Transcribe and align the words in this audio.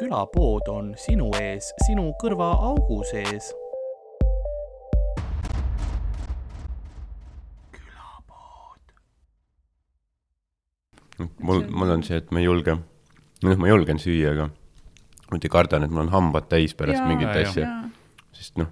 külapood 0.00 0.68
on 0.72 0.94
sinu 0.96 1.28
ees, 1.40 1.72
sinu 1.86 2.10
kõrvaaugu 2.22 3.02
sees. 3.10 3.52
mul, 11.44 11.66
mul 11.68 11.90
on 11.92 12.02
see, 12.06 12.16
et 12.16 12.30
ma 12.32 12.40
ei 12.40 12.46
julge, 12.46 12.78
noh, 13.44 13.56
ma 13.60 13.68
julgen 13.68 14.00
süüa, 14.00 14.32
aga 14.32 14.46
ma 15.30 15.38
ei 15.38 15.52
kardan, 15.52 15.84
et 15.84 15.92
mul 15.92 16.06
on 16.06 16.12
hambad 16.14 16.48
täis 16.48 16.72
pärast 16.76 17.02
Jaa. 17.02 17.08
mingit 17.10 17.28
Jaa, 17.28 17.48
asja, 17.48 17.72
sest 18.36 18.56
noh, 18.60 18.70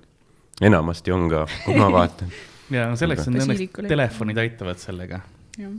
enamasti 0.65 1.13
on 1.13 1.29
ka, 1.29 1.45
kui 1.67 1.77
ma 1.77 1.91
vaatan. 1.93 2.33
ja 2.75 2.89
no 2.89 2.97
selleks 3.01 3.29
on 3.29 3.37
õnneks 3.43 3.83
telefonid 3.85 4.41
aitavad 4.47 4.81
sellega. 4.81 5.21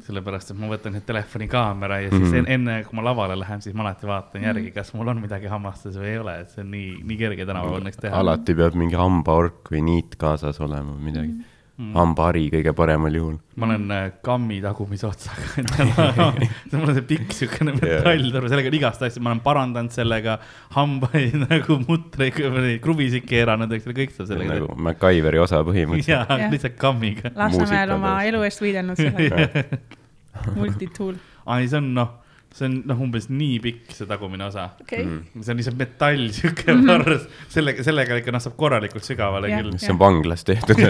Sellepärast 0.03 0.51
et 0.51 0.57
ma 0.59 0.67
võtan 0.67 0.91
nüüd 0.97 1.05
telefonikaamera 1.07 1.99
ja 2.03 2.09
siis 2.09 2.27
Mhm. 2.31 2.35
en- 2.35 2.47
enne, 2.55 2.83
kui 2.83 2.95
ma 2.97 3.03
lavale 3.03 3.35
lähen, 3.39 3.61
siis 3.61 3.73
ma 3.75 3.83
alati 3.83 4.07
vaatan 4.07 4.41
järgi, 4.43 4.71
kas 4.73 4.93
mul 4.93 5.07
on 5.07 5.21
midagi 5.21 5.47
hammastes 5.47 5.95
või 5.95 6.05
ei 6.13 6.17
ole, 6.19 6.39
et 6.41 6.49
see 6.49 6.61
on 6.63 6.71
nii, 6.71 7.01
nii 7.03 7.17
kerge 7.17 7.45
tänapäeval 7.45 7.81
õnneks 7.81 7.99
teha. 8.01 8.15
alati 8.19 8.55
peab 8.55 8.73
mingi 8.75 8.95
hambaork 8.95 9.69
või 9.71 9.81
niit 9.83 10.15
kaasas 10.17 10.59
olema 10.59 10.91
või 10.97 11.03
midagi. 11.11 11.27
Mm. 11.31 11.43
Hambahari 11.79 12.49
kõige 12.51 12.73
paremal 12.75 13.13
juhul. 13.15 13.35
ma 13.59 13.67
olen 13.69 13.91
äh, 13.95 14.07
kammi 14.25 14.57
tagumise 14.63 15.07
otsaga 15.07 15.63
mul 16.73 16.89
on 16.89 16.97
see 16.97 17.05
pikk 17.07 17.35
siukene 17.37 17.75
metalltorm, 17.77 18.49
sellega 18.51 18.71
on 18.71 18.77
igast 18.81 19.05
asju, 19.07 19.23
ma 19.23 19.31
olen 19.31 19.41
parandanud 19.45 19.95
sellega 19.95 20.37
hambaid 20.75 21.37
nagu 21.45 21.79
mutreid, 21.85 22.41
kruvisid 22.83 23.27
keeranud, 23.29 23.71
eks 23.77 23.87
ole, 23.87 23.95
kõik 24.01 24.15
saab 24.15 24.31
sellega 24.33 24.57
nagu 24.57 24.75
MacGyveri 24.89 25.39
osa 25.43 25.63
põhimõtteliselt. 25.67 26.11
jaa, 26.11 26.39
Jah. 26.43 26.51
lihtsalt 26.51 26.75
kammiga. 26.81 27.31
Lasnamäel 27.39 27.95
oma 27.95 28.17
elu 28.27 28.43
eest 28.47 28.63
võidelnud 28.63 28.99
sellega. 28.99 29.63
multitool. 30.59 31.15
ai, 31.47 31.67
see 31.67 31.79
on 31.79 31.93
noh, 31.95 32.11
see 32.55 32.65
on 32.65 32.79
noh, 32.89 33.01
umbes 33.05 33.29
nii 33.29 33.59
pikk 33.63 33.93
see 33.93 34.09
tagumine 34.09 34.47
osa. 34.49 34.69
okei, 34.81 35.05
see 35.37 35.53
on 35.53 35.59
lihtsalt 35.61 35.77
metall, 35.79 36.27
sihuke 36.35 36.75
varr, 36.81 37.19
sellega, 37.51 37.85
sellega 37.85 38.17
ikka 38.23 38.33
noh, 38.35 38.43
saab 38.43 38.57
korralikult 38.59 39.05
sügavale 39.05 39.51
Jah. 39.51 39.61
küll. 39.61 39.75
mis 39.77 39.89
on 39.93 39.99
vanglas 40.01 40.45
tehtud. 40.47 40.81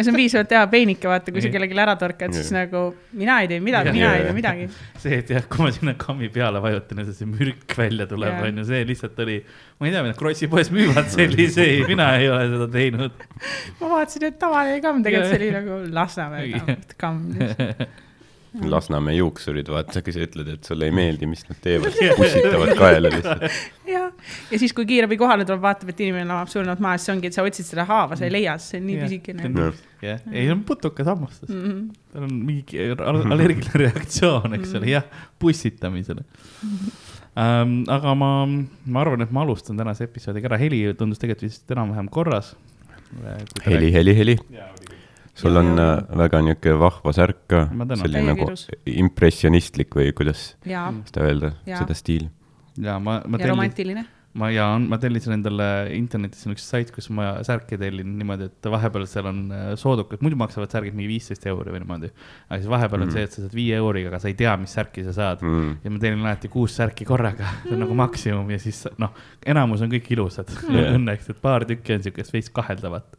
ja 0.00 0.02
see 0.02 0.10
on 0.10 0.16
piisavalt 0.18 0.54
hea 0.56 0.64
peenike, 0.72 1.08
vaata, 1.10 1.34
kui 1.34 1.44
sa 1.44 1.52
kellelegi 1.52 1.78
ära 1.84 1.94
torkad, 2.00 2.34
siis 2.34 2.50
nagu 2.54 2.82
mina 3.20 3.38
ei 3.44 3.50
tee 3.52 3.60
midagi, 3.62 3.94
mina 3.94 4.10
Jah. 4.10 4.18
ei 4.18 4.26
tee 4.26 4.36
midagi. 4.40 4.68
see, 5.04 5.20
et 5.22 5.32
jah, 5.36 5.46
kui 5.52 5.62
ma 5.62 5.70
sinna 5.78 5.94
kammi 6.00 6.30
peale 6.34 6.62
vajutan 6.64 7.04
ja 7.04 7.08
see 7.14 7.30
mürk 7.30 7.78
välja 7.78 8.08
tuleb, 8.10 8.42
onju, 8.50 8.66
see 8.66 8.82
lihtsalt 8.90 9.22
oli, 9.26 9.38
ma 9.78 9.88
ei 9.88 9.94
tea, 9.94 10.04
mida 10.08 10.18
Krossi 10.18 10.50
poes 10.50 10.72
müüvad 10.74 11.10
selliseid, 11.16 11.86
mina 11.90 12.10
ei 12.18 12.30
ole 12.32 12.50
seda 12.56 12.70
teinud. 12.74 13.26
ma 13.80 13.94
vaatasin, 13.96 14.28
et 14.32 14.38
tavaline 14.42 14.82
kamm, 14.84 15.02
tegelikult 15.06 15.34
see 15.36 15.42
oli 15.44 15.50
nagu 15.60 15.82
Lasnamäe 16.00 16.46
Jah. 16.50 16.70
kamm. 16.98 17.34
Lasnamäe 18.50 19.14
juuksurid, 19.14 19.68
vaata, 19.70 19.94
sa 19.94 20.00
ütled, 20.02 20.48
et 20.56 20.66
sulle 20.66 20.88
ei 20.88 20.94
meeldi, 20.94 21.26
mis 21.30 21.44
nad 21.46 21.58
teevad, 21.62 21.94
pussitavad 22.18 22.72
kaela 22.78 23.12
lihtsalt. 23.12 23.44
jah, 23.86 24.08
ja 24.50 24.58
siis, 24.58 24.72
kui 24.74 24.88
kiirabi 24.88 25.18
kohale 25.20 25.46
tuleb, 25.46 25.62
vaatab, 25.62 25.92
et 25.92 26.02
inimene 26.02 26.26
lamab 26.26 26.50
surnult 26.50 26.82
maha, 26.82 26.98
siis 26.98 27.12
ongi, 27.14 27.30
et 27.30 27.36
sa 27.36 27.44
otsid 27.46 27.68
seda 27.68 27.84
haava, 27.86 28.18
sa 28.18 28.26
ei 28.26 28.34
leia, 28.34 28.56
sest 28.58 28.74
see 28.74 28.80
on 28.82 28.88
nii 28.88 28.98
pisikene. 29.04 29.52
Jah. 30.02 30.24
ei, 30.32 30.48
see 30.48 30.54
on 30.56 30.64
putukas 30.66 31.06
hammastas. 31.12 31.52
Mhm. 31.52 31.84
tal 32.10 32.26
on 32.26 32.34
mingi 32.48 32.82
al- 32.90 33.22
allergiline 33.36 33.80
reaktsioon, 33.84 34.58
eks 34.58 34.74
ole, 34.80 34.90
jah, 34.96 35.06
pussitamisele 35.38 36.24
ähm,. 37.38 37.76
aga 37.86 38.14
ma, 38.18 38.32
ma 38.48 39.04
arvan, 39.04 39.22
et 39.22 39.30
ma 39.34 39.44
alustan 39.46 39.78
tänase 39.78 40.08
episoodiga 40.08 40.50
ära, 40.50 40.58
heli 40.58 40.82
tundus 40.98 41.22
tegelikult 41.22 41.46
vist 41.46 41.70
enam-vähem 41.76 42.10
korras. 42.10 42.54
heli, 43.66 43.92
heli, 43.94 44.16
heli. 44.16 44.36
Sul 45.40 45.56
on 45.60 45.72
äh, 45.80 45.90
väga 46.22 46.40
niisugune 46.44 46.78
vahva 46.84 47.12
särk 47.16 47.42
ka 47.50 47.64
selline 48.02 48.34
nagu 48.34 48.50
impressionistlik 49.04 49.96
või 49.98 50.12
kuidas 50.16 50.50
ja, 50.68 50.86
seda 51.10 51.26
öelda, 51.28 51.54
seda 51.66 51.96
stiili. 51.98 52.30
ja 52.80 52.98
ma, 53.02 53.20
ma 53.24 53.36
ja 53.38 53.44
tellin, 53.44 53.54
romantiline. 53.56 54.02
ma 54.40 54.46
ja 54.54 54.66
ma 54.78 54.94
tellisin 55.02 55.32
endale 55.34 55.64
internetis 55.96 56.44
on 56.46 56.52
üks 56.54 56.62
sait, 56.70 56.92
kus 56.94 57.08
ma 57.10 57.32
särke 57.46 57.74
tellin 57.80 58.12
niimoodi, 58.20 58.46
et 58.46 58.68
vahepeal 58.70 59.06
seal 59.10 59.26
on 59.26 59.40
äh, 59.54 59.64
soodukad, 59.80 60.20
muidu 60.22 60.38
maksavad 60.38 60.70
särgid 60.70 60.94
mingi 60.94 61.10
viisteist 61.16 61.46
euri 61.50 61.72
või 61.74 61.80
niimoodi. 61.82 62.12
aga 62.48 62.60
siis 62.60 62.70
vahepeal 62.70 63.02
on 63.02 63.08
Mm. 63.10 63.16
see, 63.16 63.24
et 63.26 63.32
sa 63.34 63.42
saad 63.42 63.56
viie 63.58 63.80
euriga, 63.80 64.12
aga 64.12 64.20
sa 64.22 64.30
ei 64.30 64.36
tea, 64.38 64.52
mis 64.60 64.76
särki 64.76 65.02
sa 65.08 65.16
saad 65.16 65.42
Mm. 65.42 65.72
ja 65.84 65.90
ma 65.96 65.98
tellin 66.04 66.22
alati 66.26 66.48
kuus 66.52 66.76
särki 66.78 67.04
korraga, 67.08 67.48
see 67.66 67.74
on 67.74 67.82
nagu 67.86 67.94
maksimum 67.98 68.50
ja 68.54 68.58
siis 68.62 68.84
noh, 69.02 69.10
enamus 69.46 69.82
on 69.82 69.90
kõik 69.90 70.12
ilusad 70.14 70.46
Jah. 70.68 70.92
õnneks, 70.96 71.30
et 71.34 71.42
paar 71.42 71.66
tükki 71.66 71.96
on 71.98 72.06
siukest 72.06 72.32
veits 72.36 72.50
kaheldavat. 72.54 73.18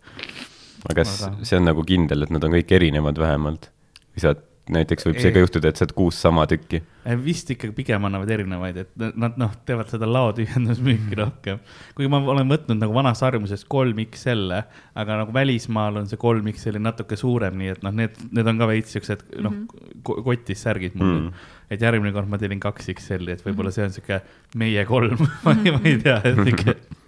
Aga 0.90 1.02
kas 1.04 1.18
Aga- 1.28 1.46
see 1.46 1.58
on 1.60 1.68
nagu 1.70 1.84
kindel, 1.88 2.24
et 2.24 2.32
nad 2.34 2.44
on 2.44 2.52
kõik 2.58 2.72
erinevad 2.80 3.20
vähemalt? 3.22 3.70
või 4.12 4.22
saad, 4.26 4.40
näiteks 4.72 5.06
võib 5.08 5.18
see 5.20 5.32
ka 5.34 5.40
juhtuda, 5.42 5.70
et 5.72 5.80
saad 5.80 5.92
kuus 5.96 6.18
sama 6.22 6.44
tükki. 6.48 6.82
vist 7.24 7.50
ikkagi 7.52 7.74
pigem 7.76 8.04
annavad 8.08 8.30
erinevaid, 8.32 8.78
et 8.84 9.16
nad 9.20 9.38
noh, 9.40 9.52
teevad 9.66 9.90
seda 9.92 10.06
laotühjendusmüüki 10.08 11.16
rohkem. 11.22 11.60
kuigi 11.98 12.10
ma 12.12 12.20
olen 12.34 12.48
võtnud 12.52 12.80
nagu 12.80 12.94
vanas 12.96 13.24
harjumuses 13.26 13.64
kolm 13.72 13.98
XL-e, 14.04 14.62
aga 15.02 15.18
nagu 15.24 15.34
välismaal 15.36 15.98
on 16.04 16.08
see 16.12 16.20
kolm 16.22 16.46
XL-i 16.54 16.80
natuke 16.84 17.18
suurem, 17.20 17.58
nii 17.58 17.72
et 17.74 17.84
noh, 17.88 17.92
need, 17.96 18.16
need 18.32 18.48
on 18.52 18.62
ka 18.62 18.68
veits 18.70 18.94
siuksed 18.96 19.26
noh 19.42 19.56
ko- 20.08 20.22
kotis 20.28 20.64
särgid 20.68 20.96
mul 21.00 21.12
Mm. 21.12 21.26
mm.. 21.32 21.50
et 21.72 21.82
järgmine 21.88 22.14
kord 22.16 22.30
ma 22.32 22.38
tellin 22.42 22.60
kaks 22.62 22.92
XL-i, 22.94 23.32
et 23.38 23.44
võib-olla 23.48 23.72
see 23.76 23.84
on 23.88 23.92
siuke 23.96 24.22
meie 24.56 24.86
kolm 24.86 25.18
ma 25.46 25.56
ei, 25.58 25.72
ma 25.72 25.82
ei 25.84 25.98
tea, 26.04 26.20
et 26.26 26.48
ikka. 26.54 26.76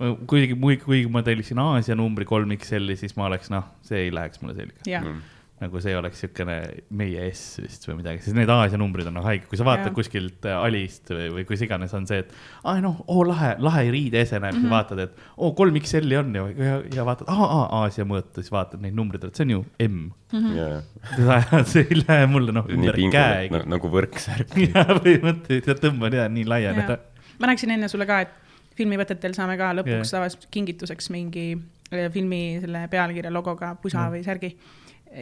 kuigi, 0.00 0.56
kuigi 0.56 1.10
ma 1.12 1.24
tellisin 1.26 1.60
Aasia 1.62 1.96
numbri 1.98 2.28
kolm 2.28 2.54
XL-i, 2.56 2.96
siis 3.00 3.16
ma 3.18 3.28
oleks 3.28 3.52
noh, 3.52 3.68
see 3.86 4.06
ei 4.06 4.14
läheks 4.14 4.40
mulle 4.42 4.56
selga. 4.56 4.80
Mm. 5.00 5.20
nagu 5.60 5.76
see 5.84 5.92
oleks 5.92 6.22
siukene 6.22 6.54
meie 6.96 7.26
S 7.34 7.58
vist 7.60 7.82
või 7.84 7.98
midagi, 7.98 8.22
sest 8.24 8.32
need 8.32 8.48
Aasia 8.48 8.78
numbrid 8.80 9.10
on 9.10 9.18
nagu 9.18 9.28
haiged, 9.28 9.44
kui 9.50 9.58
sa 9.60 9.66
vaatad 9.68 9.90
Jah. 9.90 9.96
kuskilt 9.98 10.46
äh, 10.48 10.56
Alist 10.56 11.12
või, 11.12 11.26
või 11.34 11.44
kus 11.50 11.60
iganes 11.66 11.92
on 11.98 12.06
see, 12.08 12.22
et 12.22 12.32
aa 12.64 12.80
noh, 12.80 13.02
oo 13.12 13.26
lahe, 13.28 13.50
lahe 13.60 13.82
riideese 13.92 14.40
näeb 14.40 14.56
mm, 14.56 14.62
-hmm. 14.62 14.72
vaatad, 14.72 15.02
et 15.04 15.20
oo 15.36 15.52
kolm 15.58 15.76
XL-i 15.82 16.16
on 16.16 16.32
ju 16.38 16.46
ja, 16.56 16.80
ja 16.96 17.04
vaatad, 17.04 17.28
aa, 17.28 17.50
aa 17.58 17.82
Aasia 17.82 18.08
mõõt, 18.08 18.32
siis 18.40 18.48
vaatad 18.54 18.80
neid 18.80 18.96
numbreid, 18.96 19.28
et 19.28 19.36
see 19.36 19.50
on 19.50 19.56
ju 19.58 19.62
M. 19.84 20.08
see 21.74 21.84
ei 21.84 22.00
lähe 22.06 22.24
mulle 22.32 22.56
noh 22.56 22.64
ümber 22.64 22.96
pingul, 22.96 23.18
käegi. 23.20 23.66
nagu 23.68 23.92
võrksärk. 23.92 24.56
ja 24.70 24.88
põhimõtteliselt 24.94 25.84
tõmban 25.84 26.22
ja 26.22 26.30
nii 26.32 26.48
laieneda. 26.48 27.02
ma 27.36 27.52
rääkisin 27.52 27.76
enne 27.76 27.92
sulle 27.92 28.08
ka, 28.08 28.24
et 28.24 28.48
filmivõtetel 28.80 29.36
saame 29.36 29.56
ka 29.60 29.72
lõpuks 29.80 29.96
yeah. 29.96 30.12
tavaliselt 30.16 30.46
kingituseks 30.54 31.10
mingi 31.14 31.46
äh, 31.54 32.10
filmi 32.12 32.60
selle 32.62 32.86
pealkirja 32.92 33.32
logoga 33.34 33.74
pusa 33.80 34.06
Jah. 34.06 34.14
või 34.14 34.22
särgi. 34.26 34.54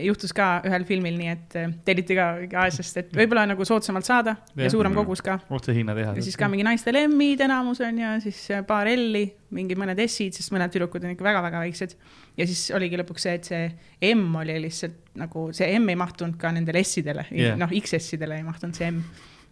juhtus 0.05 0.35
ka 0.37 0.47
ühel 0.69 0.85
filmil 0.85 1.15
nii, 1.17 1.29
et 1.33 1.55
äh, 1.57 1.71
telliti 1.85 2.17
ka 2.19 2.27
Aasiast, 2.61 2.99
et 3.01 3.15
võib-olla 3.17 3.47
nagu 3.49 3.65
soodsamalt 3.65 4.05
saada 4.05 4.35
ja, 4.53 4.67
ja 4.67 4.73
suurem 4.73 4.93
kogus 4.97 5.23
ka. 5.25 5.39
otse 5.49 5.73
Hiina 5.73 5.95
teha. 5.97 6.13
ja 6.19 6.25
siis 6.25 6.37
ka 6.37 6.51
mingi 6.53 6.67
naiste 6.67 6.93
lemmid 6.93 7.41
enamus 7.47 7.81
on 7.87 8.03
ja 8.03 8.13
siis 8.25 8.43
äh, 8.53 8.61
paar 8.69 8.91
L-i, 8.93 9.25
mingid 9.57 9.81
mõned 9.81 10.03
S-id, 10.05 10.37
sest 10.37 10.53
mõned 10.53 10.75
tüdrukud 10.75 11.09
on 11.09 11.17
ikka 11.17 11.25
väga-väga 11.25 11.65
väiksed. 11.65 11.97
ja 12.37 12.47
siis 12.51 12.69
oligi 12.77 13.01
lõpuks 13.01 13.29
see, 13.29 13.39
et 13.41 13.49
see 13.49 14.13
M 14.13 14.37
oli 14.43 14.61
lihtsalt 14.67 15.17
nagu 15.19 15.49
see 15.57 15.73
M 15.79 15.89
ei 15.89 15.99
mahtunud 15.99 16.37
ka 16.41 16.53
nendele 16.53 16.85
S-idele 16.85 17.25
yeah., 17.33 17.57
noh 17.59 17.73
XS-idele 17.81 18.43
ei 18.43 18.47
mahtunud 18.47 18.77
see 18.77 18.93
M. 18.93 19.03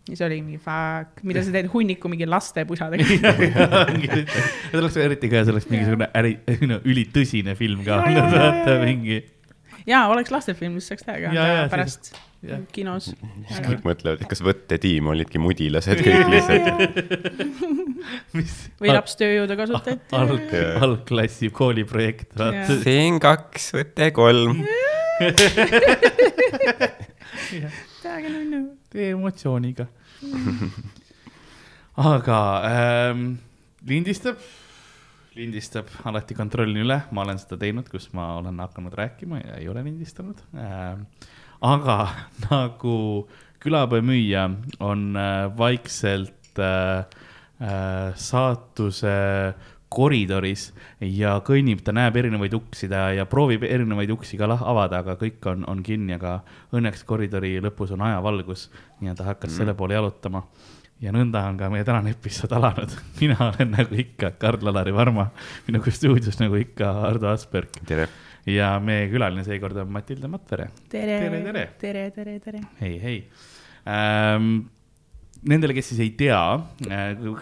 Ja 0.07 0.15
siis 0.15 0.21
oli 0.23 0.37
mingi 0.43 0.59
fuck, 0.63 1.19
mida 1.27 1.43
sa 1.43 1.51
teed 1.55 1.67
hunniku 1.73 2.09
mingi 2.11 2.27
lastepusadega. 2.31 3.05
see 4.71 4.79
oleks 4.79 4.97
eriti 5.03 5.27
ka, 5.33 5.37
see 5.43 5.53
oleks 5.55 5.67
mingisugune 5.73 6.07
äri, 6.15 6.33
no 6.71 6.77
ülitõsine 6.87 7.55
film 7.59 7.81
ka, 7.87 7.95
Ja, 8.07 8.11
ja, 8.13 8.17
ja, 8.21 8.23
vaata 8.31 8.71
ja, 8.71 8.77
ja. 8.77 8.85
mingi. 8.87 9.17
jaa, 9.91 10.05
oleks 10.13 10.31
lastefilm, 10.35 10.75
siis 10.79 10.89
saaks 10.93 11.05
teha 11.09 11.17
ka 11.25 11.29
Ja, 11.35 11.43
ja, 11.51 11.65
pärast 11.73 12.03
jah. 12.47 12.61
kinos. 12.75 13.05
siis 13.49 13.61
kõik 13.67 13.83
mõtlevad, 13.89 14.19
et 14.23 14.29
kas 14.31 14.41
võttetiim 14.47 15.05
olidki 15.11 15.39
mudilased 15.43 15.99
kõik 16.07 16.27
lihtsalt. 16.31 16.67
mis 18.39 18.53
või 18.79 18.91
lapstööjõudu 18.95 19.55
kasutati. 19.59 20.15
alg, 20.15 20.47
algklassi 20.87 21.51
kooliprojekt, 21.51 22.31
siin 22.87 23.19
kaks, 23.23 23.65
võte 23.75 24.13
kolm. 24.15 24.63
täiega 28.07 28.31
nunnu. 28.31 28.59
emotsiooniga. 28.97 29.87
aga 31.97 32.39
ähm, 32.69 33.25
lindistab, 33.89 34.41
lindistab, 35.37 35.91
alati 36.05 36.37
kontrollin 36.37 36.85
üle, 36.85 37.01
ma 37.13 37.25
olen 37.25 37.41
seda 37.41 37.59
teinud, 37.61 37.89
kus 37.93 38.11
ma 38.17 38.35
olen 38.41 38.61
hakanud 38.65 38.95
rääkima 38.97 39.41
ja 39.43 39.59
ei 39.61 39.69
ole 39.73 39.85
lindistanud 39.87 40.41
ähm,. 40.57 41.07
aga 41.61 41.99
nagu 42.51 42.97
külapäevamüüja 43.65 44.51
on 44.81 45.17
äh, 45.17 45.59
vaikselt 45.59 46.59
äh, 46.59 46.99
äh, 47.61 48.15
saatuse 48.15 49.55
koridoris 49.97 50.69
ja 51.01 51.37
kõnnib, 51.45 51.81
ta 51.85 51.95
näeb 51.97 52.19
erinevaid 52.21 52.55
uksi 52.57 52.89
ta 52.93 53.09
ja 53.17 53.27
proovib 53.31 53.65
erinevaid 53.67 54.13
uksi 54.13 54.39
ka 54.41 54.49
avada, 54.57 55.01
aga 55.01 55.17
kõik 55.21 55.49
on, 55.53 55.65
on 55.71 55.83
kinni, 55.87 56.17
aga 56.19 56.39
õnneks 56.77 57.07
koridori 57.09 57.57
lõpus 57.65 57.95
on 57.97 58.05
ajavalgus, 58.07 58.69
et 59.01 59.17
ta 59.17 59.31
hakkas 59.31 59.53
mm. 59.53 59.57
selle 59.57 59.77
poole 59.79 59.97
jalutama. 59.97 60.45
ja 61.01 61.13
nõnda 61.13 61.43
on 61.49 61.59
ka 61.61 61.69
meie 61.73 61.85
tänane 61.85 62.15
episood 62.15 62.53
alanud. 62.57 62.93
mina 63.21 63.37
olen 63.49 63.75
nagu 63.75 63.99
ikka 64.01 64.33
Karl-Alari 64.41 64.95
Varma, 64.97 65.31
minuga 65.67 65.93
stuudios 65.93 66.41
nagu 66.41 66.57
ikka 66.61 66.93
Ardo 67.09 67.29
Asperg 67.33 67.81
tere. 67.89 68.09
ja 68.47 68.77
meie 68.81 69.09
külaline 69.13 69.45
seekord 69.45 69.77
on 69.77 69.93
Matilda 69.93 70.29
Matvere. 70.29 70.71
tere, 70.89 71.21
Tere, 71.25 71.43
tere. 71.51 71.69
tere, 71.81 72.09
tere, 72.11 72.41
tere. 72.41 72.65
hei, 72.81 72.97
hei 73.03 73.21
ähm,. 73.87 74.76
nendele, 75.47 75.77
kes 75.77 75.93
siis 75.93 76.03
ei 76.05 76.13
tea, 76.19 76.41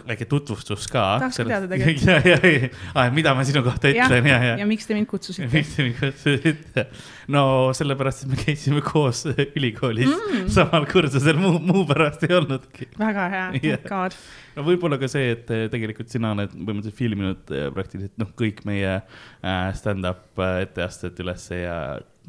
väike 0.09 0.29
tutvustus 0.31 0.89
ka. 0.93 1.05
Tahaks 1.23 1.41
ka 1.41 1.49
teada 1.49 1.69
tegelikult. 1.73 2.07
ja, 2.07 2.39
ja, 2.39 2.69
ja, 2.69 3.09
mida 3.15 3.35
ma 3.37 3.45
sinu 3.47 3.65
kohta 3.67 3.93
ütlen 3.93 4.29
ja, 4.31 4.41
ja 4.51 4.55
ja. 4.59 4.69
miks 4.69 4.87
te 4.89 4.97
mind 4.97 5.09
kutsusite? 5.11 5.49
miks 5.53 5.75
te 5.75 5.87
mind 5.87 5.99
kutsusite? 6.01 6.87
no 7.33 7.45
sellepärast, 7.77 8.25
et 8.25 8.33
me 8.33 8.39
käisime 8.41 8.83
koos 8.85 9.25
ülikoolis 9.29 10.11
mm. 10.11 10.49
samal 10.53 10.87
kursusel, 10.91 11.39
muu, 11.41 11.59
muu 11.63 11.85
pärast 11.89 12.25
ei 12.29 12.37
olnudki. 12.37 12.89
väga 13.01 13.29
hea 13.33 13.45
yeah., 13.65 13.85
God. 13.89 14.17
no 14.57 14.67
võib-olla 14.69 14.99
ka 15.01 15.11
see, 15.11 15.35
et 15.37 15.53
eh, 15.55 15.67
tegelikult 15.73 16.13
sina 16.13 16.35
oled 16.37 16.53
põhimõtteliselt 16.55 16.99
filminud 16.99 17.55
eh, 17.55 17.69
praktiliselt 17.75 18.19
noh, 18.21 18.33
kõik 18.39 18.65
meie 18.69 18.97
äh, 18.99 19.69
stand-up 19.79 20.43
äh, 20.43 20.61
etteasted 20.67 21.25
ülesse 21.25 21.63
ja 21.65 21.79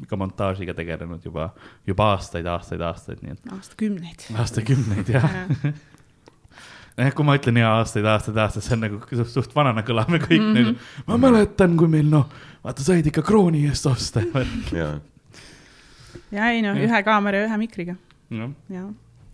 ka 0.08 0.18
montaažiga 0.20 0.74
tegelenud 0.76 1.24
juba, 1.24 1.50
juba 1.86 2.12
aastaid, 2.14 2.46
aastaid, 2.50 2.82
aastaid, 2.84 3.22
nii 3.24 3.36
et 3.36 3.52
aastakümneid. 3.56 4.26
aastakümneid 4.42 5.12
jah. 5.14 5.28
jah, 6.96 7.12
kui 7.16 7.28
ma 7.28 7.36
ütlen 7.38 7.60
ja 7.62 7.72
aastaid, 7.78 8.08
aastaid, 8.12 8.36
aastaid, 8.44 8.66
see 8.66 8.76
on 8.76 8.84
nagu 8.86 9.00
suht, 9.08 9.32
suht 9.32 9.56
vanana 9.56 9.84
kõlame 9.86 10.20
kõik 10.22 10.42
mm 10.42 10.52
-hmm. 10.52 10.72
nagu. 10.72 11.12
ma 11.12 11.20
mäletan, 11.28 11.76
kui 11.80 11.88
meil 11.88 12.10
noh, 12.12 12.28
vaata 12.64 12.84
said 12.84 13.06
ikka 13.06 13.22
krooni 13.22 13.66
eest 13.70 13.86
osta. 13.86 14.24
jaa, 14.80 14.98
ja 16.30 16.50
ei 16.50 16.62
no 16.62 16.74
Jah. 16.74 16.84
ühe 16.88 17.02
kaamera 17.06 17.42
ja 17.42 17.48
ühe 17.48 17.58
mikriga 17.64 17.96
noh, 18.30 18.52
ja 18.72 18.86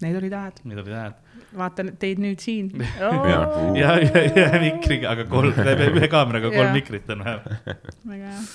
need 0.02 0.16
olid 0.18 0.32
ajad. 0.32 0.60
mida 0.64 0.82
oli 0.82 0.94
hääd. 0.96 1.18
vaatan 1.56 1.90
teid 2.00 2.20
nüüd 2.22 2.42
siin. 2.42 2.70
jaa. 3.32 3.42
ja 3.78 3.96
ühe, 4.02 4.22
ühe 4.30 4.62
mikriga, 4.66 5.16
aga 5.16 5.26
kolm, 5.30 5.56
ühe 5.56 6.08
kaameraga 6.12 6.52
kolm 6.54 6.72
mikrit 6.76 7.10
on 7.14 7.24
vähemalt. 7.24 7.90
väga 8.08 8.36
hea. 8.36 8.46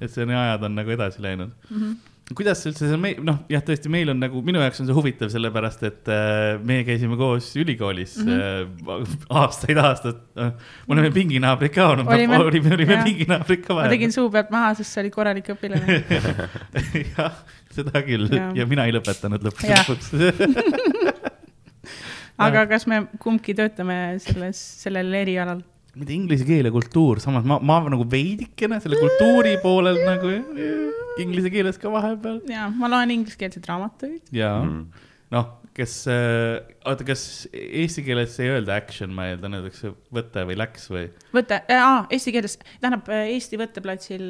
Et 0.00 0.10
see 0.10 0.24
on 0.26 0.34
ajad 0.34 0.66
on 0.68 0.74
nagu 0.80 0.90
edasi 0.96 1.22
läinud 1.22 1.50
mm. 1.54 1.76
Mhm. 1.76 1.84
-hmm. 1.92 2.34
kuidas 2.34 2.62
üldse 2.66 2.88
see 2.88 3.14
noh, 3.22 3.38
jah, 3.52 3.62
tõesti, 3.66 3.90
meil 3.92 4.08
on 4.14 4.20
nagu, 4.22 4.40
minu 4.42 4.60
jaoks 4.62 4.80
on 4.80 4.86
see 4.88 4.96
huvitav, 4.96 5.28
sellepärast 5.32 5.82
et 5.88 6.08
äh, 6.08 6.60
meie 6.64 6.84
käisime 6.88 7.16
koos 7.20 7.50
ülikoolis 7.60 8.16
mm 8.18 8.30
Mhm. 8.30 8.38
-hmm. 8.38 9.02
äh, 9.02 9.26
aastaid, 9.42 9.76
aastaid 9.78 10.22
äh,. 10.38 10.52
me 10.88 10.94
oleme 10.96 11.10
pinginaabrid 11.10 11.74
ka 11.74 11.88
olnud, 11.92 12.08
Olime. 12.08 12.38
olime, 12.38 12.74
olime 12.74 12.92
Jah. 12.96 13.04
pinginaabrid 13.04 13.66
ka 13.66 13.74
ma 13.74 13.88
tegin 13.92 14.12
suu 14.12 14.30
pealt 14.30 14.50
maha, 14.50 14.74
sest 14.74 14.92
sa 14.92 15.00
olid 15.04 15.12
korralik 15.12 15.48
õpilane. 15.56 16.00
jah, 17.18 17.32
seda 17.74 18.02
küll 18.06 18.30
ja. 18.32 18.50
Ja 18.54 18.66
mina 18.66 18.86
ei 18.88 18.92
lõpetanud 18.96 19.44
lõppude 19.44 19.76
lõpuks. 19.82 20.10
aga 22.46 22.66
kas 22.66 22.86
me 22.90 23.04
kumbki 23.22 23.54
töötame 23.54 24.16
selles, 24.24 24.58
sellel 24.82 25.12
erialal? 25.14 25.62
Mitte 25.98 26.14
inglise 26.14 26.46
keel 26.48 26.68
ja 26.68 26.72
kultuur, 26.74 27.20
samas 27.22 27.46
ma, 27.48 27.58
ma 27.62 27.80
nagu 27.92 28.06
veidikene 28.10 28.80
selle 28.82 28.98
kultuuri 29.00 29.56
poolel 29.62 30.00
nagu 30.06 30.32
inglise 31.22 31.50
keeles 31.54 31.78
ka 31.80 31.92
vahepeal 31.92 32.40
ja 32.50 32.68
ma 32.74 32.90
loen 32.90 33.12
ingliskeelseid 33.18 33.68
raamatuid. 33.70 34.22
ja 34.34 34.56
Mm. 34.64 34.86
noh, 35.34 35.46
kes 35.74 35.94
äh,, 36.10 36.62
oota, 36.86 37.06
kas 37.06 37.22
eesti 37.54 38.04
keeles 38.06 38.36
ei 38.42 38.50
öelda 38.54 38.76
action, 38.78 39.14
ma 39.14 39.28
eeldan, 39.32 39.56
öeldakse 39.58 39.94
võte 40.14 40.44
või 40.48 40.58
läks 40.58 40.88
või? 40.92 41.08
võte 41.34 41.60
äh,, 41.70 41.86
eesti 42.14 42.34
keeles, 42.34 42.58
tähendab 42.80 43.08
äh, 43.10 43.30
Eesti 43.34 43.58
võtteplatsil 43.60 44.26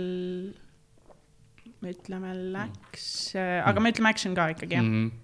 me 1.84 1.92
ütleme 1.92 2.32
läks 2.54 3.06
äh,, 3.36 3.60
aga 3.64 3.82
me 3.84 3.92
ütleme 3.92 4.12
action 4.12 4.36
ka 4.36 4.50
ikkagi 4.54 4.78
jah 4.78 4.84
mm. 4.84 4.94
-hmm. 4.94 5.20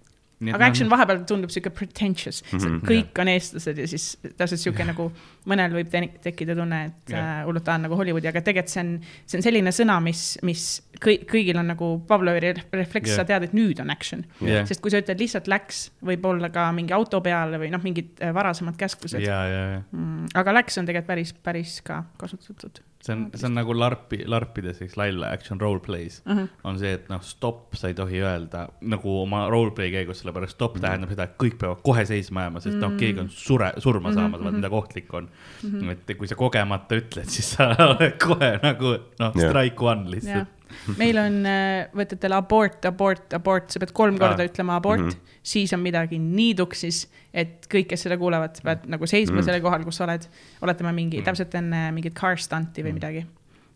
Aga 0.49 0.71
action 0.71 0.89
vahepeal 0.89 1.25
tundub 1.29 1.53
sihuke 1.53 1.73
pretentious 1.77 2.41
mm. 2.47 2.59
-hmm. 2.59 2.81
kõik 2.89 3.21
on 3.21 3.29
eestlased 3.29 3.79
ja 3.79 3.89
siis 3.91 4.07
täpselt 4.37 4.61
sihuke 4.63 4.85
nagu 4.89 5.11
mõnel 5.51 5.75
võib 5.75 5.91
te- 5.93 6.09
tekkida 6.25 6.57
tunne, 6.57 6.81
et 6.91 7.13
äh, 7.15 7.45
hullult 7.45 7.65
tahan 7.65 7.85
nagu 7.87 7.97
Hollywoodi, 7.97 8.29
aga 8.29 8.41
tegelikult 8.45 8.73
see 8.73 8.85
on, 8.85 8.93
see 9.27 9.39
on 9.41 9.45
selline 9.45 9.73
sõna, 9.75 10.01
mis, 10.05 10.39
mis 10.47 10.65
kõik, 11.01 11.27
kõigil 11.31 11.61
on 11.61 11.71
nagu 11.73 11.91
Pavlovi 12.09 12.41
re- 12.41 12.67
refleks 12.73 13.13
yeah., 13.13 13.21
sa 13.21 13.25
tead, 13.29 13.49
et 13.49 13.57
nüüd 13.57 13.81
on 13.85 13.91
action 13.91 14.25
Jah. 14.41 14.67
sest 14.69 14.81
kui 14.81 14.93
sa 14.93 15.01
ütled 15.03 15.21
lihtsalt 15.21 15.49
läks, 15.49 15.91
võib 16.05 16.25
olla 16.25 16.49
ka 16.53 16.71
mingi 16.77 16.97
auto 16.97 17.21
peale 17.21 17.61
või 17.61 17.71
noh, 17.73 17.83
mingid 17.85 18.21
äh, 18.21 18.35
varasemad 18.35 18.77
käsklused. 18.81 19.21
ja, 19.21 19.45
ja, 19.47 19.65
ja 19.75 19.83
Mm, 19.91 20.29
aga 20.35 20.53
läks 20.55 20.79
on 20.79 20.87
tegelikult 20.87 21.07
päris, 21.09 21.33
päris 21.33 21.81
ka 21.83 22.05
kasutatud 22.21 22.81
see 23.01 23.17
on, 23.17 23.31
see 23.35 23.47
on 23.49 23.55
nagu 23.57 23.75
larpi, 23.77 24.21
larpides, 24.29 24.83
eks 24.85 24.97
lall 25.01 25.25
action 25.25 25.61
roleplays 25.61 26.21
uh. 26.27 26.37
-huh. 26.37 26.49
on 26.65 26.79
see, 26.79 26.93
et 26.99 27.09
noh, 27.09 27.23
stopp, 27.25 27.75
sa 27.75 27.89
ei 27.89 27.95
tohi 27.95 28.21
öelda 28.21 28.67
nagu 28.81 29.15
oma 29.23 29.47
roleplay 29.51 29.91
käigus, 29.91 30.21
sellepärast 30.21 30.59
stopp 30.59 30.75
mm 30.75 30.79
-hmm. 30.79 30.87
tähendab 30.87 31.15
seda, 31.15 31.25
et 31.25 31.37
kõik 31.43 31.59
peavad 31.59 31.83
kohe 31.83 32.05
seisma 32.05 32.47
jääma, 32.47 32.61
sest 32.61 32.77
noh, 32.77 32.97
keegi 33.01 33.21
on 33.25 33.31
sure, 33.31 33.73
surma 33.79 34.13
saamas 34.13 34.41
mm, 34.41 34.47
-hmm. 34.47 34.61
mida 34.61 34.71
ohtlik 34.71 35.15
on 35.15 35.29
mm. 35.63 35.81
-hmm. 35.81 35.91
et 35.91 36.17
kui 36.19 36.29
sa 36.29 36.35
kogemata 36.35 36.95
ütled, 36.95 37.29
siis 37.29 37.53
sa 37.57 37.75
oled 37.91 38.17
kohe 38.19 38.59
nagu 38.63 38.97
noh, 39.19 39.33
Jah. 39.35 39.51
strike 39.51 39.85
one 39.85 40.11
lihtsalt., 40.11 40.60
meil 40.99 41.19
on 41.19 41.47
äh, 41.47 41.89
võtetel 41.97 42.33
abort, 42.37 42.85
abort, 42.85 43.33
abort, 43.35 43.71
sa 43.71 43.79
pead 43.83 43.93
kolm 43.93 44.19
korda 44.19 44.43
Ah. 44.43 44.49
ütlema 44.49 44.77
abort 44.77 45.01
mm, 45.01 45.07
Mhm. 45.07 45.17
-hmm. 45.17 45.39
siis 45.43 45.73
on 45.73 45.81
midagi 45.81 46.19
nii 46.19 46.55
tuksis, 46.55 47.09
et 47.35 47.67
kõik, 47.71 47.87
kes 47.89 48.03
seda 48.03 48.17
kuulevad, 48.17 48.57
sa 48.57 48.63
pead 48.63 48.87
nagu 48.87 49.07
seisma 49.07 49.33
mm 49.33 49.37
Mhm. 49.37 49.41
-hmm. 49.41 49.45
selle 49.45 49.61
kohal, 49.61 49.85
kus 49.85 49.97
sa 49.97 50.05
oled. 50.05 50.27
oletame 50.63 50.93
mingi 50.93 51.17
Mhm. 51.17 51.21
mm, 51.21 51.23
-hmm. 51.23 51.25
täpselt 51.25 51.55
enne 51.55 51.93
mingit 51.93 52.15
car 52.15 52.37
stunt'i 52.37 52.83
või 52.83 52.93
Mhm. 52.93 52.95
midagi. 52.95 53.27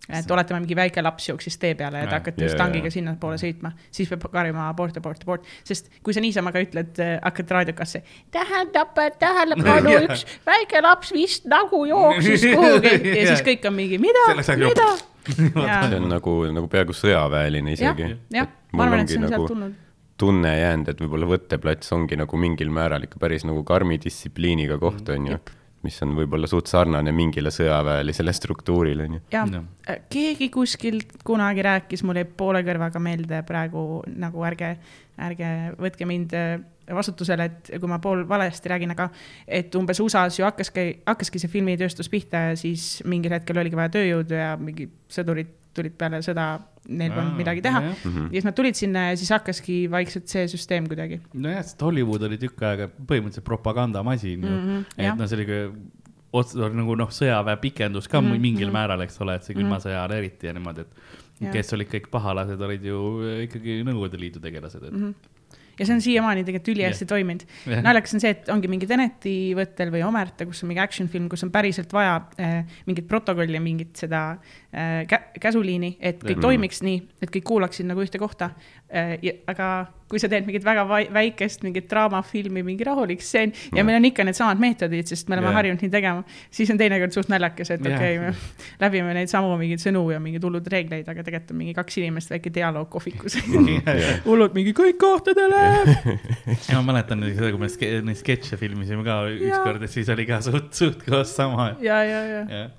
et 0.08 0.30
oletame, 0.30 0.60
mingi 0.60 0.76
väike 0.76 1.02
laps 1.02 1.28
jooksis 1.28 1.56
tee 1.58 1.74
peale 1.74 1.96
ja 1.96 2.02
Jaa. 2.04 2.10
ta 2.10 2.16
hakati 2.18 2.40
Jaa, 2.42 2.44
just 2.44 2.58
jaa, 2.58 2.66
tangiga 2.66 2.84
jaa. 2.86 2.90
sinnapoole 2.90 3.36
sõitma, 3.36 3.70
siis 3.90 4.08
peab 4.08 4.22
karjuma 4.32 4.68
abort, 4.68 4.96
abort, 4.96 5.22
abort, 5.22 5.44
sest 5.64 5.88
kui 6.02 6.12
sa 6.12 6.20
niisama 6.20 6.52
ka 6.52 6.58
ütled, 6.60 6.92
hakkad 7.22 7.50
raadiokasse. 7.50 8.02
tähendab, 8.30 8.88
tähelepanu 9.18 9.90
üks 10.04 10.26
väike 10.46 10.82
laps 10.82 11.10
vist 11.12 11.46
nagu 11.46 11.84
jooksis 11.86 12.42
kuhugi 12.54 13.16
ja 13.18 13.26
siis 13.36 13.42
kõik 13.42 13.64
on 13.66 13.74
mingi, 13.74 13.98
mida, 13.98 14.34
mida. 14.56 15.13
See 15.32 15.98
on 15.98 16.08
nagu, 16.10 16.36
nagu 16.54 16.70
peaaegu 16.70 16.96
sõjaväeline 16.96 17.74
isegi., 17.76 18.12
jah, 18.34 18.52
ma 18.72 18.86
arvan, 18.86 19.04
et 19.04 19.12
see 19.12 19.20
on 19.20 19.26
nagu 19.28 19.36
sealt 19.36 19.52
tulnud. 19.54 19.76
tunne 20.20 20.54
jäänud, 20.58 20.92
et 20.92 21.02
võib-olla 21.02 21.28
võtteplats 21.34 21.92
ongi 21.96 22.18
nagu 22.20 22.40
mingil 22.40 22.72
määral 22.74 23.06
ikka 23.06 23.20
päris 23.22 23.46
nagu 23.48 23.64
karmi 23.66 23.98
distsipliiniga 24.02 24.78
koht, 24.82 25.08
on 25.14 25.30
ju. 25.32 25.38
mis 25.84 25.96
on 26.00 26.14
võib-olla 26.16 26.48
suht 26.48 26.70
sarnane 26.70 27.12
mingile 27.12 27.50
sõjaväelisele 27.52 28.32
struktuurile, 28.32 29.08
on 29.08 29.18
ju. 29.18 29.24
jah 29.34 29.56
Jah., 29.56 30.04
keegi 30.12 30.48
kuskilt 30.52 31.18
kunagi 31.24 31.64
rääkis, 31.66 32.04
mul 32.06 32.22
jäi 32.22 32.28
poole 32.28 32.64
kõrvaga 32.64 33.02
meelde 33.02 33.42
praegu 33.48 34.02
nagu 34.08 34.46
ärge, 34.48 34.76
ärge 35.20 35.50
võtke 35.80 36.08
mind 36.08 36.32
äh, 36.38 36.62
vastutusele, 36.90 37.44
et 37.44 37.72
kui 37.80 37.88
ma 37.90 37.98
pool 37.98 38.24
valesti 38.28 38.68
räägin, 38.72 38.92
aga 38.94 39.08
et 39.48 39.74
umbes 39.74 40.00
USA-s 40.00 40.38
ju 40.38 40.44
hakkaski, 40.44 40.86
hakkaski 41.06 41.42
see 41.42 41.52
filmitööstus 41.52 42.10
pihta 42.12 42.50
ja 42.50 42.56
siis 42.60 43.02
mingil 43.08 43.32
hetkel 43.36 43.58
oligi 43.62 43.78
vaja 43.78 43.92
tööjõudu 43.98 44.38
ja 44.38 44.54
mingi 44.60 44.88
sõdurid 45.12 45.52
tulid 45.74 45.96
peale 45.98 46.20
sõda, 46.22 46.46
neil 46.88 47.10
polnud 47.14 47.34
midagi 47.38 47.62
teha. 47.64 47.80
ja 47.82 48.28
siis 48.30 48.46
nad 48.46 48.54
tulid 48.54 48.78
sinna 48.78 49.08
ja 49.08 49.18
siis 49.18 49.32
hakkaski 49.34 49.78
vaikselt 49.90 50.30
see 50.30 50.46
süsteem 50.52 50.86
kuidagi. 50.90 51.20
nojah, 51.32 51.64
sest 51.64 51.82
Hollywood 51.82 52.22
oli 52.28 52.38
tükk 52.38 52.62
aega 52.68 52.88
põhimõtteliselt 52.94 53.46
propagandamasin 53.48 54.44
ju 54.44 54.50
mm. 54.50 54.54
Mhm, 54.54 54.70
-hmm, 54.70 54.96
et 54.98 55.06
jah. 55.08 55.18
noh, 55.18 55.30
see 55.30 55.40
oli 55.40 55.46
ka 55.48 55.60
ots-, 56.40 56.56
nagu 56.78 56.96
noh, 56.98 57.12
sõjaväe 57.14 57.56
pikendus 57.62 58.08
ka 58.08 58.20
mm 58.20 58.26
Mhm, 58.26 58.34
-hmm, 58.34 58.46
mingil 58.48 58.68
mhm. 58.68 58.76
määral, 58.78 59.00
eks 59.06 59.20
ole, 59.20 59.36
et 59.38 59.44
see 59.44 59.56
külma 59.56 59.80
sõja 59.82 60.02
ajal 60.02 60.18
eriti 60.18 60.46
ja 60.46 60.52
niimoodi, 60.52 60.80
et 60.80 61.22
Jah. 61.40 61.52
kes 61.52 61.72
olid 61.74 61.88
kõik 61.90 62.10
pahalased, 62.10 62.60
olid 62.60 62.84
ju 62.86 62.98
ikkagi 63.42 63.82
Nõukogude 63.82 64.20
Liidu 64.20 64.40
tegelased, 64.40 64.82
et 64.82 64.92
mm. 64.92 65.02
-hmm. 65.02 65.14
Ja 65.78 65.86
see 65.86 65.94
on 65.96 66.02
siiamaani 66.04 66.44
tegelikult 66.44 66.72
ülihästi 66.74 67.08
toiminud. 67.10 67.46
Jah. 67.66 67.82
naljakas 67.84 68.16
on 68.16 68.24
see, 68.24 68.34
et 68.36 68.50
ongi 68.52 68.70
mingi 68.70 68.88
Teneti 68.90 69.36
võttel 69.58 69.92
või 69.94 70.04
Omerta, 70.06 70.46
kus 70.48 70.62
on 70.64 70.70
mingi 70.70 70.82
action 70.82 71.10
film, 71.10 71.28
kus 71.32 71.44
on 71.46 71.52
päriselt 71.54 71.92
vaja 71.94 72.18
äh, 72.40 72.78
mingit 72.88 73.08
protokolli, 73.10 73.60
mingit 73.62 73.96
seda 74.04 74.26
äh, 74.34 74.63
kä- 74.74 75.22
käsuliini, 75.40 75.96
et 76.00 76.22
kõik 76.24 76.36
Mhm. 76.38 76.40
toimiks 76.40 76.82
nii, 76.82 77.02
et 77.22 77.30
kõik 77.30 77.44
kuulaksid 77.46 77.86
nagu 77.86 78.00
ühte 78.02 78.18
kohta 78.18 78.50
äh,. 78.90 79.18
aga 79.46 79.86
kui 80.08 80.20
sa 80.20 80.28
teed 80.28 80.44
mingit 80.46 80.62
väga 80.64 80.84
väikest 81.14 81.62
mingit 81.64 81.86
draamafilmi, 81.90 82.62
mingi 82.62 82.84
rahulik 82.86 83.22
stseen 83.24 83.52
ja 83.72 83.78
Jah. 83.80 83.86
meil 83.86 83.96
on 83.96 84.04
ikka 84.04 84.24
needsamad 84.24 84.60
meetodid, 84.60 85.08
sest 85.10 85.28
me 85.28 85.34
oleme 85.36 85.48
Jah. 85.48 85.56
harjunud 85.58 85.82
nii 85.82 85.90
tegema, 85.90 86.24
siis 86.50 86.70
on 86.70 86.78
teinekord 86.78 87.14
suht 87.16 87.28
naljakas, 87.32 87.70
et 87.74 87.84
Jah. 87.84 87.96
okei 87.96 88.18
okay,, 88.18 88.30
me 88.30 88.34
läbime 88.84 89.14
neid 89.16 89.32
samu 89.32 89.56
mingeid 89.58 89.82
sõnu 89.82 90.04
ja 90.12 90.20
mingeid 90.22 90.44
hullud 90.44 90.68
reegleid, 90.70 91.08
aga 91.08 91.24
tegelikult 91.26 91.54
on 91.54 91.60
mingi 91.62 91.74
kaks 91.74 91.98
inimest, 92.02 92.30
väike 92.30 92.52
dialoog 92.54 92.90
kohvikus. 92.92 93.38
hullud 94.28 94.54
mingi 94.54 94.74
kõik 94.76 94.98
kohtadele. 95.00 95.62
ja 96.68 96.78
ma 96.80 96.84
mäletan 96.92 97.24
seda, 97.32 97.50
kui 97.54 97.64
me 97.64 97.70
neid 98.10 98.20
sketše 98.20 98.60
filmisime 98.60 99.04
ka 99.06 99.22
ükskord, 99.32 99.82
et 99.82 99.90
siis 99.90 100.08
oli 100.12 100.26
ka 100.28 100.40
suht, 100.44 100.72
suht 100.76 101.02
koos 101.08 101.34
sama. 101.34 101.72
ja, 101.82 102.02
ja, 102.04 102.22
ja. 102.28 102.44
jah, 102.44 102.70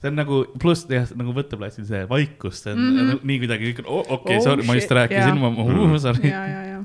see 0.00 0.08
on 0.10 0.16
nagu 0.16 0.40
pluss 0.62 0.86
jah, 0.88 1.06
nagu 1.16 1.34
võtteplatsil 1.36 1.84
see 1.88 2.02
vaikus, 2.08 2.62
see 2.64 2.72
on 2.72 2.78
mm 2.80 2.90
Mhm. 2.90 3.10
-hmm. 3.10 3.20
nii 3.30 3.38
kuidagi 3.44 3.70
kõik 3.72 3.80
on 3.84 3.88
oh,, 3.92 4.00
okei 4.00 4.16
okay, 4.16 4.36
Oh 4.40 4.44
sorry, 4.44 4.66
ma 4.66 4.74
just 4.78 4.90
rääkisin, 4.90 5.36
jaa. 5.36 5.40
ma 5.40 5.48
uh,, 5.50 5.96
sorry. 6.00 6.28
ja, 6.28 6.44
ja, 6.48 6.62
ja. 6.70 6.84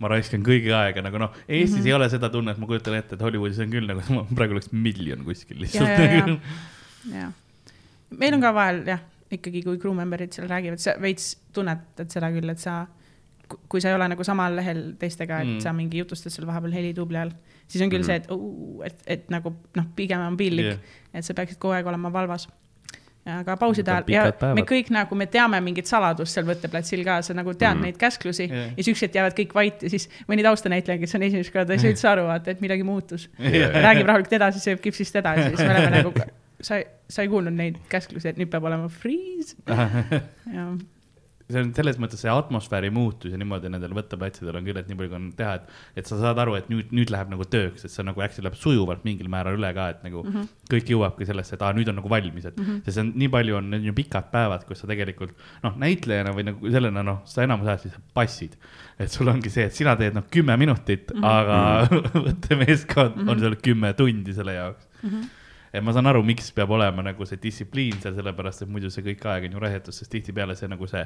ma 0.00 0.08
raiskan 0.08 0.42
kõigi 0.44 0.72
aega 0.76 1.02
nagu 1.02 1.18
noh, 1.18 1.32
Eestis 1.48 1.70
mm 1.70 1.76
Mhm. 1.76 1.82
-hmm. 1.82 1.86
ei 1.86 1.92
ole 1.98 2.08
seda 2.12 2.28
tunnet, 2.32 2.58
ma 2.58 2.66
kujutan 2.66 2.94
ette, 2.98 3.14
et 3.14 3.20
Hollywoodis 3.22 3.58
on 3.64 3.70
küll 3.72 3.86
nagu, 3.86 4.26
praegu 4.34 4.52
oleks 4.56 4.72
miljon 4.72 5.24
kuskil 5.24 5.60
lihtsalt 5.60 5.88
ja, 5.88 6.12
ja, 6.12 6.38
ja. 7.20 7.32
meil 8.10 8.34
on 8.34 8.40
ka 8.40 8.52
vahel 8.54 8.82
jah, 8.86 9.00
ikkagi 9.30 9.62
kui 9.62 9.78
crew 9.78 9.94
member'id 9.94 10.32
seal 10.34 10.48
räägivad, 10.50 10.78
sa 10.82 10.94
veits 11.00 11.36
tunnetad 11.54 12.10
seda 12.10 12.30
küll, 12.34 12.50
et 12.50 12.58
sa, 12.58 12.86
kui 13.68 13.82
sa 13.82 13.90
ei 13.90 13.96
ole 13.96 14.08
nagu 14.12 14.24
samal 14.26 14.56
lehel 14.56 14.82
teistega, 15.00 15.40
et 15.42 15.50
Mm. 15.50 15.60
sa 15.64 15.72
mingi 15.72 15.98
jutustad 15.98 16.32
seal 16.32 16.46
vahepeal 16.46 16.72
helitubli 16.76 17.18
all, 17.18 17.32
siis 17.66 17.82
on 17.84 17.90
küll 17.92 18.02
mm 18.02 18.06
see, 18.06 18.16
et, 18.16 18.26
et, 18.86 19.04
et 19.16 19.30
nagu 19.30 19.52
noh, 19.76 19.86
pigem 19.96 20.22
on 20.24 20.36
piinlik 20.36 20.72
yeah., 20.72 20.98
et 21.14 21.26
sa 21.26 21.34
peaksid 21.34 21.58
kogu 21.58 21.74
aeg 21.74 21.86
olema 21.86 22.12
valvas. 22.12 22.48
aga 23.30 23.56
pauside 23.60 23.90
ajal 23.92 24.04
ja 24.08 24.22
päevad. 24.32 24.56
me 24.56 24.62
kõik 24.66 24.88
nagu 24.94 25.14
me 25.14 25.26
teame 25.26 25.60
mingit 25.60 25.86
saladust 25.86 26.34
seal 26.34 26.46
võtteplatsil 26.48 27.02
ka, 27.04 27.18
sa 27.22 27.34
nagu 27.36 27.52
tead 27.54 27.76
mm. 27.76 27.82
neid 27.86 27.98
käsklusi 28.00 28.46
yeah. 28.46 28.70
ja 28.70 28.82
siis 28.82 28.94
ükskord 28.94 29.18
jäävad 29.18 29.36
kõik 29.36 29.52
vait 29.54 29.82
ja 29.82 29.90
siis 29.92 30.08
mõni 30.30 30.46
taustanäitleja, 30.46 31.02
kes 31.02 31.14
on 31.18 31.26
esimest 31.28 31.52
korda, 31.52 31.72
ei 31.76 31.82
saa 31.82 31.92
üldse 31.92 32.08
aru, 32.08 32.24
vaata, 32.30 32.54
et 32.54 32.62
midagi 32.64 32.86
muutus. 32.86 33.28
räägib 33.38 34.08
rahulikult 34.08 34.38
edasi, 34.40 34.62
sööb 34.64 34.80
kipsist 34.80 35.20
edasi, 35.20 35.50
siis 35.50 35.60
me 35.60 35.74
oleme 35.74 35.90
nagu, 35.98 36.14
sa, 36.60 36.80
sa 37.12 37.26
ei 37.26 37.28
kuulnud 37.28 37.54
neid 37.54 37.76
käsklusi, 37.92 38.32
et 38.32 38.40
nüüd 38.40 38.50
peab 38.50 38.64
olema 38.70 38.88
freeze. 38.88 39.58
jah 40.56 40.72
see 41.52 41.62
on 41.64 41.72
selles 41.76 41.98
mõttes 42.02 42.22
see 42.24 42.30
atmosfääri 42.32 42.90
muutus 42.94 43.34
ja 43.34 43.38
niimoodi 43.40 43.70
nendel 43.72 43.94
võtteplatsidel 43.96 44.58
on 44.60 44.66
küll, 44.66 44.80
et 44.80 44.88
nii 44.90 44.98
palju 44.98 45.10
kui 45.10 45.18
on 45.18 45.28
teha, 45.36 45.54
et, 45.58 45.72
et 46.00 46.10
sa 46.10 46.18
saad 46.20 46.40
aru, 46.42 46.56
et 46.58 46.68
nüüd, 46.72 46.92
nüüd 46.96 47.12
läheb 47.12 47.32
nagu 47.32 47.46
tööks, 47.50 47.84
et 47.86 47.92
see 47.92 48.06
nagu 48.06 48.22
äkki 48.24 48.44
läheb 48.44 48.58
sujuvalt 48.60 49.06
mingil 49.08 49.30
määral 49.32 49.58
üle 49.58 49.72
ka, 49.76 49.88
et 49.94 50.04
nagu 50.06 50.22
mm 50.24 50.34
-hmm. 50.34 50.50
kõik 50.72 50.92
jõuabki 50.94 51.28
sellesse, 51.28 51.56
et 51.56 51.64
aa, 51.66 51.72
nüüd 51.76 51.90
on 51.92 51.98
nagu 52.00 52.12
valmis, 52.12 52.44
et 52.44 52.56
mm 52.56 52.64
-hmm. 52.64 52.84
sest 52.84 52.98
see 52.98 53.06
on 53.06 53.12
nii 53.22 53.30
palju 53.36 53.56
on, 53.56 53.70
need 53.70 53.80
on 53.80 53.90
ju 53.90 53.96
pikad 54.00 54.30
päevad, 54.32 54.64
kus 54.68 54.84
sa 54.84 54.90
tegelikult 54.90 55.34
noh, 55.62 55.76
näitlejana 55.76 56.36
või 56.36 56.46
nagu 56.50 56.70
sellena 56.76 57.02
noh, 57.02 57.20
sa 57.24 57.42
enamus 57.42 57.66
ajast 57.66 57.84
lihtsalt 57.84 58.14
passid. 58.14 58.56
et 58.98 59.10
sul 59.10 59.28
ongi 59.28 59.50
see, 59.50 59.64
et 59.64 59.74
sina 59.74 59.96
teed 59.96 60.14
noh, 60.14 60.24
kümme 60.30 60.56
minutit 60.56 61.10
mm, 61.10 61.20
-hmm. 61.20 61.24
aga 61.24 61.88
võttemeeskond 62.26 63.16
mm 63.16 63.22
-hmm. 63.22 63.30
on 63.30 63.40
seal 63.40 63.56
kümme 63.56 63.92
tundi 63.92 64.34
selle 64.34 64.54
jaoks 64.54 64.88
mm. 65.02 65.10
-hmm 65.10 65.39
et 65.72 65.84
ma 65.84 65.94
saan 65.94 66.08
aru, 66.10 66.22
miks 66.26 66.50
peab 66.54 66.72
olema 66.74 67.04
nagu 67.06 67.26
see 67.28 67.38
distsipliin 67.42 68.00
seal, 68.02 68.16
sellepärast 68.16 68.64
et 68.64 68.72
muidu 68.72 68.90
see 68.90 69.04
kõik 69.06 69.22
aeg 69.30 69.46
on 69.48 69.56
ju 69.56 69.62
raisatud, 69.62 69.94
sest 69.94 70.10
tihtipeale 70.12 70.56
see 70.58 70.70
nagu 70.70 70.88
see 70.90 71.04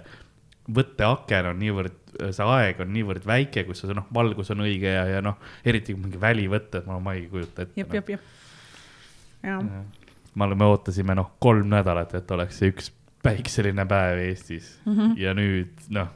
võtteaken 0.74 1.50
on 1.50 1.58
niivõrd, 1.60 1.98
see 2.32 2.46
aeg 2.48 2.80
on 2.80 2.92
niivõrd 2.94 3.26
väike, 3.28 3.66
kus 3.68 3.84
see 3.84 3.96
noh, 3.96 4.06
valgus 4.16 4.54
on 4.54 4.64
õige 4.64 4.94
ja, 4.94 5.04
ja 5.16 5.20
noh, 5.24 5.36
eriti 5.66 5.92
kui 5.92 6.06
mingi 6.06 6.20
välivõte, 6.20 6.80
et 6.80 6.88
ma, 6.88 6.96
ma 7.04 7.16
ei 7.18 7.26
kujuta 7.28 7.66
ette. 7.66 7.76
jep, 7.82 7.92
jep, 7.98 8.14
jep. 8.14 8.22
jah. 9.44 9.60
me 9.60 10.48
oleme, 10.48 10.70
ootasime 10.72 11.16
noh, 11.18 11.34
kolm 11.44 11.68
nädalat, 11.74 12.16
et 12.16 12.36
oleks 12.36 12.62
see 12.62 12.72
üks 12.72 12.92
päikseline 13.24 13.84
päev 13.88 14.20
Eestis 14.24 14.76
mm 14.84 14.92
-hmm. 14.92 15.16
ja 15.20 15.34
nüüd 15.36 15.88
noh, 15.96 16.08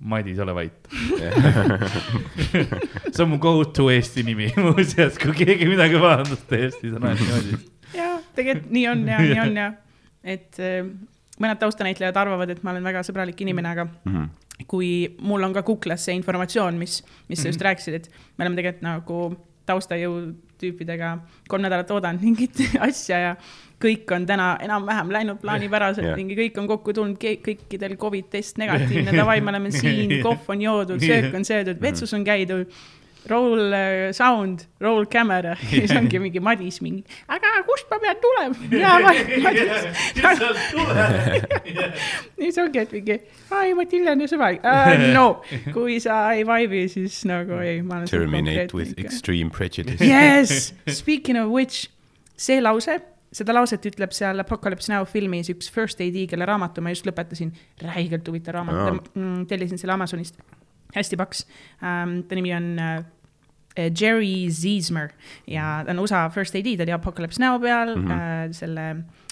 Madis, 0.00 0.38
ole 0.38 0.54
vait 0.54 0.88
see 3.14 3.24
on 3.24 3.30
mu 3.30 3.38
go 3.40 3.64
to 3.64 3.90
Eesti 3.90 4.22
nimi 4.22 4.52
muuseas, 4.66 5.18
kui 5.18 5.32
keegi 5.32 5.68
midagi 5.72 5.96
pahandust 6.00 6.46
teeb, 6.52 6.76
siis 6.80 6.92
on 6.92 7.08
alati 7.08 7.32
Madis 7.32 7.75
tegelikult 8.36 8.72
nii 8.76 8.86
on 8.92 9.04
ja 9.08 9.20
nii 9.24 9.40
on 9.42 9.58
ja, 9.62 9.68
et 10.36 10.60
äh, 10.62 10.80
mõned 11.42 11.60
taustanäitlejad 11.60 12.16
arvavad, 12.16 12.52
et 12.52 12.62
ma 12.64 12.74
olen 12.74 12.86
väga 12.86 13.04
sõbralik 13.06 13.40
inimene, 13.44 13.74
aga 13.74 13.84
mm 13.88 14.14
-hmm. 14.14 14.64
kui 14.66 14.90
mul 15.20 15.44
on 15.44 15.52
ka 15.56 15.62
kuklas 15.62 16.04
see 16.08 16.16
informatsioon, 16.16 16.78
mis, 16.78 17.02
mis 17.28 17.42
sa 17.42 17.48
just 17.48 17.58
mm 17.58 17.60
-hmm. 17.60 17.68
rääkisid, 17.68 17.94
et 17.94 18.10
me 18.38 18.44
oleme 18.44 18.56
tegelikult 18.56 18.82
nagu 18.82 19.36
taustajõu 19.66 20.34
tüüpidega 20.60 21.18
kolm 21.48 21.62
nädalat 21.66 21.90
oodanud 21.90 22.22
mingit 22.22 22.60
asja 22.88 23.18
ja 23.18 23.36
kõik 23.82 24.12
on 24.16 24.26
täna 24.26 24.56
enam-vähem 24.64 25.10
läinud 25.12 25.40
plaanipäraselt 25.42 26.06
yeah., 26.06 26.16
mingi 26.16 26.36
kõik 26.38 26.60
on 26.60 26.68
kokku 26.70 26.94
tulnud, 26.96 27.18
kõikidel 27.20 27.96
Covid 28.00 28.30
test 28.32 28.58
negatiivne, 28.58 29.12
davai, 29.12 29.40
me 29.40 29.52
oleme 29.52 29.70
siin, 29.74 30.16
kohv 30.26 30.48
on 30.48 30.62
joodud, 30.62 31.02
söök 31.02 31.34
on 31.34 31.44
söödud, 31.44 31.80
vetsus 31.82 32.14
on 32.16 32.24
käidud 32.24 32.72
roll 33.30 33.72
uh, 33.72 34.12
sound, 34.16 34.66
roll 34.82 35.06
camera 35.10 35.54
ja 35.72 35.82
siis 35.82 35.94
ongi 35.96 36.20
mingi 36.22 36.42
Madis 36.42 36.80
mingi, 36.84 37.02
aga 37.32 37.54
kust 37.68 37.90
ma 37.90 37.98
pean 38.02 38.20
tulema? 38.22 38.70
ja 38.84 38.92
Madis. 39.02 39.88
siis 42.38 42.60
ongi, 42.62 42.84
et 42.84 42.94
mingi, 42.96 43.18
ai 43.56 43.74
Matilda 43.78 44.14
on 44.16 44.24
ju 44.24 44.30
sõbralik 44.34 44.64
uh,. 44.66 45.08
no, 45.16 45.26
kui 45.74 45.98
sa 46.02 46.22
ei 46.36 46.46
vibe'i, 46.46 46.86
siis 46.92 47.22
nagu 47.28 47.60
ei. 47.62 47.82
Terminate 48.10 48.72
with 48.76 48.94
ikka. 48.94 49.10
extreme 49.10 49.50
prejudice. 49.50 50.04
Yes, 50.04 50.72
speaking 50.88 51.38
of 51.40 51.52
which, 51.52 51.90
see 52.36 52.60
lause 52.60 52.98
seda 53.36 53.54
lauset 53.56 53.86
ütleb 53.90 54.14
seal 54.16 54.40
Apocalypse 54.42 54.90
Now 54.92 55.06
filmis 55.08 55.50
üks 55.52 55.70
First 55.72 56.00
AD, 56.04 56.18
kelle 56.30 56.48
raamatu 56.48 56.84
ma 56.84 56.92
just 56.94 57.06
lõpetasin, 57.08 57.52
räigelt 57.82 58.28
huvitav 58.30 58.58
raamat 58.58 58.78
oh., 58.82 59.26
tellisin 59.50 59.80
selle 59.80 59.96
Amazonist, 59.96 60.38
hästi 60.96 61.18
paks 61.20 61.44
um,. 61.80 62.20
ta 62.28 62.38
nimi 62.38 62.54
on 62.56 62.70
uh, 62.80 63.00
Jerry 63.76 64.48
Ziesmer 64.50 65.12
ja 65.46 65.82
ta 65.84 65.92
on 65.92 66.00
USA 66.04 66.26
First 66.32 66.56
AD, 66.56 66.70
ta 66.76 66.86
oli 66.86 66.94
Apocalypse 66.96 67.42
Now 67.42 67.58
peal 67.60 67.96
mm, 67.96 68.06
-hmm. 68.06 68.54
selle 68.56 68.86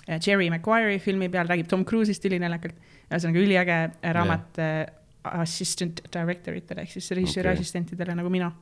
äh, 0.09 0.21
Jerry 0.27 0.51
Maguire'i 0.51 0.99
filmi 0.99 1.29
peal, 1.29 1.49
räägib 1.49 1.69
Tom 1.69 1.85
Cruise'ist 1.85 2.25
ülinaljakalt. 2.29 2.75
ühesõnaga 3.11 3.39
üliäge 3.39 3.79
raamat 4.03 4.59
yeah. 4.59 4.81
äh, 4.81 5.41
assistant 5.41 6.01
director 6.13 6.55
itele 6.57 6.85
ehk 6.85 6.91
siis 6.91 7.11
režissööri 7.11 7.49
okay. 7.49 7.61
assistentidele 7.61 8.15
nagu 8.15 8.31
mina. 8.31 8.53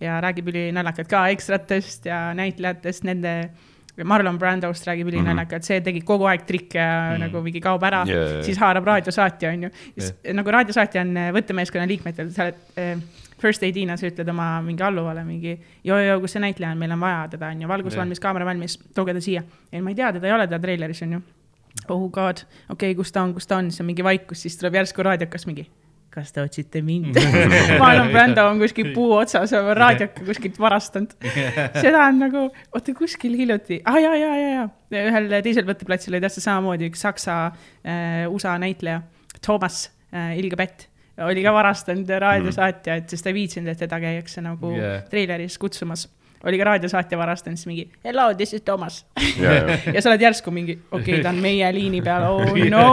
ja 0.00 0.20
räägib 0.20 0.48
ülinaljakalt 0.48 1.08
ka 1.10 1.28
ekstratest 1.28 2.06
ja 2.06 2.34
näitlejatest, 2.34 3.04
nende 3.04 3.50
Marlon 4.04 4.38
Brandost 4.38 4.86
räägib 4.86 5.08
ülinaljakalt 5.10 5.52
mm, 5.52 5.58
-hmm. 5.58 5.66
see 5.66 5.80
tegi 5.80 6.00
kogu 6.00 6.24
aeg 6.30 6.46
trikke 6.46 6.78
ja 6.78 6.86
mm 6.86 7.14
-hmm. 7.14 7.20
nagu 7.26 7.42
mingi 7.42 7.60
kaob 7.60 7.82
ära 7.82 8.04
yeah., 8.06 8.42
siis 8.44 8.58
haarab 8.58 8.84
raadiosaatja, 8.84 9.50
onju. 9.50 9.70
Yeah. 9.98 10.34
nagu 10.34 10.50
raadiosaatja 10.50 11.00
on 11.00 11.14
võttemeeskonna 11.34 11.86
liikmetel, 11.86 12.30
sa 12.30 12.42
oled 12.42 12.54
äh, 12.78 13.02
first 13.40 13.64
aid'ina 13.66 13.96
sa 13.98 14.08
ütled 14.10 14.28
oma 14.32 14.50
mingi 14.66 14.84
alluvale 14.84 15.24
mingi 15.26 15.56
joo-joo, 15.86 16.20
kus 16.22 16.36
see 16.36 16.44
näitleja 16.44 16.74
on, 16.74 16.80
meil 16.82 16.94
on 16.96 17.02
vaja 17.02 17.26
teda, 17.34 17.52
on 17.54 17.64
ju, 17.64 17.70
valgus 17.70 17.94
yeah. 17.94 18.02
valmis, 18.04 18.22
kaamera 18.22 18.48
valmis, 18.48 18.78
tooge 18.94 19.16
ta 19.16 19.24
siia. 19.24 19.44
ei, 19.72 19.82
ma 19.82 19.94
ei 19.94 19.98
tea, 19.98 20.12
teda 20.16 20.30
ei 20.30 20.36
ole 20.36 20.48
teda 20.50 20.62
treileris, 20.62 21.02
on 21.06 21.18
ju. 21.18 21.24
oh 21.88 22.08
god, 22.10 22.44
okei 22.68 22.92
okay,, 22.92 22.96
kus 22.98 23.14
ta 23.14 23.26
on, 23.26 23.36
kus 23.36 23.46
ta 23.50 23.60
on, 23.62 23.70
siis 23.72 23.84
on 23.84 23.90
mingi 23.90 24.06
vaikus, 24.06 24.42
siis 24.46 24.58
tuleb 24.60 24.80
järsku 24.80 25.06
raadiokas 25.06 25.46
mingi 25.50 25.68
kas 26.18 26.32
te 26.34 26.42
otsite 26.42 26.80
mind 26.82 27.16
Marlon 27.82 28.10
Brando 28.12 28.46
on 28.48 28.60
kuskil 28.62 28.92
puu 28.94 29.12
otsas 29.18 29.52
oma 29.56 29.74
raadioka 29.76 30.24
kuskilt 30.28 30.58
varastanud. 30.60 31.14
seda 31.78 32.06
on 32.06 32.22
nagu, 32.24 32.44
oota 32.74 32.94
kuskil 32.96 33.36
hiljuti 33.38 33.82
ah,, 33.84 34.00
ja, 34.02 34.14
ja, 34.16 34.34
ja, 34.40 34.66
ja 34.94 35.04
ühel 35.12 35.30
teisel 35.44 35.68
võtteplatsil 35.68 36.16
oli 36.16 36.24
täpselt 36.24 36.46
samamoodi 36.48 36.88
üks 36.90 37.04
saksa 37.04 37.40
äh, 37.48 38.24
USA 38.30 38.56
näitleja, 38.60 39.02
Toomas 39.44 39.84
äh, 40.10 40.34
Ilge 40.40 40.58
Pätt 40.58 40.88
oli 41.26 41.42
ka 41.42 41.52
varastanud 41.52 42.10
raadiosaatja, 42.24 43.00
et 43.00 43.10
sest 43.10 43.26
ta 43.26 43.32
ei 43.32 43.36
viitsinud, 43.36 43.72
et 43.72 43.82
teda 43.82 44.00
käiakse 44.02 44.44
nagu 44.44 44.72
yeah. 44.76 45.02
treileris 45.10 45.58
kutsumas. 45.58 46.06
Oli 46.46 46.58
ka 46.60 46.68
raadiosaatja 46.68 47.18
varastanud, 47.18 47.58
siis 47.58 47.66
mingi 47.66 47.88
hello, 48.04 48.30
this 48.34 48.54
is 48.54 48.62
Toomas 48.62 49.00
yeah. 49.40 49.72
ja 49.94 50.02
sa 50.02 50.12
oled 50.12 50.22
järsku 50.22 50.54
mingi, 50.54 50.78
okei 50.90 51.18
okay,, 51.18 51.22
ta 51.24 51.32
on 51.34 51.40
meie 51.42 51.72
liini 51.74 52.02
peal, 52.02 52.28
oh 52.30 52.60
no. 52.74 52.84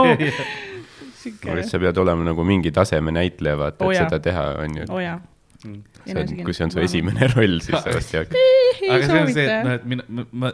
Siuke... 1.20 1.62
sa 1.66 1.78
pead 1.82 2.02
olema 2.02 2.26
nagu 2.26 2.44
mingi 2.46 2.74
taseme 2.74 3.14
näitleja, 3.14 3.58
vaata 3.58 3.86
oh,, 3.86 3.94
et 3.94 4.02
seda 4.02 4.18
teha, 4.22 4.48
on 4.64 4.80
ju. 4.82 4.88
oo 4.88 4.98
oh, 4.98 5.04
jaa. 5.04 5.20
Mm 5.66 5.95
kui 6.06 6.54
see 6.54 6.66
on 6.66 6.72
su 6.74 6.82
esimene 6.82 7.28
roll, 7.34 7.58
siis 7.64 7.76
sa 7.82 7.94
vast 7.94 8.14
jah. 8.14 8.26
aga 8.26 9.08
see 9.08 9.20
on 9.20 9.32
see, 9.32 9.46
et 9.46 9.66
noh, 9.66 9.74
et 9.76 9.88
mina, 9.90 10.26
ma, 10.30 10.52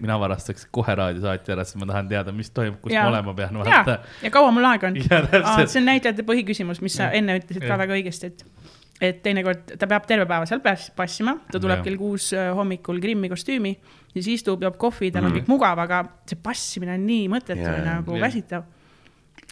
mina 0.00 0.18
varastaks 0.22 0.68
kohe 0.74 0.96
raadiosaatja 1.00 1.56
ära, 1.56 1.66
sest 1.68 1.80
ma 1.80 1.88
tahan 1.90 2.08
teada, 2.12 2.34
mis 2.36 2.50
toimub, 2.54 2.78
kus 2.84 2.94
ja. 2.94 3.04
ma 3.04 3.14
olema 3.14 3.34
pean. 3.36 3.60
ja, 3.68 3.98
ja 4.24 4.32
kaua 4.32 4.54
mul 4.54 4.68
aega 4.70 4.90
on. 4.92 4.96
see 5.68 5.82
on 5.82 5.90
näitlejate 5.90 6.24
põhiküsimus, 6.28 6.80
mis 6.84 6.96
sa 7.00 7.10
enne 7.16 7.38
ütlesid 7.40 7.66
ka 7.66 7.78
väga 7.82 7.98
õigesti, 7.98 8.32
et 8.32 8.72
et 8.96 9.18
teinekord 9.20 9.74
ta 9.76 9.88
peab 9.90 10.06
terve 10.08 10.24
päeva 10.28 10.46
seal 10.48 10.62
passima, 10.64 11.36
ta 11.52 11.60
tuleb 11.60 11.82
kell 11.84 11.98
kuus 12.00 12.30
äh, 12.32 12.48
hommikul 12.56 12.96
Grimmi 13.02 13.28
kostüümi, 13.28 13.74
siis 14.14 14.30
istub, 14.38 14.64
joob 14.64 14.78
kohvi, 14.80 15.10
tal 15.12 15.26
on 15.26 15.34
mm. 15.34 15.42
kõik 15.42 15.50
mugav, 15.52 15.82
aga 15.84 16.00
see 16.28 16.40
passimine 16.40 16.94
on 16.96 17.04
nii 17.04 17.26
mõttetu 17.32 17.66
ja 17.66 17.76
nagu 17.84 18.16
väsitav. 18.22 18.64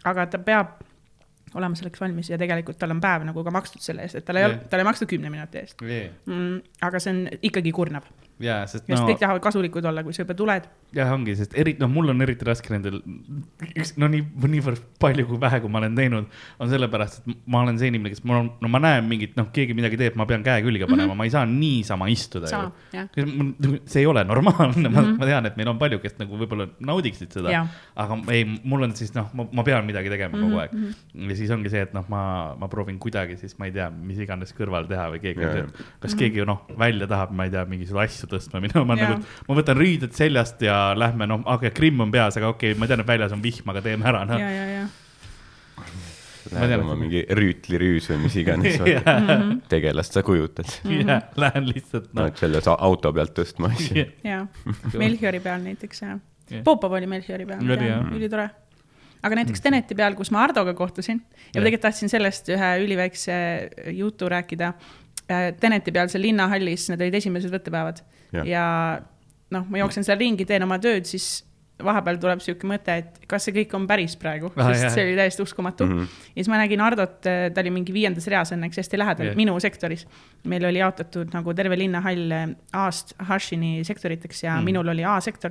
aga 0.08 0.26
ta 0.32 0.40
peab 0.40 0.78
olema 1.54 1.78
selleks 1.78 2.00
valmis 2.02 2.30
ja 2.30 2.38
tegelikult 2.40 2.78
tal 2.80 2.94
on 2.94 3.00
päev 3.04 3.24
nagu 3.28 3.44
ka 3.46 3.52
makstud 3.54 3.84
selle 3.84 4.04
eest, 4.06 4.18
et 4.20 4.26
tal 4.26 4.40
ei 4.40 4.46
yeah. 4.46 4.54
ole, 4.54 4.68
talle 4.70 4.84
ei 4.84 4.90
makstud 4.90 5.10
kümne 5.10 5.30
minuti 5.32 5.60
eest. 5.62 5.82
Yeah.. 5.82 6.12
Mm, 6.26 6.60
aga 6.88 7.02
see 7.02 7.14
on 7.14 7.24
ikkagi 7.50 7.72
kurnav 7.74 8.08
jaa, 8.42 8.64
sest 8.66 8.88
no. 8.90 8.98
kõik 9.06 9.20
tahavad 9.20 9.42
kasulikud 9.44 9.84
olla, 9.86 10.02
kui 10.02 10.14
sa 10.14 10.24
juba 10.24 10.34
tuled. 10.34 10.66
jah, 10.94 11.10
ongi, 11.14 11.34
sest 11.38 11.54
eriti, 11.58 11.78
noh, 11.82 11.90
mul 11.90 12.10
on 12.10 12.22
eriti 12.24 12.46
raske 12.46 12.70
nendel, 12.72 13.00
üks, 13.70 13.94
no 14.00 14.08
nii, 14.10 14.24
niivõrd 14.50 14.82
palju 15.02 15.26
kui 15.28 15.38
vähe, 15.42 15.60
kui 15.62 15.70
ma 15.70 15.80
olen 15.80 15.94
teinud, 15.98 16.26
on 16.62 16.70
sellepärast, 16.70 17.22
et 17.22 17.38
ma 17.50 17.62
olen 17.62 17.78
see 17.78 17.92
inimene, 17.92 18.10
kes 18.14 18.24
mul 18.26 18.40
on, 18.40 18.50
no 18.62 18.70
ma 18.70 18.80
näen 18.82 19.06
mingit, 19.10 19.36
noh, 19.38 19.48
keegi 19.54 19.76
midagi 19.78 19.98
teeb, 20.00 20.18
ma 20.18 20.26
pean 20.30 20.42
käe 20.46 20.64
külge 20.66 20.86
panema 20.86 21.06
mm, 21.06 21.12
-hmm. 21.12 21.22
ma 21.22 21.28
ei 21.28 21.34
saa 21.34 21.44
niisama 21.46 22.08
istuda 22.10 22.50
Sama, 22.50 22.72
ju. 22.92 23.78
see 23.86 24.02
ei 24.02 24.06
ole 24.10 24.24
normaalne 24.24 24.74
mm, 24.74 24.86
-hmm. 24.86 24.94
ma, 24.94 25.02
mhm. 25.02 25.18
ma 25.18 25.30
tean, 25.30 25.46
et 25.46 25.56
meil 25.56 25.70
on 25.70 25.78
palju, 25.78 26.00
kes 26.02 26.18
nagu 26.18 26.38
võib-olla 26.42 26.68
naudiksid 26.80 27.38
seda, 27.38 27.64
aga 27.94 28.18
ei, 28.34 28.44
mul 28.62 28.88
on 28.88 28.96
siis 28.98 29.14
noh, 29.14 29.30
ma 29.34 29.62
pean 29.66 29.86
midagi 29.86 30.10
tegema 30.10 30.36
mm 30.36 30.42
-hmm. 30.42 30.50
kogu 30.50 30.60
aeg. 30.60 30.72
Mhm. 30.72 31.30
ja 31.30 31.36
siis 31.36 31.50
ongi 31.54 31.70
see, 31.70 31.86
et 31.86 31.94
noh, 31.94 32.06
ma, 32.08 32.54
ma 32.58 32.68
proovin 32.68 32.98
kuidagi 32.98 33.36
siis, 33.36 33.58
ma 33.58 33.70
ei 33.70 33.72
tea, 33.72 33.90
mis 33.90 34.18
iganes 34.18 34.54
kõrval 34.54 34.90
teha 34.90 35.10
või 35.14 35.22
keegi, 35.22 35.40
kas 35.40 35.54
mm 35.54 35.70
-hmm. 36.02 36.18
keegi 36.18 36.46
noh, 36.46 36.66
välja 36.78 37.06
tahab, 37.06 37.30
ma 37.30 37.44
ei 37.44 37.50
tea, 37.50 37.64
mingisuguseid 37.64 38.04
asju 38.04 38.23
tõstma 38.30 38.60
minema, 38.62 38.84
ma 38.88 38.96
nagu, 38.98 39.16
ma 39.48 39.56
võtan 39.58 39.78
riided 39.78 40.14
seljast 40.16 40.62
ja 40.64 40.78
lähme, 40.98 41.28
noh, 41.30 41.42
okei 41.44 41.70
okay,, 41.70 41.76
Krimm 41.76 42.04
on 42.04 42.12
peas, 42.14 42.38
aga 42.40 42.50
okei 42.52 42.72
okay,, 42.72 42.80
ma 42.80 42.88
tean, 42.90 43.04
et 43.04 43.08
väljas 43.08 43.34
on 43.36 43.42
vihm, 43.44 43.68
aga 43.72 43.82
teeme 43.84 44.08
ära, 44.10 44.24
noh. 44.28 44.40
ja, 44.40 44.50
ja, 44.52 44.66
ja. 44.80 44.84
Lähed 46.54 46.74
oma 46.76 46.92
mingi 47.00 47.22
rüütlirüüs 47.34 48.10
või 48.12 48.18
mis 48.26 48.34
iganes 48.36 48.76
mhm. 48.82 49.62
tegelast 49.70 50.18
sa 50.18 50.22
kujutad. 50.26 50.68
jah, 50.84 51.30
lähen 51.40 51.70
lihtsalt 51.70 52.10
no.. 52.12 52.26
no 52.26 52.34
selle 52.38 52.60
auto 52.74 53.14
pealt 53.16 53.32
tõstma 53.38 53.72
asju. 53.72 54.04
jaa, 54.28 54.42
Melchiori 54.92 55.40
peal 55.44 55.64
näiteks 55.64 56.04
jah. 56.04 56.20
Popov 56.66 56.92
oli 56.98 57.08
Melchiori 57.08 57.48
peal, 57.48 57.64
ülitore 58.12 58.50
aga 59.24 59.38
näiteks 59.38 59.56
mm. 59.56 59.64
Teneti 59.64 59.96
peal, 59.96 60.12
kus 60.18 60.28
ma 60.34 60.42
Hardoga 60.42 60.74
kohtusin 60.76 61.22
ja 61.24 61.56
ma 61.56 61.64
tegelikult 61.64 61.86
tahtsin 61.86 62.12
sellest 62.12 62.50
ühe 62.52 62.68
üliväikse 62.84 63.38
jutu 63.96 64.28
rääkida 64.28 64.74
Äh, 65.30 65.54
Teneti 65.56 65.92
peal 65.92 66.10
seal 66.12 66.20
linnahallis, 66.26 66.90
need 66.90 67.00
olid 67.00 67.14
esimesed 67.16 67.52
võttepäevad 67.54 68.02
ja, 68.34 68.44
ja 68.44 69.00
noh, 69.54 69.66
ma 69.70 69.78
jooksen 69.84 70.04
seal 70.06 70.18
ringi, 70.18 70.44
teen 70.48 70.62
oma 70.66 70.78
tööd, 70.82 71.06
siis 71.06 71.44
vahepeal 71.84 72.20
tuleb 72.22 72.38
sihuke 72.42 72.68
mõte, 72.70 72.94
et 73.02 73.24
kas 73.26 73.42
see 73.48 73.52
kõik 73.56 73.72
on 73.74 73.86
päris 73.90 74.12
praegu 74.16 74.46
Ah, 74.54 74.68
sest 74.70 74.84
jah. 74.84 74.92
see 74.94 75.04
oli 75.08 75.16
täiesti 75.18 75.42
uskumatu 75.42 75.86
mm. 75.88 75.96
-hmm. 75.98 76.20
ja 76.30 76.34
siis 76.44 76.48
ma 76.52 76.60
nägin 76.60 76.80
Hardot, 76.80 77.16
ta 77.26 77.60
oli 77.60 77.70
mingi 77.74 77.92
viiendas 77.92 78.26
reas 78.30 78.52
õnneks 78.54 78.78
hästi 78.78 78.98
lähedal 78.98 79.26
yeah. 79.26 79.36
minu 79.36 79.56
sektoris. 79.60 80.06
meil 80.44 80.64
oli 80.64 80.78
jaotatud 80.78 81.34
nagu 81.34 81.54
terve 81.54 81.78
linnahall 81.78 82.30
A-st 82.72 83.14
Hashini 83.18 83.82
sektoriteks 83.84 84.42
ja 84.44 84.52
Mm. 84.54 84.60
mm. 84.60 84.64
minul 84.64 84.88
oli 84.88 85.04
A-sektor. 85.04 85.50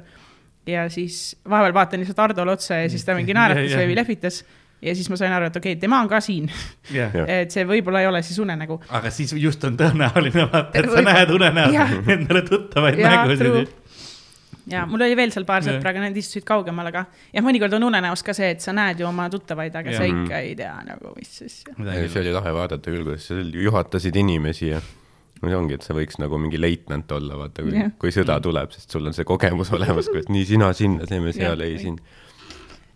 ja 0.67 0.89
siis 0.89 1.35
vahepeal 1.49 1.73
vaatan 1.73 1.99
lihtsalt 1.99 2.17
Hardole 2.17 2.51
otsa 2.51 2.73
ja 2.75 2.89
siis 2.89 3.03
ta 3.05 3.15
mingi 3.15 3.33
naeratas 3.33 3.63
Jah, 3.71 3.81
jah. 3.81 3.89
või 3.89 3.95
lehvitas. 3.95 4.45
Ja 4.83 4.95
siis 4.97 5.09
ma 5.11 5.19
sain 5.19 5.33
aru, 5.33 5.49
et 5.49 5.59
okei 5.59 5.75
okay,, 5.75 5.81
tema 5.81 5.99
on 6.03 6.09
ka 6.11 6.19
siin, 6.23 6.49
Jah. 6.93 7.15
et 7.27 7.53
see 7.53 7.65
võib-olla 7.67 8.03
ei 8.03 8.09
ole 8.09 8.23
siis 8.25 8.39
unenägu. 8.43 8.79
aga 8.89 9.11
siis 9.13 9.35
just 9.39 9.63
on 9.67 9.77
tõenäoline 9.79 10.47
vaata, 10.47 10.71
et 10.73 10.89
sa 10.89 10.97
Võib-olla. 10.97 11.13
näed 11.13 11.37
unenäos 11.37 11.77
Jah. 11.77 11.95
endale 12.17 12.43
tuttavaid 12.47 12.99
true. 12.99 13.09
nägusid. 13.09 13.75
ja 14.73 14.85
mul 14.89 15.05
oli 15.05 15.19
veel 15.19 15.35
seal 15.35 15.47
paar 15.49 15.65
sõpra, 15.65 15.93
aga 15.93 16.07
need 16.07 16.19
istusid 16.23 16.47
kaugemal, 16.47 16.89
aga 16.91 17.05
jah, 17.33 17.45
mõnikord 17.45 17.77
on 17.79 17.87
unenäos 17.91 18.25
ka 18.25 18.35
see, 18.37 18.51
et 18.57 18.65
sa 18.65 18.75
näed 18.75 19.03
ju 19.03 19.07
oma 19.09 19.29
tuttavaid, 19.33 19.75
aga 19.75 19.95
Jah. 19.95 20.03
sa 20.03 20.09
ikka 20.09 20.43
ei 20.43 20.57
tea 20.59 20.73
nagu, 20.89 21.15
mis 21.19 21.37
asja. 21.47 21.77
see 21.77 22.25
oli 22.25 22.35
lahe 22.35 22.57
vaadata 22.59 22.91
küll, 22.91 23.07
kuidas 23.07 23.31
sa 23.31 23.39
juhatasid 23.39 24.19
inimesi 24.23 24.73
ja 24.73 24.83
no 25.43 25.51
see 25.51 25.59
ongi, 25.59 25.77
et 25.77 25.85
sa 25.85 25.95
võiks 25.95 26.19
nagu 26.21 26.39
mingi 26.39 26.59
leitnant 26.59 27.11
olla, 27.15 27.37
vaata, 27.39 27.65
kui 27.65 27.75
Jah., 27.75 27.95
kui 27.99 28.13
sõda 28.15 28.37
tuleb, 28.43 28.71
sest 28.75 28.93
sul 28.95 29.07
on 29.09 29.15
see 29.15 29.27
kogemus 29.27 29.71
olemas, 29.77 30.11
kui 30.11 30.23
et 30.23 30.31
nii 30.31 30.45
sina 30.53 30.71
sinna, 30.77 31.07
teeme 31.09 31.35
seal, 31.35 31.59
Jah. 31.59 31.67
ei 31.67 31.81
siin. 31.81 31.99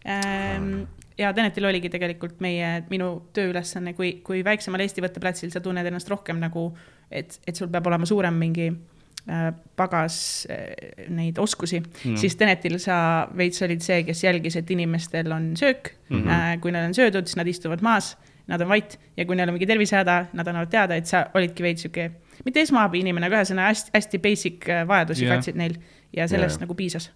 Ähm, 0.07 0.85
ja 1.17 1.31
Tenetil 1.33 1.65
oligi 1.65 1.89
tegelikult 1.93 2.41
meie, 2.43 2.83
minu 2.91 3.09
tööülesanne, 3.35 3.93
kui, 3.97 4.17
kui 4.25 4.43
väiksemal 4.45 4.83
Eesti 4.85 5.03
võtteplatsil 5.03 5.51
sa 5.53 5.61
tunned 5.63 5.87
ennast 5.89 6.09
rohkem 6.11 6.39
nagu, 6.41 6.69
et, 7.09 7.39
et 7.47 7.57
sul 7.57 7.71
peab 7.73 7.89
olema 7.89 8.07
suurem 8.09 8.37
mingi 8.37 8.67
äh, 8.69 9.49
pagas 9.79 10.19
äh, 10.53 11.07
neid 11.13 11.41
oskusi 11.41 11.81
mm., 11.81 12.17
siis 12.21 12.37
Tenetil 12.39 12.77
sa 12.83 12.99
veits 13.37 13.61
olid 13.65 13.83
see, 13.85 14.03
kes 14.07 14.23
jälgis, 14.27 14.59
et 14.61 14.71
inimestel 14.77 15.31
on 15.33 15.51
söök 15.57 15.93
mm. 16.09 16.17
-hmm. 16.21 16.31
Äh, 16.31 16.61
kui 16.61 16.71
neil 16.71 16.89
on 16.91 16.97
söödud, 16.97 17.25
siis 17.25 17.39
nad 17.39 17.47
istuvad 17.47 17.81
maas, 17.81 18.15
nad 18.47 18.61
on 18.61 18.69
vait 18.69 18.99
ja 19.17 19.25
kui 19.25 19.35
neil 19.35 19.49
on 19.49 19.57
mingi 19.57 19.67
tervisehäda, 19.67 20.25
nad 20.33 20.47
annavad 20.47 20.69
teada, 20.69 20.95
et 20.95 21.05
sa 21.05 21.25
olidki 21.33 21.63
veits 21.63 21.81
sihuke, 21.81 22.11
mitte 22.45 22.61
esmaabi 22.61 22.99
inimene, 22.99 23.25
aga 23.27 23.41
ühesõnaga 23.41 23.73
hästi, 23.73 23.91
hästi 23.93 24.19
basic 24.19 24.69
äh, 24.69 24.87
vajadusi 24.87 25.25
yeah. 25.25 25.35
katsid 25.35 25.55
neil 25.55 25.79
ja 26.13 26.27
sellest 26.27 26.55
yeah. 26.55 26.67
nagu 26.67 26.75
piisas. 26.75 27.11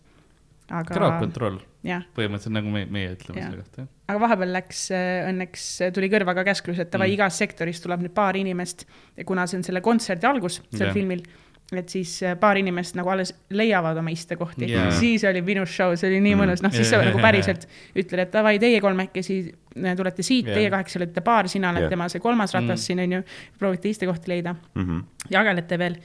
Aga 0.71 0.95
jah 1.83 2.03
põhimõtteliselt 2.15 2.53
nagu 2.53 2.71
me, 2.73 2.85
meie 2.85 3.13
ütleme 3.15 3.41
Jah. 3.41 3.49
selle 3.49 3.63
kohta, 3.63 3.83
jah. 3.83 3.91
aga 4.13 4.21
vahepeal 4.25 4.51
läks, 4.55 4.81
õnneks 5.31 5.67
tuli 5.95 6.09
kõrva 6.13 6.35
ka 6.37 6.43
käsklus, 6.51 6.81
et 6.83 6.91
davai 6.93 7.09
Mm. 7.09 7.17
igas 7.17 7.39
sektoris 7.41 7.81
tuleb 7.83 8.03
nüüd 8.05 8.13
paar 8.17 8.37
inimest 8.37 8.85
ja 9.17 9.25
kuna 9.27 9.47
see 9.47 9.57
on 9.59 9.63
selle 9.67 9.81
kontserdi 9.81 10.27
algus, 10.29 10.61
sel 10.69 10.87
yeah. 10.87 10.93
filmil, 10.93 11.23
et 11.79 11.89
siis 11.89 12.17
äh, 12.27 12.33
paar 12.39 12.57
inimest 12.59 12.95
nagu 12.99 13.07
alles 13.13 13.29
leiavad 13.49 13.95
oma 13.97 14.11
istekohti 14.11 14.67
yeah., 14.67 14.89
siis 14.91 15.23
oli 15.23 15.39
minu 15.41 15.63
show, 15.65 15.93
see 15.95 16.09
oli 16.09 16.19
nii 16.19 16.33
Mm. 16.35 16.41
mõnus, 16.43 16.61
noh 16.65 16.71
siis 16.73 16.89
Jaa, 16.91 16.99
sa 16.99 17.07
nagu 17.07 17.19
päriselt 17.23 17.63
ütled, 17.95 18.19
et 18.19 18.31
davai, 18.33 18.57
teie 18.59 18.81
kolmekesi 18.83 19.37
äh, 19.85 19.95
tulete 19.95 20.23
siit 20.23 20.45
yeah., 20.49 20.57
teie 20.59 20.69
kaheksa 20.73 20.99
olete 20.99 21.21
paar, 21.23 21.47
sina 21.47 21.69
oled 21.71 21.85
yeah. 21.85 21.89
tema 21.89 22.09
see 22.11 22.19
kolmas 22.19 22.51
ratas 22.53 22.67
Mm. 22.67 22.73
mm. 22.73 22.85
siin 22.85 22.99
onju, 22.99 23.21
proovite 23.59 23.89
istekohti 23.89 24.27
leida 24.33 24.55
Mhm. 24.75 24.99
jagelete 25.31 25.77
veel, 25.79 25.95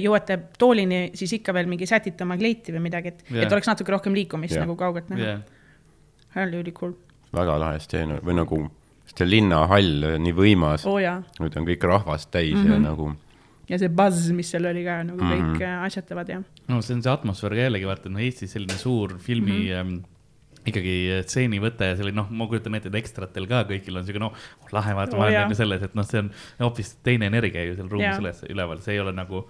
jõuate 0.00 0.38
toolini, 0.58 1.10
siis 1.14 1.32
ikka 1.32 1.52
veel 1.54 1.66
mingi 1.68 1.86
sätite 1.86 2.24
oma 2.24 2.36
kleiti 2.40 2.72
või 2.72 2.80
midagi, 2.88 3.08
et 3.08 3.24
yeah., 3.30 3.44
et 3.46 3.52
oleks 3.52 3.66
natuke 3.68 3.92
rohkem 3.92 4.14
liikumist 4.16 4.54
yeah. 4.56 4.64
nagu 4.66 4.76
kaugelt 4.76 5.10
näha 5.12 5.40
see 6.32 6.46
oli 6.46 6.62
ülikul. 6.62 6.94
väga 7.36 7.58
lahe 7.60 7.78
stseen 7.80 8.16
või 8.24 8.34
nagu, 8.38 8.62
see 9.12 9.26
linnahall 9.28 10.16
nii 10.24 10.32
võimas 10.32 10.86
oo 10.88 10.96
oh, 10.96 11.22
nüüd 11.40 11.56
on 11.60 11.66
kõik 11.68 11.84
rahvast 11.84 12.30
täis 12.32 12.54
mm 12.54 12.62
Mhm. 12.62 12.68
-hmm. 12.68 12.72
ja 12.72 12.78
nagu 12.88 13.12
ja 13.68 13.78
see 13.78 13.88
buzz, 13.88 14.30
mis 14.30 14.50
seal 14.50 14.66
oli 14.66 14.84
ka 14.84 15.02
nagu 15.04 15.18
kõik 15.18 15.40
mm 15.42 15.52
Mhm. 15.52 15.60
-hmm. 15.62 15.84
asjatavad 15.86 16.28
ja 16.28 16.42
no 16.68 16.80
see 16.82 16.94
on 16.96 17.02
see 17.02 17.12
atmosfäär 17.12 17.50
ka 17.50 17.62
jällegi 17.68 17.86
vaata, 17.86 18.06
et 18.08 18.12
noh, 18.12 18.20
Eestis 18.20 18.52
selline 18.52 18.78
suur 18.78 19.18
filmi 19.18 19.52
mm 19.52 19.68
-hmm. 19.68 19.80
ähm, 19.80 20.02
ikkagi 20.66 21.22
stseenivõte 21.26 21.84
ja 21.90 21.96
selline 21.96 22.16
noh, 22.16 22.28
ma 22.30 22.46
kujutan 22.46 22.74
ette, 22.74 22.88
et 22.88 22.94
ekstratel 22.94 23.46
ka 23.48 23.64
kõigil 23.64 23.96
on 23.98 24.04
siuke 24.06 24.18
noh, 24.20 24.32
lahe 24.72 24.94
vaata 24.94 25.16
Oo, 25.16 25.20
ma 25.20 25.26
olen 25.26 25.40
nagu 25.42 25.54
selles, 25.54 25.82
et 25.82 25.94
noh, 25.94 26.04
see 26.04 26.18
on 26.20 26.30
hoopis 26.60 26.94
teine 27.02 27.26
energia 27.26 27.64
ju 27.64 27.74
seal 27.76 27.88
ruumis 27.88 28.18
üles, 28.20 28.42
üleval, 28.50 28.80
see 28.80 28.94
ei 28.94 29.00
ole 29.00 29.12
nagu 29.12 29.44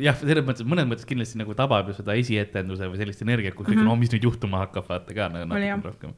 jah, 0.00 0.16
selles 0.20 0.44
mõttes, 0.44 0.64
mõnes 0.68 0.84
mõttes 0.88 1.06
kindlasti 1.08 1.38
nagu 1.40 1.54
tabab 1.56 1.88
ju 1.88 1.94
seda 1.96 2.12
esietenduse 2.20 2.84
või 2.90 2.96
sellist 3.00 3.22
energiat, 3.24 3.54
kui 3.56 3.64
kõik 3.66 3.78
on, 3.80 3.84
no 3.88 3.96
mis 3.96 4.10
nüüd 4.12 4.22
juhtuma 4.26 4.58
hakkab, 4.66 4.86
vaata 4.88 5.14
ka 5.16 5.28
nagu 5.32 5.46
Mhm. 5.48 5.60
Natukene 5.60 5.82
rohkem. 5.90 6.14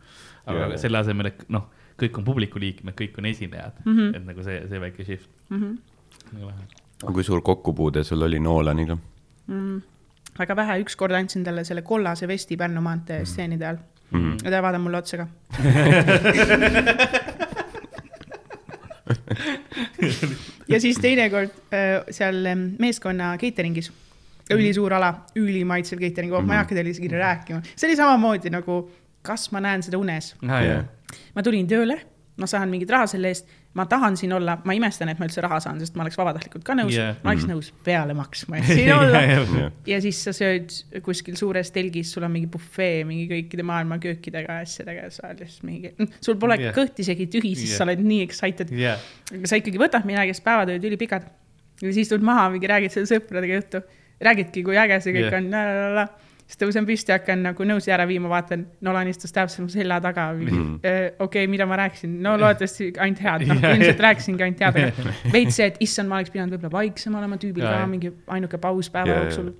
aga 0.46 0.64
aga 0.66 0.78
selle 0.78 0.98
asemel, 0.98 1.26
et 1.26 1.44
noh, 1.50 1.68
kõik 1.98 2.18
on 2.18 2.24
publiku 2.24 2.58
liikmed, 2.58 2.94
kõik 2.94 3.18
on 3.18 3.24
esinejad 3.26 3.72
mm, 3.84 3.92
Mhm. 3.92 4.00
-hmm. 4.00 4.16
et 4.16 4.26
nagu 4.26 4.42
see, 4.42 4.68
see 4.68 4.78
väike 4.80 5.04
shift 5.04 5.28
mm. 5.50 5.60
-hmm. 5.62 5.76
lahe. 6.40 6.64
aga 7.02 7.12
kui 7.12 7.24
suur 7.24 7.42
kokkupuude 7.42 8.04
sul 8.04 8.22
oli 8.22 8.40
Nolaniga? 8.40 8.96
mm.. 9.46 9.82
väga 10.38 10.56
vähe, 10.56 10.80
ükskord 10.84 11.12
andsin 11.12 11.44
talle 11.44 11.64
selle 11.64 11.82
kollase 11.82 12.28
vesti 12.28 12.56
Pärnu 12.56 12.80
maantee 12.80 13.24
stseenide 13.24 13.66
all 13.66 13.76
mm. 13.76 14.18
Mhm. 14.18 14.30
-hmm. 14.30 14.44
ja 14.44 14.50
ta 14.50 14.62
vaatab 14.62 14.82
mulle 14.82 14.96
otsa 14.98 15.16
ka. 15.16 15.26
ja 20.68 20.80
siis 20.80 20.98
teinekord 20.98 21.50
äh, 21.50 22.04
seal 22.10 22.46
ähm, 22.46 22.60
meeskonna 22.78 23.36
catering'is, 23.36 23.92
ülisuur 24.50 24.94
ala, 24.94 25.12
ülimaitsev 25.36 26.00
catering, 26.00 26.34
ma 26.46 26.54
ei 26.54 26.62
hakka 26.62 26.74
teile 26.78 26.90
isegi 26.94 27.10
rääkima, 27.12 27.62
see 27.74 27.88
oli 27.88 27.96
samamoodi 27.98 28.50
nagu, 28.54 28.90
kas 29.26 29.48
ma 29.54 29.62
näen 29.62 29.82
seda 29.82 29.98
unes 29.98 30.34
Jah. 30.42 30.84
ma 31.34 31.42
tulin 31.42 31.66
tööle, 31.70 32.00
ma 32.36 32.46
saan 32.50 32.70
mingit 32.70 32.90
raha 32.90 33.06
selle 33.10 33.32
eest, 33.34 33.48
ma 33.76 33.84
tahan 33.90 34.16
siin 34.16 34.32
olla, 34.32 34.56
ma 34.64 34.74
imestan, 34.76 35.10
et 35.12 35.18
ma 35.20 35.26
üldse 35.28 35.42
raha 35.44 35.58
saan, 35.62 35.80
sest 35.82 35.96
ma 35.98 36.04
oleks 36.04 36.16
vabatahtlikult 36.18 36.64
ka 36.64 36.76
nõus 36.78 36.94
yeah., 36.94 37.16
ma 37.24 37.32
oleks 37.32 37.46
nõus 37.48 37.68
peale 37.84 38.16
maksma, 38.16 38.60
et 38.60 38.70
siin 38.78 38.92
olla. 38.94 39.20
jah, 39.26 39.56
ja 39.90 39.98
siis 40.04 40.20
sa 40.26 40.32
sööd 40.36 40.72
kuskil 41.04 41.36
suures 41.38 41.72
telgis, 41.74 42.12
sul 42.14 42.24
on 42.26 42.32
mingi 42.32 42.48
bufee 42.52 43.04
mingi 43.08 43.26
kõikide 43.30 43.66
maailma 43.68 44.00
köökidega 44.02 44.60
ja 44.60 44.66
asjadega 44.66 45.06
ja 45.08 45.12
sa 45.14 45.28
oled 45.28 45.42
lihtsalt 45.44 45.68
mingi, 45.68 45.92
sul 46.24 46.38
pole 46.40 46.58
yeah. 46.62 46.76
kõht 46.76 47.02
isegi 47.04 47.28
tühi, 47.32 47.52
siis 47.58 47.74
yeah. 47.74 47.82
sa 47.82 47.88
oled 47.88 48.04
nii 48.06 48.22
excited. 48.24 48.72
jah, 48.80 49.02
aga 49.32 49.52
sa 49.52 49.60
ikkagi 49.60 49.82
võtad 49.82 50.08
midagi, 50.08 50.36
sest 50.36 50.46
päevad 50.46 50.72
olid 50.72 50.88
ülipikad. 50.92 51.28
ja 51.82 51.96
siis 51.96 52.12
tuled 52.12 52.24
maha, 52.24 52.48
mingi 52.54 52.70
räägid 52.72 52.96
selle 52.96 53.10
sõpradega 53.12 53.60
juttu, 53.60 53.82
räägidki, 54.24 54.64
kui 54.64 54.80
äge 54.80 55.02
see 55.04 55.18
kõik 55.18 55.28
yeah. 55.28 55.42
on, 55.42 56.16
siis 56.46 56.60
tõusen 56.60 56.86
püsti, 56.86 57.10
hakkan 57.14 57.40
nagu 57.42 57.64
nõusi 57.66 57.90
ära 57.94 58.06
viima, 58.08 58.28
vaatan, 58.30 58.64
Nolan 58.86 59.08
istus 59.10 59.34
täpselt 59.34 59.66
mu 59.66 59.72
selja 59.72 59.98
taga, 60.00 60.28
Mhm. 60.36 60.74
okei 60.78 61.14
okay,, 61.26 61.46
mida 61.50 61.66
ma 61.66 61.76
rääkisin, 61.80 62.18
no 62.22 62.36
loodetavasti 62.38 62.92
ainult 63.02 63.22
head, 63.24 63.46
noh 63.50 63.62
ilmselt 63.76 64.02
rääkisingi 64.06 64.46
ainult 64.46 64.60
head, 64.62 64.78
aga 64.82 65.14
veits 65.34 65.58
see, 65.58 65.66
et 65.72 65.80
issand, 65.80 66.08
ma 66.10 66.20
oleks 66.20 66.30
pidanud 66.34 66.54
võib-olla 66.54 66.72
vaiksem 66.78 67.14
olema 67.18 67.38
tüübil 67.42 67.66
ka 67.66 67.80
mingi 67.90 68.12
ainuke 68.38 68.58
paus 68.62 68.90
päeva 68.94 69.18
jooksul. 69.24 69.52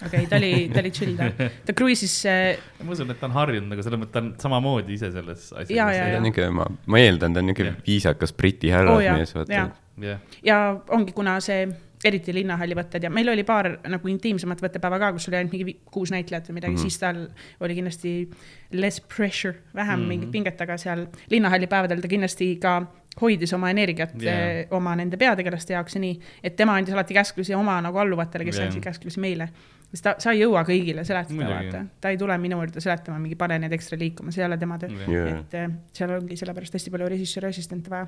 okei 0.00 0.06
okay,, 0.06 0.26
ta 0.28 0.36
oli, 0.40 0.52
ta 0.72 0.80
oli 0.80 0.90
chill, 0.96 1.16
ta, 1.16 1.48
ta 1.66 1.72
cruise'is 1.76 2.14
äh, 2.28 2.60
ma 2.84 2.92
usun, 2.96 3.10
et 3.12 3.20
ta 3.20 3.28
on 3.28 3.36
harjunud 3.36 3.68
nagu 3.72 3.82
selles 3.84 4.00
mõttes, 4.00 4.12
ta 4.16 4.22
on 4.24 4.32
samamoodi 4.40 4.96
ise 4.96 5.10
selles 5.12 5.50
asjas. 5.52 5.76
Ta 5.76 6.16
on 6.16 6.26
niuke, 6.28 6.48
ma, 6.56 6.68
ma 6.86 7.00
eeldan, 7.00 7.36
ta 7.36 7.42
on 7.44 7.48
niuke 7.52 7.72
viisakas 7.86 8.32
briti 8.36 8.70
jaa 8.72 8.80
härrasmees, 8.84 9.34
vaata. 9.36 9.52
jaa. 9.52 9.70
jah, 10.04 10.20
ja 10.44 10.60
ongi, 10.96 11.12
kuna 11.16 11.40
see 11.44 11.66
eriti 12.04 12.32
linnahalli 12.34 12.74
võtted 12.74 13.02
ja 13.04 13.10
meil 13.10 13.28
oli 13.28 13.42
paar 13.44 13.78
nagu 13.88 14.08
intiimsemat 14.08 14.62
võttepäeva 14.64 14.98
ka, 14.98 15.12
kus 15.12 15.28
oli 15.28 15.36
ainult 15.36 15.52
mingi 15.52 15.74
kuus 15.92 16.10
näitlejat 16.14 16.48
või 16.48 16.54
midagi 16.60 16.72
mm, 16.72 16.78
Mhm. 16.78 16.86
-hmm. 16.86 16.90
siis 16.90 16.98
tal 16.98 17.28
oli 17.60 17.74
kindlasti 17.74 18.30
less 18.72 19.00
pressure, 19.00 19.54
vähem 19.74 19.88
mm 19.88 20.00
Mhm. 20.00 20.04
-hmm. 20.04 20.08
mingit 20.08 20.30
pinget, 20.30 20.60
aga 20.60 20.76
seal 20.78 21.06
linnahalli 21.30 21.66
päevadel 21.66 22.00
ta 22.00 22.08
kindlasti 22.08 22.56
ka 22.56 22.86
hoidis 23.20 23.52
oma 23.52 23.70
energiat 23.70 24.22
yeah. 24.22 24.66
oma 24.70 24.94
nende 24.96 25.16
peategelaste 25.16 25.72
jaoks 25.72 25.94
ja 25.94 26.00
nii, 26.00 26.20
et 26.44 26.56
tema 26.56 26.74
andis 26.74 26.94
alati 26.94 27.14
käsklusi 27.14 27.54
oma 27.54 27.80
nagu 27.80 27.98
alluvatele, 27.98 28.44
kes 28.44 28.56
Jaa. 28.56 28.66
andsid 28.66 28.82
käsklusi 28.82 29.20
meile. 29.20 29.48
sest 29.90 30.02
ta, 30.04 30.14
sa 30.18 30.30
ei 30.30 30.38
jõua 30.40 30.62
kõigile 30.62 31.04
seletada, 31.04 31.48
vaata, 31.48 31.84
ta 32.00 32.08
ei 32.08 32.16
tule 32.16 32.38
minu 32.38 32.56
juurde 32.56 32.80
seletama 32.80 33.18
mingi 33.18 33.34
pane 33.34 33.58
need 33.58 33.72
ekstra 33.72 33.98
liikuma, 33.98 34.30
see 34.30 34.42
ei 34.42 34.46
ole 34.46 34.56
tema 34.58 34.78
töö. 34.78 34.88
Jaa. 34.88 35.38
et 35.40 35.54
eh, 35.54 35.68
seal 35.92 36.10
ongi 36.10 36.36
sellepärast 36.36 36.72
hästi 36.74 36.90
palju 36.90 37.08
režissööri 37.08 37.48
assistente 37.48 37.90
vaja. 37.90 38.06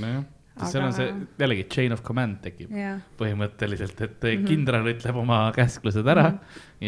nojah, 0.00 0.24
sest 0.60 0.72
seal 0.76 0.84
on 0.86 0.92
see 0.96 1.08
Aga- 1.10 1.26
jällegi 1.44 1.66
chain 1.74 1.92
of 1.96 2.02
command 2.06 2.40
tekib 2.44 2.70
jah, 2.76 2.98
põhimõtteliselt, 3.18 4.00
et 4.06 4.22
Mhm. 4.26 4.46
kindral 4.48 4.86
ütleb 4.92 5.16
oma 5.16 5.52
käsklused 5.56 6.06
ära 6.06 6.26
Mhm. 6.30 6.38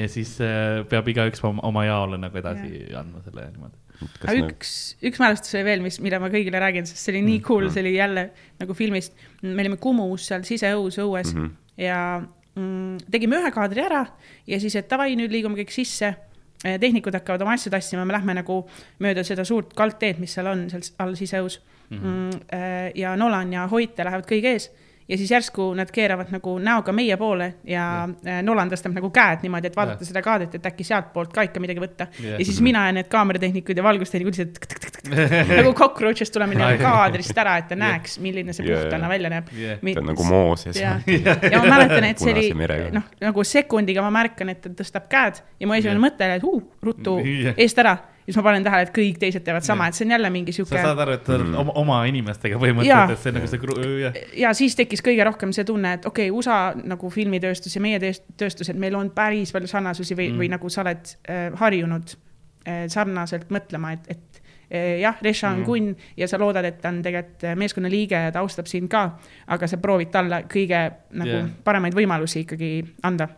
ja 0.01 0.09
siis 0.09 0.35
äh, 0.41 0.83
peab 0.89 1.09
igaüks 1.09 1.43
oma, 1.45 1.63
oma 1.63 1.85
jaole 1.87 2.19
nagu 2.19 2.37
edasi 2.39 2.89
andma 2.97 3.23
selle 3.25 3.49
niimoodi. 3.53 3.79
aga 4.27 4.35
üks, 4.51 4.97
üks 5.03 5.19
mälestus 5.23 5.55
oli 5.55 5.65
veel, 5.65 5.83
mis, 5.83 6.01
mida 6.01 6.19
ma 6.19 6.29
kõigile 6.29 6.59
räägin, 6.59 6.87
sest 6.87 7.05
see 7.05 7.13
oli 7.15 7.23
nii 7.23 7.41
cool, 7.47 7.69
see 7.71 7.83
oli 7.85 7.95
jälle 7.95 8.31
nagu 8.61 8.75
filmist. 8.75 9.13
me 9.43 9.61
olime 9.63 9.77
Kumus 9.77 10.27
seal 10.27 10.43
siseõus 10.43 10.99
õues 10.99 11.35
mm. 11.35 11.41
-hmm. 11.45 11.51
ja 11.77 12.23
mm, 12.57 12.99
tegime 13.11 13.37
ühe 13.39 13.51
kaadri 13.55 13.81
ära 13.85 14.07
ja 14.47 14.59
siis, 14.61 14.75
et 14.77 14.89
davai, 14.91 15.15
nüüd 15.17 15.31
liigume 15.31 15.57
kõik 15.57 15.71
sisse. 15.71 16.15
tehnikud 16.63 17.13
hakkavad 17.15 17.43
oma 17.43 17.55
asju 17.57 17.71
tassima, 17.75 18.05
me 18.05 18.13
lähme 18.15 18.35
nagu 18.39 18.69
mööda 19.03 19.25
seda 19.27 19.43
suurt 19.45 19.73
kaldteed, 19.75 20.21
mis 20.23 20.31
seal 20.35 20.47
on, 20.47 20.69
seal 20.71 20.83
all 21.03 21.15
siseõus 21.19 21.57
mm. 21.59 21.82
-hmm. 21.91 22.93
ja 22.95 23.17
Nolan 23.17 23.53
ja 23.53 23.67
Hoite 23.67 24.05
lähevad 24.05 24.27
kõige 24.29 24.57
ees 24.57 24.71
ja 25.09 25.19
siis 25.19 25.31
järsku 25.31 25.75
nad 25.75 25.91
keeravad 25.93 26.31
nagu 26.33 26.55
näoga 26.63 26.93
meie 26.93 27.17
poole 27.21 27.49
ja 27.69 28.09
yeah. 28.25 28.43
Nolan 28.45 28.71
tõstab 28.71 28.95
nagu 28.95 29.11
käed 29.13 29.43
niimoodi, 29.45 29.69
et 29.69 29.77
vaadata 29.77 30.01
yeah. 30.01 30.09
seda 30.09 30.23
kaadrit, 30.25 30.55
et 30.57 30.69
äkki 30.71 30.87
sealtpoolt 30.87 31.33
ka 31.35 31.45
ikka 31.49 31.61
midagi 31.61 31.83
võtta 31.83 32.07
yeah.. 32.21 32.39
ja 32.39 32.47
siis 32.47 32.61
mina 32.65 32.87
ja 32.87 32.95
need 32.97 33.11
kaameratehnikud 33.13 33.77
ja 33.77 33.85
valgustehnikud 33.85 34.39
lihtsalt 34.39 34.93
nagu 35.59 35.75
cockroach'ist 35.77 36.33
tulemine 36.35 36.65
Ai. 36.65 36.79
kaadrist 36.81 37.39
ära, 37.39 37.57
et 37.61 37.69
ta 37.73 37.79
näeks, 37.79 38.17
milline 38.23 38.55
see 38.57 38.67
puhtana 38.69 39.09
jaa. 39.09 39.11
välja 39.11 39.33
näeb. 39.33 39.51
Mi- 39.83 39.95
ta 39.97 40.01
on 40.01 40.11
nagu 40.13 40.25
Mooses. 40.25 40.79
ja, 40.79 40.95
ja 41.09 41.61
ma 41.61 41.75
mäletan, 41.75 42.07
et 42.07 42.23
see 42.23 42.33
oli 42.33 42.89
noh, 42.95 43.11
nagu 43.21 43.45
sekundiga 43.47 44.05
ma 44.07 44.13
märkan, 44.15 44.55
et 44.55 44.63
ta 44.63 44.73
tõstab 44.83 45.11
käed 45.13 45.43
ja 45.59 45.69
mu 45.69 45.77
esimene 45.77 45.99
Jah. 45.99 46.05
mõte 46.07 46.29
oli, 46.29 46.39
et 46.39 46.47
uh, 46.47 46.63
ruttu 46.89 47.19
Jah. 47.27 47.59
eest 47.59 47.83
ära. 47.83 47.97
Siis 48.33 48.41
ma 48.41 48.47
panen 48.47 48.65
tähele, 48.65 48.87
et 48.87 48.93
kõik 48.97 49.19
teised 49.21 49.45
teevad 49.45 49.67
sama, 49.67 49.89
et 49.89 49.99
see 49.99 50.07
on 50.07 50.15
jälle 50.15 50.31
mingi 50.33 50.55
sa 50.55 50.61
sihuke 50.61 50.81
saad 50.81 51.03
aru, 51.05 51.17
et 51.19 51.31
on 51.37 51.55
oma, 51.63 51.77
oma 51.83 51.99
inimestega 52.09 52.57
Jaa. 52.57 52.63
põhimõtteliselt, 52.65 53.13
et 53.13 53.23
see 53.23 53.33
on 53.33 53.39
nagu 53.39 53.51
see 53.53 53.63
kru-, 53.63 53.79
jah. 54.01 54.19
ja 54.45 54.53
siis 54.57 54.77
tekkis 54.79 55.05
kõige 55.05 55.27
rohkem 55.29 55.53
see 55.55 55.67
tunne, 55.69 55.95
et 55.99 56.09
okei 56.09 56.31
okay,, 56.31 56.39
USA 56.39 56.89
nagu 56.95 57.13
filmitööstus 57.13 57.77
ja 57.77 57.85
meie 57.85 58.01
tööst- 58.03 58.29
tööstus, 58.41 58.73
et 58.73 58.81
meil 58.81 58.97
on 58.99 59.13
päris 59.15 59.53
palju 59.55 59.71
sarnasusi 59.71 60.17
või 60.19 60.31
mm., 60.31 60.43
või 60.43 60.53
nagu 60.55 60.73
sa 60.73 60.85
oled 60.87 61.15
äh, 61.29 61.45
harjunud 61.61 62.17
äh, 62.17 62.85
sarnaselt 62.93 63.53
mõtlema, 63.53 63.93
et, 63.99 64.09
et 64.17 64.43
äh, 64.71 64.89
jah, 65.03 65.21
Reša 65.23 65.53
on 65.53 65.63
mm. 65.63 65.69
kunn 65.69 65.93
ja 66.17 66.31
sa 66.31 66.41
loodad, 66.41 66.67
et 66.69 66.81
ta 66.81 66.95
on 66.95 67.03
tegelikult 67.05 67.47
äh, 67.51 67.59
meeskonna 67.61 67.93
liige 67.93 68.25
ja 68.29 68.33
ta 68.33 68.45
austab 68.45 68.71
sind 68.71 68.91
ka, 68.93 69.11
aga 69.53 69.69
sa 69.69 69.81
proovid 69.83 70.15
talle 70.15 70.45
kõige 70.51 70.87
nagu 71.21 71.37
yeah. 71.37 71.55
paremaid 71.65 71.97
võimalusi 71.99 72.47
ikkagi 72.47 72.75
anda 73.05 73.29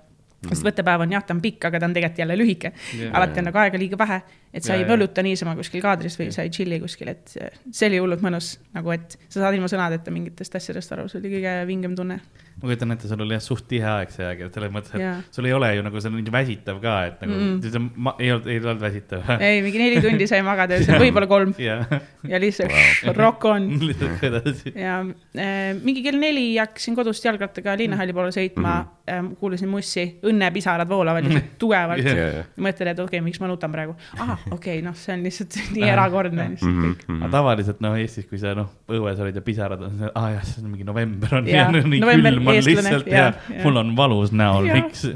sest 0.50 0.64
võttepäev 0.66 1.00
on 1.06 1.12
jah, 1.16 1.24
ta 1.24 1.34
on 1.34 1.40
pikk, 1.40 1.64
aga 1.70 1.80
ta 1.80 1.86
on 1.86 1.94
tegelikult 1.96 2.18
jälle 2.18 2.36
lühike 2.38 2.72
Jah. 2.98 3.14
alati 3.16 3.38
on 3.40 3.44
nagu 3.50 3.58
aega 3.58 3.78
liiga 3.78 3.96
vähe, 3.98 4.20
et 4.54 4.62
sa 4.62 4.72
Jaa, 4.74 4.78
ei 4.82 4.84
jaa. 4.86 4.92
võluta 4.96 5.22
niisama 5.22 5.56
kuskil 5.56 5.82
kaadris 5.82 6.18
või 6.20 6.30
sa 6.34 6.42
ei 6.42 6.50
chill'i 6.50 6.80
kuskil, 6.80 7.08
et 7.08 7.28
see- 7.72 7.88
oli 7.88 7.98
hullult 7.98 8.20
mõnus 8.22 8.58
nagu, 8.74 8.90
et 8.94 9.18
sa 9.28 9.40
saad 9.40 9.54
ilma 9.54 9.66
sõnadeta 9.70 10.10
mingitest 10.14 10.54
asjadest 10.60 10.92
aru, 10.92 11.08
see 11.08 11.18
oli 11.20 11.30
kõige 11.38 11.66
vingem 11.66 11.94
tunne. 11.96 12.20
ma 12.62 12.68
kujutan 12.68 12.92
ette, 12.94 13.08
sul 13.08 13.20
oli 13.20 13.34
jah 13.34 13.42
suht 13.42 13.66
tihe 13.68 13.84
aeg 13.84 14.10
see 14.14 14.24
aeg, 14.24 14.40
et 14.46 14.54
selles 14.54 14.70
mõttes, 14.70 14.94
et 14.94 15.00
Jaa. 15.00 15.16
sul 15.30 15.44
ei 15.48 15.52
ole 15.52 15.74
ju 15.76 15.82
nagu 15.82 16.00
see 16.00 16.08
on 16.12 16.24
väsitav 16.32 16.80
ka, 16.80 16.94
et 17.06 17.20
nagu 17.22 17.32
Mm. 17.34 17.60
mm., 17.60 17.90
ma 17.96 18.14
ei 18.20 18.30
olnud, 18.32 18.46
ei 18.46 18.58
olnud 18.60 18.80
väsitav. 18.80 19.22
ei, 19.48 19.60
mingi 19.62 19.78
neli 19.78 20.00
tundi 20.00 20.26
sai 20.30 20.42
magada 20.42 20.74
öösel, 20.78 21.00
võib-olla 21.02 21.26
kolm 21.26 21.54
jah, 21.70 21.86
ja 22.28 22.38
lihtsalt 22.38 22.70
rock 23.22 23.44
on. 23.44 23.66
ja 24.74 25.00
äh, 25.34 25.74
mingi 25.82 26.02
kell 26.04 26.18
neli 26.20 26.56
hakkasin 26.60 26.94
kodust 26.96 27.24
jalgrattaga 27.26 27.74
linnahalli 27.80 28.12
poole 28.16 28.30
sõitma 28.34 28.62
mm, 28.62 28.84
-hmm. 28.84 29.03
Äh, 29.10 29.20
kuulasin 29.40 29.70
mussi, 29.70 30.04
õnnepisarad 30.26 30.88
voolavad 30.88 31.26
lihtsalt 31.26 31.52
tugevalt 31.62 32.04
Jah. 32.04 32.20
yeah.. 32.20 32.48
mõtled, 32.56 32.92
et 32.92 33.02
okei 33.02 33.20
okay,, 33.20 33.24
miks 33.24 33.42
ma 33.42 33.50
nutan 33.50 33.72
praegu. 33.74 33.96
ahah, 34.18 34.46
okei 34.50 34.78
okay,, 34.78 34.84
noh, 34.86 34.96
see 34.98 35.16
on 35.16 35.26
lihtsalt 35.26 35.58
nii 35.76 35.90
erakordne 35.90 36.48
lihtsalt 36.54 36.80
kõik. 36.80 37.04
Mhm. 37.08 37.20
aga 37.22 37.32
tavaliselt 37.38 37.84
noh, 37.84 37.98
Eestis, 38.00 38.28
kui 38.30 38.40
sa 38.42 38.54
noh, 38.58 38.72
õues 38.90 39.20
olid 39.24 39.38
ja 39.40 39.44
pisarad 39.44 39.84
on, 39.88 40.08
aa 40.10 40.16
ah, 40.24 40.32
jah, 40.38 40.48
see 40.48 40.64
on 40.64 40.72
mingi 40.72 40.88
november 40.88 41.38
on 41.40 41.50
Jaa, 41.50 41.68
ja, 41.74 41.84
nii 41.84 42.02
november, 42.02 42.38
külm 42.38 42.50
on 42.54 42.60
lihtsalt 42.70 43.12
ja, 43.12 43.28
ja 43.28 43.30
jaa. 43.32 43.62
mul 43.66 43.84
on 43.84 43.94
valus 43.98 44.34
näol, 44.34 44.70
miks? 44.72 45.06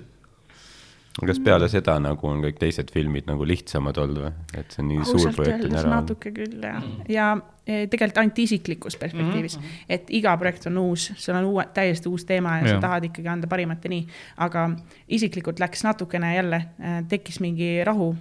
Kas 1.26 1.40
peale 1.42 1.66
seda 1.70 1.96
nagu 2.02 2.28
on 2.28 2.42
kõik 2.44 2.58
teised 2.60 2.92
filmid 2.94 3.26
nagu 3.28 3.46
lihtsamad 3.48 3.98
olnud 3.98 4.20
või? 4.26 4.32
et 4.60 4.74
see 4.74 4.82
on 4.84 4.90
nii 4.92 5.00
suur 5.06 5.20
ausalt 5.22 5.38
projekti 5.38 5.66
öeldes 5.66 5.80
ära. 5.80 5.90
natuke 5.96 6.32
küll 6.36 6.62
jah, 6.62 6.86
ja 7.10 7.26
eh, 7.66 7.84
tegelikult 7.90 8.22
ainult 8.22 8.40
isiklikus 8.44 8.98
perspektiivis 9.00 9.58
mm, 9.58 9.66
-hmm. 9.66 9.90
et 9.98 10.14
iga 10.20 10.36
projekt 10.38 10.68
on 10.70 10.78
uus, 10.84 11.10
sul 11.16 11.38
on 11.38 11.50
uue, 11.50 11.66
täiesti 11.74 12.10
uus 12.10 12.26
teema 12.28 12.58
ja, 12.58 12.66
ja 12.66 12.74
sa 12.76 12.86
tahad 12.86 13.10
ikkagi 13.10 13.30
anda 13.34 13.50
parimat 13.50 13.84
ja 13.84 13.92
nii, 13.94 14.06
aga 14.46 14.70
isiklikult 15.18 15.60
läks 15.60 15.84
natukene 15.84 16.34
jälle, 16.36 16.64
tekkis 17.08 17.40
mingi 17.40 17.84
rahu. 17.84 18.14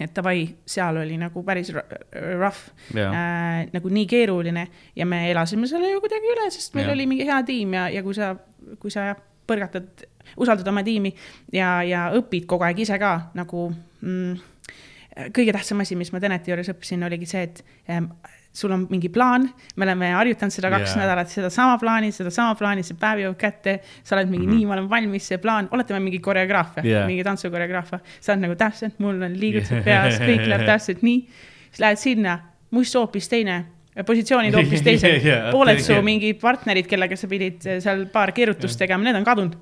et 0.00 0.10
davai, 0.16 0.48
seal 0.66 0.96
oli 0.98 1.16
nagu 1.16 1.42
päris 1.46 1.70
rough 1.72 2.64
äh,, 2.98 3.68
nagu 3.72 3.88
nii 3.88 4.06
keeruline 4.10 4.66
ja 4.96 5.06
me 5.06 5.30
elasime 5.30 5.70
selle 5.70 5.92
ju 5.92 6.00
kuidagi 6.02 6.32
üle, 6.34 6.50
sest 6.50 6.74
meil 6.74 6.88
Jah. 6.88 6.96
oli 6.96 7.06
mingi 7.06 7.26
hea 7.26 7.42
tiim 7.46 7.76
ja, 7.78 7.88
ja 7.88 8.02
kui 8.02 8.14
sa, 8.14 8.34
kui 8.82 8.90
sa 8.90 9.14
põrgatad, 9.46 10.06
usaldad 10.36 10.68
oma 10.68 10.82
tiimi 10.86 11.14
ja, 11.52 11.82
ja 11.86 12.08
õpid 12.18 12.46
kogu 12.50 12.66
aeg 12.66 12.84
ise 12.84 12.98
ka 13.00 13.14
nagu 13.38 13.68
mm, 14.00 14.34
kõige 15.34 15.52
tähtsam 15.54 15.82
asi, 15.84 15.96
mis 15.98 16.10
ma 16.12 16.20
Teneti 16.22 16.50
juures 16.50 16.70
õppisin, 16.72 17.04
oligi 17.06 17.28
see, 17.30 17.44
et 17.46 17.60
ähm, 17.92 18.08
sul 18.54 18.72
on 18.74 18.86
mingi 18.90 19.10
plaan, 19.14 19.46
me 19.76 19.86
oleme 19.86 20.10
harjutanud 20.14 20.54
seda 20.54 20.70
kaks 20.70 20.92
yeah. 20.92 21.02
nädalat, 21.02 21.30
sedasama 21.30 21.74
plaani, 21.78 22.10
sedasama 22.14 22.54
plaani, 22.58 22.84
see 22.86 22.98
päev 22.98 23.24
jõuab 23.24 23.38
kätte, 23.38 23.76
sa 24.02 24.16
oled 24.16 24.30
mingi 24.30 24.46
mm 24.46 24.52
-hmm. 24.52 24.62
nii, 24.62 24.68
ma 24.70 24.76
olen 24.76 24.88
valmis, 24.90 25.28
see 25.30 25.38
plaan, 25.42 25.68
oletame 25.74 26.00
mingi 26.00 26.20
koreograafia 26.22 26.84
yeah., 26.86 27.06
mingi 27.06 27.24
tantsukoreograafia, 27.26 28.00
sa 28.20 28.32
oled 28.32 28.46
nagu 28.46 28.58
täpselt, 28.58 28.98
mul 28.98 29.22
on 29.22 29.38
liigutused 29.40 29.84
peas, 29.86 30.18
kõik 30.22 30.46
läheb 30.50 30.66
täpselt 30.72 31.02
nii, 31.02 31.20
siis 31.70 31.82
lähed 31.82 32.02
sinna, 32.02 32.38
must 32.70 32.94
hoopis 32.94 33.28
teine 33.28 33.64
positsioonid 34.02 34.54
hoopis 34.54 34.82
teised 34.88 35.22
Jaa, 35.22 35.50
pooled 35.54 35.82
su 35.82 35.98
mingid 36.02 36.40
partnerid, 36.42 36.88
kellega 36.90 37.18
sa 37.18 37.30
pidid 37.30 37.66
eh, 37.66 37.80
seal 37.84 38.06
paar 38.12 38.32
keerutust 38.34 38.78
tegema, 38.80 39.06
need 39.06 39.18
on 39.20 39.26
kadunud. 39.26 39.54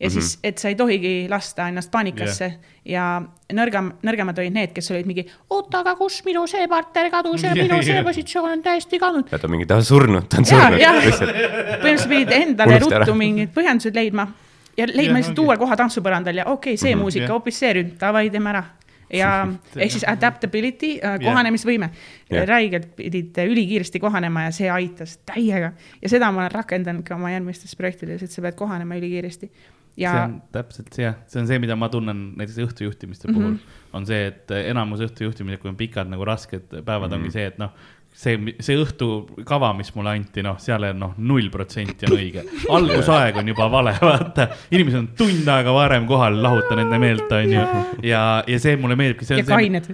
Ja 0.00 0.08
mm 0.08 0.10
-hmm. 0.10 0.20
siis, 0.20 0.38
et 0.44 0.58
sa 0.58 0.68
ei 0.68 0.74
tohigi 0.74 1.26
lasta 1.28 1.68
ennast 1.68 1.90
paanikasse 1.90 2.44
yeah. 2.44 2.58
ja 2.84 3.22
nõrgem, 3.52 3.92
nõrgemad 4.02 4.38
olid 4.38 4.52
need, 4.52 4.72
kes 4.72 4.90
olid 4.90 5.06
mingi, 5.06 5.26
oota, 5.50 5.80
aga 5.80 5.94
kus 5.96 6.22
minu 6.24 6.46
see 6.46 6.68
partner 6.68 7.10
kadus 7.10 7.42
ja 7.42 7.54
minu 7.54 7.82
see 7.82 8.02
positsioon 8.04 8.52
on 8.52 8.62
täiesti 8.62 8.98
kadunud. 8.98 9.28
ja 9.32 9.38
ta 9.38 9.46
on 9.46 9.50
mingi, 9.50 9.66
ta 9.66 9.76
on 9.76 9.84
surnud, 9.84 10.28
ta 10.28 10.36
on 10.38 10.44
ja, 10.80 10.92
surnud 11.02 11.34
põhimõtteliselt 11.82 12.08
pidid 12.08 12.32
endale 12.32 12.78
ruttu 12.78 13.14
mingid 13.14 13.52
põhjendused 13.54 13.94
leidma 13.94 14.28
ja 14.76 14.86
leidma 14.88 15.18
lihtsalt 15.18 15.38
ongi. 15.38 15.46
uue 15.46 15.56
koha 15.56 15.76
tantsupõrandal 15.76 16.42
ja 16.42 16.44
okei 16.46 16.74
okay,, 16.74 16.76
see 16.76 16.94
Mhm. 16.94 17.00
muusika, 17.00 17.24
Jah. 17.24 17.32
hoopis 17.32 17.58
see 17.58 17.72
rütm, 17.72 17.96
davai, 18.00 18.30
teeme 18.30 18.50
ära. 18.50 18.64
ja 19.12 19.48
ehk 19.76 19.90
siis 19.90 20.04
adaptability, 20.06 21.00
kohanemisvõime 21.24 21.90
Jah. 22.30 22.46
räigelt 22.46 22.94
pidid 22.96 23.36
ülikiiresti 23.42 24.00
kohanema 24.00 24.44
ja 24.44 24.52
see 24.54 24.70
aitas 24.70 25.18
täiega 25.26 25.72
ja 26.02 26.08
seda 26.08 26.30
ma 26.30 26.44
olen 26.44 26.52
rakendanud 26.52 27.02
ka 27.02 27.14
oma 27.14 27.30
järgmistes 27.30 27.76
projektides, 27.76 28.22
et 28.22 28.30
sa 28.30 28.42
pead 28.42 28.54
kohanema 28.54 28.94
ülikiiresti. 28.94 29.50
Ja 29.96 30.12
see 30.12 30.24
on 30.24 30.34
täpselt 30.54 30.92
see 30.94 31.04
jah, 31.04 31.16
see 31.30 31.40
on 31.42 31.48
see, 31.50 31.58
mida 31.62 31.76
ma 31.78 31.88
tunnen 31.92 32.22
näiteks 32.38 32.60
õhtujuhtimiste 32.66 33.28
mm 33.28 33.34
-hmm. 33.34 33.56
puhul, 33.56 33.80
on 33.98 34.06
see, 34.06 34.26
et 34.30 34.50
enamus 34.60 35.02
õhtujuhtimised, 35.06 35.62
kui 35.62 35.72
on 35.72 35.78
pikad 35.80 36.10
nagu 36.10 36.24
rasked 36.24 36.68
päevad 36.70 36.84
mm, 36.84 37.14
-hmm. 37.14 37.18
ongi 37.18 37.34
see, 37.34 37.46
et 37.46 37.58
noh, 37.58 37.74
see, 38.10 38.54
see 38.60 38.76
õhtukava, 38.80 39.70
mis 39.78 39.92
mulle 39.94 40.14
anti, 40.16 40.42
noh, 40.44 40.58
seal 40.60 40.84
on 40.90 40.98
noh, 41.00 41.12
null 41.30 41.48
protsenti 41.52 42.08
on 42.08 42.16
õige. 42.16 42.44
algusaeg 42.74 43.38
on 43.40 43.50
juba 43.52 43.68
vale, 43.72 43.94
vaata, 44.02 44.48
inimesed 44.74 44.98
on 44.98 45.08
tund 45.18 45.48
aega 45.54 45.74
varem 45.74 46.08
kohal, 46.10 46.40
lahuta 46.42 46.78
nende 46.78 46.98
meelt, 47.02 47.30
onju. 47.36 47.64
ja, 48.06 48.22
ja 48.46 48.60
see 48.62 48.76
mulle 48.80 48.98
meeldibki. 49.00 49.28
ja 49.38 49.46
kained. 49.46 49.90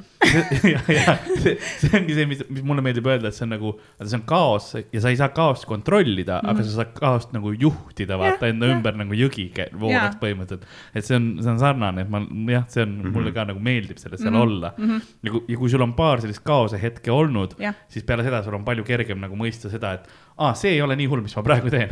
ja, 0.73 0.81
ja 0.91 1.17
see, 1.43 1.55
see 1.83 1.93
ongi 2.01 2.17
see, 2.17 2.29
mis, 2.31 2.43
mis 2.51 2.65
mulle 2.67 2.85
meeldib 2.85 3.07
öelda, 3.11 3.31
et 3.31 3.39
see 3.39 3.47
on 3.47 3.55
nagu, 3.55 3.75
see 4.03 4.19
on 4.19 4.25
kaos 4.29 4.73
ja 4.81 5.03
sa 5.03 5.13
ei 5.13 5.21
saa 5.21 5.31
kaost 5.37 5.69
kontrollida 5.69 6.41
mm, 6.41 6.49
-hmm. 6.49 6.55
aga 6.55 6.67
sa 6.67 6.81
saad 6.81 6.95
kaost 6.97 7.37
nagu 7.37 7.53
juhtida, 7.53 8.19
vaata 8.19 8.51
enda 8.51 8.71
jah. 8.71 8.79
ümber 8.79 8.97
nagu 8.99 9.17
jõgi 9.17 9.49
Jaa. 9.57 10.09
põhimõtteliselt. 10.21 10.67
et 10.95 11.05
see 11.07 11.17
on, 11.19 11.29
see 11.43 11.53
on 11.53 11.61
sarnane, 11.63 12.07
et 12.07 12.11
ma 12.11 12.23
jah, 12.53 12.67
see 12.73 12.83
on 12.83 12.91
mm, 12.91 13.03
-hmm. 13.03 13.15
mulle 13.15 13.33
ka 13.37 13.47
nagu 13.53 13.63
meeldib 13.63 14.01
selles 14.03 14.21
seal 14.21 14.33
mm 14.33 14.37
-hmm. 14.37 14.43
olla 14.43 14.73
mm. 14.77 14.91
-hmm. 14.91 15.15
ja 15.23 15.37
kui, 15.37 15.45
ja 15.49 15.59
kui 15.63 15.71
sul 15.71 15.87
on 15.87 15.95
paar 15.95 16.21
sellist 16.25 16.43
kaose 16.45 16.83
hetke 16.83 17.13
olnud 17.13 17.55
Jah., 17.59 17.75
siis 18.07 18.13
peale 18.13 18.23
seda 18.27 18.43
sul 18.47 18.55
on 18.55 18.65
palju 18.67 18.85
kergem 18.87 19.19
nagu 19.23 19.37
mõista 19.39 19.71
seda, 19.73 19.93
et 19.99 20.07
aa, 20.39 20.53
see 20.59 20.77
ei 20.77 20.83
ole 20.85 20.97
nii 20.99 21.09
hull, 21.11 21.23
mis 21.25 21.35
ma 21.37 21.43
praegu 21.47 21.71
teen 21.73 21.91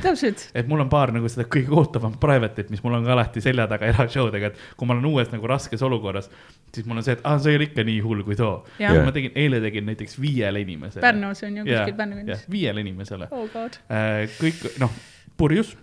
et 0.54 0.68
mul 0.70 0.84
on 0.84 0.90
paar 0.92 1.12
nagu 1.14 1.28
seda 1.32 1.46
kõige 1.50 1.74
ootavam 1.74 2.14
private'it, 2.22 2.70
mis 2.70 2.82
mul 2.84 2.94
on 3.00 3.06
ka 3.06 3.14
alati 3.16 3.42
selja 3.44 3.66
taga 3.70 3.88
erashow 3.90 4.30
dega, 4.32 4.52
et 4.52 4.76
kui 4.78 4.86
ma 4.88 4.94
olen 4.96 5.08
uues 5.10 5.32
nagu 5.34 5.50
raskes 5.50 5.82
olukorras, 5.82 6.30
siis 6.74 6.86
mul 6.86 7.00
on 7.02 7.06
see, 7.06 7.16
et 7.18 7.24
aa, 7.26 7.38
see 7.42 7.54
ei 7.54 7.60
ole 7.60 7.68
ikka 7.70 7.86
nii 7.86 8.00
hull 8.04 8.22
kui 8.26 8.38
too. 8.38 8.54
Ma 8.78 9.14
tegin, 9.14 9.34
eile 9.38 9.60
tegin 9.64 9.88
näiteks 9.90 10.20
viiele 10.22 10.62
inimesele. 10.64 11.02
Pärnus 11.04 11.42
on 11.46 11.56
ju 11.60 11.66
kuskil 11.66 11.96
Pärnu 11.98 12.20
kandis. 12.20 12.44
viiele 12.50 12.84
inimesele. 12.84 13.28
oh 13.34 13.48
god. 13.52 13.80
kõik, 14.38 14.68
noh, 14.82 14.94
purjus. 15.40 15.74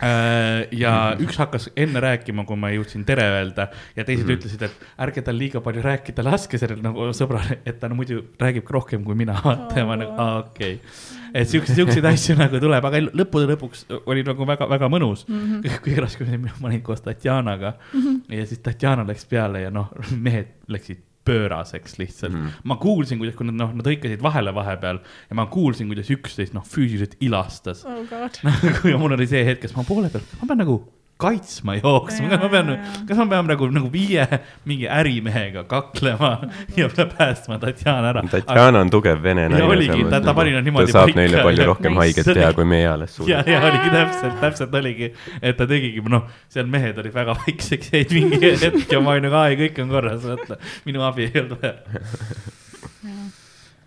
Ja 0.00 0.92
üks 1.22 1.38
hakkas 1.38 1.68
enne 1.76 2.00
rääkima, 2.02 2.44
kui 2.48 2.58
ma 2.58 2.70
jõudsin 2.74 3.04
tere 3.06 3.24
öelda 3.36 3.68
ja 3.96 4.04
teised 4.04 4.24
mm 4.24 4.30
-hmm. 4.30 4.38
ütlesid, 4.38 4.62
et 4.62 4.86
ärge 5.06 5.22
tal 5.22 5.38
liiga 5.38 5.60
palju 5.60 5.82
rääkida, 5.82 6.24
laske 6.24 6.58
sellele 6.58 6.82
nagu 6.82 7.08
sõbrale, 7.14 7.58
et 7.64 7.78
ta 7.80 7.88
no 7.88 7.94
muidu 7.94 8.24
räägib 8.40 8.70
rohkem 8.70 9.04
kui 9.04 9.14
mina, 9.14 9.38
vaata 9.44 9.78
ja 9.78 9.86
ma 9.86 9.96
nagu, 9.96 10.12
okei 10.12 10.74
okay.. 10.74 11.32
et 11.34 11.48
siukseid, 11.48 11.76
siukseid 11.76 12.04
asju 12.04 12.36
nagu 12.44 12.60
tuleb, 12.60 12.84
aga 12.84 13.00
lõppude 13.06 13.48
lõpuks 13.54 13.86
oli 14.06 14.26
nagu 14.26 14.46
väga-väga 14.46 14.88
mõnus 14.88 15.26
mm. 15.28 15.40
-hmm. 15.40 15.80
kõige 15.86 16.00
raskem 16.00 16.28
oli, 16.28 16.38
ma 16.60 16.68
olin 16.68 16.82
koos 16.82 17.00
Tatjanaga 17.00 17.74
mm 17.92 18.00
-hmm. 18.00 18.36
ja 18.36 18.46
siis 18.46 18.58
Tatjana 18.58 19.06
läks 19.06 19.24
peale 19.24 19.60
ja 19.60 19.70
noh, 19.70 19.90
mehed 20.10 20.54
läksid 20.68 21.02
pööraseks 21.24 21.98
lihtsalt 22.00 22.34
mm. 22.34 22.64
ma 22.70 22.78
kuulsin, 22.82 23.20
kuidas, 23.20 23.36
kui 23.38 23.48
nad 23.48 23.58
noh, 23.58 23.72
nad 23.78 23.88
hõikasid 23.88 24.22
vahele 24.24 24.54
vahepeal 24.56 25.00
ja 25.02 25.38
ma 25.38 25.46
kuulsin, 25.52 25.88
kuidas 25.90 26.12
üksteist 26.14 26.56
noh, 26.56 26.66
füüsiliselt 26.68 27.16
ilastas 27.24 27.84
oh 27.88 28.02
god. 28.10 28.40
nagu 28.46 28.92
ja 28.92 29.00
mul 29.00 29.16
oli 29.16 29.28
see 29.30 29.44
hetk, 29.46 29.64
kes 29.64 29.76
ma 29.78 29.86
poole 29.88 30.12
peal, 30.12 30.26
ma 30.40 30.50
pean 30.50 30.62
nagu 30.64 30.78
kaitsma 31.20 31.76
jooksma, 31.78 32.28
kas 32.32 32.40
ma 32.42 32.48
pean 32.50 32.70
Jaa, 32.72 32.76
jaa., 32.80 33.02
kas 33.08 33.18
ma 33.20 33.26
pean 33.30 33.46
nagu, 33.48 33.68
nagu 33.72 33.88
viie 33.92 34.24
mingi 34.66 34.88
ärimehega 34.90 35.62
kaklema 35.70 36.30
ja 36.78 36.88
päästma 36.90 37.58
Tatjana 37.62 38.10
ära. 38.10 38.22
Tatjana 38.32 38.80
on 38.82 38.90
tugev 38.90 39.22
vene 39.22 39.44
naine. 39.48 39.60
Ja 39.62 39.68
oligi, 39.70 40.04
ta- 40.10 40.20
ta 40.24 40.34
pani 40.34 40.52
nad 40.56 40.66
niimoodi 40.66 40.90
ta 40.92 40.98
saab 41.04 41.14
neile 41.18 41.44
palju 41.46 41.62
ja- 41.62 41.68
rohkem 41.70 42.00
haiget 42.02 42.26
teha, 42.32 42.50
kui 42.58 42.66
meie 42.68 42.88
alles 42.90 43.14
ja, 43.14 43.20
suudame. 43.44 43.54
ja 43.54 43.62
oligi 43.70 43.94
täpselt, 43.94 44.40
täpselt 44.42 44.74
oligi, 44.80 45.12
et 45.40 45.56
ta 45.60 45.68
tegigi, 45.70 46.02
noh, 46.16 46.26
seal 46.52 46.66
mehed 46.74 46.98
olid 47.04 47.14
väga 47.14 47.38
vaikseks 47.44 47.94
jäid 47.94 48.12
mingi 48.18 48.52
hetk 48.66 48.92
ja 48.96 49.00
ma 49.04 49.14
olin 49.14 49.28
nagu, 49.28 49.38
ai, 49.44 49.54
kõik 49.62 49.80
on 49.86 49.94
korras, 49.94 50.26
vaata, 50.26 50.58
minu 50.88 51.06
abi 51.06 51.28
ei 51.30 51.40
olnud 51.44 51.62
vaja. 51.62 51.74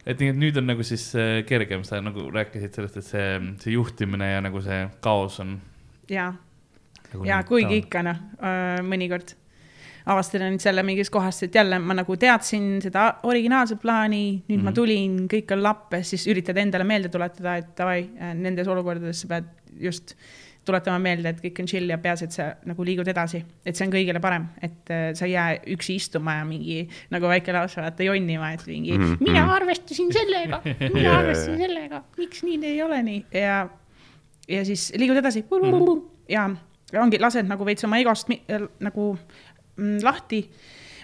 et 0.07 0.19
nii, 0.23 0.31
et 0.31 0.37
nüüd 0.39 0.57
on 0.61 0.67
nagu 0.71 0.83
siis 0.87 1.03
äh, 1.19 1.41
kergem, 1.47 1.83
sa 1.87 1.99
nagu 2.03 2.29
rääkisid 2.33 2.75
sellest, 2.77 2.97
et 3.03 3.07
see, 3.11 3.29
see 3.63 3.75
juhtimine 3.75 4.31
ja 4.37 4.41
nagu 4.45 4.61
see 4.63 4.85
kaos 5.03 5.41
on 5.43 5.57
ja, 6.11 6.29
nagu. 7.17 7.29
ja 7.29 7.43
kuigi. 7.47 7.83
ikka 7.83 8.03
noh, 8.05 8.23
mõnikord 8.87 9.35
avastasin 10.07 10.45
nüüd 10.53 10.63
selle 10.63 10.83
mingist 10.87 11.11
kohast, 11.11 11.43
et 11.47 11.55
jälle 11.55 11.79
ma 11.83 11.95
nagu 11.97 12.15
teadsin 12.19 12.77
seda 12.83 13.09
originaalset 13.27 13.81
plaani, 13.81 14.23
nüüd 14.47 14.55
mm 14.55 14.59
-hmm. 14.61 14.65
ma 14.69 14.71
tulin, 14.71 15.15
kõik 15.31 15.53
on 15.55 15.63
lappes, 15.63 16.09
siis 16.13 16.27
üritad 16.31 16.57
endale 16.57 16.87
meelde 16.87 17.09
tuletada, 17.09 17.57
et 17.57 17.73
davai, 17.77 18.09
nendes 18.35 18.67
olukordades 18.67 19.21
sa 19.21 19.27
pead 19.27 19.49
just 19.79 20.15
tuletama 20.67 20.99
meelde, 20.99 21.31
et 21.31 21.41
kõik 21.41 21.61
on 21.63 21.69
chill 21.69 21.89
ja 21.91 21.97
peaasi, 22.01 22.27
et 22.27 22.35
sa 22.35 22.47
nagu 22.67 22.85
liigud 22.87 23.07
edasi, 23.07 23.39
et 23.65 23.77
see 23.77 23.87
on 23.87 23.93
kõigile 23.93 24.21
parem, 24.23 24.49
et 24.63 24.91
äh, 24.91 25.07
sa 25.17 25.25
ei 25.27 25.33
jää 25.33 25.57
üksi 25.75 25.95
istuma 26.01 26.39
ja 26.41 26.45
mingi 26.47 26.81
nagu 27.13 27.29
väike 27.31 27.55
laps 27.55 27.77
vaata 27.79 28.03
jonnima, 28.03 28.51
et 28.53 28.65
mingi 28.67 28.97
mm, 28.97 29.03
Mhm, 29.03 29.13
-hmm. 29.13 29.27
mina 29.29 29.41
mhm. 29.45 29.49
arvestasin 29.49 30.13
sellega, 30.13 30.61
mina 30.65 31.03
Jaa, 31.07 31.19
arvestasin 31.19 31.57
sellega, 31.57 32.03
miks 32.17 32.43
nii 32.43 32.65
ei 32.65 32.81
ole 32.83 33.03
nii 33.03 33.25
ja, 33.31 33.69
ja 34.47 34.65
siis 34.65 34.93
liigud 34.95 35.17
edasi 35.17 35.45
Mhm. 35.51 36.01
ja 36.29 36.49
ja 36.49 36.49
ongi, 36.95 37.19
lased 37.19 37.47
nagu 37.49 37.67
veits 37.67 37.83
oma 37.87 37.99
egost 37.99 38.31
äh, 38.31 38.63
nagu 38.83 39.11
mm, 39.75 39.99
lahti. 40.05 40.41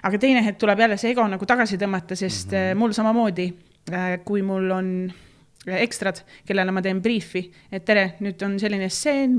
aga 0.03 0.19
teine 0.19 0.43
hetk 0.43 0.59
tuleb 0.59 0.79
jälle 0.79 0.97
see 0.97 1.11
ego 1.11 1.27
nagu 1.27 1.45
tagasi 1.47 1.77
tõmmata, 1.79 2.15
sest 2.15 2.51
mm 2.51 2.57
-hmm. 2.57 2.77
mul 2.77 2.91
samamoodi, 2.93 3.53
kui 4.25 4.41
mul 4.41 4.71
on 4.71 4.89
ekstrad, 5.65 6.19
kellele 6.45 6.71
ma 6.71 6.81
teen 6.81 7.01
briifi, 7.01 7.51
et 7.71 7.85
tere, 7.85 8.15
nüüd 8.19 8.41
on 8.43 8.59
selline 8.59 8.89
stseen, 8.89 9.37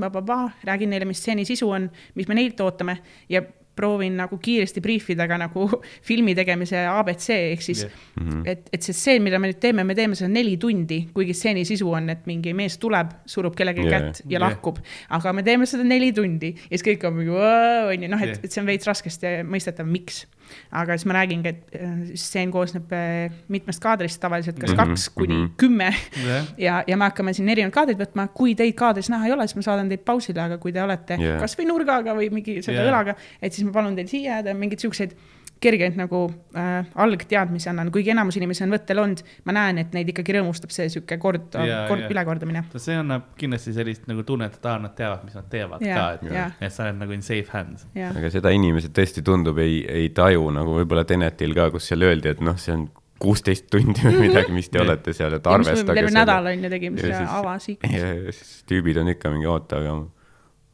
räägin 0.63 0.89
neile, 0.89 1.05
mis 1.05 1.19
stseeni 1.19 1.45
sisu 1.45 1.69
on, 1.69 1.89
mis 2.15 2.27
me 2.27 2.35
neilt 2.35 2.59
ootame 2.61 2.97
ja 3.29 3.41
proovin 3.75 4.15
nagu 4.19 4.39
kiiresti 4.41 4.83
briifida 4.83 5.27
ka 5.29 5.39
nagu 5.41 5.67
filmi 6.07 6.35
tegemise 6.37 6.85
abc 6.89 7.29
ehk 7.35 7.65
siis 7.65 7.85
yeah., 7.85 8.43
et, 8.55 8.69
et 8.73 8.85
see 8.85 8.95
stseen, 8.95 9.23
mida 9.25 9.39
me 9.41 9.51
nüüd 9.51 9.59
teeme, 9.61 9.83
me 9.87 9.95
teeme 9.97 10.17
seda 10.17 10.29
neli 10.31 10.55
tundi, 10.61 11.01
kuigi 11.15 11.35
stseeni 11.35 11.65
sisu 11.67 11.89
on, 11.91 12.09
et 12.13 12.25
mingi 12.29 12.53
mees 12.57 12.77
tuleb, 12.81 13.11
surub 13.29 13.55
kellegi 13.57 13.85
yeah. 13.85 13.93
kätt 13.95 14.23
ja 14.25 14.37
yeah. 14.37 14.45
lahkub, 14.45 14.79
aga 15.17 15.33
me 15.35 15.43
teeme 15.45 15.67
seda 15.69 15.85
neli 15.87 16.11
tundi 16.15 16.53
ja 16.55 16.71
siis 16.73 16.85
kõik 16.85 17.05
on 17.09 17.17
mingi, 17.19 17.35
onju, 17.35 18.11
noh, 18.11 18.23
Jah. 18.23 18.35
et, 18.37 18.47
et 18.47 18.53
see 18.53 18.63
on 18.63 18.69
veits 18.69 18.87
raskesti 18.89 19.37
mõistetav, 19.47 19.87
miks. 19.89 20.23
Aga 20.71 20.97
siis 20.97 21.09
ma 21.09 21.17
räägingi, 21.19 21.51
et 21.51 21.77
äh, 21.79 21.97
stseen 22.13 22.53
koosneb 22.53 22.91
äh, 22.95 23.33
mitmest 23.51 23.83
kaadrist 23.83 24.21
tavaliselt, 24.21 24.59
kas 24.61 24.75
Mhm, 24.75 24.91
kaks 24.91 25.09
kuni 25.09 25.35
mhm. 25.35 25.51
kümme 25.57 25.89
jah, 26.25 26.49
ja, 26.57 26.83
ja 26.87 26.97
me 26.97 27.09
hakkame 27.09 27.33
siin 27.35 27.49
erinevaid 27.49 27.75
kaadreid 27.75 28.01
võtma, 28.01 28.27
kui 28.35 28.55
teid 28.57 28.75
kaadris 28.77 29.09
näha 29.13 29.29
ei 29.29 29.35
ole, 29.35 29.47
siis 29.47 29.59
ma 29.59 29.65
saadan 29.69 29.89
teid 29.91 30.03
pausile, 30.07 30.41
aga 30.41 30.59
kui 30.61 30.73
te 30.75 30.83
olete 30.83 31.17
yeah. 31.19 31.39
kasvõi 31.41 31.67
nurgaga 31.69 32.15
või 32.17 32.29
mingi 32.33 32.59
selle 32.65 32.81
yeah. 32.81 32.91
õlaga, 32.91 33.15
et 33.41 33.55
siis 33.55 33.67
ma 33.67 33.75
palun 33.75 33.97
teil 33.97 34.11
siia 34.11 34.37
jääda, 34.37 34.55
mingeid 34.57 34.83
siukseid 34.83 35.15
kergeid 35.63 35.95
nagu 35.97 36.25
äh, 36.57 36.85
algteadmisi 37.01 37.69
annan, 37.71 37.91
kuigi 37.93 38.11
enamus 38.13 38.35
inimesi 38.37 38.65
on 38.65 38.73
võttel 38.75 38.99
olnud, 39.01 39.21
ma 39.47 39.55
näen, 39.55 39.79
et 39.81 39.93
neid 39.95 40.09
ikkagi 40.11 40.35
rõõmustab 40.37 40.73
see 40.75 40.89
sihuke 40.93 41.17
kord 41.21 41.55
kord 41.89 42.09
ülekordamine. 42.11 42.65
see 42.75 42.97
annab 42.99 43.31
kindlasti 43.39 43.73
sellist 43.75 44.05
nagu 44.11 44.25
tunnet, 44.27 44.59
et 44.59 44.67
aa, 44.69 44.77
nad 44.83 44.95
teavad, 44.97 45.23
mis 45.25 45.37
nad 45.37 45.47
teevad 45.51 45.81
Jaa, 45.85 45.95
ka, 45.95 46.11
et 46.19 46.35
jaa., 46.35 46.49
et 46.59 46.75
sa 46.75 46.85
oled 46.89 46.99
nagu 47.01 47.15
in 47.15 47.23
safe 47.25 47.49
hands. 47.55 47.87
aga 47.95 48.29
seda 48.33 48.51
inimesed 48.55 48.93
tõesti 48.95 49.23
tundub, 49.25 49.57
ei, 49.63 49.81
ei 49.89 50.11
taju 50.15 50.51
nagu 50.55 50.75
võib-olla 50.81 51.05
Tenetil 51.07 51.55
ka, 51.57 51.69
kus 51.73 51.87
seal 51.91 52.03
öeldi, 52.07 52.33
et 52.35 52.43
noh, 52.45 52.57
see 52.61 52.75
on 52.75 52.87
kuusteist 53.21 53.69
tundi 53.71 54.03
või 54.03 54.27
midagi, 54.27 54.51
mis 54.53 54.67
te 54.69 54.81
olete 54.83 55.13
seal, 55.15 55.37
et 55.37 55.45
ja 55.47 55.53
arvestage 55.55 56.03
nädal 56.11 56.49
on 56.51 56.65
ju 56.67 56.71
tegime 56.73 56.99
Ja 56.99 57.05
seda 57.07 57.21
siis- 57.21 57.35
avasi. 57.39 57.77
ja 57.95 58.09
ja 58.11 58.33
tüübid 58.69 58.99
on 59.01 59.13
ikka 59.15 59.31
mingi, 59.31 59.47
oota, 59.49 59.79
aga 59.79 59.95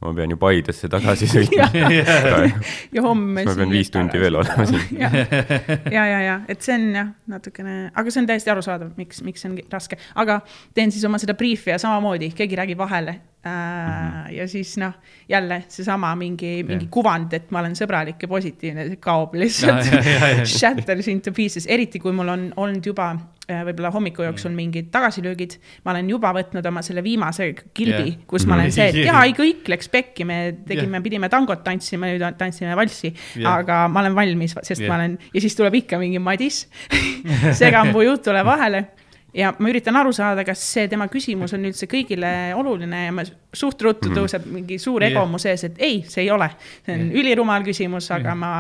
ma- 0.02 0.14
pean 0.18 0.32
ju 0.34 0.38
Paidesse 0.42 0.90
tagasi 0.92 1.28
sõitma. 1.34 1.68
ja 2.94 3.04
homme. 3.06 3.46
ma 3.46 3.56
pean 3.56 3.74
viis 3.74 3.92
tundi 3.94 4.20
veel 4.22 4.36
olema 4.42 4.66
siin. 4.70 4.86
ja, 5.04 5.12
ja, 5.92 6.06
ja, 6.14 6.22
ja, 6.26 6.38
et 6.52 6.62
see 6.66 6.76
on 6.78 6.88
jah, 6.96 7.12
natukene, 7.32 7.76
aga 7.96 8.14
see 8.14 8.24
on 8.24 8.30
täiesti 8.30 8.54
arusaadav, 8.54 8.94
miks, 8.98 9.22
miks 9.26 9.44
see 9.46 9.52
on 9.52 9.60
raske, 9.72 10.00
aga 10.16 10.42
teen 10.78 10.92
siis 10.94 11.06
oma 11.10 11.22
seda 11.22 11.36
briifi 11.38 11.74
ja 11.74 11.80
samamoodi 11.82 12.32
keegi 12.36 12.60
räägib 12.60 12.82
vahele. 12.82 13.20
Mm 13.42 13.50
-hmm. 13.50 14.32
ja 14.38 14.48
siis 14.48 14.76
noh, 14.78 14.94
jälle 15.30 15.64
seesama 15.68 16.16
mingi, 16.16 16.64
mingi 16.64 16.86
Jah. 16.86 16.92
kuvand, 16.94 17.34
et 17.34 17.52
ma 17.52 17.60
olen 17.60 17.74
sõbralik 17.74 18.22
ja 18.22 18.28
positiivne, 18.28 18.86
see 18.88 18.96
kaob 19.02 19.34
lihtsalt 19.34 19.86
ja. 19.86 20.46
shatters 20.60 21.08
into 21.08 21.32
pieces, 21.32 21.66
eriti 21.68 22.00
kui 22.00 22.12
mul 22.14 22.30
on 22.30 22.54
olnud 22.56 22.86
juba 22.86 23.08
äh, 23.50 23.64
võib-olla 23.66 23.90
hommiku 23.92 24.22
jooksul 24.28 24.52
mingid 24.54 24.92
tagasilöögid, 24.94 25.58
ma 25.86 25.92
olen 25.92 26.10
juba 26.10 26.34
võtnud 26.38 26.68
oma 26.70 26.82
selle 26.86 27.02
viimase 27.04 27.50
kilbi 27.74 27.98
yeah., 28.14 28.22
kus 28.28 28.46
ma 28.46 28.54
olen 28.60 28.66
Mhm. 28.70 28.72
see, 28.78 28.90
et 28.90 28.96
jaa, 29.10 29.24
ei 29.26 29.34
kõik 29.34 29.68
läks 29.74 29.90
pekki, 29.90 30.26
me 30.26 30.56
tegime 30.68 30.98
Jah. 30.98 31.04
pidime 31.04 31.30
tangot 31.30 31.64
tantsima, 31.64 32.06
nüüd 32.14 32.38
tantsime 32.38 32.76
valssi 32.76 33.14
Jah. 33.36 33.54
aga 33.58 33.88
ma 33.88 34.00
olen 34.06 34.16
valmis, 34.16 34.56
sest 34.62 34.82
Jah. 34.82 34.90
ma 34.90 34.96
olen 35.02 35.18
ja 35.34 35.42
siis 35.42 35.56
tuleb 35.56 35.74
ikka 35.82 35.98
mingi 35.98 36.20
Madis, 36.20 36.68
segab 37.62 37.90
mu 37.92 38.02
jutule 38.06 38.46
vahele 38.46 38.86
ja 39.34 39.54
ma 39.60 39.72
üritan 39.72 39.96
aru 40.00 40.12
saada, 40.16 40.44
kas 40.48 40.62
see 40.74 40.88
tema 40.92 41.08
küsimus 41.12 41.54
on 41.56 41.66
üldse 41.70 41.88
kõigile 41.92 42.32
oluline 42.58 43.06
ja 43.06 43.16
ma 43.16 43.26
suht 43.26 43.82
ruttu 43.86 44.12
tõuseb 44.14 44.46
mingi 44.52 44.80
suur 44.82 45.04
ego 45.08 45.24
mu 45.30 45.40
sees, 45.42 45.64
et 45.68 45.82
ei, 45.82 46.02
see 46.08 46.26
ei 46.26 46.32
ole. 46.34 46.50
see 46.86 46.96
on 46.96 47.06
Jah. 47.08 47.18
ülirumal 47.22 47.66
küsimus, 47.68 48.10
aga 48.12 48.34
Jah. 48.34 48.40
ma 48.40 48.52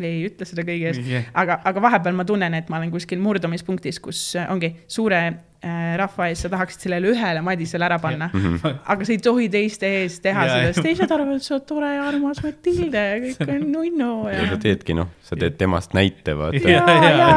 ei 0.00 0.26
ütle 0.28 0.48
seda 0.48 0.64
kõigi 0.68 0.88
ees 0.90 1.02
Jah.. 1.04 1.30
aga, 1.34 1.60
aga 1.68 1.84
vahepeal 1.88 2.16
ma 2.18 2.26
tunnen, 2.28 2.54
et 2.58 2.68
ma 2.68 2.80
olen 2.80 2.92
kuskil 2.94 3.22
murdumispunktis, 3.24 4.00
kus 4.04 4.22
ongi 4.48 4.74
suure 4.86 5.22
rahva 5.58 6.28
ees, 6.30 6.38
sa 6.44 6.48
tahaksid 6.52 6.84
sellele 6.84 7.10
ühele 7.10 7.40
Madisele 7.42 7.86
ära 7.88 7.96
panna, 7.98 8.28
aga 8.92 9.06
sa 9.06 9.10
ei 9.10 9.18
tohi 9.22 9.48
teiste 9.50 9.88
ees 10.04 10.20
teha 10.22 10.44
Jaa, 10.46 10.58
seda, 10.60 10.74
sest 10.76 10.86
teised 10.86 11.14
arvavad, 11.14 11.40
et 11.40 11.46
sa 11.46 11.56
oled 11.56 11.64
tore 11.66 11.88
ja 11.90 12.04
armas 12.06 12.38
Matilde 12.44 13.02
ja 13.02 13.16
kõik 13.24 13.42
on 13.48 13.64
nunnu 13.74 14.10
ja 14.30 14.36
ja 14.38 14.50
sa. 14.52 14.58
teedki 14.62 14.94
noh, 14.94 15.08
sa 15.26 15.38
teed 15.40 15.56
temast 15.58 15.96
näite, 15.98 16.36
vaata. 16.38 16.76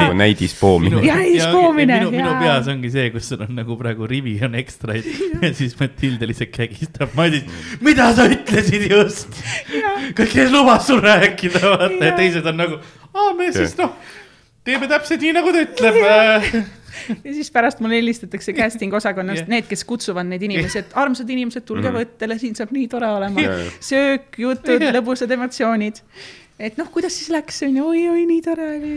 Nagu 0.02 0.18
näidispoomine. 0.20 1.02
Ja 1.08 1.18
eespoomine, 1.26 1.98
minu, 2.04 2.12
minu 2.14 2.36
peas 2.44 2.70
ongi 2.72 2.92
see, 2.94 3.08
kus 3.16 3.32
sul 3.32 3.42
on 3.48 3.56
nagu 3.58 3.78
praegu 3.80 4.10
rivi 4.10 4.36
on 4.46 4.58
ekstraid 4.60 5.08
ja 5.42 5.54
siis 5.58 5.74
Matilda 5.80 6.30
lihtsalt 6.30 6.54
kägistab 6.54 7.16
Madis, 7.18 7.48
mida 7.82 8.12
sa 8.18 8.28
ütlesid 8.30 8.86
just? 8.92 9.42
kes 10.20 10.54
lubas 10.54 10.86
sul 10.88 11.02
rääkida, 11.02 11.64
vaata 11.66 12.12
ja 12.12 12.14
teised 12.20 12.46
on 12.54 12.62
nagu, 12.62 12.78
aa 13.16 13.34
me 13.38 13.50
siis 13.56 13.74
noh, 13.82 13.98
teeme 14.68 14.90
täpselt 14.92 15.26
nii, 15.26 15.34
nagu 15.40 15.56
ta 15.56 15.66
ütleb. 15.66 16.00
ja 17.26 17.34
siis 17.34 17.52
pärast 17.52 17.80
mulle 17.80 17.98
helistatakse 18.02 18.54
casting 18.58 18.94
osakonnast 18.94 19.42
Jah. 19.46 19.50
need, 19.56 19.68
kes 19.70 19.84
kutsuvad 19.88 20.26
neid 20.30 20.42
inimesi, 20.48 20.80
et 20.84 20.94
armsad 20.98 21.30
inimesed, 21.30 21.66
tulge 21.66 21.90
Mhm. 21.90 21.98
võttele, 22.02 22.38
siin 22.40 22.56
saab 22.56 22.72
nii 22.76 22.88
tore 22.92 23.08
olema 23.08 23.42
Jah.. 23.42 23.72
söök, 23.80 24.38
jutud 24.38 24.82
Jah., 24.82 24.94
lõbusad 25.00 25.32
emotsioonid. 25.38 26.02
Et 26.62 26.78
noh, 26.80 26.88
kuidas 26.93 27.15
siis 27.17 27.32
läks, 27.34 27.62
onju, 27.67 27.86
oi-oi, 27.91 28.26
nii 28.30 28.41
tore 28.45 28.67
oli. 28.76 28.91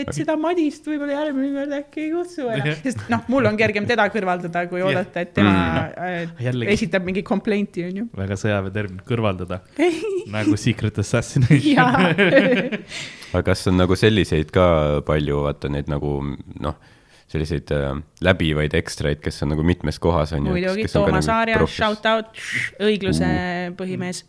et 0.00 0.10
seda 0.16 0.36
Madist 0.40 0.86
võib-olla 0.88 1.18
järgmine 1.18 1.50
kord 1.58 1.74
äkki 1.78 2.04
ei 2.06 2.10
kutsu 2.14 2.48
enam, 2.52 2.70
sest 2.84 3.04
noh, 3.12 3.24
mul 3.32 3.50
on 3.50 3.58
kergem 3.60 3.86
teda 3.88 4.06
kõrvaldada, 4.14 4.64
kui 4.70 4.82
oodata, 4.84 5.24
et 5.24 5.34
tema 5.36 5.52
Mm. 5.54 5.92
äh, 6.00 6.28
Jällegi. 6.44 6.72
esitab 6.72 7.04
mingi 7.06 7.22
complaint'i, 7.26 7.84
onju. 7.88 8.08
väga 8.16 8.36
sõjaväetermin, 8.40 9.02
kõrvaldada 9.06 9.60
nagu 10.34 10.56
secret 10.60 10.98
assassination. 10.98 11.94
aga 13.34 13.42
kas 13.46 13.66
on 13.70 13.78
nagu 13.78 13.96
selliseid 13.98 14.50
ka 14.54 14.66
palju, 15.06 15.42
vaata 15.46 15.70
neid 15.72 15.90
nagu 15.92 16.16
noh, 16.64 16.78
selliseid 17.30 17.70
äh, 17.74 17.92
läbivaid 18.24 18.74
ekstraid, 18.78 19.20
kes 19.24 19.42
on 19.44 19.54
nagu 19.54 19.64
mitmes 19.66 19.98
kohas 20.02 20.34
on 20.36 20.46
ju. 20.46 20.54
muidugi, 20.56 20.88
Toomas 20.92 21.28
Aarja, 21.32 21.60
shout 21.70 22.06
out, 22.10 22.34
õigluse 22.82 23.30
põhimees. 23.78 24.24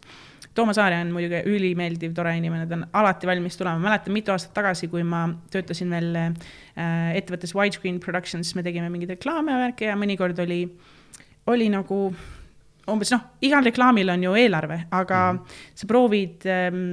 Toomas 0.56 0.78
Aarja 0.80 1.02
on 1.04 1.12
muidugi 1.12 1.42
ülimeeldiv, 1.52 2.14
tore 2.16 2.32
inimene, 2.40 2.68
ta 2.70 2.78
on 2.78 2.86
alati 2.96 3.28
valmis 3.28 3.58
tulema, 3.60 3.82
mäletan 3.84 4.16
mitu 4.16 4.32
aastat 4.32 4.54
tagasi, 4.56 4.88
kui 4.92 5.04
ma 5.04 5.26
töötasin 5.52 5.92
veel 5.92 6.16
äh, 6.22 6.30
ettevõttes 7.20 7.56
Widescreen 7.58 8.00
Productions, 8.04 8.54
me 8.56 8.64
tegime 8.64 8.88
mingeid 8.94 9.18
reklaame 9.18 9.52
ja 9.52 9.60
värke 9.66 9.90
ja 9.90 9.98
mõnikord 10.00 10.40
oli, 10.46 10.62
oli 11.52 11.68
nagu 11.74 12.00
umbes 12.92 13.12
noh, 13.12 13.26
igal 13.44 13.66
reklaamil 13.66 14.14
on 14.14 14.24
ju 14.28 14.38
eelarve, 14.46 14.86
aga 14.94 15.26
mm 15.34 15.62
sa 15.76 15.88
proovid 15.90 16.46
ähm, 16.48 16.86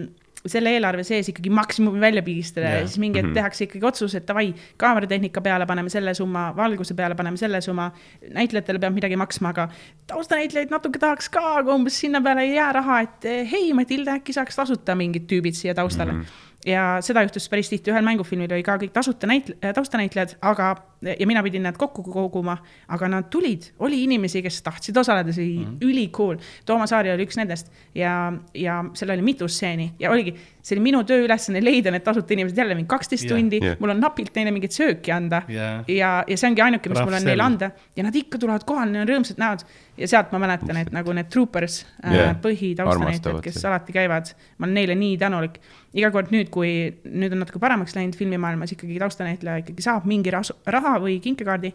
selle 0.46 0.70
eelarve 0.74 1.04
sees 1.06 1.28
ikkagi 1.30 1.50
maksimumi 1.50 2.00
välja 2.00 2.22
pigistada 2.22 2.66
yeah. 2.66 2.80
Ja 2.80 2.86
siis 2.86 2.98
mingi 2.98 3.18
hetk 3.20 3.28
Mhm. 3.28 3.34
tehakse 3.34 3.64
ikkagi 3.64 3.86
otsus, 3.86 4.14
et 4.14 4.26
davai, 4.28 4.54
kaameratehnika 4.76 5.40
peale 5.40 5.66
paneme 5.66 5.90
selle 5.90 6.14
summa, 6.14 6.52
valguse 6.56 6.94
peale 6.94 7.14
paneme 7.14 7.36
selle 7.36 7.60
summa, 7.60 7.90
näitlejatele 8.34 8.78
peab 8.78 8.94
midagi 8.94 9.16
maksma, 9.16 9.48
aga 9.54 9.68
taustanäitlejaid 10.06 10.70
natuke 10.70 10.98
tahaks 10.98 11.28
ka, 11.28 11.42
aga 11.58 11.74
umbes 11.74 12.00
sinna 12.00 12.20
peale 12.20 12.42
ei 12.42 12.54
jää 12.56 12.72
raha, 12.72 13.00
et 13.00 13.24
eh, 13.24 13.50
hei, 13.52 13.72
Matilde, 13.72 14.10
äkki 14.10 14.32
saaks 14.32 14.56
tasuta 14.56 14.94
mingid 14.98 15.28
tüübid 15.30 15.54
siia 15.54 15.74
taustale 15.74 16.12
mm. 16.12 16.20
-hmm 16.20 16.48
ja 16.66 16.98
seda 17.02 17.22
juhtus 17.22 17.48
päris 17.48 17.68
tihti, 17.68 17.90
ühel 17.90 18.04
mängufilmil 18.06 18.52
oli 18.52 18.62
ka 18.62 18.76
kõik 18.78 18.92
tasuta 18.94 19.26
näit-, 19.26 19.56
taustanäitlejad, 19.74 20.36
aga, 20.46 20.76
ja 21.02 21.26
mina 21.26 21.42
pidin 21.42 21.62
nad 21.66 21.76
kokku 21.78 22.02
koguma, 22.02 22.56
aga 22.88 23.08
nad 23.08 23.28
tulid, 23.30 23.72
oli 23.82 24.02
inimesi, 24.04 24.42
kes 24.42 24.62
tahtsid 24.62 24.96
osaleda, 24.96 25.32
see 25.32 25.44
oli 25.44 25.58
mm. 25.58 25.70
-hmm. 25.72 25.90
ülikool. 25.90 26.36
Toomas 26.66 26.92
Aari 26.92 27.12
oli 27.12 27.26
üks 27.26 27.36
nendest 27.36 27.72
ja, 27.94 28.32
ja 28.54 28.84
seal 28.94 29.10
oli 29.10 29.22
mitu 29.22 29.48
stseeni 29.48 29.92
ja 29.98 30.10
oligi, 30.10 30.34
see 30.62 30.76
oli 30.76 30.84
minu 30.84 31.02
tööülesanne 31.06 31.62
leida 31.62 31.90
need 31.90 32.04
tasuta 32.06 32.34
inimesed 32.34 32.58
jälle 32.58 32.76
mingi 32.78 32.88
kaksteist 32.90 33.26
Jah, 33.26 33.34
tundi 33.34 33.58
jah. 33.62 33.76
mul 33.80 33.90
on 33.90 34.00
napilt 34.02 34.34
neile 34.38 34.52
mingit 34.54 34.74
sööki 34.76 35.12
anda 35.14 35.42
Jah. 35.50 35.82
ja, 35.90 36.10
ja 36.26 36.36
see 36.38 36.50
ongi 36.50 36.62
ainuke, 36.62 36.90
mis 36.90 37.00
Rough 37.00 37.10
mul 37.10 37.18
on 37.18 37.26
neile 37.26 37.42
anda 37.42 37.70
ja 37.96 38.06
nad 38.06 38.16
ikka 38.16 38.38
tulevad 38.38 38.66
kohale, 38.68 38.92
neil 38.94 39.02
on 39.02 39.10
rõõmsad 39.10 39.42
näod 39.42 39.64
ja 39.98 40.08
sealt 40.08 40.32
ma 40.32 40.40
mäletan, 40.42 40.78
et 40.80 40.92
nagu 40.94 41.14
need 41.16 41.30
troopers 41.32 41.82
Jah, 41.82 42.14
yeah., 42.14 42.34
põhitaustanäitlejad, 42.42 43.42
kes 43.44 43.58
seda. 43.58 43.72
alati 43.72 43.96
käivad, 43.96 44.32
ma 44.58 44.68
olen 44.68 44.78
neile 44.78 44.96
nii 44.98 45.18
tänulik. 45.20 45.58
iga 45.92 46.08
kord 46.14 46.30
nüüd, 46.32 46.48
kui 46.48 46.70
nüüd 47.04 47.34
on 47.34 47.42
natuke 47.42 47.60
paremaks 47.60 47.96
läinud 47.98 48.16
filmimaailmas 48.16 48.72
ikkagi 48.72 48.96
taustanäitleja 49.02 49.64
ikkagi 49.64 49.84
saab 49.84 50.06
mingi 50.08 50.32
rasu, 50.32 50.56
raha 50.92 51.00
või 51.08 51.18
kinkekaardi, 51.24 51.72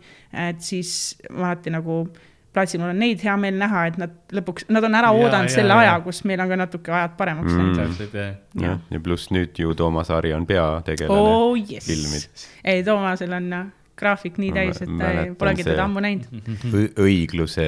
et 0.47 0.61
siis 0.63 0.95
ma 1.29 1.49
alati 1.51 1.73
nagu 1.73 2.05
platsil, 2.57 2.79
mul 2.81 2.89
on 2.89 2.97
neid 2.97 3.21
hea 3.21 3.35
meel 3.37 3.53
näha, 3.59 3.81
et 3.91 3.97
nad 4.01 4.13
lõpuks, 4.33 4.65
nad 4.73 4.81
on 4.87 4.95
ära 4.97 5.11
Jaa, 5.11 5.17
oodanud 5.19 5.49
jaa, 5.51 5.55
selle 5.59 5.75
jaa. 5.75 5.83
aja, 5.83 5.99
kus 6.01 6.23
meil 6.25 6.41
on 6.41 6.49
ka 6.49 6.55
natuke 6.57 6.89
ajad 6.95 7.17
paremaks 7.19 7.51
Mm. 7.53 7.59
läinud 7.59 7.77
täpselt 7.83 8.15
jah. 8.17 8.31
jah, 8.63 8.79
ja 8.95 8.99
pluss 8.99 9.27
nüüd 9.29 9.59
ju 9.61 9.73
Toomas 9.77 10.09
Hari 10.09 10.31
on 10.33 10.45
peategelane 10.49 11.19
oh 11.35 11.53
yes 11.59 11.85
filmid.. 11.85 12.25
ei, 12.65 12.81
Toomasel 12.87 13.33
on 13.37 13.51
äh, 13.53 13.67
graafik 13.97 14.37
nii 14.41 14.49
Ma 14.49 14.55
täis, 14.61 14.81
et 14.81 14.89
ta 14.99 15.11
ei- 15.11 15.35
polegi 15.37 15.63
teda 15.67 15.83
ammu 15.85 15.99
näinud. 16.01 16.25
Õigluse 17.05 17.67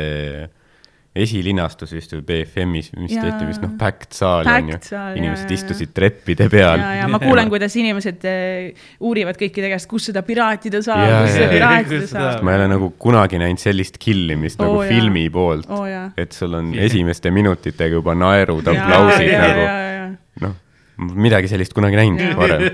esilinastus 1.23 1.91
vist 1.95 2.13
või 2.15 2.23
BFM-is, 2.29 2.91
mis 2.99 3.13
Jaa. 3.15 3.25
tehti 3.27 3.47
vist 3.49 3.63
noh, 3.63 3.73
packed 3.79 4.15
saal 4.15 4.47
on 4.49 4.71
ju 4.73 4.77
inimesed 5.19 5.49
jaa, 5.49 5.57
istusid 5.57 5.93
treppide 5.95 6.49
peal 6.51 6.81
ja, 6.81 6.91
ja 7.01 7.09
ma 7.11 7.19
kuulen, 7.21 7.51
kuidas 7.51 7.75
inimesed 7.79 8.25
äh, 8.29 8.87
uurivad 9.05 9.39
kõikide 9.39 9.71
käest, 9.73 9.89
kus 9.91 10.09
seda 10.11 10.23
piraatida 10.27 10.81
saab, 10.85 11.05
kus 11.25 11.35
seda 11.37 11.49
piraatida 11.53 12.07
saab. 12.11 12.43
ma 12.45 12.55
ei 12.55 12.61
ole 12.61 12.69
nagu 12.75 12.91
kunagi 13.01 13.41
näinud 13.41 13.61
sellist 13.61 13.99
killimist 14.01 14.61
nagu 14.61 14.79
Oo, 14.79 14.85
jaa. 14.87 14.93
filmi 14.93 15.27
poolt 15.33 15.69
oo 15.69 15.85
jaa. 15.89 16.07
et 16.17 16.35
sul 16.35 16.55
on 16.59 16.73
esimeste 16.77 17.31
minutitega 17.35 17.99
juba 17.99 18.15
naerud, 18.17 18.65
aplausid 18.73 19.29
jaa, 19.29 19.45
nagu 19.47 19.67
jaa, 19.67 19.93
jaa. 19.99 20.09
noh, 20.45 20.57
midagi 20.99 21.49
sellist 21.51 21.73
kunagi 21.75 21.99
näinud 21.99 22.35
varem. 22.37 22.65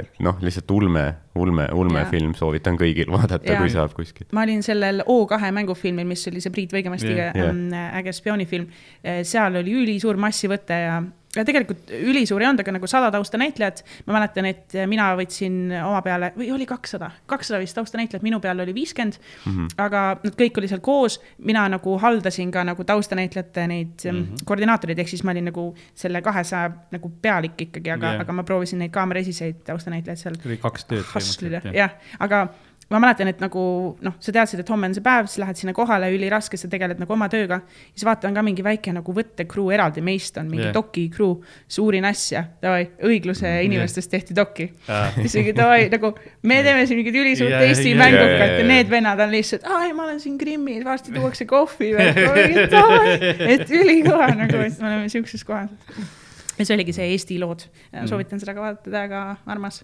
et 0.00 0.22
noh, 0.24 0.38
lihtsalt 0.42 0.70
ulme, 0.74 1.04
ulme, 1.38 1.68
ulmefilm, 1.76 2.34
soovitan 2.38 2.78
kõigil 2.80 3.10
vaadata, 3.12 3.56
kui 3.60 3.72
saab 3.72 3.94
kuskilt. 3.96 4.30
ma 4.36 4.44
olin 4.46 4.64
sellel 4.66 5.04
O2 5.06 5.52
mängufilmil, 5.56 6.08
mis 6.10 6.26
oli 6.30 6.42
see 6.42 6.54
Priit 6.54 6.74
Võigemastiga 6.74 7.30
Jah. 7.30 7.38
yeah. 7.38 7.96
äge 8.00 8.14
spioonifilm. 8.16 8.68
seal 9.22 9.60
oli 9.62 9.76
ülisuur 9.82 10.18
massivõte 10.20 10.80
ja, 10.84 11.00
ja 11.36 11.44
tegelikult 11.46 11.90
ülisuur 11.94 12.42
ei 12.42 12.48
olnud, 12.48 12.62
aga 12.64 12.74
nagu 12.74 12.88
sada 12.90 13.10
taustanäitlejat. 13.14 13.84
ma 14.06 14.16
mäletan, 14.16 14.48
et 14.50 14.74
mina 14.90 15.10
võtsin 15.18 15.70
oma 15.78 16.00
peale 16.02 16.32
või 16.36 16.50
oli 16.54 16.66
kakssada, 16.66 17.10
kakssada 17.30 17.60
vist 17.62 17.76
taustanäitlejat, 17.78 18.24
minu 18.26 18.40
peal 18.42 18.58
oli 18.64 18.74
viiskümmend 18.74 19.18
mm. 19.20 19.52
-hmm. 19.52 19.68
aga 19.84 20.02
nad 20.24 20.38
kõik 20.40 20.58
olid 20.58 20.72
seal 20.72 20.82
koos, 20.84 21.20
mina 21.38 21.68
nagu 21.70 21.96
haldasin 22.02 22.50
ka 22.50 22.64
nagu 22.66 22.84
taustanäitlejate 22.84 23.66
neid 23.66 24.04
mm 24.04 24.22
-hmm. 24.22 24.44
koordinaatoreid, 24.44 24.98
ehk 24.98 25.08
siis 25.08 25.22
ma 25.24 25.30
olin 25.30 25.50
nagu 25.52 25.74
selle 25.94 26.22
kahesaja 26.22 26.72
nagu 26.90 27.12
pealik 27.22 27.60
ikkagi, 27.68 27.90
aga 27.90 28.06
yeah., 28.06 28.20
aga 28.20 28.32
ma 28.32 28.42
proovisin 28.42 28.78
neid 28.78 28.90
kaameraesiseid 28.90 29.62
taustanäitlejaid 29.64 30.18
seal 30.18 30.34
oli 30.46 30.56
kaks 30.56 30.84
tööd 30.84 31.04
jah, 31.74 31.94
aga 32.18 32.48
ma 32.90 32.98
mäletan, 32.98 33.28
et 33.30 33.42
nagu 33.42 33.62
noh, 34.02 34.16
sa 34.18 34.32
teadsid, 34.34 34.64
et 34.64 34.72
homme 34.72 34.88
on 34.90 34.96
see 34.96 35.04
päev, 35.04 35.28
siis 35.30 35.42
lähed 35.44 35.60
sinna 35.60 35.74
kohale, 35.76 36.08
üliraske, 36.14 36.58
sa 36.58 36.70
tegeled 36.70 36.98
nagu 36.98 37.12
oma 37.14 37.28
tööga. 37.30 37.60
siis 37.94 38.04
vaatan 38.08 38.34
ka 38.34 38.42
mingi 38.42 38.64
väike 38.66 38.94
nagu 38.96 39.14
võttekruu 39.14 39.70
eraldi 39.74 40.02
meist 40.02 40.38
on 40.40 40.50
mingi 40.50 40.68
yeah. 40.68 40.74
doki 40.74 41.08
kruu, 41.12 41.38
siis 41.68 41.78
uurin 41.84 42.08
asja, 42.08 42.44
davai, 42.62 42.88
õigluse 43.06 43.50
Mm, 43.60 43.66
inimestest 43.66 44.10
tehti 44.10 44.36
doki. 44.36 44.68
Aa. 44.88 45.10
isegi 45.26 45.52
davai, 45.56 45.88
nagu 45.92 46.12
me 46.42 46.60
teeme 46.66 46.86
siin 46.88 47.00
mingit 47.00 47.18
ülisuurt 47.20 47.54
Jaa, 47.54 47.66
Eesti 47.68 47.92
jaa, 47.92 48.00
mängukat 48.00 48.38
jaa, 48.38 48.46
ja 48.46 48.58
jaa. 48.58 48.68
need 48.70 48.90
vennad 48.92 49.24
on 49.24 49.34
lihtsalt, 49.34 49.66
aa 49.68 49.82
ei, 49.88 49.94
ma 49.96 50.06
olen 50.06 50.20
siin 50.22 50.38
Krimmis, 50.40 50.84
varsti 50.86 51.14
tuuakse 51.14 51.46
kohvi 51.50 51.92
veel, 51.96 52.20
et 53.54 53.74
ülikõva 53.74 54.32
nagu, 54.38 54.64
et 54.64 54.80
me 54.80 54.90
oleme 54.92 55.08
siukses 55.12 55.44
kohas. 55.46 55.70
ja 56.58 56.66
see 56.66 56.76
oligi 56.76 56.96
see 56.96 57.10
Eesti 57.14 57.40
lood, 57.42 57.66
soovitan 58.08 58.42
seda 58.42 58.56
ka 58.56 58.64
vaadata, 58.64 58.92
täiega 58.92 59.24
armas 59.50 59.82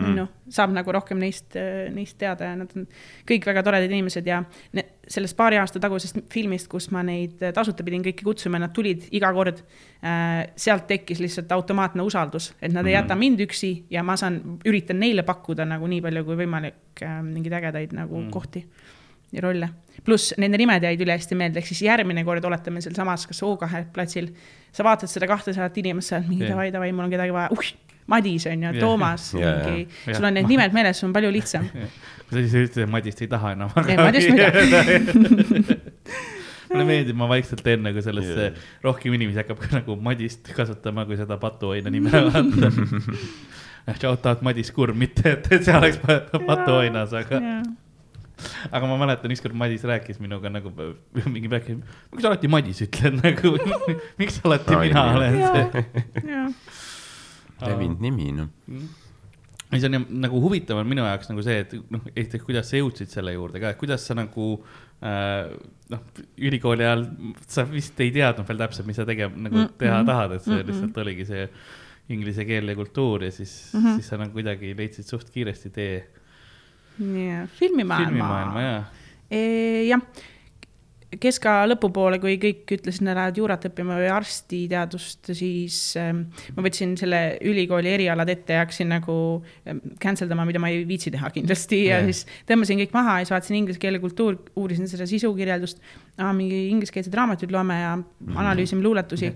mm.. 0.00 0.16
noh, 0.18 0.30
saab 0.50 0.72
nagu 0.74 0.92
rohkem 0.94 1.20
neist, 1.20 1.56
neist 1.94 2.18
teada 2.20 2.50
ja 2.50 2.58
nad 2.58 2.72
on 2.76 2.86
kõik 3.28 3.46
väga 3.48 3.64
toredad 3.66 3.90
inimesed 3.90 4.26
ja 4.26 4.40
ne, 4.76 4.84
sellest 5.10 5.36
paari 5.38 5.58
aasta 5.60 5.82
tagusest 5.82 6.22
filmist, 6.32 6.68
kus 6.70 6.90
ma 6.94 7.02
neid 7.06 7.40
tasuta 7.56 7.86
pidin 7.86 8.04
kõiki 8.04 8.26
kutsuma, 8.26 8.60
nad 8.62 8.74
tulid 8.76 9.08
iga 9.16 9.32
kord 9.36 9.62
äh,. 10.02 10.46
sealt 10.56 10.86
tekkis 10.90 11.22
lihtsalt 11.22 11.52
automaatne 11.56 12.04
usaldus, 12.06 12.52
et 12.62 12.72
nad 12.74 12.86
ei 12.86 12.96
jäta 12.96 13.18
mind 13.18 13.42
üksi 13.46 13.72
ja 13.90 14.04
ma 14.06 14.16
saan, 14.20 14.40
üritan 14.68 15.00
neile 15.02 15.26
pakkuda 15.26 15.66
nagu 15.68 15.90
nii 15.90 16.00
palju 16.06 16.24
kui 16.28 16.40
võimalik 16.44 17.04
äh, 17.04 17.20
mingeid 17.26 17.60
ägedaid 17.60 17.94
nagu 17.96 18.24
mm. 18.24 18.32
kohti 18.34 18.64
ja 19.32 19.42
rolle. 19.44 19.68
pluss 20.04 20.34
nende 20.40 20.58
nimed 20.58 20.82
jäid 20.82 21.02
ülihästi 21.04 21.36
meelde, 21.36 21.60
ehk 21.60 21.68
siis 21.68 21.82
järgmine 21.84 22.24
kord 22.24 22.44
oletame 22.44 22.80
sealsamas, 22.80 23.26
kas 23.28 23.42
O2 23.44 23.84
platsil, 23.94 24.30
sa 24.72 24.86
vaatad 24.86 25.12
seda 25.12 25.28
kahtesadat 25.30 25.76
inimest 25.82 26.14
seal, 26.14 26.24
mingi 26.28 26.46
Jah. 26.46 26.54
davai, 26.54 26.70
davai, 26.72 26.90
mul 26.92 27.06
on 27.06 27.12
kedagi 27.12 27.34
vaja, 27.34 27.50
uh, 27.52 27.89
Madis 28.10 28.46
on 28.50 28.66
ju. 28.66 28.72
Toomas, 28.80 29.28
Jaa, 29.38 29.52
mingi, 29.64 29.86
jaa. 30.06 30.16
sul 30.18 30.26
on 30.30 30.34
need 30.38 30.48
nimed 30.50 30.74
meeles, 30.76 30.98
sul 31.00 31.08
on 31.10 31.14
palju 31.16 31.30
lihtsam. 31.34 31.68
sa 32.30 32.36
siis 32.36 32.54
ütlesid, 32.54 32.82
et 32.84 32.90
Madist 32.90 33.22
ei 33.24 33.30
taha 33.30 33.54
enam. 33.56 33.70
ei, 33.86 33.96
Madist 34.00 34.30
ma 34.30 34.50
ei 34.50 34.66
taha. 34.74 35.78
mulle 36.70 36.84
meeldib, 36.86 37.16
ma 37.18 37.26
vaikselt 37.30 37.64
teen 37.66 37.82
nagu 37.82 38.02
sellesse 38.04 38.36
yeah., 38.44 38.66
rohkem 38.86 39.14
inimesi 39.16 39.40
hakkab 39.42 39.58
ka 39.62 39.70
nagu 39.80 39.96
Madist 40.06 40.52
kasutama, 40.54 41.02
kui 41.08 41.16
seda 41.18 41.38
patuoina 41.42 41.90
nime 41.90 42.12
vaata. 42.14 42.70
Shout 44.00 44.26
out 44.28 44.42
Madis 44.46 44.70
Kurm, 44.70 44.98
mitte 45.00 45.32
et, 45.32 45.48
et 45.50 45.64
see 45.66 45.74
oleks 45.74 45.96
pa- 46.04 46.20
patuoinas, 46.46 47.10
aga, 47.16 47.40
aga 48.70 48.86
ma 48.90 48.98
mäletan, 49.00 49.32
ükskord 49.34 49.56
Madis 49.58 49.82
rääkis 49.88 50.20
minuga 50.22 50.52
nagu 50.52 50.70
mingi 51.26 51.50
väike, 51.50 51.74
miks 52.12 52.22
sa 52.22 52.30
alati 52.30 52.50
Madis 52.52 52.84
ütled 52.86 53.18
nagu, 53.18 53.54
miks 54.20 54.38
alati 54.46 54.78
mina 54.84 55.06
olen 55.16 55.40
see. 55.42 56.44
Levinud 57.66 58.00
nimi, 58.04 58.30
noh. 58.36 58.48
ja 59.70 59.78
see 59.78 59.88
on 59.90 59.98
jah- 59.98 60.14
nagu 60.26 60.40
huvitav 60.42 60.80
on 60.82 60.88
minu 60.90 61.04
jaoks 61.06 61.30
nagu 61.30 61.42
see, 61.46 61.58
et 61.64 61.74
noh, 61.94 62.06
esiteks, 62.14 62.44
kuidas 62.46 62.70
sa 62.70 62.80
jõudsid 62.80 63.12
selle 63.12 63.34
juurde 63.36 63.62
ka, 63.62 63.74
et 63.74 63.80
kuidas 63.80 64.06
sa 64.06 64.16
nagu 64.18 64.46
äh, 65.02 65.52
noh, 65.94 66.02
ülikooli 66.38 66.86
ajal 66.86 67.04
sa 67.46 67.66
vist 67.68 68.00
ei 68.02 68.10
teadnud 68.14 68.48
veel 68.48 68.64
täpselt, 68.64 68.88
mis 68.90 68.98
sa 68.98 69.06
tegema 69.08 69.46
nagu 69.48 69.62
Mm-mm. 69.62 69.76
teha 69.78 70.00
tahad, 70.08 70.34
et 70.36 70.46
see 70.46 70.56
Mm-mm. 70.56 70.72
lihtsalt 70.72 71.02
oligi 71.04 71.28
see 71.28 71.46
inglise 72.10 72.46
keel 72.48 72.72
ja 72.72 72.74
kultuur 72.74 73.22
ja 73.22 73.30
siis 73.30 73.70
mm. 73.72 73.80
-hmm. 73.84 74.00
siis 74.00 74.08
sa 74.10 74.18
nagu 74.18 74.34
kuidagi 74.34 74.74
leidsid 74.76 75.06
suht 75.06 75.30
kiiresti 75.30 75.70
tee 75.70 75.94
nii, 76.98 77.46
filmimaailma. 77.58 78.08
filmimaailma 78.08 78.62
ja 78.66 78.74
jah, 79.88 80.02
keska 81.18 81.54
lõpupoole, 81.66 82.20
kui 82.22 82.36
kõik 82.38 82.70
ütlesid, 82.76 83.02
nad 83.06 83.16
lähevad 83.18 83.38
juurat 83.40 83.64
õppima 83.66 83.96
või 83.98 84.10
arstiteadust, 84.14 85.32
siis 85.34 85.78
ähm, 85.98 86.22
ma 86.54 86.62
võtsin 86.62 86.94
selle 87.00 87.20
ülikooli 87.50 87.90
erialad 87.96 88.30
ette 88.30 88.54
ja 88.54 88.62
hakkasin 88.62 88.92
nagu 88.94 89.16
ähm, 89.66 89.82
cancel 90.02 90.30
dama, 90.30 90.46
mida 90.46 90.62
ma 90.62 90.70
ei 90.70 90.84
viitsi 90.86 91.10
teha 91.10 91.32
kindlasti 91.34 91.82
ja 91.88 91.98
Jah. 91.98 92.06
siis 92.06 92.22
tõmbasin 92.46 92.78
kõik 92.84 92.94
maha 92.94 93.18
ja 93.18 93.26
siis 93.26 93.34
vaatasin 93.34 93.58
inglise 93.58 93.82
keele 93.82 93.98
kultuur, 94.02 94.38
uurisin 94.60 94.90
seda 94.90 95.08
sisukirjeldust. 95.10 95.82
mingi 96.36 96.68
ingliskeelseid 96.70 97.14
raamatuid 97.18 97.50
loeme 97.50 97.80
ja 97.80 97.92
analüüsime 98.36 98.82
luuletusi. 98.86 99.32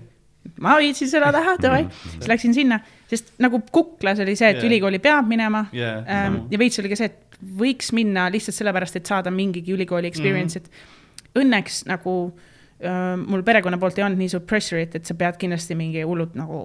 ma 0.61 0.77
viitsin 0.79 1.09
seda 1.11 1.33
teha, 1.35 1.57
davai, 1.59 1.85
siis 2.05 2.27
läksin 2.31 2.53
sinna, 2.55 2.79
sest 3.09 3.33
nagu 3.41 3.59
kuklas 3.71 4.21
oli 4.23 4.35
see, 4.39 4.53
et 4.53 4.61
Jah. 4.61 4.69
ülikooli 4.69 5.03
peab 5.03 5.27
minema 5.27 5.65
Jaa, 5.73 5.97
ähm, 5.99 6.35
sama. 6.39 6.47
ja 6.51 6.59
veits 6.59 6.79
oli 6.79 6.93
ka 6.93 7.03
see, 7.03 7.11
et 7.11 7.39
võiks 7.59 7.91
minna 7.91 8.29
lihtsalt 8.31 8.55
sellepärast, 8.55 8.95
et 8.95 9.09
saada 9.09 9.31
mingigi 9.33 9.73
ülikooli 9.75 10.07
experience 10.07 10.59
mm, 10.59 10.63
-hmm. 10.63 10.93
et 10.93 10.93
õnneks 11.39 11.83
nagu 11.89 12.13
äh, 12.83 13.15
mul 13.21 13.43
perekonna 13.47 13.79
poolt 13.81 13.99
ei 13.99 14.05
olnud 14.07 14.21
nii 14.21 14.31
suurt 14.35 14.47
pressure'it, 14.49 14.95
et 14.99 15.09
sa 15.09 15.17
pead 15.19 15.39
kindlasti 15.41 15.77
mingi 15.79 16.05
hullult 16.07 16.37
nagu 16.39 16.61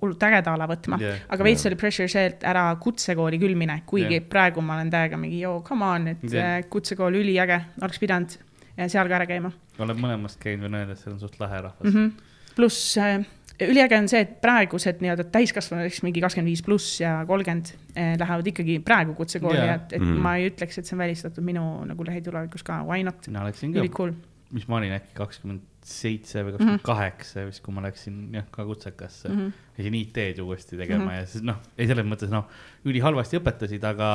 hullult 0.00 0.28
ägeda 0.28 0.54
ala 0.56 0.68
võtma 0.70 1.00
yeah,. 1.02 1.20
aga 1.28 1.46
veits 1.46 1.64
yeah. 1.64 1.72
oli 1.72 1.80
pressure 1.80 2.08
see, 2.10 2.30
et 2.32 2.46
ära 2.48 2.66
kutsekooli 2.80 3.40
küll 3.42 3.58
mine, 3.58 3.80
kuigi 3.88 4.18
yeah. 4.18 4.30
praegu 4.30 4.64
ma 4.64 4.78
olen 4.78 4.92
täiega 4.94 5.20
mingi 5.20 5.42
joo, 5.44 5.60
come 5.66 5.90
on, 5.90 6.10
et 6.14 6.26
yeah. 6.30 6.58
kutsekool 6.70 7.20
üliäge, 7.20 7.60
oleks 7.82 8.02
pidanud 8.02 8.38
äh, 8.78 8.88
seal 8.88 9.10
ka 9.10 9.20
ära 9.20 9.28
käima 9.30 9.52
olen 9.82 9.98
mõlemast 9.98 10.38
käinud, 10.42 10.68
võin 10.68 10.78
öelda, 10.78 10.94
et 10.94 11.02
see 11.02 11.10
on 11.12 11.18
suht 11.22 11.40
lahe 11.40 11.64
rahvas 11.66 11.88
mm. 11.88 11.96
-hmm. 11.96 12.54
pluss 12.56 12.98
äh, 12.98 13.24
üliäge 13.62 13.98
on 13.98 14.08
see, 14.10 14.24
et 14.24 14.38
praegused 14.42 15.02
nii-öelda 15.04 15.26
täiskasvanud, 15.34 15.86
eks 15.88 16.02
mingi 16.06 16.22
kakskümmend 16.24 16.50
viis 16.50 16.62
pluss 16.66 16.98
ja 17.02 17.16
kolmkümmend 17.28 17.74
eh, 17.94 18.14
lähevad 18.20 18.50
ikkagi 18.50 18.80
praegu 18.84 19.14
kutsekooli 19.18 19.60
yeah., 19.60 19.76
et, 19.78 19.94
et 19.98 20.02
mm. 20.02 20.22
ma 20.24 20.36
ei 20.40 20.48
ütleks, 20.50 20.80
et 20.80 20.88
see 20.88 20.96
on 20.96 21.04
välistatud 21.04 21.46
minu 21.46 21.62
nagu 21.88 22.06
lähitulevikus 22.08 22.66
ka, 22.66 22.82
why 22.88 23.06
not, 23.06 23.28
mina 23.30 23.46
läksin 23.46 23.74
ka, 23.74 23.84
ülicool. 23.84 24.14
mis 24.54 24.66
ma 24.70 24.80
olin 24.80 24.96
äkki 24.98 25.14
kakskümmend 25.18 25.70
seitse 25.84 26.40
või 26.40 26.54
Mhm. 26.54 26.56
kakskümmend 26.56 26.84
kaheksa 26.86 27.46
vist, 27.46 27.62
kui 27.62 27.74
ma 27.76 27.84
läksin 27.84 28.18
jah, 28.32 28.46
ka 28.50 28.64
kutsekasse 28.64 29.28
mm. 29.28 29.38
-hmm. 29.38 29.64
läksin 29.78 29.98
IT-d 30.00 30.40
uuesti 30.40 30.76
tegema 30.80 31.04
mm. 31.04 31.10
-hmm. 31.10 31.20
ja 31.20 31.26
siis 31.26 31.44
noh, 31.44 31.58
ei 31.78 31.86
selles 31.86 32.06
mõttes 32.08 32.32
noh, 32.32 32.48
ülihalvasti 32.88 33.38
õpetasid, 33.38 33.84
aga 33.84 34.10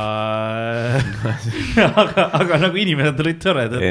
aga, 2.03 2.29
aga 2.41 2.61
nagu 2.65 2.75
inimesed 2.75 3.19
olid 3.19 3.43
toredad. 3.43 3.81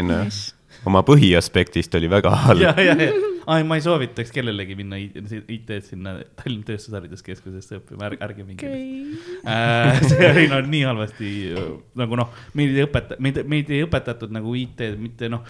Oma 0.86 1.02
põhiaspektist 1.02 1.94
oli 1.98 2.08
väga 2.10 2.30
halb. 2.44 2.60
Ja, 2.62 2.74
ja, 2.78 2.94
ja, 2.94 3.12
ai, 3.48 3.62
ma 3.66 3.78
ei 3.78 3.82
soovitaks 3.82 4.30
kellelegi 4.34 4.76
minna 4.78 4.98
IT-d 5.00 5.78
sinna 5.86 6.18
Tallinna 6.38 6.66
Tööstushariduskeskusesse 6.68 7.78
õppima, 7.80 8.04
ärge, 8.10 8.20
ärge 8.24 8.44
minge 8.46 8.68
okei, 8.68 9.16
Äh, 9.48 10.00
see 10.04 10.26
oli 10.28 10.46
no 10.50 10.58
nii 10.64 10.82
halvasti 10.84 11.28
nagu 11.98 12.16
noh, 12.18 12.30
meid 12.58 12.74
ei 12.76 12.84
õpeta, 12.84 13.16
meid, 13.22 13.38
meid 13.48 13.70
ei 13.72 13.82
õpetatud 13.86 14.32
nagu 14.34 14.52
IT-d, 14.58 14.98
mitte 15.00 15.30
noh, 15.32 15.44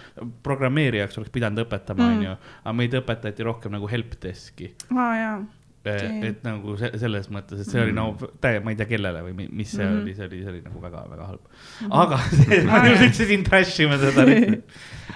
programmeerijaks 0.45 1.17
oleks 1.19 1.33
pidanud 1.35 1.65
õpetama, 1.65 1.99
Mm. 1.99 2.17
onju, 2.17 2.35
aga 2.63 2.73
meid 2.79 2.93
õpetati 3.01 3.43
rohkem 3.47 3.73
nagu 3.75 3.89
helpdesk'i. 3.91 4.71
aa 4.95 5.13
jaa, 5.19 5.39
et 5.85 6.23
et 6.27 6.43
nagu 6.43 6.75
se 6.77 6.89
selles 6.99 7.29
mõttes, 7.31 7.61
et 7.61 7.69
see 7.71 7.81
oli 7.81 7.93
no 7.95 8.09
täie, 8.43 8.59
ma 8.63 8.71
ei 8.73 8.75
tea, 8.79 8.85
kellele 8.89 9.21
või 9.23 9.33
mi- 9.37 9.49
mis 9.61 9.71
see 9.71 9.85
Mhm. 9.85 10.01
oli, 10.01 10.13
see 10.15 10.25
oli, 10.27 10.41
see 10.43 10.51
oli 10.51 10.61
nagu 10.65 10.81
väga-väga 10.83 11.27
halb. 11.29 11.41
aga 11.91 12.17
see, 12.39 12.63
ma 12.67 12.81
nüüd 12.83 13.05
ütlesin 13.07 13.43
trash 13.47 13.79
ima 13.85 13.97
seda 14.01 14.25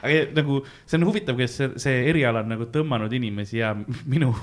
aga 0.04 0.22
nagu 0.36 0.62
see 0.86 0.98
on 0.98 1.06
huvitav, 1.10 1.36
kuidas 1.36 1.58
see, 1.60 1.70
see 1.78 2.06
eriala 2.10 2.40
on 2.46 2.50
nagu 2.56 2.66
tõmmanud 2.72 3.12
inimesi 3.14 3.60
ja 3.60 3.74
minu, 4.06 4.34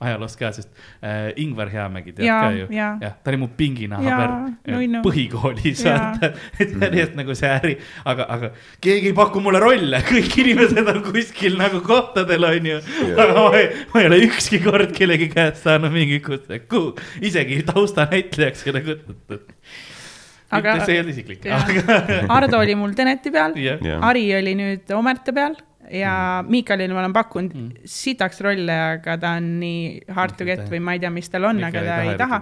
ajaloost 0.00 0.36
ka, 0.36 0.50
sest 0.52 0.68
äh, 1.00 1.30
Ingvar 1.40 1.70
Heamägi 1.72 2.12
tead 2.12 2.26
Jaa, 2.26 2.40
ka 2.44 2.50
ju. 2.52 2.66
jah, 2.74 2.98
ta 3.24 3.30
oli 3.32 3.38
mu 3.40 3.48
pinginaha 3.56 4.04
Jaa, 4.04 4.18
värv 4.20 4.74
nunnu. 4.74 5.00
põhikoolis, 5.06 5.84
vaata. 5.86 6.30
et 6.60 6.74
on 6.76 6.96
just 6.98 7.16
nagu 7.20 7.36
see 7.38 7.48
äri, 7.54 7.74
aga, 8.04 8.26
aga 8.36 8.50
keegi 8.84 9.12
ei 9.12 9.16
paku 9.16 9.40
mulle 9.44 9.62
rolle, 9.62 10.02
kõik 10.10 10.36
inimesed 10.44 10.92
on 10.92 11.00
kuskil 11.08 11.56
nagu 11.60 11.80
kohtadel, 11.86 12.44
onju. 12.50 12.78
aga 13.16 13.36
ma 13.40 13.50
ei, 13.56 13.70
ma 13.94 14.02
ei 14.04 14.10
ole 14.10 14.20
ükski 14.28 14.60
kord 14.66 14.92
kellegi 14.96 15.30
käest 15.32 15.64
saanud 15.64 15.94
mingit 15.94 16.24
kutset, 16.28 16.68
kuhu, 16.68 16.92
isegi 17.24 17.62
taustanäitlejaks 17.72 18.66
keda 18.68 18.84
kutsutud. 18.84 19.46
Aga- 20.56 20.76
see 20.86 20.94
ei 20.94 21.00
olnud 21.02 21.10
isiklik, 21.16 21.46
Ardo 22.36 22.60
oli 22.62 22.76
mul 22.78 22.92
Teneti 22.94 23.32
peal, 23.34 23.56
Jah. 23.58 23.80
Ari 24.06 24.28
oli 24.36 24.52
nüüd 24.60 24.92
Omerte 24.94 25.32
peal 25.34 25.56
ja 25.92 26.42
Miikalile 26.48 26.94
ma 26.94 27.00
olen 27.04 27.12
pakkunud 27.14 27.52
Mm. 27.56 27.70
sitaks 27.88 28.40
rolle, 28.44 28.74
aga 28.96 29.14
ta 29.22 29.30
on 29.38 29.46
nii 29.60 30.02
hard 30.16 30.34
to 30.38 30.44
get 30.48 30.64
või 30.70 30.80
ma 30.82 30.94
ei 30.96 31.00
tea, 31.02 31.10
mis 31.14 31.28
tal 31.30 31.44
on, 31.48 31.60
aga 31.64 31.82
ta 31.86 31.96
ei 32.02 32.16
taha. 32.18 32.40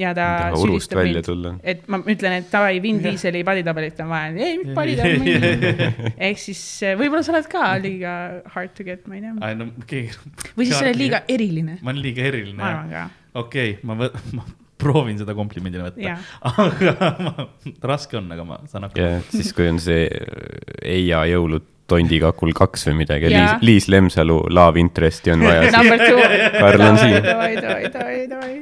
ja 0.00 0.12
ta 0.16 0.26
urust 0.54 0.92
süüdistab 0.94 1.02
mind, 1.02 1.60
et 1.62 1.88
ma 1.90 1.98
ütlen, 2.04 2.38
et 2.40 2.50
davai, 2.52 2.78
Vin 2.84 3.00
Dieseli 3.04 3.42
paditabelit 3.46 4.00
on 4.04 4.08
vaja, 4.14 4.32
ei, 4.36 4.58
mis 4.62 4.74
paditabelit. 4.76 6.14
ehk 6.16 6.38
siis 6.38 6.62
eh, 6.86 6.94
võib-olla 7.00 7.22
sa 7.26 7.34
oled 7.34 7.48
ka 7.50 7.64
liiga 7.82 8.14
hard 8.54 8.74
to 8.78 8.86
get, 8.86 9.06
ma 9.10 9.18
ei 9.18 9.24
tea. 9.26 9.34
ei 9.50 9.58
no 9.58 9.68
keegi. 9.90 10.14
või 10.54 10.68
siis 10.68 10.76
sa 10.78 10.84
oled 10.86 11.00
liiga 11.00 11.24
eriline, 11.28 11.78
ma 11.82 11.90
olen 11.94 12.02
liiga 12.04 12.28
eriline 12.30 12.58
ma 12.60 12.70
arvan 12.70 12.92
ka, 12.94 13.06
okei 13.42 13.74
okay,, 13.78 13.86
ma, 13.90 13.98
võ- 14.04 14.36
ma 14.38 14.46
proovin 14.84 15.16
seda 15.20 15.34
komplimendina 15.38 15.86
võtta 15.90 16.02
Jaa., 16.02 16.16
aga 16.50 17.10
ma, 17.26 17.46
raske 17.90 18.18
on, 18.18 18.26
aga 18.34 18.44
ma 18.48 18.58
saan 18.70 18.86
ja 18.88 18.90
hakkama. 18.90 19.22
siis, 19.32 19.52
kui 19.56 19.68
on 19.70 19.78
see 19.82 20.06
äh, 20.08 20.90
Eia 20.94 21.22
jõulud 21.30 21.64
tondikakul 21.90 22.54
kaks 22.56 22.88
või 22.88 23.02
midagi. 23.02 23.32
Liis, 23.32 23.58
Liis 23.64 23.88
Lemsalu 23.92 24.38
Love 24.52 24.80
Interesti 24.80 25.34
on 25.34 25.44
vaja. 25.44 25.68
number 25.76 26.00
two. 26.00 26.22
Karl 26.58 26.86
on 26.86 27.02
siin. 27.02 27.18
davai, 27.24 27.52
davai, 27.58 27.90
davai, 27.92 28.22
davai, 28.30 28.54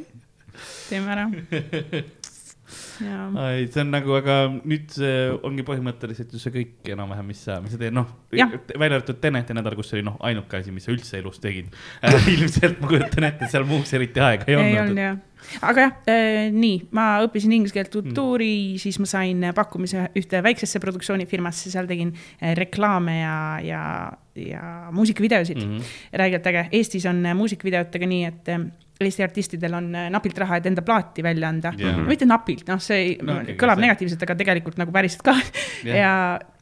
teeme 0.89 1.15
ära. 1.15 1.29
ei, 3.03 3.67
see 3.73 3.83
on 3.83 3.91
nagu, 3.91 4.15
aga 4.19 4.37
nüüd 4.53 4.93
see 4.95 5.17
ongi 5.47 5.65
põhimõtteliselt 5.67 6.35
ju 6.35 6.41
see 6.43 6.55
kõik 6.55 6.93
enam-vähem, 6.95 7.27
mis 7.33 7.41
sa, 7.47 7.59
mis 7.65 7.75
sa 7.75 7.81
teed, 7.81 7.95
noh, 7.97 8.11
välja 8.31 8.93
arvatud 8.93 9.19
Teneti 9.23 9.57
nädal, 9.57 9.77
kus 9.79 9.95
oli 9.97 10.05
noh, 10.07 10.19
ainuke 10.29 10.61
asi, 10.61 10.75
mis 10.75 10.87
sa 10.87 10.95
üldse 10.95 11.19
elus 11.19 11.43
tegid. 11.43 11.73
ilmselt 12.35 12.83
ma 12.83 12.93
kujutan 12.95 13.29
ette, 13.31 13.51
seal 13.53 13.67
muuks 13.69 13.95
eriti 13.99 14.23
aega 14.23 14.49
ei 14.49 14.55
ei 14.55 14.61
olnud 14.61 14.83
olnud. 14.85 15.03
jah. 15.03 15.21
Aga 15.61 15.87
jah 15.87 15.93
äh,, 16.11 16.51
nii, 16.55 16.89
ma 16.97 17.07
õppisin 17.27 17.55
inglise 17.57 17.77
keelt 17.77 17.93
kultuuri 17.93 18.53
mm., 18.75 18.83
siis 18.83 18.99
ma 19.03 19.09
sain 19.11 19.49
pakkumise 19.55 20.09
ühte 20.19 20.43
väiksesse 20.45 20.81
produktsioonifirmasse, 20.83 21.73
seal 21.73 21.89
tegin 21.91 22.15
äh, 22.15 22.55
reklaame 22.59 23.19
ja, 23.21 23.37
ja, 23.67 23.83
ja 24.39 24.69
muusikavideosid 24.93 25.59
mm. 25.59 25.69
Mhm. 25.73 25.81
-hmm. 25.81 26.23
räigelt 26.23 26.47
äge, 26.47 26.69
Eestis 26.73 27.07
on 27.07 27.23
muusikavideotega 27.37 28.07
nii, 28.07 28.25
et 28.25 28.57
Eesti 29.03 29.25
artistidel 29.25 29.75
on 29.75 29.91
napilt 30.15 30.39
raha, 30.39 30.59
et 30.61 30.67
enda 30.71 30.83
plaati 30.87 31.25
välja 31.25 31.49
anda 31.49 31.73
Jah. 31.79 31.97
no,. 31.99 32.07
mitte 32.07 32.27
napilt, 32.29 32.69
noh, 32.71 32.81
see 32.83 33.01
ei, 33.01 33.13
No 33.23 33.41
kõlab 33.59 33.81
see- 33.81 33.87
negatiivselt, 33.87 34.23
aga 34.27 34.37
tegelikult 34.39 34.79
nagu 34.81 34.95
päriselt 34.95 35.25
ka 35.27 35.35
Jah. 35.35 35.97
ja 35.97 36.13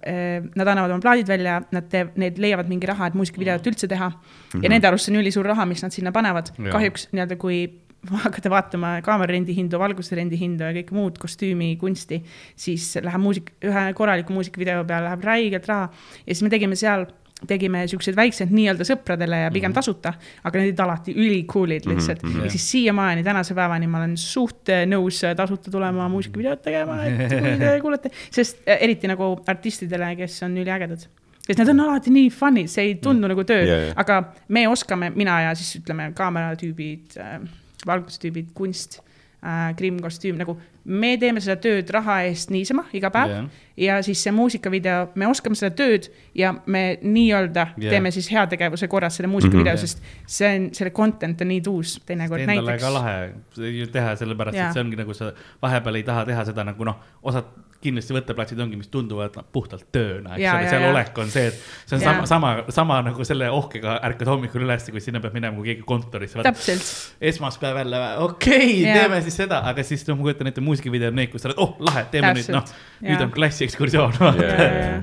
äh, 0.00 0.46
nad 0.56 0.66
annavad 0.72 0.94
oma 0.94 1.04
plaadid 1.04 1.28
välja, 1.28 1.60
nad 1.74 1.90
teevad, 1.92 2.16
need 2.20 2.40
leiavad 2.40 2.70
mingi 2.72 2.88
raha, 2.90 3.10
et 3.10 3.18
muusikavideot 3.18 3.70
üldse 3.72 3.88
teha 3.90 4.08
mm. 4.08 4.16
-hmm. 4.54 4.64
ja 4.64 4.72
nende 4.72 4.88
arust 4.88 5.08
see 5.08 5.14
on 5.14 5.20
ülisuur 5.22 5.46
raha, 5.52 5.66
mis 5.66 5.82
nad 5.84 5.92
sinna 5.92 6.12
panevad 6.12 6.52
Jaa.. 6.56 6.72
kahjuks 6.72 7.08
nii-öelda, 7.12 7.36
kui 7.36 7.62
hakata 8.26 8.52
vaatama 8.52 8.96
kaamerarendi 9.06 9.54
hindu, 9.56 9.78
valgusrendi 9.80 10.38
hindu 10.40 10.66
ja 10.68 10.74
kõike 10.80 10.96
muud 10.96 11.18
kostüümikunsti, 11.20 12.22
siis 12.58 12.92
läheb 13.04 13.22
muusik, 13.22 13.54
ühe 13.66 13.86
korraliku 13.96 14.36
muusikavideo 14.36 14.84
peale 14.88 15.10
läheb 15.10 15.24
räigelt 15.26 15.68
raha 15.70 15.90
ja 15.90 16.30
siis 16.30 16.44
me 16.46 16.52
tegime 16.52 16.78
seal 16.80 17.08
tegime 17.48 17.86
siuksed 17.88 18.16
väiksed 18.16 18.50
nii-öelda 18.52 18.84
sõpradele 18.84 19.44
ja 19.44 19.52
pigem 19.52 19.72
tasuta, 19.72 20.12
aga 20.44 20.60
need 20.60 20.72
olid 20.72 20.82
alati 20.84 21.14
ülikoolid 21.16 21.86
lihtsalt 21.88 22.22
mm. 22.22 22.28
mhm. 22.28 22.38
-hmm. 22.38 22.44
ja 22.44 22.50
siis 22.50 22.66
siiamaani 22.70 23.24
tänase 23.24 23.54
päevani 23.54 23.86
ma 23.86 24.02
olen 24.02 24.16
suht 24.20 24.68
äh, 24.68 24.84
nõus 24.88 25.22
äh, 25.24 25.36
tasuta 25.36 25.70
tulema 25.70 26.08
muusikavideot 26.08 26.62
tegema, 26.62 26.98
et 27.04 27.32
kui 27.32 27.56
te 27.58 27.72
kuulete, 27.84 28.12
sest 28.30 28.60
äh, 28.68 28.82
eriti 28.84 29.08
nagu 29.08 29.32
artistidele, 29.46 30.12
kes 30.16 30.42
on 30.42 30.58
üliägedad 30.60 31.06
sest 31.46 31.58
need 31.58 31.72
on 31.72 31.80
alati 31.86 32.12
nii 32.14 32.28
fun'id, 32.30 32.68
see 32.70 32.90
ei 32.90 32.94
tundu 33.02 33.30
nagu 33.30 33.44
töö 33.44 33.64
yeah, 33.64 33.86
jaa. 33.88 33.96
aga 33.96 34.20
me 34.48 34.68
oskame, 34.68 35.10
mina 35.16 35.40
ja 35.48 35.54
siis 35.58 35.80
ütleme 35.80 36.12
kaameratüübid 36.16 37.16
äh,, 37.18 37.40
valgustüübid, 37.86 38.52
kunst 38.54 39.00
äh,, 39.44 39.70
krimmkostüüm, 39.76 40.38
nagu 40.40 40.56
me 40.84 41.14
teeme 41.20 41.42
seda 41.44 41.56
tööd 41.60 41.90
raha 41.92 42.20
eest 42.28 42.52
niisama 42.52 42.86
iga 42.96 43.10
päev 43.12 43.32
yeah. 43.32 43.48
ja 43.76 43.98
siis 44.04 44.22
see 44.24 44.32
muusikavideo, 44.34 45.10
me 45.20 45.28
oskame 45.28 45.58
seda 45.58 45.74
tööd 45.76 46.08
ja 46.36 46.54
me 46.66 46.84
nii-öelda 47.02 47.66
yeah. 47.74 47.92
teeme 47.92 48.12
siis 48.14 48.30
heategevuse 48.32 48.88
korras 48.90 49.18
selle 49.18 49.30
muusikavideo 49.32 49.74
mm, 49.74 49.76
-hmm. 49.76 49.86
sest 49.86 50.38
see 50.38 50.52
on, 50.56 50.68
selle 50.76 50.94
content 50.96 51.40
on 51.40 51.52
nii 51.52 51.60
tuus 51.64 51.98
teinekord 52.06 52.46
näiteks 52.48 52.84
ka. 52.84 52.94
lahe 52.94 53.86
teha, 53.92 54.16
sellepärast 54.16 54.56
Jaa. 54.56 54.68
et 54.68 54.78
see 54.78 54.84
ongi 54.84 55.00
nagu 55.00 55.14
sa 55.14 55.32
vahepeal 55.62 56.00
ei 56.00 56.06
taha 56.08 56.24
teha 56.32 56.44
seda 56.48 56.64
nagu 56.64 56.88
noh, 56.88 56.96
osad 57.22 57.52
kindlasti 57.80 58.14
võtteplatsid 58.14 58.60
ongi, 58.60 58.76
mis 58.80 58.90
tunduvad 58.92 59.36
noh, 59.38 59.46
puhtalt 59.54 59.86
tööna, 59.94 60.34
eks 60.36 60.50
ole, 60.52 60.66
seal 60.68 60.84
jaa. 60.84 60.90
olek 60.92 61.20
on 61.22 61.30
see, 61.32 61.46
et 61.48 61.56
see 61.88 61.96
on 61.96 62.02
Jaa. 62.04 62.26
sama, 62.26 62.26
sama, 62.28 62.74
sama 62.76 62.98
nagu 63.06 63.24
selle 63.26 63.48
ohkega 63.56 63.96
ärkad 64.10 64.28
hommikul 64.28 64.66
üles, 64.66 64.84
kui 64.92 65.02
sinna 65.04 65.22
peab 65.24 65.36
minema, 65.36 65.56
kui 65.56 65.70
keegi 65.70 65.86
kontorisse. 65.88 66.44
täpselt, 66.44 66.92
esmaspäev 67.32 67.80
jälle, 67.80 68.02
okei 68.26 68.68
okay,, 68.82 68.98
teeme 68.98 69.22
siis 69.24 69.40
seda, 69.42 69.62
aga 69.70 69.84
siis 69.86 70.04
no 70.08 70.18
ma 70.18 70.28
kujutan 70.28 70.52
ette 70.52 70.64
muusikavideo 70.64 71.12
on 71.12 71.18
need, 71.22 71.32
kus 71.32 71.46
sa 71.46 71.50
oled, 71.50 71.62
oh 71.64 71.74
lahe, 71.88 72.04
teeme 72.12 72.34
nüüd 72.36 72.46
Täpselt. 72.50 72.58
noh, 72.60 73.08
nüüd 73.08 73.26
on 73.26 73.34
klassiekskursioon. 73.34 74.20
Jaa. 74.20 75.02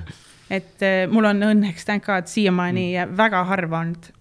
et 0.59 0.85
äh, 0.85 0.99
mul 1.11 1.25
on 1.27 1.41
õnneks 1.49 1.87
thank 1.87 2.05
god 2.05 2.29
siiamaani 2.29 2.85
Mm. 2.91 3.09
mm. 3.09 3.17
väga 3.17 3.41
harva 3.49 3.81
olnud, 3.83 4.11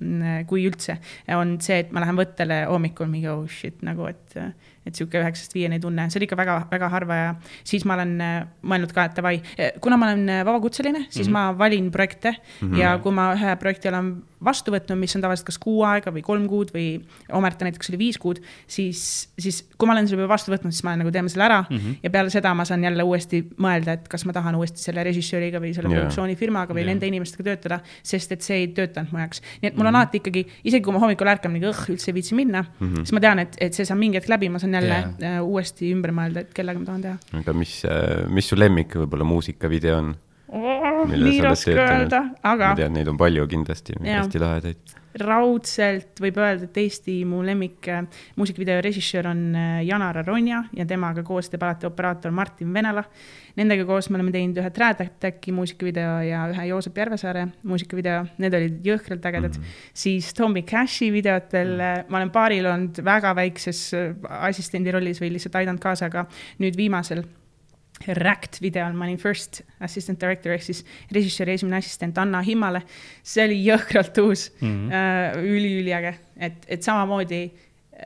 kui 0.48 0.64
üldse, 0.68 0.96
on 1.36 1.59
see, 1.61 1.82
et 1.84 1.92
ma 1.92 2.02
lähen 2.02 2.16
võttele 2.18 2.64
hommikul 2.70 3.11
mingi 3.11 3.28
oh 3.30 3.44
shit 3.50 3.84
nagu, 3.86 4.09
et, 4.11 4.40
et 4.87 4.95
sihuke 4.95 5.20
üheksast 5.20 5.55
viieni 5.57 5.80
tunne, 5.82 6.09
see 6.11 6.20
on 6.20 6.26
ikka 6.26 6.39
väga-väga 6.39 6.91
harva 6.93 7.18
ja 7.20 7.34
siis 7.64 7.84
ma 7.89 7.97
olen 7.99 8.14
äh, 8.22 8.37
mõelnud 8.62 8.95
ka, 8.95 9.09
et 9.11 9.18
davai, 9.18 9.41
kuna 9.82 9.99
ma 10.01 10.11
olen 10.11 10.28
äh, 10.28 10.45
vabakutseline, 10.47 11.07
siis 11.09 11.28
mm. 11.28 11.34
-hmm. 11.34 11.53
ma 11.53 11.59
valin 11.59 11.91
projekte 11.91 12.37
mm 12.37 12.70
-hmm. 12.70 12.78
ja 12.78 12.99
kui 12.99 13.12
ma 13.12 13.32
ühe 13.34 13.57
projekti 13.57 13.89
olen 13.89 14.14
vastu 14.45 14.72
võtnud, 14.74 14.99
mis 15.01 15.14
on 15.16 15.24
tavaliselt 15.24 15.49
kas 15.49 15.59
kuu 15.61 15.80
aega 15.89 16.12
või 16.12 16.22
kolm 16.24 16.47
kuud 16.51 16.72
või 16.74 16.87
Omerta 17.37 17.64
näiteks 17.66 17.91
oli 17.91 18.01
viis 18.01 18.18
kuud, 18.20 18.43
siis, 18.68 19.01
siis 19.41 19.62
kui 19.78 19.89
ma 19.89 19.95
olen 19.97 20.09
selle 20.09 20.22
juba 20.22 20.34
vastu 20.34 20.53
võtnud, 20.53 20.74
siis 20.74 20.84
ma 20.84 20.93
olen 20.93 21.05
nagu 21.05 21.12
teeme 21.14 21.32
selle 21.32 21.47
ära 21.47 21.62
mm. 21.62 21.76
-hmm. 21.76 21.97
ja 22.05 22.12
peale 22.12 22.32
seda 22.32 22.53
ma 22.55 22.66
saan 22.68 22.84
jälle 22.84 23.07
uuesti 23.07 23.43
mõelda, 23.62 23.97
et 23.97 24.09
kas 24.12 24.26
ma 24.28 24.34
tahan 24.37 24.59
uuesti 24.59 24.82
selle 24.82 25.05
režissööriga 25.07 25.61
või 25.62 25.72
selle 25.76 25.93
produktsioonifirmaga 25.93 26.76
või 26.76 26.84
Jaa. 26.84 26.93
nende 26.93 27.09
inimestega 27.09 27.49
töötada, 27.49 27.80
sest 28.03 28.37
et 28.37 28.43
see 28.43 28.61
ei 28.64 28.68
töötanud 28.76 29.12
mu 29.12 29.22
jaoks. 29.24 29.43
nii 29.62 29.72
et 29.72 29.80
mul 29.80 29.91
on 29.91 30.01
alati 30.03 30.20
ikkagi, 30.20 30.45
isegi 30.64 30.84
kui 30.84 30.93
ma 30.93 31.01
hommikul 31.01 31.32
ärkan, 31.32 31.57
nagu 31.57 31.72
õh, 31.72 31.82
üldse 31.95 32.12
ei 32.12 32.18
viitsi 32.20 32.34
minna 32.34 32.62
mm, 32.62 32.87
-hmm. 32.87 33.09
siis 33.09 33.16
ma 33.16 33.24
tean, 33.24 33.39
et, 33.39 33.57
et 33.61 33.74
see 33.74 33.89
saab 33.89 33.99
mingi 34.03 34.20
hetk 34.20 34.28
läbi, 34.28 34.53
ma 34.53 34.61
saan 34.62 34.76
jälle 34.76 35.01
yeah. 35.20 35.41
uuesti 35.45 35.93
ümber 35.93 36.12
mõelda, 36.12 36.45
et 36.45 36.55
kellega 36.55 36.78
ma 36.78 36.93
tahan 36.93 37.03
teha. 37.09 37.41
aga 37.41 37.57
mis, 37.57 37.82
mis 38.28 38.49
su 38.49 38.59
lemmik 38.59 38.95
võib-olla 39.01 39.24
muusikavideo 39.24 39.99
on? 39.99 40.14
Mille 40.47 41.32
nii 41.32 41.40
raske 41.42 41.74
öelda, 41.74 42.20
aga 42.47 42.70
ma 42.70 42.78
tean, 42.78 42.94
neid 42.94 43.09
on 43.11 43.18
palju 43.18 43.49
kindlasti, 43.51 43.97
hästi 43.99 44.38
lahedaid. 44.38 44.94
raudselt 45.18 46.20
võib 46.22 46.36
öelda, 46.38 46.68
et 46.68 46.76
Eesti 46.78 47.16
mu 47.26 47.40
lemmik 47.42 47.88
äh, 47.90 48.05
muusikavideo 48.38 48.82
režissöör 48.84 49.30
on 49.32 49.40
äh, 49.57 49.80
Janar 49.88 50.20
Aronja 50.20 50.61
ja 50.76 50.86
temaga 50.86 51.24
koos 51.26 51.49
teeb 51.51 51.64
alati 51.66 51.88
operaator 51.88 52.34
Martin 52.36 52.70
Venela. 52.74 53.03
Nendega 53.57 53.86
koos 53.88 54.11
me 54.11 54.20
oleme 54.20 54.34
teinud 54.34 54.61
ühe 54.61 54.70
Trad 54.76 55.01
Attacki 55.03 55.55
muusikavideo 55.57 56.18
ja 56.28 56.44
ühe 56.53 56.66
Joosep 56.68 57.01
Järvesaare 57.01 57.47
muusikavideo, 57.66 58.20
need 58.44 58.59
olid 58.59 58.86
jõhkralt 58.86 59.26
ägedad 59.26 59.57
mm. 59.57 59.64
-hmm. 59.64 59.88
siis 60.05 60.28
Tommy 60.36 60.62
Cashi 60.62 61.11
videotel 61.12 61.72
mm 61.72 61.80
-hmm. 61.80 62.05
ma 62.12 62.20
olen 62.20 62.30
paaril 62.30 62.70
olnud 62.70 63.03
väga 63.05 63.34
väikses 63.34 63.90
assistendi 64.28 64.92
rollis 64.92 65.20
või 65.22 65.32
lihtsalt 65.32 65.57
aidanud 65.57 65.80
kaasa, 65.80 66.07
aga 66.07 66.26
nüüd 66.61 66.76
viimasel 66.76 67.24
Ract 68.07 68.61
videol 68.61 68.92
ma 68.97 69.07
olin 69.07 69.18
first 69.18 69.62
assistant 69.80 70.20
director 70.20 70.53
ehk 70.53 70.64
siis 70.66 70.82
režissööri 71.14 71.57
esimene 71.57 71.80
assistent 71.80 72.18
Anna 72.20 72.42
Himmale. 72.44 72.82
see 73.22 73.47
oli 73.49 73.62
jõhkralt 73.64 74.18
uus 74.22 74.51
mm. 74.61 74.90
-hmm. 74.90 75.47
üliüliäge, 75.55 76.14
et, 76.36 76.66
et 76.68 76.82
samamoodi 76.82 77.42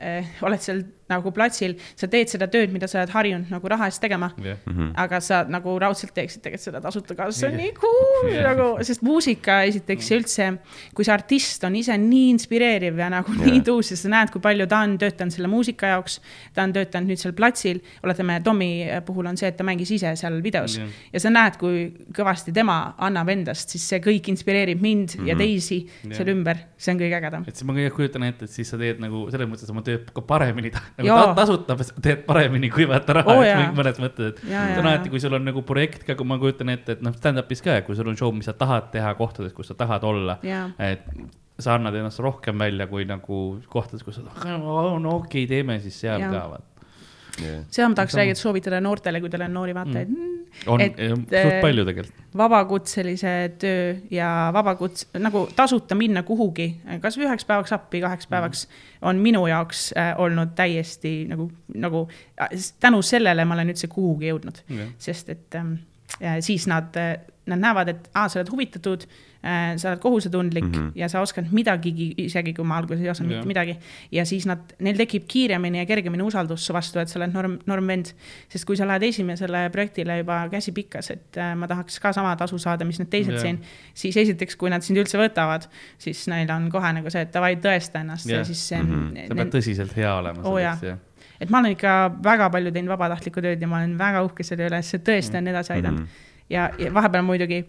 äh, 0.01 0.31
oled 0.41 0.63
seal 0.63 0.83
nagu 1.11 1.31
platsil, 1.35 1.75
sa 1.99 2.07
teed 2.11 2.31
seda 2.31 2.47
tööd, 2.51 2.71
mida 2.73 2.87
sa 2.89 3.01
oled 3.01 3.13
harjunud 3.13 3.51
nagu 3.51 3.67
raha 3.71 3.89
eest 3.91 4.01
tegema 4.01 4.31
jah, 4.41 4.57
Mhm. 4.67 4.91
aga 4.95 5.19
sa 5.21 5.43
nagu 5.49 5.77
raudselt 5.79 6.13
teeksid 6.15 6.41
tegelikult 6.41 6.61
seda 6.65 6.81
tasuta 6.81 7.15
ka, 7.17 7.29
see 7.31 7.47
on 7.49 7.53
Jah. 7.57 7.61
nii 7.61 7.73
cool 7.79 8.31
Jah. 8.31 8.43
nagu, 8.49 8.67
sest 8.87 9.01
muusika 9.05 9.61
esiteks 9.67 10.11
ja 10.11 10.17
üldse, 10.19 10.49
kui 10.95 11.05
see 11.05 11.13
artist 11.13 11.63
on 11.67 11.75
ise 11.75 11.97
nii 11.97 12.29
inspireeriv 12.35 12.97
ja 12.99 13.09
nagu 13.09 13.33
Jah. 13.35 13.45
nii 13.45 13.61
tuus 13.67 13.91
ja 13.91 13.97
sa 13.97 14.09
näed, 14.09 14.31
kui 14.31 14.41
palju 14.41 14.67
ta 14.67 14.79
on 14.85 14.97
töötanud 14.97 15.31
selle 15.35 15.47
muusika 15.51 15.87
jaoks. 15.95 16.19
ta 16.53 16.63
on 16.63 16.73
töötanud 16.73 17.07
nüüd 17.11 17.19
seal 17.19 17.33
platsil, 17.33 17.81
oletame 18.03 18.39
Tommy 18.43 18.85
puhul 19.05 19.27
on 19.27 19.37
see, 19.37 19.47
et 19.47 19.57
ta 19.57 19.63
mängis 19.63 19.91
ise 19.91 20.15
seal 20.15 20.41
videos 20.43 20.77
Jah. 20.77 20.87
ja 21.13 21.19
sa 21.19 21.29
näed, 21.29 21.57
kui 21.57 21.91
kõvasti 22.13 22.53
tema 22.53 22.93
annab 22.97 23.29
endast, 23.29 23.69
siis 23.69 23.83
see 23.89 23.99
kõik 23.99 24.29
inspireerib 24.31 24.81
mind 24.81 25.15
mm 25.15 25.23
-hmm. 25.23 25.27
ja 25.27 25.35
teisi 25.35 25.79
Jah. 26.03 26.17
seal 26.17 26.27
ümber, 26.35 26.57
see 26.77 26.93
on 26.93 26.99
kõige 26.99 27.15
ägedam. 27.19 27.43
et 27.47 27.55
siis 27.55 27.65
ma 27.67 27.73
kõige 27.73 27.91
kujutan 27.95 28.23
ette, 28.23 28.45
et 28.45 28.51
siis 28.51 28.69
sa 28.69 28.77
teed 28.77 28.99
nagu 28.99 29.27
selles 29.31 29.47
mõttes 29.49 29.69
oma 29.69 29.81
tööd 29.81 30.11
ka 30.13 30.21
paremini, 30.21 30.71
nagu 31.01 31.35
ta, 31.35 31.35
tasuta 31.41 31.77
teed 32.03 32.23
paremini, 32.27 32.71
kui 32.73 32.87
vaata 32.89 33.17
raha 33.19 33.35
oh, 33.35 33.43
eest 33.45 33.75
mõnes 33.77 34.01
mõttes, 34.03 34.31
et 34.33 34.41
see 34.45 34.79
on 34.79 34.89
alati, 34.89 35.11
kui 35.13 35.21
sul 35.23 35.37
on 35.37 35.45
nagu 35.47 35.65
projekt 35.67 36.05
ka, 36.07 36.15
kui 36.19 36.27
ma 36.27 36.39
kujutan 36.41 36.73
ette, 36.73 36.97
et 36.97 37.05
noh, 37.05 37.15
stand-up'is 37.17 37.63
ka, 37.65 37.81
kui 37.87 37.97
sul 37.97 38.09
on 38.11 38.19
show, 38.19 38.33
mis 38.35 38.49
sa 38.49 38.55
tahad 38.57 38.91
teha 38.95 39.13
kohtades, 39.19 39.55
kus 39.57 39.71
sa 39.71 39.77
tahad 39.79 40.07
olla 40.07 40.39
et 40.81 41.05
sa 41.61 41.75
annad 41.77 41.95
ennast 41.99 42.21
rohkem 42.23 42.57
välja 42.57 42.87
kui 42.89 43.05
nagu 43.09 43.41
kohtades, 43.69 44.03
kus 44.05 44.21
sa, 44.21 44.47
no 44.47 45.17
okei 45.19 45.45
okay,, 45.45 45.47
teeme 45.49 45.79
siis 45.83 45.99
seal 46.01 46.23
ka, 46.25 46.45
vaata. 46.55 46.70
Seda 47.37 47.87
ma 47.89 47.95
tahaks 47.95 48.15
rääkida, 48.17 48.39
soovitada 48.39 48.81
noortele, 48.83 49.21
kui 49.23 49.31
teil 49.31 49.45
on 49.45 49.53
noori 49.55 49.75
vaatajaid 49.75 50.09
mm.. 50.11 50.39
on 50.71 50.81
Et, 50.83 50.99
et, 50.99 51.13
suht 51.15 51.55
äh, 51.55 51.59
palju 51.63 51.85
tegelikult. 51.87 52.23
vabakutselise 52.37 53.33
töö 53.61 53.93
ja 54.11 54.29
vabakuts-, 54.55 55.07
nagu 55.21 55.45
tasuta 55.55 55.95
minna 55.97 56.25
kuhugi, 56.27 56.67
kasvõi 57.03 57.29
üheks 57.29 57.47
päevaks 57.47 57.75
appi, 57.77 58.01
kaheks 58.03 58.29
päevaks, 58.31 58.65
on 59.07 59.21
minu 59.23 59.45
jaoks 59.49 59.91
äh, 59.97 60.11
olnud 60.21 60.55
täiesti 60.57 61.13
nagu, 61.31 61.49
nagu 61.75 62.07
äh, 62.41 62.51
tänu 62.83 63.01
sellele 63.05 63.45
ma 63.45 63.57
olen 63.57 63.73
üldse 63.75 63.91
kuhugi 63.91 64.31
jõudnud, 64.31 64.63
sest 65.01 65.31
et 65.33 65.61
ja 66.19 66.35
siis 66.43 66.67
nad, 66.67 66.97
nad 67.45 67.59
näevad, 67.59 67.89
et 67.89 68.09
aa, 68.13 68.27
sa 68.29 68.39
oled 68.39 68.51
huvitatud 68.51 69.05
äh,, 69.41 69.77
sa 69.81 69.89
oled 69.89 69.99
kohusetundlik 69.99 70.65
mm 70.65 70.71
-hmm. 70.71 70.91
ja 70.95 71.09
sa 71.09 71.21
oskad 71.21 71.45
midagigi, 71.51 72.13
isegi 72.17 72.53
kui 72.53 72.65
ma 72.65 72.77
alguses 72.77 73.01
ei 73.01 73.09
osanud 73.09 73.31
Jah. 73.31 73.37
mitte 73.39 73.47
midagi. 73.47 73.77
ja 74.11 74.25
siis 74.25 74.45
nad, 74.45 74.59
neil 74.79 74.97
tekib 74.97 75.23
kiiremini 75.27 75.77
ja 75.77 75.85
kergemini 75.85 76.23
usaldus 76.23 76.65
su 76.65 76.73
vastu, 76.73 76.99
et 76.99 77.09
sa 77.09 77.19
oled 77.19 77.33
norm, 77.33 77.57
normvend. 77.65 78.05
sest 78.49 78.65
kui 78.65 78.77
sa 78.77 78.87
lähed 78.87 79.03
esimesele 79.03 79.69
projektile 79.69 80.17
juba 80.17 80.49
käsi 80.51 80.71
pikkas, 80.71 81.11
et 81.11 81.37
äh, 81.37 81.55
ma 81.55 81.67
tahaks 81.67 81.99
ka 81.99 82.13
sama 82.13 82.35
tasu 82.35 82.57
saada, 82.57 82.85
mis 82.85 82.99
need 82.99 83.09
teised 83.09 83.33
Jah. 83.33 83.41
siin, 83.41 83.61
siis 83.93 84.17
esiteks, 84.17 84.55
kui 84.55 84.69
nad 84.69 84.81
sind 84.81 84.97
üldse 84.97 85.17
võtavad, 85.17 85.67
siis 85.97 86.27
neil 86.27 86.51
on 86.51 86.69
kohe 86.71 86.93
nagu 86.93 87.09
see, 87.09 87.21
et 87.21 87.33
davai, 87.33 87.55
tõesta 87.55 87.99
ennast 88.01 88.29
ja 88.29 88.35
Jah. 88.35 88.45
siis 88.45 88.67
see 88.67 88.83
Mhm. 88.83 89.27
sa 89.27 89.35
pead 89.35 89.53
tõsiselt 89.53 89.95
hea 89.95 90.15
olema 90.15 90.41
jaa. 90.41 90.75
selleks 90.75 90.83
ja. 90.83 90.97
et 91.41 91.49
ma 91.49 91.59
olen 91.59 91.71
ikka 91.71 92.11
väga 92.23 92.49
palju 92.49 92.71
teinud 92.71 92.89
vabatahtlikku 92.93 93.41
tööd 93.41 93.61
ja 93.61 93.67
ma 93.67 93.77
olen 93.77 93.97
väga 93.97 94.23
uhke 94.23 94.43
selle 94.43 94.67
üle, 94.69 94.81
see 94.81 94.99
tõesti 94.99 95.37
on 95.37 95.47
edasi 95.47 95.73
aidanud 95.73 95.99
mm. 95.99 96.05
-hmm. 96.05 96.27
Ja, 96.51 96.69
ja 96.79 96.91
vahepeal 96.93 97.25
muidugi 97.25 97.63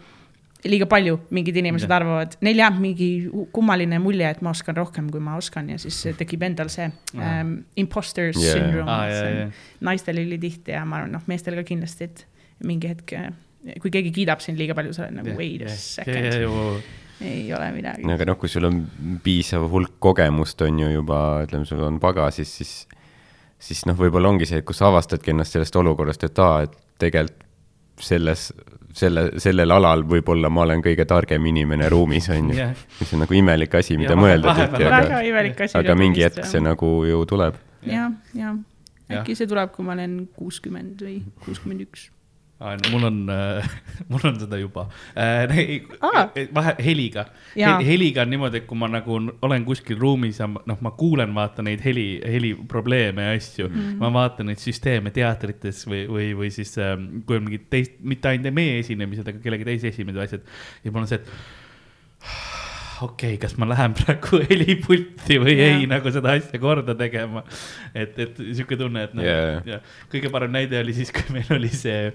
liiga 0.70 0.87
palju 0.91 1.16
mingid 1.35 1.57
inimesed 1.59 1.89
Jah. 1.89 1.97
arvavad, 1.99 2.37
neil 2.45 2.61
jääb 2.61 2.78
mingi 2.83 3.09
kummaline 3.55 3.99
mulje, 4.03 4.28
et 4.30 4.43
ma 4.45 4.53
oskan 4.55 4.76
rohkem, 4.78 5.09
kui 5.11 5.22
ma 5.22 5.35
oskan 5.39 5.72
ja 5.72 5.78
siis 5.83 5.99
tekib 6.18 6.45
endal 6.47 6.70
see 6.72 6.87
ähm, 7.18 7.57
imposter 7.80 8.30
Jaa. 8.30 8.55
syndrome 8.55 8.87
aa, 8.87 9.09
yeah, 9.09 9.16
jaa, 9.16 9.33
yeah. 9.33 9.41
jaa. 9.49 9.80
naistel 9.91 10.22
ülitihti 10.22 10.76
ja 10.76 10.85
ma 10.87 11.01
arvan, 11.01 11.16
noh, 11.18 11.26
meestel 11.30 11.59
ka 11.59 11.66
kindlasti, 11.66 12.11
et 12.11 12.24
mingi 12.68 12.93
hetk, 12.93 13.16
kui 13.83 13.91
keegi 13.95 14.14
kiidab 14.14 14.43
sind 14.45 14.61
liiga 14.61 14.76
palju, 14.78 14.95
sa 14.95 15.09
oled 15.09 15.18
nagu 15.18 15.35
wait 15.39 15.66
a 15.66 15.74
second, 15.74 16.83
ei 17.22 17.47
ole 17.55 17.68
midagi. 17.74 18.07
aga 18.14 18.30
noh, 18.30 18.39
kui 18.39 18.51
sul 18.51 18.70
on 18.70 18.83
piisav 19.22 19.66
hulk 19.70 19.99
kogemust, 20.03 20.62
on 20.66 20.83
ju 20.85 20.95
juba, 20.95 21.22
ütleme, 21.47 21.66
sul 21.66 21.83
on 21.87 21.99
pagasis, 22.03 22.59
siis, 22.62 22.74
siis 23.59 23.83
noh, 23.91 23.99
võib-olla 23.99 24.30
ongi 24.30 24.47
see, 24.47 24.62
et 24.62 24.68
kus 24.68 24.78
sa 24.83 24.91
avastadki 24.95 25.35
ennast 25.35 25.59
sellest 25.59 25.78
olukorrast, 25.83 26.30
et 26.30 26.43
aa, 26.43 26.68
et 26.68 26.78
tegelikult 27.03 27.49
selles, 28.01 28.53
selle, 28.95 29.30
sellel 29.43 29.70
alal 29.70 30.03
võib-olla 30.09 30.51
ma 30.51 30.62
olen 30.66 30.82
kõige 30.84 31.05
targem 31.09 31.47
inimene 31.47 31.88
ruumis, 31.93 32.28
on 32.32 32.51
ju. 32.53 32.57
Jah. 32.59 32.74
mis 33.01 33.12
on 33.14 33.24
nagu 33.24 33.34
imelik 33.34 33.74
asi, 33.74 33.97
mida 34.01 34.14
Ja 34.16 34.20
mõelda 34.20 34.55
tihti, 34.59 34.84
aga, 34.88 35.20
aga 35.80 35.95
mingi 35.99 36.24
hetk 36.24 36.45
see 36.49 36.61
nagu 36.61 36.93
ju 37.09 37.24
tuleb. 37.26 37.55
jah, 37.86 38.11
jah, 38.34 38.57
Jah. 39.09 39.20
äkki 39.20 39.34
see 39.36 39.47
tuleb, 39.47 39.72
kui 39.74 39.84
ma 39.84 39.93
olen 39.93 40.28
kuuskümmend 40.36 41.03
või 41.05 41.18
kuuskümmend 41.45 41.84
üks. 41.84 42.11
Mul 42.91 43.07
on 43.09 43.19
äh, 43.33 43.71
mul 44.13 44.27
on 44.31 44.39
seda 44.41 44.59
juba. 44.61 44.87
Aa. 45.17 46.25
vahe, 46.55 46.75
heliga 46.85 47.27
Jaa. 47.57 47.79
He,. 47.79 47.87
heliga 47.93 48.23
on 48.25 48.33
niimoodi, 48.33 48.63
et 48.63 48.67
kui 48.69 48.79
ma 48.79 48.89
nagu 48.91 49.19
olen 49.43 49.65
kuskil 49.69 49.99
ruumis 50.01 50.41
ja 50.41 50.49
noh, 50.49 50.79
ma 50.85 50.95
kuulen, 50.99 51.35
vaata 51.35 51.65
neid 51.67 51.83
heli, 51.85 52.07
heliprobleeme 52.25 53.29
ja 53.29 53.37
asju 53.39 53.69
mm. 53.69 53.75
-hmm. 53.75 53.97
ma 54.03 54.13
vaatan 54.13 54.51
neid 54.53 54.63
süsteeme 54.63 55.13
teatrites 55.15 55.85
või, 55.89 56.05
või, 56.09 56.29
või 56.43 56.53
siis 56.55 56.77
äh, 56.79 56.95
kui 57.27 57.41
on 57.41 57.49
mingid 57.49 57.67
teist, 57.71 57.99
mitte 58.01 58.33
ainult 58.33 58.55
meie 58.55 58.79
esinemised, 58.83 59.29
aga 59.29 59.43
kellegi 59.43 59.69
teise 59.69 59.93
esinemised 59.93 60.21
või 60.21 60.29
asjad. 60.29 60.55
ja 60.85 60.93
mul 60.93 61.05
on 61.05 61.11
see, 61.11 61.21
et 61.21 61.61
okei 63.01 63.34
okay,, 63.34 63.40
kas 63.40 63.57
ma 63.61 63.66
lähen 63.70 63.95
praegu 63.97 64.40
helipulti 64.51 65.38
või 65.43 65.57
Jaa. 65.57 65.72
ei, 65.78 65.88
nagu 65.90 66.12
seda 66.14 66.36
asja 66.36 66.61
korda 66.62 66.95
tegema. 66.99 67.45
et, 67.95 68.18
et 68.20 68.40
sihuke 68.43 68.78
tunne, 68.80 69.07
et 69.09 69.16
noh 69.16 69.26
Jaa. 69.26 69.61
ja 69.66 69.80
kõige 70.12 70.30
parem 70.34 70.53
näide 70.55 70.80
oli 70.82 70.95
siis, 70.97 71.12
kui 71.14 71.34
meil 71.34 71.49
oli 71.57 71.70
see, 71.72 72.12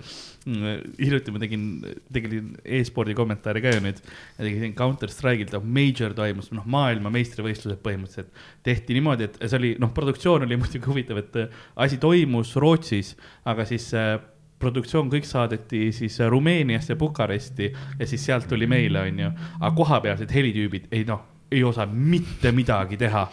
hiljuti 0.48 1.34
ma 1.36 1.42
tegin, 1.42 1.66
tegin 2.14 2.54
e-spordi 2.78 3.16
kommentaare 3.18 3.62
ka 3.64 3.74
ju 3.76 3.84
nüüd. 3.84 4.00
tegin 4.38 4.76
Counter 4.78 5.12
Strike'ilt, 5.12 5.58
Major 5.64 6.16
toimus, 6.18 6.52
noh, 6.56 6.68
maailmameistrivõistlused 6.78 7.82
põhimõtteliselt. 7.84 8.32
tehti 8.64 8.98
niimoodi, 8.98 9.28
et 9.28 9.38
see 9.44 9.60
oli, 9.60 9.76
noh, 9.82 9.92
produktsioon 9.96 10.48
oli 10.48 10.60
muidugi 10.62 10.88
huvitav, 10.88 11.22
et 11.24 11.42
äh, 11.44 11.62
asi 11.76 12.00
toimus 12.02 12.56
Rootsis, 12.56 13.16
aga 13.48 13.66
siis 13.68 13.90
äh, 13.98 14.18
produktsioon 14.60 15.10
kõik 15.12 15.26
saadeti 15.28 15.92
siis 15.96 16.20
äh, 16.22 16.30
Rumeeniasse, 16.34 16.96
Bukaresti 16.96 17.72
ja 18.00 18.08
siis 18.10 18.26
sealt 18.26 18.48
tuli 18.50 18.68
meile, 18.68 19.06
onju. 19.08 19.32
aga 19.60 19.74
kohapealsed 19.76 20.34
helitüübid 20.34 20.92
ei 20.92 21.06
noh, 21.08 21.26
ei 21.52 21.64
osanud 21.64 21.96
mitte 21.96 22.52
midagi 22.52 22.98
teha 23.00 23.28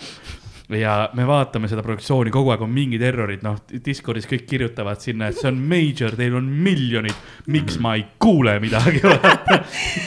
ja 0.72 1.10
me 1.16 1.26
vaatame 1.28 1.68
seda 1.68 1.82
produktsiooni, 1.84 2.32
kogu 2.32 2.52
aeg 2.54 2.62
on 2.64 2.72
mingid 2.72 3.02
errorid, 3.04 3.42
noh, 3.44 3.58
Discordis 3.84 4.26
kõik 4.28 4.46
kirjutavad 4.48 5.02
sinna, 5.02 5.28
et 5.28 5.38
see 5.38 5.50
on 5.50 5.58
major, 5.68 6.16
teil 6.16 6.36
on 6.38 6.48
miljonid, 6.64 7.16
miks 7.52 7.76
ma 7.84 7.94
ei 7.98 8.06
kuule 8.22 8.56
midagi. 8.62 9.02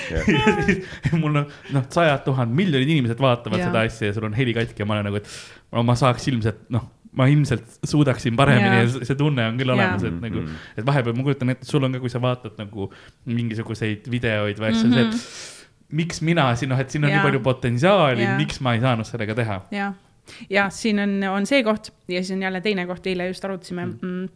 ja 0.18 1.20
mul 1.20 1.44
on, 1.44 1.46
noh, 1.76 1.88
sajad 1.94 2.26
tuhanded, 2.26 2.58
miljonid 2.58 2.90
inimesed 2.90 3.22
vaatavad 3.22 3.62
Jaa. 3.62 3.70
seda 3.70 3.86
asja 3.86 4.10
ja 4.10 4.18
sul 4.18 4.30
on 4.30 4.38
heli 4.38 4.56
katki 4.58 4.84
ja 4.84 4.90
ma 4.90 4.98
olen 4.98 5.12
nagu, 5.12 5.22
et 5.22 5.78
no 5.78 5.86
ma 5.86 5.98
saaks 6.00 6.28
ilmselt, 6.34 6.66
noh, 6.74 6.90
ma 7.12 7.28
ilmselt 7.32 7.80
suudaksin 7.84 8.36
paremini 8.36 8.76
ja 8.82 8.88
see- 8.90 9.16
tunne 9.18 9.46
on 9.48 9.58
küll 9.58 9.70
olemas, 9.74 10.04
et 10.04 10.22
nagu 10.22 10.42
Mhm., 10.42 10.56
et 10.78 10.86
vahepeal 10.86 11.16
ma 11.16 11.24
kujutan 11.24 11.50
ette, 11.50 11.62
et 11.62 11.70
sul 11.70 11.84
on 11.84 11.92
ka, 11.94 12.00
kui 12.00 12.10
sa 12.10 12.22
vaatad 12.22 12.58
nagu 12.58 12.90
mingisuguseid 13.26 14.10
videoid 14.12 14.60
või 14.60 14.72
asju 14.72 14.88
mm, 14.88 14.94
-hmm. 14.94 15.14
see, 15.14 15.86
et 15.88 15.94
miks 16.02 16.22
mina 16.22 16.56
siin, 16.56 16.70
noh, 16.70 16.80
et 16.80 16.90
siin 16.90 17.04
on 17.06 17.10
Jaa. 17.10 17.18
nii 17.22 17.30
palju 17.30 17.40
potentsiaali 17.46 18.28
miks 18.38 18.60
ma 18.62 18.74
ei 18.74 18.82
saanud 18.84 19.06
sellega 19.08 19.36
teha 19.36 19.62
jah, 19.72 19.94
ja 20.50 20.70
siin 20.70 21.00
on, 21.00 21.24
on 21.32 21.46
see 21.46 21.64
koht 21.64 21.92
ja 22.08 22.20
siis 22.24 22.36
on 22.36 22.42
jälle 22.44 22.62
teine 22.62 22.86
koht, 22.86 23.08
eile 23.08 23.28
just 23.28 23.46
arutasime 23.46 23.86
mm. 23.86 24.28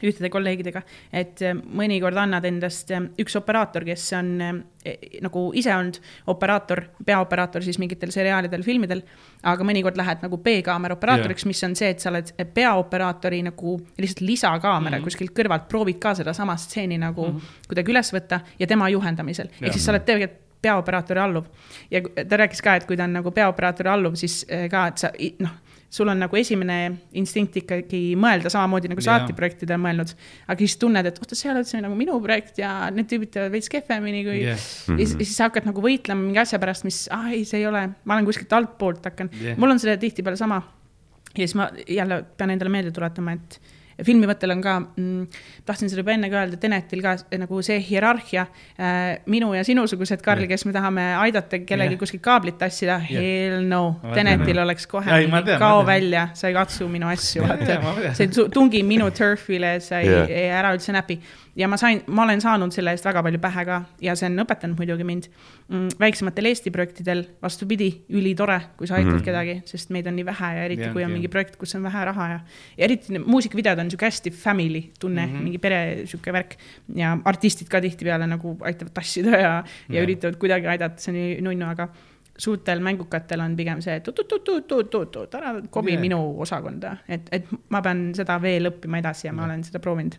Ühtede 0.00 0.30
kolleegidega, 0.32 0.82
et 1.14 1.42
eh, 1.44 1.54
mõnikord 1.54 2.18
annad 2.18 2.46
endast 2.48 2.90
eh, 2.94 3.02
üks 3.22 3.36
operaator, 3.38 3.84
kes 3.86 4.06
on 4.18 4.30
eh, 4.42 4.96
nagu 5.22 5.44
ise 5.58 5.72
olnud 5.74 5.98
operaator, 6.32 6.84
peaoperaator 7.06 7.64
siis 7.64 7.78
mingitel 7.82 8.12
seriaalidel, 8.14 8.64
filmidel, 8.66 9.04
aga 9.48 9.66
mõnikord 9.66 9.98
lähed 9.98 10.24
nagu 10.24 10.38
B-kaamera 10.42 10.96
operaatoriks, 10.98 11.46
mis 11.50 11.62
on 11.68 11.76
see, 11.78 11.92
et 11.94 12.02
sa 12.02 12.10
oled 12.12 12.32
peaoperaatori 12.54 13.42
nagu 13.46 13.76
lihtsalt 14.00 14.24
lisakaamera 14.26 14.96
mm. 14.96 15.00
-hmm. 15.00 15.10
kuskilt 15.10 15.34
kõrvalt, 15.38 15.68
proovid 15.70 16.00
ka 16.02 16.14
sedasama 16.18 16.56
stseeni 16.56 16.98
nagu 16.98 17.28
mm 17.28 17.36
-hmm. 17.36 17.66
kuidagi 17.68 17.92
üles 17.94 18.14
võtta 18.14 18.40
ja 18.58 18.66
tema 18.66 18.88
juhendamisel, 18.88 19.48
Jah. 19.52 19.66
ehk 19.68 19.72
siis 19.72 19.84
sa 19.84 19.92
oled 19.92 20.04
tegelikult 20.04 20.40
peaoperaatori 20.62 21.20
alluv. 21.20 21.44
ja 21.90 22.00
ta 22.28 22.36
rääkis 22.36 22.62
ka, 22.62 22.74
et 22.76 22.84
kui 22.86 22.96
ta 22.96 23.04
on 23.04 23.12
nagu 23.12 23.30
peaoperaatori 23.30 23.88
alluv, 23.88 24.14
siis 24.14 24.46
ka, 24.70 24.86
et 24.86 24.98
sa 24.98 25.10
noh, 25.38 25.50
sul 25.92 26.08
on 26.08 26.22
nagu 26.22 26.36
esimene 26.40 26.76
instinkt 27.20 27.58
ikkagi 27.60 28.00
mõelda 28.16 28.48
samamoodi 28.52 28.88
nagu 28.88 29.02
sa 29.04 29.18
alati 29.18 29.34
projektidel 29.36 29.80
mõelnud. 29.82 30.14
aga 30.48 30.56
siis 30.64 30.78
tunned, 30.80 31.08
et 31.08 31.18
oota, 31.20 31.36
see 31.36 31.50
ei 31.50 31.52
ole 31.52 31.64
üldse 31.64 31.82
nagu 31.84 31.98
minu 31.98 32.16
projekt 32.24 32.60
ja 32.62 32.70
need 32.94 33.10
tüübid 33.10 33.32
teevad 33.34 33.52
veits 33.52 33.68
kehvemini 33.72 34.22
kui 34.24 34.38
yeah.. 34.40 34.56
ja 34.56 34.96
siis- 34.96 35.12
ja 35.18 35.26
siis 35.26 35.34
sa 35.36 35.50
hakkad 35.50 35.68
nagu 35.68 35.84
võitlema 35.84 36.24
mingi 36.24 36.40
asja 36.40 36.60
pärast, 36.62 36.86
mis, 36.88 37.04
ah 37.12 37.28
ei, 37.32 37.44
see 37.48 37.60
ei 37.60 37.68
ole, 37.68 37.84
ma 38.04 38.16
olen 38.16 38.28
kuskilt 38.30 38.56
altpoolt 38.56 39.04
hakanud 39.10 39.36
yeah., 39.36 39.58
mul 39.60 39.74
on 39.74 39.82
see 39.82 39.96
tihtipeale 40.00 40.40
sama. 40.40 40.62
ja 41.36 41.44
siis 41.44 41.54
ma 41.60 41.68
jälle 41.84 42.22
pean 42.36 42.54
endale 42.56 42.72
meelde 42.72 42.90
tuletama, 42.96 43.36
et 43.36 43.60
filmi 44.04 44.28
mõttel 44.30 44.54
on 44.54 44.62
ka 44.64 44.78
mm,, 44.80 45.26
tahtsin 45.68 45.90
seda 45.92 46.02
juba 46.02 46.14
enne 46.16 46.30
ka 46.32 46.40
öelda, 46.42 46.58
Tenetil 46.62 47.02
ka 47.04 47.16
nagu 47.42 47.60
see 47.66 47.78
hierarhia 47.84 48.46
äh,, 48.78 49.20
minu 49.26 49.52
ja 49.56 49.64
sinusugused, 49.66 50.22
Karl, 50.24 50.46
kes 50.50 50.64
me 50.68 50.72
tahame 50.76 51.04
aidata 51.20 51.60
kellelgi 51.66 51.96
Jah. 51.96 52.02
kuskilt 52.04 52.24
kaablit 52.24 52.58
tassida, 52.60 52.98
hell 52.98 53.62
no 53.68 53.82
tean. 54.14 54.32
oleks 54.62 54.86
kohe 54.90 55.10
Ei, 55.18 55.28
kao 55.58 55.84
välja, 55.86 56.28
sa 56.34 56.48
ei 56.48 56.54
katsu 56.56 56.88
minu 56.88 57.10
asju, 57.12 57.44
vaata 57.46 58.14
see 58.16 58.28
tu- 58.32 58.48
tungi 58.52 58.82
minu 58.86 59.10
turfile, 59.10 59.78
sa 59.80 60.00
ei 60.00 60.08
yeah., 60.08 60.58
ära 60.58 60.72
üldse 60.76 60.92
näpi. 60.94 61.20
Ja 61.56 61.68
ma 61.68 61.76
sain, 61.76 62.00
ma 62.06 62.24
olen 62.24 62.40
saanud 62.40 62.72
selle 62.72 62.94
eest 62.94 63.04
väga 63.04 63.22
palju 63.24 63.40
pähe 63.42 63.64
ka 63.68 63.78
ja 64.02 64.14
see 64.16 64.28
on 64.30 64.40
õpetanud 64.44 64.78
muidugi 64.78 65.04
mind 65.04 65.28
mm,. 65.28 65.98
väiksematel 66.00 66.48
Eesti 66.48 66.72
projektidel, 66.72 67.24
vastupidi, 67.42 67.90
ülitore, 68.16 68.58
kui 68.78 68.88
sa 68.88 68.96
aitad 68.96 69.10
mm. 69.10 69.18
-hmm. 69.18 69.26
kedagi, 69.26 69.56
sest 69.68 69.92
meid 69.92 70.08
on 70.08 70.16
nii 70.16 70.26
vähe 70.28 70.52
ja 70.56 70.64
eriti 70.68 70.86
yeah, 70.86 70.94
kui 70.94 71.04
on 71.04 71.10
jah. 71.10 71.16
mingi 71.16 71.28
projekt, 71.32 71.58
kus 71.60 71.74
on 71.76 71.84
vähe 71.84 72.04
raha 72.08 72.28
ja, 72.28 72.38
ja 72.78 72.84
eriti 72.88 73.18
muusikavideod 73.18 73.84
on 73.84 73.90
sihuke 73.90 74.08
hästi 74.08 74.30
family 74.30 74.82
tunne 75.00 75.26
mm. 75.26 75.32
-hmm. 75.32 75.42
mingi 75.42 75.58
pere 75.58 76.06
sihuke 76.06 76.32
värk. 76.32 76.56
ja 76.94 77.18
artistid 77.24 77.68
ka 77.68 77.80
tihtipeale 77.80 78.26
nagu 78.26 78.56
aitavad 78.60 78.92
tassida 78.94 79.30
ja, 79.30 79.38
ja 79.38 79.64
Jah. 79.88 80.04
üritavad 80.04 80.36
kuidagi 80.36 80.66
aidata, 80.66 81.00
see 81.00 81.12
on 81.12 81.18
nii 81.18 81.40
nunnu, 81.40 81.68
aga 81.68 81.88
suurtel 82.38 82.80
mängukatel 82.80 83.40
on 83.40 83.56
pigem 83.56 83.80
see, 83.80 83.94
et 83.96 84.08
oot-oot-oot-oot-oot, 84.08 85.34
ära 85.34 85.54
kobi 85.70 85.92
yeah. 85.92 86.00
minu 86.00 86.40
osakonda, 86.40 86.96
et, 87.08 87.28
et 87.32 87.48
ma 87.68 87.82
pean 87.82 88.14
seda 88.14 88.40
veel 88.42 88.72
õppima 88.72 88.98
edasi 88.98 89.26
ja 89.26 89.32
ma 89.32 89.42
Jah. 89.42 89.50
olen 89.50 89.64
seda 89.64 89.78
proovinud 89.78 90.16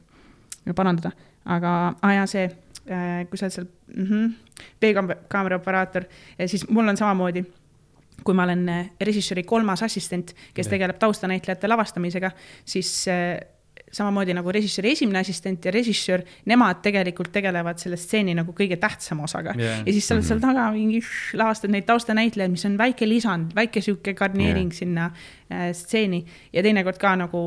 parandada, 0.72 1.11
aga 1.45 1.72
ah, 1.99 2.14
jaa, 2.16 2.28
see, 2.30 2.47
kui 3.30 3.39
sa 3.39 3.47
oled 3.47 3.55
seal 3.57 3.68
mm 3.68 4.05
-hmm, 4.07 4.32
B-kaamera 4.80 5.59
operaator, 5.59 6.07
siis 6.45 6.68
mul 6.70 6.88
on 6.88 6.97
samamoodi. 6.97 7.43
Kui 8.24 8.34
ma 8.34 8.43
olen 8.43 8.70
äh, 8.70 8.89
režissööri 9.01 9.43
kolmas 9.43 9.82
assistent, 9.84 10.36
kes 10.53 10.68
tegeleb 10.68 10.99
taustanäitlejate 10.99 11.68
lavastamisega, 11.68 12.32
siis 12.66 13.07
äh, 13.07 13.39
samamoodi 13.91 14.34
nagu 14.34 14.51
režissööri 14.53 14.93
esimene 14.95 15.20
assistent 15.20 15.66
ja 15.66 15.72
režissöör, 15.72 16.24
nemad 16.49 16.80
tegelikult 16.86 17.32
tegelevad 17.34 17.82
selle 17.82 17.97
stseeni 17.97 18.36
nagu 18.38 18.53
kõige 18.57 18.78
tähtsama 18.82 19.28
osaga. 19.28 19.53
Jaa. 19.57 19.82
ja 19.86 19.91
siis 19.91 20.07
sa 20.07 20.16
oled 20.16 20.28
seal 20.28 20.41
taga 20.43 20.70
mingi 20.72 21.01
lavastad 21.34 21.74
neid 21.74 21.86
taustanäitlejaid, 21.89 22.51
mis 22.53 22.66
on 22.70 22.78
väike 22.80 23.09
lisand, 23.09 23.53
väike 23.57 23.82
sihuke 23.82 24.14
garneering 24.14 24.72
Jaa. 24.72 24.80
sinna 24.80 25.11
äh, 25.51 25.72
stseeni. 25.74 26.24
Ja 26.53 26.64
teinekord 26.64 27.01
ka 27.01 27.16
nagu 27.16 27.43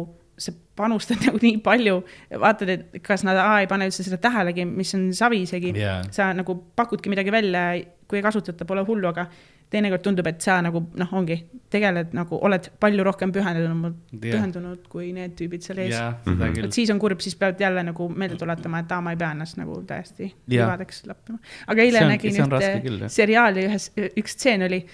panustad 0.76 1.22
nagu 1.26 1.40
nii 1.42 1.58
palju, 1.64 1.98
vaatad, 2.42 2.68
et 2.76 3.02
kas 3.06 3.24
nad 3.26 3.38
A 3.40 3.50
ei 3.64 3.68
pane 3.70 3.88
üldse 3.88 4.04
seda 4.06 4.18
tähelegi, 4.22 4.64
mis 4.68 4.94
on 4.98 5.08
savi 5.16 5.42
isegi 5.46 5.74
Jaa. 5.78 6.02
sa 6.14 6.30
nagu 6.36 6.54
pakudki 6.76 7.12
midagi 7.12 7.32
välja, 7.34 7.68
kui 8.06 8.20
ei 8.20 8.24
kasutata, 8.26 8.64
pole 8.68 8.84
hullu, 8.86 9.08
aga 9.10 9.26
teinekord 9.70 9.98
tundub, 10.04 10.26
et 10.30 10.38
sa 10.44 10.60
nagu 10.62 10.78
noh, 10.94 11.12
ongi, 11.18 11.40
tegeled 11.74 12.12
nagu, 12.14 12.38
oled 12.46 12.68
palju 12.78 13.02
rohkem 13.08 13.32
pühendunud, 13.34 13.96
Jah. 14.12 14.20
pühendunud 14.36 14.84
kui 14.92 15.08
need 15.16 15.34
tüübid 15.38 15.64
seal 15.66 15.80
ees. 15.82 15.90
jah, 15.96 16.20
seda 16.22 16.52
küll 16.54 16.68
et. 16.68 16.76
siis 16.76 16.92
on 16.94 17.00
kurb, 17.02 17.18
siis 17.24 17.34
pead 17.40 17.58
jälle 17.64 17.82
nagu 17.88 18.06
meelde 18.14 18.38
tuletama, 18.38 18.84
et 18.84 18.92
aa, 18.94 19.00
ma 19.02 19.16
ei 19.16 19.18
pea 19.18 19.32
ennast 19.34 19.58
nagu 19.58 19.80
täiesti 19.88 20.28
Jah. 20.28 20.36
livadeks 20.68 21.02
lappima. 21.10 21.40
aga 21.66 21.82
eile 21.82 22.04
on- 22.04 22.12
nägin 22.14 22.38
ühte 22.44 23.10
seriaali, 23.16 23.66
ühes, 23.66 23.88
üks 24.22 24.36
stseen 24.38 24.62
oli, 24.68 24.84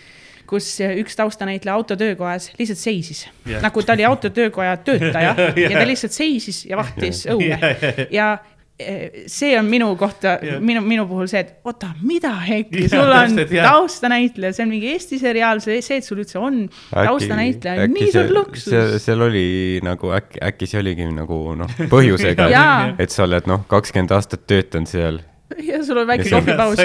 kus 0.53 0.69
üks 0.85 1.17
taustanäitleja 1.19 1.75
autotöökojas 1.81 2.53
lihtsalt 2.59 2.81
seisis 2.81 3.27
Jah. 3.47 3.63
nagu 3.65 3.83
ta 3.83 3.97
oli 3.97 4.05
autotöökoja 4.09 4.77
töötaja 4.85 5.35
ja 5.65 5.77
ta 5.79 5.85
lihtsalt 5.89 6.17
seisis 6.17 6.65
ja 6.69 6.77
vahtis 6.81 7.25
õue 7.33 7.57
ja 8.13 8.27
eh, 8.79 9.25
see 9.31 9.55
on 9.59 9.71
minu 9.71 9.93
kohta 10.01 10.37
Jah., 10.43 10.61
minu, 10.61 10.83
minu 10.85 11.07
puhul 11.09 11.31
see, 11.31 11.43
et 11.47 11.67
oota, 11.69 11.93
mida 12.05 12.35
hekki, 12.45 12.85
sul 12.93 13.07
on 13.07 13.33
täpselt, 13.37 13.57
jah. 13.57 13.71
taustanäitleja, 13.73 14.57
see 14.57 14.67
on 14.67 14.73
mingi 14.75 14.93
Eesti 14.93 15.21
seriaal, 15.23 15.65
see, 15.65 15.81
see, 15.85 16.01
et 16.03 16.09
sul 16.09 16.23
üldse 16.23 16.41
on 16.43 16.63
taustanäitleja, 16.93 17.89
nii 17.93 18.13
suur 18.13 18.33
luksus. 18.37 19.03
seal 19.05 19.29
oli 19.29 19.47
nagu 19.85 20.13
äkki, 20.19 20.43
äkki 20.53 20.71
see 20.71 20.83
oligi 20.85 21.09
nagu 21.13 21.43
noh, 21.59 21.77
põhjusega 21.93 22.49
et 23.03 23.15
sa 23.15 23.25
oled 23.29 23.49
noh, 23.51 23.65
kakskümmend 23.71 24.17
aastat 24.19 24.45
töötanud 24.51 24.91
seal, 24.91 25.23
ja 25.71 25.79
sul 25.85 25.99
on 26.03 26.07
väike 26.07 26.29
kohvipaus 26.31 26.79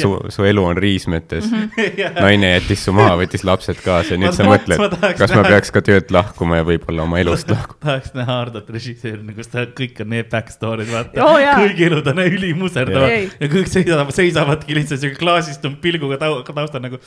su, 0.00 0.10
su 0.28 0.44
elu 0.44 0.64
on 0.64 0.76
riismetes 0.76 1.50
mm. 1.50 1.68
-hmm. 1.76 2.20
naine 2.20 2.50
jättis 2.54 2.84
su 2.84 2.92
maha, 2.92 3.16
võttis 3.20 3.44
lapsed 3.44 3.80
kaasa 3.84 4.14
ja 4.14 4.18
nüüd 4.20 4.32
Ma 4.32 4.36
sa 4.38 4.44
mõtled 4.48 4.78
ma 4.78 4.88
kas 5.18 5.30
ma 5.34 5.42
näha- 5.42 5.48
peaks 5.54 5.70
ka 5.74 5.82
töölt 5.82 6.10
lahkuma 6.14 6.56
ja 6.60 6.64
võib-olla 6.64 7.02
oma 7.06 7.18
elust 7.20 7.50
lahkuma. 7.54 7.80
tahaks 7.80 8.14
näha 8.14 8.38
Hardot 8.40 8.70
režissöörina, 8.70 9.32
kus 9.36 9.48
ta 9.52 9.66
kõik 9.66 10.00
on 10.04 10.08
need 10.14 10.30
back 10.30 10.50
story'd, 10.54 10.90
vaata 10.92 11.18
jaa. 11.40 11.54
kõigi 11.60 11.86
elud 11.90 12.06
on 12.06 12.18
ülimuserdavad 12.24 13.10
Ei. 13.10 13.28
ja 13.40 13.48
kõik 13.48 13.68
seisavad, 13.72 14.10
seisavadki 14.14 14.74
lihtsalt 14.74 15.00
siuke 15.00 15.16
klaasistunud 15.20 15.80
pilguga 15.80 16.16
tau- 16.22 16.42
taustal 16.54 16.80
nagu. 16.82 16.98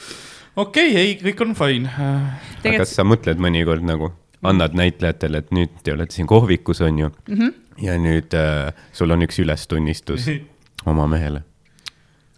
okei 0.55 0.89
okay,, 0.91 1.01
ei, 1.01 1.18
kõik 1.24 1.41
on 1.45 1.55
fine. 1.55 1.89
aga 1.89 2.61
Tegelikult- 2.63 2.78
kas 2.88 2.95
sa 2.95 3.03
mõtled 3.03 3.38
mõnikord 3.41 3.82
nagu, 3.86 4.11
annad 4.43 4.74
näitlejatele, 4.78 5.38
et 5.43 5.51
nüüd 5.51 5.70
te 5.84 5.93
olete 5.93 6.13
siin 6.15 6.28
kohvikus, 6.28 6.82
on 6.82 6.99
ju 6.99 7.07
mm, 7.09 7.34
Mhm. 7.34 7.41
-hmm. 7.47 7.53
ja 7.84 7.97
nüüd 7.97 8.34
äh, 8.34 8.74
sul 8.93 9.11
on 9.11 9.22
üks 9.22 9.39
ülestunnistus 9.39 10.28
oma 10.88 11.07
mehele. 11.07 11.41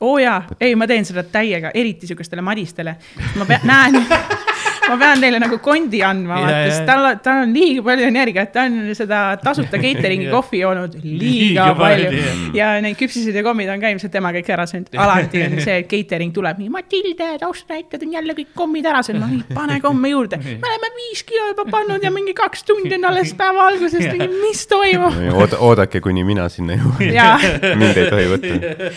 oo 0.02 0.14
oh 0.14 0.20
jaa, 0.20 0.44
ei, 0.62 0.76
ma 0.76 0.88
teen 0.88 1.06
seda 1.06 1.24
täiega, 1.24 1.72
eriti 1.74 2.08
sihukestele 2.08 2.42
madistele. 2.42 2.96
ma 3.36 3.46
pean, 3.46 3.62
näen, 3.64 4.06
ma 4.90 4.98
pean 5.02 5.22
neile 5.24 5.40
nagu 5.42 5.60
kondi 5.64 6.02
andma, 6.06 6.40
vaata, 6.44 6.60
sest 6.70 6.86
tal, 6.90 7.08
tal 7.24 7.44
on 7.46 7.54
liiga 7.56 7.84
palju 7.86 8.08
energiat, 8.10 8.52
ta 8.56 8.66
on 8.68 8.92
seda 8.98 9.22
tasuta 9.44 9.80
catering'i 9.84 10.30
kohvi 10.34 10.64
joonud 10.64 10.98
liiga 11.04 11.28
Liiga 11.30 11.68
palju 11.78 12.24
ja 12.58 12.72
neid 12.84 12.98
küpsised 13.00 13.36
ja 13.36 13.44
kommid 13.46 13.70
on 13.72 13.84
ka 13.84 13.92
ilmselt 13.94 14.14
tema 14.14 14.32
kõik 14.36 14.50
ära 14.56 14.66
söönud. 14.70 14.90
alati 15.06 15.44
on 15.46 15.58
see, 15.62 15.78
et 15.84 15.90
catering 15.92 16.34
tuleb 16.36 16.62
nii, 16.62 16.72
Matilde, 16.74 17.30
taustanäitlejad 17.44 18.06
on 18.08 18.18
jälle 18.18 18.36
kõik 18.42 18.52
kommid 18.58 18.90
ära 18.90 19.04
söönud, 19.06 19.24
ma 19.24 19.32
mingi 19.32 19.56
pane 19.56 19.80
komme 19.84 20.14
juurde. 20.14 20.42
me 20.42 20.72
oleme 20.74 20.92
viis 20.98 21.24
kilo 21.28 21.52
juba 21.52 21.68
pannud 21.70 22.04
ja 22.04 22.14
mingi 22.14 22.36
kaks 22.38 22.66
tundi 22.68 22.98
on 22.98 23.10
alles 23.12 23.36
päeva 23.38 23.70
algusest, 23.70 24.26
mis 24.40 24.66
toimub. 24.72 25.18
Ood-, 25.36 25.58
oodake, 25.70 26.02
kuni 26.04 26.26
mina 26.28 26.50
sinna 26.50 26.80
jõuan. 26.80 27.78
mind 27.80 28.04
ei 28.04 28.10
tohi 28.10 28.30
võtta. 28.34 28.56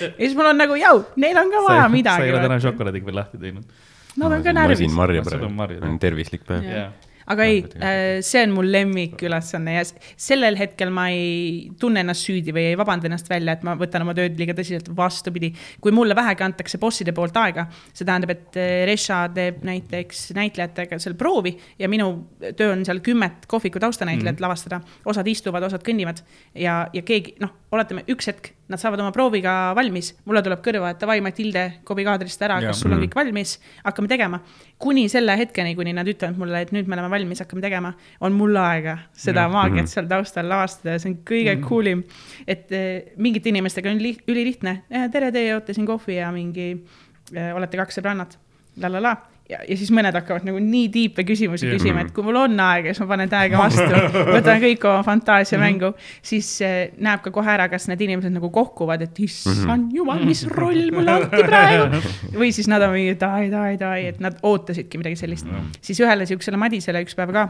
ja 0.09 0.19
siis 0.19 0.37
mul 0.39 0.53
on 0.53 0.63
nagu, 0.65 0.79
jau, 0.81 0.97
neil 1.21 1.39
on 1.43 1.53
ka 1.53 1.65
vaja 1.69 1.83
sa 1.83 1.89
midagi 1.93 2.29
ei 2.29 2.35
ole. 2.35 2.45
täna 2.47 2.61
šokolaadiga 2.63 3.09
veel 3.09 3.19
lahti 3.21 3.41
teinud. 3.43 3.65
Nad 4.21 4.33
on 4.33 4.45
ka 4.45 4.53
närvis 4.53 4.83
siin. 4.83 4.93
marja 4.97 5.25
praegu 5.25 5.49
on 5.49 5.99
tervislik 6.03 6.45
päev. 6.49 6.67
Jah, 6.69 6.93
aga 7.31 7.47
ei, 7.49 7.61
see 8.25 8.43
on 8.47 8.55
mul 8.57 8.69
lemmikülesanne 8.73 9.77
ja 9.77 9.83
sellel 10.21 10.57
hetkel 10.59 10.91
ma 10.95 11.07
ei 11.13 11.71
tunne 11.81 12.03
ennast 12.03 12.27
süüdi 12.27 12.55
või 12.55 12.67
ei 12.73 12.79
vabanda 12.79 13.09
ennast 13.09 13.31
välja, 13.31 13.57
et 13.57 13.65
ma 13.67 13.77
võtan 13.79 14.05
oma 14.05 14.15
tööd 14.17 14.39
liiga 14.41 14.57
tõsiselt, 14.59 14.91
vastupidi. 14.97 15.53
kui 15.81 15.95
mulle 15.95 16.17
vähegi 16.19 16.45
antakse 16.47 16.81
bosside 16.83 17.15
poolt 17.17 17.37
aega, 17.41 17.67
see 17.93 18.07
tähendab, 18.09 18.35
et 18.35 18.61
eh, 18.61 18.85
Reša 18.89 19.23
teeb 19.35 19.63
näiteks 19.67 20.25
näitlejatega 20.39 20.99
seal 21.03 21.17
proovi 21.19 21.55
ja 21.79 21.91
minu 21.93 22.11
töö 22.59 22.73
on 22.75 22.85
seal 22.89 23.03
kümmet 23.05 23.47
kohviku 23.49 23.81
taustanäitlejat 23.83 24.35
mm 24.35 24.39
-hmm. 24.39 24.49
lavastada, 24.49 24.81
osad 25.07 25.27
istuvad, 25.27 25.63
osad 25.63 25.85
kõnnivad 25.87 26.25
ja, 26.55 26.87
ja 26.93 27.03
keegi 27.03 27.37
noh, 27.41 27.55
oletame 27.73 28.05
üks 28.09 28.29
hetk, 28.29 28.53
nad 28.73 28.81
saavad 28.81 29.01
oma 29.05 29.13
prooviga 29.15 29.55
valmis, 29.77 30.13
mulle 30.29 30.43
tuleb 30.45 30.63
kõrva, 30.65 30.93
et 30.93 31.01
davai, 31.01 31.19
Matilde, 31.25 31.65
kobi 31.89 32.05
kaadrist 32.07 32.43
ära, 32.45 32.59
kas 32.65 32.83
sul 32.83 32.95
on 32.95 33.03
kõik 33.05 33.17
valmis, 33.19 33.57
hakkame 33.85 34.11
tegema. 34.11 34.41
kuni 34.83 35.05
selle 35.13 35.37
hetkeni, 35.39 35.77
kuni 35.79 35.93
nad 35.95 36.09
ütlevad 36.11 36.39
mulle, 36.41 36.63
et 36.65 36.73
nüüd 36.75 36.89
me 36.91 36.97
oleme 36.97 37.11
valmis, 37.13 37.43
hakkame 37.45 37.63
tegema, 37.63 37.93
on 38.21 38.35
mul 38.35 38.57
aega 38.59 38.97
seda 39.15 39.47
Jah. 39.47 39.53
maagiat 39.53 39.93
seal 39.93 40.09
taustal 40.11 40.49
lavastada 40.51 40.97
ja 40.97 41.03
see 41.03 41.13
on 41.13 41.19
kõige 41.29 41.55
mm. 41.55 41.67
cool 41.69 41.93
im. 41.93 42.05
et 42.47 42.73
eh, 42.75 43.13
mingite 43.17 43.53
inimestega 43.53 43.93
on 43.93 44.03
li- 44.03 44.19
ülilihtne, 44.27 44.81
tere, 45.13 45.31
teie 45.35 45.53
joote 45.53 45.77
siin 45.77 45.87
kohvi 45.87 46.19
ja 46.19 46.33
mingi 46.35 46.73
eh, 46.73 47.53
olete 47.55 47.79
kaks 47.79 48.01
sõbrannat 48.01 48.41
la 48.83 48.89
la 48.89 49.03
la 49.05 49.17
ja, 49.53 49.61
ja 49.69 49.77
siis 49.79 49.91
mõned 49.95 50.15
hakkavad 50.17 50.47
nagu 50.47 50.61
nii 50.63 50.89
tiipe 50.93 51.25
küsimusi 51.29 51.69
Jah. 51.69 51.77
küsima, 51.77 52.05
et 52.05 52.13
kui 52.15 52.25
mul 52.27 52.39
on 52.41 52.61
aega, 52.65 52.93
siis 52.93 53.03
ma 53.05 53.09
panen 53.13 53.33
täiega 53.33 53.61
vastu, 53.61 54.03
võtan 54.31 54.61
kõik 54.67 54.87
oma 54.89 55.03
fantaasia 55.07 55.61
mängu, 55.63 55.93
siis 56.25 56.49
eh, 56.65 56.79
näeb 57.03 57.25
ka 57.25 57.33
kohe 57.35 57.53
ära, 57.55 57.69
kas 57.73 57.89
need 57.91 58.05
inimesed 58.07 58.35
nagu 58.35 58.53
kohkuvad, 58.55 59.05
et 59.07 59.23
issand 59.27 59.93
jumal, 59.97 60.23
mis 60.29 60.45
roll 60.53 60.89
mulle 60.95 61.17
anti 61.19 61.45
praegu. 61.49 62.03
või 62.37 62.53
siis 62.55 62.71
nad 62.73 62.85
on 62.87 62.95
mingi 62.97 63.19
davai, 63.21 64.07
et 64.09 64.23
nad 64.25 64.41
ootasidki 64.47 65.01
midagi 65.01 65.21
sellist. 65.21 65.49
siis 65.81 66.01
ühele 66.03 66.27
siuksele 66.29 66.61
Madisele 66.61 67.05
üks 67.05 67.19
päev 67.19 67.35
ka 67.35 67.49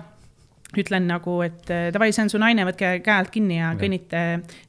ütlen 0.78 1.09
nagu, 1.09 1.40
et 1.44 1.68
eh, 1.70 1.88
davai, 1.94 2.12
see 2.14 2.26
on 2.26 2.32
su 2.32 2.40
naine, 2.40 2.64
võtke 2.68 2.96
käe 3.05 3.18
alt 3.18 3.32
kinni 3.32 3.61
ja 3.61 3.74
kõnnite 3.78 4.22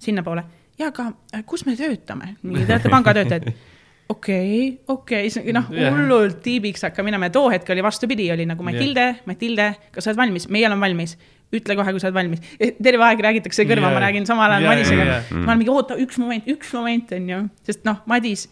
sinnapoole. 0.04 0.44
ja 0.80 0.92
aga 0.94 1.12
eh, 1.34 1.46
kus 1.48 1.66
me 1.66 1.78
töötame? 1.80 2.36
Te 2.42 2.68
olete 2.68 2.92
pangatöötajad 2.92 3.54
okei, 4.10 4.82
okei, 4.88 5.30
siis 5.30 5.46
noh, 5.56 5.70
Jah. 5.74 5.94
hullult 5.96 6.42
tiibiks 6.44 6.84
hakkab 6.88 7.08
minema 7.08 7.30
ja 7.30 7.36
too 7.36 7.50
hetk 7.54 7.70
oli 7.74 7.84
vastupidi, 7.86 8.28
oli 8.34 8.46
nagu 8.50 8.64
Matilde, 8.66 9.08
Matilde, 9.30 9.70
kas 9.94 10.06
sa 10.06 10.12
oled 10.12 10.20
valmis, 10.24 10.50
meie 10.54 10.68
oleme 10.70 10.86
valmis. 10.88 11.18
ütle 11.54 11.76
kohe, 11.78 11.92
kui 11.94 12.02
sa 12.02 12.10
oled 12.10 12.18
valmis. 12.18 12.42
terve 12.58 13.06
aeg 13.06 13.20
räägitakse 13.22 13.68
kõrva, 13.70 13.92
Jaa. 13.92 13.94
ma 13.94 14.02
räägin 14.02 14.26
samal 14.26 14.52
ajal 14.52 14.66
Jaa, 14.66 14.74
Madisega 14.74 15.06
jaa, 15.06 15.22
jaa. 15.22 15.38
ma 15.38 15.52
olen 15.52 15.62
mingi, 15.62 15.74
oota, 15.74 15.98
üks 16.02 16.18
moment, 16.18 16.48
üks 16.50 16.74
moment 16.74 17.14
on 17.14 17.30
ju, 17.30 17.40
sest 17.70 17.86
noh, 17.86 18.02
Madis, 18.10 18.48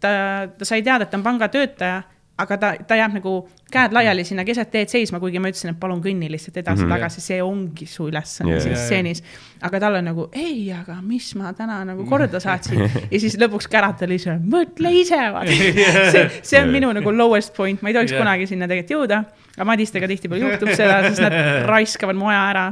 ta, 0.00 0.12
ta 0.48 0.64
sai 0.64 0.82
teada, 0.82 1.04
et 1.04 1.12
ta 1.12 1.20
on 1.20 1.26
pangatöötaja, 1.26 2.02
aga 2.38 2.56
ta, 2.58 2.72
ta 2.88 2.96
jääb 2.98 3.12
nagu 3.14 3.32
käed 3.74 3.92
laiali 3.94 4.24
sinna 4.26 4.42
keset 4.46 4.70
teed 4.70 4.90
seisma, 4.90 5.20
kuigi 5.22 5.38
ma 5.42 5.50
ütlesin, 5.50 5.70
et 5.70 5.78
palun 5.80 6.00
kõnni 6.02 6.26
lihtsalt 6.30 6.56
edasi-tagasi, 6.62 7.20
see 7.22 7.36
ongi 7.42 7.86
su 7.90 8.08
ülesanne 8.10 8.56
siin 8.60 8.72
Jaa, 8.72 8.78
jaa. 8.78 8.84
stseenis. 8.86 9.22
aga 9.62 9.80
tal 9.82 9.98
on 9.98 10.04
nagu 10.10 10.26
ei, 10.32 10.68
aga 10.74 10.96
mis 11.02 11.28
ma 11.38 11.52
täna 11.54 11.80
nagu 11.86 12.06
korda 12.10 12.40
saatsin 12.42 12.82
ja 12.84 13.20
siis 13.22 13.36
lõpuks 13.38 13.68
käratab 13.70 14.10
ise, 14.14 14.34
mõtle 14.42 14.92
ise, 14.98 15.18
vaata. 15.34 15.58
see, 16.14 16.24
see 16.42 16.62
on 16.62 16.70
minu 16.74 16.90
nagu 16.94 17.12
lowest 17.14 17.54
point, 17.56 17.82
ma 17.82 17.90
ei 17.92 17.98
tohiks 17.98 18.14
yeah. 18.14 18.22
kunagi 18.22 18.46
sinna 18.50 18.68
tegelikult 18.70 18.96
jõuda. 18.98 19.20
aga 19.54 19.64
Madistega 19.70 20.08
tihtipeale 20.10 20.42
juhtub 20.48 20.72
seda, 20.74 21.00
sest 21.08 21.22
nad 21.22 21.36
raiskavad 21.72 22.18
mu 22.18 22.30
aja 22.32 22.42
ära. 22.50 22.64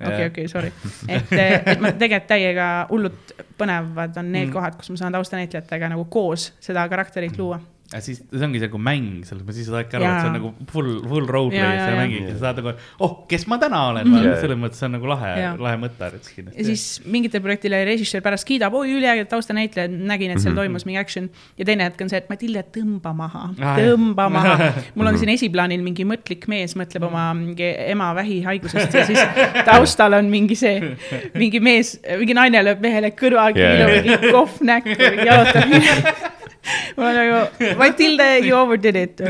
okei, 0.00 0.26
okei, 0.32 0.48
sorry. 0.48 0.72
et, 1.08 1.32
et 1.36 1.80
ma 1.80 1.92
tegelikult 1.92 2.28
täiega 2.32 2.70
hullult 2.90 3.34
põnevad 3.60 4.16
on 4.20 4.32
need 4.32 4.48
Mm. 4.50 4.54
kohad, 4.56 4.76
kus 4.80 4.88
ma 4.90 4.96
saan 4.96 5.12
taustanäitlejatega 5.12 5.88
nagu 5.92 6.04
koos 6.10 6.50
seda 6.64 6.86
karakterit 6.88 7.36
luua. 7.38 7.60
Ja 7.90 7.98
siis 8.04 8.20
see 8.22 8.44
ongi 8.46 8.60
see 8.62 8.68
nagu 8.68 8.78
mäng, 8.78 9.06
selles 9.26 9.42
mõttes, 9.42 9.56
siis 9.58 9.66
sa 9.66 9.72
saadki 9.80 9.96
aru, 9.98 10.04
et 10.06 10.20
see 10.22 10.28
on 10.30 10.36
nagu 10.38 10.50
full, 10.70 10.90
full 11.10 11.26
roleplay, 11.26 11.58
Jaa, 11.58 11.86
sa 11.86 11.90
jaa, 11.90 11.96
mängid 11.98 12.20
ja 12.22 12.28
jaa. 12.28 12.36
sa 12.36 12.42
saad 12.44 12.60
nagu, 12.62 12.72
oh, 13.02 13.14
kes 13.30 13.46
ma 13.50 13.58
täna 13.58 13.80
olen 13.90 14.06
Mhm. 14.06 14.14
mm, 14.16 14.22
-hmm. 14.26 14.40
Selles 14.40 14.58
mõttes 14.58 14.78
see 14.78 14.86
on 14.86 14.92
nagu 14.94 15.06
lahe 15.10 15.32
lahe 15.58 15.76
mõte 15.76 16.10
ja 16.56 16.64
siis 16.64 16.84
mingitel 17.04 17.40
projektile 17.42 17.84
režissöör 17.84 18.22
pärast 18.22 18.46
kiidab, 18.46 18.74
oi 18.74 18.92
üliäge 18.94 19.24
taustanäitleja, 19.26 19.88
nägin, 19.88 20.30
et 20.30 20.40
seal 20.40 20.54
toimus 20.54 20.86
mingi 20.86 20.98
action. 20.98 21.28
ja 21.58 21.64
teine 21.64 21.84
hetk 21.84 22.00
on 22.00 22.08
see, 22.08 22.18
et 22.18 22.28
Matilde, 22.30 22.62
tõmba 22.76 23.14
maha, 23.14 23.50
Ah, 23.60 23.76
tõmba 23.78 24.30
maha. 24.30 24.72
mul 24.94 25.06
on 25.06 25.18
siin 25.18 25.28
esiplaanil 25.34 25.82
mingi 25.82 26.04
mõtlik 26.04 26.46
mees 26.48 26.76
mõtleb 26.76 27.02
oma 27.10 27.34
mingi 27.34 27.74
ema 27.90 28.14
vähihaigusest 28.14 28.94
ja 28.94 29.06
siis 29.06 29.18
taustal 29.64 30.12
on 30.14 30.30
mingi 30.30 30.54
see, 30.54 30.96
mingi 31.34 31.60
mees, 31.60 31.98
mingi 32.18 32.34
naine 32.34 32.62
lööb 32.62 32.80
mehele 32.80 33.10
kõrvakiilu 33.10 33.88
yeah., 33.88 34.02
mingi 34.02 34.32
kohv 34.32 34.60
näkku, 34.62 34.94
jalutab. 35.26 36.38
mul 36.96 37.06
on 37.06 37.18
nagu, 37.18 37.74
Matilde, 37.80 38.28
you 38.44 38.56
overdid 38.58 38.96
it, 39.00 39.20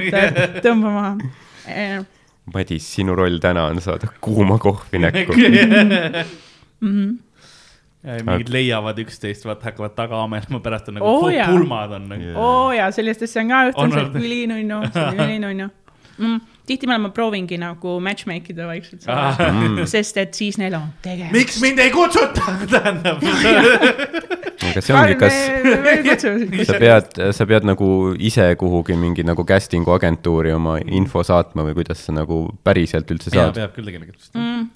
tõmba 0.64 0.94
maha. 0.94 1.12
Madis, 2.50 2.86
sinu 2.96 3.14
roll 3.14 3.38
täna 3.42 3.68
on 3.70 3.80
saada 3.84 4.10
kuuma 4.20 4.58
kohvi 4.58 4.98
näkku. 5.02 5.36
mingid 8.00 8.48
leiavad 8.52 8.98
üksteist, 9.02 9.44
vaata 9.44 9.68
hakkavad 9.68 9.92
taga 9.96 10.22
amelema, 10.24 10.60
pärast 10.64 10.88
on 10.88 10.96
nagu 10.98 11.08
oh, 11.08 11.26
pulmad 11.28 11.92
on 11.98 12.06
nagu. 12.08 12.30
oo 12.40 12.70
jaa, 12.72 12.88
sellist 12.96 13.26
asja 13.26 13.42
on 13.42 13.52
ka 13.52 13.58
On 13.60 13.66
juhtunud, 13.68 13.92
see 13.92 14.06
on 14.06 14.24
ülinunnu, 14.24 14.78
see 14.94 15.02
on 15.04 15.20
ülinunnu 15.26 15.66
mm.. 16.16 16.38
Tihtipeale 16.70 17.02
ma 17.02 17.10
proovingi 17.14 17.58
nagu 17.60 17.96
matchmake 18.04 18.54
ida 18.54 18.68
vaikselt 18.70 19.08
Ah. 19.10 19.34
ah., 19.34 19.84
sest 19.90 20.20
et 20.22 20.36
siis 20.38 20.58
neil 20.60 20.76
on 20.78 20.90
tegemist. 21.02 21.34
miks 21.36 21.60
mind 21.62 21.82
ei 21.82 21.90
kutsuta, 21.94 22.54
tähendab. 22.74 23.22
aga 24.70 24.82
see 24.84 24.96
ongi, 24.96 25.16
kas 25.20 25.38
sa 26.68 26.76
pead, 26.80 27.18
sa 27.36 27.46
pead 27.48 27.66
nagu 27.68 27.88
ise 28.30 28.46
kuhugi 28.60 28.96
mingi 29.00 29.24
nagu 29.26 29.44
casting'u 29.48 29.94
agentuuri 29.96 30.52
oma 30.54 30.76
info 30.84 31.24
saatma 31.26 31.64
või 31.68 31.78
kuidas 31.80 32.04
sa 32.06 32.14
nagu 32.16 32.42
päriselt 32.66 33.10
üldse 33.14 33.32
saad? 33.32 33.56
peab 33.56 33.74
küll 33.76 33.88
tegelikult 33.88 34.20
vist 34.20 34.36
mm.. 34.36 34.66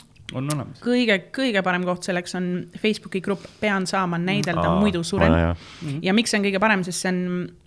on 0.40 0.48
olemas. 0.56 0.80
kõige, 0.84 1.18
kõige 1.34 1.62
parem 1.66 1.84
koht 1.86 2.08
selleks 2.08 2.38
on 2.40 2.48
Facebooki 2.80 3.22
grupp 3.24 3.44
Pean 3.60 3.86
saama 3.90 4.18
näidelda, 4.20 4.72
muidu 4.80 5.04
suren. 5.06 5.36
suren. 5.52 6.00
ja 6.04 6.16
miks 6.16 6.32
see 6.32 6.40
on 6.40 6.48
kõige 6.48 6.64
parem, 6.64 6.86
sest 6.88 7.04
see 7.04 7.12
on 7.12 7.22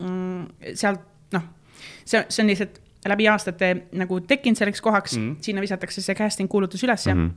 mm, 0.10 0.74
sealt 0.82 1.06
noh, 1.38 1.48
see, 2.04 2.26
see 2.26 2.44
on 2.44 2.54
lihtsalt 2.54 2.82
läbi 3.10 3.28
aastate 3.32 3.74
nagu 3.98 4.20
tekkinud 4.20 4.60
selleks 4.60 4.82
kohaks 4.82 5.18
mm. 5.18 5.28
-hmm. 5.28 5.42
sinna 5.42 5.62
visatakse 5.62 6.02
see 6.02 6.16
casting 6.16 6.50
kuulutus 6.50 6.84
ülesse 6.84 7.14
mm. 7.14 7.28
-hmm 7.28 7.36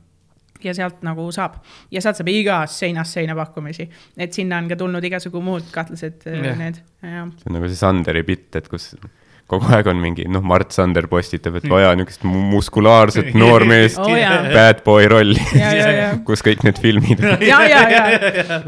ja 0.65 0.73
sealt 0.77 1.01
nagu 1.01 1.23
saab 1.33 1.55
ja 1.91 2.01
sealt 2.01 2.19
saab 2.19 2.27
igast 2.27 2.83
seinast 2.83 3.17
seina 3.17 3.35
pakkumisi, 3.35 3.87
et 4.17 4.33
sinna 4.33 4.59
on 4.61 4.67
ka 4.69 4.75
tulnud 4.75 5.03
igasugu 5.03 5.41
muud 5.41 5.71
kahtlased 5.73 6.27
yeah. 6.27 6.57
need, 6.57 6.81
jah. 7.01 7.31
see 7.37 7.49
on 7.49 7.57
nagu 7.57 7.67
see 7.71 7.79
Sanderi 7.79 8.23
bitt, 8.27 8.55
et 8.55 8.67
kus 8.67 8.91
kogu 9.51 9.67
aeg 9.75 9.89
on 9.91 9.99
mingi, 10.01 10.25
noh, 10.31 10.43
Mart 10.45 10.71
Sander 10.75 11.07
postitab, 11.11 11.57
et 11.59 11.67
vaja 11.69 11.91
niisugust 11.97 12.23
mu- 12.27 12.43
muskulaarset 12.53 13.33
noormeest 13.41 13.99
Oo, 14.01 14.15
jaa. 14.15 14.43
bad 14.53 14.83
boy 14.85 15.07
rolli 15.11 15.41
kus 16.27 16.43
kõik 16.45 16.63
need 16.67 16.79
filmid 16.81 17.23
on. 17.23 17.43
ja, 17.45 17.61
ja, 17.67 17.81
ja, 17.91 18.03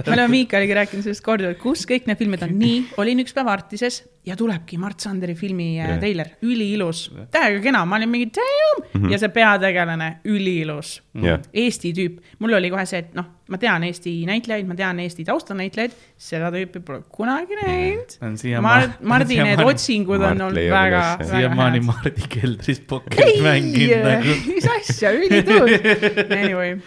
me 0.01 0.15
oleme 0.15 0.29
Miikaliga 0.33 0.81
rääkinud 0.81 1.05
sellest 1.05 1.23
korduvalt, 1.25 1.61
kus 1.61 1.85
kõik 1.89 2.09
need 2.09 2.19
filmid 2.19 2.43
on. 2.45 2.57
Nii, 2.59 2.81
olin 3.01 3.23
üks 3.23 3.35
päev 3.35 3.51
Artises 3.53 4.01
ja 4.27 4.37
tulebki 4.39 4.79
Mart 4.79 5.03
Sanderi 5.03 5.35
filmi 5.35 5.73
yeah. 5.77 5.97
treiler, 5.99 6.33
üliilus, 6.45 7.05
täiega 7.31 7.59
kena, 7.63 7.83
ma 7.87 7.99
olin 7.99 8.11
mingi 8.11 8.29
damn! 8.35 8.83
Mm 8.83 9.01
-hmm. 9.01 9.11
ja 9.11 9.19
see 9.19 9.31
peategelane, 9.35 10.09
üliilus. 10.25 10.95
Jah, 11.21 11.41
Eesti 11.53 11.93
tüüp, 11.93 12.19
mul 12.39 12.55
oli 12.59 12.71
kohe 12.71 12.85
see, 12.89 13.03
et 13.03 13.15
noh, 13.15 13.25
ma 13.51 13.59
tean 13.59 13.83
Eesti 13.83 14.13
näitlejaid, 14.27 14.67
ma 14.67 14.75
tean 14.79 14.99
Eesti 15.03 15.25
taustanäitlejaid, 15.27 15.95
seda 16.21 16.49
tüüpi 16.53 16.79
pole 16.85 17.01
kunagi 17.11 17.57
näinud. 17.59 18.15
on 18.23 18.37
siiamaani 18.39 18.87
Mart, 18.87 19.01
Mardi 19.13 19.39
need 19.43 19.63
otsingud 19.63 20.23
on 20.23 20.41
olnud 20.47 20.69
väga, 20.71 21.01
väga 21.19 21.31
siiamaani 21.31 21.81
head. 21.81 21.87
Mardi 21.89 22.29
keldris 22.37 22.79
pokkerit 22.87 23.41
mänginud 23.43 24.07
nagu. 24.07 24.37
mis 24.47 24.69
asja, 24.77 25.11
ülituus. 25.17 25.75
Anyway, 26.43 26.77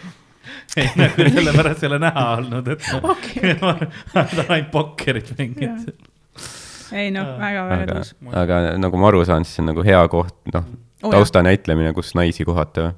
ei 0.77 0.89
nagu 0.97 1.29
sellepärast 1.35 1.83
ei 1.83 1.89
ole 1.91 1.99
näha 2.01 2.25
olnud, 2.39 2.67
et 2.73 2.89
Okei. 3.01 3.53
ma 3.61 3.73
olen 3.73 4.43
ainult 4.47 4.71
pokkerit 4.73 5.31
mänginud. 5.37 5.93
ei 6.95 7.11
noh, 7.13 7.35
väga-väga 7.37 7.83
aga 7.83 7.99
tõus., 7.99 8.13
aga 8.41 8.61
nagu 8.81 9.01
ma 9.01 9.11
aru 9.11 9.23
saan, 9.29 9.45
siis 9.45 9.59
see 9.59 9.65
on 9.65 9.73
nagu 9.75 9.85
hea 9.85 10.01
koht, 10.11 10.37
noh 10.53 10.65
Oo,, 11.03 11.11
tausta 11.13 11.43
näitlemine, 11.45 11.93
kus 11.93 12.15
naisi 12.17 12.45
kohata 12.47 12.87
või? 12.87 12.93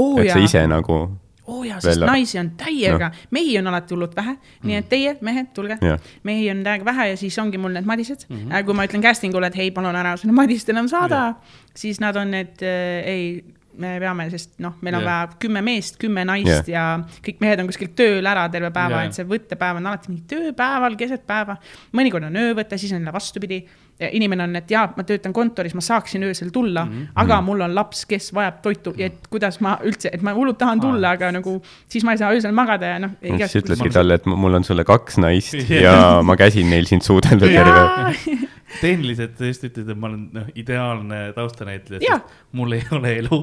oo 0.00 0.20
et 0.22 0.30
sa 0.32 0.40
ise 0.40 0.62
nagu, 0.70 1.02
oo 1.46 1.64
jaa, 1.64 1.80
sest 1.80 2.00
veel- 2.00 2.08
naisi 2.08 2.38
on 2.40 2.50
täiega 2.60 3.08
no., 3.08 3.24
mehi 3.30 3.58
on 3.58 3.66
alati 3.66 3.94
hullult 3.94 4.16
vähe, 4.16 4.36
nii 4.64 4.76
et 4.80 4.88
teie, 4.88 5.16
mehed, 5.20 5.50
tulge 5.54 5.76
Jah. 5.82 6.00
mehi 6.24 6.50
on 6.50 6.62
täiega 6.64 6.84
vähe 6.84 7.08
ja 7.10 7.16
siis 7.20 7.38
ongi 7.38 7.58
mul 7.58 7.72
need 7.76 7.84
madised 7.84 8.24
mm. 8.28 8.36
-hmm. 8.36 8.64
kui 8.64 8.74
ma 8.74 8.86
ütlen 8.86 9.02
casting 9.02 9.34
ule, 9.34 9.46
et 9.46 9.56
hei, 9.56 9.70
palun 9.70 9.96
ära 9.96 10.16
sinna 10.16 10.32
madist 10.32 10.68
enam 10.68 10.88
saada, 10.88 11.34
siis 11.74 12.00
nad 12.00 12.16
on 12.16 12.30
need 12.30 12.62
äh, 12.62 13.04
ei, 13.04 13.44
me 13.80 13.94
peame, 14.02 14.26
sest 14.32 14.58
noh, 14.62 14.76
meil 14.84 14.96
on 14.98 15.02
Jah. 15.02 15.08
vaja 15.08 15.38
kümme 15.42 15.62
meest, 15.64 15.96
kümme 16.00 16.24
naist 16.28 16.68
Jah. 16.68 16.68
ja 16.70 17.20
kõik 17.24 17.40
mehed 17.42 17.62
on 17.62 17.70
kuskil 17.70 17.90
tööl 17.96 18.26
ära 18.30 18.44
terve 18.52 18.70
päeva 18.74 19.02
Jah. 19.02 19.08
et 19.08 19.18
see 19.18 19.26
võttepäev 19.28 19.80
on 19.80 19.88
alati 19.90 20.12
mingi 20.12 20.24
tööpäeval, 20.30 20.98
keset 21.00 21.24
päeva. 21.26 21.56
mõnikord 21.96 22.28
on 22.28 22.38
öövõte, 22.44 22.78
siis 22.78 22.92
on 22.92 23.02
jälle 23.02 23.14
vastupidi. 23.14 23.64
inimene 24.10 24.42
on, 24.42 24.56
et 24.58 24.70
jaa, 24.70 24.88
ma 24.96 25.04
töötan 25.06 25.32
kontoris, 25.32 25.74
ma 25.74 25.80
saaksin 25.80 26.22
öösel 26.26 26.48
tulla 26.50 26.84
mm, 26.84 26.92
-hmm. 26.92 27.12
aga 27.14 27.40
mul 27.40 27.60
on 27.60 27.74
laps, 27.74 28.04
kes 28.06 28.32
vajab 28.34 28.60
toitu 28.62 28.94
ja 28.96 29.06
et 29.06 29.28
kuidas 29.30 29.60
ma 29.60 29.78
üldse, 29.84 30.10
et 30.12 30.22
ma 30.22 30.34
hullult 30.34 30.58
tahan 30.58 30.80
tulla, 30.80 31.10
aga 31.10 31.30
nagu 31.32 31.62
siis 31.88 32.04
ma 32.04 32.12
ei 32.12 32.18
saa 32.18 32.32
öösel 32.32 32.52
magada 32.52 32.86
ja 32.86 32.98
noh. 32.98 33.10
siis 33.22 33.56
ütledki 33.62 33.90
talle, 33.90 34.14
et 34.14 34.26
mul 34.26 34.54
on 34.54 34.64
sulle 34.64 34.84
kaks 34.84 35.18
naist 35.18 35.54
Jah. 35.54 35.82
ja 35.86 36.22
ma 36.22 36.36
käsin 36.36 36.70
neil 36.70 36.86
sind 36.86 37.02
suudelda 37.02 37.46
terve. 37.46 38.50
tehniliselt 38.80 39.36
sa 39.38 39.44
just 39.48 39.64
ütled, 39.66 39.88
et 39.92 39.98
ma 40.00 40.06
olen 40.10 40.22
noh, 40.34 40.46
ideaalne 40.58 41.18
taustanäitleja 41.36 42.18
mul 42.56 42.70
ei 42.76 42.82
ole 42.94 43.10
elu, 43.20 43.38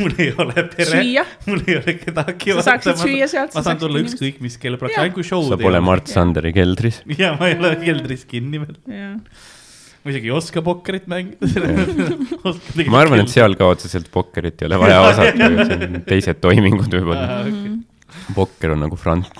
mul 0.00 0.12
ei 0.20 0.30
ole 0.40 0.54
pere 0.74 1.00
Süüa., 1.00 1.24
mul 1.48 1.60
ei 1.66 1.74
ole 1.80 1.92
kedagi. 2.00 2.48
Sa 2.58 2.62
saaksid 2.70 2.96
süüa 3.02 3.28
sealt, 3.30 3.52
ma 3.54 3.60
sa 3.60 3.64
saan 3.70 3.80
tulla 3.82 3.98
ükskõik 4.04 4.36
mis 4.44 4.56
kell 4.60 4.78
ainult 4.80 5.16
kui 5.16 5.24
show'd 5.26 5.50
sa 5.52 5.56
pole 5.60 5.80
Mart 5.84 6.06
Sanderi 6.12 6.52
keldris. 6.56 6.96
ja 7.18 7.28
ma 7.38 7.44
ei 7.50 7.54
ole 7.58 7.70
keldris 7.82 8.22
kinni 8.30 8.58
veel, 8.62 8.76
ma 10.04 10.08
isegi 10.12 10.26
ei 10.28 10.34
oska 10.36 10.58
pokkerit 10.64 11.06
mängida. 11.10 11.46
ma 12.92 12.98
arvan, 13.00 13.18
et 13.24 13.32
seal 13.32 13.52
ka 13.60 13.64
otseselt 13.72 14.08
pokkerit 14.14 14.56
ei 14.62 14.66
ole 14.70 14.76
vaja 14.84 14.98
osata, 15.10 15.50
see 15.64 15.78
on 15.88 15.92
teised 16.08 16.38
toimingud 16.44 16.90
võib-olla. 16.92 17.26
Mhm. 17.48 17.72
pokker 18.36 18.68
on 18.76 18.80
nagu 18.86 18.96
front. 19.00 19.32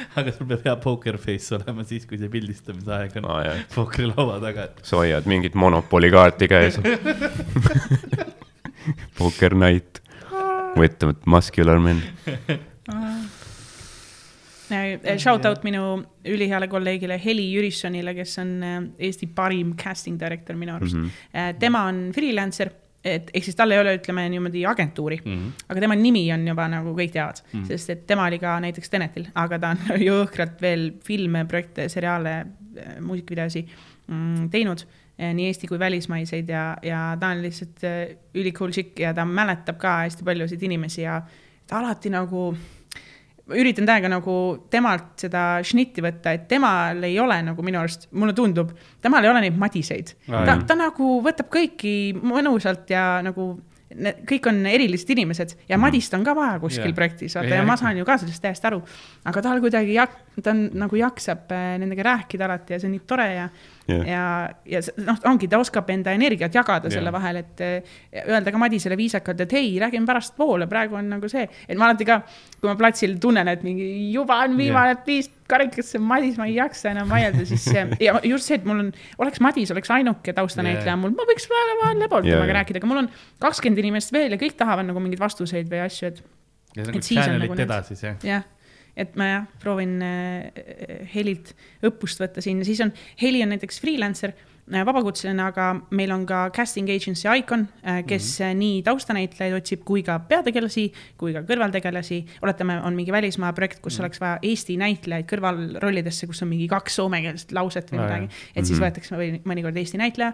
aga 0.18 0.32
sul 0.34 0.48
peab 0.50 0.64
hea 0.66 0.76
poker 0.82 1.18
face 1.20 1.54
olema 1.56 1.84
siis, 1.88 2.06
kui 2.08 2.18
see 2.20 2.30
pildistamise 2.32 2.92
aeg 2.96 3.18
on 3.20 3.28
Aa, 3.30 3.40
jah. 3.46 3.62
pokkerilaua 3.74 4.38
taga, 4.42 4.68
sa 4.86 5.00
hoiad 5.02 5.28
mingit 5.30 5.58
monopoli 5.58 6.10
kaarti 6.12 6.50
käes. 6.50 6.80
Poker 9.18 9.54
night 9.54 10.00
with 10.76 10.96
the 10.98 11.12
muscular 11.26 11.78
men. 11.78 12.00
shout 15.18 15.44
out 15.44 15.64
minu 15.66 15.82
üliheale 16.24 16.68
kolleegile 16.70 17.18
Heli 17.20 17.48
Jürissonile, 17.52 18.14
kes 18.16 18.38
on 18.40 18.52
äh, 18.64 18.76
Eesti 19.08 19.28
parim 19.34 19.74
casting 19.76 20.18
director 20.20 20.56
minu 20.56 20.76
arust 20.78 20.96
mm. 20.96 21.10
-hmm. 21.10 21.58
tema 21.58 21.84
on 21.90 22.10
freelancer, 22.14 22.70
et 23.04 23.30
ehk 23.32 23.46
siis 23.46 23.56
tal 23.56 23.72
ei 23.72 23.80
ole, 23.80 23.94
ütleme 23.96 24.26
niimoodi 24.28 24.64
agentuuri 24.68 25.20
mm, 25.24 25.36
-hmm. 25.36 25.66
aga 25.72 25.80
tema 25.80 25.96
nimi 25.96 26.24
on 26.34 26.46
juba 26.48 26.68
nagu 26.68 26.94
kõik 26.96 27.12
teavad 27.14 27.40
mm, 27.42 27.60
-hmm. 27.60 27.66
sest 27.68 27.90
et 27.90 28.06
tema 28.06 28.26
oli 28.28 28.38
ka 28.38 28.58
näiteks 28.60 28.90
Tenetil, 28.90 29.28
aga 29.34 29.58
ta 29.58 29.70
on 29.74 29.78
jõhkralt 30.08 30.60
veel 30.60 30.92
filme, 31.04 31.44
projekte, 31.44 31.88
seriaale, 31.88 32.46
muusikavideosi 33.00 33.66
mm, 34.06 34.50
teinud 34.50 34.84
eh, 35.18 35.32
nii 35.34 35.46
Eesti 35.46 35.66
kui 35.68 35.78
välismaiseid 35.78 36.48
ja, 36.48 36.76
ja 36.82 37.16
ta 37.20 37.32
on 37.32 37.42
lihtsalt 37.42 37.84
äh, 37.84 38.16
ülikool 38.34 38.70
chick 38.70 38.98
ja 38.98 39.14
ta 39.14 39.24
mäletab 39.24 39.78
ka 39.78 39.96
hästi 40.04 40.24
paljusid 40.24 40.62
inimesi 40.62 41.02
ja 41.02 41.22
ta 41.66 41.78
alati 41.78 42.10
nagu 42.10 42.54
üritan 43.56 43.88
täiega 43.88 44.10
nagu 44.12 44.34
temalt 44.72 45.24
seda 45.24 45.44
šnitti 45.66 46.04
võtta, 46.04 46.34
et 46.36 46.46
temal 46.50 47.02
ei 47.06 47.18
ole 47.22 47.40
nagu 47.46 47.64
minu 47.66 47.80
arust, 47.80 48.08
mulle 48.12 48.34
tundub, 48.36 48.72
temal 49.02 49.24
ei 49.24 49.32
ole 49.32 49.44
neid 49.46 49.58
madiseid. 49.60 50.14
Ta 50.28 50.60
ta 50.66 50.78
nagu 50.78 51.18
võtab 51.24 51.50
kõiki 51.52 51.94
mõnusalt 52.20 52.90
ja 52.92 53.18
nagu 53.24 53.52
kõik 53.90 54.46
on 54.46 54.60
erilised 54.70 55.08
inimesed 55.10 55.56
ja 55.68 55.78
Madist 55.80 56.14
on 56.14 56.22
ka 56.26 56.34
vaja 56.38 56.60
kuskil 56.62 56.86
yeah. 56.86 56.94
projektis, 56.94 57.34
vaata 57.34 57.50
Jah, 57.50 57.58
ja 57.58 57.66
ma 57.66 57.74
saan 57.78 57.98
ju 57.98 58.06
ka 58.06 58.16
sellest 58.22 58.42
täiesti 58.44 58.68
aru. 58.68 58.78
aga 59.26 59.42
tal 59.42 59.62
kuidagi 59.62 59.96
jak-, 59.96 60.20
ta 60.38 60.52
on 60.54 60.68
nagu 60.78 61.00
jaksab 61.00 61.50
äh, 61.56 61.72
nendega 61.82 62.06
rääkida 62.06 62.46
alati 62.46 62.76
ja 62.76 62.78
see 62.78 62.86
on 62.86 62.94
nii 62.94 63.02
tore 63.10 63.26
ja 63.34 63.48
Jah. 63.90 64.06
ja, 64.08 64.22
ja 64.76 64.80
noh, 65.04 65.18
ongi, 65.30 65.48
ta 65.50 65.60
oskab 65.60 65.90
enda 65.92 66.14
energiat 66.16 66.54
jagada 66.54 66.88
Jah. 66.88 66.96
selle 66.98 67.12
vahel, 67.14 67.40
et 67.42 67.64
eh, 67.66 67.98
öelda 68.22 68.52
ka 68.54 68.60
Madisele 68.62 68.98
viisakalt, 69.00 69.42
et 69.44 69.52
hei, 69.58 69.74
räägime 69.82 70.08
pärastpoole, 70.08 70.68
praegu 70.70 70.98
on 71.00 71.10
nagu 71.16 71.30
see, 71.32 71.46
et 71.66 71.78
ma 71.80 71.90
alati 71.90 72.06
ka, 72.08 72.20
kui 72.60 72.70
ma 72.70 72.76
platsil 72.78 73.18
tunnen, 73.22 73.48
et 73.52 73.62
mingi 73.66 73.90
juba 74.14 74.40
on 74.46 74.56
viimane 74.58 74.96
piist 75.06 75.36
karikasse 75.50 75.98
Madis, 75.98 76.36
ma 76.38 76.46
ei 76.46 76.56
jaksa 76.58 76.92
enam 76.94 77.10
vaielda, 77.10 77.44
siis 77.48 77.64
see 77.66 77.86
ja 78.06 78.16
just 78.26 78.46
see, 78.46 78.60
et 78.60 78.68
mul 78.68 78.84
on, 78.86 78.92
oleks 79.22 79.42
Madis, 79.42 79.72
oleks 79.74 79.90
ainuke 79.94 80.34
taustanäitleja 80.36 80.94
Jah. 80.94 81.00
mul, 81.00 81.14
ma 81.16 81.26
võiks 81.28 81.48
väga 81.50 81.78
vahel 81.82 82.04
lebalt 82.04 82.28
Jah, 82.28 82.38
temaga 82.38 82.54
jah. 82.54 82.60
rääkida, 82.60 82.82
aga 82.82 82.92
mul 82.92 83.02
on 83.04 83.10
kakskümmend 83.42 83.82
inimest 83.82 84.14
veel 84.14 84.36
ja 84.36 84.40
kõik 84.40 84.54
tahavad 84.60 84.86
nagu 84.90 85.02
mingeid 85.02 85.22
vastuseid 85.22 85.70
või 85.72 85.82
asju, 85.86 86.12
et 86.12 86.22
ja 86.76 86.84
see 86.84 86.90
on 86.90 86.94
nagu 86.94 87.02
siis 87.02 87.18
on 87.18 87.24
channelit 87.24 87.50
nagu 87.50 87.64
edasi 87.66 87.98
see. 87.98 88.14
jah, 88.28 88.44
et 89.00 89.16
ma 89.18 89.28
jah, 89.30 89.48
proovin 89.62 89.98
äh, 90.04 91.06
Helilt 91.14 91.54
õppust 91.86 92.20
võtta 92.22 92.44
siin, 92.44 92.62
siis 92.66 92.82
on, 92.84 92.92
Heli 93.20 93.42
on 93.44 93.54
näiteks 93.54 93.80
freelancer, 93.82 94.34
vabakutseline, 94.70 95.42
aga 95.42 95.72
meil 95.90 96.12
on 96.14 96.26
ka 96.26 96.50
casting 96.54 96.88
agency 96.90 97.28
Icon, 97.28 97.68
kes 98.06 98.40
mm 98.40 98.44
-hmm. 98.44 98.56
nii 98.56 98.82
taustanäitlejaid 98.82 99.54
otsib 99.54 99.84
kui 99.84 100.02
ka 100.02 100.18
peategelasi, 100.18 100.92
kui 101.18 101.32
ka 101.32 101.42
kõrvaltegelasi. 101.42 102.24
oletame, 102.42 102.80
on 102.84 102.94
mingi 102.94 103.12
välismaa 103.12 103.52
projekt, 103.52 103.80
kus 103.80 103.92
mm 103.92 103.96
-hmm. 103.96 104.02
oleks 104.02 104.20
vaja 104.20 104.38
Eesti 104.42 104.76
näitlejaid 104.76 105.26
kõrvalrollidesse, 105.32 106.26
kus 106.26 106.42
on 106.42 106.48
mingi 106.48 106.68
kaks 106.68 106.96
soomekeelset 106.96 107.52
lauset 107.52 107.92
või 107.92 107.98
Aa, 107.98 108.06
midagi 108.06 108.28
et 108.56 108.66
siis 108.66 108.78
Mhm. 108.78 108.86
võetakse 108.86 109.42
mõnikord 109.44 109.76
Eesti 109.76 109.98
näitleja, 109.98 110.32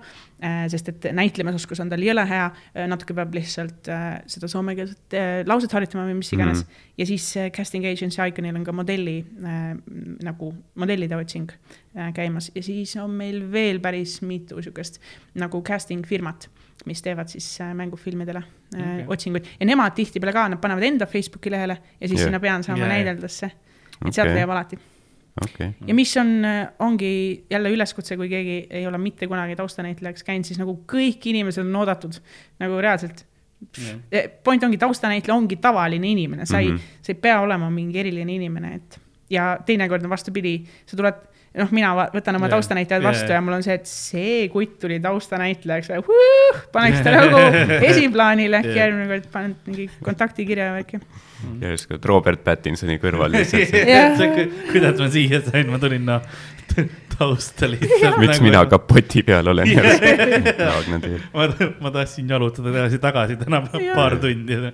sest 0.68 0.88
et 0.88 1.08
näitlemisoskus 1.12 1.80
on 1.80 1.90
tal 1.90 2.02
jõle 2.02 2.26
hea, 2.28 2.50
natuke 2.86 3.14
peab 3.14 3.34
lihtsalt 3.34 3.88
äh, 3.92 4.20
seda 4.30 4.48
soomekeelset 4.50 5.16
äh, 5.16 5.40
lauset 5.48 5.72
harjutama 5.72 6.06
või 6.08 6.20
mis 6.20 6.32
iganes 6.32 6.62
mm. 6.62 6.68
-hmm. 6.68 6.92
ja 6.98 7.06
siis 7.06 7.28
äh, 7.36 7.50
casting 7.50 7.86
agency 7.88 8.22
Iconil 8.22 8.56
on 8.56 8.64
ka 8.64 8.72
modelli 8.72 9.18
äh, 9.44 9.76
nagu 10.24 10.52
modellide 10.74 11.16
otsing 11.16 11.50
äh, 11.50 11.76
käimas 12.14 12.50
ja 12.54 12.62
siis 12.62 12.96
on 13.00 13.14
meil 13.16 13.40
veel 13.52 13.80
päris 13.80 14.18
mitu 14.26 14.60
sihukest 14.62 14.98
nagu 15.40 15.62
casting 15.64 16.04
firmat, 16.06 16.48
mis 16.86 17.00
teevad 17.02 17.30
siis 17.32 17.46
äh, 17.64 17.72
mängufilmidele 17.74 18.42
äh, 18.42 18.80
okay. 18.80 19.04
otsinguid 19.16 19.48
ja 19.60 19.68
nemad 19.68 19.96
tihtipeale 19.96 20.34
ka, 20.36 20.48
nad 20.52 20.60
panevad 20.62 20.84
enda 20.84 21.06
Facebooki 21.08 21.50
lehele 21.50 21.78
ja 22.00 22.08
siis 22.08 22.20
yeah. 22.20 22.26
sinna 22.26 22.40
pean 22.40 22.64
saama 22.66 22.84
yeah, 22.84 22.92
näideldesse. 22.92 23.50
et 24.06 24.12
sealt 24.12 24.28
Okei. 24.28 24.34
leiab 24.34 24.52
alati. 24.52 24.78
okei. 25.44 25.70
ja 25.86 25.94
mis 25.94 26.12
on, 26.20 26.34
ongi 26.78 27.12
jälle 27.50 27.72
üleskutse, 27.72 28.16
kui 28.16 28.28
keegi 28.28 28.58
ei 28.70 28.86
ole 28.86 28.98
mitte 28.98 29.26
kunagi 29.26 29.56
taustanäitlejaks 29.56 30.26
käinud, 30.26 30.44
siis 30.44 30.60
nagu 30.60 30.76
kõik 30.92 31.24
inimesed 31.32 31.64
on 31.64 31.80
oodatud 31.80 32.20
nagu 32.60 32.80
reaalselt. 32.80 33.24
point 34.44 34.64
ongi, 34.64 34.76
taustanäitleja 34.76 35.34
ongi 35.34 35.56
tavaline 35.56 36.10
inimene, 36.12 36.44
sa 36.46 36.58
ei 36.60 36.68
mm. 36.70 36.76
-hmm. 36.76 37.02
sa 37.02 37.12
ei 37.12 37.20
pea 37.20 37.40
olema 37.40 37.70
mingi 37.70 37.98
eriline 37.98 38.34
inimene, 38.34 38.74
et 38.74 39.00
ja 39.30 39.56
teinekord 39.66 40.04
on 40.04 40.10
vastupidi, 40.10 40.58
sa 40.86 40.96
tuled, 40.96 41.24
noh, 41.56 41.70
mina 41.74 41.92
võtan 42.14 42.36
oma 42.38 42.48
Jaa. 42.48 42.56
taustanäitlejad 42.56 43.02
Jaa, 43.04 43.10
vastu 43.12 43.30
jaa. 43.30 43.38
ja 43.38 43.44
mul 43.44 43.56
on 43.58 43.64
see, 43.66 43.76
et 43.78 43.86
see 43.90 44.48
kutt 44.52 44.76
tuli 44.82 44.98
taustanäitlejaks, 45.04 45.92
paneks 46.74 47.04
ta 47.06 47.14
nagu 47.16 47.40
esiplaanile, 47.90 48.60
äkki 48.62 48.74
Jaa. 48.74 48.82
järgmine 48.84 49.08
kord 49.14 49.30
panen 49.32 49.56
mingi 49.68 49.88
kontaktikirja 50.04 50.70
ja 50.70 50.74
värki. 50.76 51.00
järsku 51.62 51.96
oled 51.96 52.10
Robert 52.12 52.44
Pattinsoni 52.44 52.98
kõrval 53.02 53.32
lihtsalt. 53.36 53.74
Jah. 53.88 54.20
kuidas 54.72 55.00
ma 55.00 55.08
siia 55.12 55.40
sain, 55.48 55.72
ma 55.72 55.80
tulin 55.82 56.06
noh 56.08 56.22
tausta 57.18 57.70
lihtsalt. 57.70 58.18
miks 58.18 58.40
mina? 58.44 58.64
kapoti 58.66 59.22
peal 59.26 59.46
olen 59.52 59.70
järsku? 59.70 61.16
ma, 61.34 61.48
ma 61.80 61.90
tahtsin 61.94 62.28
jalutada 62.28 62.72
edasi-tagasi 62.74 63.36
täna 63.40 63.62
paar 63.94 64.18
tundi. 64.20 64.58
okei, 64.60 64.72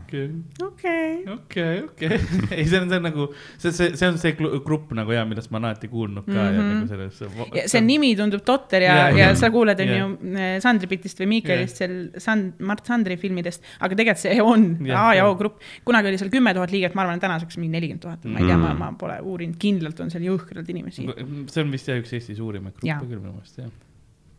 okei, 0.00 1.24
okei, 1.34 1.82
okei. 1.84 2.18
ei, 2.56 2.64
see 2.68 2.80
on, 2.80 2.88
see 2.90 2.96
on 2.98 3.02
nagu, 3.06 3.26
see, 3.58 3.72
see, 3.72 3.90
see 3.96 4.08
on 4.08 4.18
see 4.20 4.32
grupp 4.64 4.92
nagu 4.96 5.12
ja 5.14 5.24
millest 5.28 5.50
ma 5.52 5.58
olen 5.60 5.70
alati 5.70 5.88
kuulnud 5.92 6.24
ka 6.26 6.32
mm 6.32 6.38
-hmm. 6.38 6.54
ja 6.54 6.60
Mhm. 6.60 6.74
nagu 6.74 6.88
selles. 6.88 7.70
see 7.70 7.80
nimi 7.80 8.14
tundub 8.16 8.42
totter 8.44 8.82
ja 8.82 8.94
Jaa., 8.94 9.18
ja 9.18 9.34
sa 9.34 9.50
kuuled, 9.50 9.80
on 9.80 9.88
Jaa. 9.88 9.98
ju 9.98 10.36
eh, 10.38 10.60
Sandri 10.60 10.86
Pitist 10.86 11.20
või 11.20 11.26
Miikelist 11.34 11.76
seal 11.76 11.96
Sand-, 12.18 12.58
Mart 12.60 12.86
Sandri 12.86 13.16
filmidest, 13.16 13.62
aga 13.80 13.94
tegelikult 13.94 14.18
see 14.18 14.42
on 14.42 14.78
Jah, 14.86 15.08
A 15.10 15.14
ja. 15.14 15.26
O 15.28 15.34
grupp. 15.34 15.60
kunagi 15.84 16.08
oli 16.08 16.18
seal 16.18 16.30
kümme 16.30 16.54
tuhat 16.54 16.70
liiget, 16.72 16.94
ma 16.94 17.02
arvan, 17.02 17.20
tänaseks 17.20 17.56
mingi 17.58 17.72
nelikümmend 17.72 18.00
tuhat, 18.02 18.24
ma 18.24 18.38
ei 18.38 18.46
tea, 18.46 18.56
ma, 18.56 18.72
Mm. 18.74 18.78
ma 18.78 18.92
pole 18.92 19.18
uurinud, 19.22 19.56
kindlalt 19.58 20.00
on 20.00 20.10
seal 20.10 20.22
jõhkralt 20.22 20.68
inimesi. 20.68 21.06
see 21.50 21.62
on 21.62 21.70
vist 21.72 21.86
jah 21.88 21.98
üks 21.98 22.12
Eesti 22.12 22.34
suurimaid 22.36 22.74
gruppe 22.74 23.06
küll 23.06 23.20
minu 23.20 23.32
meelest 23.32 23.58
jah. 23.58 23.70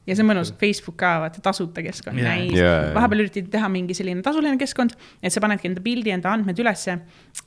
Ja 0.07 0.15
see 0.15 0.23
on 0.23 0.29
mõnus, 0.31 0.49
Facebook 0.57 0.95
ka, 0.97 1.11
vaata 1.21 1.41
tasuta 1.45 1.83
keskkond 1.85 2.17
yeah., 2.17 2.39
Jaa, 2.49 2.55
jaa. 2.57 2.93
vahepeal 2.95 3.21
üritati 3.25 3.43
teha 3.53 3.67
mingi 3.69 3.93
selline 3.93 4.23
tasuline 4.25 4.57
keskkond, 4.57 4.95
et 5.21 5.31
sa 5.33 5.39
panedki 5.43 5.69
enda 5.69 5.81
pildi, 5.85 6.09
enda 6.15 6.31
andmed 6.33 6.57
ülesse 6.63 6.95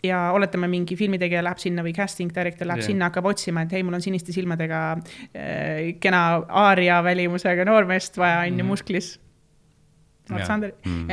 ja 0.07 0.21
oletame, 0.37 0.69
mingi 0.71 0.95
filmitegija 0.97 1.43
läheb 1.43 1.59
sinna 1.59 1.83
või 1.83 1.93
casting 1.97 2.31
director 2.35 2.67
läheb 2.71 2.79
yeah. 2.85 2.91
sinna, 2.93 3.09
hakkab 3.11 3.27
otsima, 3.33 3.63
et 3.67 3.75
hei, 3.75 3.83
mul 3.83 3.99
on 3.99 4.05
siniste 4.05 4.33
silmadega 4.37 4.81
äh, 5.35 5.93
kena 6.01 6.23
aaria 6.49 7.01
välimusega 7.05 7.67
noormeest 7.67 8.17
vaja, 8.23 8.45
on 8.47 8.55
ju, 8.59 8.63
Mhm. 8.65 8.71
musklis. 8.71 9.13
Mart 10.31 10.41
Jaa. 10.41 10.47
Sander 10.47 10.71
Mm. 10.87 11.11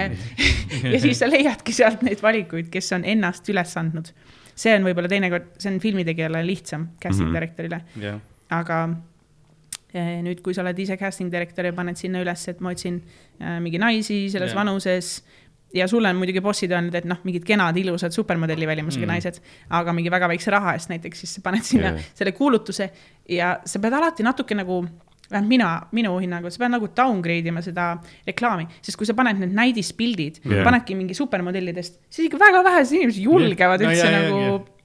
ja 0.93 0.99
siis 1.03 1.19
sa 1.19 1.27
leiadki 1.27 1.73
sealt 1.75 2.01
neid 2.05 2.21
valikuid, 2.23 2.69
kes 2.71 2.93
on 2.95 3.03
ennast 3.03 3.49
üles 3.51 3.73
andnud. 3.77 4.13
see 4.55 4.71
on 4.75 4.83
võib-olla 4.85 5.09
teinekord, 5.09 5.49
see 5.59 5.71
on 5.73 5.79
filmitegijale 5.83 6.43
lihtsam 6.45 6.89
casting 7.01 7.27
Mhm. 7.31 7.35
director'ile, 7.35 7.81
jah, 7.99 8.19
aga 8.51 8.77
nüüd, 9.93 10.39
kui 10.43 10.55
sa 10.55 10.63
oled 10.63 10.79
ise 10.79 10.97
casting 10.99 11.31
director 11.33 11.67
ja 11.67 11.75
paned 11.75 11.99
sinna 11.99 12.21
üles, 12.23 12.47
et 12.47 12.61
ma 12.63 12.71
otsin 12.71 13.01
äh, 13.41 13.59
mingi 13.63 13.81
naisi 13.81 14.23
selles 14.31 14.53
yeah. 14.53 14.59
vanuses 14.61 15.19
ja 15.73 15.87
sulle 15.87 16.09
on 16.11 16.19
muidugi 16.19 16.41
bossid 16.43 16.71
öelnud, 16.71 16.95
et 16.95 17.07
noh, 17.07 17.19
mingid 17.27 17.45
kenad, 17.47 17.77
ilusad 17.79 18.15
supermodelli 18.15 18.67
välimusega 18.67 19.05
Mm. 19.05 19.11
naised, 19.13 19.39
aga 19.69 19.93
mingi 19.95 20.11
väga 20.11 20.27
väikse 20.31 20.51
raha 20.51 20.75
eest 20.75 20.91
näiteks, 20.91 21.23
siis 21.23 21.37
sa 21.37 21.43
paned 21.45 21.63
sinna 21.67 21.93
yeah. 21.93 22.11
selle 22.15 22.31
kuulutuse 22.35 22.89
ja 23.29 23.57
sa 23.65 23.79
pead 23.79 23.95
alati 23.99 24.23
natuke 24.23 24.55
nagu 24.55 24.81
vähemalt 25.31 25.49
mina, 25.49 25.69
minu 25.95 26.17
hinnangul, 26.19 26.51
sa 26.51 26.59
pead 26.59 26.73
nagu 26.73 26.89
downgrade 26.95 27.47
ima 27.47 27.63
seda 27.63 27.93
reklaami, 28.27 28.67
sest 28.83 28.99
kui 28.99 29.07
sa 29.07 29.15
paned 29.17 29.39
need 29.39 29.55
näidispildid 29.55 30.41
yeah., 30.43 30.65
panedki 30.67 30.97
mingi 30.99 31.15
supermodellidest, 31.17 32.01
siis 32.11 32.27
ikka 32.27 32.39
väga 32.41 32.63
vähesed 32.67 32.97
inimesed 32.99 33.23
julgevad 33.23 33.85
No 33.85 33.91
üldse 33.91 34.09
jaa, 34.09 34.11
jaa, 34.11 34.25
nagu 34.27 34.41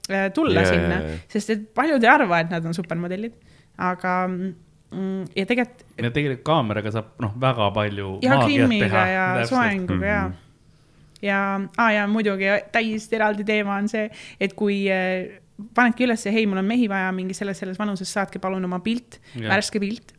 äh, 0.07 0.29
tulla 0.35 0.63
Jaa, 0.63 0.71
sinna 0.71 1.01
jaa, 1.01 1.11
jaa., 1.11 1.25
sest 1.35 1.53
et 1.55 1.67
paljud 1.75 2.03
ei 2.03 2.13
arva, 2.13 2.39
et 2.45 2.53
nad 2.53 2.65
on 2.65 2.77
supermodellid, 2.77 3.35
aga 3.89 4.15
mm, 4.29 4.55
ja 5.35 5.45
tegelikult 5.45 5.85
ja 5.97 6.11
tegelikult 6.11 6.45
kaameraga 6.47 6.91
saab 6.95 7.15
noh, 7.23 7.33
väga 7.39 7.71
palju. 7.75 8.17
ja 8.23 8.37
grimmiga 8.45 9.07
ja 9.11 9.25
soenguga 9.49 10.05
ja 10.05 10.21
Mhm., 10.27 10.45
ja 11.21 11.59
ah,, 11.77 11.91
ja 11.93 12.07
muidugi 12.07 12.45
täiesti 12.71 13.15
eraldi 13.15 13.43
teema 13.43 13.75
on 13.81 13.89
see, 13.89 14.09
et 14.39 14.53
kui 14.53 14.83
äh, 14.91 15.39
panedki 15.73 16.05
üles, 16.05 16.25
hei, 16.29 16.45
mul 16.45 16.61
on 16.61 16.67
mehi 16.67 16.85
vaja 16.89 17.09
mingi 17.15 17.33
selles, 17.33 17.57
selles 17.57 17.79
vanuses, 17.79 18.11
saatke 18.13 18.39
palun 18.39 18.65
oma 18.67 18.79
pilt, 18.85 19.19
värske 19.35 19.81
pilt 19.81 20.13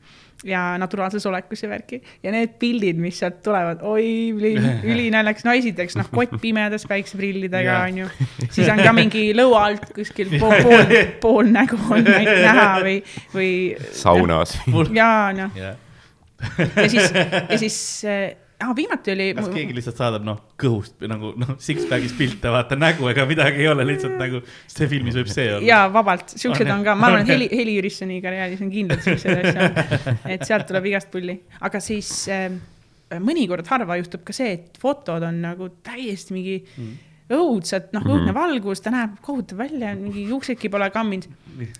ja 0.44 0.78
naturaalses 0.78 1.26
olekus 1.26 1.62
ja 1.62 1.68
värki. 1.68 2.00
Ja 2.22 2.32
need 2.34 2.54
pildid, 2.60 2.98
mis 3.00 3.18
sealt 3.18 3.40
tulevad, 3.42 3.82
oi, 3.82 4.30
ülinaljakas, 4.92 5.46
no 5.46 5.54
esiteks 5.58 5.98
noh, 5.98 6.10
kott 6.14 6.36
pimedas 6.42 6.86
päikseprillidega 6.90 7.72
Jah. 7.72 7.86
on 7.88 7.98
ju, 8.04 8.08
siis 8.46 8.68
on 8.70 8.82
ka 8.82 8.94
mingi 8.96 9.28
lõua 9.36 9.66
alt 9.70 9.90
kuskil 9.96 10.30
pool, 10.40 10.56
pool, 10.62 10.96
pool 11.22 11.52
nägu 11.54 11.80
on 11.90 12.06
näha 12.06 12.68
või, 12.84 12.98
või 13.34 13.52
saunas. 13.96 14.58
ja 14.94 15.12
noh, 15.36 15.58
jah, 15.58 15.78
ja 16.76 16.88
siis, 16.90 17.10
ja 17.14 17.58
siis 17.58 17.80
äh, 18.06 18.28
ah, 18.64 18.72
viimati 18.76 19.12
oli. 19.14 19.26
kas 19.38 19.50
keegi 19.52 19.74
lihtsalt 19.76 20.00
saadab 20.00 20.24
noh, 20.26 20.40
kõhust 20.60 21.04
nagu 21.10 21.32
noh, 21.38 21.54
six-pack'is 21.62 22.14
pilte, 22.18 22.50
vaata 22.52 22.78
nägu 22.78 23.08
ega 23.10 23.26
midagi 23.28 23.62
ei 23.62 23.68
ole, 23.70 23.86
lihtsalt 23.88 24.16
nagu 24.20 24.40
see 24.66 24.88
filmis 24.90 25.18
võib 25.18 25.30
see 25.32 25.46
olla. 25.54 25.66
ja 25.66 25.80
vabalt, 25.94 26.34
siuksed 26.34 26.70
On, 26.74 26.82
ka, 26.86 26.96
ma 26.98 27.12
arvan, 27.12 27.26
et 27.26 27.32
Heli, 27.34 27.48
Heli 27.52 27.76
Jürissoni 27.78 28.18
karjääris 28.24 28.64
on 28.64 28.72
kindlalt 28.72 29.06
siuksed 29.06 29.44
asjad, 29.44 29.78
et 30.34 30.46
sealt 30.48 30.66
tuleb 30.70 30.90
igast 30.90 31.10
pulli, 31.14 31.38
aga 31.64 31.82
siis 31.82 32.10
äh, 32.34 32.48
mõnikord 33.24 33.68
harva 33.70 33.96
juhtub 34.00 34.26
ka 34.26 34.36
see, 34.36 34.56
et 34.58 34.80
fotod 34.80 35.24
on 35.28 35.42
nagu 35.44 35.70
täiesti 35.86 36.36
mingi 36.36 36.58
Mm. 36.78 36.96
õudsad, 37.34 37.90
noh, 37.92 38.04
õudne 38.08 38.32
valgus, 38.32 38.80
ta 38.80 38.90
näeb 38.92 39.18
kohutav 39.24 39.58
välja, 39.60 39.90
mingi 39.98 40.22
juuksedki 40.30 40.70
pole 40.72 40.88
kamminud 40.90 41.26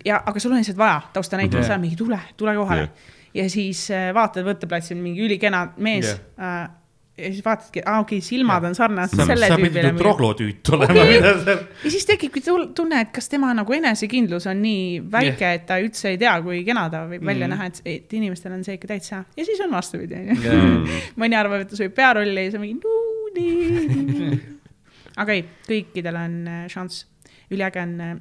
ja, 0.05 0.19
aga 0.21 0.41
sul 0.41 0.53
on 0.53 0.61
lihtsalt 0.61 0.77
vaja 0.77 0.99
taustanäitleja 1.15 1.63
Jah. 1.63 1.71
yeah., 1.73 1.81
mingi 1.81 1.97
tule, 1.97 2.19
tule 2.37 2.53
kohale 2.57 2.85
yeah.. 2.85 3.07
Ja 3.33 3.45
siis 3.51 3.85
äh, 3.93 4.09
vaatad 4.15 4.47
võtteplatsil 4.47 4.99
mingi 5.01 5.25
ülikena 5.25 5.67
mees 5.77 6.07
yeah. 6.09 6.21
äh, 6.39 6.79
ja 7.19 7.31
siis 7.33 7.45
vaatadki, 7.45 7.81
aa 7.85 7.99
okei 8.03 8.19
okay,, 8.19 8.25
silmad 8.25 8.65
on 8.69 8.75
sarnased 8.77 9.19
sa, 9.19 9.25
selle 9.29 9.49
tüübile 9.51 9.91
troglotüüt 9.97 10.71
olema 10.75 11.03
okay., 11.03 11.57
ja 11.83 11.91
siis 11.91 12.07
tekibki 12.07 12.43
tunne, 12.45 13.01
et 13.03 13.11
kas 13.15 13.29
tema 13.31 13.51
nagu 13.57 13.75
enesekindlus 13.75 14.47
on 14.51 14.61
nii 14.63 14.85
väike 15.11 15.45
yeah., 15.45 15.57
et 15.59 15.67
ta 15.69 15.79
üldse 15.83 16.13
ei 16.13 16.19
tea, 16.21 16.37
kui 16.45 16.61
kena 16.67 16.87
ta 16.91 17.03
võib 17.09 17.23
mm. 17.23 17.31
välja 17.31 17.49
Mhm. 17.49 17.55
näha, 17.55 17.69
et, 17.69 17.81
et 17.85 18.17
inimestel 18.19 18.55
on 18.55 18.63
see 18.67 18.77
ikka 18.79 18.91
täitsa 18.93 19.23
ja 19.37 19.45
siis 19.47 19.59
on 19.65 19.75
vastupidi, 19.75 20.23
onju. 20.23 20.97
Mõni 21.19 21.37
arvab, 21.39 21.65
et 21.65 21.71
ta 21.71 21.79
sobib 21.79 21.95
pearolli 21.97 22.47
ja 22.47 22.49
siis 22.49 22.59
on 22.59 22.65
mingi 22.65 22.79
nuudi. 22.85 24.39
aga 25.21 25.35
ei, 25.35 25.45
kõikidel 25.67 26.19
on 26.19 26.35
äh, 26.47 26.65
šanss, 26.71 27.05
üliäge 27.51 27.81
on 27.83 27.95
äh, 28.05 28.13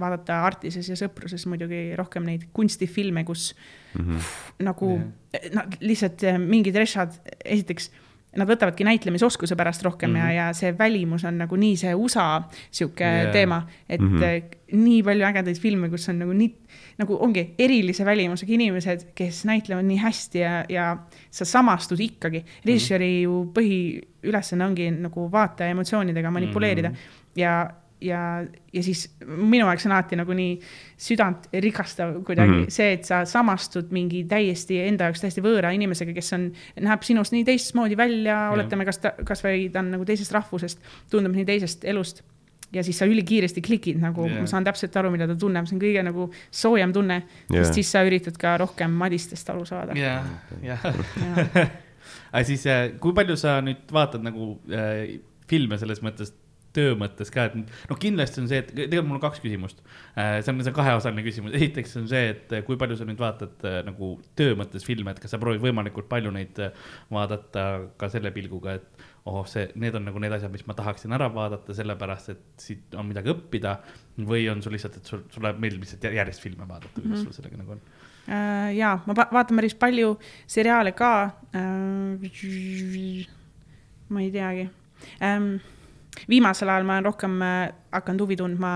vaadata 0.00 0.42
Artises 0.46 0.88
ja 0.88 0.96
Sõpruses 0.98 1.46
muidugi 1.50 1.92
rohkem 1.98 2.26
neid 2.28 2.48
kunstifilme, 2.56 3.24
kus 3.28 3.52
Mhm. 3.98 4.16
nagu 4.60 4.98
no, 5.54 5.62
lihtsalt 5.80 6.22
äh, 6.24 6.38
mingid 6.38 6.76
rešad, 6.76 7.12
esiteks 7.44 7.90
nad 8.36 8.48
võtavadki 8.48 8.84
näitlemisoskuse 8.84 9.56
pärast 9.56 9.82
rohkem 9.84 10.10
mm 10.10 10.16
Mhm. 10.16 10.22
-hmm. 10.26 10.32
ja, 10.34 10.46
ja 10.46 10.52
see 10.52 10.78
välimus 10.78 11.24
on 11.24 11.38
nagu 11.38 11.56
nii 11.56 11.76
see 11.76 11.94
USA 11.94 12.42
sihuke 12.70 13.04
yeah. 13.04 13.32
teema, 13.32 13.66
et 13.88 14.00
mm 14.00 14.06
Mhm. 14.06 14.22
-hmm. 14.22 14.76
nii 14.84 15.02
palju 15.02 15.24
ägedaid 15.26 15.58
filme, 15.60 15.88
kus 15.90 16.08
on 16.08 16.18
nagu 16.18 16.32
nii, 16.32 16.54
nagu 16.98 17.18
ongi 17.20 17.54
erilise 17.58 18.04
välimusega 18.04 18.52
inimesed, 18.52 19.04
kes 19.14 19.44
näitlevad 19.44 19.84
nii 19.84 19.96
hästi 19.98 20.38
ja, 20.38 20.64
ja 20.68 20.96
sa 21.30 21.44
samastud 21.44 22.00
ikkagi. 22.00 22.44
režissööri 22.66 23.22
ju 23.22 23.52
põhiülesanne 23.54 24.64
ongi 24.64 24.90
nagu 24.90 25.28
vaataja 25.32 25.70
emotsioonidega 25.70 26.30
manipuleerida 26.30 26.88
mm 26.88 26.94
-hmm. 26.94 27.40
ja 27.40 27.70
ja, 28.02 28.20
ja 28.72 28.82
siis 28.82 29.04
minu 29.26 29.66
jaoks 29.66 29.86
on 29.86 29.94
alati 29.94 30.18
nagu 30.18 30.34
nii 30.36 30.56
südant 31.00 31.48
rikastav 31.52 32.14
kuidagi 32.26 32.52
mm. 32.52 32.64
-hmm. 32.64 32.74
see, 32.74 32.92
et 32.96 33.08
sa 33.08 33.22
samastud 33.28 33.92
mingi 33.94 34.24
täiesti 34.28 34.80
enda 34.86 35.08
jaoks 35.10 35.24
täiesti 35.24 35.44
võõra 35.44 35.72
inimesega, 35.74 36.14
kes 36.16 36.32
on, 36.36 36.50
näeb 36.80 37.06
sinust 37.06 37.34
nii 37.36 37.44
teistmoodi 37.48 37.96
välja, 37.96 38.44
oletame, 38.54 38.86
kas 38.88 39.02
ta, 39.02 39.14
kasvõi 39.24 39.68
ta 39.72 39.82
on 39.84 39.92
nagu 39.96 40.06
teisest 40.08 40.32
rahvusest, 40.32 40.82
tundub 41.10 41.34
nii 41.36 41.48
teisest 41.48 41.84
elust. 41.84 42.22
ja 42.72 42.82
siis 42.82 42.98
sa 42.98 43.04
ülikiiresti 43.04 43.60
klikid 43.60 43.98
nagu 44.00 44.24
yeah., 44.26 44.40
ma 44.40 44.48
saan 44.48 44.64
täpselt 44.64 44.96
aru, 44.96 45.10
mida 45.12 45.26
ta 45.28 45.34
tunneb, 45.36 45.66
see 45.68 45.76
on 45.76 45.82
kõige 45.82 46.02
nagu 46.06 46.30
soojem 46.50 46.92
tunne 46.92 47.18
yeah., 47.22 47.58
sest 47.60 47.74
siis 47.74 47.90
sa 47.92 48.00
üritad 48.08 48.38
ka 48.40 48.56
rohkem 48.62 48.94
madistest 48.96 49.50
aru 49.52 49.66
saada 49.68 49.92
jah, 49.98 50.24
jah. 50.64 50.86
aga 52.32 52.44
siis, 52.48 52.64
kui 53.00 53.12
palju 53.12 53.36
sa 53.36 53.60
nüüd 53.60 53.92
vaatad 53.92 54.24
nagu 54.24 54.54
äh, 54.72 55.20
filme 55.52 55.76
selles 55.80 56.00
mõttes, 56.04 56.32
töö 56.76 56.96
mõttes 56.98 57.30
ka, 57.32 57.46
et 57.50 57.56
noh, 57.58 57.98
kindlasti 58.00 58.42
on 58.42 58.48
see, 58.50 58.62
et 58.62 58.70
tegelikult 58.72 59.08
mul 59.08 59.18
on 59.18 59.24
kaks 59.24 59.42
küsimust 59.44 59.82
äh,. 60.16 60.40
see 60.42 60.52
on, 60.52 60.62
see 60.62 60.72
on 60.72 60.76
kaheosaline 60.78 61.24
küsimus, 61.26 61.54
esiteks 61.58 61.96
on 62.00 62.08
see, 62.10 62.32
et 62.34 62.54
kui 62.66 62.78
palju 62.80 62.98
sa 62.98 63.06
nüüd 63.08 63.20
vaatad 63.22 63.66
äh, 63.68 63.78
nagu 63.86 64.14
töö 64.38 64.56
mõttes 64.58 64.86
filme, 64.86 65.14
et 65.14 65.22
kas 65.22 65.34
sa 65.34 65.40
proovid 65.42 65.62
võimalikult 65.64 66.08
palju 66.10 66.32
neid 66.34 66.60
äh, 66.62 66.76
vaadata 67.12 67.66
ka 68.00 68.10
selle 68.12 68.32
pilguga, 68.34 68.76
et 68.80 69.08
oh, 69.28 69.42
see, 69.48 69.68
need 69.78 69.94
on 69.98 70.06
nagu 70.08 70.22
need 70.22 70.34
asjad, 70.34 70.52
mis 70.52 70.64
ma 70.66 70.76
tahaksin 70.78 71.14
ära 71.14 71.28
vaadata, 71.32 71.74
sellepärast 71.76 72.32
et 72.34 72.46
siit 72.62 72.96
on 72.98 73.06
midagi 73.10 73.32
õppida. 73.32 73.76
või 74.28 74.48
on 74.52 74.60
sul 74.62 74.74
lihtsalt, 74.74 74.96
et 74.98 75.08
sul, 75.08 75.22
sulle 75.32 75.54
meeldib 75.56 75.84
lihtsalt 75.86 76.04
järjest 76.12 76.42
filme 76.42 76.66
vaadata, 76.68 76.94
kuidas 77.00 77.08
mm 77.08 77.14
-hmm. 77.14 77.24
sul 77.24 77.32
sellega 77.32 77.56
nagu 77.60 77.76
on? 77.76 77.84
Ja 78.76 78.98
ma 79.06 79.14
va- 79.16 79.28
vaatan 79.32 79.56
päris 79.56 79.74
palju 79.74 80.18
seriaale 80.46 80.92
ka. 80.92 81.30
ma 84.08 84.20
ei 84.20 84.30
teagi. 84.30 84.70
Viimasel 86.28 86.68
ajal 86.68 86.86
ma 86.88 86.98
olen 86.98 87.10
rohkem 87.10 87.38
äh, 87.42 87.68
hakanud 87.92 88.26
huvi 88.26 88.36
tundma 88.36 88.72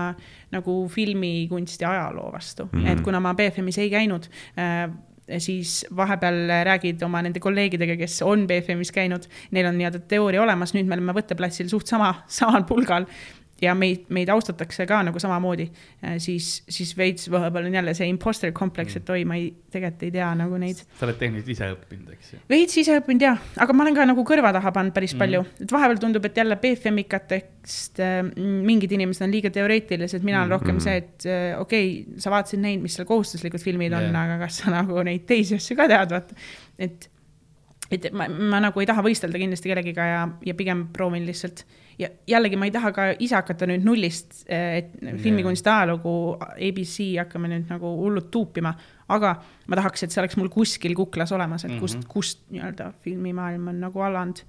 nagu 0.51 0.77
filmikunsti 0.89 1.85
ajaloo 1.85 2.31
vastu 2.33 2.69
mm, 2.71 2.79
-hmm. 2.79 2.91
et 2.91 3.01
kuna 3.01 3.19
ma 3.19 3.33
BFM-is 3.33 3.77
ei 3.77 3.89
käinud 3.89 4.29
äh, 4.57 4.89
siis 5.37 5.85
vahepeal 5.95 6.47
räägid 6.63 7.03
oma 7.03 7.21
nende 7.21 7.39
kolleegidega, 7.43 7.97
kes 7.99 8.21
on 8.23 8.45
BFM-is 8.47 8.93
käinud, 8.95 9.27
neil 9.51 9.67
on 9.67 9.75
nii-öelda 9.77 9.99
teooria 10.07 10.41
olemas, 10.41 10.73
nüüd 10.75 10.87
me 10.87 10.95
oleme 10.95 11.15
võtteplatsil 11.17 11.67
suht 11.71 11.91
sama, 11.91 12.13
samal 12.39 12.63
pulgal 12.69 13.07
ja 13.61 13.73
meid, 13.77 14.05
meid 14.13 14.29
austatakse 14.29 14.85
ka 14.89 14.99
nagu 15.05 15.19
samamoodi, 15.21 15.67
siis, 16.21 16.49
siis 16.69 16.93
veits 16.97 17.29
vahepeal 17.31 17.69
on 17.69 17.77
jälle 17.79 17.93
see 17.97 18.09
imposter 18.11 18.53
kompleks, 18.55 18.99
et 18.99 19.09
oi, 19.13 19.23
ma 19.27 19.37
ei, 19.39 19.49
tegelikult 19.73 20.05
ei 20.07 20.13
tea 20.13 20.27
nagu 20.37 20.59
neid. 20.61 20.83
sa 20.99 21.07
oled 21.07 21.17
tehniliselt 21.19 21.53
ise 21.55 21.69
õppinud, 21.73 22.11
eks 22.13 22.33
ju? 22.33 22.41
veits 22.51 22.77
ise 22.83 22.99
õppinud 23.01 23.25
jah, 23.27 23.41
aga 23.65 23.77
ma 23.77 23.85
olen 23.85 23.97
ka 23.97 24.07
nagu 24.11 24.25
kõrva 24.27 24.53
taha 24.55 24.73
pannud 24.75 24.95
päris 24.95 25.15
mm. 25.15 25.23
palju, 25.23 25.43
et 25.65 25.75
vahepeal 25.77 26.01
tundub, 26.03 26.29
et 26.29 26.41
jälle 26.43 26.59
BFM-ikatest 26.61 28.03
äh, 28.05 28.15
mingid 28.37 28.93
inimesed 28.97 29.25
on 29.25 29.33
liiga 29.33 29.51
teoreetilised, 29.53 30.25
mina 30.27 30.43
olen 30.43 30.51
mm. 30.51 30.57
rohkem 30.57 30.81
see, 30.83 30.97
et 31.01 31.27
äh, 31.27 31.51
okei 31.59 31.91
okay,, 31.97 32.21
sa 32.23 32.33
vaatasid 32.33 32.63
neid, 32.63 32.83
mis 32.83 32.97
seal 32.97 33.09
kohustuslikud 33.09 33.63
filmid 33.63 33.93
yeah. 33.93 34.09
on, 34.09 34.21
aga 34.21 34.39
kas 34.45 34.61
sa 34.63 34.73
nagu 34.73 35.01
neid 35.07 35.25
teisi 35.29 35.57
asju 35.57 35.79
ka 35.79 35.89
tead, 35.89 36.13
vaata, 36.13 36.41
et 36.77 37.09
et 37.91 38.07
ma, 38.11 38.27
ma 38.27 38.61
nagu 38.63 38.81
ei 38.81 38.87
taha 38.89 39.03
võistelda 39.05 39.39
kindlasti 39.41 39.71
kellegiga 39.71 40.07
ja, 40.07 40.23
ja 40.45 40.55
pigem 40.57 40.87
proovin 40.93 41.25
lihtsalt 41.27 41.65
ja 41.99 42.09
jällegi 42.29 42.59
ma 42.59 42.67
ei 42.67 42.73
taha 42.75 42.91
ka 42.93 43.07
ise 43.23 43.37
hakata 43.37 43.67
nüüd 43.69 43.85
nullist, 43.85 44.43
et 44.51 44.93
filmikunsti 45.23 45.71
ajalugu 45.71 46.13
abc 46.37 46.95
hakkame 47.17 47.51
nüüd 47.53 47.71
nagu 47.71 47.93
hullult 48.01 48.29
tuupima, 48.33 48.73
aga 49.13 49.33
ma 49.67 49.79
tahaks, 49.79 50.05
et 50.05 50.13
see 50.13 50.21
oleks 50.21 50.37
mul 50.37 50.51
kuskil 50.53 50.95
kuklas 50.97 51.33
olemas, 51.35 51.65
et 51.65 51.77
kust 51.79 51.97
mm, 51.97 52.03
-hmm. 52.03 52.13
kust 52.13 52.43
nii-öelda 52.53 52.91
filmimaailm 53.05 53.71
on 53.73 53.79
nagu 53.87 54.03
alanud 54.05 54.43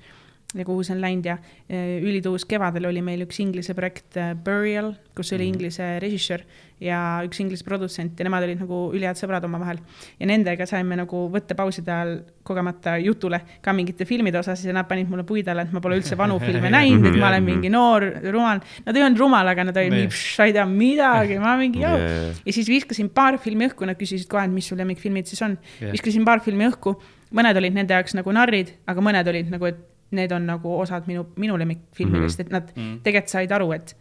ja 0.57 0.65
kuhu 0.65 0.85
see 0.87 0.95
on 0.97 1.03
läinud 1.03 1.27
ja 1.29 1.37
eh, 1.69 1.99
ülituus 2.01 2.47
kevadel 2.49 2.89
oli 2.89 3.03
meil 3.05 3.27
üks 3.27 3.43
inglise 3.45 3.75
projekt 3.77 4.17
eh, 4.17 4.33
Burial, 4.33 4.95
kus 5.17 5.35
oli 5.37 5.45
mm 5.45 5.49
inglise 5.49 5.85
režissöör 6.03 6.43
ja 6.81 6.99
üks 7.27 7.41
inglise 7.43 7.65
produtsent 7.67 8.19
ja 8.19 8.27
nemad 8.27 8.45
olid 8.47 8.61
nagu 8.63 8.79
ülihead 8.95 9.19
sõbrad 9.19 9.45
omavahel. 9.45 9.81
ja 10.19 10.29
nendega 10.31 10.67
saime 10.69 10.97
nagu 10.99 11.25
võttepauside 11.33 11.93
ajal 11.93 12.13
kogemata 12.47 12.97
jutule 13.03 13.41
ka 13.65 13.75
mingite 13.75 14.07
filmide 14.09 14.39
osas 14.41 14.63
ja 14.65 14.75
nad 14.77 14.89
panid 14.89 15.11
mulle 15.11 15.27
puid 15.27 15.49
alla, 15.49 15.67
et 15.67 15.75
ma 15.75 15.83
pole 15.85 15.99
üldse 15.99 16.17
vanu 16.19 16.39
filme 16.47 16.71
näinud, 16.73 17.11
et 17.11 17.19
ma 17.19 17.33
olen 17.33 17.45
mingi 17.45 17.73
noor, 17.73 18.07
rumal. 18.31 18.63
Nad 18.87 18.97
ei 18.97 19.05
olnud 19.05 19.21
rumal, 19.21 19.53
aga 19.53 19.67
nad 19.69 19.83
olid 19.83 19.97
nii, 19.97 20.09
sa 20.15 20.49
ei 20.49 20.55
tea 20.57 20.65
midagi, 20.71 21.41
ma 21.43 21.57
mingi 21.61 21.83
joo 21.83 21.97
yeah.. 21.99 22.41
ja 22.45 22.57
siis 22.57 22.71
viskasin 22.71 23.11
paar 23.15 23.41
filmi 23.43 23.69
õhku, 23.69 23.89
nad 23.89 23.99
küsisid 23.99 24.31
kohe, 24.31 24.47
et 24.47 24.55
mis 24.55 24.71
sul 24.71 24.79
lemmikfilmid 24.81 25.29
siis 25.29 25.43
on. 25.45 25.59
Yeah.. 25.81 25.93
viskasin 25.97 26.25
paar 26.29 26.45
filmi 26.45 26.69
õhku, 26.71 26.95
mõned 27.35 27.59
olid 27.59 27.77
nende 27.77 27.99
jaoks 27.99 28.17
nagu 28.17 28.33
narrid, 28.33 28.77
aga 28.89 29.05
mõned 29.05 29.35
olid 29.35 29.51
nagu, 29.53 29.73
et 29.73 29.87
need 30.17 30.33
on 30.33 30.47
nagu 30.49 30.75
osad 30.81 31.09
minu, 31.09 31.27
minu 31.37 31.57
lemmikfilmidest 31.61 32.39
mm, 32.39 32.43
-hmm. 32.43 32.47
et 32.47 32.53
nad 32.53 32.71
mm 32.77 32.83
-hmm. 32.83 33.01
tegelikult 33.03 33.35
said 33.35 33.53
aru, 33.53 33.73
et, 33.73 33.97